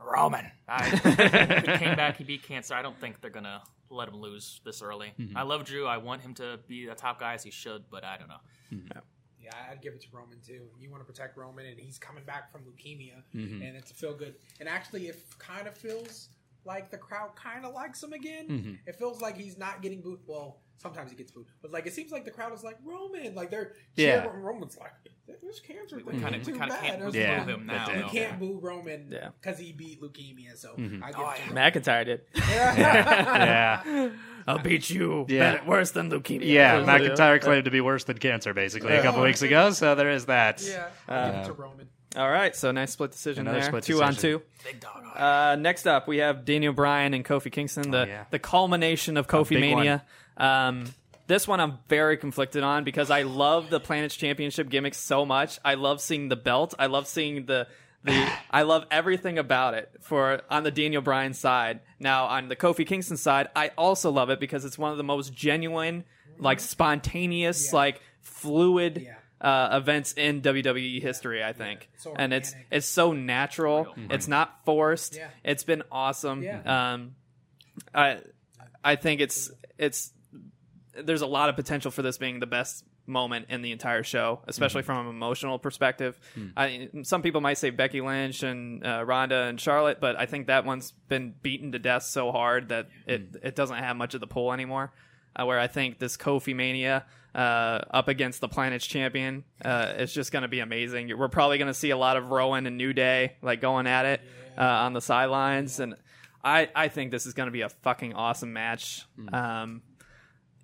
Roman. 0.00 0.50
I, 0.66 0.88
he 1.66 1.78
came 1.78 1.94
back, 1.94 2.16
he 2.16 2.24
beat 2.24 2.42
cancer. 2.42 2.74
I 2.74 2.80
don't 2.80 2.98
think 2.98 3.20
they're 3.20 3.30
gonna 3.30 3.62
let 3.90 4.08
him 4.08 4.16
lose 4.16 4.60
this 4.64 4.82
early. 4.82 5.12
Mm-hmm. 5.18 5.36
I 5.36 5.42
love 5.42 5.64
Drew. 5.64 5.86
I 5.86 5.98
want 5.98 6.22
him 6.22 6.34
to 6.34 6.58
be 6.66 6.86
a 6.88 6.94
top 6.94 7.20
guy 7.20 7.34
as 7.34 7.42
he 7.42 7.50
should, 7.50 7.84
but 7.90 8.04
I 8.04 8.16
don't 8.16 8.28
know. 8.28 8.40
Yeah, 9.42 9.50
I'd 9.70 9.82
give 9.82 9.92
it 9.92 10.00
to 10.02 10.06
Roman 10.10 10.38
too. 10.40 10.62
You 10.80 10.90
want 10.90 11.02
to 11.02 11.04
protect 11.06 11.36
Roman, 11.36 11.66
and 11.66 11.78
he's 11.78 11.98
coming 11.98 12.24
back 12.24 12.50
from 12.50 12.62
leukemia, 12.62 13.22
Mm-hmm. 13.34 13.62
and 13.62 13.76
it's 13.76 13.90
a 13.90 13.94
feel 13.94 14.14
good. 14.14 14.34
And 14.58 14.68
actually, 14.68 15.08
it 15.08 15.20
kind 15.38 15.68
of 15.68 15.76
feels 15.76 16.28
like 16.64 16.90
the 16.90 16.98
crowd 16.98 17.30
kind 17.36 17.64
of 17.64 17.74
likes 17.74 18.02
him 18.02 18.12
again. 18.12 18.48
Mm-hmm. 18.48 18.72
It 18.86 18.96
feels 18.96 19.20
like 19.20 19.36
he's 19.36 19.58
not 19.58 19.82
getting 19.82 20.00
booed. 20.00 20.20
Well, 20.26 20.60
sometimes 20.78 21.10
he 21.10 21.16
gets 21.16 21.30
booed, 21.32 21.46
but 21.62 21.70
like 21.70 21.86
it 21.86 21.92
seems 21.94 22.10
like 22.12 22.24
the 22.24 22.30
crowd 22.30 22.52
is 22.54 22.62
like 22.64 22.76
Roman, 22.84 23.34
like 23.34 23.50
they're 23.50 23.72
Yeah. 23.96 24.22
cheering. 24.22 24.40
Roman's 24.42 24.76
like 24.78 24.92
this 25.42 25.60
cancer 25.60 25.96
thing 26.00 26.06
We 26.06 26.12
kind 26.20 26.26
of 26.26 26.34
ain't 26.34 26.44
too 26.44 26.52
kind 26.58 26.70
of 26.70 26.76
bad. 26.80 26.84
can't 26.86 27.02
It's 27.02 27.12
boo 27.12 27.18
Yeah. 27.18 27.38
like, 27.38 27.48
him 27.48 27.66
now. 27.66 27.86
That- 27.86 27.96
You 27.96 28.02
though. 28.02 28.08
can't 28.08 28.38
boo 28.38 28.58
Roman 28.60 29.08
Yeah. 29.10 29.28
because 29.40 29.58
he 29.58 29.72
beat 29.72 30.00
leukemia. 30.02 30.56
So 30.56 30.74
Mm-hmm. 30.76 31.02
I 31.04 31.08
give 31.08 31.20
Oh, 31.20 31.30
it 31.30 31.36
to 31.36 31.42
him. 31.42 31.54
McIntyre 31.54 32.04
did. 32.04 32.20
Yeah, 32.34 34.10
I'll 34.46 34.58
beat 34.58 34.90
you. 34.90 35.24
Yeah. 35.28 35.54
Better- 35.56 35.66
worse 35.68 35.90
than 35.92 36.10
leukemia. 36.10 36.40
yeah. 36.44 36.76
That's 36.80 36.86
what 36.86 37.00
it 37.00 37.12
is. 37.12 37.18
McIntyre 37.18 37.40
claimed 37.40 37.64
to 37.64 37.70
be 37.70 37.80
worse 37.80 38.04
than 38.04 38.18
cancer 38.18 38.52
basically 38.52 38.94
a 38.94 39.02
couple 39.02 39.22
weeks 39.22 39.42
ago, 39.42 39.70
so 39.70 39.94
there 39.94 40.10
is 40.10 40.26
that. 40.26 40.62
Yeah, 40.62 40.88
I 41.08 41.30
give 41.30 41.40
it 41.40 41.44
to 41.46 41.52
Roman. 41.54 41.88
All 42.16 42.30
right, 42.30 42.54
so 42.54 42.70
nice 42.70 42.92
split 42.92 43.10
decision 43.12 43.42
Another 43.46 43.58
there. 43.60 43.68
split 43.68 43.84
two 43.84 44.02
on 44.02 44.14
decision. 44.14 44.40
two. 44.40 44.44
Big 44.64 44.80
dog. 44.80 45.02
Uh, 45.16 45.56
next 45.56 45.86
up, 45.86 46.06
we 46.06 46.18
have 46.18 46.44
Daniel 46.44 46.72
Bryan 46.72 47.14
and 47.14 47.24
Kofi 47.24 47.50
Kingston, 47.50 47.90
the 47.90 48.02
Oh, 48.02 48.04
yeah. 48.04 48.24
the 48.30 48.38
culmination 48.38 49.16
of 49.16 49.26
Kofi 49.26 49.50
big 49.50 49.60
Mania. 49.60 50.04
Um, 50.36 50.84
this 51.26 51.48
one 51.48 51.58
I'm 51.60 51.78
very 51.88 52.16
conflicted 52.16 52.62
on 52.62 52.84
because 52.84 53.10
I 53.10 53.22
love 53.22 53.70
the 53.70 53.80
Planets 53.80 54.14
Championship 54.16 54.68
gimmick 54.68 54.94
so 54.94 55.24
much. 55.24 55.58
I 55.64 55.74
love 55.74 56.00
seeing 56.00 56.28
the 56.28 56.36
belt. 56.36 56.74
I 56.78 56.86
love 56.86 57.06
seeing 57.06 57.46
the 57.46 57.66
the. 58.02 58.28
I 58.50 58.62
love 58.62 58.84
everything 58.90 59.38
about 59.38 59.74
it. 59.74 59.90
For 60.00 60.42
on 60.50 60.62
the 60.64 60.70
Daniel 60.70 61.02
Bryan 61.02 61.32
side, 61.34 61.80
now 61.98 62.26
on 62.26 62.48
the 62.48 62.56
Kofi 62.56 62.86
Kingston 62.86 63.16
side, 63.16 63.48
I 63.56 63.70
also 63.78 64.10
love 64.10 64.30
it 64.30 64.38
because 64.40 64.64
it's 64.64 64.76
one 64.78 64.92
of 64.92 64.98
the 64.98 65.04
most 65.04 65.32
genuine, 65.34 66.04
like 66.38 66.60
spontaneous, 66.60 67.70
Yeah. 67.72 67.76
like 67.76 68.00
fluid. 68.20 69.02
Yeah. 69.04 69.14
Uh, 69.44 69.76
events 69.76 70.14
in 70.14 70.40
WWE 70.40 71.02
history, 71.02 71.44
I 71.44 71.52
think, 71.52 71.90
so 71.98 72.14
and 72.16 72.32
it's 72.32 72.52
organic. 72.52 72.68
it's 72.72 72.86
so 72.86 73.12
natural. 73.12 73.94
It's 74.08 74.26
not 74.26 74.64
forced. 74.64 75.16
Yeah. 75.16 75.28
It's 75.44 75.64
been 75.64 75.82
awesome. 75.92 76.42
Yeah. 76.42 76.92
Um, 76.94 77.14
I 77.94 78.20
I 78.82 78.96
think 78.96 79.20
it's 79.20 79.50
it's 79.78 80.12
there's 80.94 81.20
a 81.22 81.26
lot 81.26 81.48
of 81.50 81.56
potential 81.56 81.90
for 81.90 82.02
this 82.02 82.16
being 82.18 82.40
the 82.40 82.46
best 82.46 82.84
moment 83.06 83.46
in 83.50 83.60
the 83.60 83.70
entire 83.72 84.02
show, 84.02 84.40
especially 84.48 84.80
Mm-hmm. 84.80 84.86
from 84.86 85.06
an 85.08 85.14
emotional 85.14 85.58
perspective. 85.58 86.18
Hmm. 86.34 86.46
I, 86.56 86.88
some 87.02 87.20
people 87.20 87.42
might 87.42 87.58
say 87.58 87.68
Becky 87.68 88.00
Lynch 88.00 88.42
and 88.42 88.86
uh, 88.86 89.04
Ronda 89.04 89.42
and 89.42 89.60
Charlotte, 89.60 90.00
but 90.00 90.16
I 90.18 90.24
think 90.24 90.46
that 90.46 90.64
one's 90.64 90.92
been 91.08 91.34
beaten 91.42 91.72
to 91.72 91.78
death 91.78 92.04
so 92.04 92.32
hard 92.32 92.70
that 92.70 92.88
it 93.06 93.20
Hmm. 93.20 93.46
it 93.46 93.54
doesn't 93.56 93.76
have 93.76 93.96
much 93.96 94.14
of 94.14 94.20
the 94.20 94.26
pull 94.26 94.52
anymore. 94.54 94.92
Uh, 95.36 95.44
where 95.44 95.58
I 95.60 95.66
think 95.66 95.98
this 95.98 96.16
Kofi 96.16 96.54
Mania 96.54 97.04
uh, 97.34 97.80
up 97.90 98.08
against 98.08 98.40
the 98.40 98.48
Planet's 98.48 98.86
champion 98.86 99.44
uh, 99.64 99.94
is 99.98 100.12
just 100.12 100.30
going 100.32 100.42
to 100.42 100.48
be 100.48 100.60
amazing. 100.60 101.16
We're 101.16 101.28
probably 101.28 101.58
going 101.58 101.68
to 101.68 101.74
see 101.74 101.90
a 101.90 101.96
lot 101.96 102.16
of 102.16 102.30
Rowan 102.30 102.66
and 102.66 102.76
New 102.76 102.92
Day 102.92 103.36
like 103.42 103.60
going 103.60 103.86
at 103.86 104.06
it 104.06 104.20
uh, 104.56 104.62
on 104.62 104.92
the 104.92 105.00
sidelines, 105.00 105.80
and 105.80 105.96
I 106.42 106.68
I 106.74 106.88
think 106.88 107.10
this 107.10 107.26
is 107.26 107.34
going 107.34 107.48
to 107.48 107.52
be 107.52 107.62
a 107.62 107.68
fucking 107.68 108.14
awesome 108.14 108.52
match. 108.52 109.04
Um, 109.32 109.82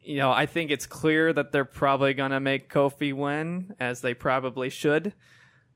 you 0.03 0.17
know, 0.17 0.31
I 0.31 0.47
think 0.47 0.71
it's 0.71 0.87
clear 0.87 1.33
that 1.33 1.53
they're 1.53 1.65
probably 1.65 2.15
going 2.15 2.31
to 2.31 2.41
make 2.41 2.73
Kofi 2.73 3.13
win, 3.13 3.75
as 3.79 4.01
they 4.01 4.15
probably 4.15 4.71
should. 4.71 5.13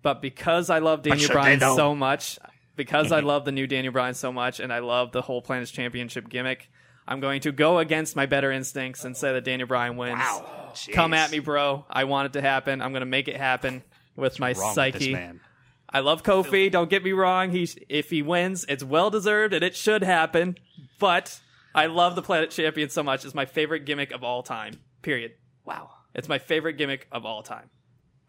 But 0.03 0.21
because 0.21 0.71
I 0.71 0.79
love 0.79 1.03
Daniel 1.03 1.31
Bryan 1.31 1.61
so 1.61 1.95
much, 1.95 2.39
because 2.77 3.11
I 3.11 3.21
love 3.21 3.45
the 3.45 3.53
new 3.53 3.66
Daniel 3.66 3.93
Bryan 3.93 4.15
so 4.15 4.33
much, 4.33 4.61
and 4.61 4.73
I 4.73 4.81
love 4.81 5.12
the 5.12 5.23
whole 5.23 5.43
Planet's 5.43 5.71
Championship 5.71 6.29
gimmick, 6.29 6.71
I'm 7.06 7.20
going 7.20 7.40
to 7.43 7.52
go 7.52 7.78
against 7.78 8.16
my 8.16 8.26
better 8.26 8.51
instincts 8.51 9.05
and 9.05 9.16
say 9.16 9.32
that 9.32 9.44
Daniel 9.44 9.68
Bryan 9.68 9.97
wins. 9.97 10.18
Wow. 10.18 10.72
Come 10.93 11.14
at 11.14 11.31
me, 11.31 11.39
bro. 11.39 11.85
I 11.89 12.05
want 12.05 12.26
it 12.26 12.32
to 12.35 12.40
happen. 12.40 12.81
I'm 12.81 12.93
going 12.93 13.01
to 13.02 13.06
make 13.06 13.28
it 13.28 13.36
happen 13.36 13.82
with 14.16 14.40
my 14.40 14.52
Wrong 14.52 14.68
with 14.68 14.74
psyche. 14.74 15.12
man. 15.12 15.40
I 15.89 16.01
love 16.01 16.22
Kofi. 16.22 16.70
Don't 16.70 16.90
get 16.90 17.05
me 17.05 17.12
wrong. 17.12 17.51
He 17.51 17.68
if 17.89 18.10
he 18.10 18.22
wins, 18.22 18.64
it's 18.68 18.82
well 18.82 19.10
deserved 19.10 19.55
and 19.55 19.62
it 19.62 19.76
should 19.76 20.02
happen. 20.02 20.56
But 20.98 21.39
I 21.74 21.86
love 21.86 22.16
the 22.16 22.22
Planet 22.22 22.51
Champion 22.51 22.89
so 22.89 23.02
much. 23.05 23.24
It's 23.24 23.35
my 23.35 23.44
favorite 23.44 23.85
gimmick 23.85 24.10
of 24.10 24.24
all 24.24 24.43
time. 24.43 24.81
Period. 25.02 25.32
Wow. 25.64 25.90
It's 26.14 26.28
my 26.28 26.39
favorite 26.39 26.74
gimmick 26.78 27.06
of 27.12 27.24
all 27.24 27.43
time. 27.44 27.70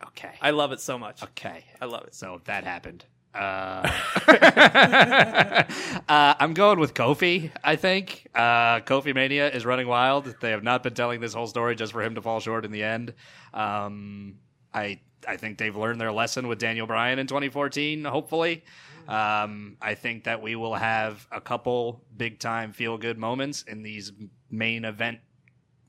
Okay. 0.07 0.33
I 0.41 0.51
love 0.51 0.71
it 0.73 0.79
so 0.79 0.99
much. 0.99 1.23
okay. 1.23 1.65
I 1.81 1.85
love 1.85 2.03
it. 2.03 2.13
So 2.13 2.41
that 2.45 2.65
happened. 2.65 3.05
Uh, 3.35 3.91
uh, 6.07 6.35
I'm 6.39 6.53
going 6.53 6.79
with 6.79 6.93
Kofi. 6.93 7.51
I 7.63 7.75
think 7.75 8.27
uh, 8.33 8.79
Kofi 8.79 9.13
Mania 9.13 9.49
is 9.49 9.65
running 9.65 9.87
wild. 9.87 10.33
They 10.39 10.51
have 10.51 10.63
not 10.63 10.83
been 10.83 10.93
telling 10.93 11.19
this 11.19 11.33
whole 11.33 11.47
story 11.47 11.75
just 11.75 11.91
for 11.91 12.01
him 12.01 12.15
to 12.15 12.21
fall 12.21 12.39
short 12.39 12.63
in 12.63 12.71
the 12.71 12.83
end. 12.83 13.13
Um, 13.53 14.35
I 14.73 15.01
I 15.27 15.37
think 15.37 15.57
they've 15.57 15.75
learned 15.75 15.99
their 15.99 16.11
lesson 16.13 16.47
with 16.47 16.59
Daniel 16.59 16.87
Bryan 16.87 17.19
in 17.19 17.27
2014. 17.27 18.05
Hopefully, 18.05 18.63
um, 19.07 19.75
I 19.81 19.95
think 19.95 20.23
that 20.23 20.41
we 20.41 20.55
will 20.55 20.75
have 20.75 21.27
a 21.31 21.41
couple 21.41 22.01
big 22.15 22.39
time 22.39 22.71
feel 22.71 22.97
good 22.97 23.17
moments 23.17 23.63
in 23.63 23.83
these 23.83 24.13
main 24.49 24.85
event 24.85 25.19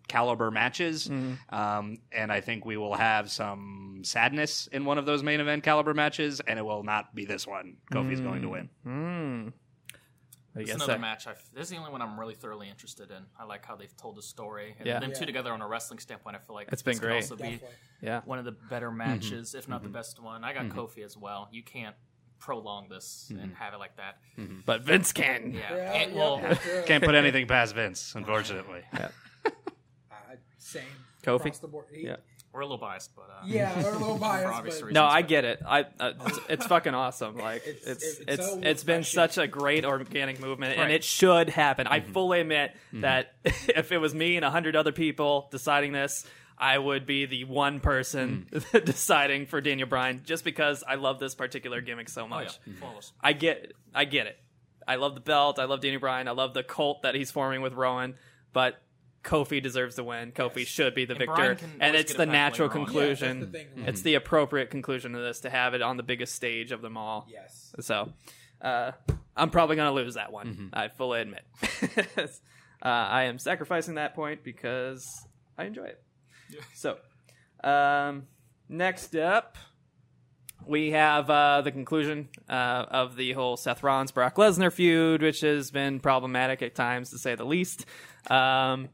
caliber 0.09 0.51
matches. 0.51 1.09
Um, 1.51 1.99
and 2.13 2.31
I 2.33 2.41
think 2.41 2.65
we 2.65 2.77
will 2.77 2.95
have 2.95 3.31
some 3.31 4.01
sadness 4.05 4.67
in 4.69 4.85
one 4.85 4.99
of 4.99 5.07
those 5.07 5.23
main 5.23 5.41
event 5.41 5.63
caliber 5.65 5.95
matches, 5.95 6.41
and 6.41 6.59
it 6.59 6.63
will 6.63 6.83
not 6.83 7.15
be 7.15 7.25
this 7.25 7.47
one. 7.47 7.77
Kofi's 7.93 8.21
going 8.21 8.43
to 8.43 8.49
win. 8.49 8.69
Hmm. 8.85 9.49
I 10.55 10.61
It's 10.61 10.71
another 10.73 10.95
that- 10.95 11.01
match. 11.01 11.27
I've, 11.27 11.43
this 11.53 11.65
is 11.65 11.71
the 11.71 11.77
only 11.77 11.91
one 11.93 12.01
I'm 12.01 12.19
really 12.19 12.35
thoroughly 12.35 12.71
interested 12.71 13.11
in. 13.11 13.25
I 13.39 13.45
like 13.45 13.67
how 13.67 13.77
they've 13.77 13.95
told 13.99 14.17
the 14.17 14.23
story. 14.23 14.75
And 14.79 14.87
Yeah. 14.87 15.01
them 15.01 15.11
Yeah. 15.11 15.19
two 15.19 15.27
together 15.27 15.53
on 15.53 15.61
a 15.61 15.69
wrestling 15.69 15.99
standpoint, 15.99 16.35
I 16.37 16.39
feel 16.39 16.55
like 16.55 16.69
It's 16.73 16.81
been 16.83 16.97
great. 16.97 17.17
also 17.17 17.37
be 17.37 17.43
Definitely. 17.43 17.69
Yeah. 18.01 18.21
one 18.25 18.39
of 18.39 18.47
the 18.47 18.53
better 18.53 18.91
matches, 18.91 19.55
if 19.55 19.69
not 19.69 19.81
Mm-hmm. 19.83 19.93
the 19.93 19.99
best 19.99 20.19
one. 20.23 20.45
I 20.45 20.55
got 20.55 20.67
Kofi 20.69 21.05
as 21.05 21.15
well. 21.15 21.49
You 21.53 21.63
can't 21.63 21.95
prolong 22.39 22.89
this 22.89 23.29
Mm-hmm. 23.31 23.43
and 23.43 23.55
have 23.57 23.75
it 23.75 23.79
like 23.79 23.97
that. 23.97 24.17
But 24.65 24.81
Vince 24.81 25.13
can. 25.13 25.53
Yeah. 25.53 25.75
Yeah, 25.75 25.93
And- 25.93 26.13
yeah, 26.13 26.19
well, 26.19 26.55
for. 26.55 26.83
Can't 26.83 27.05
put 27.05 27.15
anything 27.15 27.47
past 27.47 27.75
Vince, 27.75 28.15
unfortunately. 28.15 28.83
Same. 30.67 30.83
Kofi? 31.23 31.37
Across 31.41 31.59
the 31.61 31.69
board. 31.69 31.87
Yeah. 31.93 32.17
we're 32.53 32.61
a 32.61 32.65
little 32.65 32.79
biased, 32.79 33.15
but 33.15 33.29
uh, 33.31 33.45
Yeah, 33.47 33.83
we're 33.83 33.91
a 33.95 33.99
little 33.99 34.19
biased, 34.31 34.47
obvious 34.53 34.77
but 34.81 34.87
reasons. 34.87 34.95
No, 34.95 35.05
I 35.05 35.23
get 35.23 35.45
it. 35.45 35.61
I 35.67 35.83
uh, 36.01 36.13
it's, 36.27 36.39
it's 36.49 36.67
fucking 36.67 36.95
awesome. 36.95 37.37
Like 37.47 37.63
it's 37.67 37.87
It's- 37.87 38.03
it's 38.03 38.19
it's 38.21 38.29
it's, 38.29 38.47
so 38.47 38.61
it's 38.63 38.85
been 38.85 39.05
such 39.05 39.39
a 39.39 39.47
great 39.47 39.85
organic 39.85 40.41
movement, 40.41 40.79
and 40.79 40.91
it 40.91 41.05
should 41.05 41.49
happen. 41.51 41.87
I 41.87 42.01
fully 42.01 42.41
admit 42.41 42.75
that 42.95 43.33
if 43.45 43.93
it 43.93 43.99
was 43.99 44.15
me 44.15 44.37
and 44.37 44.45
a 44.45 44.51
hundred 44.51 44.75
other 44.77 44.93
people 44.93 45.49
deciding 45.51 45.93
this. 45.93 46.27
I 46.59 46.79
would 46.79 47.05
be 47.05 47.27
the 47.27 47.45
one 47.45 47.81
person 47.81 48.47
deciding 48.73 49.45
for 49.45 49.61
Daniel 49.61 49.87
Bryan 49.89 50.23
just 50.25 50.43
because 50.43 50.83
I 50.89 50.95
love 50.95 51.19
this 51.19 51.35
particular 51.35 51.83
gimmick 51.83 52.09
so 52.09 52.23
oh 52.23 52.29
much. 52.29 52.59
yeah, 52.67 52.73
flawless. 52.81 53.13
I 53.21 53.35
get 53.35 53.73
I 53.95 54.07
get 54.07 54.27
it. 54.27 54.39
I 54.89 54.97
love 54.97 55.15
the 55.15 55.21
belt. 55.21 55.59
I 55.59 55.65
love 55.65 55.81
Daniel 55.81 56.01
Bryan. 56.01 56.29
I 56.29 56.31
love 56.31 56.55
the 56.55 56.63
cult 56.63 57.03
that 57.03 57.15
he's 57.15 57.31
forming 57.31 57.61
with 57.61 57.75
Rowan. 57.75 58.15
But 58.55 58.81
Kofi 59.27 59.63
deserves 59.63 59.97
to 59.97 60.05
win. 60.05 60.33
Kofi 60.33 60.67
should 60.67 60.95
be 60.95 61.05
the 61.05 61.15
And 61.15 61.19
victor, 61.19 61.59
and 61.81 61.97
it's 61.97 62.15
the 62.15 62.25
natural 62.25 62.69
conclusion. 62.69 63.39
Yeah, 63.39 63.45
the 63.45 63.51
thing. 63.51 63.67
It's 63.87 64.03
the 64.03 64.15
appropriate 64.15 64.71
conclusion 64.71 65.13
to 65.13 65.19
this 65.19 65.41
to 65.41 65.51
have 65.51 65.75
it 65.75 65.83
on 65.83 65.97
the 65.97 66.03
biggest 66.03 66.35
stage 66.35 66.73
of 66.73 66.81
them 66.81 66.97
all. 66.97 67.27
Yes. 67.31 67.75
So, 67.81 68.13
uh, 68.63 68.93
I'm 69.37 69.51
probably 69.51 69.77
going 69.77 69.89
to 69.89 69.95
lose 69.95 70.15
that 70.15 70.33
one. 70.33 70.71
I 70.73 70.89
fully 70.89 71.21
admit. 71.21 71.45
uh, 72.19 72.29
I 72.83 73.25
am 73.25 73.39
sacrificing 73.39 73.97
that 73.97 74.15
point 74.15 74.43
because 74.43 75.27
I 75.59 75.65
enjoy 75.65 75.85
it. 75.85 76.03
So, 76.75 76.97
um, 77.65 78.29
next 78.69 79.17
up, 79.17 79.59
we 80.65 80.93
have 80.93 81.29
uh, 81.29 81.63
the 81.63 81.73
conclusion 81.73 82.29
uh, 82.49 82.87
of 82.89 83.17
the 83.17 83.33
whole 83.33 83.57
Seth 83.57 83.83
Rollins 83.83 84.13
Brock 84.13 84.37
Lesnar 84.37 84.73
feud, 84.73 85.23
which 85.23 85.41
has 85.41 85.71
been 85.71 86.01
problematic 86.01 86.63
at 86.63 86.75
times, 86.75 87.11
to 87.11 87.19
say 87.19 87.35
the 87.35 87.45
least. 87.45 87.85
Um, 88.31 88.89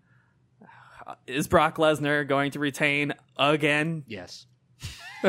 Uh, 1.13 1.17
is 1.27 1.47
Brock 1.47 1.77
Lesnar 1.77 2.27
going 2.27 2.53
to 2.53 2.59
retain 2.59 3.13
again? 3.37 4.03
Yes. 4.07 4.47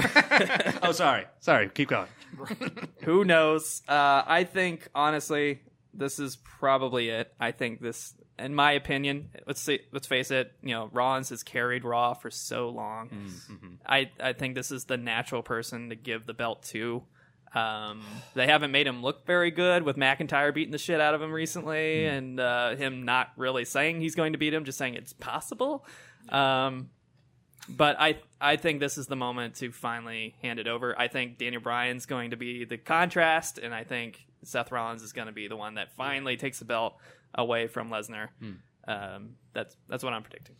oh, 0.82 0.94
sorry. 0.94 1.26
Sorry. 1.42 1.70
Keep 1.70 1.90
going. 1.90 2.08
Who 3.04 3.26
knows? 3.26 3.82
Uh, 3.88 4.24
I 4.26 4.46
think 4.46 4.88
honestly, 4.96 5.62
this 5.94 6.20
is 6.20 6.38
probably 6.38 7.10
it. 7.10 7.34
I 7.38 7.52
think 7.52 7.82
this, 7.82 8.14
in 8.40 8.56
my 8.56 8.72
opinion, 8.72 9.30
let's 9.46 9.60
see, 9.60 9.82
let's 9.92 10.08
face 10.08 10.32
it. 10.32 10.54
You 10.62 10.72
know, 10.72 10.90
Rollins 10.94 11.30
has 11.30 11.44
carried 11.44 11.84
Raw 11.84 12.14
for 12.14 12.32
so 12.32 12.70
long. 12.70 13.10
Mm, 13.10 13.52
mm-hmm. 13.52 13.74
I 13.86 14.10
I 14.22 14.32
think 14.34 14.56
this 14.56 14.72
is 14.72 14.86
the 14.86 14.98
natural 14.98 15.44
person 15.44 15.90
to 15.90 15.96
give 15.96 16.26
the 16.26 16.34
belt 16.34 16.64
to. 16.72 17.04
Um, 17.54 18.04
they 18.34 18.48
haven't 18.48 18.72
made 18.72 18.88
him 18.88 19.02
look 19.04 19.26
very 19.28 19.52
good 19.52 19.84
with 19.84 19.96
McIntyre 19.96 20.54
beating 20.54 20.72
the 20.72 20.78
shit 20.78 21.00
out 21.00 21.14
of 21.14 21.22
him 21.22 21.32
recently, 21.32 22.06
and 22.06 22.40
uh, 22.40 22.76
him 22.76 23.04
not 23.04 23.32
really 23.38 23.64
saying 23.66 24.02
he's 24.02 24.16
going 24.16 24.34
to 24.34 24.40
beat 24.40 24.54
him, 24.54 24.66
just 24.66 24.78
saying 24.78 24.96
it's 24.96 25.14
possible. 25.14 25.86
Um, 26.30 26.90
but 27.70 27.96
I 28.00 28.18
I 28.42 28.56
think 28.58 28.80
this 28.80 28.98
is 28.98 29.08
the 29.08 29.16
moment 29.16 29.56
to 29.56 29.72
finally 29.72 30.36
hand 30.42 30.60
it 30.60 30.68
over. 30.68 31.00
I 31.00 31.08
think 31.08 31.38
Daniel 31.38 31.62
Bryan's 31.62 32.06
going 32.06 32.32
to 32.32 32.38
be 32.38 32.66
the 32.66 32.78
contrast, 32.78 33.58
and 33.58 33.74
I 33.74 33.84
think 33.84 34.26
Seth 34.44 34.72
Rollins 34.72 35.04
is 35.04 35.14
going 35.14 35.28
to 35.28 35.34
be 35.34 35.48
the 35.48 35.56
one 35.56 35.76
that 35.76 35.96
finally 35.96 36.36
takes 36.38 36.60
the 36.60 36.66
belt 36.66 36.96
away 37.36 37.68
from 37.68 37.90
Lesnar. 37.90 38.30
Um, 38.88 39.36
that's 39.54 39.78
that's 39.88 40.04
what 40.04 40.14
I'm 40.14 40.24
predicting. 40.24 40.56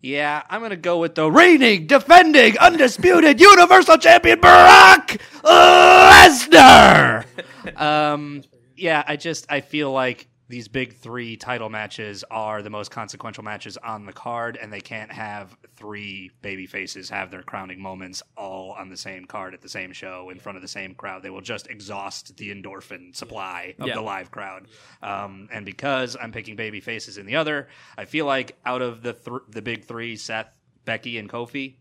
Yeah, 0.00 0.42
I'm 0.48 0.60
to 0.70 0.76
go 0.76 0.98
with 0.98 1.16
the 1.16 1.28
reigning, 1.28 1.88
defending, 1.88 2.56
undisputed 2.58 3.40
Universal 3.40 3.98
Champion 3.98 4.38
Brock 4.38 5.16
Lesnar. 5.42 7.24
um, 7.76 8.42
yeah, 8.76 9.02
I 9.06 9.16
just 9.16 9.46
I 9.50 9.60
feel 9.60 9.90
like 9.90 10.28
these 10.48 10.66
big 10.66 10.94
three 10.94 11.36
title 11.36 11.68
matches 11.68 12.24
are 12.30 12.62
the 12.62 12.70
most 12.70 12.90
consequential 12.90 13.44
matches 13.44 13.76
on 13.76 14.06
the 14.06 14.12
card, 14.12 14.56
and 14.60 14.72
they 14.72 14.80
can't 14.80 15.12
have 15.12 15.56
three 15.76 16.30
baby 16.40 16.66
faces 16.66 17.10
have 17.10 17.30
their 17.30 17.42
crowning 17.42 17.80
moments 17.80 18.22
all 18.36 18.72
on 18.72 18.88
the 18.88 18.96
same 18.96 19.26
card 19.26 19.52
at 19.52 19.60
the 19.60 19.68
same 19.68 19.92
show 19.92 20.30
in 20.30 20.38
front 20.38 20.56
of 20.56 20.62
the 20.62 20.68
same 20.68 20.94
crowd. 20.94 21.22
They 21.22 21.30
will 21.30 21.42
just 21.42 21.66
exhaust 21.68 22.36
the 22.38 22.50
endorphin 22.50 23.14
supply 23.14 23.74
of 23.78 23.88
Yeah. 23.88 23.94
the 23.94 24.00
live 24.00 24.30
crowd. 24.30 24.68
Um, 25.02 25.48
and 25.52 25.66
because 25.66 26.16
I'm 26.20 26.32
picking 26.32 26.56
baby 26.56 26.80
faces 26.80 27.18
in 27.18 27.26
the 27.26 27.36
other, 27.36 27.68
I 27.98 28.06
feel 28.06 28.24
like 28.24 28.56
out 28.64 28.80
of 28.80 29.02
the 29.02 29.12
th- 29.12 29.42
the 29.50 29.60
big 29.62 29.84
three, 29.84 30.16
Seth, 30.16 30.48
Becky, 30.86 31.18
and 31.18 31.28
Kofi. 31.28 31.74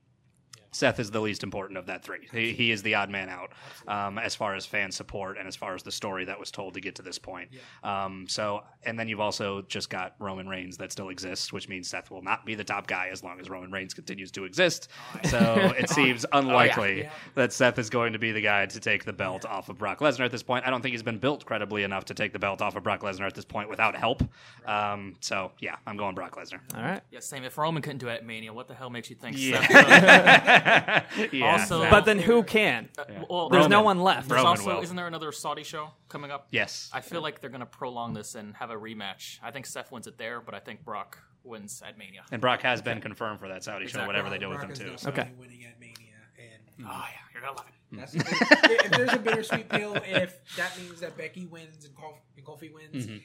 Seth 0.71 0.99
is 0.99 1.11
the 1.11 1.19
least 1.19 1.43
important 1.43 1.77
of 1.77 1.85
that 1.87 2.03
three. 2.03 2.27
He, 2.31 2.53
he 2.53 2.71
is 2.71 2.81
the 2.83 2.95
odd 2.95 3.09
man 3.09 3.29
out 3.29 3.51
um, 3.87 4.17
as 4.17 4.35
far 4.35 4.55
as 4.55 4.65
fan 4.65 4.91
support 4.91 5.37
and 5.37 5.47
as 5.47 5.55
far 5.55 5.75
as 5.75 5.83
the 5.83 5.91
story 5.91 6.25
that 6.25 6.39
was 6.39 6.51
told 6.51 6.73
to 6.75 6.81
get 6.81 6.95
to 6.95 7.01
this 7.01 7.17
point. 7.17 7.49
Um, 7.83 8.25
so, 8.27 8.63
and 8.83 8.99
then 8.99 9.07
you've 9.07 9.19
also 9.19 9.61
just 9.63 9.89
got 9.89 10.15
Roman 10.19 10.47
Reigns 10.47 10.77
that 10.77 10.91
still 10.91 11.09
exists, 11.09 11.51
which 11.51 11.69
means 11.69 11.89
Seth 11.89 12.11
will 12.11 12.21
not 12.21 12.45
be 12.45 12.55
the 12.55 12.63
top 12.63 12.87
guy 12.87 13.09
as 13.11 13.23
long 13.23 13.39
as 13.39 13.49
Roman 13.49 13.71
Reigns 13.71 13.93
continues 13.93 14.31
to 14.31 14.43
exist. 14.45 14.89
So 15.25 15.73
it 15.77 15.89
seems 15.97 16.25
unlikely 16.33 17.09
that 17.35 17.53
Seth 17.53 17.79
is 17.79 17.89
going 17.89 18.13
to 18.13 18.19
be 18.19 18.31
the 18.31 18.41
guy 18.41 18.65
to 18.65 18.79
take 18.79 19.05
the 19.05 19.13
belt 19.13 19.45
off 19.45 19.69
of 19.69 19.77
Brock 19.77 19.99
Lesnar 19.99 20.25
at 20.25 20.31
this 20.31 20.43
point. 20.43 20.65
I 20.65 20.69
don't 20.69 20.81
think 20.81 20.93
he's 20.93 21.03
been 21.03 21.19
built 21.19 21.45
credibly 21.45 21.83
enough 21.83 22.05
to 22.05 22.13
take 22.13 22.33
the 22.33 22.39
belt 22.39 22.61
off 22.61 22.75
of 22.75 22.83
Brock 22.83 23.01
Lesnar 23.01 23.25
at 23.25 23.35
this 23.35 23.45
point 23.45 23.69
without 23.69 23.95
help. 23.95 24.23
Um, 24.65 25.15
so 25.21 25.51
yeah, 25.59 25.75
I'm 25.85 25.97
going 25.97 26.15
Brock 26.15 26.35
Lesnar. 26.35 26.59
All 26.75 26.83
right. 26.83 27.01
Yeah, 27.11 27.19
same. 27.19 27.43
If 27.43 27.57
Roman 27.57 27.81
couldn't 27.81 27.99
do 27.99 28.07
it 28.07 28.15
at 28.15 28.25
Mania, 28.25 28.53
what 28.53 28.67
the 28.67 28.73
hell 28.73 28.89
makes 28.89 29.09
you 29.09 29.15
think? 29.15 29.37
Yeah. 29.37 29.65
Seth 29.67 30.56
yeah. 31.31 31.51
Also- 31.51 31.89
But 31.89 32.05
then 32.05 32.19
who 32.19 32.39
uh, 32.39 32.43
can? 32.43 32.89
Uh, 32.97 33.03
well, 33.29 33.49
There's 33.49 33.67
no 33.67 33.77
Roman. 33.77 33.85
one 33.85 33.99
left. 34.01 34.29
There's 34.29 34.37
Roman 34.37 34.59
also 34.59 34.75
will. 34.77 34.81
isn't 34.83 34.95
there 34.95 35.07
another 35.07 35.31
Saudi 35.31 35.63
show 35.63 35.91
coming 36.09 36.31
up? 36.31 36.47
yes. 36.51 36.89
I 36.93 37.01
feel 37.01 37.21
like 37.21 37.41
they're 37.41 37.49
gonna 37.49 37.65
prolong 37.65 38.13
this 38.13 38.35
and 38.35 38.55
have 38.55 38.69
a 38.69 38.75
rematch. 38.75 39.39
I 39.43 39.51
think 39.51 39.65
Seth 39.65 39.91
wins 39.91 40.07
it 40.07 40.17
there, 40.17 40.41
but 40.41 40.53
I 40.55 40.59
think 40.59 40.83
Brock 40.83 41.17
wins 41.43 41.81
at 41.87 41.97
Mania. 41.97 42.23
And 42.31 42.41
Brock 42.41 42.61
has 42.61 42.81
been 42.81 42.99
confirmed 43.01 43.39
for 43.39 43.47
that 43.47 43.63
Saudi 43.63 43.85
show, 43.85 43.99
Exactly. 44.01 44.07
whatever 44.07 44.29
they 44.29 44.35
uh, 44.35 44.39
do 44.39 44.49
with 44.49 44.57
Brock 44.57 44.65
him 44.67 44.71
is 44.73 44.79
too. 44.79 44.89
definitely 44.91 45.21
Okay. 45.23 45.31
winning 45.39 45.65
at 45.65 45.79
Mania, 45.79 45.95
and 46.37 46.85
Oh 46.87 47.05
yeah, 47.05 47.09
you're 47.33 47.41
gonna 47.41 47.57
love 47.57 47.65
it. 47.67 47.73
that's 47.97 48.11
the 48.13 48.19
thing. 48.23 48.77
if 48.85 48.91
there's 48.91 49.13
a 49.13 49.19
bittersweet 49.19 49.69
pill, 49.69 49.95
if 49.95 50.37
that 50.57 50.77
means 50.77 50.99
that 50.99 51.15
Becky 51.17 51.45
wins 51.45 51.85
and 51.85 51.95
Kofi, 51.95 52.17
and 52.35 52.45
Kofi 52.45 52.73
wins, 52.73 53.05
mm-hmm. 53.07 53.17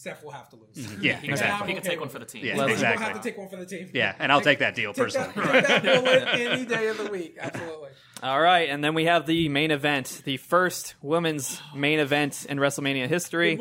Seth 0.00 0.24
will 0.24 0.30
have 0.30 0.48
to 0.48 0.56
lose. 0.56 0.86
Mm-hmm. 0.86 1.04
Yeah, 1.04 1.16
He 1.16 1.20
can, 1.26 1.30
exactly. 1.32 1.68
he 1.68 1.74
can 1.74 1.82
take 1.82 2.00
one 2.00 2.08
for 2.08 2.18
the 2.18 2.24
team. 2.24 2.42
Yeah, 2.42 2.54
He 2.54 2.60
will 2.60 2.68
exactly. 2.68 3.04
have 3.04 3.20
to 3.20 3.28
take 3.28 3.36
one 3.36 3.50
for 3.50 3.56
the 3.56 3.66
team. 3.66 3.90
Yeah, 3.92 4.14
and 4.18 4.32
I'll 4.32 4.40
take 4.40 4.60
that 4.60 4.74
deal 4.74 4.92
Take 4.94 5.12
that, 5.12 5.34
personally. 5.34 5.52
take 5.60 5.66
that 5.66 5.82
bullet 5.82 6.28
any 6.40 6.64
day 6.64 6.88
of 6.88 6.96
the 6.96 7.10
week. 7.10 7.36
Absolutely. 7.38 7.90
All 8.22 8.40
right, 8.40 8.70
and 8.70 8.82
then 8.82 8.94
we 8.94 9.04
have 9.04 9.26
the 9.26 9.50
main 9.50 9.70
event, 9.70 10.22
the 10.24 10.38
first 10.38 10.94
women's 11.02 11.60
main 11.74 11.98
event 11.98 12.46
in 12.48 12.56
WrestleMania 12.56 13.08
history. 13.08 13.60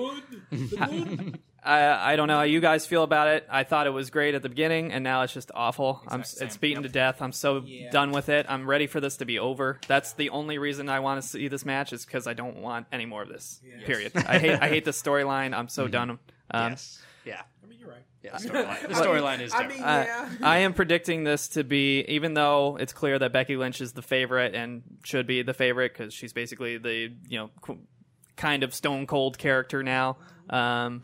I, 1.64 2.14
I 2.14 2.16
don't 2.16 2.28
know 2.28 2.38
how 2.38 2.44
you 2.44 2.60
guys 2.62 2.86
feel 2.86 3.04
about 3.04 3.28
it. 3.28 3.48
I 3.50 3.64
thought 3.64 3.88
it 3.88 3.92
was 3.92 4.10
great 4.10 4.36
at 4.36 4.42
the 4.42 4.50
beginning, 4.50 4.92
and 4.92 5.04
now 5.04 5.22
it's 5.24 5.34
just 5.34 5.52
awful. 5.54 6.02
I'm, 6.08 6.22
Exact 6.22 6.42
it's 6.44 6.54
same. 6.56 6.60
beaten 6.62 6.84
Yep. 6.84 6.90
to 6.92 6.94
death. 6.94 7.22
I'm 7.22 7.32
so 7.32 7.64
Yeah. 7.66 7.90
done 7.92 8.12
with 8.12 8.30
it. 8.30 8.46
I'm 8.50 8.70
ready 8.70 8.88
for 8.88 9.00
this 9.00 9.18
to 9.18 9.26
be 9.26 9.40
over. 9.40 9.80
That's 9.88 10.14
the 10.14 10.30
only 10.30 10.58
reason 10.58 10.90
I 10.90 11.00
want 11.02 11.22
to 11.22 11.28
see 11.28 11.48
this 11.48 11.66
match 11.66 11.92
is 11.94 12.06
because 12.06 12.28
I 12.28 12.34
don't 12.34 12.58
want 12.58 12.88
any 12.92 13.06
more 13.06 13.22
of 13.24 13.30
this. 13.30 13.62
Yes. 13.66 13.86
Period. 13.86 14.12
I 14.16 14.40
hate 14.40 14.60
I 14.62 14.68
hate 14.70 14.86
the 14.86 14.92
storyline. 14.92 15.54
I'm 15.58 15.70
so 15.70 15.88
done. 15.88 16.12
Um, 16.52 16.72
yes. 16.72 17.02
Yeah. 17.26 17.42
I 17.64 17.68
mean, 17.68 17.80
you're 17.80 17.90
right. 17.90 18.04
Yeah. 18.24 18.38
The 18.38 18.50
storyline, 18.50 18.82
the 18.88 18.94
storyline 18.94 19.42
is 19.42 19.54
I 19.54 19.58
different. 19.64 19.80
mean, 19.80 19.84
I- 19.84 20.06
yeah. 20.06 20.30
I 20.42 20.58
am 20.60 20.74
predicting 20.74 21.24
this 21.24 21.50
to 21.50 21.64
be, 21.64 22.02
even 22.08 22.34
though 22.34 22.78
it's 22.80 22.94
clear 22.94 23.20
that 23.20 23.32
Becky 23.34 23.56
Lynch 23.58 23.82
is 23.82 23.92
the 23.94 24.02
favorite 24.02 24.56
and 24.56 24.82
should 25.04 25.28
be 25.28 25.42
the 25.42 25.54
favorite 25.54 25.94
because 25.94 26.14
she's 26.14 26.34
basically 26.34 26.78
the 26.78 27.12
you 27.28 27.38
know 27.38 27.50
qu- 27.62 27.80
kind 28.38 28.64
of 28.64 28.74
stone 28.74 29.06
cold 29.08 29.38
character 29.38 29.84
now. 29.84 30.18
Um, 30.50 31.04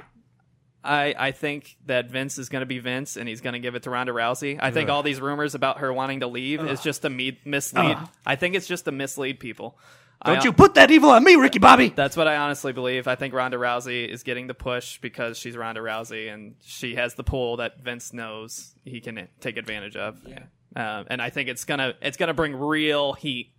I 0.85 1.13
I 1.17 1.31
think 1.31 1.75
that 1.87 2.09
Vince 2.09 2.37
is 2.37 2.49
going 2.49 2.61
to 2.61 2.65
be 2.65 2.79
Vince 2.79 3.17
and 3.17 3.27
he's 3.27 3.41
going 3.41 3.53
to 3.53 3.59
give 3.59 3.75
it 3.75 3.83
to 3.83 3.89
Ronda 3.89 4.13
Rousey. 4.13 4.59
I 4.61 4.71
think 4.71 4.89
all 4.89 5.03
these 5.03 5.19
rumors 5.19 5.55
about 5.55 5.79
her 5.79 5.91
wanting 5.91 6.21
to 6.21 6.27
leave 6.27 6.61
is 6.65 6.81
just 6.81 7.01
to 7.01 7.09
me- 7.09 7.39
mislead. 7.45 7.97
I 8.25 8.35
think 8.35 8.55
it's 8.55 8.67
just 8.67 8.85
to 8.85 8.91
mislead 8.91 9.39
people. 9.39 9.77
Don't 10.25 10.39
I- 10.39 10.43
you 10.43 10.53
put 10.53 10.75
that 10.75 10.91
evil 10.91 11.09
on 11.09 11.23
me, 11.23 11.35
Ricky 11.35 11.59
Bobby. 11.59 11.89
That's 11.89 12.15
what 12.17 12.27
I 12.27 12.37
honestly 12.37 12.71
believe. 12.73 13.07
I 13.07 13.15
think 13.15 13.33
Ronda 13.33 13.57
Rousey 13.57 14.07
is 14.07 14.23
getting 14.23 14.47
the 14.47 14.53
push 14.53 14.97
because 14.99 15.37
she's 15.37 15.57
Ronda 15.57 15.81
Rousey 15.81 16.33
and 16.33 16.55
she 16.63 16.95
has 16.95 17.15
the 17.15 17.23
pull 17.23 17.57
that 17.57 17.81
Vince 17.83 18.13
knows 18.13 18.73
he 18.85 19.01
can 19.01 19.27
take 19.41 19.57
advantage 19.57 19.95
of. 19.95 20.17
Yeah. 20.25 20.43
Um, 20.75 21.05
and 21.09 21.21
I 21.21 21.29
think 21.29 21.47
it's 21.49 21.63
gonna 21.63 21.93
it's 22.01 22.17
gonna 22.17 22.33
bring 22.33 22.53
real 22.55 23.13
heat 23.13 23.51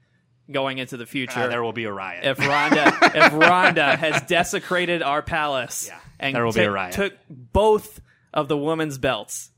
going 0.50 0.78
into 0.78 0.96
the 0.96 1.06
future. 1.06 1.40
Uh, 1.40 1.48
there 1.48 1.62
will 1.62 1.72
be 1.72 1.84
a 1.84 1.92
riot. 1.92 2.24
if 2.24 2.38
Ronda 2.38 2.92
if 3.14 3.32
Ronda 3.32 3.96
has 3.96 4.22
desecrated 4.22 5.02
our 5.02 5.22
palace 5.22 5.86
Yeah, 5.88 5.98
and 6.20 6.34
there 6.34 6.44
will 6.44 6.52
be 6.52 6.62
a 6.62 6.70
riot. 6.70 6.94
took 6.94 7.14
both 7.28 8.00
of 8.32 8.48
the 8.48 8.56
women's 8.56 8.98
belts. 8.98 9.50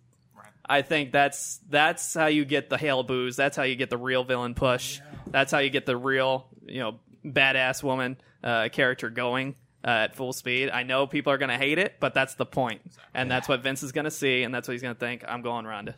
I 0.70 0.82
think 0.82 1.12
that's 1.12 1.60
that's 1.70 2.12
how 2.14 2.26
you 2.26 2.44
get 2.44 2.68
the 2.68 2.76
hail 2.76 3.02
booze. 3.02 3.36
That's 3.36 3.56
how 3.56 3.62
you 3.62 3.74
get 3.74 3.90
the 3.90 3.96
real 3.96 4.22
villain 4.24 4.54
push. 4.54 5.00
That's 5.26 5.50
how 5.50 5.58
you 5.58 5.70
get 5.70 5.86
the 5.86 5.96
real 5.96 6.46
you 6.66 6.80
know 6.80 6.98
badass 7.24 7.82
woman 7.82 8.18
uh, 8.44 8.68
character 8.70 9.08
going 9.08 9.54
uh, 9.84 9.88
at 9.88 10.14
full 10.14 10.32
speed. 10.34 10.68
I 10.70 10.82
know 10.82 11.06
people 11.06 11.32
are 11.32 11.38
going 11.38 11.48
to 11.48 11.56
hate 11.56 11.78
it, 11.78 11.94
but 12.00 12.12
that's 12.12 12.34
the 12.34 12.44
point, 12.46 12.82
and 13.14 13.30
that's 13.30 13.48
what 13.48 13.62
Vince 13.62 13.82
is 13.82 13.92
going 13.92 14.04
to 14.04 14.10
see, 14.10 14.42
and 14.42 14.54
that's 14.54 14.68
what 14.68 14.72
he's 14.72 14.82
going 14.82 14.94
to 14.94 15.00
think. 15.00 15.24
I'm 15.26 15.40
going 15.40 15.64
Ronda. 15.66 15.94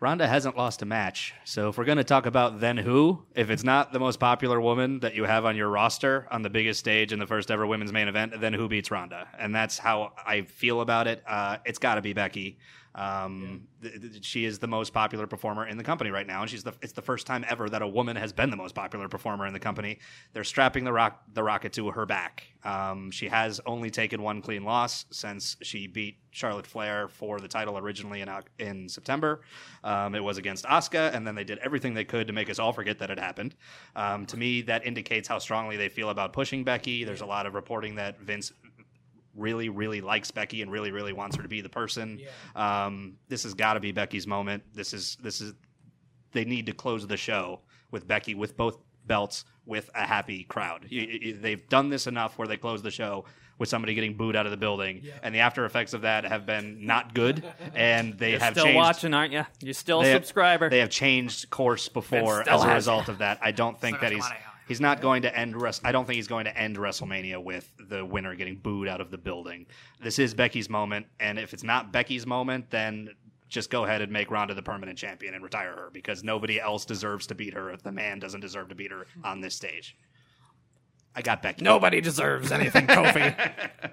Ronda 0.00 0.28
hasn't 0.28 0.56
lost 0.56 0.82
a 0.82 0.86
match. 0.86 1.34
So 1.44 1.68
if 1.68 1.76
we're 1.76 1.84
going 1.84 1.98
to 1.98 2.04
talk 2.04 2.26
about 2.26 2.60
then 2.60 2.76
who, 2.76 3.24
if 3.34 3.50
it's 3.50 3.64
not 3.64 3.92
the 3.92 3.98
most 3.98 4.20
popular 4.20 4.60
woman 4.60 5.00
that 5.00 5.16
you 5.16 5.24
have 5.24 5.44
on 5.44 5.56
your 5.56 5.68
roster 5.68 6.28
on 6.30 6.42
the 6.42 6.50
biggest 6.50 6.78
stage 6.78 7.12
in 7.12 7.18
the 7.18 7.26
first 7.26 7.50
ever 7.50 7.66
women's 7.66 7.92
main 7.92 8.06
event, 8.06 8.40
then 8.40 8.52
who 8.52 8.68
beats 8.68 8.92
Ronda? 8.92 9.26
And 9.36 9.52
that's 9.52 9.76
how 9.76 10.12
I 10.24 10.42
feel 10.42 10.82
about 10.82 11.08
it. 11.08 11.24
Uh, 11.26 11.56
it's 11.64 11.80
got 11.80 11.96
to 11.96 12.00
be 12.00 12.12
Becky. 12.12 12.58
Um, 12.98 13.68
th- 13.80 14.00
th- 14.00 14.24
she 14.24 14.44
is 14.44 14.58
the 14.58 14.66
most 14.66 14.92
popular 14.92 15.28
performer 15.28 15.68
in 15.68 15.78
the 15.78 15.84
company 15.84 16.10
right 16.10 16.26
now, 16.26 16.40
and 16.40 16.50
she's 16.50 16.64
the. 16.64 16.72
It's 16.82 16.92
the 16.92 17.02
first 17.02 17.28
time 17.28 17.44
ever 17.48 17.68
that 17.68 17.80
a 17.80 17.86
woman 17.86 18.16
has 18.16 18.32
been 18.32 18.50
the 18.50 18.56
most 18.56 18.74
popular 18.74 19.08
performer 19.08 19.46
in 19.46 19.52
the 19.52 19.60
company. 19.60 20.00
They're 20.32 20.42
strapping 20.42 20.82
the 20.82 20.92
rock 20.92 21.22
the 21.32 21.44
rocket 21.44 21.72
to 21.74 21.92
her 21.92 22.06
back. 22.06 22.42
Um, 22.64 23.12
she 23.12 23.28
has 23.28 23.60
only 23.66 23.90
taken 23.90 24.20
one 24.20 24.42
clean 24.42 24.64
loss 24.64 25.04
since 25.12 25.56
she 25.62 25.86
beat 25.86 26.18
Charlotte 26.32 26.66
Flair 26.66 27.06
for 27.06 27.38
the 27.38 27.46
title 27.46 27.78
originally 27.78 28.20
in 28.20 28.28
in 28.58 28.88
September. 28.88 29.42
Um, 29.84 30.16
it 30.16 30.24
was 30.24 30.36
against 30.36 30.64
Asuka, 30.64 31.14
and 31.14 31.24
then 31.24 31.36
they 31.36 31.44
did 31.44 31.58
everything 31.58 31.94
they 31.94 32.04
could 32.04 32.26
to 32.26 32.32
make 32.32 32.50
us 32.50 32.58
all 32.58 32.72
forget 32.72 32.98
that 32.98 33.10
it 33.10 33.18
happened. 33.20 33.54
Um, 33.94 34.26
to 34.26 34.36
me, 34.36 34.62
that 34.62 34.84
indicates 34.84 35.28
how 35.28 35.38
strongly 35.38 35.76
they 35.76 35.88
feel 35.88 36.10
about 36.10 36.32
pushing 36.32 36.64
Becky. 36.64 37.04
There's 37.04 37.20
a 37.20 37.26
lot 37.26 37.46
of 37.46 37.54
reporting 37.54 37.94
that 37.94 38.18
Vince 38.20 38.52
really, 39.38 39.68
really 39.68 40.00
likes 40.00 40.30
Becky 40.30 40.62
and 40.62 40.70
really, 40.70 40.90
really 40.90 41.12
wants 41.12 41.36
her 41.36 41.42
to 41.42 41.48
be 41.48 41.60
the 41.60 41.68
person. 41.68 42.20
Um, 42.56 43.14
this 43.28 43.42
has 43.44 43.54
got 43.54 43.74
to 43.74 43.80
be 43.80 43.92
Becky's 43.92 44.26
moment. 44.26 44.62
This 44.74 44.92
is 44.92 45.16
this 45.22 45.40
is 45.40 45.54
they 46.32 46.44
need 46.44 46.66
to 46.66 46.72
close 46.72 47.06
the 47.06 47.16
show 47.16 47.60
with 47.90 48.06
Becky 48.06 48.34
with 48.34 48.56
both 48.56 48.78
belts 49.06 49.44
with 49.64 49.90
a 49.94 50.06
happy 50.06 50.44
crowd. 50.44 50.86
You- 50.88 51.02
you- 51.02 51.36
they've 51.38 51.66
done 51.68 51.88
this 51.88 52.06
enough 52.06 52.38
where 52.38 52.48
they 52.48 52.56
close 52.56 52.82
the 52.82 52.90
show 52.90 53.24
with 53.58 53.68
somebody 53.68 53.92
getting 53.94 54.14
booed 54.16 54.36
out 54.36 54.46
of 54.46 54.50
the 54.52 54.56
building, 54.56 55.02
and 55.22 55.34
the 55.34 55.40
after 55.40 55.64
effects 55.64 55.92
of 55.92 56.02
that 56.02 56.24
have 56.24 56.46
been 56.46 56.86
not 56.86 57.12
good. 57.14 57.42
And 57.74 58.16
they 58.18 58.30
You're 58.32 58.40
have 58.40 58.54
still 58.54 58.64
changed, 58.64 58.76
watching, 58.76 59.14
aren't 59.14 59.32
you? 59.32 59.44
You're 59.60 59.74
still 59.74 60.00
a 60.00 60.04
they 60.04 60.10
have- 60.10 60.22
subscriber. 60.24 60.70
They 60.70 60.78
have 60.78 60.90
changed 60.90 61.50
course 61.50 61.88
before 61.88 62.48
as 62.48 62.62
a 62.62 62.74
result 62.74 63.08
of 63.08 63.18
that. 63.18 63.38
I 63.42 63.50
don't 63.52 63.78
think 63.80 64.00
that 64.00 64.12
he's 64.12 64.20
money. 64.22 64.36
He's 64.68 64.80
not 64.80 65.00
going 65.00 65.22
to 65.22 65.36
end. 65.36 65.60
Res- 65.60 65.80
I 65.82 65.92
don't 65.92 66.04
think 66.04 66.16
he's 66.16 66.28
going 66.28 66.44
to 66.44 66.56
end 66.56 66.76
WrestleMania 66.76 67.42
with 67.42 67.72
the 67.88 68.04
winner 68.04 68.34
getting 68.34 68.56
booed 68.56 68.86
out 68.86 69.00
of 69.00 69.10
the 69.10 69.18
building. 69.18 69.66
This 70.00 70.18
is 70.18 70.34
Becky's 70.34 70.70
moment, 70.70 71.06
and 71.18 71.38
if 71.38 71.52
it's 71.52 71.64
not 71.64 71.92
Becky's 71.92 72.26
moment, 72.26 72.70
then 72.70 73.10
just 73.48 73.70
go 73.70 73.84
ahead 73.84 74.02
and 74.02 74.12
make 74.12 74.30
Ronda 74.30 74.54
the 74.54 74.62
permanent 74.62 74.98
champion 74.98 75.34
and 75.34 75.42
retire 75.42 75.72
her 75.72 75.90
because 75.92 76.22
nobody 76.22 76.60
else 76.60 76.84
deserves 76.84 77.26
to 77.28 77.34
beat 77.34 77.54
her 77.54 77.70
if 77.70 77.82
the 77.82 77.92
man 77.92 78.18
doesn't 78.18 78.40
deserve 78.40 78.68
to 78.68 78.74
beat 78.74 78.92
her 78.92 79.06
on 79.24 79.40
this 79.40 79.54
stage. 79.54 79.96
I 81.16 81.22
got 81.22 81.42
Becky. 81.42 81.64
Nobody 81.64 82.00
deserves 82.00 82.52
anything, 82.52 82.86
Kofi. 82.86 83.34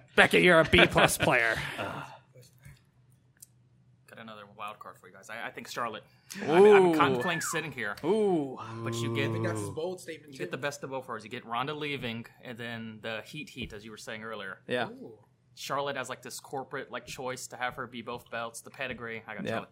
Becky, 0.15 0.41
you're 0.41 0.59
a 0.59 0.65
B 0.65 0.85
plus 0.85 1.17
player. 1.17 1.55
Got 1.77 4.19
another 4.19 4.43
wild 4.57 4.79
card 4.79 4.97
for 4.99 5.07
you 5.07 5.13
guys. 5.13 5.29
I, 5.29 5.47
I 5.47 5.51
think 5.51 5.69
Charlotte. 5.69 6.03
I 6.41 6.59
mean, 6.59 6.75
I'm 6.75 6.87
Ooh. 6.87 6.97
contemplating 6.97 7.41
sitting 7.41 7.71
here, 7.71 7.95
Ooh, 8.03 8.57
but 8.83 8.93
you 8.95 9.15
get 9.15 9.31
That's 9.43 9.59
his 9.59 9.69
bold 9.69 10.01
statement. 10.01 10.33
you 10.33 10.37
too. 10.37 10.43
get 10.43 10.51
the 10.51 10.57
best 10.57 10.83
of 10.83 10.89
both 10.89 11.07
worlds. 11.07 11.23
You 11.23 11.29
get 11.29 11.45
Ronda 11.45 11.73
leaving, 11.73 12.25
and 12.43 12.57
then 12.57 12.99
the 13.01 13.21
heat 13.25 13.49
heat, 13.49 13.73
as 13.73 13.85
you 13.85 13.91
were 13.91 13.97
saying 13.97 14.23
earlier. 14.23 14.59
yeah. 14.67 14.87
Ooh. 14.87 15.19
Charlotte 15.57 15.95
has 15.95 16.09
like 16.09 16.21
this 16.21 16.39
corporate 16.39 16.91
like 16.91 17.05
choice 17.05 17.47
to 17.47 17.55
have 17.55 17.75
her 17.75 17.87
be 17.87 18.01
both 18.01 18.29
belts, 18.29 18.61
the 18.61 18.69
pedigree. 18.69 19.23
I 19.25 19.35
gotta 19.35 19.45
Yeah. 19.45 19.51
Charlotte. 19.51 19.69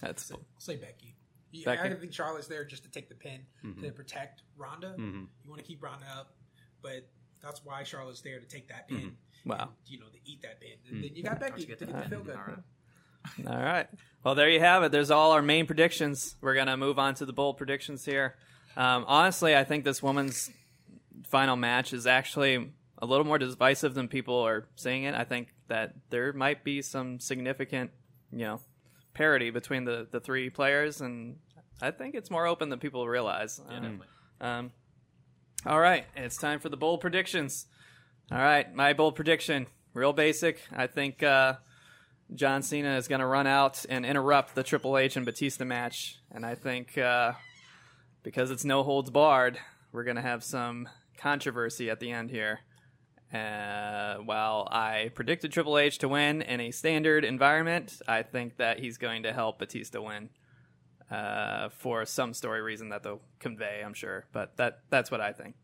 That's 0.00 0.32
I'll 0.32 0.40
say 0.58 0.76
Becky. 0.76 1.16
Yeah, 1.52 1.66
Becky. 1.66 1.82
I 1.82 1.88
don't 1.88 2.00
think 2.00 2.12
Charlotte's 2.12 2.48
there 2.48 2.64
just 2.64 2.82
to 2.84 2.90
take 2.90 3.08
the 3.08 3.14
pin 3.14 3.40
mm-hmm. 3.64 3.82
to 3.82 3.92
protect 3.92 4.42
Ronda. 4.56 4.96
Mm-hmm. 4.98 5.24
You 5.44 5.50
want 5.50 5.60
to 5.60 5.66
keep 5.66 5.82
Ronda 5.82 6.06
up, 6.18 6.34
but 6.82 7.08
that's 7.40 7.64
why 7.64 7.82
Charlotte's 7.84 8.20
there 8.20 8.40
to 8.40 8.46
take 8.46 8.68
that 8.68 8.88
pin. 8.88 8.98
Mm-hmm. 8.98 9.50
wow. 9.50 9.68
You 9.86 10.00
know, 10.00 10.06
to 10.06 10.18
eat 10.24 10.42
that 10.42 10.60
pin. 10.60 10.72
And 10.90 11.04
then 11.04 11.10
you 11.14 11.22
got 11.22 11.38
Becky 11.38 11.60
to 11.60 11.66
get 11.66 11.78
get 11.78 11.86
the 11.86 11.86
the 11.86 12.00
pin. 12.00 12.10
feel 12.10 12.20
good. 12.24 12.36
All 12.36 12.42
right. 12.48 12.58
All 13.46 13.56
right. 13.62 13.86
Well, 14.24 14.34
there 14.34 14.48
you 14.48 14.60
have 14.60 14.82
it. 14.82 14.92
There's 14.92 15.10
all 15.10 15.32
our 15.32 15.42
main 15.42 15.66
predictions. 15.66 16.36
We're 16.40 16.54
gonna 16.54 16.76
move 16.76 16.98
on 16.98 17.14
to 17.16 17.26
the 17.26 17.32
bold 17.32 17.56
predictions 17.56 18.04
here. 18.04 18.36
Um, 18.76 19.04
honestly, 19.06 19.56
I 19.56 19.64
think 19.64 19.84
this 19.84 20.02
woman's 20.02 20.50
final 21.26 21.56
match 21.56 21.92
is 21.92 22.06
actually 22.06 22.72
a 22.98 23.06
little 23.06 23.26
more 23.26 23.38
divisive 23.38 23.94
than 23.94 24.08
people 24.08 24.38
are 24.40 24.68
saying 24.76 25.04
it. 25.04 25.14
I 25.14 25.24
think 25.24 25.48
that 25.68 25.94
there 26.10 26.32
might 26.32 26.62
be 26.62 26.82
some 26.82 27.18
significant, 27.18 27.90
you 28.30 28.44
know, 28.44 28.60
parity 29.14 29.50
between 29.50 29.84
the 29.84 30.06
the 30.10 30.20
three 30.20 30.50
players, 30.50 31.00
and 31.00 31.36
I 31.80 31.90
think 31.90 32.14
it's 32.14 32.30
more 32.30 32.46
open 32.46 32.68
than 32.68 32.78
people 32.78 33.06
realize. 33.08 33.60
Um, 33.68 34.02
um, 34.40 34.72
all 35.66 35.80
right, 35.80 36.04
it's 36.16 36.36
time 36.36 36.60
for 36.60 36.68
the 36.68 36.76
bold 36.76 37.00
predictions. 37.00 37.66
All 38.30 38.38
right, 38.38 38.72
my 38.74 38.92
bold 38.92 39.16
prediction, 39.16 39.66
real 39.94 40.12
basic. 40.12 40.60
I 40.72 40.86
think 40.86 41.22
uh, 41.22 41.54
John 42.34 42.62
Cena 42.62 42.96
is 42.96 43.08
going 43.08 43.20
to 43.20 43.26
run 43.26 43.46
out 43.46 43.84
and 43.88 44.06
interrupt 44.06 44.54
the 44.54 44.62
Triple 44.62 44.96
H 44.96 45.16
and 45.16 45.26
Batista 45.26 45.64
match, 45.64 46.18
and 46.30 46.46
I 46.46 46.54
think 46.54 46.96
uh, 46.96 47.32
because 48.22 48.50
it's 48.50 48.64
no 48.64 48.82
holds 48.82 49.10
barred, 49.10 49.58
we're 49.92 50.04
going 50.04 50.16
to 50.16 50.22
have 50.22 50.42
some 50.42 50.88
controversy 51.18 51.90
at 51.90 52.00
the 52.00 52.10
end 52.10 52.30
here. 52.30 52.60
Uh, 53.32 54.16
while 54.16 54.68
I 54.70 55.10
predicted 55.14 55.52
Triple 55.52 55.78
H 55.78 55.98
to 55.98 56.08
win 56.08 56.42
in 56.42 56.60
a 56.60 56.70
standard 56.70 57.24
environment, 57.24 58.00
I 58.06 58.22
think 58.22 58.58
that 58.58 58.78
he's 58.78 58.98
going 58.98 59.22
to 59.22 59.32
help 59.32 59.58
Batista 59.58 60.02
win 60.02 60.28
uh, 61.10 61.70
for 61.70 62.04
some 62.04 62.34
story 62.34 62.60
reason 62.60 62.90
that 62.90 63.02
they'll 63.02 63.22
convey, 63.38 63.82
I'm 63.84 63.94
sure. 63.94 64.26
But 64.32 64.56
that 64.58 64.80
that's 64.90 65.10
what 65.10 65.20
I 65.20 65.32
think. 65.32 65.54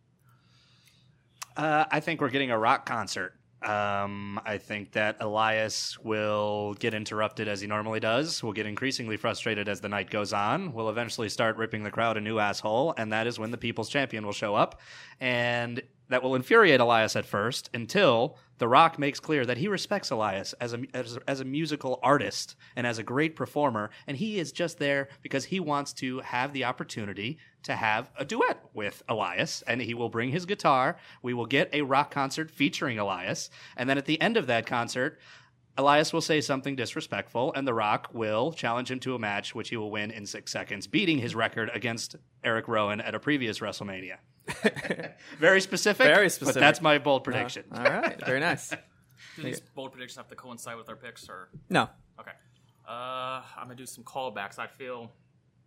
Uh, 1.57 1.85
I 1.91 2.01
think 2.01 2.21
we're 2.21 2.31
getting 2.31 2.51
a 2.51 2.59
rock 2.59 2.87
concert. 2.87 3.38
Um, 3.63 4.41
I 4.45 4.59
think 4.59 4.93
that 4.93 5.17
Elias 5.21 5.99
will 5.99 6.75
get 6.75 6.95
interrupted 6.95 7.49
as 7.49 7.61
he 7.61 7.67
normally 7.67 7.99
does. 7.99 8.43
Will 8.43 8.53
get 8.53 8.67
increasingly 8.67 9.17
frustrated 9.17 9.69
as 9.69 9.81
the 9.81 9.89
night 9.89 10.11
goes 10.11 10.33
on. 10.33 10.73
Will 10.73 10.89
eventually 10.89 11.29
start 11.29 11.57
ripping 11.57 11.83
the 11.83 11.91
crowd 11.91 12.17
a 12.17 12.21
new 12.21 12.39
asshole, 12.39 12.95
and 12.97 13.13
that 13.13 13.27
is 13.27 13.39
when 13.39 13.51
the 13.51 13.59
People's 13.59 13.89
Champion 13.89 14.25
will 14.25 14.33
show 14.33 14.55
up, 14.55 14.81
and 15.21 15.83
that 16.09 16.23
will 16.23 16.35
infuriate 16.35 16.81
Elias 16.81 17.17
at 17.17 17.27
first 17.27 17.71
until 17.75 18.37
The 18.59 18.69
Rock 18.69 18.99
makes 18.99 19.21
clear 19.21 19.45
that 19.47 19.59
he 19.59 19.69
respects 19.69 20.11
Elias 20.11 20.53
as 20.55 20.73
a, 20.73 20.83
as 20.95 21.17
a 21.17 21.21
as 21.29 21.41
a 21.41 21.45
musical 21.45 22.01
artist 22.03 22.57
and 22.77 22.87
as 22.87 22.99
a 22.99 23.03
great 23.03 23.37
performer, 23.37 23.91
and 24.07 24.17
he 24.17 24.39
is 24.39 24.53
just 24.53 24.79
there 24.79 25.09
because 25.23 25.47
he 25.47 25.61
wants 25.61 25.93
to 25.95 26.21
have 26.21 26.53
the 26.53 26.65
opportunity 26.65 27.39
to 27.63 27.75
have 27.75 28.11
a 28.19 28.25
duet 28.25 28.65
with 28.75 29.03
Elias, 29.09 29.63
and 29.67 29.81
he 29.81 29.95
will 29.95 30.09
bring 30.09 30.31
his 30.31 30.47
guitar. 30.47 30.97
We 31.23 31.35
will 31.35 31.47
get 31.47 31.69
a 31.73 31.83
rock 31.83 32.11
concert 32.11 32.51
featuring 32.51 32.99
Elias, 32.99 33.51
and 33.77 33.89
then 33.89 33.99
at 33.99 34.07
the 34.07 34.21
end 34.21 34.37
of 34.37 34.47
that 34.47 34.67
concert. 34.67 35.19
Elias 35.77 36.13
will 36.13 36.21
say 36.21 36.41
something 36.41 36.75
disrespectful, 36.75 37.53
and 37.55 37.65
The 37.65 37.73
Rock 37.73 38.09
will 38.13 38.53
challenge 38.53 38.91
him 38.91 38.99
to 38.99 39.15
a 39.15 39.19
match, 39.21 39.55
which 39.55 39.69
he 39.69 39.77
will 39.77 39.93
win 39.93 40.11
in 40.11 40.27
six 40.27 40.51
seconds, 40.51 40.89
beating 40.89 41.19
his 41.19 41.37
record 41.37 41.71
against 41.73 42.17
Erick 42.43 42.67
Rowan 42.67 43.01
at 43.01 43.15
a 43.15 43.21
previous 43.21 43.61
WrestleMania. 43.61 44.17
Very 45.39 45.61
specific, 45.61 46.07
Very 46.07 46.29
specific. 46.31 46.55
but 46.55 46.61
that's 46.61 46.81
my 46.81 46.99
bold 46.99 47.25
prediction. 47.25 47.65
All 47.73 47.83
right, 47.85 48.19
very 48.25 48.41
nice. 48.41 48.71
Do 49.37 49.43
these 49.43 49.61
bold 49.61 49.93
predictions 49.93 50.17
have 50.17 50.29
to 50.29 50.35
coincide 50.37 50.77
with 50.77 50.89
our 50.89 50.97
picks, 50.97 51.29
or 51.29 51.49
No, 51.69 51.89
okay? 52.19 52.33
Uh, 52.89 53.43
I'm 53.57 53.65
gonna 53.65 53.75
do 53.77 53.87
some 53.87 54.03
callbacks. 54.05 54.59
I 54.59 54.67
feel 54.67 55.13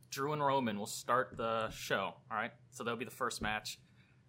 Drew 0.09 0.33
and 0.33 0.43
Roman 0.43 0.77
will 0.79 0.87
start 0.87 1.35
the 1.37 1.69
show. 1.69 2.13
All 2.31 2.37
right, 2.37 2.51
so 2.71 2.83
that'll 2.83 2.97
be 2.97 3.05
the 3.05 3.11
first 3.11 3.41
match. 3.41 3.79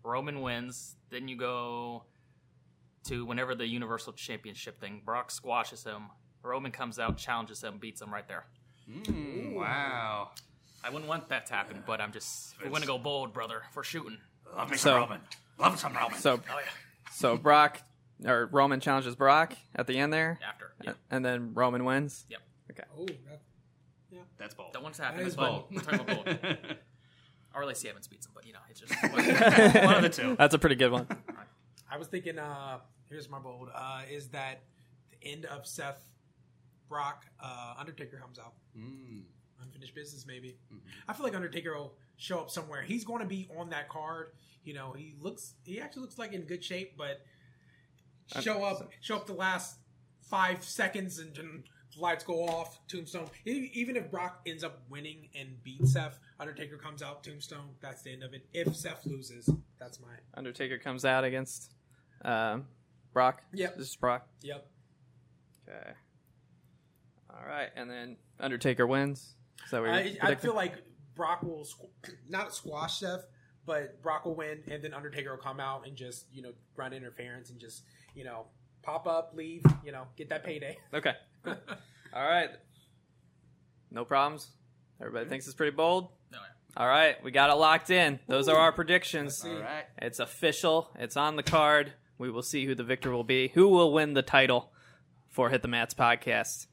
Roman 0.04 0.40
wins. 0.42 0.96
Then 1.10 1.28
you 1.28 1.36
go 1.36 2.04
to 3.04 3.24
whenever 3.24 3.54
the 3.54 3.66
Universal 3.66 4.12
Championship 4.14 4.80
thing. 4.80 5.02
Brock 5.04 5.30
squashes 5.30 5.82
him. 5.84 6.08
Roman 6.42 6.70
comes 6.72 6.98
out, 6.98 7.16
challenges 7.16 7.62
him, 7.62 7.78
beats 7.78 8.02
him 8.02 8.12
right 8.12 8.26
there. 8.28 8.46
Wow. 9.54 10.30
I 10.84 10.90
wouldn't 10.90 11.08
want 11.08 11.28
that 11.28 11.46
to 11.46 11.54
happen, 11.54 11.82
but 11.86 12.00
I'm 12.00 12.12
just 12.12 12.54
we're 12.62 12.70
gonna 12.70 12.86
go 12.86 12.98
bold, 12.98 13.32
brother. 13.32 13.62
For 13.72 13.84
shooting. 13.84 14.18
Love 14.56 14.70
me 14.70 14.76
So- 14.76 14.90
some 14.90 15.00
Roman. 15.00 15.20
Love 15.58 15.78
some 15.78 15.92
Roman. 15.94 16.18
so 16.18 16.32
Oh 16.34 16.58
yeah. 16.58 16.64
so 17.12 17.36
Brock 17.36 17.80
or 18.24 18.46
Roman 18.46 18.80
challenges 18.80 19.14
Brock 19.14 19.54
at 19.74 19.86
the 19.86 19.98
end 19.98 20.12
there, 20.12 20.38
After. 20.46 20.72
Yep. 20.82 20.96
and 21.10 21.24
then 21.24 21.54
Roman 21.54 21.84
wins. 21.84 22.24
Yep. 22.28 22.40
Okay. 22.72 22.82
Oh, 22.98 23.06
that, 23.06 23.40
that's 24.38 24.54
bold. 24.54 24.72
That 24.72 24.82
one's 24.82 24.98
happening. 24.98 25.24
That 25.24 25.28
is 25.28 25.36
but 25.36 25.48
bold. 25.50 25.64
we're 25.70 25.80
talking 25.80 26.00
about 26.00 26.24
bold. 26.24 26.56
Or 27.54 27.66
Lacey 27.66 27.88
Evans 27.88 28.08
beats 28.08 28.26
him, 28.26 28.32
but 28.34 28.46
you 28.46 28.52
know, 28.54 28.58
it's 28.70 28.80
just 28.80 28.92
One 29.84 29.94
of 29.96 30.02
the 30.02 30.08
two. 30.08 30.36
That's 30.36 30.54
a 30.54 30.58
pretty 30.58 30.76
good 30.76 30.90
one. 30.90 31.06
I 31.90 31.98
was 31.98 32.08
thinking, 32.08 32.38
uh, 32.38 32.78
here's 33.10 33.28
my 33.28 33.38
bold, 33.38 33.68
uh, 33.74 34.02
is 34.10 34.28
that 34.28 34.62
the 35.10 35.28
end 35.28 35.44
of 35.44 35.66
Seth 35.66 36.02
Brock, 36.88 37.26
uh, 37.40 37.74
Undertaker 37.78 38.16
comes 38.16 38.38
out. 38.38 38.54
Mm. 38.76 39.22
Unfinished 39.62 39.94
business, 39.94 40.24
maybe. 40.26 40.56
Mm-hmm. 40.72 40.78
I 41.08 41.12
feel 41.12 41.24
like 41.24 41.34
Undertaker 41.34 41.76
will 41.76 41.94
show 42.22 42.38
up 42.38 42.50
somewhere. 42.50 42.82
He's 42.82 43.04
going 43.04 43.20
to 43.20 43.26
be 43.26 43.48
on 43.58 43.70
that 43.70 43.88
card. 43.88 44.28
You 44.64 44.74
know, 44.74 44.92
he 44.96 45.16
looks, 45.20 45.54
he 45.64 45.80
actually 45.80 46.02
looks 46.02 46.18
like 46.18 46.32
in 46.32 46.42
good 46.42 46.62
shape, 46.62 46.96
but 46.96 47.20
show 48.40 48.62
up, 48.64 48.88
show 49.00 49.16
up 49.16 49.26
the 49.26 49.32
last 49.32 49.78
five 50.20 50.62
seconds 50.62 51.18
and 51.18 51.34
then 51.34 51.64
lights 51.98 52.22
go 52.22 52.46
off. 52.46 52.78
Tombstone. 52.86 53.26
Even 53.44 53.96
if 53.96 54.08
Brock 54.10 54.40
ends 54.46 54.62
up 54.62 54.82
winning 54.88 55.28
and 55.38 55.60
beats 55.64 55.94
Seth, 55.94 56.20
Undertaker 56.38 56.76
comes 56.76 57.02
out. 57.02 57.24
Tombstone. 57.24 57.70
That's 57.80 58.02
the 58.02 58.12
end 58.12 58.22
of 58.22 58.34
it. 58.34 58.46
If 58.52 58.76
Seth 58.76 59.04
loses, 59.04 59.50
that's 59.80 60.00
my. 60.00 60.08
Undertaker 60.34 60.78
comes 60.78 61.04
out 61.04 61.24
against 61.24 61.74
um, 62.24 62.66
Brock. 63.12 63.42
Yep. 63.52 63.78
This 63.78 63.88
is 63.88 63.96
Brock. 63.96 64.28
Yep. 64.42 64.64
Okay. 65.68 65.90
All 67.30 67.48
right, 67.48 67.70
and 67.74 67.90
then 67.90 68.16
Undertaker 68.38 68.86
wins. 68.86 69.34
Is 69.64 69.70
that 69.70 69.80
what 69.80 69.86
you're 69.88 70.24
I, 70.24 70.32
I 70.32 70.34
feel 70.34 70.54
like 70.54 70.74
Brock 71.14 71.42
will 71.42 71.64
squ- 71.64 72.14
not 72.28 72.54
squash 72.54 73.00
Seth, 73.00 73.26
but 73.66 74.02
Brock 74.02 74.24
will 74.24 74.34
win, 74.34 74.62
and 74.70 74.82
then 74.82 74.94
Undertaker 74.94 75.30
will 75.30 75.42
come 75.42 75.60
out 75.60 75.86
and 75.86 75.96
just 75.96 76.26
you 76.32 76.42
know 76.42 76.52
run 76.76 76.92
interference 76.92 77.50
and 77.50 77.58
just 77.60 77.82
you 78.14 78.24
know 78.24 78.46
pop 78.82 79.06
up, 79.06 79.32
leave, 79.34 79.62
you 79.84 79.92
know, 79.92 80.04
get 80.16 80.28
that 80.30 80.44
payday. 80.44 80.76
Okay. 80.94 81.12
Cool. 81.44 81.56
All 82.12 82.24
right. 82.24 82.50
No 83.90 84.04
problems. 84.04 84.48
Everybody 85.00 85.28
thinks 85.28 85.46
it's 85.46 85.54
pretty 85.54 85.74
bold. 85.76 86.08
no. 86.32 86.38
All 86.74 86.86
right, 86.88 87.22
we 87.22 87.30
got 87.32 87.50
it 87.50 87.54
locked 87.56 87.90
in. 87.90 88.18
Those 88.28 88.48
are 88.48 88.56
our 88.56 88.72
predictions. 88.72 89.44
All 89.44 89.52
right. 89.60 89.84
It's 89.98 90.20
official. 90.20 90.90
It's 90.98 91.18
on 91.18 91.36
the 91.36 91.42
card. 91.42 91.92
We 92.16 92.30
will 92.30 92.42
see 92.42 92.64
who 92.64 92.74
the 92.74 92.82
victor 92.84 93.10
will 93.10 93.24
be. 93.24 93.48
Who 93.48 93.68
will 93.68 93.92
win 93.92 94.14
the 94.14 94.22
title 94.22 94.72
for 95.28 95.50
Hit 95.50 95.60
the 95.60 95.68
Mats 95.68 95.92
podcast? 95.92 96.66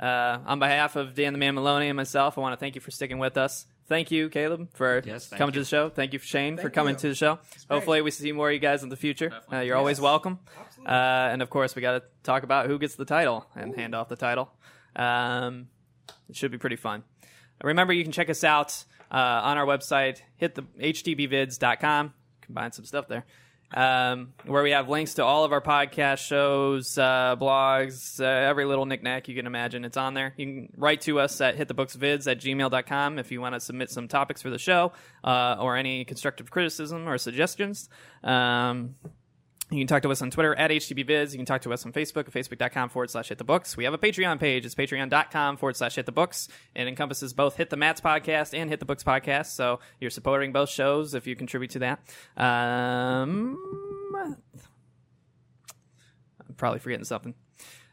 Uh, 0.00 0.38
on 0.46 0.58
behalf 0.58 0.96
of 0.96 1.14
Dan 1.14 1.34
the 1.34 1.38
Man 1.38 1.54
Maloney 1.54 1.88
and 1.88 1.96
myself, 1.98 2.38
I 2.38 2.40
want 2.40 2.54
to 2.54 2.56
thank 2.56 2.74
you 2.76 2.80
for 2.80 2.90
sticking 2.90 3.18
with 3.18 3.36
us. 3.36 3.66
Thank 3.88 4.10
you, 4.10 4.28
Caleb, 4.28 4.68
for 4.74 5.02
Yes, 5.04 5.28
coming 5.28 5.48
you. 5.48 5.52
to 5.54 5.58
the 5.60 5.66
show. 5.66 5.90
Thank 5.90 6.12
you, 6.12 6.18
Shane, 6.18 6.56
for 6.56 6.70
coming 6.70 6.94
you. 6.94 7.00
to 7.00 7.08
the 7.08 7.14
show. 7.14 7.38
Hopefully, 7.70 8.00
we 8.00 8.10
see 8.10 8.32
more 8.32 8.48
of 8.48 8.54
you 8.54 8.60
guys 8.60 8.82
in 8.82 8.88
the 8.88 8.96
future. 8.96 9.32
Uh, 9.52 9.58
you're 9.58 9.76
always 9.76 10.00
welcome. 10.00 10.38
Absolutely. 10.58 10.92
Uh, 10.94 10.96
and 11.32 11.42
of 11.42 11.50
course, 11.50 11.74
we 11.74 11.82
got 11.82 11.92
to 11.98 12.02
talk 12.22 12.42
about 12.42 12.66
who 12.66 12.78
gets 12.78 12.94
the 12.94 13.04
title 13.04 13.46
and 13.54 13.74
hand 13.74 13.94
off 13.94 14.08
the 14.08 14.16
title. 14.16 14.50
Um, 14.96 15.68
it 16.28 16.36
should 16.36 16.52
be 16.52 16.58
pretty 16.58 16.76
fun. 16.76 17.02
Remember, 17.62 17.92
you 17.92 18.02
can 18.02 18.12
check 18.12 18.30
us 18.30 18.44
out 18.44 18.84
uh, 19.10 19.16
on 19.16 19.58
our 19.58 19.66
website, 19.66 20.20
hit 20.36 20.54
the 20.54 20.62
htbvids.com. 20.62 22.14
Combine 22.42 22.72
some 22.72 22.84
stuff 22.84 23.08
there. 23.08 23.24
Um, 23.74 24.34
where 24.44 24.62
we 24.62 24.72
have 24.72 24.88
links 24.88 25.14
to 25.14 25.24
all 25.24 25.44
of 25.44 25.52
our 25.52 25.60
podcast 25.60 26.18
shows, 26.18 26.98
uh, 26.98 27.36
blogs, 27.36 28.20
uh, 28.20 28.24
every 28.24 28.64
little 28.66 28.84
knickknack 28.84 29.28
you 29.28 29.34
can 29.34 29.46
imagine. 29.46 29.84
It's 29.84 29.96
on 29.96 30.14
there. 30.14 30.34
You 30.36 30.46
can 30.46 30.72
write 30.76 31.00
to 31.02 31.20
us 31.20 31.40
at 31.40 31.56
hitthebooksvids 31.56 32.30
at 32.30 32.38
gmail.com 32.38 33.18
if 33.18 33.32
you 33.32 33.40
want 33.40 33.54
to 33.54 33.60
submit 33.60 33.90
some 33.90 34.08
topics 34.08 34.42
for 34.42 34.50
the 34.50 34.58
show 34.58 34.92
uh, 35.24 35.56
or 35.58 35.76
any 35.76 36.04
constructive 36.04 36.50
criticism 36.50 37.08
or 37.08 37.16
suggestions. 37.16 37.88
Um, 38.22 38.96
you 39.72 39.80
can 39.80 39.86
talk 39.86 40.02
to 40.02 40.10
us 40.10 40.20
on 40.22 40.30
Twitter 40.30 40.54
at 40.54 40.70
HTBVids. 40.70 41.32
You 41.32 41.38
can 41.38 41.46
talk 41.46 41.62
to 41.62 41.72
us 41.72 41.86
on 41.86 41.92
Facebook 41.92 42.28
at 42.28 42.32
facebook.com 42.32 42.90
forward 42.90 43.10
slash 43.10 43.28
hit 43.28 43.38
the 43.38 43.44
books. 43.44 43.76
We 43.76 43.84
have 43.84 43.94
a 43.94 43.98
Patreon 43.98 44.38
page. 44.38 44.66
It's 44.66 44.74
patreon.com 44.74 45.56
forward 45.56 45.76
slash 45.76 45.94
hit 45.94 46.06
the 46.06 46.12
books. 46.12 46.48
It 46.74 46.86
encompasses 46.86 47.32
both 47.32 47.56
Hit 47.56 47.70
the 47.70 47.76
Mats 47.76 48.00
podcast 48.00 48.56
and 48.56 48.68
Hit 48.68 48.80
the 48.80 48.86
Books 48.86 49.02
podcast. 49.02 49.46
So 49.46 49.80
you're 50.00 50.10
supporting 50.10 50.52
both 50.52 50.68
shows 50.68 51.14
if 51.14 51.26
you 51.26 51.36
contribute 51.36 51.70
to 51.72 51.78
that. 51.80 52.00
Um, 52.36 53.58
I'm 56.48 56.54
probably 56.56 56.78
forgetting 56.78 57.04
something. 57.04 57.34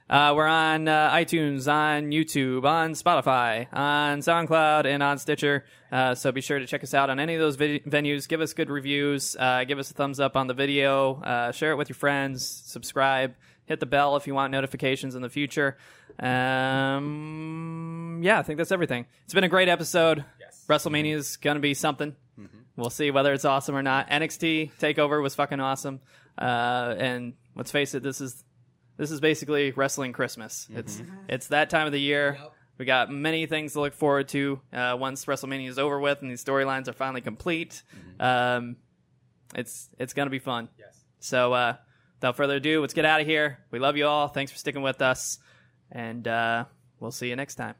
Uh, 0.09 0.33
we're 0.35 0.47
on 0.47 0.87
uh, 0.87 1.11
iTunes, 1.11 1.71
on 1.71 2.11
YouTube, 2.11 2.65
on 2.65 2.93
Spotify, 2.93 3.67
on 3.71 4.19
SoundCloud, 4.19 4.85
and 4.85 5.03
on 5.03 5.19
Stitcher. 5.19 5.65
Uh, 5.91 6.15
so 6.15 6.31
be 6.31 6.41
sure 6.41 6.57
to 6.57 6.65
check 6.65 6.83
us 6.83 6.95
out 6.95 7.11
on 7.11 7.19
any 7.19 7.35
of 7.35 7.39
those 7.39 7.57
vid- 7.57 7.85
venues. 7.85 8.27
Give 8.27 8.41
us 8.41 8.53
good 8.53 8.71
reviews. 8.71 9.35
Uh, 9.37 9.65
give 9.65 9.77
us 9.77 9.91
a 9.91 9.93
thumbs 9.93 10.19
up 10.19 10.35
on 10.35 10.47
the 10.47 10.55
video. 10.55 11.21
Uh, 11.21 11.51
share 11.51 11.71
it 11.71 11.75
with 11.75 11.89
your 11.89 11.95
friends. 11.95 12.43
Subscribe. 12.43 13.35
Hit 13.67 13.79
the 13.79 13.85
bell 13.85 14.15
if 14.15 14.25
you 14.25 14.33
want 14.33 14.51
notifications 14.51 15.13
in 15.13 15.21
the 15.21 15.29
future. 15.29 15.77
Um, 16.99 18.21
yeah, 18.23 18.39
I 18.39 18.41
think 18.41 18.57
that's 18.57 18.71
everything. 18.71 19.05
It's 19.25 19.35
been 19.35 19.43
a 19.43 19.49
great 19.49 19.69
episode. 19.69 20.25
Yes. 20.39 20.65
WrestleMania 20.67 21.13
is 21.13 21.37
going 21.37 21.55
to 21.55 21.61
be 21.61 21.75
something. 21.75 22.15
We'll 22.75 22.89
see 22.89 23.11
whether 23.11 23.33
it's 23.33 23.43
awesome 23.43 23.75
or 23.75 23.83
not. 23.83 24.09
NXT 24.09 24.71
Takeover 24.79 25.21
was 25.21 25.35
fucking 25.35 25.59
awesome. 25.59 25.99
Uh, 26.37 26.95
and 26.97 27.33
let's 27.53 27.71
face 27.71 27.93
it, 27.93 28.03
this 28.03 28.21
is 28.21 28.41
this 28.99 29.11
is 29.11 29.21
basically 29.21 29.71
wrestling 29.71 30.11
Christmas. 30.11 30.67
It's 30.75 31.01
it's 31.29 31.47
that 31.47 31.69
time 31.69 31.87
of 31.87 31.93
the 31.93 32.01
year. 32.01 32.37
Yep. 32.39 32.53
We 32.77 32.85
got 32.85 33.09
many 33.09 33.45
things 33.45 33.73
to 33.73 33.81
look 33.81 33.93
forward 33.93 34.27
to 34.29 34.59
uh, 34.71 34.97
once 34.99 35.25
WrestleMania 35.25 35.69
is 35.69 35.79
over 35.79 35.99
with 35.99 36.21
and 36.21 36.29
these 36.29 36.43
storylines 36.43 36.87
are 36.87 36.93
finally 36.93 37.21
complete. 37.21 37.81
Um, 38.19 38.75
it's 39.55 39.89
it's 39.97 40.13
gonna 40.13 40.29
be 40.29 40.39
fun. 40.39 40.67
Yes. 40.77 41.01
So 41.19 41.53
uh, 41.53 41.75
without 42.17 42.35
further 42.35 42.57
ado, 42.57 42.81
let's 42.81 42.93
get 42.93 43.05
out 43.05 43.21
of 43.21 43.27
here. 43.27 43.59
We 43.71 43.79
love 43.79 43.95
you 43.95 44.05
all. 44.05 44.27
Thanks 44.27 44.51
for 44.51 44.57
sticking 44.57 44.81
with 44.81 45.01
us, 45.01 45.39
and 45.91 46.27
uh, 46.27 46.65
we'll 46.99 47.11
see 47.11 47.29
you 47.29 47.37
next 47.37 47.55
time. 47.55 47.75